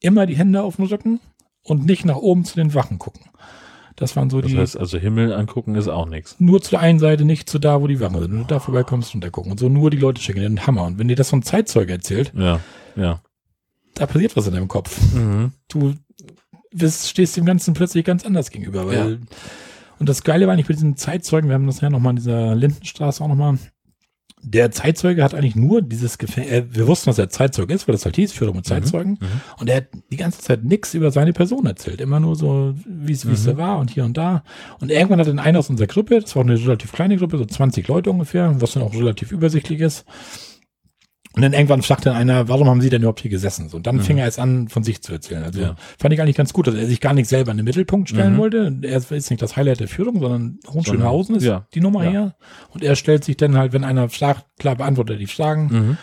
Immer 0.00 0.26
die 0.26 0.36
Hände 0.36 0.62
auf 0.62 0.76
dem 0.76 0.86
Rücken 0.86 1.20
und 1.64 1.86
nicht 1.86 2.04
nach 2.04 2.16
oben 2.16 2.44
zu 2.44 2.56
den 2.56 2.74
Wachen 2.74 2.98
gucken. 2.98 3.22
Das 3.96 4.16
waren 4.16 4.30
so 4.30 4.40
das 4.40 4.50
die. 4.50 4.56
Das 4.56 4.70
heißt, 4.70 4.78
also 4.78 4.98
Himmel 4.98 5.32
angucken 5.32 5.74
ist 5.74 5.88
auch 5.88 6.06
nichts. 6.06 6.36
Nur 6.38 6.62
zu 6.62 6.70
der 6.70 6.80
einen 6.80 6.98
Seite, 6.98 7.24
nicht 7.24 7.48
zu 7.48 7.58
da, 7.58 7.80
wo 7.80 7.86
die 7.86 8.00
Wachen 8.00 8.20
sind. 8.20 8.30
Du 8.32 8.44
da 8.44 8.58
vorbeikommst 8.58 9.14
und 9.14 9.22
da 9.22 9.30
gucken. 9.30 9.52
Und 9.52 9.60
so 9.60 9.68
nur 9.68 9.90
die 9.90 9.98
Leute 9.98 10.20
schicken, 10.20 10.40
den 10.40 10.66
Hammer. 10.66 10.84
Und 10.84 10.98
wenn 10.98 11.08
dir 11.08 11.16
das 11.16 11.30
von 11.30 11.42
Zeitzeuge 11.42 11.92
erzählt, 11.92 12.32
ja, 12.34 12.60
ja. 12.96 13.20
Da 13.94 14.06
passiert 14.06 14.34
was 14.36 14.46
in 14.46 14.54
deinem 14.54 14.68
Kopf. 14.68 14.98
Mhm. 15.12 15.52
Du 15.68 15.94
bist, 16.72 17.08
stehst 17.08 17.36
dem 17.36 17.44
Ganzen 17.44 17.74
plötzlich 17.74 18.04
ganz 18.04 18.24
anders 18.24 18.50
gegenüber, 18.50 18.86
weil, 18.86 19.12
ja. 19.12 19.18
und 19.98 20.08
das 20.08 20.24
Geile 20.24 20.46
war 20.46 20.56
nicht 20.56 20.68
mit 20.68 20.78
diesen 20.78 20.96
Zeitzeugen, 20.96 21.50
wir 21.50 21.54
haben 21.54 21.66
das 21.66 21.82
ja 21.82 21.90
nochmal 21.90 22.12
in 22.12 22.16
dieser 22.16 22.54
Lindenstraße 22.54 23.22
auch 23.22 23.28
nochmal 23.28 23.58
der 24.42 24.72
Zeitzeuge 24.72 25.22
hat 25.22 25.34
eigentlich 25.34 25.54
nur 25.54 25.82
dieses 25.82 26.18
Gefängnis, 26.18 26.52
äh, 26.52 26.64
wir 26.70 26.86
wussten, 26.88 27.10
dass 27.10 27.18
er 27.18 27.30
Zeitzeuge 27.30 27.72
ist, 27.72 27.86
weil 27.86 27.92
das 27.92 28.04
halt 28.04 28.16
hieß, 28.16 28.32
Führung 28.32 28.56
mit 28.56 28.64
mhm, 28.64 28.68
Zeitzeugen. 28.68 29.12
Mhm, 29.20 29.40
und 29.58 29.70
er 29.70 29.76
hat 29.76 29.86
die 30.10 30.16
ganze 30.16 30.40
Zeit 30.40 30.64
nichts 30.64 30.94
über 30.94 31.10
seine 31.10 31.32
Person 31.32 31.64
erzählt. 31.66 32.00
Immer 32.00 32.18
nur 32.18 32.34
so, 32.34 32.74
wie 32.84 33.12
es 33.12 33.24
mhm. 33.24 33.36
da 33.44 33.56
war 33.56 33.78
und 33.78 33.90
hier 33.90 34.04
und 34.04 34.16
da. 34.16 34.42
Und 34.80 34.90
irgendwann 34.90 35.20
hat 35.20 35.28
dann 35.28 35.38
einer 35.38 35.60
aus 35.60 35.70
unserer 35.70 35.86
Gruppe, 35.86 36.20
das 36.20 36.34
war 36.34 36.42
auch 36.42 36.46
eine 36.46 36.58
relativ 36.58 36.92
kleine 36.92 37.16
Gruppe, 37.16 37.38
so 37.38 37.44
20 37.44 37.86
Leute 37.86 38.10
ungefähr, 38.10 38.60
was 38.60 38.72
dann 38.72 38.82
auch 38.82 38.92
relativ 38.92 39.30
übersichtlich 39.30 39.80
ist, 39.80 40.04
und 41.34 41.42
dann 41.42 41.52
irgendwann 41.54 41.82
fragte 41.82 42.10
dann 42.10 42.18
einer, 42.18 42.48
warum 42.48 42.68
haben 42.68 42.80
Sie 42.80 42.90
denn 42.90 43.02
überhaupt 43.02 43.20
hier 43.20 43.30
gesessen? 43.30 43.68
So, 43.68 43.78
und 43.78 43.86
dann 43.86 43.96
mhm. 43.96 44.00
fing 44.02 44.18
er 44.18 44.26
es 44.26 44.38
an, 44.38 44.68
von 44.68 44.84
sich 44.84 45.02
zu 45.02 45.12
erzählen. 45.12 45.42
Also 45.42 45.60
ja. 45.60 45.76
fand 45.98 46.12
ich 46.12 46.20
eigentlich 46.20 46.36
ganz 46.36 46.52
gut, 46.52 46.66
dass 46.66 46.74
er 46.74 46.86
sich 46.86 47.00
gar 47.00 47.14
nicht 47.14 47.28
selber 47.28 47.50
in 47.52 47.56
den 47.56 47.64
Mittelpunkt 47.64 48.10
stellen 48.10 48.34
mhm. 48.34 48.38
wollte. 48.38 48.78
Er 48.82 48.96
ist 48.96 49.30
nicht 49.30 49.40
das 49.40 49.56
Highlight 49.56 49.80
der 49.80 49.88
Führung, 49.88 50.20
sondern 50.20 50.58
Hohenschönhausen 50.68 51.36
ist 51.36 51.44
ja. 51.44 51.66
die 51.72 51.80
Nummer 51.80 52.04
ja. 52.04 52.10
her. 52.10 52.34
Und 52.70 52.84
er 52.84 52.96
stellt 52.96 53.24
sich 53.24 53.38
dann 53.38 53.56
halt, 53.56 53.72
wenn 53.72 53.84
einer 53.84 54.10
fragt, 54.10 54.44
klar 54.58 54.76
beantwortet 54.76 55.16
er 55.16 55.18
die 55.18 55.26
Fragen. 55.26 55.68
Mhm. 55.70 55.96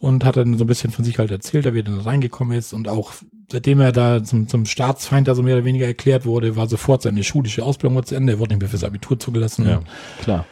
Und 0.00 0.24
hat 0.24 0.36
dann 0.36 0.58
so 0.58 0.64
ein 0.64 0.66
bisschen 0.66 0.90
von 0.90 1.04
sich 1.04 1.20
halt 1.20 1.30
erzählt, 1.30 1.64
wie 1.72 1.78
er 1.78 1.84
dann 1.84 2.00
reingekommen 2.00 2.58
ist. 2.58 2.72
Und 2.72 2.88
auch 2.88 3.12
seitdem 3.52 3.78
er 3.78 3.92
da 3.92 4.24
zum, 4.24 4.48
zum 4.48 4.66
Staatsfeind 4.66 5.28
da 5.28 5.36
so 5.36 5.44
mehr 5.44 5.54
oder 5.54 5.64
weniger 5.64 5.86
erklärt 5.86 6.26
wurde, 6.26 6.56
war 6.56 6.66
sofort 6.66 7.02
seine 7.02 7.22
schulische 7.22 7.62
Ausbildung 7.62 8.04
zu 8.04 8.16
Ende. 8.16 8.32
Er 8.32 8.38
wurde 8.40 8.54
nicht 8.54 8.62
mehr 8.62 8.68
fürs 8.68 8.82
Abitur 8.82 9.20
zugelassen. 9.20 9.64
Ja, 9.64 9.80
klar. 10.20 10.44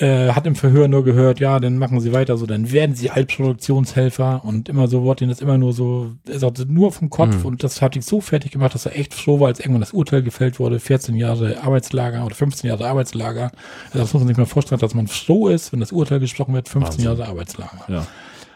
Äh, 0.00 0.32
hat 0.32 0.46
im 0.46 0.54
Verhör 0.54 0.88
nur 0.88 1.04
gehört, 1.04 1.40
ja, 1.40 1.60
dann 1.60 1.76
machen 1.76 2.00
sie 2.00 2.12
weiter 2.12 2.36
so, 2.36 2.46
dann 2.46 2.72
werden 2.72 2.96
sie 2.96 3.10
Altproduktionshelfer 3.10 4.42
und 4.44 4.68
immer 4.68 4.88
so 4.88 5.02
wurde 5.02 5.24
ihnen 5.24 5.30
das 5.30 5.40
immer 5.40 5.58
nur 5.58 5.72
so, 5.72 6.12
er 6.26 6.38
sagte 6.38 6.64
nur 6.66 6.90
vom 6.90 7.10
Kopf 7.10 7.40
mhm. 7.40 7.46
und 7.46 7.64
das 7.64 7.82
hat 7.82 7.96
ihn 7.96 8.02
so 8.02 8.20
fertig 8.20 8.52
gemacht, 8.52 8.74
dass 8.74 8.86
er 8.86 8.98
echt 8.98 9.12
froh 9.12 9.40
war, 9.40 9.48
als 9.48 9.60
irgendwann 9.60 9.82
das 9.82 9.92
Urteil 9.92 10.22
gefällt 10.22 10.58
wurde, 10.58 10.80
14 10.80 11.16
Jahre 11.16 11.62
Arbeitslager 11.62 12.24
oder 12.24 12.34
15 12.34 12.68
Jahre 12.68 12.88
Arbeitslager. 12.88 13.52
Also 13.86 13.98
das 13.98 14.12
muss 14.14 14.22
man 14.22 14.28
sich 14.28 14.36
mal 14.38 14.46
vorstellen, 14.46 14.80
dass 14.80 14.94
man 14.94 15.06
froh 15.06 15.48
ist, 15.48 15.72
wenn 15.72 15.80
das 15.80 15.92
Urteil 15.92 16.20
gesprochen 16.20 16.54
wird, 16.54 16.68
15 16.68 16.82
Wahnsinn. 16.82 17.04
Jahre 17.04 17.28
Arbeitslager. 17.28 17.84
Ja. 17.88 18.06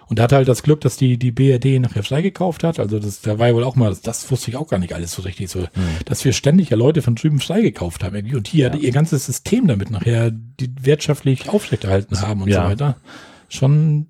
Und 0.07 0.19
er 0.19 0.25
hatte 0.25 0.37
halt 0.37 0.49
das 0.49 0.63
Glück, 0.63 0.81
dass 0.81 0.97
die, 0.97 1.19
die 1.19 1.33
BRD 1.33 1.81
nachher 1.81 2.03
freigekauft 2.03 2.65
hat. 2.65 2.79
Also 2.79 2.99
das, 2.99 3.21
da 3.23 3.39
war 3.39 3.49
ja 3.49 3.55
wohl 3.55 3.65
auch 3.65 3.77
mal, 3.77 3.89
das, 3.89 4.03
das 4.03 4.31
wusste 4.31 4.51
ich 4.51 4.57
auch 4.57 4.69
gar 4.69 4.79
nicht 4.79 4.95
alles 4.95 5.13
so 5.13 5.23
richtig 5.23 5.51
so, 5.51 5.61
mhm. 5.61 5.69
dass 6.05 6.25
wir 6.25 6.33
ständig 6.33 6.71
ja 6.71 6.77
Leute 6.77 7.03
von 7.03 7.15
drüben 7.15 7.41
freigekauft 7.41 8.05
haben 8.05 8.15
irgendwie 8.15 8.37
und 8.37 8.53
die 8.53 8.59
ja. 8.59 8.75
ihr 8.75 8.93
ganzes 8.93 9.27
System 9.27 9.67
damit 9.67 9.91
nachher 9.91 10.31
die 10.31 10.71
wirtschaftlich 10.81 11.49
aufrechterhalten 11.49 12.21
haben 12.21 12.43
und 12.43 12.49
ja. 12.49 12.65
so 12.65 12.71
weiter. 12.71 12.97
Schon. 13.49 14.09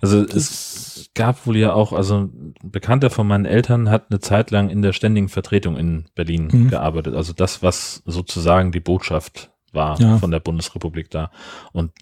Also 0.00 0.22
es 0.22 1.10
gab 1.14 1.46
wohl 1.46 1.56
ja 1.56 1.72
auch, 1.72 1.92
also 1.92 2.22
ein 2.22 2.54
Bekannter 2.62 3.10
von 3.10 3.26
meinen 3.26 3.44
Eltern 3.44 3.90
hat 3.90 4.06
eine 4.10 4.20
Zeit 4.20 4.50
lang 4.50 4.70
in 4.70 4.82
der 4.82 4.92
ständigen 4.92 5.28
Vertretung 5.28 5.76
in 5.76 6.06
Berlin 6.14 6.48
mhm. 6.50 6.70
gearbeitet. 6.70 7.14
Also 7.14 7.32
das, 7.32 7.62
was 7.62 8.02
sozusagen 8.06 8.72
die 8.72 8.80
Botschaft 8.80 9.52
war 9.72 10.00
ja. 10.00 10.18
von 10.18 10.30
der 10.30 10.40
Bundesrepublik 10.40 11.10
da. 11.10 11.30
Und 11.72 11.92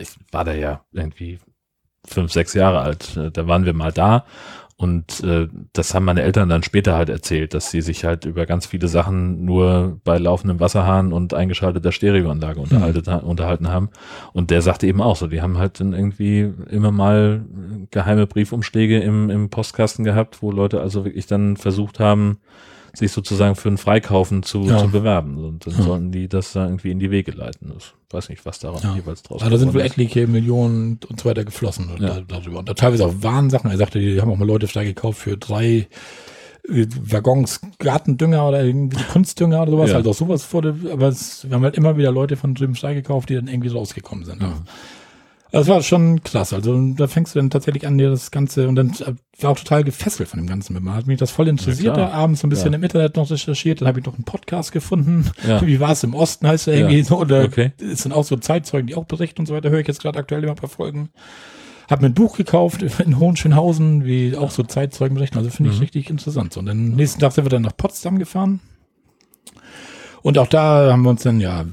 ich 0.00 0.10
war 0.30 0.44
da 0.44 0.54
ja 0.54 0.84
irgendwie 0.92 1.38
fünf, 2.08 2.32
sechs 2.32 2.54
Jahre 2.54 2.80
alt. 2.80 3.16
Äh, 3.16 3.30
da 3.30 3.46
waren 3.46 3.64
wir 3.64 3.74
mal 3.74 3.92
da 3.92 4.24
und 4.80 5.24
äh, 5.24 5.48
das 5.72 5.92
haben 5.92 6.04
meine 6.04 6.22
Eltern 6.22 6.48
dann 6.48 6.62
später 6.62 6.96
halt 6.96 7.08
erzählt, 7.08 7.52
dass 7.52 7.72
sie 7.72 7.80
sich 7.80 8.04
halt 8.04 8.24
über 8.24 8.46
ganz 8.46 8.64
viele 8.64 8.86
Sachen 8.86 9.44
nur 9.44 10.00
bei 10.04 10.18
laufendem 10.18 10.60
Wasserhahn 10.60 11.12
und 11.12 11.34
eingeschalteter 11.34 11.90
Stereoanlage 11.90 12.60
unterhalten, 12.60 13.10
mhm. 13.10 13.28
unterhalten 13.28 13.68
haben. 13.68 13.88
Und 14.32 14.52
der 14.52 14.62
sagte 14.62 14.86
eben 14.86 15.02
auch 15.02 15.16
so, 15.16 15.26
die 15.26 15.42
haben 15.42 15.58
halt 15.58 15.80
dann 15.80 15.94
irgendwie 15.94 16.52
immer 16.70 16.92
mal 16.92 17.44
geheime 17.90 18.28
Briefumschläge 18.28 19.00
im, 19.00 19.30
im 19.30 19.50
Postkasten 19.50 20.04
gehabt, 20.04 20.42
wo 20.42 20.52
Leute 20.52 20.80
also 20.80 21.04
wirklich 21.04 21.26
dann 21.26 21.56
versucht 21.56 21.98
haben, 21.98 22.38
sich 22.98 23.12
sozusagen 23.12 23.54
für 23.54 23.68
ein 23.68 23.78
Freikaufen 23.78 24.42
zu, 24.42 24.62
ja. 24.62 24.78
zu 24.78 24.88
bewerben. 24.88 25.38
Und 25.38 25.66
dann 25.66 25.74
ja. 25.74 25.82
sollten 25.82 26.12
die 26.12 26.28
das 26.28 26.52
da 26.52 26.64
irgendwie 26.66 26.90
in 26.90 26.98
die 26.98 27.10
Wege 27.10 27.32
leiten. 27.32 27.72
Ich 27.78 27.94
weiß 28.10 28.28
nicht, 28.28 28.44
was 28.44 28.58
daran 28.58 28.80
ja. 28.82 28.94
jeweils 28.94 29.22
draus 29.22 29.42
also 29.42 29.50
Da 29.50 29.58
sind 29.58 29.74
wohl 29.74 29.80
etliche 29.80 30.26
Millionen 30.26 30.98
und 31.08 31.20
so 31.20 31.28
weiter 31.28 31.44
geflossen 31.44 31.90
ja. 31.98 32.20
darüber. 32.20 32.60
Und 32.60 32.68
da 32.68 32.74
teilweise 32.74 33.06
auch 33.06 33.14
Wahnsachen. 33.20 33.70
Er 33.70 33.76
sagte, 33.76 33.98
die 33.98 34.20
haben 34.20 34.30
auch 34.30 34.36
mal 34.36 34.46
Leute 34.46 34.66
da 34.66 34.82
gekauft 34.82 35.20
für 35.20 35.36
drei 35.36 35.88
äh, 36.68 36.86
Waggons 37.00 37.60
Gartendünger 37.78 38.48
oder 38.48 38.64
irgendwie 38.64 39.02
Kunstdünger 39.12 39.62
oder 39.62 39.70
sowas. 39.70 39.90
Ja. 39.90 39.96
Also 39.96 40.10
auch 40.10 40.14
sowas 40.14 40.52
wurde, 40.52 40.76
aber 40.92 41.08
es, 41.08 41.48
wir 41.48 41.54
haben 41.54 41.64
halt 41.64 41.76
immer 41.76 41.96
wieder 41.96 42.12
Leute 42.12 42.36
von 42.36 42.54
Jim 42.54 42.74
Stein 42.74 42.94
gekauft, 42.94 43.28
die 43.30 43.34
dann 43.34 43.48
irgendwie 43.48 43.68
rausgekommen 43.68 44.24
sind. 44.24 44.42
Ja. 44.42 44.54
Das 45.50 45.66
war 45.66 45.82
schon 45.82 46.22
krass. 46.22 46.52
Also 46.52 46.92
da 46.92 47.06
fängst 47.06 47.34
du 47.34 47.38
dann 47.38 47.48
tatsächlich 47.48 47.86
an, 47.86 47.96
dir 47.96 48.10
das 48.10 48.30
Ganze 48.30 48.68
und 48.68 48.76
dann 48.76 48.90
äh, 48.90 49.14
war 49.40 49.50
auch 49.50 49.58
total 49.58 49.82
gefesselt 49.82 50.28
von 50.28 50.40
dem 50.40 50.46
Ganzen. 50.46 50.74
Man 50.82 50.94
hat 50.94 51.06
mich 51.06 51.18
das 51.18 51.30
voll 51.30 51.48
interessiert, 51.48 51.96
ja, 51.96 52.06
da 52.08 52.12
abends 52.12 52.40
so 52.40 52.46
ein 52.46 52.50
bisschen 52.50 52.72
ja. 52.72 52.76
im 52.76 52.82
Internet 52.82 53.16
noch 53.16 53.30
recherchiert, 53.30 53.80
dann 53.80 53.88
habe 53.88 54.00
ich 54.00 54.06
noch 54.06 54.14
einen 54.14 54.24
Podcast 54.24 54.72
gefunden. 54.72 55.30
Ja. 55.46 55.62
Wie 55.66 55.80
war 55.80 55.92
es 55.92 56.04
im 56.04 56.14
Osten, 56.14 56.46
heißt 56.46 56.66
der 56.66 56.74
irgendwie 56.74 57.02
so. 57.02 57.18
Oder 57.18 57.44
okay. 57.44 57.72
es 57.80 58.02
sind 58.02 58.12
auch 58.12 58.24
so 58.24 58.36
Zeitzeugen, 58.36 58.88
die 58.88 58.94
auch 58.94 59.06
berichten 59.06 59.40
und 59.40 59.46
so 59.46 59.54
weiter, 59.54 59.70
höre 59.70 59.80
ich 59.80 59.88
jetzt 59.88 60.02
gerade 60.02 60.18
aktuell 60.18 60.42
immer 60.42 60.52
ein 60.52 60.56
paar 60.56 60.68
Folgen. 60.68 61.08
Hab 61.88 62.02
mir 62.02 62.08
ein 62.08 62.14
Buch 62.14 62.36
gekauft 62.36 62.82
in 63.04 63.18
Hohenschönhausen, 63.18 64.04
wie 64.04 64.36
auch 64.36 64.50
so 64.50 64.62
Zeitzeugen 64.62 65.14
berichten. 65.14 65.38
Also 65.38 65.48
finde 65.48 65.70
ich 65.70 65.76
mhm. 65.76 65.82
richtig 65.82 66.10
interessant. 66.10 66.52
So, 66.52 66.60
und 66.60 66.66
dann 66.66 66.90
nächsten 66.90 67.20
Tag 67.20 67.32
sind 67.32 67.46
wir 67.46 67.50
dann 67.50 67.62
nach 67.62 67.76
Potsdam 67.76 68.18
gefahren. 68.18 68.60
Und 70.20 70.36
auch 70.36 70.48
da 70.48 70.92
haben 70.92 71.02
wir 71.02 71.10
uns 71.10 71.22
dann 71.22 71.40
ja 71.40 71.64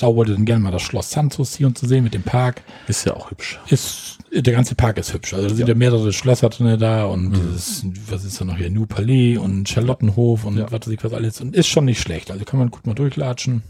Wollte 0.00 0.34
dann 0.34 0.44
gerne 0.44 0.62
mal 0.62 0.70
das 0.70 0.82
Schloss 0.82 1.10
Santos 1.10 1.56
hier 1.56 1.66
und 1.66 1.76
zu 1.76 1.86
sehen 1.86 2.04
mit 2.04 2.14
dem 2.14 2.22
Park. 2.22 2.62
Ist 2.86 3.04
ja 3.04 3.14
auch 3.14 3.30
hübsch. 3.30 3.58
Ist, 3.68 4.18
der 4.32 4.52
ganze 4.52 4.74
Park 4.74 4.98
ist 4.98 5.12
hübsch. 5.12 5.34
Also 5.34 5.48
da 5.48 5.54
sind 5.54 5.68
ja 5.68 5.74
mehrere 5.74 6.12
Schlösser 6.12 6.48
drin 6.48 6.78
da 6.78 7.06
und 7.06 7.30
mhm. 7.30 7.54
ist, 7.54 7.84
was 8.08 8.24
ist 8.24 8.40
da 8.40 8.44
noch 8.44 8.56
hier? 8.56 8.70
New 8.70 8.86
Palais 8.86 9.36
und 9.36 9.68
Charlottenhof 9.68 10.44
und 10.44 10.58
ja. 10.58 10.70
was 10.70 10.86
weiß 10.86 10.88
ich 10.88 11.02
was 11.02 11.12
alles. 11.12 11.40
Und 11.40 11.56
ist 11.56 11.66
schon 11.66 11.86
nicht 11.86 12.00
schlecht. 12.00 12.30
Also 12.30 12.44
kann 12.44 12.58
man 12.60 12.70
gut 12.70 12.86
mal 12.86 12.94
durchlatschen. 12.94 13.62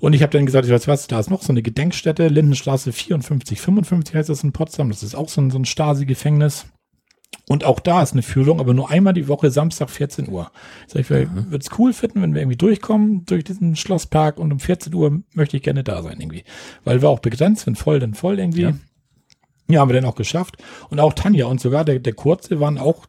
Und 0.00 0.12
ich 0.12 0.22
habe 0.22 0.30
dann 0.30 0.46
gesagt, 0.46 0.66
ich 0.66 0.72
weiß 0.72 0.86
was, 0.86 1.08
da 1.08 1.18
ist 1.18 1.30
noch 1.30 1.42
so 1.42 1.52
eine 1.52 1.62
Gedenkstätte, 1.62 2.28
Lindenstraße 2.28 2.92
54, 2.92 3.60
55 3.60 4.14
heißt 4.14 4.28
das 4.28 4.44
in 4.44 4.52
Potsdam. 4.52 4.90
Das 4.90 5.02
ist 5.02 5.16
auch 5.16 5.28
so 5.28 5.40
ein, 5.40 5.50
so 5.50 5.58
ein 5.58 5.64
Stasi-Gefängnis. 5.64 6.66
Und 7.48 7.64
auch 7.64 7.80
da 7.80 8.02
ist 8.02 8.12
eine 8.12 8.22
Führung, 8.22 8.60
aber 8.60 8.74
nur 8.74 8.90
einmal 8.90 9.14
die 9.14 9.26
Woche, 9.26 9.50
Samstag 9.50 9.88
14 9.88 10.28
Uhr. 10.28 10.50
Sag 10.86 11.00
ich, 11.00 11.10
mhm. 11.10 11.50
würde 11.50 11.64
es 11.64 11.78
cool 11.78 11.92
finden, 11.94 12.20
wenn 12.20 12.34
wir 12.34 12.42
irgendwie 12.42 12.58
durchkommen 12.58 13.24
durch 13.24 13.44
diesen 13.44 13.74
Schlosspark 13.74 14.38
und 14.38 14.52
um 14.52 14.60
14 14.60 14.92
Uhr 14.92 15.22
möchte 15.34 15.56
ich 15.56 15.62
gerne 15.62 15.82
da 15.82 16.02
sein 16.02 16.20
irgendwie. 16.20 16.44
Weil 16.84 17.00
wir 17.00 17.08
auch 17.08 17.20
begrenzt, 17.20 17.66
wenn 17.66 17.74
voll, 17.74 18.00
dann 18.00 18.14
voll 18.14 18.38
irgendwie. 18.38 18.62
Ja. 18.62 18.74
ja, 19.68 19.80
haben 19.80 19.88
wir 19.88 19.94
dann 19.94 20.04
auch 20.04 20.14
geschafft. 20.14 20.58
Und 20.90 21.00
auch 21.00 21.14
Tanja 21.14 21.46
und 21.46 21.60
sogar 21.60 21.86
der, 21.86 21.98
der 22.00 22.12
Kurze 22.12 22.60
waren 22.60 22.76
auch 22.76 23.06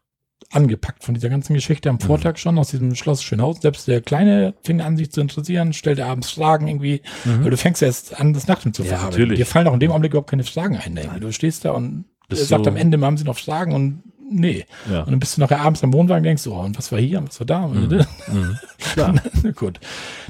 angepackt 0.51 1.03
von 1.03 1.13
dieser 1.13 1.29
ganzen 1.29 1.53
Geschichte 1.53 1.89
am 1.89 1.95
mhm. 1.95 2.01
Vortag 2.01 2.37
schon 2.37 2.57
aus 2.57 2.71
diesem 2.71 2.95
Schloss 2.95 3.21
Schönhausen. 3.21 3.61
Selbst 3.61 3.87
der 3.87 4.01
Kleine 4.01 4.53
fing 4.63 4.81
an, 4.81 4.95
sich 4.95 5.11
zu 5.11 5.21
interessieren, 5.21 5.73
stellte 5.73 6.05
abends 6.05 6.31
Fragen 6.31 6.67
irgendwie, 6.67 7.01
mhm. 7.25 7.43
weil 7.43 7.51
du 7.51 7.57
fängst 7.57 7.81
erst 7.81 8.19
an, 8.19 8.33
das 8.33 8.47
Nachtleben 8.47 8.73
zu 8.73 8.83
ja, 8.83 8.97
verarbeiten. 8.97 9.35
Dir 9.35 9.45
fallen 9.45 9.67
auch 9.67 9.73
in 9.73 9.79
dem 9.79 9.91
Augenblick 9.91 10.13
überhaupt 10.13 10.29
keine 10.29 10.45
Fragen 10.45 10.77
ein. 10.77 10.95
Irgendwie. 10.95 11.19
Du 11.19 11.31
stehst 11.31 11.65
da 11.65 11.71
und 11.71 12.05
Bist 12.29 12.47
sagt 12.47 12.67
am 12.67 12.75
Ende, 12.75 12.99
haben 13.01 13.17
sie 13.17 13.23
noch 13.23 13.37
Fragen 13.37 13.73
und 13.73 14.03
nee. 14.31 14.65
Ja. 14.89 15.01
Und 15.01 15.11
dann 15.11 15.19
bist 15.19 15.37
du 15.37 15.41
nachher 15.41 15.61
abends 15.61 15.83
am 15.83 15.93
Wohnwagen 15.93 16.19
und 16.19 16.25
denkst, 16.25 16.47
oh, 16.47 16.59
und 16.59 16.77
was 16.77 16.91
war 16.91 16.99
hier, 16.99 17.19
und 17.19 17.29
was 17.29 17.39
war 17.39 17.47
da? 17.47 17.67
Mhm. 17.67 18.05
mhm. 18.27 19.53
Gut. 19.55 19.79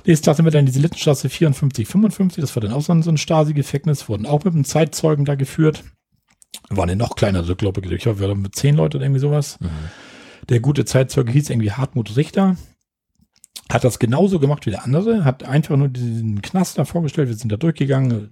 Nächsten 0.06 0.26
Tag 0.26 0.36
sind 0.36 0.46
wir 0.46 0.52
dann 0.52 0.62
in 0.62 0.66
diese 0.66 0.80
Littenstraße 0.80 1.30
54, 1.30 1.88
55, 1.88 2.42
das 2.42 2.56
war 2.56 2.62
dann 2.62 2.74
auch 2.74 2.82
so 2.82 2.94
ein, 2.94 3.04
so 3.04 3.12
ein 3.12 3.18
Stasi-Gefängnis, 3.18 4.10
wurden 4.10 4.26
auch 4.26 4.44
mit 4.44 4.54
einem 4.54 4.66
Zeitzeugen 4.66 5.26
da 5.26 5.36
geführt. 5.36 5.84
War 6.70 6.84
eine 6.84 6.96
noch 6.96 7.16
kleinere 7.16 7.56
Gruppe, 7.56 7.82
ich 7.94 8.02
glaube, 8.02 8.20
wir 8.20 8.28
waren 8.30 8.42
mit 8.42 8.56
zehn 8.56 8.76
Leuten 8.76 8.98
oder 8.98 9.06
irgendwie 9.06 9.22
sowas. 9.22 9.60
Mhm. 9.60 9.70
Der 10.50 10.60
gute 10.60 10.86
Zeitzeuge 10.86 11.32
hieß 11.32 11.50
irgendwie 11.50 11.72
Hartmut 11.72 12.16
Richter. 12.16 12.56
Hat 13.72 13.84
das 13.84 14.00
genauso 14.00 14.40
gemacht 14.40 14.66
wie 14.66 14.72
der 14.72 14.84
andere, 14.84 15.26
hat 15.26 15.44
einfach 15.44 15.78
nur 15.78 15.90
diesen 15.90 16.42
Knast 16.42 16.80
da 16.80 16.86
vorgestellt, 16.86 17.28
wir 17.28 17.36
sind 17.36 17.52
da 17.52 17.58
durchgegangen 17.58 18.32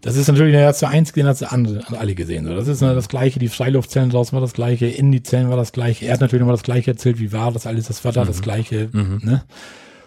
das 0.00 0.16
ist 0.16 0.28
natürlich 0.28 0.52
der 0.52 0.62
erste 0.62 0.88
einzige, 0.88 1.20
den 1.20 1.26
hat 1.26 1.52
andere, 1.52 1.98
alle 1.98 2.14
gesehen. 2.14 2.44
So, 2.44 2.54
das 2.54 2.68
ist 2.68 2.82
das 2.82 3.08
gleiche, 3.08 3.38
die 3.38 3.48
Freiluftzellen 3.48 4.10
draußen 4.10 4.32
war 4.32 4.40
das 4.40 4.52
gleiche, 4.52 4.86
in 4.86 5.10
die 5.10 5.22
Zellen 5.22 5.50
war 5.50 5.56
das 5.56 5.72
gleiche. 5.72 6.06
Er 6.06 6.14
hat 6.14 6.20
natürlich 6.20 6.40
nochmal 6.40 6.56
das 6.56 6.62
gleiche 6.62 6.92
erzählt, 6.92 7.18
wie 7.18 7.32
war 7.32 7.52
das 7.52 7.66
alles, 7.66 7.88
das 7.88 8.04
war 8.04 8.12
da 8.12 8.22
mhm. 8.22 8.28
das 8.28 8.42
gleiche. 8.42 8.88
Mhm. 8.92 9.20
Ne? 9.22 9.44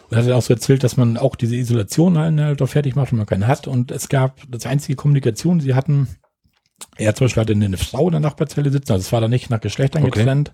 Und 0.09 0.17
er 0.17 0.23
hat 0.23 0.31
auch 0.31 0.41
so 0.41 0.53
erzählt, 0.53 0.83
dass 0.83 0.97
man 0.97 1.17
auch 1.17 1.35
diese 1.35 1.55
Isolation 1.55 2.17
halt, 2.17 2.39
halt 2.39 2.61
doch 2.61 2.69
fertig 2.69 2.95
macht, 2.95 3.11
wenn 3.11 3.17
man 3.17 3.27
keine 3.27 3.47
hat. 3.47 3.67
Und 3.67 3.91
es 3.91 4.09
gab 4.09 4.41
das 4.49 4.65
einzige 4.65 4.95
Kommunikation, 4.95 5.59
sie 5.59 5.73
hatten, 5.73 6.07
er 6.97 7.15
zum 7.15 7.25
Beispiel 7.25 7.41
hatte 7.41 7.53
eine 7.53 7.77
Frau 7.77 8.07
in 8.07 8.11
der 8.13 8.21
Nachbarzelle 8.21 8.71
sitzen, 8.71 8.93
also 8.93 9.01
es 9.01 9.11
war 9.11 9.21
da 9.21 9.27
nicht 9.27 9.49
nach 9.49 9.61
Geschlechtern 9.61 10.03
okay. 10.03 10.19
getrennt, 10.19 10.53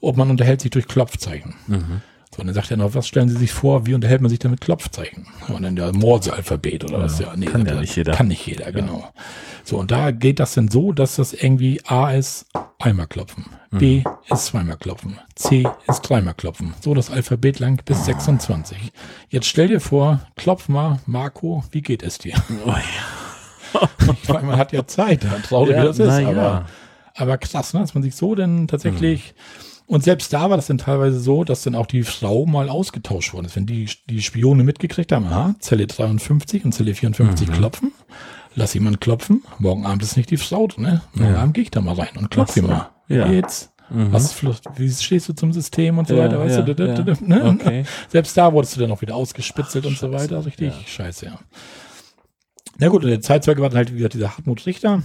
ob 0.00 0.16
man 0.16 0.30
unterhält 0.30 0.60
sich 0.60 0.70
durch 0.70 0.86
Klopfzeichen. 0.86 1.54
Mhm. 1.66 2.02
So, 2.38 2.42
und 2.42 2.46
dann 2.46 2.54
sagt 2.54 2.70
er 2.70 2.76
noch, 2.76 2.94
was 2.94 3.08
stellen 3.08 3.28
Sie 3.28 3.36
sich 3.36 3.50
vor, 3.50 3.84
wie 3.86 3.94
unterhält 3.94 4.20
man 4.20 4.30
sich 4.30 4.38
damit 4.38 4.60
Klopfzeichen? 4.60 5.26
Und 5.48 5.60
dann 5.60 5.74
der 5.74 5.92
Morse-Alphabet 5.92 6.84
oder 6.84 7.00
was? 7.00 7.18
Ja, 7.18 7.34
nee, 7.34 7.46
kann 7.46 7.66
ja 7.66 7.74
nicht 7.80 7.96
jeder. 7.96 8.12
Kann 8.12 8.28
nicht 8.28 8.46
jeder, 8.46 8.66
ja. 8.66 8.70
genau. 8.70 9.08
So, 9.64 9.76
und 9.76 9.90
da 9.90 10.12
geht 10.12 10.38
das 10.38 10.54
dann 10.54 10.68
so, 10.68 10.92
dass 10.92 11.16
das 11.16 11.32
irgendwie 11.32 11.80
A 11.86 12.12
ist 12.12 12.46
einmal 12.78 13.08
klopfen, 13.08 13.46
mhm. 13.72 13.78
B 13.78 14.04
ist 14.30 14.46
zweimal 14.46 14.76
klopfen, 14.76 15.18
C 15.34 15.66
ist 15.88 16.02
dreimal 16.02 16.34
klopfen. 16.34 16.74
So 16.80 16.94
das 16.94 17.10
Alphabet 17.10 17.58
lang 17.58 17.82
bis 17.84 18.04
26. 18.04 18.92
Jetzt 19.30 19.48
stell 19.48 19.66
dir 19.66 19.80
vor, 19.80 20.20
klopf 20.36 20.68
mal, 20.68 21.00
Marco, 21.06 21.64
wie 21.72 21.82
geht 21.82 22.04
es 22.04 22.18
dir? 22.18 22.34
Oh 22.64 22.68
ja. 22.68 23.88
ich 24.22 24.28
meine, 24.28 24.46
man 24.46 24.56
hat 24.58 24.72
ja 24.72 24.86
Zeit, 24.86 25.26
traurig 25.42 25.74
ja, 25.74 25.82
wie 25.82 25.86
das 25.88 25.98
ist, 25.98 26.08
aber, 26.08 26.32
ja. 26.34 26.66
aber 27.16 27.36
krass, 27.36 27.74
ne, 27.74 27.80
dass 27.80 27.94
man 27.94 28.04
sich 28.04 28.14
so 28.14 28.36
denn 28.36 28.68
tatsächlich 28.68 29.34
mhm 29.36 29.68
und 29.88 30.04
selbst 30.04 30.32
da 30.34 30.50
war 30.50 30.56
das 30.58 30.66
dann 30.66 30.76
teilweise 30.76 31.18
so, 31.18 31.44
dass 31.44 31.62
dann 31.62 31.74
auch 31.74 31.86
die 31.86 32.02
Frau 32.02 32.44
mal 32.44 32.68
ausgetauscht 32.68 33.32
worden 33.32 33.46
ist. 33.46 33.56
Wenn 33.56 33.64
die, 33.64 33.88
die 34.10 34.20
Spione 34.20 34.62
mitgekriegt 34.62 35.12
haben, 35.12 35.24
aha, 35.24 35.54
Zelle 35.60 35.86
53 35.86 36.66
und 36.66 36.72
Zelle 36.72 36.94
54 36.94 37.48
mhm. 37.48 37.52
klopfen, 37.54 37.92
lass 38.54 38.74
jemand 38.74 39.00
klopfen, 39.00 39.42
morgen 39.58 39.86
Abend 39.86 40.02
ist 40.02 40.18
nicht 40.18 40.30
die 40.30 40.36
Frau, 40.36 40.68
ne? 40.76 41.00
Morgen 41.14 41.32
ja. 41.32 41.40
Abend 41.40 41.54
gehe 41.54 41.64
ich 41.64 41.70
da 41.70 41.80
mal 41.80 41.94
rein 41.94 42.18
und 42.18 42.30
klopfe 42.30 42.60
mal. 42.60 42.90
Ja. 43.08 43.32
Jetzt. 43.32 43.72
Mhm. 43.88 44.12
Was, 44.12 44.42
wie 44.76 44.90
stehst 44.90 45.30
du 45.30 45.32
zum 45.32 45.54
System 45.54 45.96
und 45.96 46.06
so 46.06 46.16
ja, 46.16 46.24
weiter, 46.24 46.38
weißt 46.38 46.58
ja, 46.58 46.62
du? 46.62 46.84
Ja. 46.84 47.14
Ne? 47.22 47.44
Okay. 47.58 47.84
Selbst 48.08 48.36
da 48.36 48.52
wurdest 48.52 48.76
du 48.76 48.80
dann 48.80 48.92
auch 48.92 49.00
wieder 49.00 49.16
ausgespitzelt 49.16 49.86
Ach, 49.86 49.90
und 49.90 49.98
so 49.98 50.12
weiter. 50.12 50.44
Richtig 50.44 50.74
scheiße, 50.86 51.24
ja. 51.24 51.38
Na 52.76 52.88
gut, 52.88 53.04
und 53.04 53.08
der 53.08 53.22
Zeitzeuge 53.22 53.62
war 53.62 53.70
dann 53.70 53.78
halt 53.78 53.94
wieder 53.94 54.10
dieser 54.10 54.36
Hartmut 54.36 54.66
Richter. 54.66 55.02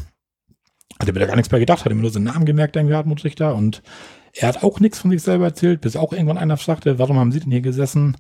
Hatte 1.00 1.14
mir 1.14 1.20
da 1.20 1.26
gar 1.26 1.38
nichts 1.38 1.52
mehr 1.52 1.62
gedacht, 1.62 1.86
hatte 1.86 1.96
mir 1.96 2.02
nur 2.02 2.12
seinen 2.12 2.26
Namen 2.26 2.44
gemerkt, 2.44 2.76
irgendwie 2.76 2.96
Hartmut 2.96 3.24
Richter. 3.24 3.56
Und 3.56 3.82
er 4.34 4.48
hat 4.48 4.64
auch 4.64 4.80
nichts 4.80 5.00
von 5.00 5.12
sich 5.12 5.22
selber 5.22 5.46
erzählt, 5.46 5.82
bis 5.82 5.96
auch 5.96 6.12
irgendwann 6.12 6.38
einer 6.38 6.58
fragte, 6.58 7.00
warum 7.00 7.18
haben 7.18 7.32
Sie 7.32 7.40
denn 7.40 7.52
hier 7.52 7.62
gesessen? 7.62 8.18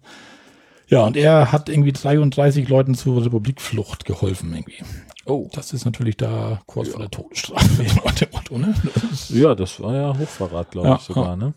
Ja, 0.87 1.03
und 1.05 1.17
er 1.17 1.51
hat 1.51 1.69
irgendwie 1.69 1.91
33 1.91 2.69
Leuten 2.69 2.93
zur 2.93 3.25
Republikflucht 3.25 4.05
geholfen 4.05 4.53
irgendwie. 4.53 4.83
Oh. 5.25 5.49
Das 5.53 5.73
ist 5.73 5.85
natürlich 5.85 6.17
da 6.17 6.61
kurz 6.67 6.87
ja. 6.87 6.93
vor 6.93 7.01
der 7.01 7.11
Todesstrafe. 7.11 7.83
ne? 8.57 8.73
ja, 9.29 9.55
das 9.55 9.79
war 9.79 9.95
ja 9.95 10.17
Hochverrat, 10.17 10.71
glaube 10.71 10.89
ja, 10.89 10.95
ich 10.95 11.01
sogar, 11.01 11.29
ja. 11.29 11.35
ne? 11.35 11.53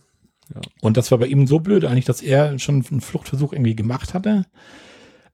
Ja. 0.55 0.61
Und 0.81 0.97
das 0.97 1.11
war 1.11 1.19
bei 1.19 1.27
ihm 1.27 1.47
so 1.49 1.59
blöd 1.59 1.85
eigentlich, 1.85 2.05
dass 2.05 2.23
er 2.23 2.59
schon 2.61 2.85
einen 2.89 3.01
Fluchtversuch 3.01 3.53
irgendwie 3.53 3.75
gemacht 3.75 4.15
hatte. 4.15 4.45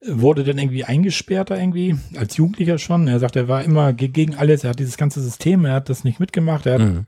wurde 0.05 0.43
dann 0.43 0.57
irgendwie 0.57 0.85
eingesperrt 0.85 1.51
da 1.51 1.57
irgendwie, 1.57 1.97
als 2.17 2.39
Jugendlicher 2.39 2.79
schon. 2.79 3.09
Er 3.09 3.19
sagt, 3.19 3.37
er 3.37 3.47
war 3.47 3.63
immer 3.63 3.93
gegen 3.93 4.35
alles, 4.35 4.65
er 4.65 4.71
hat 4.71 4.79
dieses 4.79 4.97
ganze 4.97 5.21
System, 5.21 5.67
er 5.67 5.75
hat 5.75 5.91
das 5.91 6.03
nicht 6.03 6.19
mitgemacht, 6.19 6.65
er 6.65 6.75
hat, 6.75 6.81
mhm. 6.81 7.07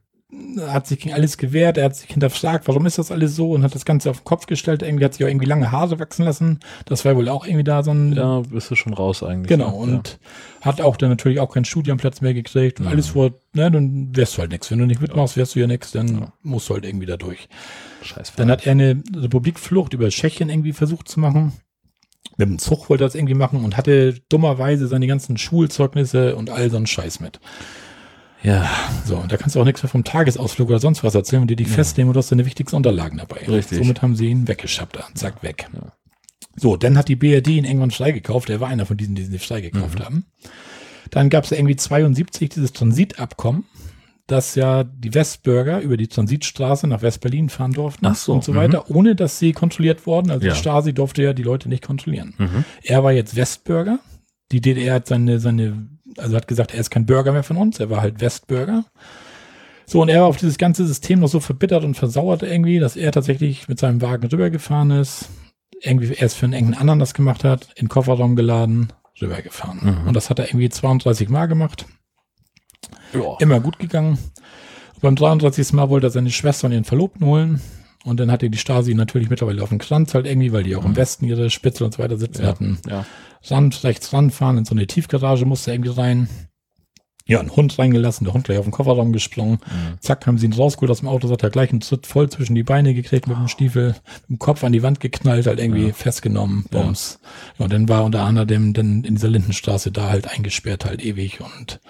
Hat 0.60 0.86
sich 0.86 1.00
gegen 1.00 1.14
alles 1.14 1.38
gewehrt, 1.38 1.78
er 1.78 1.86
hat 1.86 1.96
sich 1.96 2.10
hinterfragt, 2.10 2.68
warum 2.68 2.86
ist 2.86 2.98
das 2.98 3.10
alles 3.10 3.34
so 3.36 3.50
und 3.50 3.62
hat 3.62 3.74
das 3.74 3.84
Ganze 3.84 4.10
auf 4.10 4.20
den 4.20 4.24
Kopf 4.24 4.46
gestellt, 4.46 4.82
irgendwie 4.82 5.04
hat 5.04 5.14
sich 5.14 5.24
auch 5.24 5.28
irgendwie 5.28 5.46
lange 5.46 5.72
Haare 5.72 5.98
wachsen 5.98 6.24
lassen. 6.24 6.60
Das 6.86 7.04
war 7.04 7.16
wohl 7.16 7.28
auch 7.28 7.46
irgendwie 7.46 7.64
da 7.64 7.82
so 7.82 7.90
ein. 7.90 8.12
Ja, 8.12 8.40
bist 8.40 8.70
du 8.70 8.74
schon 8.74 8.94
raus 8.94 9.22
eigentlich. 9.22 9.48
Genau, 9.48 9.70
ja. 9.86 9.94
und 9.94 10.18
hat 10.60 10.80
auch 10.80 10.96
dann 10.96 11.10
natürlich 11.10 11.40
auch 11.40 11.52
keinen 11.52 11.64
Studienplatz 11.64 12.20
mehr 12.20 12.34
gekriegt 12.34 12.80
und 12.80 12.86
mhm. 12.86 12.92
alles 12.92 13.08
vor, 13.08 13.32
ne, 13.52 13.70
dann 13.70 14.16
wärst 14.16 14.36
du 14.36 14.40
halt 14.40 14.50
nichts. 14.50 14.70
Wenn 14.70 14.78
du 14.78 14.86
nicht 14.86 15.00
mitmachst, 15.00 15.36
wärst 15.36 15.54
du 15.54 15.60
ja 15.60 15.66
nichts, 15.66 15.92
dann 15.92 16.18
ja. 16.18 16.32
musst 16.42 16.68
du 16.68 16.74
halt 16.74 16.84
irgendwie 16.84 17.06
da 17.06 17.16
durch. 17.16 17.48
Scheiße. 18.02 18.32
Dann 18.36 18.50
hat 18.50 18.66
er 18.66 18.72
eine 18.72 19.02
Republikflucht 19.16 19.94
über 19.94 20.08
Tschechien 20.08 20.50
irgendwie 20.50 20.72
versucht 20.72 21.08
zu 21.08 21.20
machen 21.20 21.52
mit 22.36 22.48
dem 22.48 22.58
Zug 22.58 22.88
wollte 22.88 23.04
er 23.04 23.06
das 23.06 23.14
irgendwie 23.14 23.34
machen 23.34 23.64
und 23.64 23.76
hatte 23.76 24.14
dummerweise 24.28 24.88
seine 24.88 25.06
ganzen 25.06 25.36
Schulzeugnisse 25.36 26.36
und 26.36 26.50
all 26.50 26.70
so 26.70 26.76
einen 26.76 26.86
Scheiß 26.86 27.20
mit. 27.20 27.40
Ja. 28.44 28.70
So, 29.04 29.16
und 29.16 29.32
da 29.32 29.36
kannst 29.36 29.56
du 29.56 29.60
auch 29.60 29.64
nichts 29.64 29.82
mehr 29.82 29.90
vom 29.90 30.04
Tagesausflug 30.04 30.68
oder 30.68 30.78
sonst 30.78 31.02
was 31.02 31.14
erzählen, 31.14 31.42
wenn 31.42 31.48
die 31.48 31.56
dich 31.56 31.68
ja. 31.68 31.74
festnehmen 31.74 32.10
und 32.10 32.14
du 32.14 32.18
hast 32.18 32.30
deine 32.30 32.46
wichtigsten 32.46 32.76
Unterlagen 32.76 33.18
dabei. 33.18 33.40
Richtig. 33.48 33.78
Somit 33.78 34.02
haben 34.02 34.14
sie 34.14 34.26
ihn 34.26 34.46
weggeschafft, 34.46 34.98
zack, 35.14 35.42
weg. 35.42 35.68
Ja. 35.72 35.92
So, 36.56 36.76
dann 36.76 36.96
hat 36.96 37.08
die 37.08 37.16
BRD 37.16 37.48
ihn 37.48 37.64
irgendwann 37.64 37.90
freigekauft. 37.90 38.48
Er 38.50 38.60
war 38.60 38.68
einer 38.68 38.86
von 38.86 38.96
diesen, 38.96 39.16
die 39.16 39.24
sie 39.24 39.38
freigekauft 39.38 39.98
mhm. 39.98 40.04
haben. 40.04 40.26
Dann 41.10 41.30
gab 41.30 41.44
es 41.44 41.52
irgendwie 41.52 41.76
72 41.76 42.50
dieses 42.50 42.72
Transitabkommen 42.72 43.64
dass 44.26 44.54
ja 44.54 44.84
die 44.84 45.12
Westbürger 45.12 45.80
über 45.80 45.96
die 45.96 46.08
Transitstraße 46.08 46.86
nach 46.86 47.02
Westberlin 47.02 47.50
fahren 47.50 47.72
durften 47.72 48.12
so, 48.14 48.32
und 48.32 48.42
so 48.42 48.54
weiter, 48.54 48.84
mhm. 48.88 48.96
ohne 48.96 49.14
dass 49.14 49.38
sie 49.38 49.52
kontrolliert 49.52 50.06
wurden. 50.06 50.30
Also 50.30 50.46
ja. 50.46 50.52
die 50.52 50.58
Stasi 50.58 50.94
durfte 50.94 51.22
ja 51.22 51.32
die 51.34 51.42
Leute 51.42 51.68
nicht 51.68 51.84
kontrollieren. 51.84 52.34
Mhm. 52.38 52.64
Er 52.82 53.04
war 53.04 53.12
jetzt 53.12 53.36
Westbürger. 53.36 53.98
Die 54.50 54.60
DDR 54.60 54.94
hat 54.94 55.08
seine, 55.08 55.40
seine, 55.40 55.88
also 56.18 56.36
hat 56.36 56.48
gesagt, 56.48 56.74
er 56.74 56.80
ist 56.80 56.90
kein 56.90 57.06
Bürger 57.06 57.32
mehr 57.32 57.42
von 57.42 57.56
uns, 57.56 57.80
er 57.80 57.90
war 57.90 58.00
halt 58.00 58.20
Westbürger. 58.20 58.84
So, 59.86 60.00
und 60.00 60.08
er 60.08 60.22
war 60.22 60.28
auf 60.28 60.38
dieses 60.38 60.58
ganze 60.58 60.86
System 60.86 61.20
noch 61.20 61.28
so 61.28 61.40
verbittert 61.40 61.84
und 61.84 61.94
versauert 61.94 62.42
irgendwie, 62.42 62.78
dass 62.78 62.96
er 62.96 63.12
tatsächlich 63.12 63.68
mit 63.68 63.78
seinem 63.78 64.00
Wagen 64.00 64.26
rübergefahren 64.26 64.90
ist, 64.90 65.28
irgendwie 65.80 66.12
erst 66.14 66.36
für 66.36 66.46
einen 66.46 66.54
engen 66.54 66.74
anderen 66.74 66.98
das 66.98 67.14
gemacht 67.14 67.44
hat, 67.44 67.68
in 67.76 67.86
den 67.86 67.88
Kofferraum 67.88 68.36
geladen, 68.36 68.92
rübergefahren. 69.20 69.80
Mhm. 69.82 70.08
Und 70.08 70.14
das 70.14 70.30
hat 70.30 70.38
er 70.38 70.48
irgendwie 70.48 70.70
32 70.70 71.28
Mal 71.28 71.46
gemacht. 71.46 71.86
Ja. 73.12 73.36
Immer 73.40 73.60
gut 73.60 73.78
gegangen. 73.78 74.18
Beim 75.00 75.16
33. 75.16 75.74
Mal 75.74 75.90
wollte 75.90 76.06
er 76.06 76.10
seine 76.10 76.30
Schwester 76.30 76.66
und 76.66 76.72
ihren 76.72 76.84
Verlobten 76.84 77.26
holen. 77.26 77.60
Und 78.04 78.20
dann 78.20 78.30
hatte 78.30 78.50
die 78.50 78.58
Stasi 78.58 78.94
natürlich 78.94 79.30
mittlerweile 79.30 79.62
auf 79.62 79.70
dem 79.70 79.78
Kranz 79.78 80.14
halt 80.14 80.26
irgendwie, 80.26 80.52
weil 80.52 80.62
die 80.62 80.76
auch 80.76 80.82
mhm. 80.82 80.90
im 80.90 80.96
Westen 80.96 81.24
ihre 81.24 81.50
Spitze 81.50 81.84
und 81.84 81.94
so 81.94 82.02
weiter 82.02 82.18
sitzen 82.18 82.42
ja. 82.42 82.48
hatten. 82.48 82.78
Ja. 82.88 83.06
Rand, 83.46 83.82
rechts 83.82 84.12
ranfahren, 84.12 84.58
in 84.58 84.64
so 84.64 84.74
eine 84.74 84.86
Tiefgarage 84.86 85.46
musste 85.46 85.72
irgendwie 85.72 85.90
rein. 85.90 86.28
Ja, 87.26 87.40
ein 87.40 87.56
Hund 87.56 87.78
reingelassen, 87.78 88.26
der 88.26 88.34
Hund 88.34 88.44
gleich 88.44 88.58
auf 88.58 88.66
den 88.66 88.70
Kofferraum 88.70 89.14
gesprungen. 89.14 89.52
Mhm. 89.52 90.00
Zack, 90.00 90.26
haben 90.26 90.36
sie 90.36 90.44
ihn 90.44 90.52
rausgeholt 90.52 90.90
aus 90.90 91.00
dem 91.00 91.08
Auto, 91.08 91.30
hat 91.30 91.42
er 91.42 91.48
gleich 91.48 91.70
einen 91.70 91.80
Tritt 91.80 92.06
voll 92.06 92.28
zwischen 92.28 92.54
die 92.54 92.62
Beine 92.62 92.92
gekriegt 92.92 93.26
mit 93.26 93.38
dem 93.38 93.48
Stiefel, 93.48 93.94
mit 94.28 94.38
dem 94.38 94.38
Kopf 94.38 94.62
an 94.62 94.72
die 94.72 94.82
Wand 94.82 95.00
geknallt, 95.00 95.46
halt 95.46 95.58
irgendwie 95.58 95.86
ja. 95.86 95.92
festgenommen, 95.94 96.66
Bums. 96.70 97.20
Ja. 97.58 97.64
und 97.64 97.72
dann 97.72 97.88
war 97.88 98.04
unter 98.04 98.24
anderem 98.24 98.74
dann 98.74 99.04
in 99.04 99.14
dieser 99.14 99.28
Lindenstraße 99.28 99.90
da 99.90 100.10
halt 100.10 100.28
eingesperrt 100.28 100.84
halt 100.84 101.02
ewig 101.02 101.40
und 101.40 101.80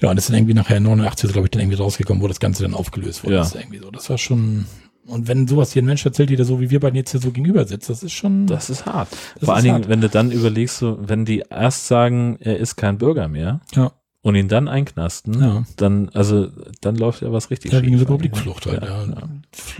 ja, 0.00 0.10
und 0.10 0.16
das 0.16 0.26
ist 0.26 0.30
dann 0.30 0.36
irgendwie 0.36 0.54
nachher 0.54 0.78
89, 0.78 1.32
glaube 1.32 1.46
ich, 1.46 1.50
dann 1.50 1.60
irgendwie 1.60 1.78
rausgekommen, 1.78 2.22
wo 2.22 2.28
das 2.28 2.38
Ganze 2.38 2.62
dann 2.62 2.74
aufgelöst 2.74 3.24
wurde. 3.24 3.34
Ja. 3.34 3.40
Das, 3.40 3.54
irgendwie 3.54 3.78
so. 3.78 3.90
das 3.90 4.08
war 4.10 4.18
schon, 4.18 4.66
und 5.08 5.26
wenn 5.26 5.48
sowas 5.48 5.72
hier 5.72 5.82
ein 5.82 5.86
Mensch 5.86 6.04
erzählt, 6.04 6.30
der 6.30 6.44
so 6.44 6.60
wie 6.60 6.70
wir 6.70 6.80
beiden 6.80 6.96
jetzt 6.96 7.12
hier 7.12 7.20
so 7.20 7.30
gegenüber 7.30 7.64
sitzt, 7.64 7.88
das 7.88 8.02
ist 8.02 8.12
schon. 8.12 8.46
Das 8.46 8.68
ist 8.68 8.86
hart. 8.86 9.08
Das 9.10 9.44
Vor 9.44 9.54
allen 9.54 9.64
Dingen, 9.64 9.76
hart. 9.76 9.88
wenn 9.88 10.00
du 10.00 10.08
dann 10.08 10.30
überlegst, 10.30 10.78
so, 10.78 10.98
wenn 11.00 11.24
die 11.24 11.44
erst 11.50 11.88
sagen, 11.88 12.36
er 12.40 12.58
ist 12.58 12.76
kein 12.76 12.98
Bürger 12.98 13.28
mehr. 13.28 13.60
Ja. 13.74 13.92
Und 14.20 14.34
ihn 14.34 14.48
dann 14.48 14.68
einknasten, 14.68 15.40
ja. 15.40 15.64
dann, 15.76 16.10
also, 16.10 16.48
dann 16.80 16.96
läuft 16.96 17.22
ja 17.22 17.32
was 17.32 17.50
richtig 17.50 17.72
ja, 17.72 17.80
gegen 17.80 17.96
Republikflucht 17.98 18.66
halt, 18.66 18.82
ja. 18.82 19.04
ja. 19.04 19.28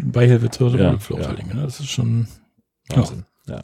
Beihilfe 0.02 0.48
zur 0.48 0.72
Republikflucht 0.72 1.26
halt, 1.26 1.54
ne? 1.54 1.62
Das 1.62 1.80
ist 1.80 1.88
schon, 1.90 2.28
Wahnsinn. 2.88 3.24
ja. 3.48 3.60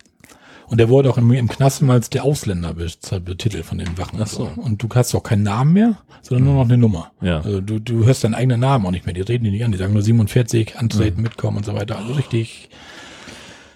Und 0.67 0.79
der 0.79 0.89
wurde 0.89 1.11
auch 1.11 1.19
im, 1.19 1.31
im 1.33 1.49
Knast 1.49 1.83
immer 1.83 1.95
als 1.95 2.11
der 2.11 2.25
Ausländer 2.25 2.75
betitelt 2.75 3.65
von 3.65 3.79
den 3.79 3.99
Wachen. 3.99 4.19
Ach 4.23 4.27
so. 4.27 4.51
Und 4.57 4.83
du 4.83 4.89
hast 4.95 5.15
auch 5.15 5.23
keinen 5.23 5.43
Namen 5.43 5.73
mehr, 5.73 5.99
sondern 6.23 6.45
nur 6.45 6.55
noch 6.55 6.65
eine 6.65 6.79
Nummer. 6.79 7.13
Ja. 7.21 7.41
Also 7.41 7.61
du, 7.61 7.79
du 7.79 8.05
hörst 8.05 8.25
deinen 8.25 8.35
eigenen 8.35 8.61
Namen 8.61 8.87
auch 8.87 8.91
nicht 8.91 9.07
mehr. 9.07 9.15
Die 9.15 9.21
reden 9.21 9.45
die 9.45 9.51
nicht 9.51 9.65
an. 9.65 9.73
Die 9.73 9.79
sagen 9.79 9.93
nur 9.93 10.03
47, 10.03 10.79
antreten, 10.79 11.19
mhm. 11.19 11.25
mitkommen 11.25 11.59
und 11.59 11.67
so 11.67 11.75
weiter. 11.75 11.99
Also 11.99 12.15
richtig, 12.15 12.71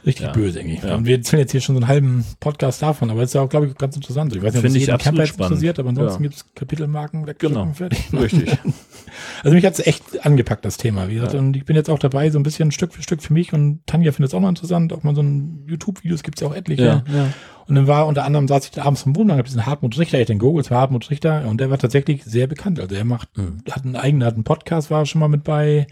richtig 0.07 0.27
ja. 0.27 0.33
böse, 0.33 0.61
irgendwie. 0.61 0.87
Ja. 0.87 0.95
Und 0.95 1.07
wir 1.07 1.16
erzählen 1.16 1.41
jetzt 1.41 1.53
hier 1.53 1.61
schon 1.61 1.75
so 1.75 1.81
einen 1.81 1.89
halben 1.89 2.25
Podcast 2.41 2.83
davon, 2.83 3.11
aber 3.11 3.20
das 3.20 3.31
ist 3.31 3.35
ja 3.35 3.43
auch, 3.43 3.49
glaube 3.49 3.66
ich, 3.66 3.75
ganz 3.77 3.97
interessant. 3.97 4.35
Ich 4.35 4.43
weiß 4.43 4.55
nicht, 4.55 4.65
ob 4.65 4.70
es 4.70 4.75
jeden 4.75 4.99
Camper 4.99 5.25
interessiert, 5.25 5.79
aber 5.79 5.91
ansonsten 5.91 6.23
ja. 6.23 6.29
gibt 6.29 6.35
es 6.37 6.55
Kapitelmarken 6.55 7.27
weg. 7.27 7.39
Genau. 7.39 7.66
Fertig. 7.73 8.12
Richtig. 8.12 8.59
also 9.43 9.55
mich 9.55 9.65
hat 9.65 9.75
es 9.75 9.87
echt 9.87 10.25
angepackt, 10.25 10.65
das 10.65 10.77
Thema. 10.77 11.09
Wie 11.09 11.15
gesagt, 11.15 11.35
ja. 11.35 11.41
und 11.41 11.57
ich 11.57 11.65
bin 11.65 11.77
jetzt 11.77 11.91
auch 11.91 11.99
dabei, 11.99 12.31
so 12.31 12.39
ein 12.39 12.43
bisschen 12.43 12.73
Stück 12.73 12.93
für 12.93 13.03
Stück 13.03 13.23
für 13.23 13.33
mich 13.33 13.53
und 13.53 13.81
Tanja 13.87 14.12
findet 14.12 14.31
es 14.31 14.35
auch 14.35 14.41
mal 14.41 14.49
interessant. 14.49 14.93
Auch 14.93 15.03
mal 15.03 15.15
so 15.15 15.23
ein 15.23 15.65
YouTube-Videos 15.66 16.23
gibt 16.23 16.39
es 16.39 16.43
ja 16.43 16.49
auch 16.49 16.55
etliche. 16.55 16.85
Ja, 16.85 17.05
ja. 17.12 17.33
Und 17.69 17.75
dann 17.75 17.87
war 17.87 18.07
unter 18.07 18.25
anderem, 18.25 18.49
saß 18.49 18.65
ich 18.65 18.70
da 18.70 18.85
abends 18.85 19.03
vom 19.03 19.15
Wohnwagen, 19.15 19.39
habe 19.39 19.47
diesen 19.47 19.66
Hartmut 19.66 19.99
Richter, 19.99 20.19
ich 20.19 20.27
den 20.27 20.39
Google, 20.39 20.62
es 20.62 20.70
war 20.70 20.81
Hartmut 20.81 21.11
Richter, 21.11 21.47
und 21.47 21.61
der 21.61 21.70
war 21.70 21.77
tatsächlich 21.77 22.25
sehr 22.25 22.47
bekannt. 22.47 22.81
Also 22.81 22.95
er 22.95 23.05
macht, 23.05 23.37
mhm. 23.37 23.59
hat 23.70 23.85
einen 23.85 23.95
eigenen, 23.95 24.27
hat 24.27 24.35
einen 24.35 24.45
Podcast, 24.45 24.91
war 24.91 25.05
schon 25.05 25.20
mal 25.20 25.29
mit 25.29 25.45
bei. 25.45 25.87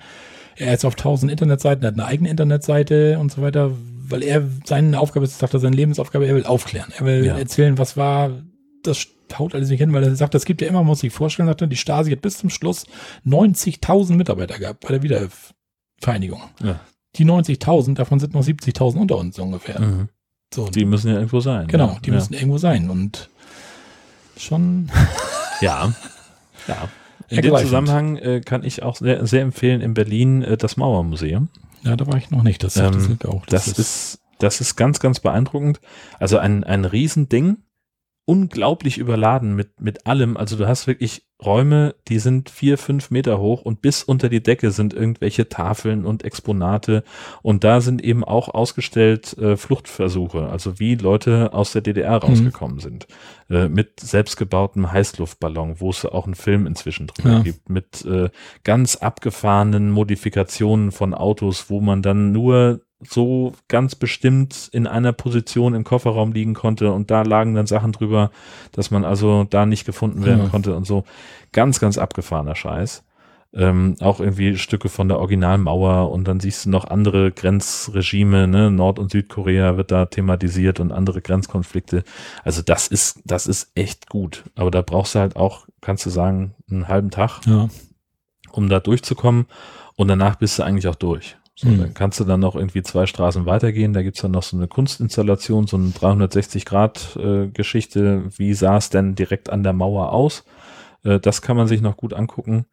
Er 0.58 0.72
ist 0.72 0.86
auf 0.86 0.94
tausend 0.94 1.30
Internetseiten, 1.30 1.86
hat 1.86 1.94
eine 1.94 2.06
eigene 2.06 2.30
Internetseite 2.30 3.18
und 3.18 3.30
so 3.30 3.42
weiter, 3.42 3.72
weil 4.10 4.22
er 4.22 4.48
seine 4.64 4.98
Aufgabe 5.00 5.24
ist, 5.24 5.38
sagt 5.38 5.54
er, 5.54 5.60
seine 5.60 5.76
Lebensaufgabe, 5.76 6.26
er 6.26 6.34
will 6.34 6.44
aufklären. 6.44 6.92
Er 6.96 7.04
will 7.04 7.24
ja. 7.24 7.38
erzählen, 7.38 7.78
was 7.78 7.96
war, 7.96 8.30
das 8.82 9.08
haut 9.38 9.54
alles 9.54 9.70
nicht 9.70 9.80
hin, 9.80 9.92
weil 9.92 10.04
er 10.04 10.14
sagt, 10.14 10.34
das 10.34 10.44
gibt 10.44 10.62
ja 10.62 10.68
immer, 10.68 10.84
muss 10.84 11.02
ich 11.02 11.12
vorstellen, 11.12 11.48
sagt 11.48 11.60
er, 11.60 11.66
die 11.66 11.76
Stasi 11.76 12.10
hat 12.10 12.22
bis 12.22 12.38
zum 12.38 12.50
Schluss 12.50 12.86
90.000 13.26 14.14
Mitarbeiter 14.14 14.58
gehabt 14.58 14.80
bei 14.80 14.98
der 14.98 15.02
Wiedervereinigung. 15.02 16.42
Ja. 16.62 16.80
Die 17.16 17.24
90.000, 17.24 17.94
davon 17.94 18.20
sind 18.20 18.34
noch 18.34 18.42
70.000 18.42 18.96
unter 18.96 19.16
uns 19.16 19.38
ungefähr. 19.38 19.80
Mhm. 19.80 20.08
So, 20.54 20.68
die 20.68 20.84
müssen 20.84 21.08
ja 21.08 21.14
irgendwo 21.14 21.40
sein. 21.40 21.66
Genau, 21.66 21.88
ja. 21.88 21.98
die 22.04 22.10
müssen 22.10 22.34
irgendwo 22.34 22.58
sein 22.58 22.88
und 22.90 23.30
schon. 24.36 24.90
ja, 25.60 25.92
ja. 26.68 26.88
In 27.28 27.42
dem 27.42 27.56
Zusammenhang 27.56 28.16
äh, 28.18 28.40
kann 28.40 28.62
ich 28.62 28.84
auch 28.84 28.96
sehr, 28.96 29.26
sehr 29.26 29.42
empfehlen 29.42 29.80
in 29.80 29.94
Berlin 29.94 30.42
äh, 30.42 30.56
das 30.56 30.76
Mauermuseum. 30.76 31.48
Ja, 31.86 31.96
da 31.96 32.06
war 32.06 32.16
ich 32.16 32.30
noch 32.30 32.42
nicht. 32.42 32.62
Das, 32.62 32.76
ähm, 32.76 33.18
das, 33.18 33.28
auch, 33.28 33.46
das, 33.46 33.66
das 33.66 33.68
ist, 33.68 33.78
ist, 33.78 34.20
das 34.38 34.60
ist 34.60 34.76
ganz, 34.76 35.00
ganz 35.00 35.20
beeindruckend. 35.20 35.80
Also 36.18 36.38
ein, 36.38 36.64
ein 36.64 36.84
Riesending 36.84 37.58
unglaublich 38.26 38.98
überladen 38.98 39.54
mit, 39.54 39.80
mit 39.80 40.06
allem. 40.06 40.36
Also 40.36 40.56
du 40.56 40.66
hast 40.66 40.86
wirklich 40.88 41.22
Räume, 41.44 41.94
die 42.08 42.18
sind 42.18 42.50
vier, 42.50 42.76
fünf 42.76 43.10
Meter 43.10 43.38
hoch 43.38 43.62
und 43.62 43.82
bis 43.82 44.02
unter 44.02 44.28
die 44.28 44.42
Decke 44.42 44.72
sind 44.72 44.94
irgendwelche 44.94 45.48
Tafeln 45.48 46.04
und 46.04 46.24
Exponate. 46.24 47.04
Und 47.42 47.62
da 47.62 47.80
sind 47.80 48.02
eben 48.02 48.24
auch 48.24 48.48
ausgestellt 48.48 49.38
äh, 49.38 49.56
Fluchtversuche, 49.56 50.48
also 50.48 50.80
wie 50.80 50.96
Leute 50.96 51.52
aus 51.52 51.72
der 51.72 51.82
DDR 51.82 52.16
mhm. 52.16 52.30
rausgekommen 52.30 52.76
mhm. 52.76 52.80
sind. 52.80 53.06
Äh, 53.48 53.68
mit 53.68 54.00
selbstgebautem 54.00 54.90
Heißluftballon, 54.90 55.80
wo 55.80 55.90
es 55.90 56.04
auch 56.04 56.24
einen 56.24 56.34
Film 56.34 56.66
inzwischen 56.66 57.06
drin 57.06 57.32
ja. 57.32 57.38
gibt, 57.40 57.68
mit 57.68 58.04
äh, 58.06 58.30
ganz 58.64 58.96
abgefahrenen 58.96 59.90
Modifikationen 59.90 60.90
von 60.90 61.14
Autos, 61.14 61.70
wo 61.70 61.80
man 61.80 62.02
dann 62.02 62.32
nur 62.32 62.80
so 63.00 63.52
ganz 63.68 63.94
bestimmt 63.94 64.68
in 64.72 64.86
einer 64.86 65.12
Position 65.12 65.74
im 65.74 65.84
Kofferraum 65.84 66.32
liegen 66.32 66.54
konnte 66.54 66.92
und 66.92 67.10
da 67.10 67.22
lagen 67.22 67.54
dann 67.54 67.66
Sachen 67.66 67.92
drüber, 67.92 68.30
dass 68.72 68.90
man 68.90 69.04
also 69.04 69.44
da 69.44 69.66
nicht 69.66 69.84
gefunden 69.84 70.24
werden 70.24 70.44
ja. 70.44 70.48
konnte 70.48 70.74
und 70.74 70.86
so. 70.86 71.04
Ganz, 71.52 71.78
ganz 71.78 71.98
abgefahrener 71.98 72.54
Scheiß. 72.54 73.04
Ähm, 73.52 73.96
auch 74.00 74.20
irgendwie 74.20 74.58
Stücke 74.58 74.88
von 74.88 75.08
der 75.08 75.18
Originalmauer 75.18 76.10
und 76.10 76.28
dann 76.28 76.40
siehst 76.40 76.66
du 76.66 76.70
noch 76.70 76.84
andere 76.84 77.32
Grenzregime, 77.32 78.46
ne? 78.46 78.70
Nord- 78.70 78.98
und 78.98 79.10
Südkorea 79.12 79.76
wird 79.78 79.90
da 79.90 80.06
thematisiert 80.06 80.78
und 80.80 80.92
andere 80.92 81.22
Grenzkonflikte. 81.22 82.02
Also 82.44 82.60
das 82.60 82.88
ist, 82.88 83.22
das 83.24 83.46
ist 83.46 83.70
echt 83.74 84.10
gut. 84.10 84.44
Aber 84.56 84.70
da 84.70 84.82
brauchst 84.82 85.14
du 85.14 85.20
halt 85.20 85.36
auch, 85.36 85.66
kannst 85.80 86.04
du 86.04 86.10
sagen, 86.10 86.54
einen 86.70 86.88
halben 86.88 87.10
Tag, 87.10 87.40
ja. 87.46 87.68
um 88.52 88.68
da 88.68 88.80
durchzukommen. 88.80 89.46
Und 89.94 90.08
danach 90.08 90.36
bist 90.36 90.58
du 90.58 90.62
eigentlich 90.62 90.88
auch 90.88 90.94
durch. 90.94 91.38
So, 91.58 91.68
mhm. 91.68 91.78
Dann 91.78 91.94
kannst 91.94 92.20
du 92.20 92.24
dann 92.24 92.40
noch 92.40 92.54
irgendwie 92.54 92.82
zwei 92.82 93.06
Straßen 93.06 93.46
weitergehen. 93.46 93.94
Da 93.94 94.02
gibt's 94.02 94.20
dann 94.20 94.32
noch 94.32 94.42
so 94.42 94.58
eine 94.58 94.68
Kunstinstallation, 94.68 95.66
so 95.66 95.78
eine 95.78 95.88
360-Grad-Geschichte. 95.88 98.24
Äh, 98.26 98.38
Wie 98.38 98.52
sah 98.52 98.76
es 98.76 98.90
denn 98.90 99.14
direkt 99.14 99.48
an 99.48 99.62
der 99.62 99.72
Mauer 99.72 100.12
aus? 100.12 100.44
Äh, 101.02 101.18
das 101.18 101.40
kann 101.40 101.56
man 101.56 101.66
sich 101.66 101.80
noch 101.80 101.96
gut 101.96 102.12
angucken. 102.12 102.66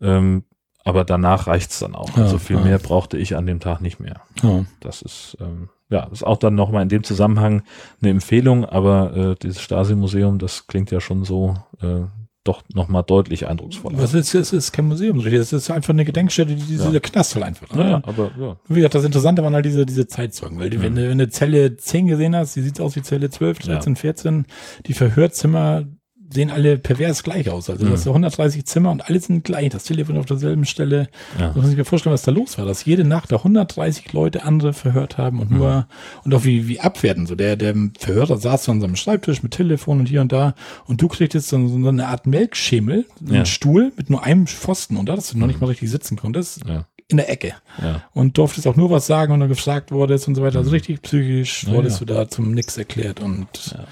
Ähm, 0.00 0.44
aber 0.84 1.04
danach 1.04 1.48
reicht's 1.48 1.80
dann 1.80 1.96
auch. 1.96 2.16
Ja, 2.16 2.22
also 2.22 2.38
viel 2.38 2.56
ja. 2.56 2.62
mehr 2.62 2.78
brauchte 2.78 3.18
ich 3.18 3.36
an 3.36 3.44
dem 3.46 3.60
Tag 3.60 3.80
nicht 3.80 4.00
mehr. 4.00 4.20
Ja. 4.42 4.64
Das 4.78 5.02
ist, 5.02 5.36
ähm, 5.40 5.68
ja, 5.90 6.04
ist 6.04 6.24
auch 6.24 6.38
dann 6.38 6.54
nochmal 6.54 6.84
in 6.84 6.88
dem 6.88 7.02
Zusammenhang 7.02 7.64
eine 8.00 8.10
Empfehlung, 8.10 8.64
aber 8.64 9.16
äh, 9.16 9.34
dieses 9.42 9.60
Stasi-Museum, 9.60 10.38
das 10.38 10.68
klingt 10.68 10.92
ja 10.92 11.00
schon 11.00 11.24
so, 11.24 11.56
äh, 11.82 12.02
doch 12.44 12.62
nochmal 12.72 13.02
deutlich 13.02 13.46
eindrucksvoller. 13.46 13.98
Was 13.98 14.14
ist, 14.14 14.34
es 14.34 14.52
ist 14.52 14.72
kein 14.72 14.86
Museum, 14.86 15.22
das 15.22 15.52
ist 15.52 15.70
einfach 15.70 15.90
eine 15.90 16.06
Gedenkstätte, 16.06 16.54
die 16.54 16.62
diese 16.62 16.90
ja. 16.90 17.00
Knast 17.00 17.34
halt 17.34 17.44
einfach. 17.44 17.74
Ne? 17.74 17.90
Ja, 17.90 18.02
aber 18.04 18.30
ja. 18.38 18.56
Wie 18.66 18.76
gesagt, 18.76 18.94
das 18.94 19.04
Interessante 19.04 19.42
waren 19.42 19.54
halt 19.54 19.66
diese, 19.66 19.84
diese 19.84 20.06
Zeitzeugen, 20.06 20.58
weil 20.58 20.70
die, 20.70 20.78
mhm. 20.78 20.82
wenn, 20.82 20.94
du, 20.94 21.08
wenn 21.10 21.18
du 21.18 21.28
Zelle 21.28 21.76
10 21.76 22.06
gesehen 22.06 22.34
hast, 22.34 22.56
die 22.56 22.62
sieht 22.62 22.80
aus 22.80 22.96
wie 22.96 23.02
Zelle 23.02 23.28
12, 23.28 23.58
13, 23.58 23.94
ja. 23.94 24.00
14, 24.00 24.46
die 24.86 24.94
Verhörzimmer, 24.94 25.84
sehen 26.32 26.50
alle 26.50 26.78
pervers 26.78 27.22
gleich 27.22 27.50
aus. 27.50 27.68
Also 27.68 27.84
mhm. 27.84 27.90
das 27.90 28.02
sind 28.02 28.10
130 28.10 28.64
Zimmer 28.64 28.90
und 28.90 29.08
alle 29.08 29.20
sind 29.20 29.44
gleich. 29.44 29.70
Das 29.70 29.84
Telefon 29.84 30.16
auf 30.16 30.26
derselben 30.26 30.64
Stelle. 30.64 31.08
Ja. 31.38 31.52
Man 31.54 31.66
muss 31.66 31.76
mir 31.76 31.84
vorstellen, 31.84 32.12
was 32.12 32.22
da 32.22 32.30
los 32.30 32.56
war. 32.56 32.66
Dass 32.66 32.84
jede 32.84 33.04
Nacht 33.04 33.32
da 33.32 33.36
130 33.36 34.12
Leute 34.12 34.44
andere 34.44 34.72
verhört 34.72 35.18
haben 35.18 35.40
und 35.40 35.50
mhm. 35.50 35.58
nur, 35.58 35.86
und 36.24 36.34
auch 36.34 36.44
wie, 36.44 36.68
wie 36.68 36.80
abwerten. 36.80 37.26
So 37.26 37.34
der, 37.34 37.56
der 37.56 37.74
Verhörer 37.98 38.36
saß 38.38 38.64
so 38.64 38.72
an 38.72 38.80
seinem 38.80 38.96
Schreibtisch 38.96 39.42
mit 39.42 39.52
Telefon 39.52 40.00
und 40.00 40.06
hier 40.06 40.20
und 40.20 40.32
da 40.32 40.54
und 40.86 41.02
du 41.02 41.08
kriegtest 41.08 41.48
so, 41.48 41.68
so 41.68 41.88
eine 41.88 42.06
Art 42.06 42.26
Melkschemel, 42.26 43.06
ja. 43.26 43.34
einen 43.34 43.46
Stuhl 43.46 43.92
mit 43.96 44.10
nur 44.10 44.24
einem 44.24 44.46
Pfosten 44.46 44.96
und 44.96 45.08
da, 45.08 45.16
dass 45.16 45.30
du 45.30 45.38
noch 45.38 45.46
nicht 45.46 45.56
mhm. 45.56 45.66
mal 45.66 45.70
richtig 45.70 45.90
sitzen 45.90 46.16
konntest. 46.16 46.62
Ja 46.66 46.86
in 47.10 47.16
der 47.16 47.28
Ecke. 47.28 47.54
Ja. 47.82 48.04
Und 48.14 48.38
durftest 48.38 48.66
auch 48.66 48.76
nur 48.76 48.90
was 48.90 49.06
sagen, 49.06 49.32
wenn 49.32 49.40
du 49.40 49.48
gefragt 49.48 49.90
wurdest 49.90 50.28
und 50.28 50.36
so 50.36 50.42
weiter. 50.42 50.58
Also 50.58 50.70
mhm. 50.70 50.74
richtig 50.74 51.02
psychisch 51.02 51.66
wurdest 51.66 52.00
ja. 52.00 52.06
du 52.06 52.14
da 52.14 52.28
zum 52.28 52.52
Nix 52.54 52.78
erklärt 52.78 53.20
und, 53.20 53.48
ja. 53.72 53.84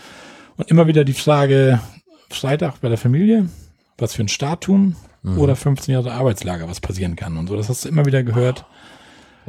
und 0.56 0.70
immer 0.70 0.86
wieder 0.86 1.05
die 1.05 1.15
Frage, 1.15 1.81
Freitag 2.30 2.80
bei 2.80 2.88
der 2.88 2.98
Familie, 2.98 3.48
was 3.96 4.14
für 4.14 4.22
ein 4.22 4.28
Start 4.28 4.64
tun 4.64 4.96
mhm. 5.22 5.38
oder 5.38 5.56
15 5.56 5.92
Jahre 5.92 6.12
Arbeitslager, 6.12 6.68
was 6.68 6.80
passieren 6.80 7.16
kann 7.16 7.36
und 7.36 7.48
so. 7.48 7.56
Das 7.56 7.68
hast 7.68 7.84
du 7.84 7.88
immer 7.88 8.05
wieder 8.05 8.22
gehört. 8.22 8.64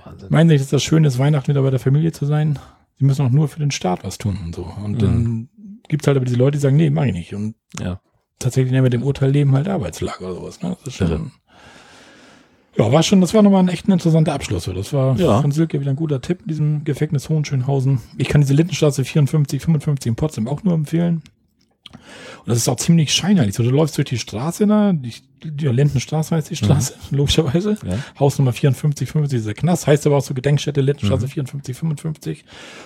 Wahnsinn. 0.03 0.29
Meinen 0.31 0.49
Sie, 0.49 0.57
dass 0.57 0.69
das 0.69 0.83
schön 0.83 1.03
ist, 1.03 1.19
Weihnachten 1.19 1.49
wieder 1.49 1.61
bei 1.61 1.71
der 1.71 1.79
Familie 1.79 2.11
zu 2.11 2.25
sein? 2.25 2.59
Sie 2.97 3.05
müssen 3.05 3.25
auch 3.25 3.31
nur 3.31 3.47
für 3.47 3.59
den 3.59 3.71
Staat 3.71 4.03
was 4.03 4.17
tun 4.17 4.37
und 4.43 4.55
so. 4.55 4.71
Und 4.83 4.93
mhm. 4.93 4.99
dann 4.99 5.49
gibt 5.87 6.03
es 6.03 6.07
halt 6.07 6.17
aber 6.17 6.25
diese 6.25 6.37
Leute, 6.37 6.57
die 6.57 6.61
sagen, 6.61 6.77
nee, 6.77 6.89
mach 6.89 7.05
ich 7.05 7.13
nicht. 7.13 7.33
Und 7.33 7.55
ja. 7.79 7.99
tatsächlich 8.39 8.71
nehmen 8.71 8.85
wir 8.85 8.89
dem 8.89 9.03
Urteil 9.03 9.31
leben 9.31 9.53
halt 9.53 9.67
Arbeitslager 9.67 10.21
oder 10.21 10.35
sowas. 10.35 10.61
Ne? 10.61 10.77
Das 10.83 10.87
ist 10.87 10.95
schon, 10.95 11.31
ja. 12.77 12.85
ja, 12.85 12.91
war 12.91 13.03
schon, 13.03 13.21
das 13.21 13.33
war 13.33 13.41
nochmal 13.41 13.63
ein 13.63 13.69
echt 13.69 13.87
interessanter 13.87 14.33
Abschluss. 14.33 14.65
Das 14.65 14.93
war 14.93 15.15
ja. 15.17 15.41
von 15.41 15.51
Silke 15.51 15.79
wieder 15.79 15.91
ein 15.91 15.95
guter 15.95 16.21
Tipp 16.21 16.41
in 16.41 16.47
diesem 16.47 16.83
Gefängnis 16.83 17.29
Hohenschönhausen. 17.29 18.01
Ich 18.17 18.27
kann 18.27 18.41
diese 18.41 18.53
Lindenstraße 18.53 19.03
54, 19.03 19.61
55 19.61 20.09
in 20.09 20.15
Potsdam 20.15 20.47
auch 20.47 20.63
nur 20.63 20.73
empfehlen. 20.73 21.23
Und 21.91 22.47
das 22.47 22.57
ist 22.57 22.69
auch 22.69 22.77
ziemlich 22.77 23.13
scheinheilig. 23.13 23.55
So, 23.55 23.63
du 23.63 23.69
läufst 23.69 23.97
durch 23.97 24.07
die 24.07 24.17
Straße 24.17 24.65
da, 24.65 24.93
die, 24.93 25.13
die 25.43 25.67
Lindenstraße 25.67 26.35
heißt 26.35 26.49
die 26.49 26.55
Straße, 26.55 26.93
mhm. 27.11 27.17
logischerweise. 27.17 27.77
Ja. 27.85 27.97
Hausnummer 28.19 28.53
54, 28.53 29.09
50 29.09 29.39
ist 29.39 29.47
der 29.47 29.53
Knast, 29.53 29.87
heißt 29.87 30.07
aber 30.07 30.17
auch 30.17 30.23
so 30.23 30.33
Gedenkstätte 30.33 30.81
Lindenstraße 30.81 31.25
mhm. 31.25 31.31
54, 31.31 31.77
55. 31.77 32.45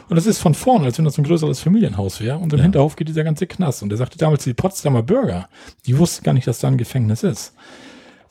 Und 0.10 0.16
das 0.16 0.26
ist 0.26 0.40
von 0.40 0.54
vorne, 0.54 0.86
als 0.86 0.98
wenn 0.98 1.06
das 1.06 1.18
ein 1.18 1.24
größeres 1.24 1.60
Familienhaus 1.60 2.20
wäre. 2.20 2.38
Und 2.38 2.52
im 2.54 2.60
ja. 2.60 2.64
Hinterhof 2.64 2.96
geht 2.96 3.08
dieser 3.08 3.24
ganze 3.24 3.48
Knast. 3.48 3.84
Und 3.84 3.92
er 3.92 3.98
sagte 3.98 4.18
damals, 4.18 4.44
die 4.44 4.54
Potsdamer 4.54 5.04
Bürger, 5.04 5.48
die 5.86 5.98
wussten 5.98 6.24
gar 6.24 6.34
nicht, 6.34 6.48
dass 6.48 6.60
da 6.60 6.68
ein 6.68 6.78
Gefängnis 6.78 7.24
ist. 7.24 7.54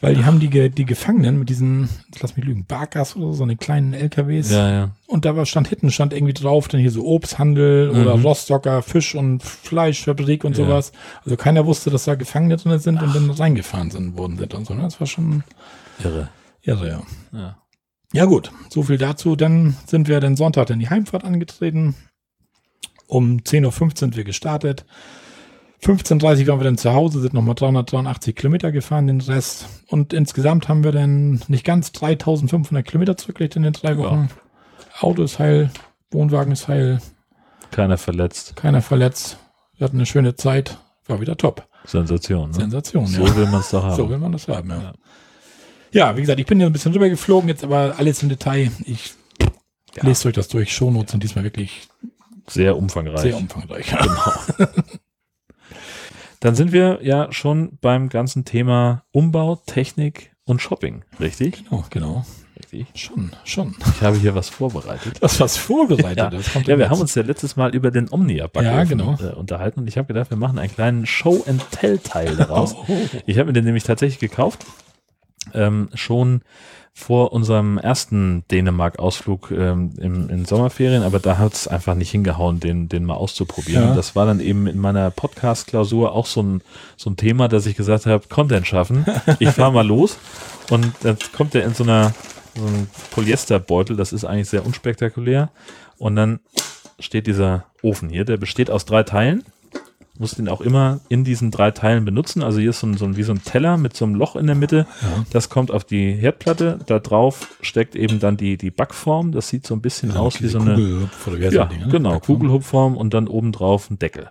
Weil 0.03 0.17
die 0.17 0.25
haben 0.25 0.41
die, 0.41 0.69
die 0.69 0.85
Gefangenen 0.85 1.39
mit 1.39 1.49
diesen, 1.49 1.89
lass 2.21 2.37
mich 2.37 2.45
lügen, 2.45 2.65
Barkas 2.65 3.15
oder 3.15 3.27
so, 3.27 3.33
so 3.35 3.43
eine 3.45 3.57
kleinen 3.57 3.95
LKWs. 3.95 4.51
Ja, 4.51 4.69
ja. 4.69 4.91
Und 5.07 5.25
da 5.25 5.37
war, 5.37 5.47
stand 5.47 5.69
hinten, 5.69 5.93
stand 5.93 6.13
irgendwie 6.13 6.33
drauf, 6.33 6.67
dann 6.67 6.81
hier 6.81 6.91
so 6.91 7.07
Obsthandel 7.07 7.93
mhm. 7.93 8.01
oder 8.01 8.21
Rostocker, 8.21 8.83
Fisch- 8.83 9.15
und 9.15 9.45
Fleischfabrik 9.45 10.43
und 10.43 10.59
ja. 10.59 10.65
sowas. 10.65 10.91
Also 11.25 11.37
keiner 11.37 11.67
wusste, 11.67 11.91
dass 11.91 12.05
da 12.05 12.17
Gefangene 12.17 12.57
drin 12.57 12.81
sind 12.81 12.99
Ach. 12.99 13.03
und 13.03 13.15
dann 13.15 13.31
reingefahren 13.31 13.93
sind, 13.93 14.19
worden 14.19 14.39
sind 14.39 14.53
und 14.55 14.67
so. 14.67 14.75
Ne? 14.75 14.83
Das 14.83 14.99
war 14.99 15.07
schon 15.07 15.45
irre. 16.03 16.31
Irre, 16.63 16.89
ja. 16.89 17.03
ja. 17.33 17.57
Ja 18.13 18.25
gut, 18.25 18.51
so 18.71 18.83
viel 18.83 18.99
dazu. 18.99 19.37
Dann 19.37 19.77
sind 19.87 20.09
wir 20.09 20.19
den 20.19 20.35
Sonntag 20.35 20.69
in 20.71 20.81
die 20.81 20.91
Heimfahrt 20.91 21.23
angetreten. 21.23 21.95
Um 23.07 23.39
10.15 23.39 23.85
Uhr 23.85 23.91
sind 23.95 24.17
wir 24.17 24.25
gestartet. 24.25 24.85
15.30 25.83 26.47
waren 26.47 26.61
wir 26.61 26.65
dann 26.65 26.79
zu 26.79 26.93
Hause, 26.93 27.21
sind 27.21 27.35
nochmal 27.35 27.57
383 27.57 28.37
Kilometer 28.37 28.71
gefahren, 28.71 29.09
den 29.09 29.21
Rest. 29.21 29.67
Und 29.89 30.13
insgesamt 30.13 30.69
haben 30.69 30.85
wir 30.85 30.93
dann 30.93 31.43
nicht 31.49 31.65
ganz 31.65 31.89
3.500 31.89 32.83
Kilometer 32.83 33.17
zurückgelegt 33.17 33.57
in 33.57 33.65
den 33.65 33.73
drei 33.73 33.99
Wochen. 33.99 34.29
Ja. 34.31 35.01
Auto 35.01 35.25
ist 35.25 35.41
heil, 35.41 35.71
Wohnwagen 36.13 36.53
ist 36.53 36.69
heil. 36.69 37.01
Keiner 37.73 37.99
verletzt. 37.99 38.55
Keiner 38.55 38.81
verletzt. 38.81 39.39
Wir 39.77 39.87
hatten 39.87 39.97
eine 39.97 40.07
schöne 40.07 40.37
Zeit, 40.37 40.79
war 41.07 41.21
wieder 41.21 41.37
top. 41.37 41.67
Sensation. 41.85 42.51
Ne? 42.51 42.55
Sensation, 42.55 43.07
So 43.07 43.27
ja. 43.27 43.37
will 43.37 43.47
man 43.47 43.61
es 43.61 43.71
doch 43.71 43.83
haben. 43.83 43.97
So 43.97 44.09
will 44.09 44.19
man 44.19 44.31
das 44.31 44.47
haben, 44.47 44.71
ja. 44.71 44.83
ja. 44.83 44.93
Ja, 45.91 46.17
wie 46.17 46.21
gesagt, 46.21 46.39
ich 46.39 46.47
bin 46.47 46.59
hier 46.59 46.67
ein 46.69 46.73
bisschen 46.73 46.93
rüber 46.93 47.09
geflogen, 47.09 47.49
jetzt 47.49 47.65
aber 47.65 47.97
alles 47.99 48.23
im 48.23 48.29
Detail. 48.29 48.71
Ich 48.87 49.15
ja. 49.97 50.05
lese 50.05 50.29
euch 50.29 50.35
das 50.35 50.49
durch. 50.49 50.73
Shownotes 50.73 51.11
sind 51.11 51.23
diesmal 51.23 51.45
wirklich 51.45 51.89
sehr 52.47 52.77
umfangreich. 52.77 53.21
Sehr 53.21 53.37
umfangreich. 53.37 53.87
Genau. 53.91 54.71
Dann 56.43 56.57
sind 56.57 56.73
wir 56.73 56.99
ja 57.03 57.31
schon 57.31 57.79
beim 57.81 58.09
ganzen 58.09 58.45
Thema 58.45 59.05
Umbau, 59.13 59.63
Technik 59.65 60.33
und 60.45 60.61
Shopping, 60.61 61.05
richtig? 61.21 61.65
Genau, 61.65 61.85
genau. 61.89 62.27
Richtig. 62.59 62.89
Schon, 63.01 63.31
schon. 63.45 63.77
Ich 63.95 64.03
habe 64.03 64.17
hier 64.17 64.35
was 64.35 64.49
vorbereitet. 64.49 65.19
Das 65.21 65.39
was 65.39 65.57
vorbereitet? 65.57 66.19
ja, 66.19 66.31
das 66.31 66.53
ja 66.67 66.79
wir 66.79 66.91
haben 66.91 67.01
uns 67.01 67.15
ja 67.15 67.23
letztes 67.23 67.55
Mal 67.55 67.77
über 67.77 67.93
den 67.93 68.11
Omnia 68.11 68.51
ja, 68.61 68.83
genau. 68.83 69.17
Äh, 69.21 69.35
unterhalten 69.35 69.81
und 69.81 69.87
ich 69.87 69.97
habe 69.97 70.09
gedacht, 70.09 70.31
wir 70.31 70.37
machen 70.37 70.59
einen 70.59 70.73
kleinen 70.73 71.07
Show-and-Tell-Teil 71.07 72.37
daraus. 72.37 72.75
Oh. 72.89 72.97
Ich 73.27 73.39
habe 73.39 73.47
mir 73.47 73.53
den 73.53 73.65
nämlich 73.65 73.85
tatsächlich 73.85 74.19
gekauft. 74.19 74.67
Ähm, 75.55 75.91
schon 75.95 76.43
vor 76.95 77.33
unserem 77.33 77.79
ersten 77.79 78.45
Dänemark-Ausflug 78.51 79.51
ähm, 79.51 79.93
im, 79.99 80.29
in 80.29 80.45
Sommerferien, 80.45 81.03
aber 81.03 81.19
da 81.19 81.39
hat 81.39 81.55
es 81.55 81.67
einfach 81.67 81.95
nicht 81.95 82.11
hingehauen, 82.11 82.61
den, 82.61 82.89
den 82.89 83.05
mal 83.05 83.15
auszuprobieren. 83.15 83.89
Ja. 83.89 83.95
Das 83.95 84.15
war 84.15 84.27
dann 84.27 84.41
eben 84.41 84.67
in 84.67 84.79
meiner 84.79 85.11
Podcast-Klausur 85.11 86.13
auch 86.13 86.27
so 86.27 86.43
ein, 86.43 86.63
so 86.97 87.09
ein 87.09 87.17
Thema, 87.17 87.49
dass 87.49 87.67
ich 87.67 87.77
gesagt 87.77 88.07
habe, 88.07 88.29
Content 88.29 88.67
schaffen. 88.67 89.07
Ich 89.39 89.49
fahre 89.51 89.73
mal 89.73 89.87
los 89.87 90.19
und 90.71 90.93
dann 91.03 91.17
kommt 91.35 91.55
der 91.55 91.65
in 91.65 91.75
so 91.75 91.85
einer 91.85 92.13
so 92.55 92.67
ein 92.67 92.89
Polyesterbeutel, 93.11 93.97
das 93.97 94.13
ist 94.13 94.25
eigentlich 94.25 94.51
sehr 94.51 94.67
unspektakulär. 94.67 95.51
Und 95.99 96.17
dann 96.17 96.41
steht 96.99 97.27
dieser 97.27 97.65
Ofen 97.83 98.11
hier, 98.11 98.25
der 98.25 98.37
besteht 98.37 98.71
aus 98.71 98.85
drei 98.85 99.03
Teilen 99.03 99.45
musst 100.23 100.39
ihn 100.39 100.49
auch 100.49 100.61
immer 100.61 101.01
in 101.09 101.25
diesen 101.25 101.51
drei 101.51 101.73
Teilen 101.73 102.05
benutzen. 102.05 102.43
Also 102.43 102.61
hier 102.61 102.71
ist 102.71 102.79
so 102.79 102.87
ein, 102.87 102.97
so 102.97 103.05
ein, 103.05 103.17
wie 103.17 103.25
so 103.25 103.33
ein 103.33 103.43
Teller 103.43 103.77
mit 103.77 103.97
so 103.97 104.05
einem 104.05 104.15
Loch 104.15 104.37
in 104.37 104.47
der 104.47 104.55
Mitte. 104.55 104.87
Ja. 105.03 105.25
Das 105.31 105.51
kommt 105.51 105.73
auf 105.73 105.83
die 105.83 106.13
Herdplatte. 106.13 106.79
Da 106.87 107.01
drauf 107.01 107.57
steckt 107.61 107.97
eben 107.97 108.21
dann 108.21 108.37
die, 108.37 108.57
die 108.57 108.71
Backform. 108.71 109.33
Das 109.33 109.49
sieht 109.49 109.67
so 109.67 109.75
ein 109.75 109.83
bisschen 109.83 110.11
ja, 110.11 110.21
aus 110.21 110.41
wie 110.41 110.47
so 110.47 110.61
eine 110.61 111.09
ja, 111.51 111.65
Dinge, 111.67 111.87
ne? 111.87 111.91
genau, 111.91 112.21
Kugelhupfform 112.21 112.97
und 112.97 113.13
dann 113.13 113.27
obendrauf 113.27 113.91
ein 113.91 113.99
Deckel. 113.99 114.31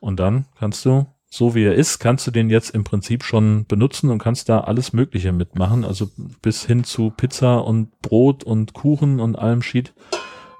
Und 0.00 0.18
dann 0.18 0.46
kannst 0.58 0.84
du, 0.84 1.06
so 1.30 1.54
wie 1.54 1.62
er 1.62 1.76
ist, 1.76 2.00
kannst 2.00 2.26
du 2.26 2.32
den 2.32 2.50
jetzt 2.50 2.70
im 2.70 2.82
Prinzip 2.82 3.22
schon 3.22 3.64
benutzen 3.66 4.10
und 4.10 4.18
kannst 4.18 4.48
da 4.48 4.62
alles 4.62 4.92
Mögliche 4.92 5.30
mitmachen. 5.30 5.84
Also 5.84 6.10
bis 6.42 6.66
hin 6.66 6.82
zu 6.82 7.10
Pizza 7.10 7.58
und 7.58 8.02
Brot 8.02 8.42
und 8.42 8.72
Kuchen 8.72 9.20
und 9.20 9.38
allem 9.38 9.62
Schied. 9.62 9.94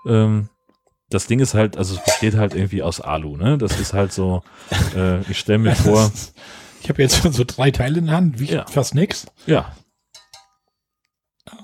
Ähm, 0.07 0.51
das 1.13 1.27
Ding 1.27 1.41
ist 1.41 1.55
halt, 1.55 1.77
also 1.77 1.95
es 1.95 2.05
besteht 2.05 2.35
halt 2.35 2.55
irgendwie 2.55 2.83
aus 2.83 3.01
Alu, 3.01 3.37
ne? 3.37 3.59
Das 3.59 3.79
ist 3.79 3.93
halt 3.93 4.13
so, 4.13 4.43
äh, 4.97 5.21
ich 5.31 5.39
stelle 5.39 5.59
mir 5.59 5.75
vor. 5.75 6.11
Ich 6.83 6.89
habe 6.89 7.03
jetzt 7.03 7.23
so 7.23 7.45
drei 7.47 7.71
Teile 7.71 7.99
in 7.99 8.07
der 8.07 8.17
Hand, 8.17 8.41
wie 8.41 8.47
ja. 8.47 8.67
fast 8.67 8.95
nix. 8.95 9.27
Ja. 9.47 9.73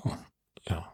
Oh. 0.03 0.11
Ja. 0.69 0.93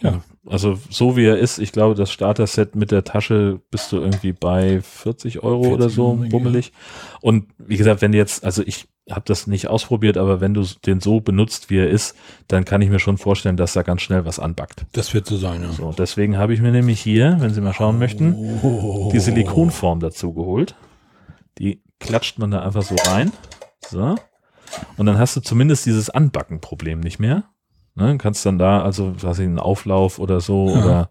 Ja. 0.00 0.22
Also 0.46 0.78
so 0.88 1.16
wie 1.16 1.26
er 1.26 1.38
ist, 1.38 1.58
ich 1.58 1.72
glaube, 1.72 1.94
das 1.94 2.10
Starter-Set 2.10 2.74
mit 2.74 2.90
der 2.90 3.04
Tasche 3.04 3.60
bist 3.70 3.92
du 3.92 3.98
irgendwie 3.98 4.32
bei 4.32 4.80
40 4.80 5.42
Euro 5.42 5.62
40 5.64 5.74
oder 5.74 5.90
so, 5.90 6.14
bummelig. 6.14 6.72
Und 7.20 7.48
wie 7.58 7.76
gesagt, 7.76 8.02
wenn 8.02 8.12
jetzt, 8.12 8.44
also 8.44 8.62
ich 8.64 8.88
habe 9.12 9.22
das 9.26 9.46
nicht 9.46 9.68
ausprobiert, 9.68 10.16
aber 10.16 10.40
wenn 10.40 10.54
du 10.54 10.64
den 10.86 11.00
so 11.00 11.20
benutzt, 11.20 11.70
wie 11.70 11.78
er 11.78 11.88
ist, 11.88 12.16
dann 12.48 12.64
kann 12.64 12.82
ich 12.82 12.90
mir 12.90 12.98
schon 12.98 13.18
vorstellen, 13.18 13.56
dass 13.56 13.72
da 13.72 13.82
ganz 13.82 14.02
schnell 14.02 14.24
was 14.24 14.38
anbackt. 14.38 14.86
Das 14.92 15.14
wird 15.14 15.26
so 15.26 15.36
sein, 15.36 15.62
ja. 15.62 15.72
So, 15.72 15.92
deswegen 15.96 16.36
habe 16.38 16.54
ich 16.54 16.60
mir 16.60 16.72
nämlich 16.72 17.00
hier, 17.00 17.36
wenn 17.40 17.52
Sie 17.52 17.60
mal 17.60 17.74
schauen 17.74 17.98
möchten, 17.98 18.60
oh. 18.62 19.10
die 19.12 19.20
Silikonform 19.20 20.00
dazu 20.00 20.32
geholt. 20.32 20.74
Die 21.58 21.82
klatscht 21.98 22.38
man 22.38 22.50
da 22.50 22.62
einfach 22.62 22.82
so 22.82 22.96
rein. 23.06 23.32
So. 23.88 24.16
Und 24.96 25.06
dann 25.06 25.18
hast 25.18 25.36
du 25.36 25.40
zumindest 25.40 25.86
dieses 25.86 26.10
Anbacken-Problem 26.10 27.00
nicht 27.00 27.18
mehr. 27.18 27.44
Ne, 27.96 28.16
kannst 28.18 28.46
dann 28.46 28.58
da, 28.58 28.82
also, 28.82 29.14
was 29.20 29.38
ich, 29.40 29.46
einen 29.46 29.58
Auflauf 29.58 30.18
oder 30.20 30.40
so, 30.40 30.70
ja. 30.70 30.82
oder 30.82 31.10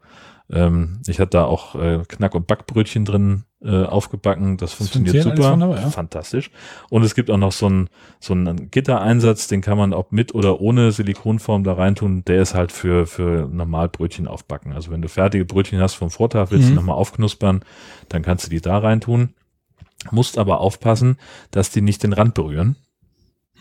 ähm, 0.52 1.02
ich 1.06 1.20
hatte 1.20 1.32
da 1.32 1.46
auch 1.46 1.76
äh, 1.76 2.04
Knack- 2.08 2.34
und 2.34 2.48
Backbrötchen 2.48 3.06
drin 3.06 3.44
äh, 3.62 3.84
aufgebacken. 3.84 4.58
Das, 4.58 4.72
das 4.72 4.78
funktioniert 4.78 5.24
super. 5.24 5.52
Wunderbar, 5.54 5.80
ja. 5.80 5.90
Fantastisch. 5.90 6.50
Und 6.90 7.04
es 7.04 7.14
gibt 7.14 7.30
auch 7.30 7.38
noch 7.38 7.52
so 7.52 7.68
einen, 7.68 7.90
so 8.20 8.34
einen 8.34 8.72
Gittereinsatz, 8.72 9.48
den 9.48 9.62
kann 9.62 9.78
man 9.78 9.94
auch 9.94 10.12
mit 10.12 10.34
oder 10.34 10.60
ohne 10.60 10.92
Silikonform 10.92 11.64
da 11.64 11.74
reintun. 11.74 12.26
Der 12.26 12.42
ist 12.42 12.56
halt 12.56 12.72
für, 12.72 13.06
für 13.06 13.48
normal 13.48 13.90
Brötchen 13.90 14.28
aufbacken. 14.28 14.74
Also 14.74 14.92
wenn 14.92 15.02
du 15.02 15.10
fertige 15.10 15.46
Brötchen 15.46 15.80
hast 15.80 15.96
vom 15.96 16.10
Vortag, 16.10 16.50
willst 16.50 16.70
mhm. 16.70 16.72
du 16.72 16.76
nochmal 16.78 16.96
aufknuspern, 16.96 17.62
dann 18.08 18.22
kannst 18.24 18.48
du 18.48 18.50
die 18.50 18.62
da 18.62 18.80
reintun. 18.80 19.34
Musst 20.12 20.38
aber 20.38 20.62
aufpassen, 20.62 21.18
dass 21.52 21.70
die 21.70 21.82
nicht 21.82 22.02
den 22.04 22.14
Rand 22.14 22.34
berühren, 22.34 22.78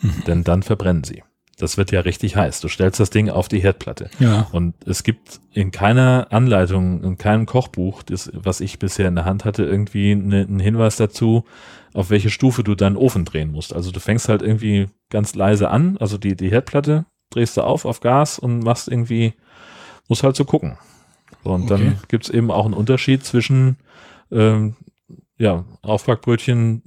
mhm. 0.00 0.22
denn 0.26 0.44
dann 0.44 0.62
verbrennen 0.62 1.04
sie. 1.04 1.22
Das 1.58 1.76
wird 1.76 1.90
ja 1.92 2.00
richtig 2.00 2.36
heiß. 2.36 2.60
Du 2.60 2.68
stellst 2.68 3.00
das 3.00 3.10
Ding 3.10 3.30
auf 3.30 3.48
die 3.48 3.60
Herdplatte. 3.60 4.10
Ja. 4.20 4.46
Und 4.52 4.74
es 4.86 5.02
gibt 5.02 5.40
in 5.52 5.70
keiner 5.70 6.28
Anleitung, 6.30 7.02
in 7.02 7.18
keinem 7.18 7.46
Kochbuch, 7.46 8.02
das, 8.02 8.30
was 8.32 8.60
ich 8.60 8.78
bisher 8.78 9.08
in 9.08 9.16
der 9.16 9.24
Hand 9.24 9.44
hatte, 9.44 9.64
irgendwie 9.64 10.14
ne, 10.14 10.42
einen 10.48 10.60
Hinweis 10.60 10.96
dazu, 10.96 11.44
auf 11.94 12.10
welche 12.10 12.30
Stufe 12.30 12.62
du 12.62 12.74
deinen 12.74 12.96
Ofen 12.96 13.24
drehen 13.24 13.50
musst. 13.50 13.74
Also 13.74 13.90
du 13.90 13.98
fängst 14.00 14.28
halt 14.28 14.42
irgendwie 14.42 14.86
ganz 15.10 15.34
leise 15.34 15.68
an, 15.70 15.96
also 15.98 16.16
die, 16.18 16.36
die 16.36 16.50
Herdplatte 16.50 17.06
drehst 17.30 17.56
du 17.56 17.62
auf 17.62 17.84
auf 17.84 18.00
Gas 18.00 18.38
und 18.38 18.60
machst 18.60 18.88
irgendwie, 18.88 19.34
musst 20.08 20.22
halt 20.22 20.36
so 20.36 20.44
gucken. 20.44 20.78
So, 21.44 21.50
und 21.50 21.64
Okay. 21.70 21.84
dann 21.84 21.98
gibt's 22.08 22.30
eben 22.30 22.50
auch 22.50 22.64
einen 22.64 22.74
Unterschied 22.74 23.24
zwischen 23.24 23.76
ähm, 24.30 24.76
ja, 25.38 25.64
Aufbackbrötchen 25.82 26.82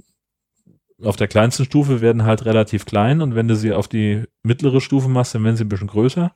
auf 1.03 1.15
der 1.15 1.27
kleinsten 1.27 1.65
Stufe 1.65 2.01
werden 2.01 2.23
halt 2.23 2.45
relativ 2.45 2.85
klein 2.85 3.21
und 3.21 3.35
wenn 3.35 3.47
du 3.47 3.55
sie 3.55 3.73
auf 3.73 3.87
die 3.87 4.23
mittlere 4.43 4.81
Stufe 4.81 5.07
machst, 5.09 5.33
dann 5.35 5.43
werden 5.43 5.55
sie 5.57 5.63
ein 5.65 5.69
bisschen 5.69 5.87
größer 5.87 6.31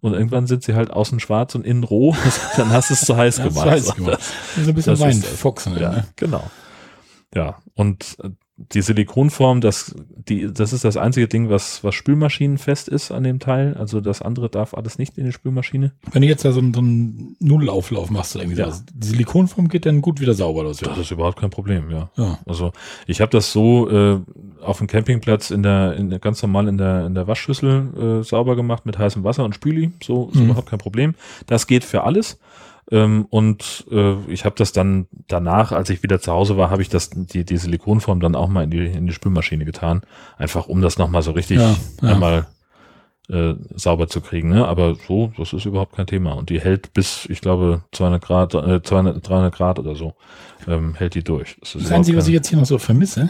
und 0.00 0.14
irgendwann 0.14 0.46
sind 0.46 0.62
sie 0.62 0.74
halt 0.74 0.90
außen 0.90 1.20
schwarz 1.20 1.54
und 1.54 1.64
innen 1.66 1.84
roh, 1.84 2.14
dann 2.56 2.70
hast 2.70 2.90
du 2.90 2.94
es 2.94 3.02
zu 3.02 3.16
heiß 3.16 3.36
das 3.36 3.46
gemacht. 3.54 3.78
ich 3.78 3.94
gemacht. 3.94 4.20
So 4.56 4.70
ein 4.70 4.74
bisschen 4.74 4.92
Das 4.92 5.00
ist 5.00 5.04
Wein 5.06 5.20
das. 5.20 5.30
Fuchsen, 5.40 5.78
Ja, 5.78 5.90
ne? 5.90 6.06
genau. 6.16 6.50
Ja, 7.34 7.58
und 7.74 8.16
äh, 8.22 8.30
die 8.74 8.82
Silikonform, 8.82 9.60
das, 9.60 9.94
die, 10.28 10.52
das 10.52 10.72
ist 10.72 10.84
das 10.84 10.96
einzige 10.96 11.28
Ding, 11.28 11.48
was, 11.48 11.84
was 11.84 11.94
spülmaschinenfest 11.94 12.88
ist 12.88 13.12
an 13.12 13.22
dem 13.22 13.38
Teil. 13.38 13.74
Also 13.78 14.00
das 14.00 14.20
andere 14.20 14.48
darf 14.48 14.74
alles 14.74 14.98
nicht 14.98 15.16
in 15.16 15.24
die 15.26 15.32
Spülmaschine. 15.32 15.92
Wenn 16.10 16.22
du 16.22 16.28
jetzt 16.28 16.44
da 16.44 16.50
so, 16.52 16.58
einen- 16.60 16.74
so 16.74 16.80
einen 16.80 17.36
Nudelauflauf 17.38 18.10
machst 18.10 18.34
irgendwie 18.34 18.56
Ja. 18.58 18.64
sowas, 18.66 18.84
die 18.92 19.06
Silikonform 19.06 19.68
geht 19.68 19.86
dann 19.86 20.02
gut 20.02 20.20
wieder 20.20 20.34
sauber 20.34 20.64
los. 20.64 20.80
Ja. 20.80 20.88
Das 20.88 20.98
ist 20.98 21.10
überhaupt 21.12 21.38
kein 21.38 21.50
Problem, 21.50 21.90
ja. 21.90 22.10
ja. 22.16 22.38
Also 22.46 22.72
ich 23.06 23.20
habe 23.20 23.30
das 23.30 23.52
so 23.52 23.88
äh, 23.90 24.18
auf 24.60 24.78
dem 24.78 24.88
Campingplatz 24.88 25.50
in 25.52 25.62
der, 25.62 25.94
in 25.94 26.10
der 26.10 26.18
ganz 26.18 26.42
normal 26.42 26.66
in 26.66 26.78
der 26.78 27.06
in 27.06 27.14
der 27.14 27.28
Waschschüssel 27.28 28.20
äh, 28.20 28.24
sauber 28.24 28.56
gemacht 28.56 28.86
mit 28.86 28.98
heißem 28.98 29.22
Wasser 29.22 29.44
und 29.44 29.54
Spüli. 29.54 29.92
So 30.02 30.30
ist 30.32 30.36
Mhm. 30.40 30.46
überhaupt 30.46 30.68
kein 30.68 30.80
Problem. 30.80 31.14
Das 31.46 31.66
geht 31.68 31.84
für 31.84 32.02
alles. 32.02 32.38
Ähm, 32.90 33.26
und 33.28 33.86
äh, 33.90 34.14
ich 34.28 34.44
habe 34.44 34.56
das 34.56 34.72
dann 34.72 35.06
danach, 35.28 35.72
als 35.72 35.90
ich 35.90 36.02
wieder 36.02 36.20
zu 36.20 36.32
Hause 36.32 36.56
war, 36.56 36.70
habe 36.70 36.82
ich 36.82 36.88
das 36.88 37.10
die 37.10 37.44
die 37.44 37.56
Silikonform 37.58 38.20
dann 38.20 38.34
auch 38.34 38.48
mal 38.48 38.64
in 38.64 38.70
die 38.70 38.86
in 38.86 39.06
die 39.06 39.12
Spülmaschine 39.12 39.64
getan, 39.64 40.02
einfach 40.38 40.68
um 40.68 40.80
das 40.80 40.96
noch 40.98 41.08
mal 41.08 41.22
so 41.22 41.32
richtig 41.32 41.58
Ja, 41.58 41.76
ja. 42.02 42.08
einmal 42.14 42.46
äh, 43.28 43.54
sauber 43.74 44.08
zu 44.08 44.20
kriegen. 44.22 44.48
Ne? 44.48 44.66
Aber 44.66 44.94
so, 45.06 45.32
das 45.36 45.52
ist 45.52 45.66
überhaupt 45.66 45.96
kein 45.96 46.06
Thema. 46.06 46.32
Und 46.32 46.48
die 46.48 46.60
hält 46.60 46.94
bis, 46.94 47.26
ich 47.28 47.42
glaube, 47.42 47.82
200 47.92 48.22
Grad, 48.24 48.54
äh, 48.54 48.82
200, 48.82 49.28
300 49.28 49.54
Grad 49.54 49.78
oder 49.78 49.94
so, 49.94 50.14
ähm, 50.66 50.94
hält 50.94 51.14
die 51.14 51.22
durch. 51.22 51.56
Das, 51.60 51.74
Das 51.74 51.92
Einzige, 51.92 52.16
was 52.16 52.26
ich 52.26 52.32
jetzt 52.34 52.48
hier 52.48 52.58
noch 52.58 52.66
so 52.66 52.78
vermisse, 52.78 53.28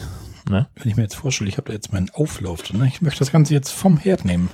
Ne? 0.49 0.67
wenn 0.77 0.89
ich 0.89 0.97
mir 0.97 1.03
jetzt 1.03 1.17
vorstelle, 1.17 1.51
ich 1.51 1.59
habe 1.59 1.67
da 1.67 1.75
jetzt 1.75 1.93
meinen 1.93 2.09
Auflauf 2.15 2.63
drin, 2.63 2.79
ne? 2.79 2.87
ich 2.87 3.03
möchte 3.03 3.19
das 3.19 3.33
Ganze 3.33 3.53
jetzt 3.53 3.71
vom 3.71 3.99
Herd 3.99 4.25
nehmen. 4.25 4.49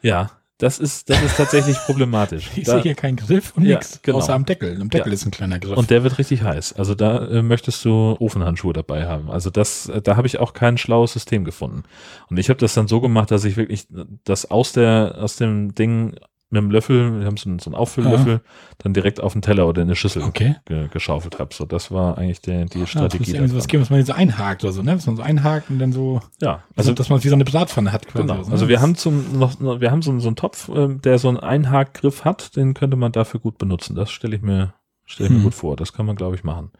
Ja, 0.00 0.30
das 0.62 0.78
ist, 0.78 1.10
das 1.10 1.20
ist 1.22 1.36
tatsächlich 1.36 1.76
problematisch. 1.86 2.50
Ich 2.56 2.64
Da, 2.64 2.72
sehe 2.72 2.82
hier 2.82 2.94
keinen 2.94 3.16
Griff 3.16 3.52
und 3.56 3.64
Ja, 3.64 3.76
nichts, 3.78 4.00
genau. 4.02 4.18
außer 4.18 4.34
am 4.34 4.44
Deckel. 4.44 4.80
Am 4.80 4.88
Deckel 4.90 5.08
Ja. 5.08 5.14
ist 5.14 5.24
ein 5.26 5.30
kleiner 5.30 5.58
Griff. 5.58 5.76
und 5.76 5.90
der 5.90 6.02
wird 6.04 6.18
richtig 6.18 6.42
heiß. 6.42 6.74
Also 6.74 6.94
da 6.94 7.26
äh, 7.26 7.42
möchtest 7.42 7.84
du 7.84 8.16
Ofenhandschuhe 8.18 8.72
dabei 8.72 9.06
haben. 9.06 9.30
Also 9.30 9.50
das, 9.50 9.88
äh, 9.88 10.00
da 10.00 10.16
habe 10.16 10.26
ich 10.26 10.38
auch 10.38 10.52
kein 10.52 10.78
schlaues 10.78 11.12
System 11.12 11.44
gefunden. 11.44 11.82
Und 12.30 12.38
ich 12.38 12.48
habe 12.48 12.58
das 12.60 12.74
dann 12.74 12.88
so 12.88 13.00
gemacht, 13.00 13.30
dass 13.30 13.44
ich 13.44 13.56
wirklich 13.56 13.86
das 14.24 14.50
aus 14.50 14.72
der, 14.72 15.16
aus 15.20 15.36
dem 15.36 15.74
Ding 15.74 16.16
mit 16.52 16.62
dem 16.62 16.70
Löffel, 16.70 17.18
wir 17.20 17.26
haben 17.26 17.36
so 17.36 17.48
einen, 17.48 17.58
so 17.58 17.70
einen 17.70 17.74
Auffüllöffel, 17.74 18.40
dann 18.78 18.92
direkt 18.94 19.20
auf 19.20 19.32
den 19.32 19.42
Teller 19.42 19.66
oder 19.66 19.82
in 19.82 19.88
eine 19.88 19.96
Schüssel 19.96 20.22
okay. 20.22 20.56
ge 20.66 20.88
geschaufelt 20.88 21.38
habe. 21.38 21.52
So, 21.54 21.64
das 21.64 21.90
war 21.90 22.18
eigentlich 22.18 22.40
der, 22.42 22.66
die 22.66 22.78
Ja, 22.78 22.80
das 22.84 22.90
Strategie. 22.90 23.30
irgendwie 23.32 23.48
sowas 23.48 23.62
davon. 23.64 23.68
geben, 23.70 23.82
was 23.82 23.90
man 23.90 24.04
so 24.04 24.12
einhakt 24.12 24.62
oder 24.64 24.72
so, 24.72 24.82
ne? 24.82 24.94
Was 24.96 25.06
man 25.06 25.16
so 25.16 25.22
einhakt 25.22 25.70
und 25.70 25.78
dann 25.78 25.92
so, 25.92 26.20
ja, 26.40 26.62
also 26.76 26.90
also 26.90 26.92
dass 26.92 27.08
man 27.08 27.24
wie 27.24 27.28
so 27.28 27.34
eine 27.34 27.44
Bratpfanne 27.44 27.90
hat 27.92 28.06
quasi. 28.06 28.26
Genau. 28.26 28.42
so, 28.42 28.48
ne? 28.50 28.52
Also 28.52 28.68
wir 28.68 28.80
haben 28.80 28.94
zum 28.96 29.38
noch, 29.38 29.58
wir 29.60 29.90
haben 29.90 30.02
so, 30.02 30.10
einen- 30.10 30.20
so 30.20 30.28
einen 30.28 30.36
Topf, 30.36 30.70
ähm, 30.74 31.00
der 31.02 31.18
so 31.18 31.28
einen 31.28 31.38
Einhakgriff 31.38 32.24
hat, 32.24 32.54
den 32.56 32.74
könnte 32.74 32.96
man 32.96 33.12
dafür 33.12 33.40
gut 33.40 33.58
benutzen. 33.58 33.96
Das 33.96 34.10
stelle 34.10 34.36
ich 34.36 34.42
mir 34.42 34.74
stelle 35.06 35.28
ich 35.28 35.32
mir 35.32 35.38
Hm. 35.38 35.44
gut 35.44 35.54
vor. 35.54 35.76
Das 35.76 35.92
kann 35.92 36.06
man 36.06 36.16
glaube 36.16 36.36
ich 36.36 36.44
machen. 36.44 36.70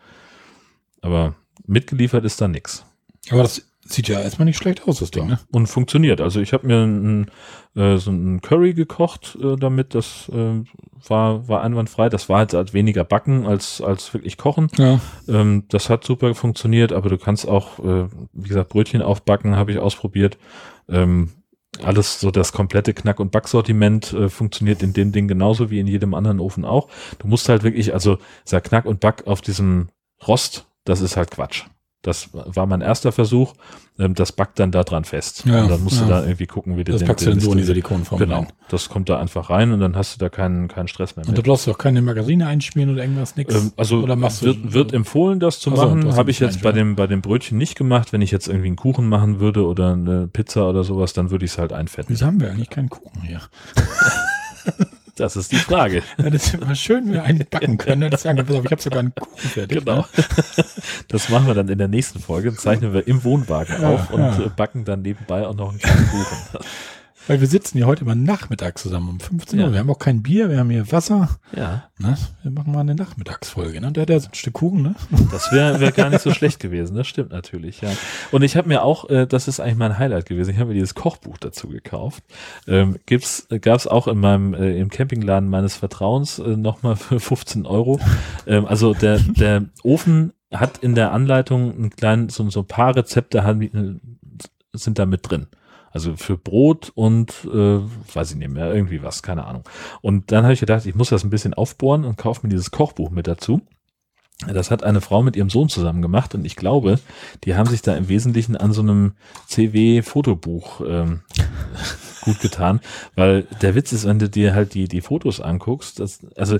Aber 1.00 1.34
mitgeliefert 1.66 2.24
ist 2.24 2.40
da 2.40 2.48
nix 2.48 2.84
Aber 3.30 3.42
das 3.42 3.66
sieht 3.84 4.08
ja 4.08 4.20
erstmal 4.20 4.46
nicht 4.46 4.56
schlecht 4.56 4.86
aus, 4.86 4.98
das 4.98 5.10
Ding, 5.10 5.26
ne? 5.26 5.40
und 5.50 5.66
funktioniert. 5.66 6.20
Also 6.20 6.40
ich 6.40 6.52
habe 6.52 6.66
mir 6.66 6.82
einen, 6.82 7.30
äh, 7.74 7.96
so 7.96 8.10
einen 8.10 8.40
Curry 8.40 8.74
gekocht 8.74 9.36
äh, 9.42 9.56
damit. 9.56 9.94
Das 9.94 10.30
äh, 10.32 10.62
war 11.08 11.48
war 11.48 11.62
einwandfrei. 11.62 12.08
Das 12.08 12.28
war 12.28 12.38
halt, 12.38 12.54
halt 12.54 12.74
weniger 12.74 13.04
backen 13.04 13.46
als 13.46 13.80
als 13.80 14.14
wirklich 14.14 14.36
kochen. 14.36 14.68
Ja. 14.76 15.00
Ähm, 15.28 15.64
das 15.68 15.90
hat 15.90 16.04
super 16.04 16.34
funktioniert, 16.34 16.92
aber 16.92 17.08
du 17.08 17.18
kannst 17.18 17.46
auch, 17.46 17.78
äh, 17.80 18.08
wie 18.32 18.48
gesagt, 18.48 18.70
Brötchen 18.70 19.02
aufbacken, 19.02 19.56
habe 19.56 19.72
ich 19.72 19.78
ausprobiert. 19.78 20.38
Ähm, 20.88 21.30
alles 21.82 22.20
so 22.20 22.30
das 22.30 22.52
komplette 22.52 22.92
Knack- 22.92 23.18
und 23.18 23.32
Backsortiment 23.32 24.12
äh, 24.12 24.28
funktioniert 24.28 24.82
in 24.82 24.92
dem 24.92 25.10
Ding 25.10 25.26
genauso 25.26 25.70
wie 25.70 25.80
in 25.80 25.86
jedem 25.86 26.14
anderen 26.14 26.38
Ofen 26.38 26.64
auch. 26.64 26.88
Du 27.18 27.26
musst 27.26 27.48
halt 27.48 27.62
wirklich, 27.62 27.94
also 27.94 28.18
dieser 28.44 28.60
Knack 28.60 28.84
und 28.84 29.00
Back 29.00 29.26
auf 29.26 29.40
diesem 29.40 29.88
Rost, 30.26 30.66
das 30.84 31.00
ist 31.00 31.16
halt 31.16 31.30
Quatsch. 31.30 31.64
Das 32.02 32.30
war 32.32 32.66
mein 32.66 32.80
erster 32.80 33.12
Versuch. 33.12 33.54
Ähm, 33.98 34.14
das 34.14 34.32
backt 34.32 34.58
dann 34.58 34.72
da 34.72 34.82
dran 34.82 35.04
fest. 35.04 35.44
Ja, 35.46 35.62
und 35.62 35.70
dann 35.70 35.84
musst 35.84 36.00
du 36.00 36.04
ja. 36.04 36.10
da 36.10 36.22
irgendwie 36.24 36.46
gucken, 36.46 36.76
wie 36.76 36.82
du 36.82 36.90
Das 36.90 37.04
packst 37.04 37.24
du 37.26 37.30
dann 37.30 37.38
so 37.38 37.52
in 37.52 37.58
die 37.58 37.64
Silikonform 37.64 38.18
Genau. 38.18 38.38
rein. 38.40 38.48
Das 38.68 38.88
kommt 38.88 39.08
da 39.08 39.20
einfach 39.20 39.50
rein 39.50 39.70
und 39.70 39.78
dann 39.78 39.94
hast 39.94 40.14
du 40.16 40.18
da 40.18 40.28
keinen, 40.28 40.66
keinen 40.66 40.88
Stress 40.88 41.14
mehr 41.14 41.28
Und 41.28 41.38
da 41.38 41.42
brauchst 41.42 41.66
du 41.66 41.70
auch 41.70 41.78
keine 41.78 42.02
Margarine 42.02 42.46
einschmieren 42.46 42.90
oder 42.90 43.02
irgendwas, 43.02 43.36
nix. 43.36 43.54
ähm, 43.54 43.72
also 43.76 44.00
oder 44.00 44.16
machst 44.16 44.42
du, 44.42 44.46
wird, 44.46 44.72
wird 44.72 44.92
empfohlen, 44.94 45.38
das 45.38 45.60
zu 45.60 45.70
Ach 45.72 45.76
so, 45.76 45.82
du 45.90 45.94
machen. 45.96 46.16
Habe 46.16 46.30
ich 46.32 46.40
jetzt 46.40 46.60
bei 46.62 46.72
dem, 46.72 46.96
bei 46.96 47.06
dem 47.06 47.22
Brötchen 47.22 47.56
nicht 47.56 47.76
gemacht. 47.76 48.12
Wenn 48.12 48.22
ich 48.22 48.32
jetzt 48.32 48.48
irgendwie 48.48 48.68
einen 48.68 48.76
Kuchen 48.76 49.08
machen 49.08 49.38
würde 49.38 49.64
oder 49.64 49.92
eine 49.92 50.26
Pizza 50.26 50.68
oder 50.68 50.82
sowas, 50.82 51.12
dann 51.12 51.30
würde 51.30 51.44
ich 51.44 51.52
es 51.52 51.58
halt 51.58 51.72
einfetten. 51.72 52.08
Wieso 52.12 52.26
haben 52.26 52.40
wir 52.40 52.50
eigentlich 52.50 52.70
keinen 52.70 52.88
Kuchen 52.88 53.22
hier? 53.22 53.42
Das 55.16 55.36
ist 55.36 55.52
die 55.52 55.56
Frage. 55.56 56.02
Das 56.16 56.32
ist 56.34 56.54
immer 56.54 56.74
schön, 56.74 57.04
wenn 57.06 57.12
wir 57.14 57.22
einen 57.24 57.46
backen 57.50 57.76
können. 57.78 58.10
Das 58.10 58.22
sagen, 58.22 58.44
pass 58.46 58.56
auf, 58.56 58.64
ich 58.64 58.70
habe 58.70 58.80
sogar 58.82 59.00
einen 59.00 59.14
Kuchen 59.14 59.36
fertig. 59.48 59.78
genau. 59.84 59.96
Ne? 59.98 60.04
Das 61.08 61.28
machen 61.28 61.46
wir 61.46 61.54
dann 61.54 61.68
in 61.68 61.78
der 61.78 61.88
nächsten 61.88 62.18
Folge. 62.20 62.54
Zeichnen 62.56 62.94
wir 62.94 63.06
im 63.06 63.22
Wohnwagen 63.24 63.80
Ja, 63.82 63.90
auf 63.90 64.10
und 64.10 64.20
ja. 64.20 64.48
backen 64.56 64.84
dann 64.84 65.02
nebenbei 65.02 65.46
auch 65.46 65.54
noch 65.54 65.70
einen 65.70 65.78
kleinen 65.78 66.08
Kuchen. 66.08 66.36
Weil 67.26 67.40
wir 67.40 67.46
sitzen 67.46 67.78
hier 67.78 67.86
heute 67.86 68.04
immer 68.04 68.14
Nachmittag 68.14 68.78
zusammen 68.78 69.08
um 69.08 69.20
15 69.20 69.58
Uhr. 69.58 69.66
Ja. 69.66 69.72
Wir 69.72 69.78
haben 69.80 69.90
auch 69.90 69.98
kein 69.98 70.22
Bier, 70.22 70.50
wir 70.50 70.58
haben 70.58 70.70
hier 70.70 70.90
Wasser. 70.90 71.38
Ja, 71.54 71.84
Ne? 72.02 72.18
Wir 72.42 72.50
machen 72.50 72.72
mal 72.72 72.80
eine 72.80 72.96
Nachmittagsfolge. 72.96 73.80
Ne? 73.80 73.92
Der 73.92 74.02
hat 74.02 74.10
ja 74.10 74.18
so 74.18 74.28
ein 74.28 74.34
Stück 74.34 74.54
Kuchen, 74.54 74.82
ne? 74.82 74.94
das 75.30 75.52
wäre 75.52 75.78
wär 75.78 75.92
gar 75.92 76.10
nicht 76.10 76.20
so 76.20 76.32
schlecht 76.32 76.58
gewesen. 76.58 76.96
Das 76.96 77.06
stimmt 77.06 77.30
natürlich, 77.30 77.80
ja. 77.80 77.90
Und 78.32 78.42
ich 78.42 78.56
habe 78.56 78.68
mir 78.68 78.82
auch, 78.82 79.08
äh, 79.08 79.26
das 79.26 79.46
ist 79.46 79.60
eigentlich 79.60 79.76
mein 79.76 79.98
Highlight 79.98 80.26
gewesen, 80.26 80.50
ich 80.50 80.58
habe 80.58 80.68
mir 80.68 80.74
dieses 80.74 80.94
Kochbuch 80.94 81.38
dazu 81.38 81.68
gekauft. 81.68 82.24
Ähm, 82.66 82.96
gibt's, 83.06 83.46
gab's 83.60 83.86
auch 83.86 84.08
in 84.08 84.18
meinem, 84.18 84.52
äh, 84.54 84.78
im 84.80 84.90
Campingladen 84.90 85.48
meines 85.48 85.76
Vertrauens 85.76 86.40
äh, 86.40 86.56
nochmal 86.56 86.96
für 86.96 87.20
15 87.20 87.66
Euro. 87.66 88.00
Ähm, 88.46 88.66
also 88.66 88.94
der, 88.94 89.18
der 89.18 89.66
Ofen 89.84 90.32
hat 90.52 90.78
in 90.78 90.96
der 90.96 91.12
Anleitung 91.12 91.72
einen 91.72 91.90
kleinen, 91.90 92.28
so, 92.30 92.48
so 92.50 92.60
ein 92.60 92.66
paar 92.66 92.96
Rezepte 92.96 93.44
haben, 93.44 93.62
äh, 93.62 94.00
sind 94.72 94.98
da 94.98 95.06
mit 95.06 95.30
drin. 95.30 95.46
Also 95.92 96.16
für 96.16 96.36
Brot 96.36 96.90
und 96.94 97.30
äh, 97.44 97.80
weiß 98.14 98.32
ich 98.32 98.36
nicht 98.36 98.50
mehr, 98.50 98.72
irgendwie 98.72 99.02
was, 99.02 99.22
keine 99.22 99.44
Ahnung. 99.44 99.64
Und 100.00 100.32
dann 100.32 100.44
habe 100.44 100.54
ich 100.54 100.60
gedacht, 100.60 100.86
ich 100.86 100.94
muss 100.94 101.10
das 101.10 101.24
ein 101.24 101.30
bisschen 101.30 101.54
aufbohren 101.54 102.04
und 102.04 102.16
kaufe 102.16 102.46
mir 102.46 102.50
dieses 102.50 102.70
Kochbuch 102.70 103.10
mit 103.10 103.26
dazu. 103.26 103.62
Das 104.48 104.70
hat 104.70 104.82
eine 104.82 105.00
Frau 105.00 105.22
mit 105.22 105.36
ihrem 105.36 105.50
Sohn 105.50 105.68
zusammen 105.68 106.02
gemacht 106.02 106.34
und 106.34 106.44
ich 106.44 106.56
glaube, 106.56 106.98
die 107.44 107.54
haben 107.54 107.68
sich 107.68 107.82
da 107.82 107.94
im 107.94 108.08
Wesentlichen 108.08 108.56
an 108.56 108.72
so 108.72 108.82
einem 108.82 109.12
CW-Fotobuch 109.46 110.80
ähm, 110.86 111.20
gut 112.22 112.40
getan, 112.40 112.80
weil 113.14 113.46
der 113.60 113.74
Witz 113.74 113.92
ist, 113.92 114.06
wenn 114.06 114.18
du 114.18 114.28
dir 114.28 114.54
halt 114.54 114.74
die, 114.74 114.88
die 114.88 115.00
Fotos 115.00 115.40
anguckst, 115.40 116.00
das, 116.00 116.20
also 116.36 116.58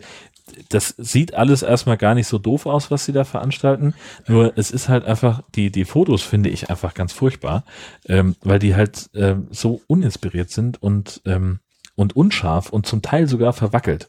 das 0.68 0.94
sieht 0.98 1.34
alles 1.34 1.62
erstmal 1.62 1.96
gar 1.96 2.14
nicht 2.14 2.26
so 2.26 2.38
doof 2.38 2.66
aus, 2.66 2.90
was 2.90 3.04
sie 3.04 3.12
da 3.12 3.24
veranstalten. 3.24 3.94
Nur 4.26 4.52
es 4.56 4.70
ist 4.70 4.88
halt 4.88 5.04
einfach, 5.04 5.42
die, 5.54 5.70
die 5.70 5.84
Fotos 5.84 6.22
finde 6.22 6.50
ich 6.50 6.70
einfach 6.70 6.94
ganz 6.94 7.12
furchtbar, 7.12 7.64
ähm, 8.06 8.36
weil 8.42 8.58
die 8.58 8.74
halt 8.74 9.10
ähm, 9.14 9.48
so 9.50 9.82
uninspiriert 9.86 10.50
sind 10.50 10.82
und, 10.82 11.22
ähm, 11.26 11.60
und 11.94 12.16
unscharf 12.16 12.70
und 12.70 12.86
zum 12.86 13.02
Teil 13.02 13.28
sogar 13.28 13.52
verwackelt. 13.52 14.08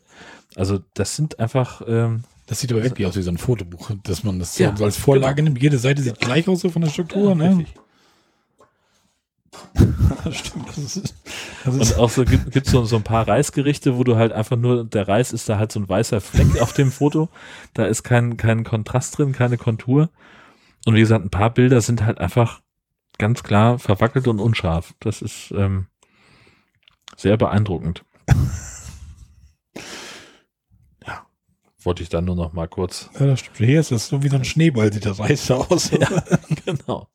Also 0.56 0.80
das 0.94 1.16
sind 1.16 1.40
einfach, 1.40 1.82
ähm, 1.88 2.24
Das 2.48 2.60
sieht 2.60 2.72
aber 2.72 2.84
wirklich 2.84 3.08
aus 3.08 3.16
wie 3.16 3.22
so 3.22 3.32
ein 3.32 3.38
Fotobuch, 3.38 3.92
dass 4.04 4.24
man 4.24 4.40
das 4.40 4.58
Ja, 4.58 4.68
genau. 4.68 4.80
so 4.80 4.86
als 4.86 4.98
Vorlage 4.98 5.44
nimmt. 5.44 5.62
Jede 5.62 5.78
Seite 5.78 6.02
sieht 6.02 6.20
gleich 6.20 6.48
aus 6.48 6.62
so 6.62 6.70
von 6.70 6.82
der 6.82 6.90
Struktur, 6.90 7.36
ne? 7.36 7.58
richtig. 7.58 7.76
Stimmt, 10.32 10.68
das 10.70 10.98
ist, 10.98 11.16
Und 11.66 11.98
auch 11.98 12.10
so 12.10 12.26
gibt 12.26 12.52
gibt's 12.52 12.72
so, 12.72 12.84
so 12.84 12.98
ein 12.98 13.04
paar 13.04 13.28
Reisgerichte, 13.28 13.98
wo 13.98 14.04
du 14.04 14.16
halt 14.16 14.32
einfach 14.34 14.58
nur, 14.58 14.84
der 14.84 15.08
Reis 15.08 15.32
ist 15.32 15.48
da 15.48 15.58
halt 15.58 15.72
so 15.72 15.80
ein 15.80 15.88
weißer 15.88 16.20
Fleck 16.20 16.62
auf 16.62 16.74
dem 16.74 16.92
Foto. 16.92 17.30
Da 17.74 17.86
ist 17.86 18.04
kein, 18.04 18.38
kein 18.38 18.64
Kontrast 18.64 19.18
drin, 19.18 19.32
keine 19.32 19.58
Kontur. 19.58 20.10
Und 20.86 20.96
wie 20.96 21.00
gesagt, 21.00 21.24
ein 21.24 21.30
paar 21.30 21.52
Bilder 21.52 21.80
sind 21.82 22.06
halt 22.06 22.18
einfach 22.20 22.62
ganz 23.18 23.44
klar 23.44 23.80
verwackelt 23.80 24.28
und 24.28 24.40
unscharf. 24.40 24.94
Das 25.00 25.22
ist 25.22 25.54
ähm, 25.56 25.88
sehr 27.16 27.38
beeindruckend. 27.38 28.04
ja, 31.06 31.26
wollte 31.82 32.04
ich 32.04 32.10
dann 32.10 32.26
nur 32.26 32.36
noch 32.36 32.52
mal 32.54 32.68
kurz. 32.68 33.10
ja, 33.20 33.28
das 33.28 33.40
stimmt. 33.40 33.58
Hier 33.58 33.80
ist 33.80 33.92
das 33.92 34.08
so 34.08 34.24
wie 34.24 34.30
so 34.30 34.36
ein 34.36 34.46
Schneeball, 34.46 34.92
sieht 34.92 35.06
das 35.06 35.20
Reis 35.20 35.46
da 35.46 35.56
aus. 35.56 35.92
Ja, 36.00 36.10
genau. 36.66 37.08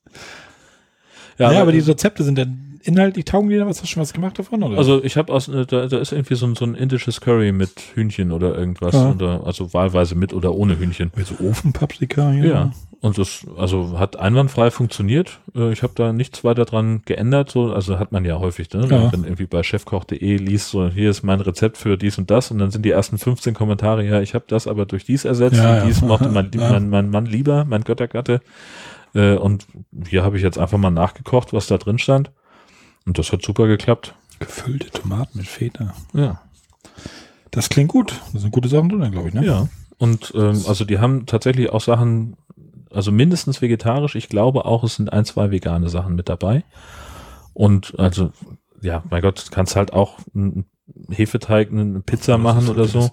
Aber 1.39 1.73
die 1.73 1.79
Rezepte 1.79 2.23
sind 2.25 2.39
dann 2.39 2.65
inhaltlich 2.83 3.25
taugen 3.25 3.51
die 3.51 3.57
da 3.57 3.67
was? 3.67 3.79
Hast 3.79 3.83
du 3.83 3.87
schon 3.89 4.03
was 4.03 4.13
gemacht 4.13 4.39
davon? 4.39 4.63
Oder? 4.63 4.79
Also 4.79 5.03
ich 5.05 5.17
habe 5.17 5.33
aus, 5.33 5.49
äh, 5.49 5.67
da, 5.67 5.87
da 5.87 5.99
ist 5.99 6.13
irgendwie 6.13 6.37
so 6.37 6.47
ein, 6.47 6.55
so 6.55 6.65
ein 6.65 6.75
indisches 6.75 7.21
Curry 7.21 7.53
mit 7.53 7.73
Hühnchen 7.95 8.33
oder 8.33 8.57
irgendwas. 8.57 8.95
Ja. 8.95 9.11
Oder, 9.11 9.43
also 9.45 9.73
wahlweise 9.75 10.15
mit 10.15 10.33
oder 10.33 10.55
ohne 10.55 10.79
Hühnchen. 10.79 11.11
Mit 11.17 11.27
so 11.27 11.35
Ofenpaprika 11.45 12.31
hier. 12.31 12.47
Ja. 12.47 12.73
Und 13.01 13.17
das 13.17 13.47
also 13.57 13.99
hat 13.99 14.19
einwandfrei 14.19 14.71
funktioniert. 14.73 15.39
Äh, 15.55 15.71
Ich 15.73 15.83
habe 15.85 15.93
da 15.95 16.13
nichts 16.13 16.43
weiter 16.45 16.65
dran 16.65 17.03
geändert. 17.05 17.51
So, 17.51 17.73
also 17.73 17.99
hat 17.99 18.11
man 18.11 18.25
ja 18.25 18.39
häufig, 18.39 18.73
ne? 18.73 18.87
Ja. 18.91 19.13
wenn 19.13 19.23
irgendwie 19.25 19.47
bei 19.47 19.63
chefkoch.de 19.63 20.37
liest, 20.37 20.71
so 20.71 20.89
hier 20.89 21.11
ist 21.11 21.23
mein 21.23 21.41
Rezept 21.41 21.77
für 21.77 21.97
dies 21.97 22.19
und 22.19 22.31
das 22.31 22.51
und 22.51 22.59
dann 22.59 22.71
sind 22.73 22.85
die 22.85 22.91
ersten 22.91 23.19
15 23.19 23.55
Kommentare, 23.55 24.05
ja, 24.05 24.21
ich 24.21 24.35
habe 24.35 24.47
das 24.49 24.67
aber 24.67 24.85
durch 24.87 25.05
dies 25.05 25.25
ersetzt 25.25 25.57
Ja, 25.57 25.71
und 25.71 25.77
ja. 25.79 25.85
dies 25.87 26.01
mochte 26.03 26.29
mein, 26.33 26.51
Ja. 26.55 26.71
mein, 26.71 26.91
mein 26.91 27.11
Mann 27.11 27.27
lieber, 27.27 27.65
mein 27.65 27.85
Göttergatte. 27.85 28.41
Äh, 29.15 29.35
Und 29.37 29.67
hier 30.07 30.25
habe 30.25 30.37
ich 30.37 30.43
jetzt 30.43 30.59
einfach 30.59 30.79
mal 30.79 30.91
nachgekocht, 30.91 31.53
was 31.53 31.67
da 31.67 31.79
drin 31.79 31.99
stand. 31.99 32.31
Und 33.07 33.19
das 33.19 33.33
hat 33.33 33.43
super 33.43 33.67
geklappt. 33.67 34.15
Gefüllte 34.39 34.91
Tomaten 34.91 35.39
mit 35.39 35.49
Feta. 35.49 35.95
Ja. 36.13 36.43
Das 37.51 37.69
klingt 37.69 37.89
gut. 37.89 38.21
Das 38.33 38.43
sind 38.43 38.51
gute 38.51 38.69
Sachen 38.69 38.89
drin, 38.89 39.11
glaube 39.11 39.29
ich, 39.29 39.35
ne? 39.35 39.45
Ja. 39.45 39.69
Und 39.97 40.33
ähm, 40.37 40.63
also 40.69 40.85
die 40.85 40.99
haben 40.99 41.27
tatsächlich 41.27 41.71
auch 41.71 41.81
Sachen, 41.81 42.37
also 42.91 43.11
mindestens 43.11 43.61
vegetarisch. 43.63 44.15
Ich 44.15 44.29
glaube 44.29 44.65
auch, 44.65 44.85
es 44.85 44.97
sind 44.97 45.13
ein, 45.13 45.25
zwei 45.25 45.51
vegane 45.51 45.89
Sachen 45.89 46.15
mit 46.15 46.29
dabei. 46.29 46.65
Und 47.55 47.99
also, 47.99 48.31
ja, 48.81 49.03
mein 49.11 49.23
Gott, 49.23 49.47
kannst 49.51 49.75
halt 49.75 49.93
auch 49.93 50.19
einen 50.35 50.67
Hefeteig, 51.11 51.73
eine 51.73 52.01
Pizza 52.01 52.39
machen 52.39 52.69
oder 52.69 52.85
so. 52.85 53.11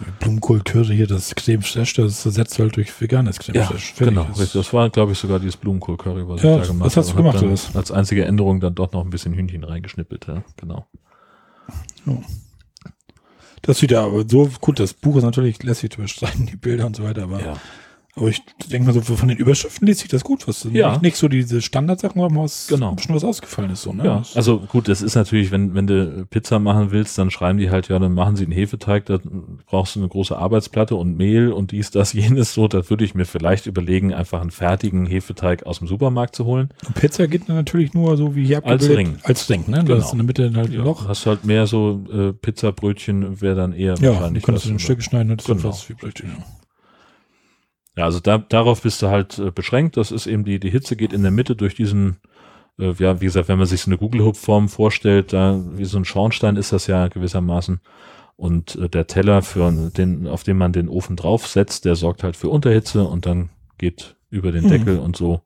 Das- 0.00 0.18
Blumenkohl-Curry 0.20 0.96
hier, 0.96 1.06
das 1.06 1.34
Creme 1.34 1.62
Fraiche, 1.62 2.02
das 2.02 2.24
ersetzt 2.26 2.58
halt 2.58 2.76
durch 2.76 2.98
veganes 3.00 3.38
Creme 3.38 3.56
Ja, 3.56 3.66
Fraiche. 3.66 4.04
Genau. 4.04 4.24
Das- 4.24 4.38
richtig. 4.40 4.52
Das 4.62 4.72
war, 4.72 4.88
glaube 4.90 5.12
ich, 5.12 5.18
sogar 5.18 5.38
dieses 5.38 5.56
Blumenkohl-Curry, 5.56 6.26
was 6.28 6.42
Ja, 6.42 6.56
ich 6.56 6.62
da 6.62 6.66
gemacht 6.68 6.86
was 6.86 6.96
hast 6.96 7.08
du 7.08 7.12
habe. 7.14 7.22
Gemacht, 7.22 7.42
oder 7.42 7.52
was? 7.52 7.74
Als 7.76 7.90
einzige 7.92 8.24
Änderung 8.24 8.60
dann 8.60 8.74
doch 8.74 8.92
noch 8.92 9.04
ein 9.04 9.10
bisschen 9.10 9.34
Hühnchen 9.34 9.64
reingeschnippelt. 9.64 10.26
Ja, 10.26 10.42
genau. 10.56 10.86
Das 13.62 13.78
sieht 13.78 13.90
ja 13.90 14.04
aber 14.04 14.24
so 14.28 14.48
gut, 14.60 14.80
das 14.80 14.94
Buch 14.94 15.16
ist 15.16 15.22
natürlich 15.24 15.62
lässig 15.62 15.92
zu 15.92 16.00
bestreiten, 16.00 16.46
die 16.46 16.56
Bilder 16.56 16.86
und 16.86 16.96
so 16.96 17.04
weiter, 17.04 17.24
aber, 17.24 17.40
Ja. 17.42 17.56
Aber 18.16 18.28
ich 18.28 18.42
denke 18.70 18.86
mal 18.86 18.92
so, 18.92 19.00
von 19.02 19.28
den 19.28 19.38
Überschriften 19.38 19.86
liest 19.86 20.00
sich 20.00 20.08
das 20.10 20.24
gut, 20.24 20.46
was 20.48 20.66
Ja. 20.72 20.90
nicht, 20.92 21.02
nicht 21.02 21.16
so 21.16 21.28
diese 21.28 21.62
Standardsachen, 21.62 22.20
aber 22.20 22.34
was 22.42 22.66
Genau. 22.66 22.96
schon 22.98 23.14
was 23.14 23.24
ausgefallen 23.24 23.70
ist, 23.70 23.82
so, 23.82 23.92
ne? 23.92 24.04
Ja, 24.04 24.18
Das- 24.18 24.36
also 24.36 24.58
gut, 24.60 24.88
das 24.88 25.00
ist 25.02 25.14
natürlich, 25.14 25.50
wenn, 25.50 25.74
wenn 25.74 25.86
du 25.86 26.26
Pizza 26.28 26.58
machen 26.58 26.90
willst, 26.90 27.16
dann 27.18 27.30
schreiben 27.30 27.58
die 27.58 27.70
halt, 27.70 27.88
ja, 27.88 27.98
dann 27.98 28.12
machen 28.12 28.36
sie 28.36 28.44
einen 28.44 28.52
Hefeteig, 28.52 29.06
da 29.06 29.18
brauchst 29.66 29.94
du 29.96 30.00
eine 30.00 30.08
große 30.08 30.36
Arbeitsplatte 30.36 30.96
und 30.96 31.16
Mehl 31.16 31.52
und 31.52 31.70
dies, 31.72 31.90
das, 31.90 32.12
jenes 32.42 32.52
so. 32.54 32.68
Da 32.68 32.88
würde 32.90 33.04
ich 33.04 33.14
mir 33.14 33.24
vielleicht 33.24 33.66
überlegen, 33.66 34.12
einfach 34.12 34.40
einen 34.40 34.50
fertigen 34.50 35.06
Hefeteig 35.06 35.64
aus 35.66 35.78
dem 35.78 35.86
Supermarkt 35.88 36.34
zu 36.36 36.44
holen. 36.44 36.70
Und 36.86 36.94
Pizza 36.96 37.26
geht 37.28 37.48
dann 37.48 37.56
natürlich 37.56 37.94
nur 37.94 38.16
so 38.16 38.34
wie 38.34 38.44
hier 38.44 38.64
Als. 38.66 38.88
Ring. 38.88 39.18
Als 39.22 39.48
Ring, 39.48 39.64
ne? 39.68 39.76
Da 39.78 39.82
Genau. 39.82 39.98
ist 39.98 40.12
in 40.12 40.18
der 40.18 40.26
Mitte 40.26 40.52
halt 40.54 40.68
ein 40.70 40.72
Ja, 40.72 40.82
Loch. 40.82 41.06
hast 41.08 41.26
halt 41.26 41.44
mehr 41.44 41.66
so 41.66 42.04
äh, 42.12 42.32
Pizzabrötchen, 42.32 43.40
wäre 43.40 43.54
dann 43.56 43.72
eher 43.72 43.94
Ja, 44.00 44.10
wahrscheinlich. 44.14 44.42
kannst 44.42 44.64
du 44.66 44.70
in 44.70 44.78
Stücke 44.78 45.02
schneiden, 45.02 45.36
das 45.36 45.46
ist 45.46 45.54
Genau. 45.54 45.70
fast 45.72 45.88
wie 45.88 45.94
Brötchen. 45.94 46.30
Ja. 46.36 46.44
Ja, 48.00 48.06
also 48.06 48.18
da, 48.18 48.38
darauf 48.38 48.80
bist 48.80 49.02
du 49.02 49.08
halt 49.08 49.38
äh, 49.38 49.50
beschränkt. 49.50 49.98
Das 49.98 50.10
ist 50.10 50.26
eben 50.26 50.46
die, 50.46 50.58
die 50.58 50.70
Hitze 50.70 50.96
geht 50.96 51.12
in 51.12 51.20
der 51.20 51.30
Mitte 51.30 51.54
durch 51.54 51.74
diesen, 51.74 52.16
äh, 52.78 52.92
ja, 52.94 53.20
wie 53.20 53.26
gesagt, 53.26 53.48
wenn 53.48 53.58
man 53.58 53.66
sich 53.66 53.82
so 53.82 53.90
eine 53.90 53.98
Google-Hub-Form 53.98 54.70
vorstellt, 54.70 55.34
da 55.34 55.60
wie 55.74 55.84
so 55.84 55.98
ein 55.98 56.06
Schornstein 56.06 56.56
ist 56.56 56.72
das 56.72 56.86
ja 56.86 57.08
gewissermaßen. 57.08 57.80
Und 58.36 58.76
äh, 58.76 58.88
der 58.88 59.06
Teller, 59.06 59.42
für 59.42 59.70
den, 59.94 60.26
auf 60.26 60.44
den 60.44 60.56
man 60.56 60.72
den 60.72 60.88
Ofen 60.88 61.14
draufsetzt, 61.14 61.84
der 61.84 61.94
sorgt 61.94 62.22
halt 62.22 62.36
für 62.36 62.48
Unterhitze 62.48 63.04
und 63.04 63.26
dann 63.26 63.50
geht 63.76 64.16
über 64.30 64.50
den 64.50 64.64
Mhm. 64.64 64.68
Deckel 64.70 64.98
und 64.98 65.14
so 65.14 65.42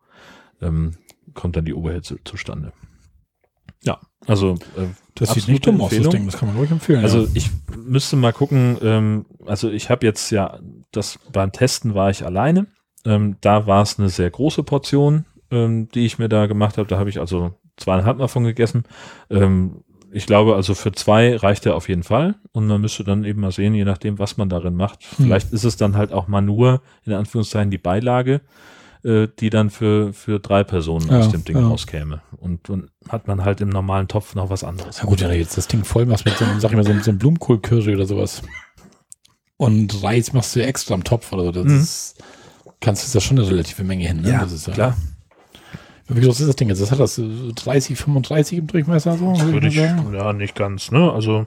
ähm, 0.63 0.93
kommt 1.35 1.57
dann 1.57 1.65
die 1.65 1.75
Oberhitze 1.75 2.19
zustande. 2.23 2.73
Ja, 3.83 3.99
also 4.27 4.53
äh, 4.77 4.87
Das 5.17 5.35
sieht 5.35 5.49
nicht 5.49 5.67
dumm 5.67 5.81
aus, 5.81 5.91
das. 5.91 6.09
Ding. 6.09 6.25
Das 6.27 6.39
kann 6.39 6.51
man 6.51 6.57
ruhig 6.57 6.71
empfehlen. 6.71 7.03
also 7.03 7.23
ja. 7.23 7.29
ich 7.35 7.51
müsste 7.77 8.15
mal 8.15 8.33
gucken, 8.33 8.79
ähm, 8.81 9.27
also 9.45 9.71
ich 9.71 9.91
habe 9.91 10.07
jetzt 10.07 10.31
ja, 10.31 10.61
das 10.97 11.19
beim 11.33 11.53
Testen 11.53 11.95
war 11.95 12.11
ich 12.11 12.25
alleine. 12.25 12.67
Ähm, 13.05 13.37
da 13.41 13.67
war 13.67 13.83
es 13.83 13.99
eine 13.99 14.09
sehr 14.09 14.31
große 14.31 14.63
Portion, 14.63 15.27
ähm, 15.51 15.89
die 15.91 16.07
ich 16.07 16.19
mir 16.19 16.29
da 16.29 16.47
gemacht 16.47 16.79
habe. 16.79 16.89
Da 16.89 16.99
habe 16.99 17.11
ich 17.11 17.21
also 17.21 17.55
zweieinhalb 17.77 18.19
Mal 18.19 18.29
von 18.29 18.45
gegessen. 18.45 18.85
Ähm, 19.31 19.83
ich 20.11 20.27
glaube, 20.27 20.55
also 20.55 20.75
für 20.75 20.93
zwei 20.93 21.37
reicht 21.37 21.67
er 21.67 21.75
auf 21.75 21.89
jeden 21.89 22.05
Fall. 22.05 22.37
Und 22.53 22.69
man 22.69 22.81
müsste 22.81 23.03
dann 23.03 23.25
eben 23.25 23.41
mal 23.41 23.51
sehen, 23.51 23.75
je 23.75 23.85
nachdem, 23.85 24.19
was 24.19 24.37
man 24.37 24.49
darin 24.49 24.77
macht. 24.77 25.03
Hm. 25.17 25.27
Vielleicht 25.27 25.53
ist 25.53 25.65
es 25.65 25.77
dann 25.77 25.97
halt 25.97 26.13
auch 26.13 26.29
mal 26.29 26.41
nur, 26.41 26.83
in 27.05 27.13
Anführungszeichen, 27.13 27.71
die 27.71 27.79
Beilage, 27.79 28.41
äh, 29.03 29.27
die 29.41 29.51
dann 29.51 29.71
für, 29.71 30.13
für 30.13 30.39
drei 30.39 30.63
Personen 30.63 31.09
Ja, 31.11 31.19
aus 31.19 31.31
dem 31.31 31.45
Ding 31.45 31.57
ja. 31.57 31.67
rauskäme. 31.67 32.23
Und 32.37 32.69
dann 32.69 32.91
hat 33.09 33.27
man 33.27 33.45
halt 33.45 33.61
im 33.61 33.69
normalen 33.69 34.07
Topf 34.07 34.35
noch 34.37 34.51
was 34.51 34.63
anderes. 34.63 34.99
Na 35.03 35.09
gut, 35.09 35.21
wenn 35.21 35.31
du 35.31 35.37
jetzt 35.37 35.59
das 35.59 35.67
Ding 35.67 35.85
voll 35.85 36.07
machst 36.07 36.25
mit 36.25 36.37
so 36.37 36.45
einem, 36.45 36.61
sag 36.61 36.71
ich 36.71 36.77
mal, 36.77 36.85
so, 36.85 36.93
so 37.01 37.11
einem 37.11 37.19
Blumenkohl-Curry 37.19 37.95
oder 37.97 38.07
sowas. 38.07 38.43
Und 39.57 40.03
Reis 40.03 40.33
machst 40.33 40.55
du 40.57 40.65
extra 40.65 40.95
am 40.95 41.05
Topf 41.05 41.33
oder 41.33 41.45
so. 41.45 41.53
Das 41.53 41.65
Mhm. 41.65 41.81
ist, 41.81 42.15
kannst 42.81 43.09
du 43.09 43.17
da 43.17 43.21
schon 43.21 43.39
eine 43.39 43.49
relative 43.49 43.85
Menge 43.85 44.07
hin. 44.07 44.23
Ne? 44.23 44.31
Ja, 44.31 44.41
das 44.41 44.53
ist 44.53 44.71
klar. 44.73 44.97
Wie 46.09 46.21
groß 46.21 46.41
ist 46.41 46.49
das 46.49 46.57
Ding 46.57 46.69
jetzt? 46.69 46.83
Das 46.83 46.91
hat 46.91 47.01
das 47.01 47.15
so 47.15 47.51
30, 47.55 47.97
35 47.97 48.59
im 48.59 48.67
Durchmesser 48.67 49.17
so? 49.17 49.27
würd 49.29 49.53
Würde 49.53 49.69
ich, 49.69 49.77
sagen? 49.77 50.13
ja, 50.15 50.33
nicht 50.35 50.55
ganz, 50.55 50.91
ne? 50.91 51.11
Also 51.13 51.47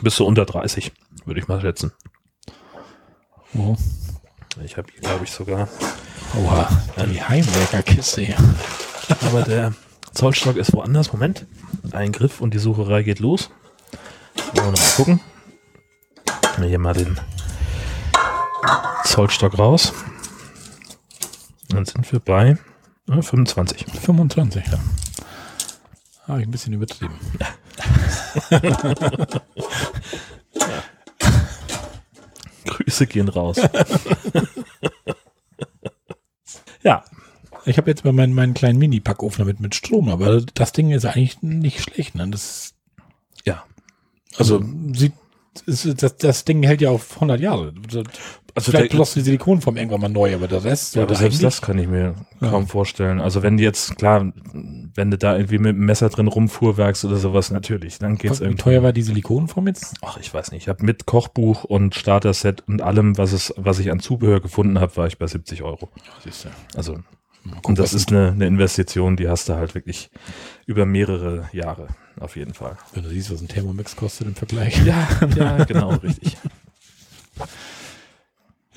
bis 0.00 0.14
zu 0.14 0.24
unter 0.24 0.46
30, 0.46 0.92
würde 1.26 1.40
ich 1.40 1.48
mal 1.48 1.60
schätzen. 1.60 1.92
Oh. 3.54 3.76
Ich 4.64 4.76
habe 4.76 4.88
hier, 4.92 5.00
glaube 5.02 5.24
ich, 5.24 5.30
sogar. 5.30 5.68
Oha, 6.42 6.68
die 7.12 7.22
Heimwerkerkiste 7.22 8.22
hier. 8.22 8.36
Aber 9.26 9.42
der 9.42 9.74
Zollstock 10.12 10.56
ist 10.56 10.72
woanders. 10.72 11.12
Moment. 11.12 11.46
Ein 11.92 12.12
Griff 12.12 12.40
und 12.40 12.54
die 12.54 12.58
Sucherei 12.58 13.02
geht 13.02 13.18
los. 13.18 13.50
Wollen 14.54 14.66
wir 14.66 14.72
mal 14.72 14.94
gucken. 14.96 15.20
Nehmen 16.58 16.64
wir 16.64 16.70
Hier 16.70 16.78
mal 16.80 16.94
den 16.94 17.20
Zollstock 19.04 19.56
raus. 19.56 19.92
Dann 21.68 21.84
sind 21.84 22.10
wir 22.10 22.18
bei 22.18 22.58
äh, 23.08 23.22
25. 23.22 23.86
25, 23.86 24.66
ja. 24.66 24.80
Habe 26.26 26.40
ich 26.40 26.48
ein 26.48 26.50
bisschen 26.50 26.72
übertrieben. 26.72 27.14
Grüße 32.64 33.06
gehen 33.06 33.28
raus. 33.28 33.58
ja, 36.82 37.04
Ich 37.66 37.78
habe 37.78 37.88
jetzt 37.88 38.04
mal 38.04 38.12
meinen, 38.12 38.34
meinen 38.34 38.54
kleinen 38.54 38.80
Mini-Packofen 38.80 39.44
damit 39.44 39.60
mit 39.60 39.76
Strom, 39.76 40.08
aber 40.08 40.40
das 40.40 40.72
Ding 40.72 40.90
ist 40.90 41.04
eigentlich 41.04 41.40
nicht 41.40 41.82
schlecht. 41.82 42.16
Ne? 42.16 42.28
Das, 42.28 42.74
ja. 43.44 43.62
also, 44.36 44.60
sieht, 44.92 45.12
ist, 45.68 46.02
das, 46.02 46.16
das 46.16 46.44
Ding 46.44 46.62
hält 46.64 46.80
ja 46.80 46.90
auf 46.90 47.14
100 47.14 47.40
Jahre. 47.40 47.72
Also 48.54 48.72
Vielleicht 48.72 48.90
bloß 48.90 49.14
die 49.14 49.20
Silikonform 49.20 49.76
irgendwann 49.76 50.00
mal 50.00 50.08
neu, 50.08 50.34
aber 50.34 50.48
der 50.48 50.64
Rest 50.64 50.96
Ja, 50.96 51.02
aber 51.04 51.14
selbst 51.14 51.42
das 51.44 51.62
kann 51.62 51.78
ich 51.78 51.86
mir 51.86 52.14
Ja. 52.40 52.50
kaum 52.50 52.66
vorstellen. 52.66 53.20
Also 53.20 53.42
wenn 53.44 53.56
die 53.56 53.62
jetzt, 53.62 53.96
klar, 53.98 54.32
wenn 54.52 55.10
du 55.12 55.18
da 55.18 55.36
irgendwie 55.36 55.58
mit 55.58 55.76
dem 55.76 55.84
Messer 55.84 56.08
drin 56.08 56.26
rumfuhrwerkst 56.26 57.04
oder 57.04 57.16
sowas, 57.18 57.52
natürlich, 57.52 57.98
dann 58.00 58.16
geht's 58.16 58.40
Wie 58.40 58.44
irgendwie. 58.44 58.62
teuer 58.62 58.82
war 58.82 58.92
die 58.92 59.02
Silikonform 59.02 59.68
jetzt? 59.68 59.94
Ach, 60.02 60.18
ich 60.18 60.34
weiß 60.34 60.50
nicht. 60.50 60.62
Ich 60.62 60.68
habe 60.68 60.84
mit 60.84 61.06
Kochbuch 61.06 61.62
und 61.64 61.94
Starter-Set 61.94 62.64
und 62.66 62.82
allem, 62.82 63.16
was 63.16 63.32
es, 63.32 63.54
was 63.56 63.78
ich 63.78 63.92
an 63.92 64.00
Zubehör 64.00 64.40
gefunden 64.40 64.80
habe, 64.80 64.96
war 64.96 65.06
ich 65.06 65.18
bei 65.18 65.26
70 65.28 65.62
Euro. 65.62 65.90
Siehst 66.24 66.46
du. 66.46 66.48
Also, 66.76 66.98
und 67.62 67.78
das 67.78 67.94
ist 67.94 68.10
eine, 68.10 68.32
eine 68.32 68.46
Investition, 68.46 69.16
die 69.16 69.28
hast 69.28 69.48
du 69.48 69.54
halt 69.54 69.76
wirklich 69.76 70.10
über 70.66 70.84
mehrere 70.84 71.48
Jahre, 71.52 71.86
auf 72.20 72.36
jeden 72.36 72.54
Fall. 72.54 72.76
Wenn 72.92 73.02
du 73.02 73.08
siehst, 73.08 73.32
was 73.32 73.40
ein 73.40 73.48
Thermomix 73.48 73.96
kostet 73.96 74.26
im 74.26 74.34
Vergleich. 74.34 74.80
Ja, 74.84 75.08
ja, 75.36 75.64
genau, 75.64 75.90
richtig. 75.96 76.36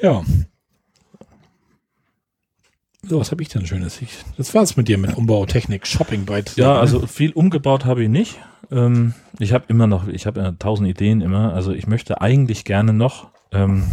Ja. 0.01 0.23
So, 3.03 3.19
was 3.19 3.31
habe 3.31 3.43
ich 3.43 3.49
denn 3.49 3.65
Schönes? 3.65 4.01
Ich, 4.01 4.17
das 4.37 4.53
war's 4.55 4.77
mit 4.77 4.87
dir 4.87 4.97
mit 4.97 5.15
Umbau, 5.15 5.45
Technik, 5.45 5.85
Shopping 5.85 6.25
bei 6.25 6.43
Ja, 6.55 6.79
also 6.79 7.05
viel 7.07 7.31
umgebaut 7.33 7.85
habe 7.85 8.03
ich 8.03 8.09
nicht. 8.09 8.39
Ähm, 8.71 9.13
ich 9.39 9.53
habe 9.53 9.65
immer 9.67 9.87
noch, 9.87 10.07
ich 10.07 10.25
habe 10.25 10.39
ja 10.39 10.51
tausend 10.53 10.87
Ideen 10.87 11.21
immer. 11.21 11.53
Also 11.53 11.71
ich 11.71 11.87
möchte 11.87 12.21
eigentlich 12.21 12.63
gerne 12.63 12.93
noch, 12.93 13.29
ähm, 13.51 13.83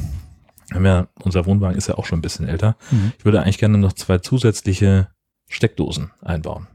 ja, 0.72 1.08
unser 1.22 1.46
Wohnwagen 1.46 1.76
ist 1.76 1.88
ja 1.88 1.96
auch 1.96 2.06
schon 2.06 2.18
ein 2.18 2.22
bisschen 2.22 2.46
älter. 2.46 2.76
Mhm. 2.90 3.12
Ich 3.18 3.24
würde 3.24 3.42
eigentlich 3.42 3.58
gerne 3.58 3.78
noch 3.78 3.92
zwei 3.94 4.18
zusätzliche 4.18 5.08
Steckdosen 5.48 6.10
einbauen. 6.22 6.66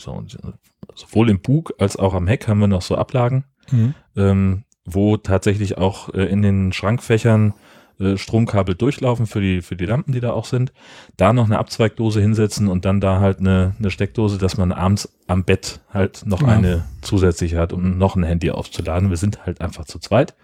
So, 0.00 0.12
und, 0.12 0.34
äh, 0.34 0.52
sowohl 0.94 1.30
im 1.30 1.40
Bug 1.40 1.74
als 1.78 1.96
auch 1.96 2.14
am 2.14 2.26
Heck 2.26 2.48
haben 2.48 2.58
wir 2.60 2.66
noch 2.66 2.82
so 2.82 2.96
Ablagen, 2.96 3.44
Mhm. 3.70 3.94
ähm, 4.16 4.64
wo 4.84 5.16
tatsächlich 5.16 5.78
auch 5.78 6.12
äh, 6.14 6.24
in 6.24 6.42
den 6.42 6.72
Schrankfächern 6.72 7.54
äh, 8.00 8.16
Stromkabel 8.16 8.74
durchlaufen 8.74 9.26
für 9.26 9.40
die, 9.42 9.60
für 9.60 9.76
die 9.76 9.84
Lampen, 9.84 10.12
die 10.12 10.20
da 10.20 10.32
auch 10.32 10.46
sind. 10.46 10.72
Da 11.18 11.32
noch 11.34 11.44
eine 11.44 11.58
Abzweigdose 11.58 12.20
hinsetzen 12.20 12.66
und 12.68 12.84
dann 12.86 13.00
da 13.00 13.20
halt 13.20 13.40
eine, 13.40 13.74
eine 13.78 13.90
Steckdose, 13.90 14.38
dass 14.38 14.56
man 14.56 14.72
abends 14.72 15.12
am 15.26 15.44
Bett 15.44 15.80
halt 15.92 16.22
noch 16.24 16.40
Ja. 16.40 16.48
eine 16.48 16.84
zusätzliche 17.02 17.58
hat, 17.58 17.72
um 17.74 17.98
noch 17.98 18.16
ein 18.16 18.22
Handy 18.24 18.50
aufzuladen. 18.50 19.10
Wir 19.10 19.18
sind 19.18 19.44
halt 19.44 19.60
einfach 19.60 19.84
zu 19.84 19.98
zweit. 19.98 20.34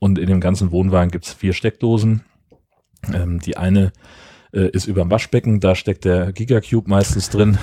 Und 0.00 0.18
in 0.18 0.28
dem 0.28 0.40
ganzen 0.40 0.70
Wohnwagen 0.72 1.10
gibt's 1.10 1.32
vier 1.34 1.52
Steckdosen. 1.52 2.22
Ähm, 3.12 3.38
die 3.40 3.56
eine 3.58 3.92
äh, 4.52 4.68
ist 4.70 4.86
über 4.86 5.02
dem 5.02 5.10
Waschbecken, 5.10 5.60
da 5.60 5.74
steckt 5.74 6.04
der 6.06 6.32
Gigacube 6.32 6.88
meistens 6.88 7.28
drin. 7.30 7.58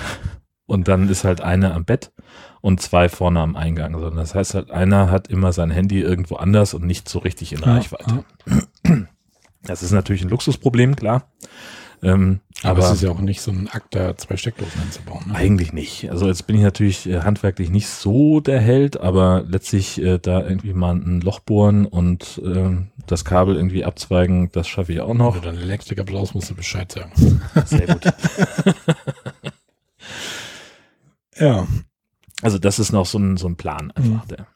Und 0.66 0.88
dann 0.88 1.08
ist 1.08 1.24
halt 1.24 1.40
eine 1.40 1.72
am 1.74 1.84
Bett 1.84 2.12
und 2.60 2.80
zwei 2.80 3.08
vorne 3.08 3.40
am 3.40 3.56
Eingang. 3.56 3.94
Also 3.94 4.10
das 4.10 4.34
heißt 4.34 4.54
halt, 4.54 4.70
einer 4.70 5.10
hat 5.10 5.28
immer 5.28 5.52
sein 5.52 5.70
Handy 5.70 6.00
irgendwo 6.00 6.36
anders 6.36 6.74
und 6.74 6.84
nicht 6.84 7.08
so 7.08 7.20
richtig 7.20 7.52
in 7.52 7.62
Reichweite. 7.62 8.24
Ja. 8.46 8.96
Das 9.62 9.82
ist 9.82 9.90
natürlich 9.90 10.22
ein 10.22 10.28
Luxusproblem, 10.28 10.94
klar. 10.94 11.28
Ähm, 12.02 12.40
aber, 12.62 12.70
aber 12.70 12.86
es 12.86 12.96
ist 12.96 13.02
ja 13.02 13.10
auch 13.10 13.20
nicht 13.20 13.40
so 13.40 13.50
ein 13.50 13.68
Akt, 13.68 13.94
da 13.94 14.16
zwei 14.16 14.36
Steckdosen 14.36 14.80
einzubauen. 14.80 15.24
Ne? 15.26 15.34
Eigentlich 15.34 15.72
nicht. 15.72 16.10
Also 16.10 16.28
jetzt 16.28 16.46
bin 16.46 16.56
ich 16.56 16.62
natürlich 16.62 17.08
äh, 17.08 17.20
handwerklich 17.20 17.70
nicht 17.70 17.88
so 17.88 18.40
der 18.40 18.60
Held, 18.60 19.00
aber 19.00 19.44
letztlich 19.48 20.00
äh, 20.00 20.18
da 20.18 20.40
irgendwie 20.42 20.72
mal 20.72 20.94
ein 20.94 21.20
Loch 21.20 21.40
bohren 21.40 21.86
und 21.86 22.40
äh, 22.44 22.76
das 23.06 23.24
Kabel 23.24 23.56
irgendwie 23.56 23.84
abzweigen, 23.84 24.50
das 24.52 24.68
schaffe 24.68 24.92
ich 24.92 25.00
auch 25.00 25.14
noch. 25.14 25.34
Wenn 25.34 25.42
du 25.42 25.48
dann 25.48 25.58
Elektriker 25.58 26.04
brauchst, 26.04 26.34
musst 26.34 26.50
du 26.50 26.54
Bescheid 26.54 26.92
sagen. 26.92 27.12
Sehr 27.64 27.86
gut. 27.86 28.04
ja. 31.38 31.66
Also 32.42 32.58
das 32.58 32.78
ist 32.78 32.92
noch 32.92 33.06
so 33.06 33.18
ein, 33.18 33.36
so 33.36 33.48
ein 33.48 33.56
Plan 33.56 33.90
einfach. 33.92 34.24
Mhm. 34.24 34.28
Der, 34.28 34.46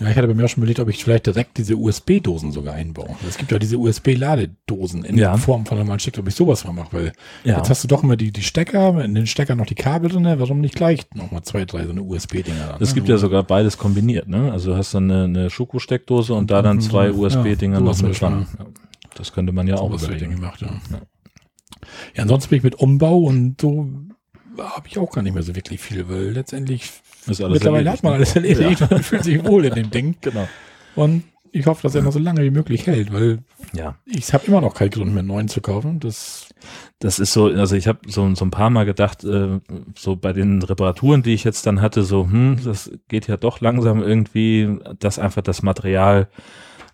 ja, 0.00 0.10
ich 0.10 0.16
hatte 0.16 0.26
bei 0.26 0.34
mir 0.34 0.44
auch 0.44 0.48
schon 0.48 0.62
überlegt, 0.62 0.80
ob 0.80 0.88
ich 0.88 1.02
vielleicht 1.02 1.26
direkt 1.26 1.56
diese 1.56 1.76
USB-Dosen 1.76 2.52
sogar 2.52 2.74
einbaue. 2.74 3.16
Es 3.28 3.36
gibt 3.36 3.52
ja 3.52 3.58
diese 3.58 3.78
USB-Ladedosen 3.78 5.04
in 5.04 5.16
ja. 5.16 5.36
Form 5.36 5.66
von 5.66 5.78
normalen 5.78 6.00
Stecker, 6.00 6.20
ob 6.20 6.28
ich 6.28 6.34
sowas 6.34 6.64
mal 6.64 6.72
mache, 6.72 6.92
weil 6.92 7.12
ja. 7.44 7.58
jetzt 7.58 7.70
hast 7.70 7.84
du 7.84 7.88
doch 7.88 8.02
immer 8.02 8.16
die, 8.16 8.32
die 8.32 8.42
Stecker, 8.42 9.04
in 9.04 9.14
den 9.14 9.26
Stecker 9.26 9.54
noch 9.54 9.66
die 9.66 9.76
Kabel 9.76 10.10
drin, 10.10 10.24
warum 10.24 10.60
nicht 10.60 10.74
gleich 10.74 11.06
nochmal 11.14 11.42
zwei, 11.42 11.64
drei 11.64 11.84
so 11.84 11.90
eine 11.90 12.02
USB-Dinger 12.02 12.78
Es 12.80 12.90
ne? 12.90 12.94
gibt 12.94 13.08
ja 13.08 13.18
sogar 13.18 13.44
beides 13.44 13.78
kombiniert, 13.78 14.28
ne? 14.28 14.50
Also 14.52 14.72
du 14.72 14.76
hast 14.76 14.94
dann 14.94 15.10
eine, 15.10 15.24
eine 15.24 15.50
Schoko-Steckdose 15.50 16.34
und 16.34 16.50
da 16.50 16.62
dann 16.62 16.76
mhm. 16.76 16.80
zwei 16.80 17.12
USB-Dinger 17.12 17.78
ja, 17.78 17.80
noch 17.80 18.00
mit 18.00 18.20
dran. 18.20 18.48
Das 19.14 19.32
könnte 19.32 19.52
man 19.52 19.66
ja 19.68 19.76
so 19.76 19.84
auch 19.84 20.02
überlegen. 20.02 20.36
Gemacht, 20.36 20.60
ja. 20.60 20.68
Ja. 20.90 21.00
ja, 22.14 22.22
ansonsten 22.22 22.50
bin 22.50 22.58
ich 22.58 22.64
mit 22.64 22.76
Umbau 22.76 23.18
und 23.18 23.60
so 23.60 23.88
habe 24.58 24.88
ich 24.88 24.98
auch 24.98 25.10
gar 25.10 25.22
nicht 25.22 25.34
mehr 25.34 25.42
so 25.42 25.54
wirklich 25.54 25.80
viel, 25.80 26.08
weil 26.08 26.30
letztendlich 26.30 26.90
mittlerweile 27.26 27.64
erledigt, 27.64 27.92
hat 27.92 28.02
man 28.02 28.12
alles 28.14 28.34
erledigt 28.34 28.80
ja. 28.80 28.88
man 28.90 29.02
fühlt 29.02 29.24
sich 29.24 29.44
wohl 29.44 29.64
in 29.64 29.74
dem 29.74 29.90
Ding. 29.90 30.16
Genau. 30.20 30.48
Und 30.94 31.24
ich 31.52 31.66
hoffe, 31.66 31.82
dass 31.82 31.94
er 31.94 32.02
noch 32.02 32.12
so 32.12 32.18
lange 32.18 32.42
wie 32.42 32.50
möglich 32.50 32.86
hält, 32.86 33.12
weil 33.12 33.38
ja. 33.72 33.96
ich 34.04 34.32
habe 34.32 34.46
immer 34.46 34.60
noch 34.60 34.74
keinen 34.74 34.90
Grund 34.90 35.12
mehr, 35.12 35.20
einen 35.20 35.28
neuen 35.28 35.48
zu 35.48 35.60
kaufen. 35.60 36.00
Das, 36.00 36.48
das 36.98 37.18
ist 37.18 37.32
so, 37.32 37.46
also 37.46 37.76
ich 37.76 37.88
habe 37.88 38.00
so, 38.06 38.34
so 38.34 38.44
ein 38.44 38.50
paar 38.50 38.70
Mal 38.70 38.84
gedacht, 38.84 39.24
äh, 39.24 39.60
so 39.96 40.16
bei 40.16 40.32
den 40.32 40.62
Reparaturen, 40.62 41.22
die 41.22 41.34
ich 41.34 41.44
jetzt 41.44 41.66
dann 41.66 41.80
hatte, 41.80 42.02
so, 42.02 42.24
hm, 42.24 42.60
das 42.64 42.90
geht 43.08 43.28
ja 43.28 43.36
doch 43.36 43.60
langsam 43.60 44.02
irgendwie, 44.02 44.78
dass 44.98 45.18
einfach 45.18 45.42
das 45.42 45.62
Material 45.62 46.28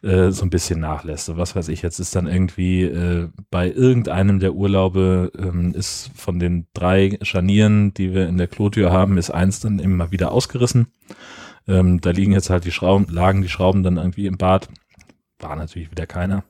äh, 0.05 0.31
so 0.31 0.45
ein 0.45 0.51
bisschen 0.51 0.81
nachlässt. 0.81 1.27
So, 1.27 1.37
was 1.37 1.57
weiß 1.57 1.69
ich, 1.69 1.83
jetzt 1.83 1.99
ist 1.99 2.15
dann 2.15 2.27
irgendwie 2.27 2.83
äh, 2.83 3.29
bei 3.51 3.71
irgendeinem 3.71 4.39
der 4.39 4.55
Urlaube 4.55 5.33
ähm, 5.37 5.73
ist 5.75 6.11
von 6.15 6.39
den 6.39 6.67
drei 6.75 7.19
Scharnieren, 7.23 7.95
die 7.95 8.13
wir 8.13 8.29
in 8.29 8.37
der 8.37 8.49
Klotür 8.49 8.93
haben, 8.93 9.19
ist 9.19 9.31
eins 9.31 9.61
dann 9.61 9.79
immer 9.79 10.11
wieder 10.11 10.33
ausgerissen. 10.33 10.89
Ähm, 11.67 12.01
da 12.01 12.11
liegen 12.11 12.33
jetzt 12.33 12.51
halt 12.51 12.65
die 12.65 12.73
Schrauben, 12.73 13.07
lagen 13.09 13.43
die 13.43 13.49
Schrauben 13.49 13.83
dann 13.83 13.97
irgendwie 13.97 14.27
im 14.27 14.37
Bad. 14.37 14.69
War 15.39 15.57
natürlich 15.57 15.91
wieder 15.91 16.07
keiner. 16.07 16.45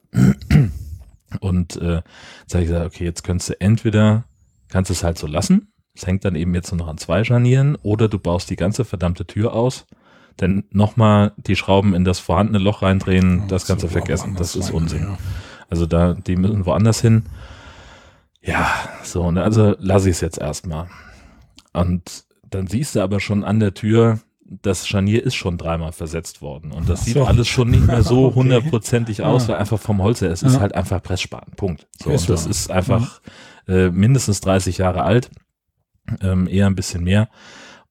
Und 1.41 1.77
äh, 1.77 2.03
jetzt 2.43 2.55
habe 2.55 2.65
ich 2.65 2.69
gesagt, 2.69 2.87
okay, 2.87 3.05
jetzt 3.05 3.23
könntest 3.23 3.51
du 3.51 3.61
entweder, 3.61 4.25
kannst 4.69 4.91
es 4.91 5.05
halt 5.05 5.19
so 5.19 5.27
lassen, 5.27 5.73
es 5.95 6.07
hängt 6.07 6.25
dann 6.25 6.35
eben 6.35 6.55
jetzt 6.55 6.73
nur 6.73 6.79
noch 6.79 6.89
an 6.89 6.99
zwei 6.99 7.23
Scharnieren, 7.23 7.77
oder 7.83 8.09
du 8.09 8.19
baust 8.19 8.51
die 8.51 8.57
ganze 8.57 8.85
verdammte 8.85 9.27
Tür 9.27 9.53
aus 9.53 9.87
denn 10.41 10.65
nochmal 10.71 11.33
die 11.37 11.57
Schrauben 11.57 11.95
in 11.95 12.05
das 12.05 12.19
vorhandene 12.19 12.59
Loch 12.59 12.83
reindrehen, 12.83 13.43
oh, 13.45 13.49
das 13.49 13.67
du 13.67 13.89
vergessen. 13.89 14.35
Das 14.37 14.57
ist 14.57 14.71
Unsinn. 14.71 15.03
Ja. 15.03 15.19
Also 15.71 15.87
da, 15.87 16.15
die 16.15 16.37
müssen 16.37 16.67
woanders 16.67 17.01
hin. 17.01 17.25
Ja, 18.43 18.71
so, 19.03 19.31
ne, 19.31 19.43
also 19.43 19.75
lasse 19.79 20.11
ich 20.11 20.17
es 20.17 20.21
jetzt 20.21 20.39
erstmal. 20.39 20.89
Und 21.73 22.25
dann 22.51 22.67
siehst 22.67 22.95
du 22.95 23.01
aber 23.01 23.21
schon 23.21 23.43
an 23.43 23.59
der 23.59 23.75
Tür, 23.75 24.21
das 24.47 24.87
Scharnier 24.87 25.23
ist 25.23 25.35
schon 25.35 25.57
dreimal 25.57 25.93
versetzt 25.93 26.43
worden. 26.43 26.73
Und 26.73 26.89
das 26.89 27.01
so. 27.01 27.05
sieht 27.07 27.17
alles 27.17 27.49
schon 27.49 27.71
nicht 27.71 27.87
mehr 27.87 28.03
so 28.03 28.35
hundertprozentig 28.35 29.21
okay. 29.21 29.29
aus, 29.29 29.49
weil 29.49 29.57
einfach 29.57 29.81
vom 29.81 30.03
Holz 30.03 30.21
her, 30.21 30.31
es 30.31 30.43
ja. 30.43 30.49
ist 30.49 30.61
halt 30.61 30.75
einfach 30.75 31.03
Pressspan. 31.03 31.47
Punkt. 31.57 31.87
So, 32.03 32.11
und 32.11 32.29
das 32.29 32.47
ist 32.47 32.71
einfach 32.71 33.21
mhm. 33.67 33.75
äh, 33.75 33.91
mindestens 33.91 34.41
30 34.43 34.79
Jahre 34.79 35.03
alt, 35.03 35.31
ähm, 36.21 36.47
eher 36.47 36.67
ein 36.67 36.75
bisschen 36.75 37.03
mehr. 37.03 37.29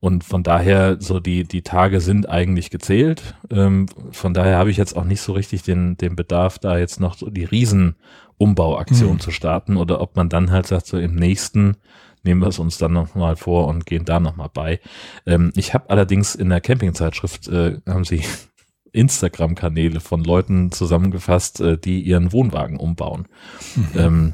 Und 0.03 0.25
von 0.25 0.43
daher, 0.43 0.97
so 0.99 1.21
die, 1.21 1.45
die 1.45 1.61
Tage 1.61 2.01
sind 2.01 2.27
eigentlich 2.27 2.69
gezählt. 2.69 3.35
Ähm, 3.49 3.85
von 4.11 4.33
daher 4.33 4.57
habe 4.57 4.69
ich 4.69 4.75
jetzt 4.75 4.97
auch 4.97 5.05
nicht 5.05 5.21
so 5.21 5.31
richtig 5.31 5.63
den, 5.63 5.95
den 5.95 6.17
Bedarf, 6.17 6.59
da 6.59 6.77
jetzt 6.77 6.99
noch 6.99 7.15
so 7.15 7.29
die 7.29 7.45
Riesenumbauaktion 7.45 9.13
mhm. 9.13 9.19
zu 9.21 9.31
starten 9.31 9.77
oder 9.77 10.01
ob 10.01 10.17
man 10.17 10.27
dann 10.27 10.51
halt 10.51 10.67
sagt, 10.67 10.87
so 10.87 10.97
im 10.97 11.15
nächsten 11.15 11.77
nehmen 12.21 12.41
wir 12.41 12.49
es 12.49 12.59
uns 12.59 12.77
dann 12.77 12.91
nochmal 12.91 13.37
vor 13.37 13.69
und 13.69 13.85
gehen 13.85 14.03
da 14.03 14.19
nochmal 14.19 14.49
bei. 14.53 14.81
Ähm, 15.25 15.53
ich 15.55 15.73
habe 15.73 15.89
allerdings 15.89 16.35
in 16.35 16.49
der 16.49 16.59
Campingzeitschrift, 16.59 17.47
äh, 17.47 17.79
haben 17.87 18.03
sie 18.03 18.23
Instagram-Kanäle 18.91 20.01
von 20.01 20.21
Leuten 20.21 20.73
zusammengefasst, 20.73 21.61
äh, 21.61 21.77
die 21.77 22.01
ihren 22.01 22.33
Wohnwagen 22.33 22.75
umbauen. 22.75 23.29
Mhm. 23.77 23.87
Ähm, 23.95 24.33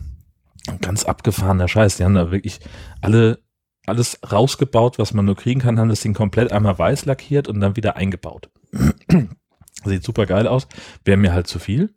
ganz 0.82 1.04
abgefahrener 1.06 1.68
Scheiß. 1.68 1.98
Die 1.98 2.06
haben 2.06 2.16
da 2.16 2.32
wirklich 2.32 2.60
alle 3.02 3.38
alles 3.90 4.20
rausgebaut, 4.32 5.00
was 5.00 5.14
man 5.14 5.26
nur 5.26 5.36
kriegen 5.36 5.60
kann, 5.60 5.80
haben 5.80 5.90
das 5.90 6.02
Ding 6.02 6.14
komplett 6.14 6.52
einmal 6.52 6.78
weiß 6.78 7.06
lackiert 7.06 7.48
und 7.48 7.60
dann 7.60 7.76
wieder 7.76 7.96
eingebaut. 7.98 8.50
Sieht 9.86 10.04
super 10.04 10.26
geil 10.26 10.48
aus, 10.48 10.68
wäre 11.06 11.18
mir 11.18 11.34
halt 11.34 11.48
zu 11.48 11.60
viel. 11.60 11.94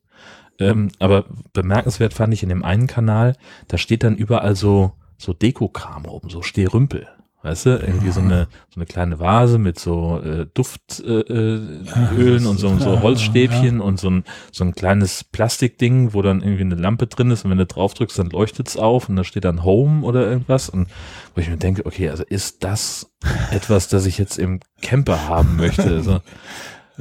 Ähm, 0.59 0.91
aber 0.99 1.27
bemerkenswert 1.53 2.15
fand 2.15 2.35
ich 2.35 2.43
in 2.43 2.49
dem 2.49 2.65
einen 2.65 2.87
Kanal, 2.87 3.37
da 3.69 3.79
steht 3.79 4.05
dann 4.05 4.17
überall 4.17 4.55
so, 4.55 4.93
so 5.17 5.33
Dekokram 5.33 6.05
rum, 6.05 6.29
so 6.29 6.43
Stehrümpel. 6.43 7.09
Weißt 7.43 7.67
du, 7.67 7.71
irgendwie 7.71 8.13
so 8.13 8.21
eine, 8.21 8.47
so 8.71 8.77
eine 8.77 8.87
kleine 8.87 9.19
Vase 9.19 9.59
mit 9.59 9.77
so 9.77 10.21
äh, 10.21 10.47
Duftölen 10.55 11.87
äh, 11.89 12.45
äh, 12.45 12.47
und 12.47 12.59
so, 12.59 12.79
so 12.79 13.03
Holzstäbchen 13.03 13.79
ja. 13.79 13.85
und 13.85 13.99
so 13.99 14.11
ein, 14.11 14.25
so 14.53 14.63
ein 14.63 14.75
kleines 14.75 15.25
Plastikding, 15.25 16.15
wo 16.15 16.23
dann 16.23 16.41
irgendwie 16.41 16.63
eine 16.63 16.77
Lampe 16.77 17.09
drin 17.09 17.33
ist 17.33 17.45
und 17.45 17.51
wenn 17.51 17.59
du 17.59 17.67
drauf 17.67 17.95
drückst, 17.95 18.17
dann 18.19 18.31
leuchtet's 18.31 18.77
auf 18.77 19.09
und 19.09 19.17
da 19.17 19.25
steht 19.25 19.45
dann 19.45 19.65
Home 19.65 20.05
oder 20.05 20.25
irgendwas 20.25 20.69
und 20.69 20.87
wo 21.35 21.41
ich 21.41 21.49
mir 21.49 21.57
denke, 21.57 21.85
okay, 21.85 22.11
also 22.11 22.23
ist 22.23 22.63
das 22.63 23.11
etwas, 23.51 23.89
das 23.89 24.07
ich 24.07 24.19
jetzt 24.19 24.39
im 24.39 24.61
Camper 24.81 25.29
haben 25.29 25.57
möchte? 25.57 25.83
Also, 26.03 26.21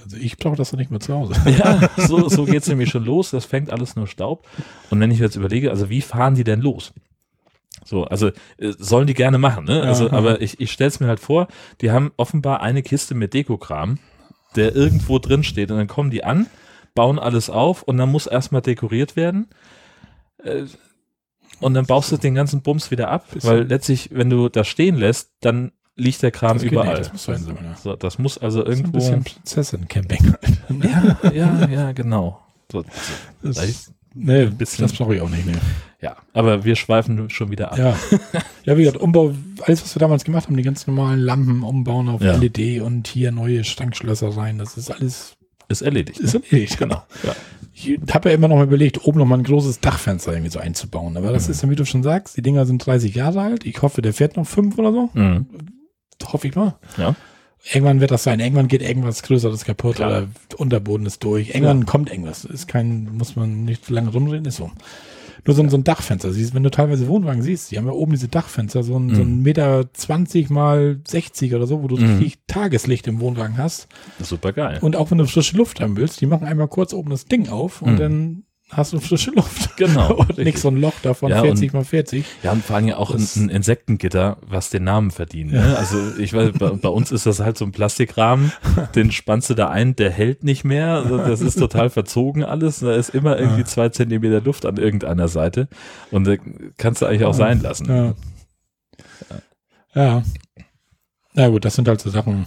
also 0.04 0.18
ich 0.18 0.38
brauche 0.38 0.56
das 0.56 0.72
doch 0.72 0.78
nicht 0.78 0.92
mehr 0.92 1.00
zu 1.00 1.14
Hause. 1.14 1.34
ja, 1.58 1.90
so, 1.98 2.30
so 2.30 2.46
geht's 2.46 2.68
nämlich 2.68 2.90
schon 2.90 3.04
los. 3.04 3.32
Das 3.32 3.46
fängt 3.46 3.72
alles 3.72 3.96
nur 3.96 4.08
Staub. 4.08 4.48
Und 4.90 5.00
wenn 5.00 5.12
ich 5.12 5.20
jetzt 5.20 5.36
überlege, 5.36 5.70
also 5.70 5.90
wie 5.90 6.02
fahren 6.02 6.36
die 6.36 6.44
denn 6.44 6.62
los? 6.62 6.94
So, 7.84 8.06
also 8.06 8.28
äh, 8.28 8.74
sollen 8.78 9.08
die 9.08 9.14
gerne 9.14 9.38
machen, 9.38 9.66
ne? 9.66 9.82
Also, 9.82 10.08
Aha. 10.08 10.18
aber 10.18 10.42
ich, 10.42 10.60
ich 10.60 10.72
stelle 10.72 10.90
es 10.90 11.00
mir 11.00 11.08
halt 11.08 11.20
vor, 11.20 11.48
die 11.82 11.92
haben 11.92 12.12
offenbar 12.18 12.62
eine 12.62 12.84
Kiste 12.84 13.16
mit 13.16 13.34
Dekokram, 13.34 14.00
der 14.56 14.76
irgendwo 14.76 15.20
drin 15.20 15.44
steht 15.44 15.72
und 15.72 15.78
dann 15.78 15.88
kommen 15.88 16.12
die 16.12 16.24
an, 16.24 16.48
bauen 16.94 17.20
alles 17.20 17.50
auf 17.50 17.84
und 17.84 17.98
dann 17.98 18.10
muss 18.10 18.28
erstmal 18.28 18.62
dekoriert 18.62 19.16
werden. 19.16 19.48
Äh, 20.44 20.66
und 21.60 21.76
dann 21.76 21.86
baust 21.86 22.12
du 22.12 22.18
den 22.18 22.34
ganzen 22.34 22.62
Bums 22.62 22.90
wieder 22.90 23.10
ab, 23.10 23.28
weil 23.42 23.64
letztlich, 23.64 24.10
wenn 24.12 24.30
du 24.30 24.50
das 24.50 24.68
stehen 24.68 24.96
lässt, 24.96 25.32
dann 25.42 25.72
liegt 25.96 26.22
der 26.24 26.32
Kram 26.32 26.58
überall. 26.58 27.00
Nicht, 27.00 27.14
das, 27.14 27.14
muss 27.14 27.24
sein, 27.24 27.76
so, 27.84 27.96
das 27.96 28.18
muss 28.18 28.38
also 28.38 28.66
irgendwo. 28.66 28.98
Das 28.98 29.06
ist 29.06 29.14
ein 29.14 29.24
bisschen 29.24 29.42
Prinzessin-Camping 29.44 30.34
halt. 30.34 31.24
ja, 31.24 31.32
ja, 31.32 31.68
ja, 31.70 31.92
genau. 31.92 32.42
So, 32.72 32.84
das, 33.44 33.92
nee, 34.14 34.50
das 34.58 34.94
brauche 34.94 35.16
ich 35.16 35.22
auch 35.22 35.30
nicht. 35.30 35.46
Nee. 35.46 35.54
Ja, 36.02 36.18
aber 36.34 36.64
wir 36.64 36.76
schweifen 36.76 37.30
schon 37.30 37.52
wieder 37.52 37.72
ab. 37.72 37.78
Ja, 37.78 37.96
ja 38.64 38.78
wie 38.78 38.84
gesagt, 38.84 38.98
Umbau, 38.98 39.34
alles, 39.62 39.84
was 39.84 39.96
wir 39.96 40.00
damals 40.00 40.24
gemacht 40.24 40.48
haben, 40.48 40.58
die 40.58 40.64
ganz 40.64 40.88
normalen 40.88 41.20
Lampen 41.20 41.64
umbauen 41.64 42.10
auf 42.10 42.22
ja. 42.22 42.36
LED 42.36 42.82
und 42.82 43.08
hier 43.08 43.32
neue 43.32 43.64
Stankschlösser 43.64 44.36
rein, 44.36 44.58
das 44.58 44.78
ist 44.78 44.90
alles. 44.90 45.36
Ist 45.68 45.82
erledigt. 45.82 46.20
Ist 46.20 46.34
ne? 46.34 46.42
erledigt, 46.50 46.78
genau. 46.78 47.04
Ja. 47.24 47.36
Ich 47.74 47.98
habe 48.14 48.30
ja 48.30 48.36
immer 48.36 48.48
noch 48.50 48.58
mal 48.58 48.66
überlegt, 48.66 49.06
oben 49.06 49.20
noch 49.20 49.26
mal 49.26 49.38
ein 49.38 49.44
großes 49.44 49.80
Dachfenster 49.80 50.34
irgendwie 50.34 50.52
so 50.52 50.60
einzubauen. 50.60 51.16
Aber 51.16 51.32
das 51.32 51.48
mhm. 51.48 51.52
ist 51.52 51.64
ja, 51.64 51.70
wie 51.70 51.76
du 51.76 51.86
schon 51.86 52.04
sagst, 52.04 52.36
die 52.36 52.42
Dinger 52.42 52.66
sind 52.66 52.86
30 52.86 53.16
Jahre 53.16 53.42
alt. 53.42 53.66
Ich 53.66 53.82
hoffe, 53.82 54.02
der 54.02 54.14
fährt 54.14 54.36
noch 54.36 54.46
fünf 54.46 54.78
oder 54.78 54.92
so. 54.92 55.10
Mhm. 55.14 55.48
Hoffe 56.26 56.48
ich 56.48 56.56
mal. 56.56 56.76
Ja. 56.98 57.16
Irgendwann 57.64 58.02
wird 58.02 58.12
das 58.12 58.24
sein. 58.24 58.40
Irgendwann 58.40 58.68
geht 58.68 58.82
irgendwas 58.82 59.22
Größeres 59.24 59.66
kaputt 59.66 59.98
Klar. 59.98 60.10
oder 60.10 60.28
Unterboden 60.58 61.06
ist 61.06 61.24
durch. 61.24 61.50
Irgendwann 61.50 61.80
ja. 61.80 61.86
kommt 61.86 62.10
irgendwas. 62.10 62.44
Ist 62.44 62.68
kein, 62.68 63.16
muss 63.16 63.36
man 63.36 63.66
nicht 63.66 63.90
lange 63.90 64.10
rumreden, 64.10 64.46
ist 64.46 64.58
so. 64.58 64.72
Nur 65.46 65.56
so, 65.56 65.68
so 65.70 65.78
ein 65.78 65.84
Dachfenster. 65.84 66.32
Siehst, 66.32 66.54
wenn 66.54 66.64
du 66.64 66.70
teilweise 66.70 67.08
Wohnwagen 67.08 67.42
siehst, 67.42 67.72
die 67.72 67.78
haben 67.78 67.88
ja 67.88 67.94
oben 67.94 68.12
diese 68.12 68.28
Dachfenster, 68.28 68.84
so 68.84 68.98
ein, 68.98 69.08
mhm. 69.08 69.16
so 69.16 69.22
ein 69.22 69.42
Meter 69.42 69.92
20 69.92 70.50
mal 70.50 71.00
60 71.08 71.56
oder 71.56 71.66
so, 71.66 71.82
wo 71.82 71.88
du 71.88 71.98
mhm. 71.98 72.18
richtig 72.18 72.40
Tageslicht 72.48 73.08
im 73.08 73.20
Wohnwagen 73.20 73.58
hast. 73.58 73.88
Super 74.20 74.54
geil. 74.54 74.80
Und 74.82 74.96
auch 74.96 75.10
wenn 75.10 75.18
du 75.18 75.26
frische 75.26 75.58
Luft 75.58 75.82
haben 75.82 75.98
willst, 75.98 76.22
die 76.22 76.28
machen 76.28 76.46
einmal 76.46 76.68
kurz 76.68 76.94
oben 76.94 77.10
das 77.10 77.26
Ding 77.26 77.50
auf 77.50 77.82
und 77.82 77.94
mhm. 77.94 77.98
dann 77.98 78.44
hast 78.72 78.94
du 78.94 79.00
frische 79.00 79.32
Luft. 79.32 79.70
Genau. 79.82 80.14
und 80.14 80.38
nicht 80.38 80.60
so 80.60 80.68
ein 80.68 80.78
Loch 80.78 80.94
davon 81.02 81.32
ja, 81.32 81.42
40 81.42 81.74
mal 81.74 81.84
40. 81.84 82.24
Ja, 82.44 82.52
und 82.52 82.64
vor 82.64 82.76
allem 82.76 82.88
ja 82.88 82.98
auch 82.98 83.10
ein, 83.10 83.28
ein, 83.36 83.50
Insektengitter, 83.50 84.38
was 84.42 84.70
den 84.70 84.84
Namen 84.84 85.10
verdient. 85.10 85.54
Ne? 85.54 85.76
Also 85.76 85.98
ich 86.20 86.34
weiß, 86.34 86.52
bei, 86.60 86.70
bei, 86.70 86.90
uns 86.90 87.12
ist 87.12 87.26
das 87.26 87.40
halt 87.40 87.58
so 87.58 87.66
ein 87.66 87.72
Plastikrahmen, 87.72 88.52
den 88.96 89.12
spannst 89.12 89.50
du 89.50 89.56
da 89.56 89.70
ein, 89.70 89.96
der 89.96 90.12
hält 90.12 90.44
nicht 90.44 90.64
mehr. 90.64 90.90
Also 90.98 91.18
das 91.18 91.42
ist 91.42 91.58
total 91.58 91.90
verzogen 91.90 92.44
alles. 92.44 92.82
Da 92.82 92.94
ist 92.94 93.10
immer 93.10 93.40
irgendwie 93.40 93.64
zwei 93.64 93.90
Zentimeter 93.90 94.40
Luft 94.42 94.68
an 94.68 94.78
irgendeiner 94.78 95.28
Seite. 95.28 95.68
Und 96.12 96.28
da 96.28 96.36
kannst 96.78 97.02
du 97.02 97.08
eigentlich 97.08 97.26
auch 97.26 97.34
sein 97.34 97.60
lassen. 97.60 97.88
Ja. 97.90 98.14
ja. 99.96 100.24
Na 101.34 101.48
gut, 101.48 101.66
das 101.66 101.74
sind 101.76 101.88
halt 101.88 102.02
so 102.02 102.12
Sachen. 102.12 102.46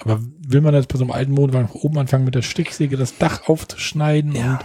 Aber 0.00 0.20
will 0.38 0.60
man 0.62 0.74
jetzt 0.74 0.88
bei 0.88 0.96
so 0.96 1.04
einem 1.04 1.12
alten 1.12 1.36
Wohnwagen 1.36 1.70
oben 1.70 1.98
anfangen 1.98 2.24
mit 2.24 2.34
der 2.34 2.42
Stichsäge 2.42 2.96
das 2.96 3.18
Dach 3.18 3.48
aufzuschneiden 3.48 4.34
Ja. 4.34 4.52
und 4.52 4.58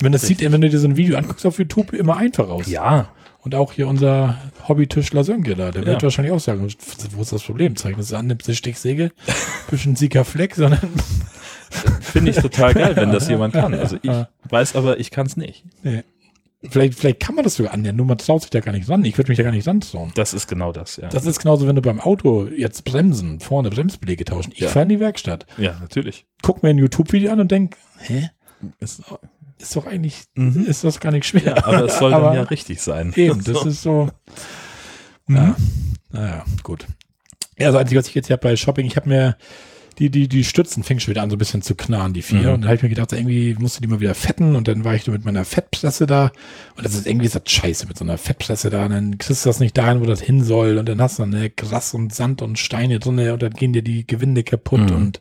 wenn 0.00 0.12
das 0.12 0.22
sieht, 0.22 0.40
wenn 0.40 0.60
du 0.60 0.68
dir 0.68 0.78
so 0.78 0.88
ein 0.88 0.96
Video 0.96 1.16
anguckst 1.16 1.46
auf 1.46 1.58
YouTube, 1.58 1.92
immer 1.92 2.16
einfach 2.16 2.48
aus. 2.48 2.66
Ja, 2.66 3.10
Und 3.44 3.54
auch 3.56 3.72
hier 3.72 3.88
unser 3.88 4.36
Hobbytischler 4.68 5.24
Sönke 5.24 5.54
da, 5.56 5.70
der 5.72 5.84
wird 5.84 5.96
Ja. 6.00 6.02
wahrscheinlich 6.02 6.32
auch 6.32 6.40
sagen, 6.40 6.62
wo 6.62 7.22
ist 7.22 7.32
das 7.32 7.42
Problem? 7.42 7.74
Zeigen 7.76 7.96
das 7.98 8.12
an, 8.12 8.26
nimmst 8.28 8.46
du 8.48 8.54
Stichsäge, 8.54 9.10
bisschen 9.70 9.96
sieger 9.96 10.24
Fleck, 10.24 10.54
sondern 10.54 10.80
finde 12.00 12.30
ich 12.30 12.36
total 12.38 12.74
geil, 12.74 12.94
wenn 12.96 13.10
das 13.10 13.28
jemand 13.28 13.54
kann. 13.54 13.74
Also 13.74 13.96
ich 14.02 14.10
weiß 14.48 14.76
aber, 14.76 14.98
ich 15.00 15.10
kann 15.10 15.26
es 15.26 15.36
nicht. 15.36 15.64
nee. 15.82 16.04
vielleicht, 16.68 16.94
vielleicht 16.94 17.18
kann 17.20 17.34
man 17.34 17.42
das 17.44 17.56
sogar 17.56 17.72
annähern, 17.74 17.96
nur 17.96 18.06
man 18.06 18.18
traut 18.18 18.42
sich 18.42 18.50
da 18.50 18.60
gar 18.60 18.70
nicht 18.72 18.88
ran. 18.88 19.04
Ich 19.04 19.18
würde 19.18 19.30
mich 19.30 19.38
da 19.38 19.42
gar 19.42 19.50
nicht 19.52 19.66
rantrauen. 19.66 20.12
Das 20.14 20.34
ist 20.34 20.46
genau 20.46 20.70
das, 20.72 20.96
ja. 20.98 21.08
Das 21.08 21.26
ist 21.26 21.40
genauso, 21.40 21.66
wenn 21.66 21.74
du 21.76 21.82
beim 21.82 21.98
Auto 22.00 22.46
jetzt 22.46 22.84
bremsen, 22.84 23.40
vorne 23.40 23.70
Bremsbeläge 23.70 24.24
tauschen. 24.24 24.52
Ich 24.54 24.60
Ja. 24.60 24.68
fahre 24.68 24.84
in 24.84 24.88
die 24.90 25.00
Werkstatt, 25.00 25.46
ja, 25.58 25.76
natürlich. 25.80 26.26
guck 26.42 26.62
mir 26.62 26.68
ein 26.70 26.78
YouTube-Video 26.78 27.32
an 27.32 27.40
und 27.40 27.50
denk, 27.50 27.76
hä? 27.98 28.30
Ist, 28.78 29.02
Ist 29.58 29.76
doch 29.76 29.86
eigentlich, 29.86 30.22
Mhm. 30.34 30.64
ist 30.66 30.84
das 30.84 31.00
gar 31.00 31.12
nicht 31.12 31.26
schwer. 31.26 31.42
ja, 31.56 31.64
aber 31.64 31.84
es 31.84 31.98
soll 31.98 32.10
dann 32.12 32.22
Aber 32.22 32.34
ja 32.34 32.42
richtig 32.42 32.80
sein. 32.80 33.12
Eben, 33.16 33.42
das 33.44 33.54
So. 33.62 33.68
ist 33.68 33.82
so. 33.82 34.08
Mhm. 35.26 35.36
Ja. 35.36 35.56
Naja, 36.10 36.44
gut. 36.62 36.86
Ja, 37.58 37.70
das 37.70 37.80
Einzige, 37.80 38.00
was 38.00 38.08
ich 38.08 38.14
jetzt 38.14 38.26
hier 38.26 38.34
hab 38.34 38.40
bei 38.42 38.56
Shopping, 38.56 38.86
ich 38.86 38.96
habe 38.96 39.08
mir 39.08 39.36
die, 39.98 40.08
die, 40.10 40.26
die 40.26 40.42
Stützen 40.42 40.82
fing 40.82 40.98
schon 40.98 41.12
wieder 41.12 41.22
an, 41.22 41.28
so 41.28 41.36
ein 41.36 41.38
bisschen 41.38 41.60
zu 41.60 41.74
knarren, 41.74 42.14
die 42.14 42.22
vier. 42.22 42.38
Mhm. 42.40 42.48
Und 42.54 42.60
dann 42.62 42.64
habe 42.64 42.76
ich 42.76 42.82
mir 42.82 42.88
gedacht, 42.88 43.12
irgendwie 43.12 43.54
musst 43.58 43.76
du 43.76 43.82
die 43.82 43.88
mal 43.88 44.00
wieder 44.00 44.14
fetten. 44.14 44.56
Und 44.56 44.66
dann 44.66 44.84
war 44.84 44.94
ich 44.94 45.06
mit 45.06 45.24
meiner 45.24 45.44
Fettpresse 45.44 46.06
da. 46.06 46.32
Und 46.76 46.84
das 46.86 46.94
ist 46.94 47.06
irgendwie 47.06 47.28
das 47.28 47.42
scheiße 47.46 47.86
mit 47.86 47.98
so 47.98 48.04
einer 48.04 48.16
Fettpresse 48.16 48.70
da. 48.70 48.86
Und 48.86 48.90
dann 48.92 49.18
kriegst 49.18 49.44
du 49.44 49.50
das 49.50 49.60
nicht 49.60 49.76
dahin, 49.76 50.00
wo 50.00 50.06
das 50.06 50.22
hin 50.22 50.42
soll. 50.42 50.78
Und 50.78 50.88
dann 50.88 51.00
hast 51.00 51.18
du 51.18 51.24
dann 51.24 51.30
ne, 51.30 51.50
Gras 51.50 51.92
und 51.92 52.12
Sand 52.14 52.40
und 52.40 52.58
Steine 52.58 53.00
drin. 53.00 53.18
Und 53.18 53.42
dann 53.42 53.52
gehen 53.52 53.74
dir 53.74 53.82
die 53.82 54.06
Gewinde 54.06 54.42
kaputt. 54.44 54.80
Mhm. 54.90 54.96
Und 54.96 55.20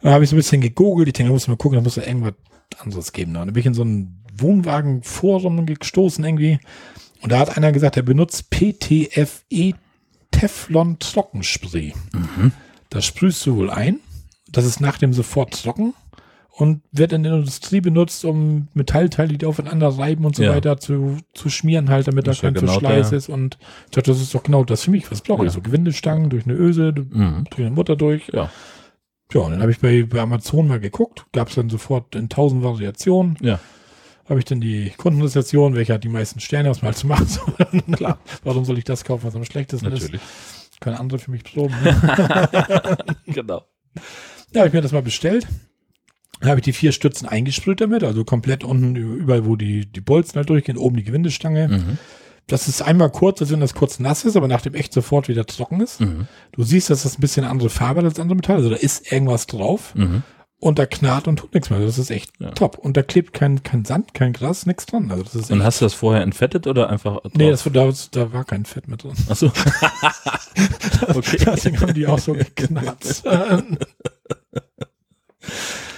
dann 0.00 0.12
habe 0.12 0.22
ich 0.22 0.30
so 0.30 0.36
ein 0.36 0.38
bisschen 0.38 0.60
gegoogelt. 0.60 1.08
Ich 1.08 1.14
denke, 1.14 1.30
da 1.30 1.32
musst 1.34 1.48
du 1.48 1.50
mal 1.50 1.56
gucken, 1.56 1.76
da 1.78 1.82
muss 1.82 1.96
da 1.96 2.02
irgendwas 2.02 2.34
anderes 2.78 3.12
geben. 3.12 3.34
Dann 3.34 3.46
bin 3.52 3.60
ich 3.60 3.66
in 3.66 3.74
so 3.74 3.84
ein 3.84 4.22
Wohnwagenforum 4.36 5.66
gestoßen 5.66 6.24
irgendwie. 6.24 6.58
Und 7.22 7.32
da 7.32 7.40
hat 7.40 7.56
einer 7.56 7.72
gesagt, 7.72 7.96
er 7.96 8.02
benutzt 8.02 8.50
PTFE 8.50 9.74
Teflon 10.30 10.98
Trockenspray. 10.98 11.94
Mhm. 12.12 12.52
Das 12.90 13.04
sprühst 13.04 13.44
du 13.46 13.56
wohl 13.56 13.70
ein. 13.70 13.98
Das 14.50 14.64
ist 14.64 14.80
nach 14.80 14.98
dem 14.98 15.12
sofort 15.12 15.60
trocken 15.62 15.94
und 16.50 16.82
wird 16.92 17.12
in 17.12 17.22
der 17.22 17.34
Industrie 17.34 17.80
benutzt, 17.80 18.24
um 18.24 18.68
Metallteile, 18.74 19.36
die 19.36 19.46
aufeinander 19.46 19.88
reiben 19.88 20.24
und 20.24 20.36
so 20.36 20.42
Ja. 20.42 20.54
weiter 20.54 20.78
zu, 20.78 21.18
zu 21.34 21.50
schmieren, 21.50 21.90
halt, 21.90 22.06
damit 22.08 22.26
da 22.26 22.30
Das 22.30 22.42
ja 22.42 22.48
kein 22.48 22.54
genau 22.54 22.72
Verschleiß 22.72 23.10
der- 23.10 23.18
ist. 23.18 23.28
Und 23.28 23.58
ich 23.86 23.90
dachte, 23.92 24.10
das 24.12 24.20
ist 24.20 24.34
doch 24.34 24.42
genau 24.42 24.64
das 24.64 24.82
für 24.84 24.90
mich. 24.90 25.10
Was 25.10 25.20
brauche 25.22 25.42
ich? 25.44 25.50
Ja. 25.50 25.54
So 25.54 25.60
Gewindestangen 25.60 26.30
durch 26.30 26.44
eine 26.44 26.54
Öse, 26.54 26.92
durch 26.92 27.08
Mhm. 27.10 27.44
eine 27.56 27.70
Mutter 27.70 27.96
durch. 27.96 28.28
Ja. 28.32 28.50
Ja, 29.32 29.42
und 29.42 29.52
dann 29.52 29.60
habe 29.60 29.70
ich 29.70 29.80
bei, 29.80 30.04
bei 30.04 30.20
Amazon 30.20 30.68
mal 30.68 30.80
geguckt. 30.80 31.26
Gab 31.32 31.48
es 31.48 31.54
dann 31.54 31.68
sofort 31.68 32.14
in 32.14 32.28
tausend 32.28 32.62
Variationen. 32.62 33.36
Ja. 33.40 33.60
Habe 34.28 34.40
ich 34.40 34.44
dann 34.44 34.60
die 34.60 34.90
Kundenrezension, 34.96 35.74
welche 35.74 35.94
hat 35.94 36.04
die 36.04 36.08
meisten 36.08 36.40
Sterne, 36.40 36.70
was 36.70 36.82
halt 36.82 36.96
zu 36.96 37.06
machen 37.06 37.26
soll. 37.26 37.82
Klar. 37.92 38.18
Warum 38.44 38.64
soll 38.64 38.78
ich 38.78 38.84
das 38.84 39.04
kaufen, 39.04 39.26
was 39.26 39.36
am 39.36 39.44
schlechtesten 39.44 39.86
ist? 39.86 40.02
Natürlich. 40.02 40.20
Keine 40.80 41.00
andere 41.00 41.18
für 41.18 41.30
mich 41.30 41.44
proben. 41.44 41.74
Ne? 41.82 42.98
genau. 43.26 43.64
Ja, 44.52 44.60
habe 44.60 44.68
ich 44.68 44.74
mir 44.74 44.82
das 44.82 44.92
mal 44.92 45.02
bestellt. 45.02 45.46
Dann 46.40 46.50
habe 46.50 46.60
ich 46.60 46.64
die 46.64 46.72
vier 46.72 46.92
Stützen 46.92 47.26
eingesprüht 47.26 47.80
damit, 47.80 48.04
also 48.04 48.24
komplett 48.24 48.62
unten 48.64 48.94
überall, 48.94 49.44
wo 49.44 49.56
die, 49.56 49.86
die 49.86 50.00
Bolzen 50.00 50.36
halt 50.36 50.48
durchgehen, 50.48 50.76
oben 50.76 50.96
die 50.96 51.04
Gewindestange. 51.04 51.68
Mhm. 51.68 51.98
Das 52.48 52.66
ist 52.66 52.82
einmal 52.82 53.10
kurz, 53.10 53.40
also 53.40 53.52
wenn 53.52 53.60
das 53.60 53.74
kurz 53.74 53.98
nass 54.00 54.24
ist, 54.24 54.36
aber 54.36 54.48
nach 54.48 54.62
dem 54.62 54.74
echt 54.74 54.92
sofort 54.92 55.28
wieder 55.28 55.44
trocken 55.46 55.80
ist. 55.80 56.00
Mhm. 56.00 56.26
Du 56.52 56.62
siehst, 56.64 56.90
dass 56.90 57.02
das 57.04 57.18
ein 57.18 57.20
bisschen 57.20 57.44
andere 57.44 57.70
Farbe 57.70 58.00
hat 58.00 58.06
als 58.06 58.18
andere 58.18 58.36
Metalle, 58.36 58.58
also 58.58 58.70
da 58.70 58.76
ist 58.76 59.12
irgendwas 59.12 59.46
drauf 59.46 59.94
Mhm. 59.94 60.22
und 60.58 60.78
da 60.78 60.86
knarrt 60.86 61.28
und 61.28 61.36
tut 61.36 61.52
nichts 61.54 61.68
mehr. 61.70 61.78
Also 61.78 61.88
das 61.88 61.98
ist 61.98 62.10
echt 62.10 62.32
Ja. 62.40 62.50
top. 62.52 62.78
Und 62.78 62.96
da 62.96 63.02
klebt 63.02 63.32
kein, 63.34 63.62
kein 63.62 63.84
Sand, 63.84 64.14
kein 64.14 64.32
Gras, 64.32 64.64
nichts 64.66 64.86
dran. 64.86 65.10
Also 65.10 65.22
das 65.24 65.34
ist 65.34 65.50
Und 65.50 65.62
hast 65.62 65.80
du 65.80 65.84
das 65.84 65.92
vorher 65.94 66.22
entfettet 66.22 66.66
oder 66.66 66.88
einfach 66.90 67.20
drauf? 67.20 67.32
nee, 67.36 67.50
das, 67.50 67.64
da, 67.64 67.92
da 68.12 68.32
war 68.32 68.44
kein 68.44 68.64
Fett 68.64 68.88
mit 68.88 69.04
drin. 69.04 69.12
Achso. 69.28 69.46
okay. 71.08 71.38
Deswegen 71.46 71.80
haben 71.80 71.94
die 71.94 72.06
auch 72.06 72.18
so 72.18 72.32
geknarrt. 72.32 73.22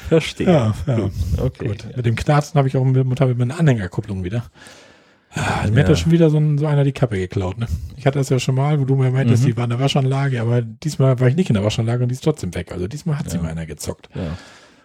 Verstehe. 0.08 0.46
ja, 0.46 0.74
ja. 0.86 1.10
Okay. 1.38 1.68
Gut. 1.68 1.96
Mit 1.96 2.06
dem 2.06 2.16
Knarzen 2.16 2.58
habe 2.58 2.66
ich 2.68 2.76
auch 2.76 2.84
mit, 2.84 3.06
mit 3.06 3.20
einer 3.20 3.58
Anhängerkupplung 3.58 4.24
wieder. 4.24 4.44
Ah, 5.32 5.60
mir 5.62 5.70
hat 5.70 5.76
Ja. 5.76 5.82
da 5.84 5.96
schon 5.96 6.10
wieder 6.12 6.28
so, 6.30 6.38
ein, 6.38 6.58
so 6.58 6.66
einer 6.66 6.82
die 6.84 6.92
Kappe 6.92 7.16
geklaut. 7.16 7.58
Ne? 7.58 7.66
Ich 7.96 8.04
hatte 8.06 8.18
das 8.18 8.28
ja 8.30 8.38
schon 8.40 8.56
mal, 8.56 8.80
wo 8.80 8.84
du 8.84 8.96
mir 8.96 9.10
meintest, 9.10 9.44
Mhm. 9.44 9.46
die 9.46 9.56
war 9.56 9.64
in 9.64 9.70
der 9.70 9.78
Waschanlage, 9.80 10.40
aber 10.40 10.60
diesmal 10.62 11.20
war 11.20 11.28
ich 11.28 11.36
nicht 11.36 11.50
in 11.50 11.54
der 11.54 11.62
Waschanlage 11.64 12.02
und 12.02 12.08
die 12.08 12.14
ist 12.14 12.24
trotzdem 12.24 12.52
weg. 12.54 12.72
Also 12.72 12.88
diesmal 12.88 13.18
hat 13.18 13.30
sie 13.30 13.36
Ja. 13.36 13.42
mal 13.44 13.50
einer 13.50 13.66
gezockt. 13.66 14.08
Ja. 14.14 14.36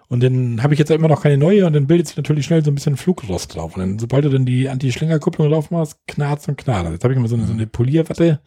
Und 0.08 0.22
dann 0.22 0.62
habe 0.62 0.76
ich 0.76 0.80
jetzt 0.80 0.92
immer 0.92 1.08
noch 1.08 1.24
keine 1.24 1.38
neue 1.40 1.66
und 1.66 1.74
dann 1.74 1.88
bildet 1.88 2.08
sich 2.08 2.16
natürlich 2.16 2.46
schnell 2.46 2.64
so 2.64 2.70
ein 2.70 2.76
bisschen 2.76 2.96
Flugrost 2.96 3.56
drauf. 3.56 3.76
Und 3.76 3.80
dann, 3.80 3.98
sobald 4.00 4.24
du 4.24 4.30
dann 4.30 4.46
die 4.46 4.70
Anti-Schlingerkupplung 4.70 5.50
drauf 5.50 5.72
machst, 5.72 5.98
knarzt 6.08 6.48
und 6.48 6.60
knarrt. 6.60 6.92
Jetzt 6.92 7.04
habe 7.04 7.14
ich 7.14 7.18
immer 7.18 7.28
so 7.28 7.36
eine, 7.36 7.48
so 7.48 7.54
eine 7.54 7.66
Polierwatte, 7.66 8.40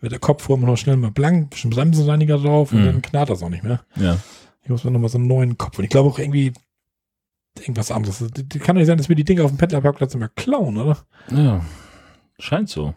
wird 0.00 0.12
der 0.12 0.18
Kopf 0.18 0.42
vorher 0.42 0.66
noch 0.66 0.76
schnell 0.76 0.96
mal 0.96 1.12
blank, 1.12 1.50
bisschen 1.50 1.70
Bremsenreiniger 1.70 2.38
drauf 2.38 2.72
und 2.72 2.80
Mhm. 2.80 2.86
dann 2.86 3.02
knarrt 3.02 3.30
das 3.30 3.44
auch 3.44 3.48
nicht 3.50 3.62
mehr. 3.62 3.80
ja. 3.96 4.16
Ich 4.64 4.70
muss 4.70 4.82
mir 4.82 4.90
nochmal 4.90 5.10
so 5.10 5.18
einen 5.18 5.26
neuen 5.26 5.58
Kopf. 5.58 5.76
Und 5.78 5.84
ich 5.84 5.90
glaube 5.90 6.08
auch 6.08 6.18
irgendwie 6.18 6.52
irgendwas 7.58 7.90
anderes. 7.90 8.24
Die 8.32 8.58
kann 8.58 8.74
doch 8.76 8.80
nicht 8.80 8.86
sein, 8.86 8.98
dass 8.98 9.08
wir 9.08 9.16
die 9.16 9.24
Dinge 9.24 9.44
auf 9.44 9.50
dem 9.50 9.58
Pendlerparkplatz 9.58 10.14
immer 10.14 10.28
klauen, 10.28 10.76
oder? 10.76 10.98
Ja. 11.30 11.64
Scheint 12.38 12.68
so. 12.68 12.94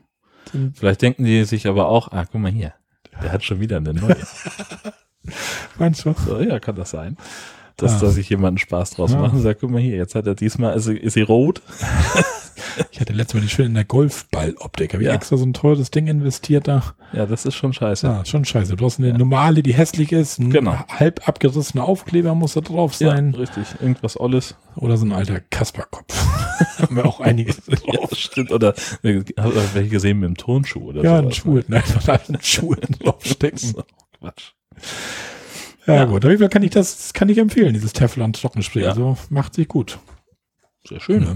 Dann- 0.52 0.74
Vielleicht 0.76 1.02
denken 1.02 1.24
die 1.26 1.44
sich 1.46 1.68
aber 1.68 1.88
auch, 1.88 2.12
ah, 2.12 2.26
guck 2.26 2.42
mal 2.42 2.52
hier. 2.52 2.74
Der 3.22 3.32
hat 3.32 3.44
schon 3.44 3.60
wieder 3.60 3.78
eine 3.78 3.94
neue. 3.94 4.18
Meinst 5.80 6.06
du? 6.06 6.14
So, 6.14 6.40
ja, 6.40 6.60
kann 6.60 6.76
das 6.76 6.92
sein. 6.92 7.18
Dass 7.78 7.98
Ah. 7.98 8.06
da 8.06 8.10
sich 8.10 8.28
jemand 8.30 8.60
Spaß 8.60 8.92
draus 8.92 9.12
Ja. 9.14 9.20
macht 9.20 9.34
und 9.34 9.42
sagt, 9.42 9.62
guck 9.62 9.70
mal 9.70 9.80
hier, 9.80 9.96
jetzt 9.96 10.16
hat 10.16 10.26
er 10.28 10.34
diesmal, 10.36 10.76
ist, 10.76 10.86
sie- 10.86 10.98
ist 10.98 11.14
sie 11.14 11.22
rot. 11.22 11.62
Ich 12.92 13.00
hatte 13.00 13.14
letztes 13.14 13.36
Mal 13.36 13.42
die 13.42 13.50
schön 13.50 13.68
in 13.68 13.74
der 13.76 13.86
Golfball-Optik. 13.86 14.94
Habe 14.94 15.04
ich 15.04 15.08
Ja. 15.08 15.14
extra 15.16 15.38
so 15.38 15.46
ein 15.46 15.54
teures 15.54 15.90
Ding 15.92 16.08
investiert 16.08 16.68
da. 16.68 16.84
Ja, 17.14 17.26
das 17.26 17.46
ist 17.46 17.56
schon 17.56 17.72
scheiße. 17.74 18.06
Ja, 18.08 18.26
schon 18.26 18.46
scheiße. 18.46 18.76
Du 18.76 18.86
hast 18.86 19.00
eine 19.00 19.16
normale, 19.18 19.62
die 19.64 19.74
hässlich 19.74 20.12
ist. 20.12 20.40
Ein 20.40 20.50
Genau. 20.52 20.76
halb 20.90 21.28
abgerissener 21.28 21.84
Aufkleber 21.86 22.34
muss 22.36 22.54
da 22.54 22.62
drauf 22.62 22.94
sein. 22.96 23.34
richtig. 23.36 23.66
Irgendwas 23.80 24.20
Olles. 24.20 24.56
Oder 24.76 24.98
so 24.98 25.06
ein 25.06 25.12
alter 25.12 25.40
Kasperkopf. 25.40 26.14
Haben 26.80 26.96
wir 26.96 27.06
auch 27.06 27.20
einiges 27.20 27.62
Ja, 27.68 27.76
drauf. 27.76 28.10
stimmt. 28.16 28.52
Oder 28.52 28.74
äh, 29.04 29.24
du 29.24 29.34
welche 29.74 29.90
gesehen 29.90 30.20
mit 30.20 30.30
dem 30.30 30.38
Turnschuh 30.38 30.90
oder 30.90 31.04
Ja, 31.04 31.18
sowas, 31.20 31.26
ein 31.26 31.34
Schuh. 31.34 31.62
Nein, 31.68 31.84
einfach 31.84 32.28
einen 32.30 32.42
Schuh 32.42 32.76
draufstecken. 32.76 33.60
So, 33.60 33.84
Quatsch. 34.20 34.52
Ja, 35.88 35.96
Ja. 35.96 36.06
gut. 36.06 36.24
Auf 36.26 36.30
jeden 36.30 36.40
Fall 36.42 36.50
kann 36.50 36.64
ich 36.64 36.72
das, 36.72 36.98
das 36.98 37.14
kann 37.14 37.30
ich 37.30 37.38
empfehlen, 37.38 37.74
dieses 37.74 37.94
Teflon-Trockenspray. 37.94 38.82
Ja. 38.84 38.90
Also 38.90 39.18
macht 39.30 39.54
sich 39.56 39.68
gut. 39.68 39.98
Sehr 40.88 41.00
schön. 41.00 41.24
Ja. 41.24 41.36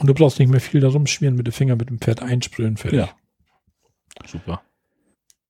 Und 0.00 0.06
du 0.08 0.14
brauchst 0.14 0.38
nicht 0.38 0.50
mehr 0.50 0.60
viel 0.60 0.80
da 0.80 0.88
rumschmieren 0.88 1.36
mit 1.36 1.46
dem 1.46 1.52
Finger, 1.52 1.76
mit 1.76 1.88
dem 1.88 1.98
Pferd 1.98 2.22
einsprühen, 2.22 2.76
fertig. 2.76 2.98
Ja. 3.00 3.08
Super. 4.26 4.62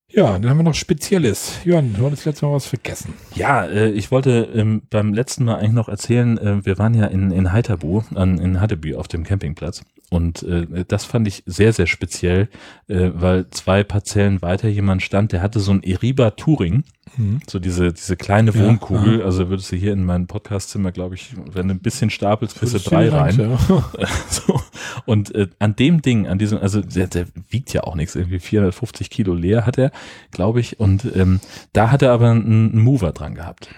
Ja, 0.07 0.37
dann 0.39 0.49
haben 0.49 0.57
wir 0.57 0.63
noch 0.63 0.75
Spezielles. 0.75 1.59
Jörn, 1.65 1.93
du 1.97 2.05
hattest 2.05 2.25
letztes 2.25 2.43
Mal 2.43 2.53
was 2.53 2.67
vergessen. 2.67 3.13
Ja, 3.33 3.65
äh, 3.65 3.89
ich 3.89 4.11
wollte 4.11 4.47
ähm, 4.53 4.83
beim 4.89 5.13
letzten 5.13 5.43
Mal 5.45 5.55
eigentlich 5.55 5.71
noch 5.73 5.89
erzählen, 5.89 6.37
äh, 6.37 6.65
wir 6.65 6.77
waren 6.77 6.93
ja 6.93 7.07
in, 7.07 7.31
in 7.31 7.51
Heiterbu, 7.51 8.03
an, 8.13 8.37
in 8.37 8.61
Hatteby 8.61 8.95
auf 8.95 9.07
dem 9.07 9.23
Campingplatz. 9.23 9.83
Und 10.11 10.43
äh, 10.43 10.85
das 10.87 11.03
fand 11.05 11.27
ich 11.27 11.43
sehr, 11.47 11.73
sehr 11.73 11.87
speziell, 11.87 12.49
äh, 12.87 13.09
weil 13.13 13.49
zwei 13.49 13.83
Parzellen 13.83 14.41
weiter 14.43 14.69
jemand 14.69 15.01
stand, 15.01 15.31
der 15.31 15.41
hatte 15.41 15.59
so 15.59 15.71
ein 15.71 15.81
Eriba 15.83 16.31
Touring, 16.31 16.83
Mhm. 17.17 17.39
so 17.47 17.59
diese, 17.59 17.93
diese 17.93 18.15
kleine 18.17 18.51
Ja, 18.51 18.59
Wohnkugel. 18.59 19.23
Also 19.23 19.49
würdest 19.49 19.71
du 19.71 19.75
hier 19.75 19.93
in 19.93 20.05
mein 20.05 20.27
Podcastzimmer, 20.27 20.91
glaube 20.91 21.15
ich, 21.15 21.33
wenn 21.51 21.67
du 21.67 21.75
ein 21.75 21.79
bisschen 21.79 22.09
stapelst, 22.09 22.57
kriegst 22.57 22.73
du 22.73 22.79
drei 22.79 23.05
die 23.05 23.09
rein. 23.09 23.39
Ja. 23.39 24.07
so. 24.29 24.61
Und 25.05 25.33
äh, 25.35 25.47
an 25.59 25.75
dem 25.75 26.01
Ding, 26.01 26.27
an 26.27 26.39
diesem, 26.39 26.59
also 26.59 26.81
der, 26.81 27.07
der 27.07 27.27
wiegt 27.49 27.73
ja 27.73 27.83
auch 27.83 27.95
nichts, 27.95 28.15
irgendwie 28.15 28.39
450 28.39 29.09
Kilo 29.09 29.33
leer 29.33 29.65
hat 29.65 29.77
er, 29.77 29.91
glaube 30.31 30.59
ich. 30.59 30.79
Und 30.79 31.05
ähm, 31.15 31.39
da 31.73 31.91
hat 31.91 32.01
er 32.01 32.11
aber 32.11 32.31
einen, 32.31 32.71
einen 32.71 32.83
Mover 32.83 33.11
dran 33.11 33.35
gehabt. 33.35 33.69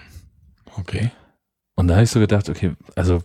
Okay. 0.76 1.10
Und 1.74 1.88
da 1.88 1.94
habe 1.94 2.04
ich 2.04 2.10
so 2.10 2.20
gedacht, 2.20 2.48
okay, 2.48 2.72
also 2.96 3.22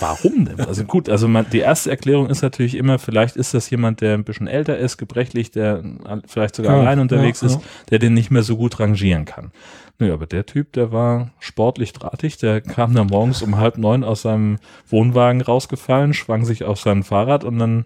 warum 0.00 0.44
denn? 0.44 0.60
Also 0.60 0.84
gut, 0.84 1.08
also 1.08 1.28
man, 1.28 1.46
die 1.50 1.58
erste 1.60 1.90
Erklärung 1.90 2.28
ist 2.28 2.42
natürlich 2.42 2.74
immer, 2.76 2.98
vielleicht 2.98 3.36
ist 3.36 3.54
das 3.54 3.70
jemand, 3.70 4.00
der 4.00 4.14
ein 4.14 4.24
bisschen 4.24 4.46
älter 4.46 4.76
ist, 4.78 4.96
gebrechlich, 4.98 5.50
der 5.50 5.82
vielleicht 6.26 6.56
sogar 6.56 6.74
Ja, 6.74 6.80
allein 6.80 6.98
unterwegs 6.98 7.40
ja, 7.40 7.48
ist, 7.48 7.60
der 7.90 7.98
den 7.98 8.14
nicht 8.14 8.30
mehr 8.30 8.42
so 8.42 8.56
gut 8.56 8.80
rangieren 8.80 9.24
kann. 9.24 9.52
Nö, 9.98 10.12
aber 10.12 10.26
der 10.26 10.44
Typ, 10.46 10.72
der 10.72 10.90
war 10.92 11.30
sportlich 11.38 11.92
drahtig, 11.92 12.36
der 12.38 12.60
kam 12.60 12.94
dann 12.94 13.06
morgens 13.06 13.42
um 13.42 13.56
halb 13.58 13.78
neun 13.78 14.02
aus 14.02 14.22
seinem 14.22 14.58
Wohnwagen 14.88 15.40
rausgefallen, 15.40 16.14
schwang 16.14 16.44
sich 16.44 16.64
auf 16.64 16.80
sein 16.80 17.04
Fahrrad 17.04 17.44
und 17.44 17.58
dann 17.58 17.84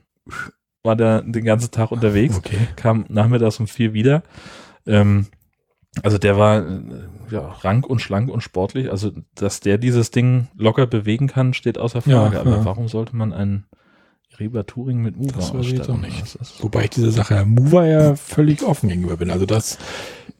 war 0.82 0.96
der 0.96 1.22
den 1.22 1.44
ganzen 1.44 1.70
Tag 1.70 1.90
unterwegs 1.90 2.38
Okay. 2.38 2.58
kam 2.76 3.04
nachmittags 3.08 3.60
um 3.60 3.66
vier 3.66 3.92
wieder. 3.92 4.22
Ähm, 4.86 5.26
also 6.02 6.18
der 6.18 6.36
war 6.36 6.58
äh, 6.66 6.80
ja, 7.30 7.40
rank 7.60 7.86
und 7.86 8.00
schlank 8.00 8.30
und 8.30 8.42
sportlich. 8.42 8.90
Also, 8.90 9.12
dass 9.34 9.60
der 9.60 9.78
dieses 9.78 10.10
Ding 10.10 10.48
locker 10.56 10.86
bewegen 10.86 11.28
kann, 11.28 11.54
steht 11.54 11.78
außer 11.78 12.02
Ja, 12.06 12.22
Frage. 12.22 12.40
Aber 12.40 12.50
ja. 12.50 12.64
warum 12.64 12.88
sollte 12.88 13.16
man 13.16 13.32
einen 13.32 13.66
Reber 14.38 14.66
Touring 14.66 15.02
mit 15.02 15.16
Mover 15.16 15.32
Das 15.36 15.88
auch 15.88 15.96
nicht. 15.98 16.62
Wobei 16.62 16.84
ich 16.84 16.90
diese 16.90 17.10
Sache 17.10 17.44
Mover 17.44 17.86
ja 17.86 18.14
völlig 18.16 18.62
offen 18.62 18.88
gegenüber 18.88 19.16
bin. 19.16 19.30
Also 19.30 19.46
das 19.46 19.78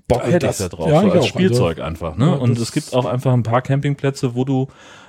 Bock 0.07 0.25
hätte 0.25 0.47
ich 0.47 0.57
da 0.57 0.68
drauf, 0.68 0.89
ja, 0.89 1.02
so 1.02 1.10
als 1.10 1.27
Spielzeug 1.27 1.78
also, 1.78 1.83
einfach. 1.83 2.17
Ne? 2.17 2.27
Ja, 2.27 2.33
und 2.35 2.59
es 2.59 2.73
gibt 2.73 2.94
auch 2.94 3.05
einfach 3.05 3.33
ein 3.33 3.43
paar 3.43 3.60
Campingplätze, 3.60 4.35
wo 4.35 4.44
du 4.44 4.68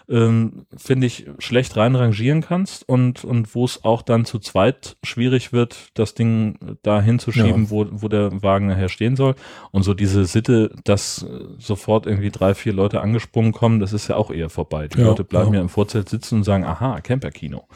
ähm, 0.09 0.65
finde 0.75 1.07
ich, 1.07 1.27
schlecht 1.37 1.77
reinrangieren 1.77 2.41
kannst 2.41 2.87
und, 2.87 3.23
und 3.23 3.53
wo 3.53 3.65
es 3.65 3.83
auch 3.83 4.01
dann 4.01 4.25
zu 4.25 4.39
zweit 4.39 4.97
schwierig 5.03 5.53
wird, 5.53 5.89
das 5.93 6.15
Ding 6.15 6.77
da 6.81 7.01
hinzuschieben, 7.01 7.65
ja. 7.65 7.69
wo, 7.69 7.85
wo 7.91 8.07
der 8.07 8.41
Wagen 8.41 8.67
nachher 8.67 8.89
stehen 8.89 9.15
soll. 9.15 9.35
Und 9.71 9.83
so 9.83 9.93
diese 9.93 10.25
Sitte, 10.25 10.71
dass 10.83 11.25
sofort 11.59 12.07
irgendwie 12.07 12.31
drei, 12.31 12.55
vier 12.55 12.73
Leute 12.73 13.01
angesprungen 13.01 13.51
kommen, 13.51 13.79
das 13.79 13.93
ist 13.93 14.07
ja 14.07 14.15
auch 14.15 14.31
eher 14.31 14.49
vorbei. 14.49 14.87
Die 14.87 14.99
ja, 14.99 15.05
Leute 15.05 15.23
bleiben 15.23 15.53
ja. 15.53 15.59
ja 15.59 15.61
im 15.61 15.69
Vorzelt 15.69 16.09
sitzen 16.09 16.35
und 16.35 16.43
sagen, 16.43 16.63
aha, 16.63 17.01
Camperkino. 17.01 17.67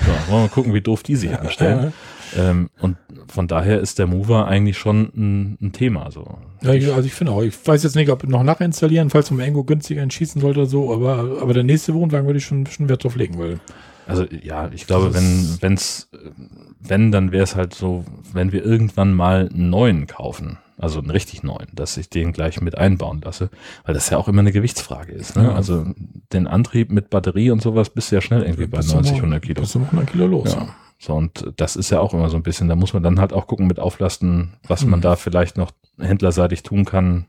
So, 0.00 0.06
wollen 0.06 0.26
wir 0.28 0.38
mal 0.38 0.48
gucken, 0.48 0.74
wie 0.74 0.80
doof 0.80 1.02
die 1.02 1.16
sich 1.16 1.30
anstellen. 1.38 1.92
Ähm, 2.36 2.70
und 2.80 2.96
von 3.32 3.48
daher 3.48 3.80
ist 3.80 3.98
der 3.98 4.06
Mover 4.06 4.46
eigentlich 4.46 4.78
schon 4.78 5.10
ein, 5.16 5.58
ein 5.60 5.72
Thema. 5.72 6.10
So. 6.10 6.38
Ja, 6.62 6.72
ich, 6.74 6.92
also 6.92 7.06
ich 7.06 7.14
finde 7.14 7.32
auch, 7.32 7.42
ich 7.42 7.54
weiß 7.66 7.82
jetzt 7.82 7.96
nicht, 7.96 8.10
ob 8.10 8.22
noch 8.24 8.42
nachinstallieren, 8.42 9.10
falls 9.10 9.30
man 9.30 9.40
irgendwo 9.40 9.64
günstiger 9.64 10.02
entschießen 10.02 10.40
sollte 10.40 10.60
oder 10.60 10.68
so, 10.68 10.92
aber, 10.92 11.40
aber 11.40 11.54
der 11.54 11.64
nächste 11.64 11.94
Wohnwagen 11.94 12.26
würde 12.26 12.38
ich 12.38 12.44
schon, 12.44 12.66
schon 12.66 12.88
Wert 12.88 13.04
drauf 13.04 13.16
legen, 13.16 13.38
weil. 13.38 13.58
Also 14.06 14.26
ja, 14.42 14.68
ich 14.72 14.86
glaube, 14.86 15.14
wenn, 15.14 15.56
wenn's, 15.60 16.08
wenn, 16.80 17.12
dann 17.12 17.32
wäre 17.32 17.44
es 17.44 17.56
halt 17.56 17.72
so, 17.72 18.04
wenn 18.32 18.52
wir 18.52 18.64
irgendwann 18.64 19.14
mal 19.14 19.48
einen 19.52 19.70
neuen 19.70 20.06
kaufen, 20.06 20.58
also 20.82 20.98
einen 20.98 21.10
richtig 21.10 21.44
neuen, 21.44 21.68
dass 21.72 21.96
ich 21.96 22.10
den 22.10 22.32
gleich 22.32 22.60
mit 22.60 22.76
einbauen 22.76 23.20
lasse, 23.22 23.50
weil 23.84 23.94
das 23.94 24.10
ja 24.10 24.18
auch 24.18 24.26
immer 24.26 24.40
eine 24.40 24.50
Gewichtsfrage 24.50 25.12
ist. 25.12 25.36
Ne? 25.36 25.44
Ja. 25.44 25.54
Also 25.54 25.86
den 26.32 26.48
Antrieb 26.48 26.90
mit 26.90 27.08
Batterie 27.08 27.52
und 27.52 27.62
sowas 27.62 27.90
bist 27.90 28.10
du 28.10 28.16
ja 28.16 28.20
schnell 28.20 28.42
irgendwie 28.42 28.66
bei 28.66 28.80
90, 28.80 29.16
100 29.16 29.40
Kilo. 29.40 29.60
Bist 29.60 29.76
du 29.76 29.78
100 29.78 30.10
Kilo 30.10 30.26
los. 30.26 30.54
Ja. 30.54 30.74
So, 30.98 31.14
und 31.14 31.52
das 31.56 31.76
ist 31.76 31.90
ja 31.90 32.00
auch 32.00 32.14
immer 32.14 32.28
so 32.30 32.36
ein 32.36 32.42
bisschen, 32.42 32.68
da 32.68 32.74
muss 32.74 32.94
man 32.94 33.02
dann 33.04 33.20
halt 33.20 33.32
auch 33.32 33.46
gucken 33.46 33.68
mit 33.68 33.78
Auflasten, 33.78 34.54
was 34.66 34.84
mhm. 34.84 34.90
man 34.90 35.00
da 35.00 35.14
vielleicht 35.14 35.56
noch 35.56 35.70
händlerseitig 36.00 36.64
tun 36.64 36.84
kann 36.84 37.26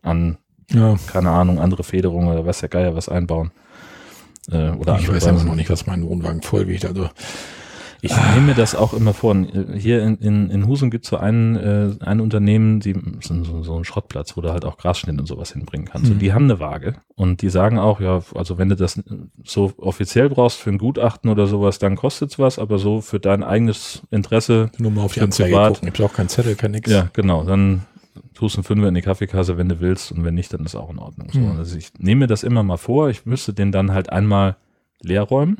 an, 0.00 0.38
ja. 0.70 0.96
keine 1.06 1.30
Ahnung, 1.30 1.58
andere 1.58 1.84
Federungen 1.84 2.30
oder 2.30 2.46
was 2.46 2.60
der 2.60 2.70
Geier 2.70 2.96
was 2.96 3.10
einbauen. 3.10 3.50
Äh, 4.50 4.70
oder 4.70 4.98
ich 4.98 5.08
weiß 5.08 5.26
immer 5.26 5.44
noch 5.44 5.54
nicht, 5.54 5.68
was 5.68 5.86
mein 5.86 6.02
Wohnwagen 6.02 6.40
voll 6.40 6.66
wiegt. 6.66 6.86
Also 6.86 7.10
ich 8.06 8.12
ah. 8.12 8.34
nehme 8.34 8.46
mir 8.46 8.54
das 8.54 8.74
auch 8.74 8.92
immer 8.94 9.12
vor. 9.12 9.36
Hier 9.76 10.02
in, 10.02 10.16
in, 10.16 10.50
in 10.50 10.66
Husum 10.66 10.90
gibt 10.90 11.04
es 11.04 11.10
so 11.10 11.18
ein, 11.18 11.56
äh, 11.56 11.90
ein 12.00 12.20
Unternehmen, 12.20 12.80
die 12.80 12.94
so, 13.20 13.62
so, 13.62 13.76
ein 13.76 13.84
Schrottplatz, 13.84 14.36
wo 14.36 14.40
du 14.40 14.50
halt 14.50 14.64
auch 14.64 14.78
Grasschnitt 14.78 15.18
und 15.18 15.26
sowas 15.26 15.52
hinbringen 15.52 15.86
kannst. 15.86 16.06
Mhm. 16.06 16.14
Und 16.14 16.18
die 16.20 16.32
haben 16.32 16.44
eine 16.44 16.58
Waage 16.58 16.94
und 17.14 17.42
die 17.42 17.50
sagen 17.50 17.78
auch, 17.78 18.00
ja, 18.00 18.22
also 18.34 18.58
wenn 18.58 18.68
du 18.68 18.76
das 18.76 19.02
so 19.44 19.72
offiziell 19.78 20.28
brauchst 20.28 20.58
für 20.58 20.70
ein 20.70 20.78
Gutachten 20.78 21.30
oder 21.30 21.46
sowas, 21.46 21.78
dann 21.78 21.96
kostet 21.96 22.30
es 22.30 22.38
was, 22.38 22.58
aber 22.58 22.78
so 22.78 23.00
für 23.00 23.20
dein 23.20 23.42
eigenes 23.42 24.02
Interesse. 24.10 24.70
Nur 24.78 24.90
mal 24.90 25.02
auf 25.02 25.14
die 25.14 25.20
Anzeige 25.20 25.50
privat, 25.50 25.74
gucken, 25.74 25.86
gibt 25.86 26.00
auch 26.00 26.12
keinen 26.12 26.28
Zettel, 26.28 26.54
kein 26.54 26.70
nix. 26.70 26.90
Ja, 26.90 27.10
genau. 27.12 27.44
Dann 27.44 27.82
tust 28.34 28.56
einen 28.56 28.64
Fünfer 28.64 28.88
in 28.88 28.94
die 28.94 29.02
Kaffeekasse, 29.02 29.58
wenn 29.58 29.68
du 29.68 29.80
willst 29.80 30.12
und 30.12 30.24
wenn 30.24 30.34
nicht, 30.34 30.52
dann 30.52 30.64
ist 30.64 30.74
auch 30.74 30.90
in 30.90 30.98
Ordnung. 30.98 31.28
So, 31.32 31.40
mhm. 31.40 31.58
Also 31.58 31.76
ich 31.76 31.90
nehme 31.98 32.20
mir 32.20 32.26
das 32.26 32.42
immer 32.42 32.62
mal 32.62 32.76
vor, 32.76 33.10
ich 33.10 33.26
müsste 33.26 33.52
den 33.52 33.72
dann 33.72 33.92
halt 33.92 34.10
einmal 34.10 34.56
leer 35.02 35.22
räumen 35.22 35.58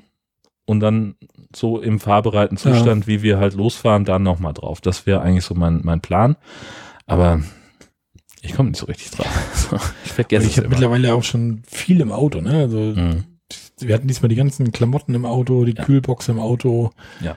und 0.64 0.80
dann 0.80 1.14
so 1.54 1.80
im 1.80 2.00
fahrbereiten 2.00 2.56
Zustand, 2.56 3.04
ja. 3.04 3.06
wie 3.06 3.22
wir 3.22 3.38
halt 3.38 3.54
losfahren, 3.54 4.04
dann 4.04 4.22
nochmal 4.22 4.52
drauf. 4.52 4.80
Das 4.80 5.06
wäre 5.06 5.20
eigentlich 5.20 5.44
so 5.44 5.54
mein, 5.54 5.80
mein 5.84 6.00
Plan. 6.00 6.36
Aber 7.06 7.40
ich 8.42 8.54
komme 8.54 8.70
nicht 8.70 8.78
so 8.78 8.86
richtig 8.86 9.10
drauf. 9.10 9.92
ich 10.04 10.12
vergesse 10.12 10.46
Ich 10.46 10.58
habe 10.58 10.68
mittlerweile 10.68 11.14
auch 11.14 11.24
schon 11.24 11.62
viel 11.66 12.00
im 12.00 12.12
Auto, 12.12 12.40
ne? 12.40 12.58
Also 12.60 12.78
mhm. 12.78 13.24
wir 13.78 13.94
hatten 13.94 14.08
diesmal 14.08 14.28
die 14.28 14.36
ganzen 14.36 14.72
Klamotten 14.72 15.14
im 15.14 15.26
Auto, 15.26 15.64
die 15.64 15.74
ja. 15.74 15.84
Kühlbox 15.84 16.28
im 16.28 16.38
Auto. 16.38 16.90
Ja. 17.20 17.36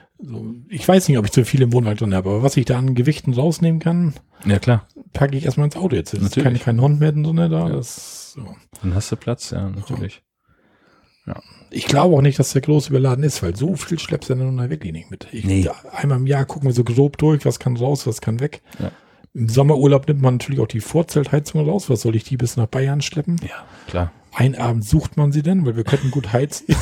Ich 0.68 0.86
weiß 0.86 1.08
nicht, 1.08 1.18
ob 1.18 1.24
ich 1.24 1.32
zu 1.32 1.44
viel 1.44 1.62
im 1.62 1.72
Wohnwagen 1.72 1.98
drin 1.98 2.14
habe, 2.14 2.30
aber 2.30 2.42
was 2.42 2.56
ich 2.56 2.64
da 2.64 2.78
an 2.78 2.94
Gewichten 2.94 3.32
rausnehmen 3.32 3.80
kann, 3.80 4.14
ja 4.44 4.58
klar, 4.58 4.86
packe 5.12 5.36
ich 5.36 5.44
erstmal 5.44 5.66
ins 5.66 5.76
Auto 5.76 5.96
jetzt. 5.96 6.14
Ist 6.14 6.36
kein, 6.36 6.58
kein 6.58 6.80
Hund 6.80 7.00
mehr 7.00 7.12
drin 7.12 7.36
da. 7.36 7.46
Ja. 7.48 7.68
Das, 7.68 8.32
so. 8.32 8.54
Dann 8.80 8.94
hast 8.94 9.10
du 9.12 9.16
Platz, 9.16 9.50
ja, 9.50 9.68
natürlich. 9.68 10.22
Ja. 11.26 11.40
Ich 11.70 11.86
glaube 11.86 12.16
auch 12.16 12.22
nicht, 12.22 12.38
dass 12.38 12.52
der 12.52 12.62
groß 12.62 12.88
überladen 12.88 13.24
ist, 13.24 13.42
weil 13.42 13.54
so 13.54 13.76
viel 13.76 13.98
schleppst 13.98 14.30
du 14.30 14.34
dann 14.34 14.70
wirklich 14.70 14.92
nicht 14.92 15.10
mit. 15.10 15.28
Ich, 15.32 15.44
nee. 15.44 15.68
einmal 15.92 16.18
im 16.18 16.26
Jahr 16.26 16.44
gucken 16.44 16.68
wir 16.68 16.74
so 16.74 16.84
grob 16.84 17.16
durch, 17.18 17.44
was 17.44 17.58
kann 17.58 17.76
raus, 17.76 18.06
was 18.06 18.20
kann 18.20 18.40
weg. 18.40 18.62
Ja. 18.78 18.90
Im 19.32 19.48
Sommerurlaub 19.48 20.08
nimmt 20.08 20.20
man 20.22 20.34
natürlich 20.34 20.60
auch 20.60 20.66
die 20.66 20.80
Vorzeltheizung 20.80 21.68
raus. 21.68 21.88
Was 21.88 22.00
soll 22.00 22.16
ich 22.16 22.24
die 22.24 22.36
bis 22.36 22.56
nach 22.56 22.66
Bayern 22.66 23.00
schleppen? 23.00 23.36
Ja, 23.42 23.64
klar. 23.86 24.10
Ein 24.32 24.56
Abend 24.56 24.84
sucht 24.84 25.16
man 25.16 25.30
sie 25.32 25.42
denn, 25.42 25.64
weil 25.66 25.76
wir 25.76 25.84
könnten 25.84 26.10
gut 26.10 26.32
heizen. 26.32 26.66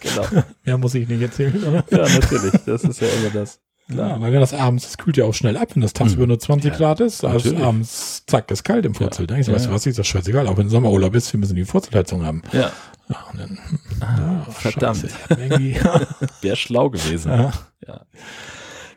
genau. 0.00 0.26
Mehr 0.64 0.78
muss 0.78 0.94
ich 0.94 1.08
nicht 1.08 1.22
erzählen, 1.22 1.62
oder? 1.62 1.84
Ja, 1.90 2.08
natürlich. 2.08 2.52
Das 2.66 2.82
ist 2.84 3.00
ja 3.00 3.08
immer 3.08 3.30
das. 3.30 3.60
Klar, 3.92 4.20
weil 4.20 4.32
wenn 4.32 4.40
das 4.40 4.54
abends, 4.54 4.84
das 4.84 4.98
kühlt 4.98 5.16
ja 5.16 5.24
auch 5.24 5.34
schnell 5.34 5.56
ab, 5.56 5.68
wenn 5.74 5.82
das 5.82 5.92
tagsüber 5.92 6.22
hm. 6.22 6.28
nur 6.28 6.38
20 6.38 6.72
ja, 6.72 6.76
Grad 6.76 7.00
ist, 7.00 7.24
also 7.24 7.56
abends, 7.56 8.24
zack, 8.26 8.50
ist 8.50 8.64
kalt 8.64 8.84
im 8.86 8.94
Vorzelt. 8.94 9.30
Ja, 9.30 9.36
ich 9.36 9.46
so, 9.46 9.52
ja, 9.52 9.56
weißt 9.56 9.66
du 9.66 9.72
was, 9.72 9.86
ist 9.86 9.98
das 9.98 10.06
scheißegal, 10.06 10.46
auch 10.46 10.56
wenn 10.56 10.68
Sommerurlaub 10.68 11.14
ist, 11.14 11.32
wir 11.32 11.40
müssen 11.40 11.56
die 11.56 11.64
Vorzeltheizung 11.64 12.24
haben. 12.24 12.42
Ja. 12.52 12.70
ja 13.08 13.16
und 13.32 13.40
dann, 13.40 13.58
ah, 14.00 14.44
oh, 14.46 14.50
verdammt. 14.50 15.04
Wäre 16.40 16.56
schlau 16.56 16.90
gewesen. 16.90 17.30
Ja. 17.30 17.52
ja. 17.86 18.00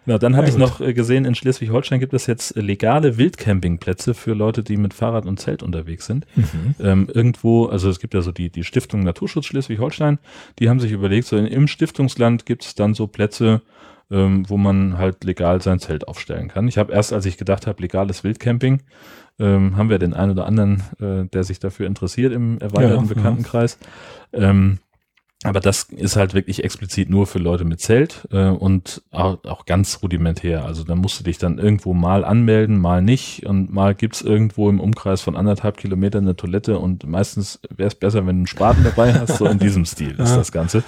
Genau, 0.06 0.19
dann 0.19 0.35
habe 0.35 0.48
ich 0.48 0.56
noch 0.56 0.82
äh, 0.82 0.93
gesehen, 0.93 1.25
in 1.25 1.33
Schleswig-Holstein 1.33 1.99
gibt 1.99 2.14
es 2.14 2.27
jetzt 2.27 2.56
legale 2.56 3.17
Wildcampingplätze 3.17 4.14
für 4.14 4.33
Leute, 4.33 4.61
die 4.61 4.77
mit 4.77 4.93
Fahrrad 4.93 5.25
und 5.25 5.40
Zelt 5.40 5.64
unterwegs 5.64 6.06
sind. 6.06 6.27
Mhm. 6.35 6.75
Ähm, 6.80 7.09
irgendwo, 7.11 7.65
also 7.65 7.90
es 7.90 7.99
gibt 7.99 8.14
ja 8.14 8.22
so 8.22 8.32
die, 8.32 8.51
die 8.51 8.64
Stiftung 8.64 9.03
Naturschutz 9.03 9.45
Schleswig-Holstein, 9.45 10.19
die 10.59 10.69
haben 10.69 10.80
sich 10.80 10.91
überlegt, 10.91 11.27
so 11.27 11.38
in, 11.38 11.48
im 11.48 11.67
Stiftungsland 11.67 12.45
gibt 12.45 12.65
es 12.65 12.75
dann 12.75 12.93
so 12.93 13.07
Plätze, 13.07 13.61
ähm, 14.11 14.48
wo 14.48 14.58
man 14.58 14.98
halt 14.98 15.24
legal 15.24 15.61
sein 15.61 15.80
Zelt 15.80 16.08
aufstellen 16.08 16.48
kann. 16.48 16.67
Ich 16.67 16.77
habe 16.77 16.93
erst, 16.93 17.14
als 17.14 17.25
ich 17.25 17.38
gedacht 17.38 17.67
habe, 17.67 17.82
legales 17.82 18.24
Wildcamping, 18.24 18.82
ähm, 19.40 19.75
haben 19.75 19.90
wir 19.90 20.00
den 20.00 20.14
einen 20.14 20.32
oder 20.32 20.45
anderen, 20.45 20.84
äh, 21.01 21.25
der 21.25 21.43
sich 21.43 21.59
dafür 21.59 21.88
interessiert 21.88 22.34
im 22.34 22.59
erweiterten 22.59 23.08
ja, 23.08 23.14
Bekanntenkreis. 23.14 23.77
Ja. 24.32 24.51
Ähm, 24.51 24.80
aber 25.45 25.59
das 25.59 25.84
ist 25.84 26.16
halt 26.16 26.34
wirklich 26.34 26.64
explizit 26.64 27.09
nur 27.09 27.27
für 27.27 27.38
Leute 27.38 27.66
mit 27.66 27.80
Zelt 27.80 28.27
äh, 28.32 28.48
und 28.48 29.03
auch, 29.11 29.43
auch, 29.43 29.66
ganz 29.66 30.00
rudimentär. 30.01 30.66
Also 30.66 30.84
da 30.84 30.95
musst 30.95 31.19
du 31.19 31.24
dich 31.24 31.38
dann 31.38 31.59
irgendwo 31.59 31.93
mal 31.93 32.25
anmelden, 32.25 32.80
mal 32.80 33.03
nicht. 33.03 33.45
Und 33.45 33.72
mal 33.72 33.93
gibt's 33.93 34.22
irgendwo 34.22 34.69
im 34.69 34.80
Umkreis 34.80 35.22
von 35.22 35.35
anderthalb 35.35 35.77
Kilometern 35.77 36.24
eine 36.24 36.35
Toilette 36.35 36.80
und 36.80 37.06
meistens 37.06 37.59
wäre 37.69 37.88
es 37.88 37.95
besser, 37.95 38.19
wenn 38.19 38.38
du 38.38 38.40
einen 38.40 38.48
Spaten 38.48 38.84
dabei 38.84 39.14
hast. 39.14 39.38
So 39.38 39.45
in 39.45 39.59
diesem 39.59 39.85
Stil 39.85 40.16
ist 40.19 40.35
das 40.35 40.51
Ganze. 40.51 40.84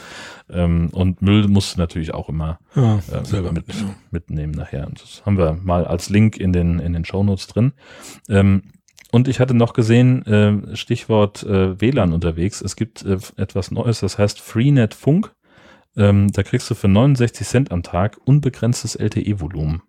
Ähm, 0.50 0.90
und 0.92 1.22
Müll 1.22 1.48
musst 1.48 1.76
du 1.76 1.80
natürlich 1.80 2.14
auch 2.14 2.30
immer 2.30 2.59
ja, 2.76 2.98
äh, 3.11 3.26
selber 3.26 3.51
mit, 3.51 3.66
mitnehmen 4.11 4.53
nachher. 4.53 4.88
Und 4.88 5.01
das 5.01 5.26
haben 5.26 5.38
wir 5.38 5.53
mal 5.53 5.85
als 5.85 6.09
Link 6.09 6.38
in 6.38 6.53
den, 6.53 6.80
in 6.80 6.93
den 6.93 7.06
Shownotes 7.06 7.48
drin. 7.48 7.74
Ähm, 8.30 8.64
und 9.11 9.27
ich 9.27 9.40
hatte 9.40 9.53
noch 9.53 9.74
gesehen, 9.74 10.26
äh, 10.26 10.76
Stichwort 10.76 11.43
äh, 11.43 11.80
WLAN 11.80 12.14
unterwegs. 12.14 12.61
Es 12.61 12.76
gibt 12.76 13.03
äh, 13.03 13.17
etwas 13.35 13.72
Neues, 13.72 14.01
das 14.01 14.17
heißt 14.17 14.40
Freenet 14.40 14.93
Funk. 14.93 15.34
Ähm, 15.95 16.32
da 16.32 16.43
kriegst 16.43 16.69
du 16.69 16.76
für 16.76 16.88
69 16.88 17.48
Cent 17.48 17.72
am 17.72 17.84
Tag 17.84 18.17
unbegrenztes 18.26 18.95
LTE-Volumen. 18.95 19.82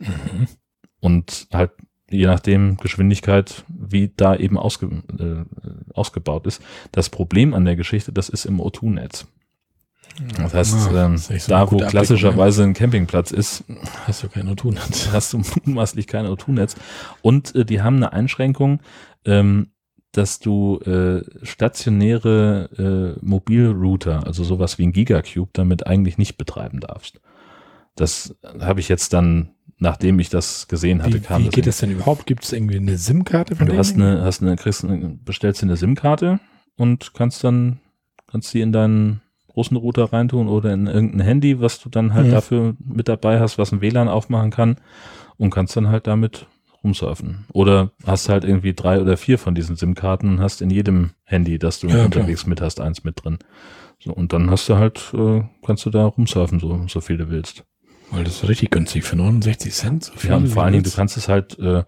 Mhm. 0.00 0.48
Und 1.00 1.48
halt 1.52 1.70
je 2.10 2.26
nachdem 2.26 2.76
Geschwindigkeit, 2.76 3.64
wie 3.68 4.12
da 4.16 4.36
eben 4.36 4.58
ausge, 4.58 5.02
äh, 5.18 5.92
ausgebaut 5.92 6.46
ist. 6.46 6.62
Das 6.92 7.10
Problem 7.10 7.54
an 7.54 7.64
der 7.64 7.76
Geschichte, 7.76 8.12
das 8.12 8.28
ist 8.28 8.44
im 8.44 8.60
O2-Netz. 8.60 9.26
Das 10.36 10.54
heißt, 10.54 10.92
ja, 10.92 11.06
ähm, 11.06 11.18
so 11.18 11.34
da 11.48 11.70
wo 11.70 11.78
klassischerweise 11.78 12.62
ein 12.62 12.74
Campingplatz 12.74 13.30
ist, 13.30 13.64
hast 14.06 14.22
du 14.22 14.28
kein 14.28 14.48
O2-Netz. 14.48 15.08
Hast 15.12 15.32
du 15.32 15.38
mutmaßlich 15.38 16.06
kein 16.06 16.26
O2-Netz. 16.26 16.76
Und 17.22 17.54
äh, 17.54 17.64
die 17.64 17.82
haben 17.82 17.96
eine 17.96 18.12
Einschränkung, 18.12 18.80
ähm, 19.24 19.68
dass 20.12 20.38
du 20.38 20.78
äh, 20.80 21.22
stationäre 21.44 23.16
äh, 23.20 23.24
Mobilrouter, 23.24 24.26
also 24.26 24.44
sowas 24.44 24.78
wie 24.78 24.86
ein 24.86 24.92
Gigacube, 24.92 25.50
damit 25.52 25.86
eigentlich 25.86 26.16
nicht 26.16 26.38
betreiben 26.38 26.80
darfst. 26.80 27.20
Das 27.96 28.34
habe 28.60 28.80
ich 28.80 28.88
jetzt 28.88 29.12
dann, 29.12 29.50
nachdem 29.78 30.18
ich 30.18 30.30
das 30.30 30.68
gesehen 30.68 31.02
hatte, 31.02 31.14
wie, 31.14 31.20
kam. 31.20 31.44
Wie 31.44 31.48
geht 31.48 31.66
das 31.66 31.78
denn 31.78 31.90
überhaupt? 31.90 32.26
Gibt 32.26 32.44
es 32.44 32.52
irgendwie 32.52 32.76
eine 32.76 32.96
SIM-Karte 32.96 33.56
von 33.56 33.66
Du 33.66 33.76
hast 33.76 33.94
eine, 33.94 34.22
hast 34.22 34.42
eine, 34.42 34.56
kriegst 34.56 34.84
eine, 34.84 35.18
bestellst 35.22 35.62
eine 35.62 35.76
SIM-Karte 35.76 36.40
und 36.76 37.12
kannst 37.14 37.44
dann, 37.44 37.80
kannst 38.26 38.54
die 38.54 38.60
in 38.60 38.72
deinen 38.72 39.20
großen 39.56 39.76
Router 39.76 40.12
reintun 40.12 40.48
oder 40.48 40.74
in 40.74 40.86
irgendein 40.86 41.22
Handy, 41.22 41.60
was 41.62 41.80
du 41.80 41.88
dann 41.88 42.12
halt 42.12 42.26
mhm. 42.26 42.30
dafür 42.30 42.74
mit 42.78 43.08
dabei 43.08 43.40
hast, 43.40 43.56
was 43.56 43.72
ein 43.72 43.80
WLAN 43.80 44.06
aufmachen 44.06 44.50
kann 44.50 44.76
und 45.38 45.48
kannst 45.48 45.74
dann 45.78 45.88
halt 45.88 46.06
damit 46.06 46.46
rumsurfen. 46.84 47.46
Oder 47.54 47.90
hast 48.04 48.28
halt 48.28 48.44
irgendwie 48.44 48.74
drei 48.74 49.00
oder 49.00 49.16
vier 49.16 49.38
von 49.38 49.54
diesen 49.54 49.74
SIM-Karten 49.74 50.28
und 50.28 50.40
hast 50.40 50.60
in 50.60 50.68
jedem 50.68 51.12
Handy, 51.24 51.58
das 51.58 51.80
du 51.80 51.86
ja, 51.88 52.04
unterwegs 52.04 52.42
klar. 52.42 52.50
mit 52.50 52.60
hast, 52.60 52.82
eins 52.82 53.02
mit 53.02 53.24
drin. 53.24 53.38
So, 53.98 54.12
und 54.12 54.34
dann 54.34 54.50
hast 54.50 54.68
du 54.68 54.76
halt, 54.76 55.14
äh, 55.14 55.42
kannst 55.64 55.86
du 55.86 55.90
da 55.90 56.04
rumsurfen, 56.04 56.60
so, 56.60 56.84
so 56.86 57.00
viel 57.00 57.16
du 57.16 57.30
willst. 57.30 57.64
Weil 58.10 58.24
das 58.24 58.42
ist 58.42 58.48
richtig 58.50 58.70
günstig 58.70 59.04
für 59.04 59.16
69 59.16 59.72
Cent. 59.72 60.04
So 60.04 60.12
viel 60.16 60.30
ja, 60.30 60.36
und 60.36 60.48
vor 60.48 60.64
allen 60.64 60.72
Dingen, 60.74 60.84
du 60.84 60.90
kannst 60.90 61.16
es 61.16 61.30
halt 61.30 61.58
äh, 61.58 61.82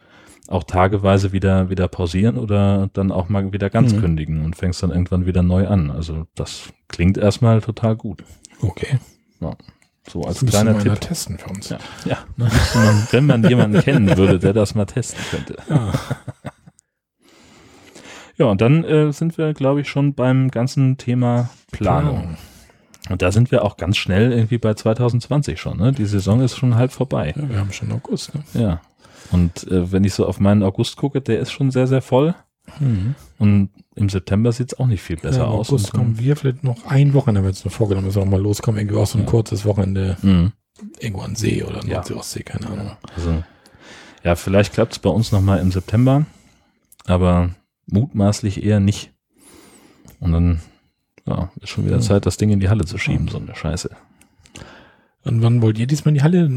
auch 0.49 0.65
tageweise 0.65 1.33
wieder, 1.33 1.71
wieder 1.71 1.89
pausieren 1.89 2.39
oder 2.39 2.89
dann 2.95 3.13
auch 3.13 3.29
mal 3.29 3.53
wieder 3.53 3.71
ganz 3.71 3.93
mhm. 3.93 4.01
kündigen 4.01 4.45
und 4.45 4.57
fängst 4.57 4.83
dann 4.83 4.91
irgendwann 4.91 5.27
wieder 5.27 5.43
neu 5.43 5.69
an. 5.69 5.91
Also 5.91 6.27
das 6.35 6.73
klingt 6.89 7.19
erstmal 7.19 7.61
total 7.61 7.97
gut. 7.97 8.25
Okay. 8.63 8.99
Ja. 9.41 9.55
So 10.09 10.23
als 10.23 10.41
Das 10.41 10.51
kleiner 10.51 10.79
Tipp. 10.79 10.99
testen 11.01 11.39
für 11.39 11.51
uns. 11.51 11.69
Ja, 11.69 11.79
ja. 12.07 12.19
Man, 12.37 12.51
wenn 13.11 13.27
man 13.27 13.45
jemanden 13.45 13.81
kennen 13.83 14.17
würde, 14.17 14.39
der 14.39 14.55
das 14.55 14.75
mal 14.75 14.87
testen 14.87 15.23
könnte. 15.31 15.57
Ja. 15.69 15.93
Ja, 18.39 18.47
und 18.47 18.61
dann 18.61 18.85
äh, 18.85 19.13
sind 19.13 19.37
wir, 19.37 19.53
glaube 19.53 19.81
ich, 19.81 19.89
schon 19.89 20.15
beim 20.15 20.51
ganzen 20.51 20.97
Thema 20.97 21.51
Planung. 21.73 22.37
Und 23.11 23.21
da 23.21 23.33
sind 23.33 23.51
wir 23.51 23.65
auch 23.65 23.77
ganz 23.77 23.97
schnell 23.97 24.33
irgendwie 24.33 24.59
bei 24.59 24.75
2020 24.75 25.61
schon. 25.61 25.79
Ne? 25.79 25.93
Die 25.93 26.07
Saison 26.07 26.41
ist 26.41 26.57
schon 26.57 26.77
halb 26.77 26.93
vorbei. 26.93 27.35
Ja, 27.37 27.49
wir 27.49 27.59
haben 27.59 27.73
schon 27.73 27.91
August. 27.91 28.35
Ne? 28.35 28.43
Ja. 28.55 28.81
Und 29.31 29.65
äh, 29.71 29.93
wenn 29.93 30.05
ich 30.05 30.15
so 30.15 30.27
auf 30.27 30.41
meinen 30.41 30.63
August 30.63 30.97
gucke, 30.97 31.21
der 31.21 31.41
ist 31.41 31.51
schon 31.53 31.71
sehr, 31.71 31.87
sehr 31.87 32.03
voll. 32.03 32.35
Mhm. 32.81 33.15
Und 33.39 33.71
im 33.95 34.09
September 34.09 34.53
sieht 34.53 34.73
es 34.73 34.79
auch 34.79 34.87
nicht 34.87 35.03
viel 35.03 35.17
besser 35.17 35.39
ja, 35.41 35.45
im 35.45 35.51
aus. 35.53 35.69
August 35.71 35.93
kommen 35.93 36.19
wir 36.19 36.37
vielleicht 36.37 36.65
noch 36.65 36.85
ein 36.87 37.15
Wochenende, 37.15 37.43
wir 37.43 37.49
jetzt 37.51 37.65
noch 37.65 37.73
vorgenommen, 37.73 38.13
wir 38.15 38.25
noch 38.25 38.31
mal 38.31 38.41
loskommen. 38.41 38.81
Irgendwie 38.81 38.97
auch 38.97 39.07
so 39.07 39.19
ein 39.19 39.25
Ja. 39.25 39.31
kurzes 39.31 39.65
Wochenende 39.65 40.17
Mhm. 40.23 40.53
irgendwo 41.01 41.23
an 41.23 41.35
See 41.35 41.63
oder 41.63 41.85
Ja. 41.87 41.95
Nordsee, 41.95 42.15
Ostsee, 42.15 42.43
keine 42.43 42.67
Ahnung. 42.69 42.91
Also, 43.17 43.43
ja, 44.25 44.35
vielleicht 44.37 44.73
klappt 44.75 44.93
es 44.93 44.99
bei 44.99 45.11
uns 45.11 45.33
nochmal 45.33 45.61
im 45.61 45.73
September, 45.73 46.27
aber 47.07 47.51
mutmaßlich 47.87 48.63
eher 48.63 48.81
nicht. 48.81 49.13
Und 50.21 50.33
dann 50.33 50.61
ja, 51.27 51.51
ist 51.61 51.69
schon 51.71 51.85
wieder 51.87 51.97
Hm. 51.97 52.03
Zeit, 52.03 52.27
das 52.27 52.37
Ding 52.39 52.51
in 52.51 52.61
die 52.61 52.69
Halle 52.69 52.85
zu 52.85 52.99
schieben, 52.99 53.29
so 53.29 53.39
eine 53.39 53.55
Scheiße. 53.55 53.91
Und 55.25 55.43
wann 55.43 55.61
wollt 55.63 55.79
ihr 55.79 55.87
diesmal 55.87 56.11
in 56.11 56.15
die 56.17 56.23
Halle? 56.23 56.49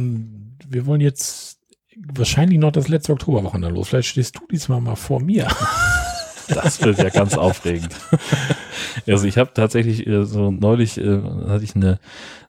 Wir 0.69 0.85
wollen 0.85 1.01
jetzt 1.01 1.59
wahrscheinlich 1.97 2.59
noch 2.59 2.71
das 2.71 2.87
letzte 2.87 3.13
Oktoberwochenende 3.13 3.75
los. 3.75 3.89
Vielleicht 3.89 4.09
stehst 4.09 4.37
du 4.37 4.41
diesmal 4.51 4.81
mal 4.81 4.95
vor 4.95 5.21
mir. 5.21 5.47
Das 6.47 6.81
wird 6.81 6.97
ja 6.97 7.07
ganz 7.07 7.37
aufregend. 7.37 7.95
Also 9.07 9.25
ich 9.25 9.37
habe 9.37 9.51
tatsächlich 9.53 10.05
äh, 10.05 10.25
so 10.25 10.51
neulich 10.51 10.97
äh, 10.97 11.21
hatte 11.47 11.63
ich 11.63 11.75
eine, 11.75 11.99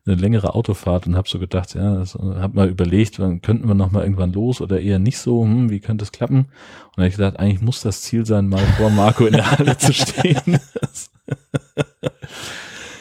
eine 0.05 0.17
längere 0.17 0.57
Autofahrt 0.57 1.07
und 1.07 1.15
habe 1.15 1.29
so 1.29 1.39
gedacht, 1.39 1.75
ja, 1.75 1.99
also, 1.99 2.35
habe 2.37 2.57
mal 2.57 2.69
überlegt, 2.69 3.21
wann 3.21 3.43
könnten 3.43 3.69
wir 3.69 3.75
noch 3.75 3.93
mal 3.93 4.03
irgendwann 4.03 4.33
los 4.33 4.61
oder 4.61 4.81
eher 4.81 4.99
nicht 4.99 5.19
so, 5.19 5.45
hm, 5.45 5.71
wie 5.71 5.79
könnte 5.79 6.05
es 6.05 6.11
klappen? 6.11 6.39
Und 6.39 6.49
dann 6.97 7.05
habe 7.05 7.09
ich 7.09 7.17
gedacht, 7.17 7.39
eigentlich 7.39 7.61
muss 7.61 7.83
das 7.83 8.03
Ziel 8.03 8.27
sein, 8.27 8.49
mal 8.49 8.65
vor 8.77 8.91
Marco 8.91 9.25
in 9.27 9.35
der 9.35 9.53
Halle 9.53 9.77
zu 9.79 9.93
stehen. 9.93 10.59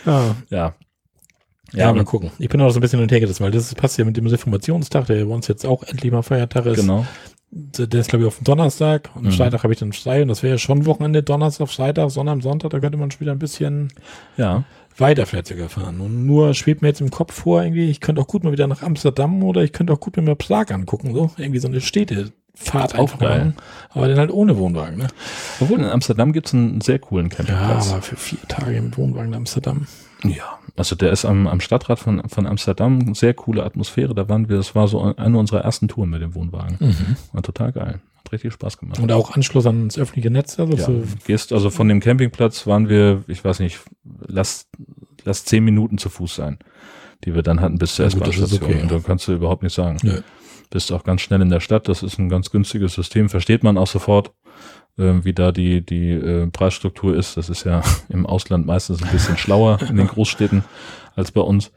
Ja, 0.05 0.35
ja. 0.49 0.75
Ja, 1.73 1.91
mal 1.91 1.99
und- 1.99 2.05
gucken. 2.05 2.31
Ich 2.39 2.49
bin 2.49 2.59
auch 2.61 2.69
so 2.71 2.79
ein 2.79 2.81
bisschen 2.81 3.05
gerissen, 3.07 3.43
weil 3.43 3.51
das 3.51 3.73
passt 3.75 3.97
ja 3.97 4.05
mit 4.05 4.17
dem 4.17 4.27
Reformationstag, 4.27 5.05
der 5.07 5.25
bei 5.25 5.33
uns 5.33 5.47
jetzt 5.47 5.65
auch 5.65 5.83
endlich 5.83 6.11
mal 6.11 6.21
Feiertag 6.21 6.65
ist. 6.65 6.79
genau. 6.81 7.05
Der 7.53 7.99
ist, 7.99 8.09
glaube 8.09 8.23
ich, 8.23 8.27
auf 8.29 8.37
dem 8.37 8.45
Donnerstag 8.45 9.09
und 9.13 9.25
Mhm. 9.25 9.31
Freitag 9.31 9.63
habe 9.63 9.73
ich 9.73 9.79
dann 9.79 9.91
frei 9.91 10.21
und 10.21 10.29
das 10.29 10.41
wäre 10.41 10.53
ja 10.53 10.57
schon 10.57 10.85
Wochenende, 10.85 11.21
Donnerstag, 11.21 11.67
Freitag, 11.67 12.09
Sonntag, 12.09 12.41
Sonntag, 12.41 12.69
da 12.69 12.79
könnte 12.79 12.97
man 12.97 13.11
schon 13.11 13.19
wieder 13.19 13.33
ein 13.33 13.39
bisschen 13.39 13.91
Ja. 14.37 14.63
weiter 14.97 15.25
vielleicht 15.25 15.47
sogar 15.47 15.67
fahren. 15.67 15.99
Und 15.99 16.25
nur 16.25 16.53
schwebt 16.53 16.81
mir 16.81 16.87
jetzt 16.87 17.01
im 17.01 17.11
Kopf 17.11 17.33
vor, 17.33 17.61
irgendwie, 17.61 17.89
ich 17.89 17.99
könnte 17.99 18.21
auch 18.21 18.27
gut 18.27 18.45
mal 18.45 18.53
wieder 18.53 18.67
nach 18.67 18.81
Amsterdam 18.83 19.43
oder 19.43 19.63
ich 19.63 19.73
könnte 19.73 19.91
auch 19.91 19.99
gut 19.99 20.15
mir 20.15 20.23
mal 20.23 20.37
Prag 20.37 20.71
angucken, 20.71 21.13
so. 21.13 21.29
Irgendwie 21.37 21.59
so 21.59 21.67
eine 21.67 21.81
Städtefahrt 21.81 22.97
Auch 22.97 23.17
geil. 23.19 23.37
machen. 23.39 23.55
Aber 23.89 24.07
dann 24.07 24.17
halt 24.19 24.31
ohne 24.31 24.57
Wohnwagen, 24.57 24.97
ne? 24.99 25.07
Obwohl 25.59 25.79
in 25.79 25.85
Amsterdam 25.85 26.31
gibt's 26.31 26.53
einen 26.53 26.79
sehr 26.79 26.99
coolen 26.99 27.29
Ja, 27.31 27.35
Campingplatz. 27.35 27.91
aber 27.91 28.01
für 28.01 28.15
vier 28.15 28.39
Tage 28.47 28.81
mit 28.81 28.97
Wohnwagen 28.97 29.27
in 29.33 29.35
Amsterdam. 29.35 29.87
Ja, 30.23 30.57
also 30.75 30.95
der 30.95 31.11
ist 31.11 31.25
am, 31.25 31.47
am 31.47 31.59
Stadtrat 31.59 31.99
von, 31.99 32.27
von 32.29 32.45
Amsterdam, 32.47 33.13
sehr 33.13 33.33
coole 33.33 33.63
Atmosphäre. 33.63 34.15
Da 34.15 34.29
waren 34.29 34.49
wir, 34.49 34.57
das 34.57 34.75
war 34.75 34.87
so 34.87 35.15
eine 35.15 35.37
unserer 35.37 35.61
ersten 35.61 35.87
Touren 35.87 36.09
mit 36.09 36.21
dem 36.21 36.35
Wohnwagen. 36.35 36.77
War 37.33 37.41
total 37.43 37.71
geil. 37.71 38.01
Hat 38.17 38.31
richtig 38.31 38.53
Spaß 38.53 38.77
gemacht. 38.77 38.99
Und 38.99 39.11
auch 39.11 39.31
Anschluss 39.35 39.65
ans 39.65 39.97
öffentliche 39.97 40.29
Netz, 40.29 40.59
also 40.59 40.75
Ja, 40.77 40.89
gehst 41.25 41.53
also 41.53 41.69
von 41.69 41.87
dem 41.87 41.99
Campingplatz 41.99 42.67
waren 42.67 42.87
wir, 42.89 43.23
ich 43.27 43.43
weiß 43.43 43.59
nicht, 43.59 43.79
lass, 44.27 44.69
lass 45.23 45.45
zehn 45.45 45.63
Minuten 45.63 45.97
zu 45.97 46.09
Fuß 46.09 46.35
sein, 46.35 46.59
die 47.25 47.35
wir 47.35 47.41
dann 47.41 47.61
hatten 47.61 47.77
bis 47.77 47.95
zur 47.95 48.05
S-Bahn-Station. 48.05 48.61
okay, 48.63 48.73
Und 48.81 48.83
ja. 48.83 48.87
dann 48.87 49.03
kannst 49.03 49.27
du 49.27 49.33
überhaupt 49.33 49.63
nicht 49.63 49.73
sagen. 49.73 49.97
Nö. 50.03 50.21
Bist 50.69 50.91
auch 50.93 51.03
ganz 51.03 51.21
schnell 51.21 51.41
in 51.41 51.49
der 51.49 51.59
Stadt. 51.59 51.89
Das 51.89 52.01
ist 52.01 52.17
ein 52.17 52.29
ganz 52.29 52.49
günstiges 52.49 52.93
System. 52.93 53.27
Versteht 53.27 53.61
man 53.63 53.77
auch 53.77 53.87
sofort, 53.87 54.31
wie 54.97 55.33
da 55.33 55.51
die, 55.51 55.85
die 55.85 56.11
äh, 56.11 56.47
Preisstruktur 56.47 57.15
ist. 57.15 57.37
Das 57.37 57.49
ist 57.49 57.63
ja 57.63 57.81
im 58.09 58.25
Ausland 58.25 58.65
meistens 58.65 59.01
ein 59.01 59.09
bisschen 59.09 59.37
schlauer 59.37 59.79
in 59.87 59.97
den 59.97 60.07
Großstädten 60.07 60.63
als 61.15 61.31
bei 61.31 61.41
uns. 61.41 61.71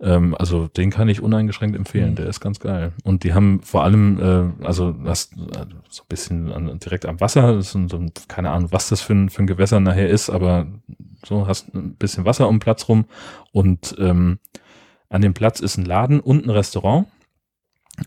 Ähm, 0.00 0.34
also 0.38 0.68
den 0.68 0.90
kann 0.90 1.08
ich 1.08 1.22
uneingeschränkt 1.22 1.76
empfehlen. 1.76 2.10
Mhm. 2.10 2.16
Der 2.16 2.26
ist 2.26 2.40
ganz 2.40 2.60
geil. 2.60 2.92
Und 3.04 3.24
die 3.24 3.34
haben 3.34 3.60
vor 3.62 3.84
allem, 3.84 4.54
äh, 4.60 4.64
also 4.64 4.92
das 4.92 5.32
äh, 5.32 5.66
so 5.88 6.02
ein 6.02 6.08
bisschen 6.08 6.52
an, 6.52 6.78
direkt 6.78 7.06
am 7.06 7.20
Wasser. 7.20 7.54
Das 7.54 7.74
ist 7.74 7.90
so 7.90 7.96
ein, 7.96 8.12
keine 8.28 8.50
Ahnung, 8.50 8.72
was 8.72 8.88
das 8.88 9.00
für 9.00 9.14
ein, 9.14 9.30
für 9.30 9.42
ein 9.42 9.46
Gewässer 9.46 9.80
nachher 9.80 10.08
ist, 10.08 10.28
aber 10.28 10.66
so 11.24 11.46
hast 11.46 11.74
ein 11.74 11.94
bisschen 11.94 12.24
Wasser 12.24 12.48
um 12.48 12.56
den 12.56 12.60
Platz 12.60 12.88
rum 12.88 13.06
und 13.52 13.96
ähm, 13.98 14.38
an 15.08 15.22
dem 15.22 15.34
Platz 15.34 15.60
ist 15.60 15.76
ein 15.76 15.84
Laden 15.84 16.20
und 16.20 16.46
ein 16.46 16.50
Restaurant. 16.50 17.06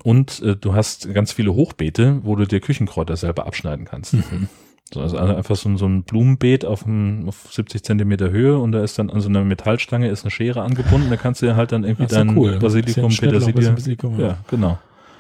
Und 0.03 0.41
äh, 0.43 0.55
du 0.55 0.73
hast 0.73 1.13
ganz 1.13 1.31
viele 1.31 1.53
Hochbeete, 1.53 2.19
wo 2.23 2.35
du 2.35 2.45
dir 2.45 2.59
Küchenkräuter 2.59 3.17
selber 3.17 3.45
abschneiden 3.47 3.85
kannst. 3.85 4.13
Mhm. 4.13 4.47
So, 4.93 5.01
also 5.01 5.17
einfach 5.17 5.55
so, 5.55 5.69
ein- 5.69 5.77
so 5.77 5.85
ein 5.85 6.03
Blumenbeet 6.03 6.65
auf, 6.65 6.85
einem, 6.85 7.27
auf 7.27 7.47
70 7.51 7.83
Zentimeter 7.83 8.31
Höhe 8.31 8.57
und 8.57 8.71
da 8.71 8.83
ist 8.83 8.97
dann 8.97 9.09
an 9.11 9.21
so 9.21 9.29
einer 9.29 9.43
Metallstange 9.43 10.07
ist 10.09 10.23
eine 10.23 10.31
Schere 10.31 10.63
angebunden, 10.63 11.09
da 11.11 11.15
kannst 11.15 11.41
du 11.41 11.45
dir 11.45 11.55
halt 11.55 11.71
dann 11.71 11.83
irgendwie 11.83 12.03
Das 12.07 12.13
ja 12.13 12.23
dein 12.23 12.35
cool. 12.37 12.57
Basilikum, 12.57 13.07
bisschen 13.09 13.27
Petersilie. 13.29 13.71
Basilikum, 13.71 14.19
Ja, 14.19 14.37
genau. 14.49 14.79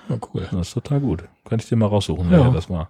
Ja, 0.09 0.17
cool. 0.33 0.47
Das 0.51 0.69
ist 0.69 0.73
total 0.73 0.99
gut. 1.01 1.23
Kann 1.47 1.59
ich 1.59 1.67
dir 1.67 1.75
mal 1.75 1.85
raussuchen, 1.85 2.31
Ja. 2.31 2.45
wer 2.45 2.51
das 2.51 2.69
war. 2.69 2.89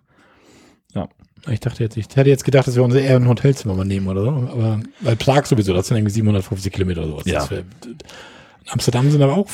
Ich 1.49 1.61
dachte 1.61 1.83
jetzt, 1.83 1.95
ich 1.95 2.05
hätte 2.15 2.29
jetzt 2.29 2.43
gedacht, 2.43 2.67
dass 2.67 2.75
wir 2.75 2.83
uns 2.83 2.93
eher 2.95 3.15
ein 3.15 3.27
Hotelzimmer 3.27 3.73
mal 3.73 3.85
nehmen 3.85 4.07
oder 4.09 4.23
so. 4.23 4.29
Aber, 4.29 4.79
weil 4.99 5.15
Prag 5.15 5.45
sowieso, 5.45 5.73
das 5.73 5.87
sind 5.87 5.95
irgendwie 5.97 6.11
750 6.11 6.71
Kilometer 6.73 7.01
oder 7.01 7.11
sowas. 7.11 7.23
Ja. 7.25 7.49
Wär, 7.49 7.63
Amsterdam 8.67 9.09
sind 9.09 9.21
aber 9.21 9.37
auch 9.37 9.47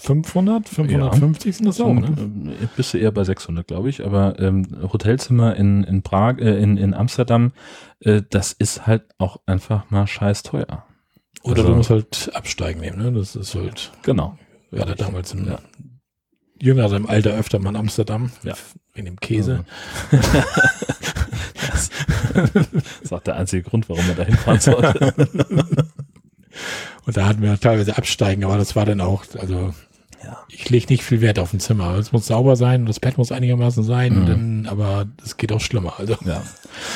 500, 0.00 0.68
550 0.68 1.56
sind 1.56 1.66
das 1.66 1.80
auch, 1.80 1.92
ne? 1.92 2.06
Äh, 2.60 2.66
Bist 2.76 2.94
du 2.94 2.98
eher 2.98 3.10
bei 3.12 3.24
600, 3.24 3.66
glaube 3.66 3.88
ich. 3.88 4.04
Aber 4.04 4.38
ähm, 4.38 4.66
Hotelzimmer 4.92 5.56
in, 5.56 5.82
in 5.84 6.02
Prag, 6.02 6.38
äh, 6.38 6.58
in, 6.62 6.76
in 6.76 6.94
Amsterdam, 6.94 7.52
äh, 8.00 8.22
das 8.30 8.52
ist 8.52 8.86
halt 8.86 9.02
auch 9.18 9.38
einfach 9.46 9.90
mal 9.90 10.06
scheiß 10.06 10.42
teuer. 10.42 10.84
Oder 11.42 11.58
Also- 11.58 11.68
du 11.70 11.74
musst 11.76 11.90
halt 11.90 12.30
absteigen 12.34 12.80
nehmen, 12.80 12.98
ne? 13.02 13.12
Das 13.12 13.36
ist 13.36 13.54
halt, 13.54 13.92
Genau. 14.02 14.38
wir 14.70 14.80
hatten 14.82 14.96
damals 14.96 15.32
in 15.32 15.46
Ja. 15.46 15.58
jüngerem 16.60 17.06
Alter 17.06 17.30
öfter 17.34 17.58
mal 17.58 17.70
in 17.70 17.76
Amsterdam. 17.76 18.30
Ja. 18.42 18.54
Wegen 18.94 19.06
dem 19.06 19.20
Käse. 19.20 19.64
das, 20.10 21.90
das 22.32 22.66
ist 23.02 23.12
auch 23.12 23.20
der 23.22 23.36
einzige 23.36 23.62
Grund, 23.62 23.88
warum 23.88 24.06
man 24.06 24.16
da 24.16 24.22
hinfahren 24.24 24.60
sollte. 24.60 25.14
Und 27.04 27.16
da 27.16 27.26
hatten 27.28 27.42
wir 27.42 27.60
teilweise 27.60 27.96
absteigen, 27.96 28.44
aber 28.44 28.56
das 28.56 28.74
war 28.74 28.84
dann 28.86 29.00
auch, 29.00 29.24
also 29.38 29.74
Ja. 30.26 30.38
ich 30.48 30.68
lege 30.70 30.86
nicht 30.90 31.04
viel 31.04 31.20
Wert 31.20 31.38
auf 31.38 31.52
ein 31.52 31.60
Zimmer. 31.60 31.94
Es 31.94 32.10
muss 32.12 32.26
sauber 32.26 32.56
sein 32.56 32.80
und 32.80 32.88
das 32.88 32.98
Bett 33.00 33.16
muss 33.16 33.30
einigermaßen 33.32 33.84
sein, 33.84 34.22
Mhm. 34.22 34.26
dann, 34.26 34.66
aber 34.66 35.06
es 35.24 35.36
geht 35.36 35.52
auch 35.52 35.60
schlimmer. 35.60 35.94
Also 35.98 36.16
Ja. 36.24 36.42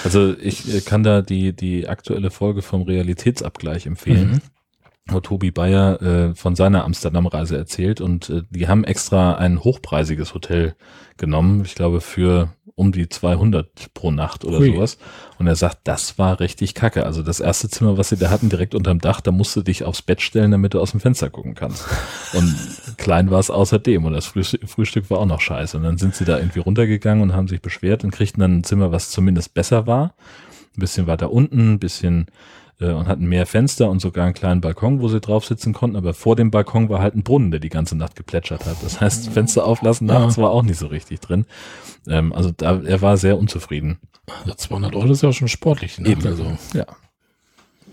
Also 0.05 0.35
ich 0.39 0.75
äh, 0.75 0.81
kann 0.81 1.03
da 1.05 1.23
die, 1.23 1.53
die 1.55 1.89
aktuelle 1.89 2.31
Folge 2.31 2.63
vom 2.63 2.83
Realitätsabgleich 2.83 3.87
empfehlen. 3.87 4.41
Wo 5.07 5.19
Tobi 5.21 5.51
Bayer 5.51 6.01
äh, 6.03 6.35
von 6.37 6.55
seiner 6.55 6.85
Amsterdam-Reise 6.85 7.57
erzählt 7.57 8.01
und 8.01 8.31
äh, 8.31 8.43
die 8.51 8.69
haben 8.69 8.85
extra 8.85 9.35
ein 9.35 9.59
hochpreisiges 9.65 10.35
Hotel 10.35 10.75
genommen, 11.17 11.63
ich 11.65 11.75
glaube 11.75 12.01
für 12.01 12.53
um 12.81 12.93
die 12.93 13.11
200 13.11 13.93
pro 13.93 14.11
Nacht 14.11 14.43
oder 14.43 14.59
Ui. 14.59 14.73
sowas. 14.73 14.97
Und 15.39 15.47
er 15.47 15.55
sagt, 15.55 15.81
das 15.85 16.19
war 16.19 16.41
richtig 16.41 16.75
kacke. 16.75 17.05
Also 17.05 17.23
das 17.23 17.39
erste 17.39 17.69
Zimmer, 17.69 17.99
was 17.99 18.09
sie 18.09 18.17
da 18.17 18.31
hatten, 18.31 18.49
direkt 18.49 18.75
unterm 18.75 19.01
Dach, 19.01 19.21
da 19.21 19.33
musst 19.33 19.55
du 19.55 19.61
dich 19.61 19.85
aufs 19.85 20.01
Bett 20.01 20.23
stellen, 20.23 20.51
damit 20.51 20.73
du 20.73 20.81
aus 20.81 20.93
dem 20.93 21.01
Fenster 21.01 21.29
gucken 21.29 21.55
kannst. 21.55 21.85
Und 22.33 22.57
klein 22.97 23.31
war 23.31 23.39
es 23.39 23.51
außerdem 23.51 24.03
und 24.07 24.15
das 24.15 24.25
Frühstück, 24.25 24.67
Frühstück 24.67 25.11
war 25.11 25.19
auch 25.19 25.27
noch 25.27 25.43
scheiße. 25.43 25.77
Und 25.77 25.83
dann 25.83 25.99
sind 25.99 26.15
sie 26.15 26.25
da 26.25 26.39
irgendwie 26.39 26.61
runtergegangen 26.61 27.23
und 27.23 27.35
haben 27.35 27.49
sich 27.49 27.61
beschwert 27.61 28.03
und 28.03 28.13
kriegten 28.13 28.41
dann 28.41 28.59
ein 28.59 28.65
Zimmer, 28.65 28.93
was 28.93 29.11
zumindest 29.11 29.53
besser 29.53 29.87
war. 29.87 30.15
Ein 30.75 30.81
bisschen 30.81 31.07
weiter 31.07 31.31
unten, 31.31 31.75
ein 31.75 31.79
bisschen 31.81 32.29
äh, 32.81 32.91
und 32.93 33.07
hatten 33.07 33.27
mehr 33.27 33.47
Fenster 33.47 33.89
und 33.91 34.01
sogar 34.01 34.25
einen 34.25 34.35
kleinen 34.35 34.61
Balkon, 34.61 35.01
wo 35.01 35.09
sie 35.09 35.21
drauf 35.21 35.45
sitzen 35.45 35.73
konnten. 35.73 35.97
Aber 35.97 36.15
vor 36.15 36.37
dem 36.37 36.51
Balkon 36.51 36.89
war 36.89 37.01
halt 37.01 37.15
ein 37.15 37.23
Brunnen, 37.23 37.51
der 37.51 37.61
die 37.61 37.69
ganze 37.69 37.97
Nacht 37.97 38.17
geplätschert 38.17 38.67
hat. 38.67 38.77
Das 38.83 39.01
heißt, 39.01 39.29
Fenster 39.31 39.65
auflassen 39.65 40.07
nachts 40.07 40.39
war 40.39 40.51
auch 40.51 40.63
nicht 40.63 40.79
so 40.79 40.87
richtig 40.89 41.21
drin. 41.21 41.47
Ähm, 42.09 42.33
also 42.33 42.51
da, 42.57 42.81
er 42.83 43.01
war 43.03 43.17
sehr 43.17 43.39
unzufrieden. 43.39 43.99
also 44.43 44.55
200 44.55 44.95
Euro 44.97 45.13
ist 45.13 45.23
ja 45.23 45.29
auch 45.29 45.35
schon 45.35 45.49
sportlich. 45.49 45.99
Ne? 45.99 46.09
Eben. 46.11 46.27
Also, 46.27 46.57
Ja. 46.75 46.87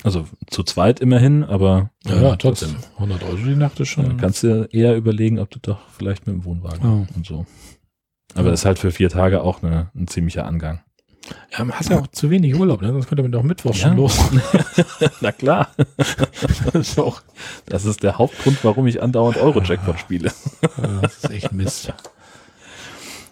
Also 0.04 0.28
zu 0.52 0.62
zweit 0.64 1.00
immerhin, 1.00 1.44
aber 1.44 1.90
ja, 2.06 2.22
ja, 2.22 2.34
äh, 2.34 2.38
trotzdem. 2.38 2.76
100 2.98 3.24
Euro 3.24 3.36
die 3.38 3.56
Nacht 3.56 3.80
ist 3.80 3.90
schon. 3.90 4.12
äh, 4.12 4.14
kannst 4.22 4.44
du 4.44 4.66
eher 4.72 4.96
überlegen, 4.96 5.40
ob 5.40 5.50
du 5.50 5.58
doch 5.60 5.80
vielleicht 5.90 6.28
mit 6.28 6.36
dem 6.36 6.46
Wohnwagen 6.46 6.80
Ja. 6.84 7.08
und 7.16 7.26
so. 7.26 7.46
Aber 8.36 8.52
das 8.52 8.60
ist 8.62 8.66
halt 8.66 8.78
für 8.78 8.92
vier 8.92 9.10
Tage 9.10 9.42
auch 9.42 9.64
eine, 9.64 9.90
ein 9.96 10.08
ziemlicher 10.08 10.46
Angang. 10.46 10.82
Ja, 11.52 11.64
man 11.66 11.78
hast 11.78 11.90
ja 11.90 12.00
auch 12.00 12.08
zu 12.08 12.30
wenig 12.30 12.56
Urlaub, 12.56 12.82
ne? 12.82 12.92
sonst 12.92 13.08
könnte 13.08 13.24
man 13.24 13.32
doch 13.32 13.44
Mittwoch 13.44 13.74
Ja. 13.76 13.88
schon 13.90 13.98
los. 13.98 14.20
Na 15.22 15.32
klar. 15.32 15.70
das, 15.98 16.90
ist 16.90 17.00
auch, 17.00 17.22
Das 17.66 17.86
ist 17.86 18.04
der 18.04 18.18
Hauptgrund, 18.18 18.64
warum 18.64 18.88
ich 18.88 19.02
andauernd 19.02 19.38
Euro-Jackpot 19.38 20.00
spiele. 20.00 20.32
das 21.02 21.18
ist 21.24 21.30
echt 21.32 21.52
Mist. 21.52 21.94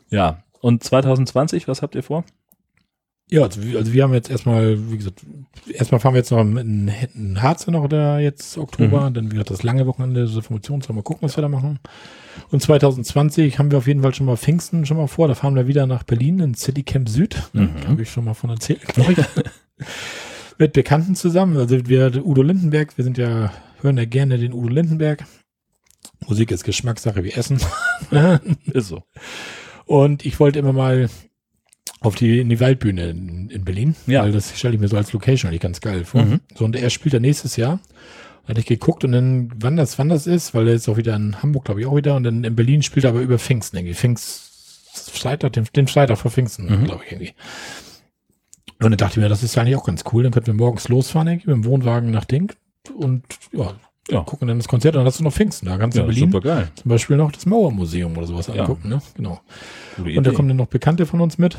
Ja. 0.10 0.40
Und 0.62 0.84
2020, 0.84 1.68
was 1.68 1.82
habt 1.82 1.96
ihr 1.96 2.04
vor? 2.04 2.24
Ja, 3.28 3.42
also, 3.42 3.60
also 3.76 3.92
wir 3.92 4.04
haben 4.04 4.14
jetzt 4.14 4.30
erstmal, 4.30 4.92
wie 4.92 4.98
gesagt, 4.98 5.26
erstmal 5.68 6.00
fahren 6.00 6.14
wir 6.14 6.20
jetzt 6.20 6.30
noch 6.30 6.42
in, 6.42 6.92
in 7.16 7.42
Harze 7.42 7.72
noch 7.72 7.84
oder 7.84 8.20
jetzt 8.20 8.56
Oktober, 8.58 9.10
mhm. 9.10 9.14
dann 9.16 9.32
wieder 9.32 9.44
das 9.44 9.64
lange 9.64 9.88
Wochenende 9.88 10.26
des 10.26 10.36
Informations, 10.36 10.88
mal 10.90 11.02
gucken, 11.02 11.24
was 11.24 11.36
wir 11.36 11.42
da 11.42 11.50
machen. 11.50 11.80
Und 12.52 12.62
2020 12.62 13.58
haben 13.58 13.72
wir 13.72 13.80
auf 13.80 13.88
jeden 13.88 14.04
Fall 14.04 14.14
schon 14.14 14.28
mal 14.28 14.38
Pfingsten 14.38 14.86
schon 14.86 14.98
mal 14.98 15.08
vor, 15.08 15.28
da 15.28 15.34
fahren 15.34 15.56
wir 15.56 15.66
wieder 15.68 15.88
nach 15.88 16.04
Berlin 16.04 16.40
in 16.40 16.54
City 16.54 16.84
Camp 16.84 17.10
Süd. 17.10 17.42
Mhm. 17.54 17.70
Da 17.82 17.90
habe 17.90 18.04
ich 18.04 18.12
schon 18.12 18.26
mal 18.26 18.36
von 18.36 18.52
erzählt, 18.52 18.86
glaube 18.88 19.14
ich. 19.14 19.18
Mit 20.58 20.74
Bekannten 20.74 21.16
zusammen, 21.16 21.58
also 21.58 21.88
wir, 21.88 22.26
Udo 22.26 22.44
Lindenberg, 22.44 22.96
wir 22.96 23.04
sind 23.04 23.18
ja, 23.18 23.52
hören 23.82 23.98
ja 23.98 24.06
gerne 24.06 24.38
den 24.38 24.54
Udo 24.54 24.70
Lindenberg. 24.70 25.26
Musik 26.28 26.52
ist 26.52 26.64
Geschmackssache 26.64 27.24
wie 27.24 27.32
Essen. 27.32 27.60
ist 28.66 28.88
so. 28.88 29.04
Und 29.86 30.26
ich 30.26 30.40
wollte 30.40 30.60
immer 30.60 30.74
mal 30.74 31.10
auf 32.02 32.16
die, 32.16 32.40
in 32.40 32.50
die 32.50 32.60
Waldbühne 32.60 33.10
in, 33.10 33.50
in 33.50 33.66
Berlin, 33.66 33.96
ja. 34.08 34.24
weil 34.24 34.32
das 34.32 34.58
stelle 34.58 34.76
ich 34.76 34.80
mir 34.80 34.88
so 34.88 34.98
als 34.98 35.14
Location 35.14 35.50
eigentlich 35.50 35.62
ganz 35.62 35.82
geil 35.82 36.06
vor. 36.06 36.24
Mhm. 36.24 36.40
So, 36.54 36.66
und 36.66 36.76
er 36.76 36.90
spielt 36.90 37.14
da 37.14 37.20
nächstes 37.20 37.56
Jahr. 37.56 37.80
Da 38.44 38.50
hatte 38.50 38.60
ich 38.60 38.68
geguckt 38.68 39.04
und 39.04 39.12
dann, 39.12 39.52
wann 39.60 39.76
das, 39.76 39.98
wann 39.98 40.10
das 40.10 40.28
ist, 40.28 40.54
weil 40.54 40.68
er 40.68 40.76
ist 40.76 40.88
auch 40.88 40.98
wieder 40.98 41.16
in 41.16 41.42
Hamburg, 41.42 41.66
glaube 41.66 41.82
ich, 41.82 41.88
auch 41.88 41.96
wieder. 41.96 42.16
Und 42.16 42.24
dann 42.24 42.44
in 42.44 42.56
Berlin 42.56 42.84
spielt 42.84 43.06
er 43.06 43.10
aber 43.10 43.22
über 43.22 43.40
Pfingsten 43.40 43.78
irgendwie. 43.78 43.96
Pfingst, 43.96 45.12
Freitag, 45.12 45.54
den, 45.54 45.68
den 45.76 45.88
Freitag 45.88 46.20
vor 46.20 46.30
Pfingsten, 46.30 46.66
mhm. 46.66 46.84
glaube 46.86 47.04
ich, 47.06 47.12
irgendwie. 47.12 47.34
Und 48.80 48.92
dann 48.92 48.98
dachte 48.98 49.20
ich 49.20 49.24
mir, 49.24 49.30
das 49.30 49.42
ist 49.42 49.56
ja 49.56 49.64
eigentlich 49.64 49.78
auch 49.78 49.86
ganz 49.86 50.04
cool. 50.14 50.24
Dann 50.24 50.32
könnten 50.32 50.48
wir 50.48 50.54
morgens 50.54 50.90
losfahren, 50.90 51.28
irgendwie, 51.28 51.50
mit 51.50 51.58
dem 51.58 51.66
Wohnwagen 51.66 52.12
nach 52.12 52.26
Ding 52.26 52.54
und 52.96 53.24
ja, 53.52 53.74
ja. 54.12 54.22
gucken 54.22 54.48
dann 54.48 54.60
das 54.60 54.68
Konzert 54.68 54.96
und 54.96 55.00
dann 55.00 55.08
hast 55.08 55.20
du 55.20 55.24
noch 55.24 55.34
Pfingsten. 55.34 55.66
Da 55.66 55.78
du 55.78 55.82
ja, 55.82 55.86
in 55.86 56.08
Berlin 56.08 56.32
super 56.32 56.42
geil. 56.42 56.72
zum 56.76 56.90
Beispiel 56.90 57.18
noch 57.18 57.32
das 57.32 57.48
Mauermuseum 57.48 58.16
oder 58.16 58.28
sowas 58.28 58.50
angucken. 58.50 58.92
Ja. 58.92 58.98
Ne? 58.98 59.02
Genau. 59.16 59.42
und 59.98 60.28
da 60.28 60.32
kommen 60.32 60.50
dann 60.50 60.58
noch 60.58 60.68
Bekannte 60.68 61.06
von 61.06 61.22
uns 61.22 61.38
mit 61.38 61.58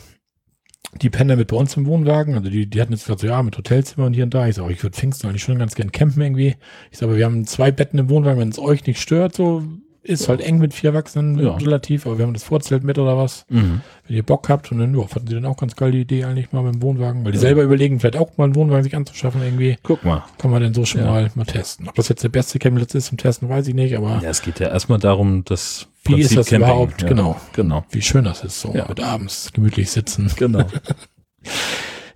die 1.02 1.10
pennen 1.10 1.39
mit 1.39 1.49
bei 1.49 1.57
uns 1.57 1.76
im 1.76 1.86
Wohnwagen. 1.86 2.34
Also 2.34 2.50
die, 2.50 2.66
die 2.66 2.81
hatten 2.81 2.92
jetzt 2.92 3.07
gerade 3.07 3.20
so, 3.20 3.26
ja, 3.26 3.42
mit 3.42 3.57
Hotelzimmer 3.57 4.07
und 4.07 4.15
hier 4.15 4.25
und 4.25 4.34
da. 4.34 4.47
Ich 4.47 4.57
sage, 4.57 4.73
ich 4.73 4.83
würde 4.83 4.97
Pfingsten 4.97 5.28
eigentlich 5.28 5.42
schon 5.42 5.58
ganz 5.58 5.75
gern 5.75 5.92
campen 5.92 6.23
irgendwie. 6.23 6.57
Ich 6.91 6.99
sage, 6.99 7.16
wir 7.16 7.25
haben 7.25 7.47
zwei 7.47 7.70
Betten 7.70 7.99
im 7.99 8.10
Wohnwagen, 8.10 8.41
wenn 8.41 8.49
es 8.49 8.58
euch 8.58 8.86
nicht 8.86 9.00
stört, 9.00 9.34
so 9.34 9.62
ist 10.07 10.28
halt 10.28 10.41
eng 10.41 10.59
mit 10.59 10.73
vier 10.73 10.91
Erwachsenen 10.91 11.39
ja. 11.39 11.57
relativ, 11.57 12.07
aber 12.07 12.18
wir 12.18 12.26
haben 12.26 12.33
das 12.35 12.44
Vorzelt 12.44 12.85
mit 12.85 12.99
oder 12.99 13.17
was. 13.17 13.44
Mhm. 13.49 13.81
Wenn 14.07 14.17
ihr 14.17 14.23
Bock 14.23 14.49
habt 14.49 14.70
und 14.70 14.78
dann, 14.78 14.94
ja, 14.97 15.07
fanden 15.07 15.28
sie 15.28 15.35
dann 15.35 15.47
auch 15.47 15.57
ganz 15.57 15.76
geil 15.76 15.93
die 15.93 16.01
Idee 16.01 16.25
eigentlich 16.25 16.52
mal 16.52 16.62
mit 16.62 16.75
dem 16.75 16.83
Wohnwagen, 16.83 17.25
weil 17.25 17.33
die 17.33 17.39
ja. 17.39 17.43
selber 17.43 17.62
überlegen, 17.62 18.01
vielleicht 18.01 18.17
auch 18.17 18.36
mal 18.36 18.44
einen 18.44 18.55
Wohnwagen 18.55 18.85
sich 18.85 18.97
anzuschaffen 18.97 19.43
irgendwie. 19.43 19.76
Guck 19.83 20.05
mal. 20.05 20.25
Kann 20.39 20.51
man 20.51 20.62
denn 20.62 20.75
so 20.75 20.85
schon 20.85 21.05
mal, 21.05 21.31
mal 21.35 21.44
testen. 21.44 21.89
Ob 21.89 21.94
das 21.94 22.09
jetzt 22.09 22.23
der 22.23 22.28
beste 22.28 22.59
Campingplatz 22.59 22.94
ist 22.94 23.07
zum 23.07 23.18
Testen, 23.18 23.49
weiß 23.49 23.67
ich 23.68 23.75
nicht, 23.75 23.97
aber. 23.97 24.20
Ja, 24.23 24.31
es 24.31 24.43
geht 24.43 24.60
ja 24.60 24.68
erstmal 24.68 24.99
darum, 24.99 25.44
dass 25.44 25.89
wie 26.05 26.20
ist 26.20 26.36
das 26.36 26.47
Camping. 26.47 26.68
überhaupt? 26.68 27.07
Genau. 27.07 27.41
Genau. 27.52 27.85
Wie 27.91 28.02
schön 28.02 28.25
das 28.25 28.44
ist, 28.44 28.60
so 28.60 28.73
mit 28.73 29.01
abends 29.01 29.51
gemütlich 29.52 29.91
sitzen. 29.91 30.31
Genau. 30.36 30.65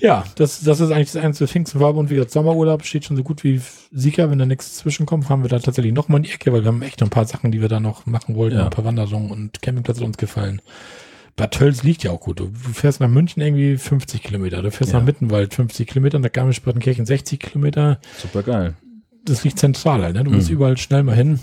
Ja, 0.01 0.25
das, 0.37 0.61
das 0.62 0.81
ist 0.81 0.91
eigentlich 0.91 1.12
das 1.12 1.23
einzige 1.23 1.47
Pfingstenfarbe 1.47 1.99
und 1.99 2.11
wie 2.11 2.15
gesagt, 2.15 2.31
Sommerurlaub 2.31 2.85
steht 2.85 3.05
schon 3.05 3.17
so 3.17 3.23
gut 3.23 3.45
wie 3.45 3.61
sicher. 3.93 4.31
Wenn 4.31 4.39
da 4.39 4.47
nichts 4.47 4.77
zwischenkommt, 4.77 5.27
fahren 5.27 5.43
wir 5.43 5.49
da 5.49 5.59
tatsächlich 5.59 5.93
noch 5.93 6.09
mal 6.09 6.19
in 6.19 6.23
die 6.25 6.31
Ecke, 6.31 6.53
weil 6.53 6.62
wir 6.62 6.69
haben 6.69 6.83
echt 6.83 7.01
noch 7.01 7.09
ein 7.09 7.11
paar 7.11 7.27
Sachen, 7.27 7.53
die 7.53 7.61
wir 7.61 7.69
da 7.69 7.81
noch 7.81 8.07
machen 8.07 8.35
wollten, 8.35 8.57
ja. 8.57 8.65
ein 8.65 8.70
paar 8.70 8.85
Wanderungen 8.85 9.31
und 9.31 9.61
Campingplatz 9.62 9.99
hat 9.99 10.07
uns 10.07 10.17
gefallen. 10.17 10.62
Bad 11.37 11.53
Tölz 11.53 11.83
liegt 11.83 12.03
ja 12.03 12.11
auch 12.11 12.20
gut. 12.20 12.41
Du 12.41 12.51
fährst 12.73 13.01
nach 13.01 13.09
München 13.09 13.43
irgendwie 13.43 13.77
50 13.77 14.23
Kilometer, 14.23 14.62
du 14.62 14.70
fährst 14.70 14.93
ja. 14.93 14.99
nach 14.99 15.07
Mittenwald 15.07 15.55
50 15.55 15.87
Kilometer, 15.87 16.19
nach 16.19 16.33
Garmisch-Partenkirchen 16.33 17.07
60 17.07 17.41
Kilometer. 17.41 17.99
Super 18.19 18.43
geil. 18.43 18.75
Das 19.25 19.45
liegt 19.45 19.59
zentral 19.59 20.03
halt, 20.03 20.17
ne? 20.17 20.25
Du 20.25 20.31
mhm. 20.31 20.37
musst 20.37 20.51
überall 20.51 20.77
schnell 20.77 21.03
mal 21.03 21.15
hin. 21.15 21.41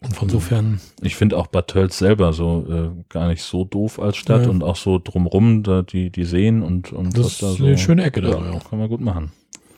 Und 0.00 0.14
von 0.14 0.28
insofern. 0.28 0.80
Ich 1.02 1.16
finde 1.16 1.36
auch 1.36 1.48
Bad 1.48 1.68
Tölz 1.68 1.98
selber 1.98 2.32
so 2.32 2.66
äh, 2.70 3.04
gar 3.08 3.26
nicht 3.28 3.42
so 3.42 3.64
doof 3.64 3.98
als 3.98 4.16
Stadt 4.16 4.44
ja. 4.44 4.50
und 4.50 4.62
auch 4.62 4.76
so 4.76 5.00
drumrum, 5.02 5.64
da 5.64 5.82
die, 5.82 6.10
die 6.10 6.24
Seen 6.24 6.62
und, 6.62 6.92
und 6.92 7.16
das 7.16 7.24
was 7.26 7.38
da 7.38 7.46
so. 7.48 7.54
ist 7.54 7.60
eine 7.62 7.78
schöne 7.78 8.04
Ecke 8.04 8.20
da, 8.20 8.30
ja. 8.30 8.58
Kann 8.70 8.78
man 8.78 8.88
gut 8.88 9.00
machen. 9.00 9.32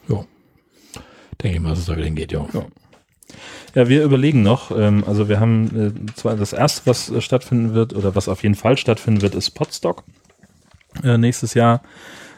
Ja. 0.08 0.24
Denke 1.42 1.56
ich 1.56 1.62
mal, 1.62 1.70
dass 1.70 1.80
es 1.80 1.86
da 1.86 1.96
wieder 1.96 2.04
hingeht, 2.04 2.32
ja. 2.32 2.46
ja. 2.52 2.66
Ja, 3.74 3.88
wir 3.88 4.02
überlegen 4.02 4.42
noch. 4.42 4.76
Ähm, 4.76 5.04
also 5.06 5.28
wir 5.28 5.40
haben 5.40 6.06
äh, 6.08 6.12
zwar 6.14 6.36
das 6.36 6.52
erste, 6.52 6.82
was 6.86 7.10
äh, 7.10 7.20
stattfinden 7.20 7.74
wird 7.74 7.94
oder 7.94 8.14
was 8.14 8.28
auf 8.28 8.42
jeden 8.42 8.56
Fall 8.56 8.76
stattfinden 8.76 9.22
wird, 9.22 9.34
ist 9.34 9.52
Potstock 9.52 10.04
äh, 11.02 11.16
nächstes 11.16 11.54
Jahr. 11.54 11.82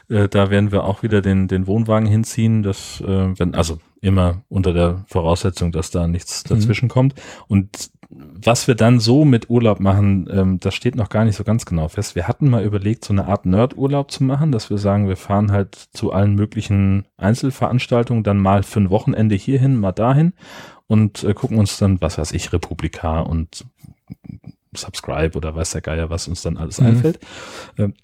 Äh, 0.09 0.29
da 0.29 0.51
werden 0.51 0.73
wir 0.73 0.85
auch 0.85 1.03
wieder 1.03 1.23
den, 1.23 1.49
den 1.49 1.67
Wohnwagen 1.67 2.09
hinziehen. 2.09 2.63
Das, 2.63 3.01
äh, 3.01 3.39
wenn, 3.39 3.55
also 3.55 3.79
immer 4.01 4.43
unter 4.49 4.73
der 4.73 5.05
Voraussetzung, 5.07 5.73
dass 5.73 5.91
da 5.91 6.07
nichts 6.07 6.45
mhm. 6.45 6.55
dazwischen 6.55 6.87
mhm. 6.87 6.91
kommt. 6.91 7.15
Und 7.49 7.91
was 8.11 8.69
wir 8.69 8.75
dann 8.75 9.01
so 9.01 9.25
mit 9.25 9.49
Urlaub 9.49 9.81
machen, 9.81 10.29
ähm, 10.31 10.61
das 10.61 10.75
steht 10.75 10.97
noch 10.97 11.09
gar 11.09 11.25
nicht 11.25 11.37
so 11.37 11.45
ganz 11.45 11.65
genau 11.65 11.89
fest. 11.89 12.15
Wir 12.15 12.29
hatten 12.29 12.51
mal 12.51 12.65
überlegt, 12.65 13.05
so 13.05 13.15
eine 13.15 13.27
Art 13.27 13.47
Nerd-Urlaub 13.47 14.11
zu 14.11 14.25
machen, 14.25 14.53
dass 14.53 14.69
wir 14.69 14.79
sagen, 14.79 15.09
wir 15.09 15.17
fahren 15.17 15.51
halt 15.51 15.75
zu 15.93 16.13
allen 16.13 16.35
möglichen 16.35 17.07
Einzelveranstaltungen 17.17 18.23
dann 18.23 18.39
mal 18.39 18.63
für 18.63 18.81
ein 18.81 18.91
Wochenende 18.91 19.35
hierhin, 19.35 19.77
mal 19.77 19.93
dahin 19.93 20.35
und 20.89 21.25
äh, 21.25 21.33
gucken 21.33 21.59
uns 21.59 21.79
dann, 21.79 22.01
was 22.01 22.19
weiß 22.19 22.33
ich, 22.33 22.53
Republika 22.53 23.21
und 23.21 23.65
Subscribe 24.75 25.37
oder 25.37 25.55
weiß 25.55 25.71
der 25.71 25.81
Geier, 25.81 26.11
was 26.11 26.29
uns 26.29 26.43
dann 26.43 26.57
alles 26.57 26.81
mhm. 26.81 26.89
einfällt. 26.89 27.21
Ähm, 27.79 27.95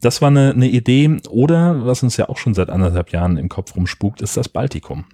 das 0.00 0.22
war 0.22 0.28
eine, 0.28 0.52
eine 0.52 0.68
Idee. 0.68 1.18
Oder, 1.28 1.86
was 1.86 2.02
uns 2.02 2.16
ja 2.16 2.28
auch 2.28 2.38
schon 2.38 2.54
seit 2.54 2.70
anderthalb 2.70 3.10
Jahren 3.10 3.36
im 3.36 3.48
Kopf 3.48 3.76
rumspukt, 3.76 4.22
ist 4.22 4.36
das 4.36 4.48
Baltikum. 4.48 5.04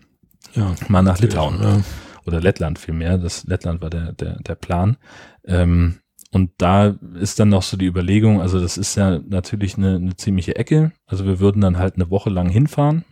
Ja. 0.55 0.75
Mal 0.89 1.03
nach 1.03 1.19
Litauen. 1.19 1.63
Ja. 1.63 1.81
Oder 2.27 2.41
Lettland 2.41 2.79
vielmehr. 2.79 3.19
Das 3.19 3.45
Lettland 3.45 3.81
war 3.83 3.91
der, 3.91 4.13
der, 4.13 4.41
der 4.41 4.55
Plan. 4.55 4.97
Ähm, 5.45 5.97
und 6.33 6.51
da 6.59 6.95
ist 7.19 7.41
dann 7.41 7.49
noch 7.49 7.63
so 7.63 7.77
die 7.77 7.87
Überlegung, 7.87 8.41
also 8.41 8.61
das 8.61 8.79
ist 8.79 8.95
ja 8.95 9.19
natürlich 9.19 9.77
eine, 9.77 9.97
eine 9.97 10.17
ziemliche 10.17 10.55
Ecke. 10.55 10.93
Also 11.07 11.25
wir 11.25 11.41
würden 11.41 11.61
dann 11.61 11.79
halt 11.79 11.97
eine 11.97 12.09
Woche 12.11 12.31
lang 12.31 12.49
hinfahren. 12.49 13.05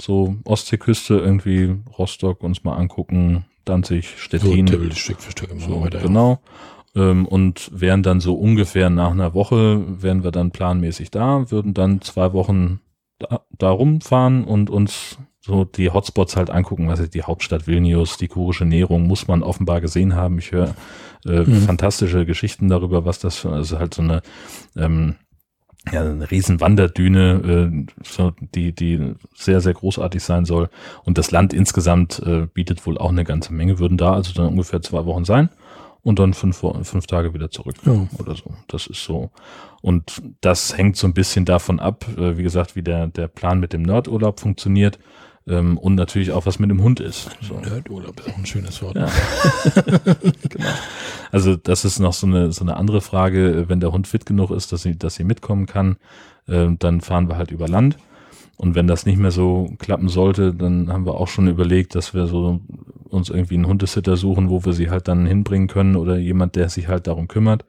So 0.00 0.36
Ostseeküste, 0.44 1.18
irgendwie 1.18 1.76
Rostock 1.98 2.42
uns 2.42 2.64
mal 2.64 2.76
angucken, 2.76 3.44
Danzig, 3.64 4.14
Stettin. 4.18 4.66
So, 4.66 4.90
Stück 4.90 5.20
für 5.20 5.30
Stück 5.30 5.50
immer 5.50 5.60
so, 5.60 5.80
weiter. 5.82 6.00
Genau. 6.00 6.30
Ja. 6.32 6.38
Ähm, 6.94 7.26
und 7.26 7.70
wären 7.72 8.02
dann 8.02 8.20
so 8.20 8.34
ungefähr 8.34 8.90
nach 8.90 9.12
einer 9.12 9.34
Woche, 9.34 9.82
wären 10.02 10.24
wir 10.24 10.30
dann 10.30 10.50
planmäßig 10.50 11.10
da, 11.10 11.50
würden 11.50 11.72
dann 11.72 12.02
zwei 12.02 12.32
Wochen 12.32 12.80
da, 13.18 13.40
da 13.58 13.70
rumfahren 13.70 14.44
und 14.44 14.68
uns 14.68 15.18
so 15.44 15.64
die 15.64 15.90
Hotspots 15.90 16.36
halt 16.36 16.50
angucken, 16.50 16.88
was 16.88 17.00
ist 17.00 17.14
die 17.14 17.22
Hauptstadt 17.22 17.66
Vilnius, 17.66 18.16
die 18.16 18.28
kurische 18.28 18.64
Nährung, 18.64 19.06
muss 19.06 19.26
man 19.26 19.42
offenbar 19.42 19.80
gesehen 19.80 20.14
haben. 20.14 20.38
Ich 20.38 20.52
höre 20.52 20.74
äh, 21.26 21.40
mhm. 21.40 21.62
fantastische 21.62 22.26
Geschichten 22.26 22.68
darüber, 22.68 23.04
was 23.04 23.18
das 23.18 23.38
für, 23.38 23.50
also 23.50 23.78
halt 23.78 23.94
so 23.94 24.02
eine, 24.02 24.22
ähm, 24.76 25.16
ja, 25.90 26.02
eine 26.02 26.30
riesen 26.30 26.60
Wanderdüne, 26.60 27.72
äh, 27.72 27.86
so, 28.04 28.32
die, 28.54 28.72
die 28.72 29.14
sehr, 29.34 29.60
sehr 29.60 29.74
großartig 29.74 30.22
sein 30.22 30.44
soll. 30.44 30.68
Und 31.02 31.18
das 31.18 31.32
Land 31.32 31.52
insgesamt 31.52 32.22
äh, 32.24 32.46
bietet 32.46 32.86
wohl 32.86 32.96
auch 32.96 33.10
eine 33.10 33.24
ganze 33.24 33.52
Menge, 33.52 33.80
würden 33.80 33.98
da 33.98 34.12
also 34.12 34.32
dann 34.32 34.46
ungefähr 34.46 34.80
zwei 34.80 35.06
Wochen 35.06 35.24
sein 35.24 35.48
und 36.02 36.18
dann 36.18 36.34
fünf, 36.34 36.64
fünf 36.82 37.06
Tage 37.06 37.32
wieder 37.32 37.50
zurück 37.50 37.76
ja. 37.84 38.06
oder 38.18 38.34
so. 38.34 38.54
Das 38.66 38.86
ist 38.86 39.04
so. 39.04 39.30
Und 39.82 40.22
das 40.40 40.76
hängt 40.76 40.96
so 40.96 41.06
ein 41.06 41.14
bisschen 41.14 41.44
davon 41.44 41.80
ab, 41.80 42.06
äh, 42.16 42.36
wie 42.36 42.42
gesagt, 42.42 42.76
wie 42.76 42.82
der, 42.82 43.06
der 43.06 43.28
Plan 43.28 43.60
mit 43.60 43.72
dem 43.72 43.82
Nerdurlaub 43.82 44.40
funktioniert. 44.40 44.98
Ähm, 45.46 45.76
und 45.76 45.96
natürlich 45.96 46.30
auch, 46.30 46.46
was 46.46 46.60
mit 46.60 46.70
dem 46.70 46.82
Hund 46.82 47.00
ist. 47.00 47.30
So. 47.40 47.54
Nerdurlaub 47.54 48.18
ist 48.20 48.28
auch 48.28 48.38
ein 48.38 48.46
schönes 48.46 48.80
Wort. 48.82 48.94
Ja. 48.94 49.10
genau. 50.48 50.70
Also 51.32 51.56
das 51.56 51.84
ist 51.84 51.98
noch 51.98 52.12
so 52.12 52.26
eine, 52.26 52.52
so 52.52 52.62
eine 52.64 52.76
andere 52.76 53.00
Frage. 53.00 53.68
Wenn 53.68 53.80
der 53.80 53.92
Hund 53.92 54.06
fit 54.06 54.24
genug 54.24 54.50
ist, 54.52 54.72
dass 54.72 54.82
sie, 54.82 54.96
dass 54.96 55.16
sie 55.16 55.24
mitkommen 55.24 55.66
kann, 55.66 55.96
äh, 56.46 56.68
dann 56.78 57.00
fahren 57.00 57.28
wir 57.28 57.36
halt 57.36 57.50
über 57.50 57.66
Land. 57.68 57.96
Und 58.62 58.76
wenn 58.76 58.86
das 58.86 59.06
nicht 59.06 59.18
mehr 59.18 59.32
so 59.32 59.74
klappen 59.80 60.08
sollte, 60.08 60.54
dann 60.54 60.88
haben 60.92 61.04
wir 61.04 61.14
auch 61.14 61.26
schon 61.26 61.48
überlegt, 61.48 61.96
dass 61.96 62.14
wir 62.14 62.28
so 62.28 62.60
uns 63.08 63.28
irgendwie 63.28 63.56
einen 63.56 63.66
Hundesitter 63.66 64.16
suchen, 64.16 64.50
wo 64.50 64.64
wir 64.64 64.72
sie 64.72 64.88
halt 64.88 65.08
dann 65.08 65.26
hinbringen 65.26 65.66
können 65.66 65.96
oder 65.96 66.16
jemand, 66.16 66.54
der 66.54 66.68
sich 66.68 66.86
halt 66.86 67.08
darum 67.08 67.26
kümmert. 67.26 67.64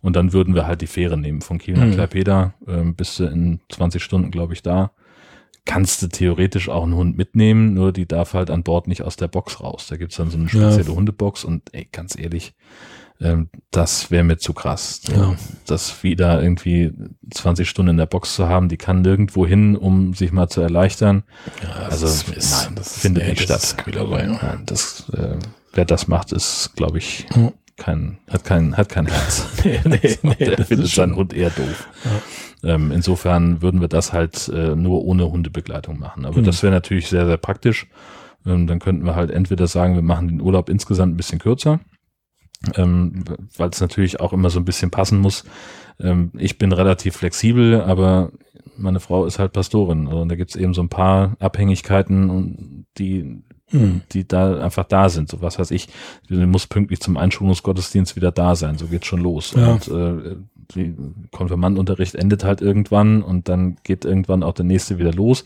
Und 0.00 0.16
dann 0.16 0.32
würden 0.32 0.54
wir 0.54 0.66
halt 0.66 0.80
die 0.80 0.86
Fähre 0.86 1.18
nehmen 1.18 1.42
von 1.42 1.58
Kiel 1.58 1.76
nach 1.76 1.84
mhm. 1.84 1.92
Klaipeda, 1.92 2.54
ähm, 2.66 2.94
bist 2.94 3.18
du 3.18 3.24
in 3.24 3.60
20 3.68 4.02
Stunden, 4.02 4.30
glaube 4.30 4.54
ich, 4.54 4.62
da. 4.62 4.92
Kannst 5.66 6.00
du 6.00 6.08
theoretisch 6.08 6.70
auch 6.70 6.84
einen 6.84 6.94
Hund 6.94 7.18
mitnehmen, 7.18 7.74
nur 7.74 7.92
die 7.92 8.08
darf 8.08 8.32
halt 8.32 8.48
an 8.48 8.62
Bord 8.62 8.88
nicht 8.88 9.02
aus 9.02 9.16
der 9.16 9.28
Box 9.28 9.60
raus. 9.62 9.86
Da 9.90 9.98
gibt's 9.98 10.16
dann 10.16 10.30
so 10.30 10.38
eine 10.38 10.48
spezielle 10.48 10.88
ja. 10.88 10.96
Hundebox 10.96 11.44
und 11.44 11.74
ey, 11.74 11.86
ganz 11.92 12.18
ehrlich, 12.18 12.54
ähm, 13.20 13.48
das 13.70 14.10
wäre 14.10 14.22
mir 14.22 14.38
zu 14.38 14.52
krass. 14.52 15.00
Ja. 15.14 15.34
Das 15.66 16.02
wieder 16.02 16.42
irgendwie 16.42 16.92
20 17.32 17.68
Stunden 17.68 17.90
in 17.90 17.96
der 17.96 18.06
Box 18.06 18.34
zu 18.34 18.48
haben, 18.48 18.68
die 18.68 18.76
kann 18.76 19.02
nirgendwo 19.02 19.46
hin, 19.46 19.76
um 19.76 20.14
sich 20.14 20.32
mal 20.32 20.48
zu 20.48 20.60
erleichtern. 20.60 21.24
Ja, 21.62 21.86
also 21.88 22.06
ist, 22.06 22.28
nein, 22.28 22.74
das 22.76 22.98
findet 22.98 23.24
nee, 23.24 23.30
nicht 23.30 23.42
statt. 23.42 23.76
Ja, 23.92 24.56
das, 24.64 25.08
äh, 25.10 25.36
wer 25.72 25.84
das 25.84 26.06
macht, 26.06 26.32
ist, 26.32 26.72
glaube 26.76 26.98
ich, 26.98 27.26
kein, 27.76 28.18
hat 28.28 28.44
kein, 28.44 28.76
hat 28.76 28.88
kein 28.88 29.06
Herz. 29.06 29.46
nee, 29.64 29.80
nee, 29.84 30.18
nee, 30.22 30.34
der 30.34 30.64
findet 30.64 30.88
seinen 30.88 31.16
Hund 31.16 31.32
eher 31.32 31.50
doof. 31.50 31.88
Ja. 32.04 32.74
Ähm, 32.74 32.92
insofern 32.92 33.62
würden 33.62 33.80
wir 33.80 33.88
das 33.88 34.12
halt 34.12 34.48
äh, 34.48 34.74
nur 34.74 35.04
ohne 35.04 35.30
Hundebegleitung 35.30 35.98
machen. 35.98 36.24
Aber 36.24 36.38
mhm. 36.38 36.44
das 36.44 36.62
wäre 36.62 36.72
natürlich 36.72 37.08
sehr, 37.08 37.26
sehr 37.26 37.36
praktisch. 37.36 37.86
Ähm, 38.46 38.66
dann 38.66 38.78
könnten 38.78 39.04
wir 39.04 39.16
halt 39.16 39.30
entweder 39.30 39.66
sagen, 39.66 39.94
wir 39.94 40.02
machen 40.02 40.28
den 40.28 40.40
Urlaub 40.40 40.68
insgesamt 40.68 41.14
ein 41.14 41.16
bisschen 41.16 41.38
kürzer 41.38 41.80
ähm, 42.74 43.24
weil 43.56 43.70
es 43.70 43.80
natürlich 43.80 44.20
auch 44.20 44.32
immer 44.32 44.50
so 44.50 44.58
ein 44.58 44.64
bisschen 44.64 44.90
passen 44.90 45.18
muss. 45.20 45.44
Ähm, 46.00 46.30
ich 46.36 46.58
bin 46.58 46.72
relativ 46.72 47.16
flexibel, 47.16 47.80
aber 47.80 48.32
meine 48.76 49.00
Frau 49.00 49.26
ist 49.26 49.38
halt 49.38 49.52
Pastorin. 49.52 50.06
Also, 50.06 50.20
und 50.20 50.28
da 50.28 50.36
gibt 50.36 50.50
es 50.50 50.56
eben 50.56 50.74
so 50.74 50.82
ein 50.82 50.88
paar 50.88 51.36
Abhängigkeiten, 51.40 52.86
die, 52.96 53.42
hm. 53.68 54.02
die 54.12 54.26
da 54.26 54.60
einfach 54.60 54.84
da 54.84 55.08
sind. 55.08 55.28
So 55.28 55.42
was 55.42 55.58
weiß 55.58 55.70
ich, 55.72 55.88
du 56.28 56.34
musst 56.46 56.68
pünktlich 56.68 57.00
zum 57.00 57.16
Einschulungsgottesdienst 57.16 58.16
wieder 58.16 58.32
da 58.32 58.54
sein. 58.54 58.78
So 58.78 58.86
geht's 58.86 59.06
schon 59.06 59.20
los. 59.20 59.52
Ja. 59.56 59.72
Und 59.72 59.88
äh, 59.88 60.36
die 60.74 60.94
Konfirmandunterricht 61.32 62.14
endet 62.14 62.44
halt 62.44 62.60
irgendwann 62.60 63.22
und 63.22 63.48
dann 63.48 63.76
geht 63.84 64.04
irgendwann 64.04 64.42
auch 64.42 64.52
der 64.52 64.66
nächste 64.66 64.98
wieder 64.98 65.12
los. 65.12 65.44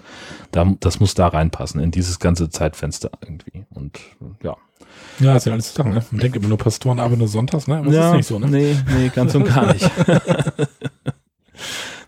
Da, 0.51 0.75
das 0.81 1.01
muss 1.01 1.15
da 1.15 1.29
reinpassen, 1.29 1.81
in 1.81 1.91
dieses 1.91 2.19
ganze 2.19 2.51
Zeitfenster 2.51 3.11
irgendwie. 3.23 3.65
Und 3.71 4.01
ja. 4.43 4.57
Ja, 5.21 5.35
das 5.35 5.45
sind 5.45 5.53
alles 5.53 5.73
Sachen, 5.75 5.93
ne? 5.93 6.03
Man 6.11 6.21
denkt 6.21 6.37
immer 6.37 6.49
nur 6.49 6.59
Pastoren 6.59 6.99
arbeiten 6.99 7.19
nur 7.19 7.29
sonntags, 7.29 7.69
ne? 7.69 7.77
Aber 7.77 7.87
das 7.87 7.95
ja, 7.95 8.11
ist 8.11 8.17
nicht 8.17 8.27
so, 8.27 8.39
ne? 8.39 8.49
Nee, 8.49 8.77
nee, 8.97 9.11
ganz 9.15 9.35
und 9.35 9.45
gar 9.45 9.73
nicht. 9.73 9.89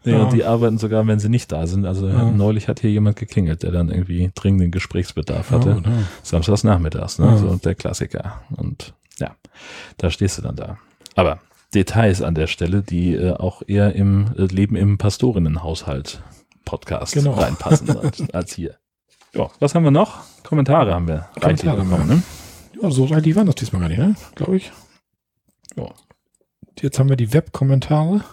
nee, 0.05 0.13
ja. 0.13 0.23
und 0.23 0.33
die 0.33 0.45
arbeiten 0.45 0.79
sogar, 0.79 1.07
wenn 1.07 1.19
sie 1.19 1.29
nicht 1.29 1.53
da 1.53 1.67
sind. 1.67 1.87
Also 1.87 2.09
ja. 2.09 2.25
neulich 2.31 2.69
hat 2.69 2.81
hier 2.81 2.91
jemand 2.91 3.17
geklingelt, 3.17 3.63
der 3.63 3.71
dann 3.73 3.91
irgendwie 3.91 4.31
dringenden 4.35 4.71
Gesprächsbedarf 4.71 5.51
hatte. 5.51 5.83
Oh, 5.85 5.91
Samstags 6.23 6.65
nachmittags, 6.65 7.19
ne? 7.19 7.27
Ja. 7.27 7.37
So 7.37 7.55
der 7.57 7.75
Klassiker. 7.75 8.43
Und 8.57 8.95
ja, 9.19 9.37
da 9.99 10.11
stehst 10.11 10.39
du 10.39 10.43
dann 10.43 10.57
da. 10.57 10.79
Aber 11.15 11.41
Details 11.75 12.23
an 12.23 12.35
der 12.35 12.47
Stelle, 12.47 12.83
die 12.83 13.15
äh, 13.15 13.33
auch 13.33 13.63
eher 13.67 13.95
im 13.95 14.33
äh, 14.37 14.43
Leben 14.43 14.77
im 14.77 14.99
Pastorinnenhaushalt 14.99 16.23
Podcast 16.65 17.15
genau. 17.15 17.33
reinpassen 17.33 17.97
als, 17.97 18.23
als 18.33 18.55
hier. 18.55 18.77
Ja, 19.35 19.51
was 19.59 19.75
haben 19.75 19.85
wir 19.85 19.91
noch? 19.91 20.21
Kommentare 20.43 20.95
haben 20.95 21.09
wir 21.09 21.29
Kommentare 21.41 21.83
bekommen, 21.83 22.09
ne? 22.09 22.23
Ja, 22.81 22.91
so 22.91 23.07
die 23.07 23.36
waren 23.36 23.47
das 23.47 23.55
diesmal 23.57 23.81
gar 23.81 23.89
nicht, 23.89 23.99
ne? 23.99 24.15
Glaube 24.35 24.57
ich. 24.57 24.73
Ja. 25.77 25.93
Jetzt 26.81 26.99
haben 26.99 27.09
wir 27.09 27.17
die 27.17 27.33
Web-Kommentare. 27.33 28.25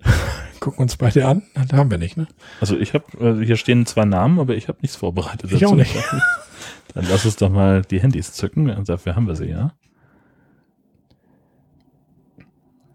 Gucken 0.60 0.80
uns 0.80 0.96
beide 0.96 1.26
an. 1.26 1.42
Da 1.68 1.76
haben 1.76 1.90
wir 1.90 1.98
nicht, 1.98 2.16
ne? 2.16 2.28
Also 2.60 2.76
ich 2.76 2.94
habe, 2.94 3.04
also 3.20 3.40
hier 3.42 3.56
stehen 3.56 3.86
zwei 3.86 4.04
Namen, 4.04 4.38
aber 4.38 4.56
ich 4.56 4.68
habe 4.68 4.78
nichts 4.82 4.96
vorbereitet. 4.96 5.50
Ich 5.52 5.60
dazu. 5.60 5.72
auch 5.72 5.76
nicht. 5.76 5.94
Dann 6.94 7.06
lass 7.08 7.24
uns 7.24 7.36
doch 7.36 7.50
mal 7.50 7.82
die 7.82 8.00
Handys 8.00 8.32
zücken. 8.32 8.84
Dafür 8.84 9.16
haben 9.16 9.26
wir 9.26 9.36
sie, 9.36 9.46
ja. 9.46 9.72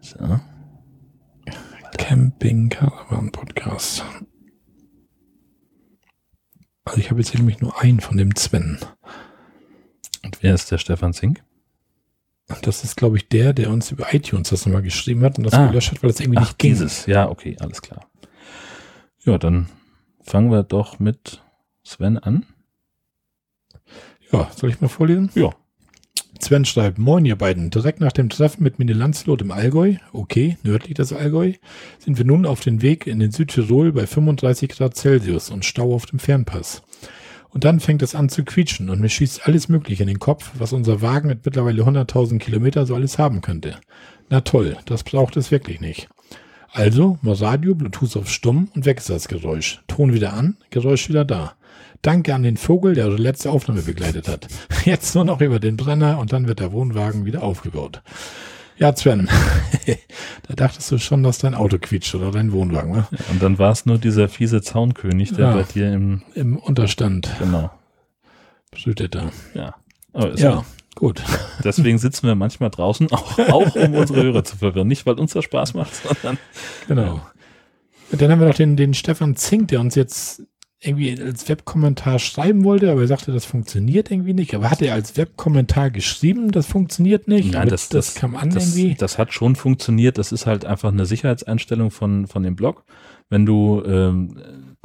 So. 0.00 0.40
Camping 1.96 2.68
Caravan 2.68 3.32
Podcast. 3.32 4.04
Also 6.84 7.00
ich 7.00 7.10
habe 7.10 7.20
jetzt 7.20 7.30
hier 7.30 7.40
nämlich 7.40 7.60
nur 7.60 7.80
einen 7.80 8.00
von 8.00 8.16
dem 8.16 8.36
Sven. 8.36 8.78
Und 10.26 10.42
wer 10.42 10.54
ist 10.54 10.70
der 10.70 10.78
Stefan 10.78 11.12
Zink? 11.12 11.42
Das 12.62 12.84
ist, 12.84 12.96
glaube 12.96 13.16
ich, 13.16 13.28
der, 13.28 13.52
der 13.52 13.70
uns 13.70 13.90
über 13.90 14.12
iTunes 14.12 14.50
das 14.50 14.66
nochmal 14.66 14.82
geschrieben 14.82 15.22
hat 15.22 15.38
und 15.38 15.44
das 15.44 15.54
ah. 15.54 15.66
gelöscht 15.66 15.92
hat, 15.92 16.02
weil 16.02 16.10
das 16.10 16.20
irgendwie 16.20 16.38
Ach, 16.38 16.48
nicht 16.48 16.58
ging. 16.58 16.72
Dieses, 16.72 17.06
ja, 17.06 17.28
okay, 17.28 17.56
alles 17.60 17.82
klar. 17.82 18.08
Ja, 19.24 19.38
dann 19.38 19.68
fangen 20.22 20.50
wir 20.50 20.62
doch 20.62 20.98
mit 20.98 21.42
Sven 21.84 22.18
an. 22.18 22.46
Ja, 24.32 24.50
soll 24.54 24.70
ich 24.70 24.80
mal 24.80 24.88
vorlesen? 24.88 25.30
Ja. 25.34 25.50
Sven 26.40 26.64
schreibt, 26.64 26.98
moin 26.98 27.24
ihr 27.24 27.36
beiden, 27.36 27.70
direkt 27.70 28.00
nach 28.00 28.12
dem 28.12 28.28
Treffen 28.28 28.62
mit 28.62 28.78
Mini 28.78 28.92
Landslot 28.92 29.42
im 29.42 29.50
Allgäu, 29.50 29.94
okay, 30.12 30.58
nördlich 30.62 30.94
des 30.94 31.12
Allgäu, 31.12 31.54
sind 31.98 32.18
wir 32.18 32.24
nun 32.24 32.46
auf 32.46 32.60
den 32.60 32.82
Weg 32.82 33.06
in 33.06 33.20
den 33.20 33.30
Südtirol 33.30 33.92
bei 33.92 34.06
35 34.06 34.68
Grad 34.70 34.96
Celsius 34.96 35.50
und 35.50 35.64
Stau 35.64 35.94
auf 35.94 36.06
dem 36.06 36.18
Fernpass. 36.18 36.82
Und 37.56 37.64
dann 37.64 37.80
fängt 37.80 38.02
es 38.02 38.14
an 38.14 38.28
zu 38.28 38.44
quietschen 38.44 38.90
und 38.90 39.00
mir 39.00 39.08
schießt 39.08 39.46
alles 39.46 39.70
Mögliche 39.70 40.02
in 40.02 40.08
den 40.08 40.18
Kopf, 40.18 40.50
was 40.58 40.74
unser 40.74 41.00
Wagen 41.00 41.28
mit 41.28 41.46
mittlerweile 41.46 41.84
100.000 41.84 42.38
Kilometer 42.38 42.84
so 42.84 42.94
alles 42.94 43.18
haben 43.18 43.40
könnte. 43.40 43.76
Na 44.28 44.42
toll, 44.42 44.76
das 44.84 45.04
braucht 45.04 45.38
es 45.38 45.50
wirklich 45.50 45.80
nicht. 45.80 46.06
Also, 46.70 47.18
mal 47.22 47.32
Radio, 47.32 47.74
Bluetooth 47.74 48.14
auf 48.18 48.28
stumm 48.28 48.68
und 48.74 48.84
weg 48.84 48.98
ist 48.98 49.08
das 49.08 49.26
Geräusch. 49.26 49.80
Ton 49.88 50.12
wieder 50.12 50.34
an, 50.34 50.58
Geräusch 50.68 51.08
wieder 51.08 51.24
da. 51.24 51.54
Danke 52.02 52.34
an 52.34 52.42
den 52.42 52.58
Vogel, 52.58 52.94
der 52.94 53.06
unsere 53.06 53.22
letzte 53.22 53.50
Aufnahme 53.50 53.80
begleitet 53.80 54.28
hat. 54.28 54.48
Jetzt 54.84 55.14
nur 55.14 55.24
noch 55.24 55.40
über 55.40 55.58
den 55.58 55.78
Brenner 55.78 56.18
und 56.18 56.34
dann 56.34 56.48
wird 56.48 56.60
der 56.60 56.72
Wohnwagen 56.72 57.24
wieder 57.24 57.42
aufgebaut. 57.42 58.02
Ja, 58.78 58.94
Sven, 58.94 59.28
da 60.48 60.54
dachtest 60.54 60.90
du 60.90 60.98
schon, 60.98 61.22
dass 61.22 61.38
dein 61.38 61.54
Auto 61.54 61.78
quietscht 61.78 62.14
oder 62.14 62.30
dein 62.30 62.52
Wohnwagen, 62.52 62.92
ne? 62.92 63.06
Ja, 63.10 63.18
und 63.30 63.42
dann 63.42 63.58
war 63.58 63.72
es 63.72 63.86
nur 63.86 63.98
dieser 63.98 64.28
fiese 64.28 64.60
Zaunkönig, 64.60 65.32
der 65.32 65.46
ja, 65.46 65.54
bei 65.54 65.62
dir 65.62 65.92
im, 65.92 66.22
im 66.34 66.56
Unterstand 66.58 67.30
genau. 67.38 67.70
brütet 68.70 69.14
da. 69.14 69.30
Ja, 69.54 69.74
ja. 70.36 70.64
Gut. 70.94 71.22
Deswegen 71.64 71.98
sitzen 71.98 72.26
wir 72.26 72.34
manchmal 72.34 72.70
draußen, 72.70 73.12
auch, 73.12 73.38
auch 73.38 73.76
um 73.76 73.94
unsere 73.94 74.22
Hörer 74.22 74.44
zu 74.44 74.56
verwirren. 74.56 74.88
Nicht, 74.88 75.04
weil 75.04 75.18
uns 75.20 75.34
das 75.34 75.44
Spaß 75.44 75.74
macht, 75.74 75.94
sondern. 75.94 76.38
Genau. 76.88 77.20
Dann 78.12 78.30
haben 78.30 78.40
wir 78.40 78.48
noch 78.48 78.54
den, 78.54 78.76
den 78.76 78.94
Stefan 78.94 79.36
Zink, 79.36 79.68
der 79.68 79.80
uns 79.80 79.94
jetzt 79.94 80.42
irgendwie 80.80 81.18
als 81.20 81.48
Webkommentar 81.48 82.18
schreiben 82.18 82.64
wollte, 82.64 82.90
aber 82.90 83.00
er 83.00 83.06
sagte, 83.06 83.32
das 83.32 83.46
funktioniert 83.46 84.10
irgendwie 84.10 84.34
nicht. 84.34 84.54
Aber 84.54 84.70
hat 84.70 84.82
er 84.82 84.92
als 84.94 85.16
Webkommentar 85.16 85.90
geschrieben, 85.90 86.52
das 86.52 86.66
funktioniert 86.66 87.28
nicht? 87.28 87.52
Nein, 87.52 87.68
das, 87.68 87.88
das, 87.88 88.12
das, 88.12 88.14
kam 88.14 88.36
an 88.36 88.50
das, 88.50 88.76
irgendwie. 88.76 88.94
Das 88.94 89.16
hat 89.18 89.32
schon 89.32 89.56
funktioniert. 89.56 90.18
Das 90.18 90.32
ist 90.32 90.46
halt 90.46 90.64
einfach 90.64 90.92
eine 90.92 91.06
Sicherheitseinstellung 91.06 91.90
von, 91.90 92.26
von 92.26 92.42
dem 92.42 92.56
Blog. 92.56 92.84
Wenn 93.30 93.46
du 93.46 93.82
ähm, 93.86 94.36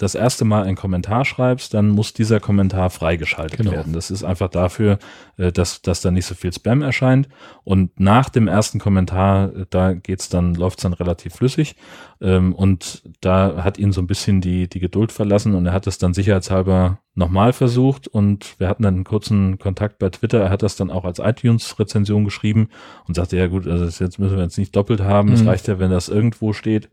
das 0.01 0.15
erste 0.15 0.45
Mal 0.45 0.63
einen 0.63 0.75
Kommentar 0.75 1.25
schreibst, 1.25 1.75
dann 1.75 1.89
muss 1.89 2.11
dieser 2.11 2.39
Kommentar 2.39 2.89
freigeschaltet 2.89 3.59
genau. 3.59 3.71
werden. 3.71 3.93
Das 3.93 4.09
ist 4.09 4.23
einfach 4.23 4.49
dafür, 4.49 4.97
äh, 5.37 5.51
dass, 5.51 5.83
dass 5.83 6.01
da 6.01 6.09
nicht 6.09 6.25
so 6.25 6.33
viel 6.33 6.51
Spam 6.51 6.81
erscheint. 6.81 7.29
Und 7.63 7.99
nach 7.99 8.29
dem 8.29 8.47
ersten 8.47 8.79
Kommentar, 8.79 9.55
äh, 9.55 9.65
da 9.69 9.93
geht's 9.93 10.27
dann, 10.27 10.55
läuft's 10.55 10.81
dann 10.81 10.93
relativ 10.93 11.35
flüssig. 11.35 11.75
Ähm, 12.19 12.55
und 12.55 13.03
da 13.21 13.63
hat 13.63 13.77
ihn 13.77 13.91
so 13.91 14.01
ein 14.01 14.07
bisschen 14.07 14.41
die, 14.41 14.67
die 14.67 14.79
Geduld 14.79 15.11
verlassen 15.11 15.53
und 15.53 15.67
er 15.67 15.73
hat 15.73 15.85
es 15.85 15.99
dann 15.99 16.15
sicherheitshalber 16.15 16.97
nochmal 17.13 17.53
versucht 17.53 18.07
und 18.07 18.59
wir 18.59 18.69
hatten 18.69 18.83
dann 18.83 18.95
einen 18.95 19.03
kurzen 19.03 19.59
Kontakt 19.59 19.99
bei 19.99 20.09
Twitter. 20.09 20.39
Er 20.39 20.49
hat 20.49 20.63
das 20.63 20.77
dann 20.77 20.89
auch 20.89 21.05
als 21.05 21.19
iTunes-Rezension 21.19 22.25
geschrieben 22.25 22.69
und 23.07 23.15
sagte, 23.15 23.37
ja 23.37 23.45
gut, 23.45 23.67
also 23.67 23.85
jetzt 24.03 24.17
müssen 24.17 24.35
wir 24.35 24.43
jetzt 24.43 24.57
nicht 24.57 24.75
doppelt 24.75 25.01
haben. 25.01 25.31
Es 25.31 25.43
mhm. 25.43 25.49
reicht 25.49 25.67
ja, 25.67 25.77
wenn 25.77 25.91
das 25.91 26.09
irgendwo 26.09 26.53
steht. 26.53 26.89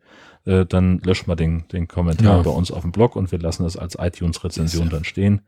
Äh, 0.49 0.65
dann 0.65 0.99
löschen 1.01 1.29
wir 1.29 1.37
den, 1.37 1.69
den 1.69 1.89
Kommentar 1.89 2.39
ja. 2.39 2.43
bei 2.43 2.51
uns 2.51 2.71
auf 2.71 2.81
dem 2.81 2.91
Blog 2.91 3.17
und 3.17 3.31
wir 3.31 3.39
lassen 3.39 3.67
es 3.67 3.77
als 3.77 3.97
iTunes-Rezension 3.99 4.89
dann 4.89 5.05
stehen. 5.05 5.43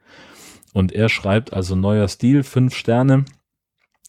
Und 0.74 0.92
er 0.92 1.08
schreibt 1.08 1.54
also 1.54 1.74
neuer 1.74 2.06
Stil, 2.06 2.42
fünf 2.42 2.74
Sterne. 2.74 3.24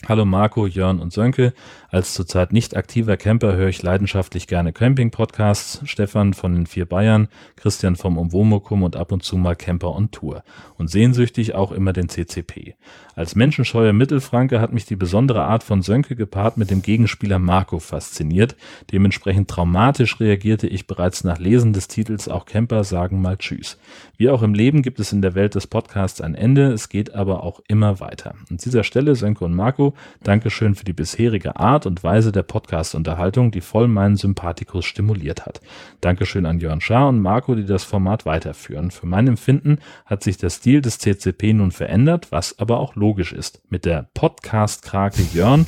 Hallo 0.05 0.25
Marco, 0.25 0.67
Jörn 0.67 0.99
und 0.99 1.13
Sönke. 1.13 1.53
Als 1.91 2.13
zurzeit 2.13 2.53
nicht 2.53 2.77
aktiver 2.77 3.17
Camper 3.17 3.57
höre 3.57 3.67
ich 3.67 3.83
leidenschaftlich 3.83 4.47
gerne 4.47 4.71
Camping-Podcasts. 4.71 5.81
Stefan 5.83 6.33
von 6.33 6.55
den 6.55 6.65
vier 6.65 6.85
Bayern, 6.85 7.27
Christian 7.57 7.97
vom 7.97 8.17
Umwomukum 8.17 8.83
und 8.83 8.95
ab 8.95 9.11
und 9.11 9.23
zu 9.23 9.35
mal 9.35 9.57
Camper 9.57 9.93
on 9.93 10.09
Tour. 10.09 10.41
Und 10.77 10.89
sehnsüchtig 10.89 11.53
auch 11.53 11.73
immer 11.73 11.91
den 11.91 12.07
CCP. 12.07 12.75
Als 13.13 13.35
menschenscheuer 13.35 13.91
Mittelfranke 13.91 14.61
hat 14.61 14.71
mich 14.71 14.85
die 14.85 14.95
besondere 14.95 15.43
Art 15.43 15.63
von 15.63 15.81
Sönke 15.81 16.15
gepaart 16.15 16.55
mit 16.55 16.71
dem 16.71 16.81
Gegenspieler 16.81 17.39
Marco 17.39 17.79
fasziniert. 17.79 18.55
Dementsprechend 18.93 19.49
traumatisch 19.49 20.21
reagierte 20.21 20.67
ich 20.67 20.87
bereits 20.87 21.25
nach 21.25 21.39
Lesen 21.39 21.73
des 21.73 21.89
Titels 21.89 22.29
Auch 22.29 22.45
Camper 22.45 22.85
sagen 22.85 23.21
mal 23.21 23.35
Tschüss. 23.35 23.77
Wie 24.15 24.29
auch 24.29 24.43
im 24.43 24.53
Leben 24.53 24.81
gibt 24.81 25.01
es 25.01 25.11
in 25.11 25.21
der 25.21 25.35
Welt 25.35 25.55
des 25.55 25.67
Podcasts 25.67 26.21
ein 26.21 26.35
Ende, 26.35 26.71
es 26.71 26.87
geht 26.87 27.13
aber 27.13 27.43
auch 27.43 27.59
immer 27.67 27.99
weiter. 27.99 28.35
An 28.49 28.57
dieser 28.57 28.85
Stelle, 28.85 29.15
Sönke 29.15 29.43
und 29.43 29.53
Marco, 29.53 29.93
Dankeschön 30.23 30.75
für 30.75 30.85
die 30.85 30.93
bisherige 30.93 31.57
Art 31.57 31.80
und 31.85 32.03
Weise 32.03 32.31
der 32.31 32.43
Podcast-Unterhaltung, 32.43 33.51
die 33.51 33.61
voll 33.61 33.87
meinen 33.87 34.15
Sympathikus 34.15 34.85
stimuliert 34.85 35.45
hat. 35.45 35.61
Dankeschön 36.01 36.45
an 36.45 36.59
Jörn 36.59 36.81
Schaar 36.81 37.09
und 37.09 37.19
Marco, 37.21 37.55
die 37.55 37.65
das 37.65 37.83
Format 37.83 38.25
weiterführen. 38.25 38.91
Für 38.91 39.05
mein 39.05 39.27
Empfinden 39.27 39.79
hat 40.05 40.23
sich 40.23 40.37
der 40.37 40.49
Stil 40.49 40.81
des 40.81 40.99
CCP 40.99 41.53
nun 41.53 41.71
verändert, 41.71 42.31
was 42.31 42.59
aber 42.59 42.79
auch 42.79 42.95
logisch 42.95 43.33
ist. 43.33 43.61
Mit 43.69 43.85
der 43.85 44.09
Podcast-Krake 44.13 45.21
Jörn 45.33 45.65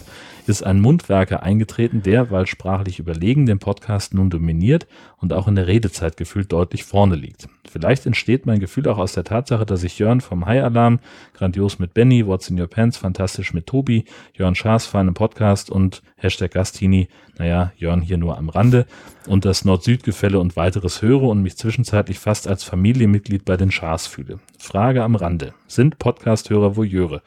ist 0.50 0.64
ein 0.64 0.82
Mundwerker 0.82 1.44
eingetreten, 1.44 2.02
der, 2.04 2.32
weil 2.32 2.48
sprachlich 2.48 3.00
überlegen, 3.00 3.46
den 3.46 3.60
Podcast 3.60 4.14
nun 4.14 4.30
dominiert 4.30 4.88
und 5.18 5.34
auch 5.34 5.48
in 5.48 5.56
der 5.56 5.68
Redezeit 5.68 6.18
gefühlt 6.18 6.52
deutlich 6.52 6.84
vorne 6.84 7.16
liegt. 7.16 7.48
Vielleicht 7.70 8.06
entsteht 8.06 8.46
mein 8.46 8.60
Gefühl 8.60 8.88
auch 8.88 8.98
aus 8.98 9.14
der 9.14 9.24
Tatsache, 9.24 9.66
dass 9.66 9.84
ich 9.84 10.00
Jörn 10.00 10.22
vom 10.22 10.46
High 10.46 10.64
Alarm, 10.64 11.00
grandios 11.34 11.80
mit 11.80 11.94
Benny, 11.94 12.28
What's 12.28 12.50
in 12.50 12.60
Your 12.60 12.68
Pants, 12.68 12.98
fantastisch 12.98 13.54
mit 13.54 13.68
Tobi, 13.68 14.06
Jörn 14.34 14.56
Schaas 14.56 14.86
feinem 14.86 15.14
Podcast 15.14 15.70
und 15.70 16.04
Hashtag 16.18 16.52
Gastini, 16.52 17.08
naja, 17.38 17.72
Jörn 17.78 18.02
hier 18.02 18.18
nur 18.18 18.38
am 18.38 18.50
Rande 18.50 18.86
und 19.28 19.46
das 19.46 19.66
Nord-Süd-Gefälle 19.66 20.40
und 20.40 20.56
weiteres 20.56 21.02
höre 21.02 21.24
und 21.24 21.42
mich 21.42 21.58
zwischenzeitlich 21.58 22.20
fast 22.20 22.48
als 22.48 22.64
Familienmitglied 22.64 23.46
bei 23.46 23.58
den 23.58 23.72
Schaas 23.72 24.08
fühle. 24.08 24.40
Frage 24.60 25.04
am 25.04 25.16
Rande. 25.16 25.54
Sind 25.68 26.00
Podcast-Hörer 26.00 26.76
Voyeure? 26.76 27.22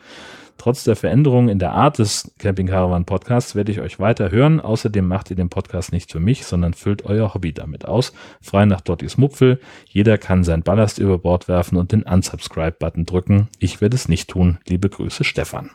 Trotz 0.59 0.85
der 0.85 0.97
Veränderungen 0.97 1.49
in 1.49 1.59
der 1.59 1.73
Art 1.73 1.99
des 1.99 2.33
Camping 2.39 2.67
Caravan 2.67 3.05
Podcasts 3.05 3.55
werde 3.55 3.73
ich 3.73 3.81
euch 3.81 3.99
weiter 3.99 4.31
hören. 4.31 4.61
Außerdem 4.61 5.07
macht 5.07 5.31
ihr 5.31 5.37
den 5.37 5.49
Podcast 5.49 5.93
nicht 5.93 6.11
für 6.11 6.21
mich, 6.21 6.47
sondern 6.47 6.75
füllt 6.75 7.05
euer 7.05 7.35
Hobby 7.35 7.53
damit 7.53 7.87
aus. 7.87 8.13
Frei 8.41 8.65
nach 8.65 8.81
Dottis 8.81 9.19
Mupfel. 9.19 9.61
Jeder 9.89 10.19
kann 10.19 10.45
sein 10.45 10.63
Ballast 10.63 10.99
über 10.99 11.19
Bord 11.19 11.49
werfen 11.49 11.77
und 11.77 11.93
den 11.93 12.03
Unsubscribe-Button 12.03 13.07
drücken. 13.07 13.49
Ich 13.59 13.81
werde 13.81 13.97
es 13.97 14.09
nicht 14.09 14.31
tun. 14.31 14.59
Liebe 14.67 14.89
Grüße, 14.89 15.25
Stefan. 15.25 15.71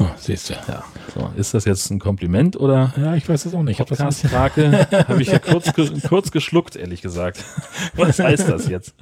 Oh, 0.00 0.06
siehst 0.16 0.48
du. 0.48 0.54
Ja. 0.54 0.82
So, 1.14 1.30
ist 1.36 1.52
das 1.52 1.66
jetzt 1.66 1.90
ein 1.90 1.98
Kompliment 1.98 2.56
oder? 2.56 2.94
Ja, 2.96 3.14
ich 3.16 3.28
weiß 3.28 3.44
es 3.44 3.54
auch 3.54 3.62
nicht. 3.62 3.80
Ich 3.80 3.90
habe 3.90 3.96
habe 5.08 5.22
ich 5.22 5.28
ja 5.28 5.38
kurz, 5.38 5.72
kurz 6.08 6.30
geschluckt, 6.30 6.76
ehrlich 6.76 7.02
gesagt. 7.02 7.44
Was 7.94 8.18
heißt 8.18 8.48
das 8.48 8.66
jetzt? 8.68 8.94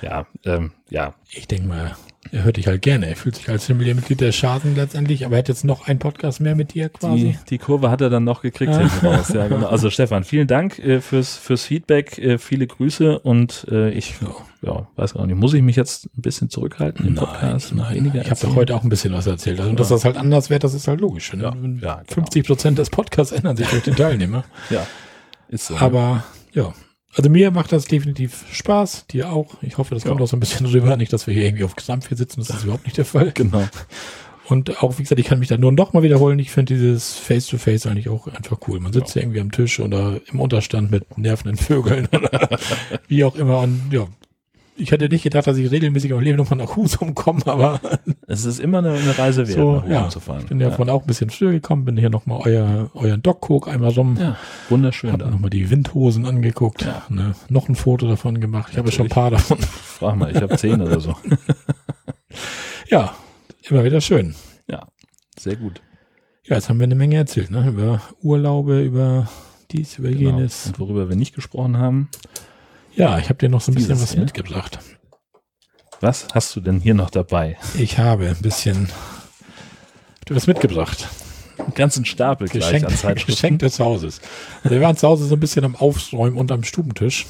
Ja, 0.00 0.26
ähm, 0.44 0.72
ja. 0.88 1.14
Ich 1.30 1.46
denke 1.46 1.68
mal, 1.68 1.96
er 2.32 2.44
hört 2.44 2.56
dich 2.56 2.66
halt 2.66 2.82
gerne. 2.82 3.06
Er 3.06 3.16
fühlt 3.16 3.36
sich 3.36 3.48
als 3.48 3.66
Familienmitglied 3.66 4.20
der 4.20 4.32
Schaden 4.32 4.74
letztendlich, 4.74 5.24
aber 5.24 5.36
er 5.36 5.38
hat 5.40 5.48
jetzt 5.48 5.64
noch 5.64 5.86
einen 5.86 5.98
Podcast 5.98 6.40
mehr 6.40 6.54
mit 6.54 6.74
dir 6.74 6.88
quasi. 6.88 7.36
Die, 7.38 7.38
die 7.50 7.58
Kurve 7.58 7.90
hat 7.90 8.00
er 8.00 8.10
dann 8.10 8.24
noch 8.24 8.42
gekriegt 8.42 8.72
ah. 8.72 8.78
hinten 8.78 9.06
raus. 9.06 9.28
Ja, 9.34 9.48
genau. 9.48 9.66
Also 9.66 9.90
Stefan, 9.90 10.24
vielen 10.24 10.46
Dank 10.46 10.78
äh, 10.78 11.00
fürs, 11.00 11.36
fürs 11.36 11.64
Feedback, 11.64 12.18
äh, 12.18 12.38
viele 12.38 12.66
Grüße 12.66 13.18
und 13.18 13.66
äh, 13.70 13.90
ich 13.90 14.14
ja. 14.20 14.72
ja. 14.72 14.88
weiß 14.96 15.14
gar 15.14 15.26
nicht, 15.26 15.36
muss 15.36 15.54
ich 15.54 15.62
mich 15.62 15.76
jetzt 15.76 16.06
ein 16.16 16.22
bisschen 16.22 16.50
zurückhalten 16.50 17.06
im 17.06 17.14
Podcast? 17.14 17.74
Nein, 17.74 18.10
nein. 18.12 18.22
ich 18.22 18.30
habe 18.30 18.40
doch 18.40 18.56
heute 18.56 18.74
auch 18.74 18.82
ein 18.82 18.88
bisschen 18.88 19.12
was 19.12 19.26
erzählt. 19.26 19.58
Also, 19.58 19.70
ja. 19.70 19.76
dass 19.76 19.88
das 19.88 20.04
halt 20.04 20.16
anders 20.16 20.50
wird, 20.50 20.64
das 20.64 20.74
ist 20.74 20.88
halt 20.88 21.00
logisch. 21.00 21.32
Ne? 21.32 21.42
Ja, 21.42 21.50
genau. 21.50 22.00
50 22.08 22.46
Prozent 22.46 22.78
des 22.78 22.90
Podcasts 22.90 23.32
ändern 23.32 23.56
sich 23.56 23.68
durch 23.68 23.82
den 23.82 23.96
Teilnehmer. 23.96 24.44
Ja, 24.70 24.86
ist 25.48 25.66
so. 25.66 25.76
Aber 25.76 26.24
ja, 26.52 26.72
also 27.16 27.30
mir 27.30 27.50
macht 27.50 27.72
das 27.72 27.84
definitiv 27.84 28.44
Spaß, 28.50 29.06
dir 29.06 29.32
auch. 29.32 29.54
Ich 29.62 29.78
hoffe, 29.78 29.94
das 29.94 30.04
kommt 30.04 30.20
ja. 30.20 30.24
auch 30.24 30.28
so 30.28 30.36
ein 30.36 30.40
bisschen 30.40 30.66
rüber. 30.66 30.96
Nicht, 30.96 31.12
dass 31.12 31.26
wir 31.26 31.34
hier 31.34 31.44
irgendwie 31.44 31.64
auf 31.64 31.76
Gesamtvier 31.76 32.16
sitzen, 32.16 32.40
das 32.40 32.50
ist 32.50 32.64
überhaupt 32.64 32.84
nicht 32.84 32.98
der 32.98 33.04
Fall. 33.04 33.32
Genau. 33.32 33.64
Und 34.46 34.82
auch, 34.82 34.98
wie 34.98 35.02
gesagt, 35.02 35.18
ich 35.18 35.26
kann 35.26 35.38
mich 35.38 35.48
da 35.48 35.56
nur 35.56 35.72
noch 35.72 35.92
mal 35.92 36.02
wiederholen. 36.02 36.38
Ich 36.38 36.50
finde 36.50 36.74
dieses 36.74 37.14
Face-to-Face 37.14 37.86
-face 37.86 37.90
eigentlich 37.90 38.08
auch 38.08 38.26
einfach 38.26 38.58
cool. 38.68 38.78
Man 38.80 38.92
sitzt 38.92 39.14
ja. 39.14 39.22
irgendwie 39.22 39.40
am 39.40 39.50
Tisch 39.50 39.80
oder 39.80 40.20
im 40.30 40.40
Unterstand 40.40 40.90
mit 40.90 41.16
nervenden 41.16 41.56
Vögeln 41.56 42.08
oder 42.12 42.58
wie 43.08 43.24
auch 43.24 43.36
immer. 43.36 43.60
Und 43.60 43.90
ja, 43.90 44.06
ich 44.76 44.90
hätte 44.90 45.08
nicht 45.08 45.22
gedacht, 45.22 45.46
dass 45.46 45.56
ich 45.56 45.70
regelmäßig 45.70 46.10
im 46.10 46.20
Leben 46.20 46.38
nochmal 46.38 46.58
nach 46.58 46.76
Husum 46.76 47.14
komme, 47.14 47.46
aber. 47.46 47.80
Es 48.26 48.46
ist 48.46 48.58
immer 48.58 48.78
eine, 48.78 48.92
eine 48.92 49.18
Reise 49.18 49.46
wert, 49.46 49.58
so, 49.58 49.74
nach 49.74 49.82
Husum 49.82 49.92
ja, 49.92 50.08
zu 50.08 50.20
fahren. 50.20 50.40
Ich 50.40 50.46
bin 50.46 50.58
ja, 50.58 50.70
ja. 50.70 50.74
von 50.74 50.88
auch 50.88 51.02
ein 51.02 51.06
bisschen 51.06 51.28
früher 51.28 51.52
gekommen, 51.52 51.84
bin 51.84 51.98
hier 51.98 52.08
nochmal 52.08 52.40
euer, 52.44 52.90
euren 52.94 53.22
Dockcook 53.22 53.68
einmal 53.68 53.90
rum. 53.90 54.16
Ja, 54.18 54.38
wunderschön. 54.70 55.12
Hab 55.12 55.20
nochmal 55.30 55.50
die 55.50 55.68
Windhosen 55.68 56.24
angeguckt, 56.24 56.82
ja. 56.82 57.02
ne, 57.10 57.34
noch 57.50 57.68
ein 57.68 57.74
Foto 57.74 58.08
davon 58.08 58.40
gemacht. 58.40 58.70
Ich 58.72 58.78
habe 58.78 58.90
schon 58.90 59.06
ein 59.06 59.10
paar 59.10 59.30
davon. 59.30 59.58
Frag 59.60 60.16
mal, 60.16 60.30
ich 60.30 60.40
habe 60.40 60.56
zehn 60.56 60.80
oder 60.80 61.00
so. 61.00 61.14
ja, 62.88 63.14
immer 63.68 63.84
wieder 63.84 64.00
schön. 64.00 64.34
Ja, 64.68 64.86
sehr 65.38 65.56
gut. 65.56 65.82
Ja, 66.44 66.56
jetzt 66.56 66.68
haben 66.68 66.78
wir 66.78 66.84
eine 66.84 66.94
Menge 66.94 67.16
erzählt, 67.16 67.50
ne? 67.50 67.68
Über 67.68 68.00
Urlaube, 68.22 68.82
über 68.82 69.28
dies, 69.70 69.98
über 69.98 70.08
genau. 70.08 70.38
jenes. 70.38 70.66
Und 70.66 70.80
worüber 70.80 71.08
wir 71.08 71.16
nicht 71.16 71.34
gesprochen 71.34 71.76
haben. 71.76 72.08
Ja, 72.96 73.18
ich 73.18 73.28
habe 73.28 73.38
dir 73.38 73.48
noch 73.48 73.60
so 73.60 73.72
ein 73.72 73.74
bisschen 73.74 74.00
was 74.00 74.12
hier? 74.12 74.20
mitgebracht. 74.20 74.78
Was 76.00 76.28
hast 76.32 76.54
du 76.54 76.60
denn 76.60 76.80
hier 76.80 76.94
noch 76.94 77.10
dabei? 77.10 77.56
Ich 77.78 77.98
habe 77.98 78.28
ein 78.28 78.42
bisschen 78.42 78.88
du 80.26 80.34
was 80.34 80.46
mitgebracht. 80.46 81.08
Einen 81.58 81.74
ganzen 81.74 82.04
Stapel 82.04 82.48
Geschenk, 82.48 82.86
gleich 82.86 83.04
an. 83.04 83.14
Geschenk 83.14 83.58
des 83.60 83.80
Hauses. 83.80 84.20
Also 84.62 84.74
wir 84.74 84.82
waren 84.82 84.96
zu 84.96 85.08
Hause 85.08 85.26
so 85.26 85.36
ein 85.36 85.40
bisschen 85.40 85.64
am 85.64 85.76
Aufräumen 85.76 86.36
und 86.36 86.52
am 86.52 86.64
Stubentisch. 86.64 87.26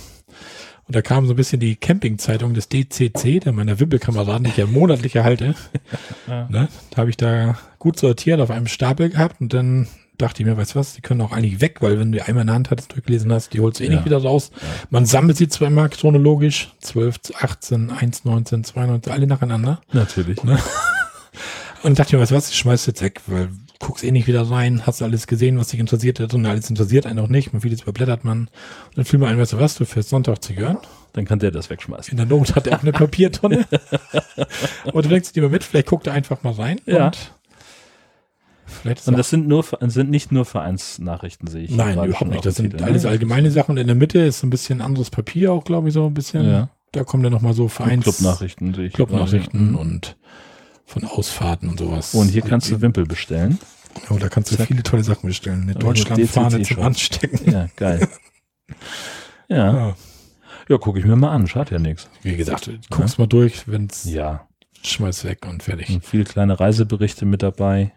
Und 0.87 0.95
da 0.95 1.03
kam 1.03 1.27
so 1.27 1.33
ein 1.33 1.37
bisschen 1.37 1.61
die 1.61 1.77
Campingzeitung 1.77 2.53
des 2.53 2.69
DCC, 2.69 3.41
der 3.41 3.53
meiner 3.53 3.81
Wimpelkameraden, 3.81 4.45
die 4.45 4.51
ich 4.51 4.57
ja 4.59 4.67
monatlich 4.67 5.17
erhalte. 5.17 5.55
Ja. 6.27 6.49
Ne? 6.49 6.69
Da 6.91 6.97
habe 6.97 7.11
ich 7.11 7.19
da 7.19 7.59
gut 7.79 7.99
sortiert 7.99 8.41
auf 8.41 8.51
einem 8.51 8.67
Stapel 8.67 9.11
gehabt 9.11 9.43
und 9.43 9.53
dann 9.53 9.89
dachte 10.19 10.43
ich 10.43 10.47
mir, 10.49 10.57
weißt 10.57 10.75
du 10.75 10.79
was, 10.79 10.95
die 10.95 11.01
können 11.01 11.21
auch 11.21 11.33
eigentlich 11.33 11.61
weg, 11.61 11.79
weil 11.81 11.99
wenn 11.99 12.13
du 12.13 12.19
die 12.19 12.23
einmal 12.23 12.43
in 12.43 12.47
der 12.49 12.55
Hand 12.55 12.71
hattest, 12.71 12.93
durchgelesen 12.93 13.33
hast, 13.33 13.53
die 13.53 13.61
holst 13.61 13.81
du 13.81 13.85
eh 13.85 13.89
ja. 13.89 13.95
nicht 13.95 14.05
wieder 14.05 14.23
raus. 14.23 14.51
Ja. 14.55 14.69
Man 14.91 15.07
sammelt 15.07 15.37
sie 15.37 15.49
zweimal 15.49 15.89
chronologisch, 15.89 16.73
12, 16.81 17.17
18, 17.41 17.91
1, 17.91 18.25
19, 18.25 18.65
2, 18.65 18.87
19, 18.87 19.13
alle 19.13 19.27
nacheinander. 19.27 19.81
Natürlich. 19.93 20.43
Ne? 20.45 20.59
Und 21.83 21.99
dachte 21.99 22.17
mir, 22.17 22.23
weißt 22.23 22.31
du 22.31 22.37
was, 22.37 22.49
ich 22.49 22.57
schmeiß 22.57 22.87
jetzt 22.87 23.03
weg, 23.03 23.21
weil 23.27 23.49
du 23.49 23.55
guckst 23.79 24.05
eh 24.05 24.11
nicht 24.11 24.27
wieder 24.27 24.49
rein, 24.49 24.87
hast 24.87 25.03
alles 25.03 25.27
gesehen, 25.27 25.59
was 25.59 25.69
dich 25.69 25.81
interessiert 25.81 26.19
hat 26.19 26.33
und 26.33 26.47
alles 26.47 26.71
interessiert 26.71 27.05
einen 27.05 27.19
auch 27.19 27.29
nicht, 27.29 27.53
man 27.53 27.61
vieles 27.61 27.83
überblättert 27.83 28.25
man. 28.25 28.39
Und 28.39 28.51
dann 28.97 29.05
fühlt 29.05 29.21
man 29.21 29.29
ein, 29.31 29.39
weißt 29.39 29.53
du 29.53 29.59
was, 29.59 29.75
du 29.75 29.85
fährst 29.85 30.09
Sonntag 30.09 30.43
zu 30.43 30.55
hören. 30.55 30.79
Dann 31.13 31.27
kann 31.27 31.41
der 31.41 31.51
das 31.51 31.69
wegschmeißen. 31.69 32.13
In 32.13 32.17
der 32.17 32.27
Not 32.27 32.57
hat 32.57 32.67
er 32.67 32.79
auch 32.79 32.83
eine 32.83 32.93
Papiertonne. 32.93 33.67
und 34.93 35.05
du 35.05 35.09
denkst 35.11 35.33
dir 35.33 35.43
mal 35.43 35.51
mit, 35.51 35.63
vielleicht 35.63 35.89
guckt 35.89 36.07
er 36.07 36.15
einfach 36.15 36.43
mal 36.43 36.55
rein 36.55 36.81
ja. 36.87 37.07
und 37.07 37.35
Vielleicht 38.75 39.09
und 39.09 39.17
das 39.17 39.31
sind 39.31 39.49
nur 39.49 39.65
sind 39.81 40.11
nicht 40.11 40.33
nur 40.33 40.45
Vereinsnachrichten, 40.45 41.49
sehe 41.49 41.65
ich. 41.65 41.71
Nein, 41.71 41.95
überhaupt 41.95 42.31
nicht. 42.31 42.45
Das 42.45 42.57
sind 42.57 42.83
alles 42.83 43.05
ne? 43.05 43.11
allgemeine 43.11 43.51
Sachen. 43.51 43.77
In 43.77 43.87
der 43.87 43.97
Mitte 43.97 44.21
ist 44.21 44.43
ein 44.43 44.51
bisschen 44.51 44.81
anderes 44.81 45.11
Papier 45.11 45.53
auch, 45.53 45.65
glaube 45.65 45.89
ich, 45.89 45.95
so 45.95 46.07
ein 46.07 46.15
bisschen. 46.15 46.49
Ja. 46.49 46.69
Da 46.93 47.03
kommen 47.03 47.25
dann 47.25 47.33
nochmal 47.33 47.55
so 47.55 47.67
Vereins... 47.67 48.05
Clubnachrichten 48.05 48.73
sehe 48.75 48.87
ich. 48.87 48.93
Clubnachrichten 48.93 49.71
mhm. 49.71 49.77
und 49.77 50.17
von 50.85 51.05
Ausfahrten 51.05 51.69
und 51.69 51.79
sowas. 51.79 52.15
Und 52.15 52.29
hier 52.29 52.43
kannst 52.43 52.71
du 52.71 52.81
Wimpel 52.81 53.07
bestellen. 53.07 53.59
Oh, 54.11 54.17
da 54.19 54.29
kannst 54.29 54.53
du 54.53 54.57
viele 54.57 54.83
tolle 54.83 55.03
Sachen 55.03 55.29
bestellen. 55.29 55.63
Eine 55.63 55.75
Deutschlandfahne 55.75 56.63
zum 56.63 56.81
Anstecken. 56.81 57.51
Ja, 57.51 57.69
geil. 57.77 58.09
ja. 59.49 59.75
Ja, 59.75 59.97
ja 60.69 60.79
gucke 60.79 60.99
ich 60.99 61.05
mir 61.05 61.17
mal 61.17 61.33
an. 61.33 61.47
Schadet 61.47 61.73
ja 61.73 61.79
nichts. 61.79 62.09
Wie 62.23 62.37
gesagt, 62.37 62.71
guckst 62.91 63.19
ja. 63.19 63.23
mal 63.23 63.27
durch, 63.27 63.67
wenn's 63.67 64.05
ja. 64.05 64.47
schmeiß 64.83 65.25
weg 65.25 65.47
und 65.49 65.63
fertig. 65.63 65.91
Und 65.91 66.05
viele 66.05 66.25
kleine 66.25 66.59
Reiseberichte 66.59 67.25
mit 67.25 67.43
dabei. 67.43 67.93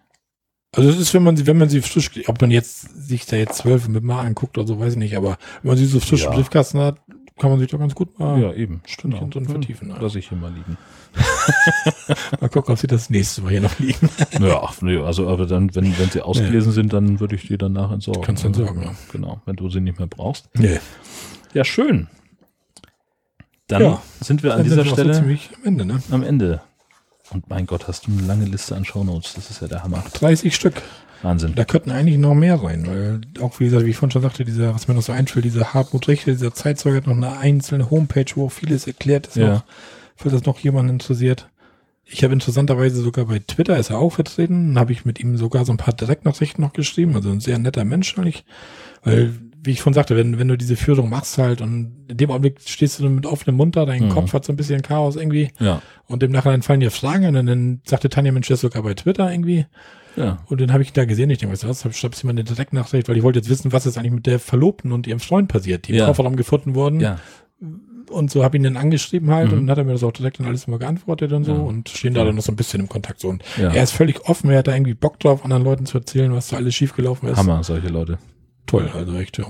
Also 0.78 0.92
es 0.92 1.00
ist, 1.00 1.14
wenn 1.16 1.24
man 1.24 1.36
sie, 1.36 1.48
wenn 1.48 1.58
man 1.58 1.70
sie 1.70 1.82
frisch, 1.82 2.12
ob 2.28 2.40
man 2.40 2.52
jetzt 2.52 3.08
sich 3.08 3.26
da 3.26 3.36
jetzt 3.36 3.58
zwölf 3.58 3.88
mit 3.88 4.04
mal 4.04 4.22
anguckt 4.24 4.60
oder 4.60 4.68
so, 4.68 4.80
weiß 4.80 4.94
ich 4.94 5.00
nicht, 5.00 5.18
aber 5.18 5.40
wenn 5.64 5.70
man 5.70 5.78
sie 5.78 5.88
so 5.88 6.00
frisch 6.00 6.22
ja. 6.22 6.30
im 6.30 6.36
Briefkasten 6.36 6.80
hat, 6.80 7.02
kann 7.40 7.50
man 7.50 7.58
sich 7.58 7.70
doch 7.70 7.80
ganz 7.80 7.96
gut 7.96 8.20
mal 8.20 8.40
ja, 8.40 8.54
eben. 8.54 8.82
Stündchen 8.86 9.32
genau. 9.32 9.46
drin 9.46 9.46
vertiefen. 9.48 9.92
Lass 10.00 10.14
ich 10.14 10.30
hier 10.30 10.38
mal 10.38 10.54
liegen. 10.54 10.78
mal 12.42 12.50
gucken, 12.50 12.74
ob 12.74 12.80
sie 12.80 12.86
das 12.86 13.10
nächste 13.10 13.42
Mal 13.42 13.52
hier 13.52 13.62
noch 13.62 13.80
liegen. 13.80 14.08
ja, 14.40 14.70
nee, 14.82 14.98
also 14.98 15.28
aber 15.28 15.48
dann, 15.48 15.74
wenn, 15.74 15.98
wenn 15.98 16.10
sie 16.12 16.22
ausgelesen 16.22 16.70
nee. 16.70 16.76
sind, 16.76 16.94
dann 16.94 17.20
würde 17.20 17.34
ich 17.34 17.48
die 17.48 17.58
danach 17.58 17.92
entsorgen. 17.92 18.22
Kannst 18.22 18.44
du 18.44 18.48
entsorgen, 18.48 18.84
ja. 18.84 18.96
Genau, 19.12 19.42
wenn 19.46 19.56
du 19.56 19.70
sie 19.70 19.82
nicht 19.82 19.98
mehr 19.98 20.08
brauchst. 20.08 20.48
Nee. 20.54 20.80
Ja, 21.56 21.64
schön. 21.64 22.08
Dann 23.66 23.82
ja, 23.82 24.02
sind 24.22 24.44
wir 24.44 24.54
an 24.54 24.64
dieser 24.64 24.86
Stelle 24.86 25.16
so 25.16 25.22
ziemlich 25.22 25.50
am 25.58 25.66
Ende, 25.66 25.86
ne? 25.86 26.04
Am 26.12 26.22
Ende. 26.22 26.62
Und 27.32 27.50
mein 27.50 27.66
Gott, 27.66 27.88
hast 27.88 28.08
du 28.08 28.12
eine 28.12 28.22
lange 28.22 28.46
Liste 28.46 28.76
an 28.76 28.86
Shownotes. 28.86 29.34
Das 29.34 29.50
ist 29.50 29.62
ja 29.62 29.68
der 29.68 29.84
Hammer. 29.84 30.04
30 30.14 30.56
Stück. 30.56 30.82
Wahnsinn. 31.22 31.56
Da 31.56 31.66
könnten 31.66 31.92
eigentlich 31.92 32.18
noch 32.18 32.36
mehr 32.36 32.60
sein, 32.60 32.86
weil 32.86 33.22
auch 33.42 33.60
wie 33.60 33.66
gesagt, 33.66 33.86
wie 33.86 33.90
ich 33.90 33.98
vorhin 33.98 34.12
schon 34.12 34.22
sagte, 34.22 34.46
dieser, 34.46 34.76
was 34.76 34.88
mir 34.88 34.94
noch 34.94 35.02
so 35.02 35.12
einfällt, 35.12 35.46
dieser 35.46 35.74
Hartmut 35.74 36.08
Richter, 36.08 36.32
dieser 36.32 36.54
Zeitzeuge 36.54 36.98
hat 36.98 37.08
noch 37.08 37.16
eine 37.16 37.38
einzelne 37.38 37.90
Homepage, 37.90 38.26
wo 38.36 38.46
auch 38.46 38.52
vieles 38.52 38.86
erklärt 38.88 39.28
ist, 39.28 39.38
ja. 39.38 39.56
noch, 39.56 39.64
falls 40.16 40.34
das 40.34 40.46
noch 40.46 40.60
jemand 40.60 40.90
interessiert. 40.90 41.50
Ich 42.06 42.24
habe 42.24 42.34
interessanterweise 42.34 43.02
sogar 43.02 43.26
bei 43.26 43.40
Twitter 43.40 43.78
ist 43.78 43.90
er 43.90 43.98
auch 43.98 44.12
vertreten, 44.12 44.76
dann 44.76 44.80
habe 44.80 44.94
ich 44.94 45.04
mit 45.04 45.20
ihm 45.20 45.38
sogar 45.38 45.66
so 45.66 45.74
ein 45.74 45.78
paar 45.78 45.94
Direktnachrichten 45.94 46.64
noch 46.64 46.72
geschrieben, 46.72 47.16
also 47.16 47.30
ein 47.30 47.42
sehr 47.42 47.58
netter 47.58 47.84
Mensch 47.84 48.18
eigentlich, 48.18 48.46
weil 49.04 49.34
wie 49.68 49.72
ich 49.72 49.82
schon 49.82 49.94
sagte, 49.94 50.16
wenn, 50.16 50.40
wenn 50.40 50.48
du 50.48 50.58
diese 50.58 50.76
Führung 50.76 51.10
machst 51.10 51.38
halt 51.38 51.62
und 51.62 52.06
in 52.08 52.18
dem 52.18 52.32
Augenblick 52.32 52.62
stehst 52.66 53.00
du 53.00 53.10
mit 53.10 53.26
offenem 53.26 53.58
Mund 53.58 53.76
da, 53.76 53.86
dein 53.86 54.06
mhm. 54.06 54.10
Kopf 54.10 54.34
hat 54.34 54.46
so 54.46 54.54
ein 54.54 54.56
bisschen 54.56 54.82
Chaos 54.82 55.16
irgendwie. 55.16 55.52
Ja. 55.60 55.82
Und 56.08 56.24
im 56.24 56.32
Nachhinein 56.32 56.64
fallen 56.64 56.80
dir 56.80 56.90
Fragen 56.90 57.36
und 57.36 57.46
dann 57.46 57.82
sagte 57.86 58.10
Tanja 58.10 58.32
Mensch 58.32 58.48
das 58.48 58.62
sogar 58.62 58.82
bei 58.82 58.96
Twitter 58.96 59.32
irgendwie. 59.32 59.68
Ja. 60.16 60.40
Und 60.48 60.60
dann 60.62 60.74
habe 60.74 60.82
ich 60.82 60.94
da 60.94 61.06
gesehen, 61.06 61.30
ich 61.30 61.38
denke, 61.38 61.54
was 61.54 61.64
ist 61.64 61.86
das? 61.86 61.96
Ich 61.96 62.04
habe 62.04 62.16
jemand 62.16 62.40
eine 62.40 62.44
Direktnachricht, 62.44 63.08
weil 63.08 63.18
ich 63.18 63.24
wollte 63.24 63.40
jetzt 63.40 63.50
wissen, 63.50 63.72
was 63.72 63.86
ist 63.86 63.98
eigentlich 63.98 64.14
mit 64.14 64.26
der 64.26 64.40
Verlobten 64.40 64.92
und 64.92 65.06
ihrem 65.06 65.20
Freund 65.20 65.48
passiert, 65.48 65.88
die 65.88 65.92
im 65.92 66.00
ja. 66.00 66.06
Kofferraum 66.08 66.36
gefunden 66.36 66.74
wurden. 66.74 67.00
Ja. 67.00 67.20
Und 68.10 68.32
so 68.32 68.44
habe 68.44 68.56
ich 68.56 68.62
ihn 68.62 68.64
dann 68.64 68.78
angeschrieben 68.78 69.30
halt 69.32 69.52
mhm. 69.52 69.60
und 69.60 69.70
hat 69.70 69.78
er 69.78 69.84
mir 69.84 69.92
das 69.92 70.04
auch 70.04 70.14
direkt 70.14 70.40
dann 70.40 70.48
alles 70.48 70.64
immer 70.66 70.80
geantwortet 70.80 71.34
und 71.34 71.44
so 71.44 71.52
ja. 71.52 71.60
und 71.60 71.90
stehen 71.90 72.14
da 72.14 72.24
dann 72.24 72.36
noch 72.36 72.42
so 72.42 72.54
ein 72.54 72.56
bisschen 72.56 72.80
im 72.80 72.90
Kontakt 72.90 73.20
so. 73.20 73.28
Und 73.28 73.44
ja. 73.58 73.70
er 73.70 73.84
ist 73.84 73.92
völlig 73.92 74.28
offen, 74.30 74.50
er 74.50 74.60
hat 74.60 74.68
da 74.68 74.74
irgendwie 74.74 74.94
Bock 74.94 75.20
drauf, 75.20 75.44
anderen 75.44 75.64
Leuten 75.64 75.86
zu 75.86 75.98
erzählen, 75.98 76.34
was 76.34 76.48
da 76.48 76.56
alles 76.56 76.74
schiefgelaufen 76.74 77.28
ist. 77.30 77.38
Hammer, 77.38 77.64
solche 77.64 77.90
Leute. 77.90 78.18
Toll, 78.68 78.90
also 78.94 79.18
echt, 79.18 79.38
ja. 79.38 79.46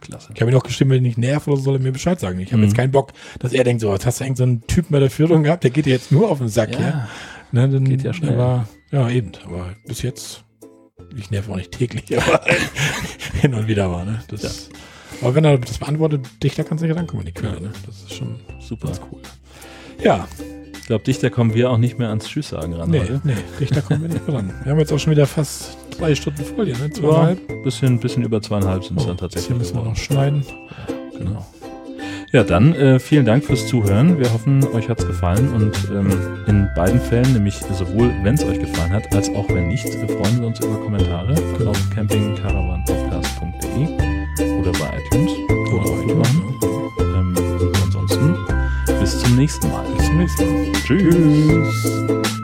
Klasse. 0.00 0.32
Ich 0.34 0.40
habe 0.40 0.50
ihn 0.50 0.56
auch 0.56 0.62
gestimmt, 0.62 0.90
wenn 0.90 1.04
ich 1.04 1.16
nerv 1.16 1.46
oder 1.46 1.56
so, 1.56 1.62
soll 1.62 1.76
er 1.76 1.80
mir 1.80 1.92
Bescheid 1.92 2.18
sagen. 2.18 2.40
Ich 2.40 2.52
habe 2.52 2.58
mhm. 2.58 2.64
jetzt 2.64 2.76
keinen 2.76 2.90
Bock, 2.90 3.12
dass 3.38 3.52
er 3.52 3.64
denkt, 3.64 3.80
so, 3.80 3.92
jetzt 3.92 4.04
hast 4.04 4.20
du 4.20 4.24
irgendeinen 4.24 4.60
so 4.60 4.66
Typen 4.66 4.92
bei 4.92 5.00
der 5.00 5.10
Führung 5.10 5.44
gehabt, 5.44 5.64
der 5.64 5.70
geht 5.70 5.86
dir 5.86 5.92
jetzt 5.92 6.12
nur 6.12 6.30
auf 6.30 6.38
den 6.38 6.48
Sack, 6.48 6.72
ja. 6.72 6.80
ja? 6.80 7.08
Ne, 7.52 7.68
dann, 7.68 7.84
geht 7.84 8.02
ja 8.02 8.12
schnell. 8.12 8.34
Aber, 8.34 8.68
ja, 8.90 9.08
eben. 9.10 9.32
Aber 9.44 9.74
bis 9.86 10.02
jetzt, 10.02 10.44
ich 11.16 11.30
nerv 11.30 11.48
auch 11.48 11.56
nicht 11.56 11.72
täglich, 11.72 12.16
aber 12.20 12.44
hin 13.40 13.54
und 13.54 13.68
wieder 13.68 13.90
war, 13.90 14.04
ne? 14.04 14.22
Das, 14.28 14.42
ja. 14.42 14.50
Aber 15.22 15.34
wenn 15.34 15.44
er 15.44 15.58
das 15.58 15.78
beantwortet, 15.78 16.26
Dichter 16.42 16.64
kannst 16.64 16.82
du 16.82 16.88
nicht 16.88 16.96
rankommen 16.96 17.26
in 17.26 17.32
die 17.32 17.40
Quelle, 17.40 17.60
ne? 17.60 17.72
Das 17.86 18.02
ist 18.02 18.14
schon 18.14 18.40
super 18.60 18.90
cool. 19.10 19.20
Ja, 20.02 20.26
ich 20.82 20.88
glaube, 20.88 21.04
Dichter 21.04 21.30
kommen 21.30 21.54
wir 21.54 21.70
auch 21.70 21.78
nicht 21.78 22.00
mehr 22.00 22.08
ans 22.08 22.26
Tschüss 22.26 22.48
sagen 22.48 22.74
ran. 22.74 22.90
Nee, 22.90 23.02
heute. 23.02 23.20
nee, 23.22 23.36
Dichter 23.60 23.82
kommen 23.82 24.02
wir 24.02 24.08
nicht 24.08 24.26
mehr 24.26 24.36
ran. 24.36 24.52
Wir 24.64 24.72
haben 24.72 24.80
jetzt 24.80 24.92
auch 24.92 24.98
schon 24.98 25.12
wieder 25.12 25.28
fast 25.28 25.76
drei 25.96 26.12
Stunden 26.16 26.44
voll 26.44 26.66
hier, 26.66 26.76
ne? 26.76 26.90
Zweieinhalb. 26.90 27.38
Ja, 27.48 27.54
bisschen, 27.62 28.00
bisschen 28.00 28.24
über 28.24 28.42
zweieinhalb 28.42 28.82
sind 28.82 28.98
es 28.98 29.04
oh, 29.04 29.08
dann 29.08 29.16
tatsächlich. 29.16 29.46
Hier 29.46 29.56
müssen 29.56 29.76
wir 29.76 29.84
noch 29.84 29.94
schneiden. 29.94 30.44
Ja, 30.44 30.54
genau. 31.18 31.46
Ja, 32.32 32.42
dann 32.42 32.74
äh, 32.74 32.98
vielen 32.98 33.24
Dank 33.24 33.44
fürs 33.44 33.68
Zuhören. 33.68 34.18
Wir 34.18 34.32
hoffen, 34.32 34.66
euch 34.74 34.88
hat 34.88 34.98
es 34.98 35.06
gefallen 35.06 35.52
und 35.52 35.88
ähm, 35.94 36.10
in 36.48 36.68
beiden 36.74 37.00
Fällen, 37.00 37.32
nämlich 37.32 37.54
sowohl 37.54 38.12
wenn 38.24 38.34
es 38.34 38.42
euch 38.42 38.58
gefallen 38.58 38.92
hat, 38.92 39.14
als 39.14 39.28
auch 39.28 39.48
wenn 39.50 39.68
nicht, 39.68 39.88
freuen 39.88 40.40
wir 40.40 40.48
uns 40.48 40.58
über 40.58 40.80
Kommentare 40.80 41.36
genau. 41.58 41.70
auf 41.70 41.90
campingcaravanpodcast.de 41.90 44.58
oder 44.58 44.72
bei 44.72 44.98
iTunes 44.98 45.30
bis 49.12 49.22
zum 49.22 49.36
nächsten 49.36 49.70
Mal. 49.70 49.84
Bis 49.96 50.06
zum 50.06 50.16
nächsten 50.18 50.44
Mal. 50.46 50.72
Tschüss. 50.72 51.82
Tschüss. 51.82 52.41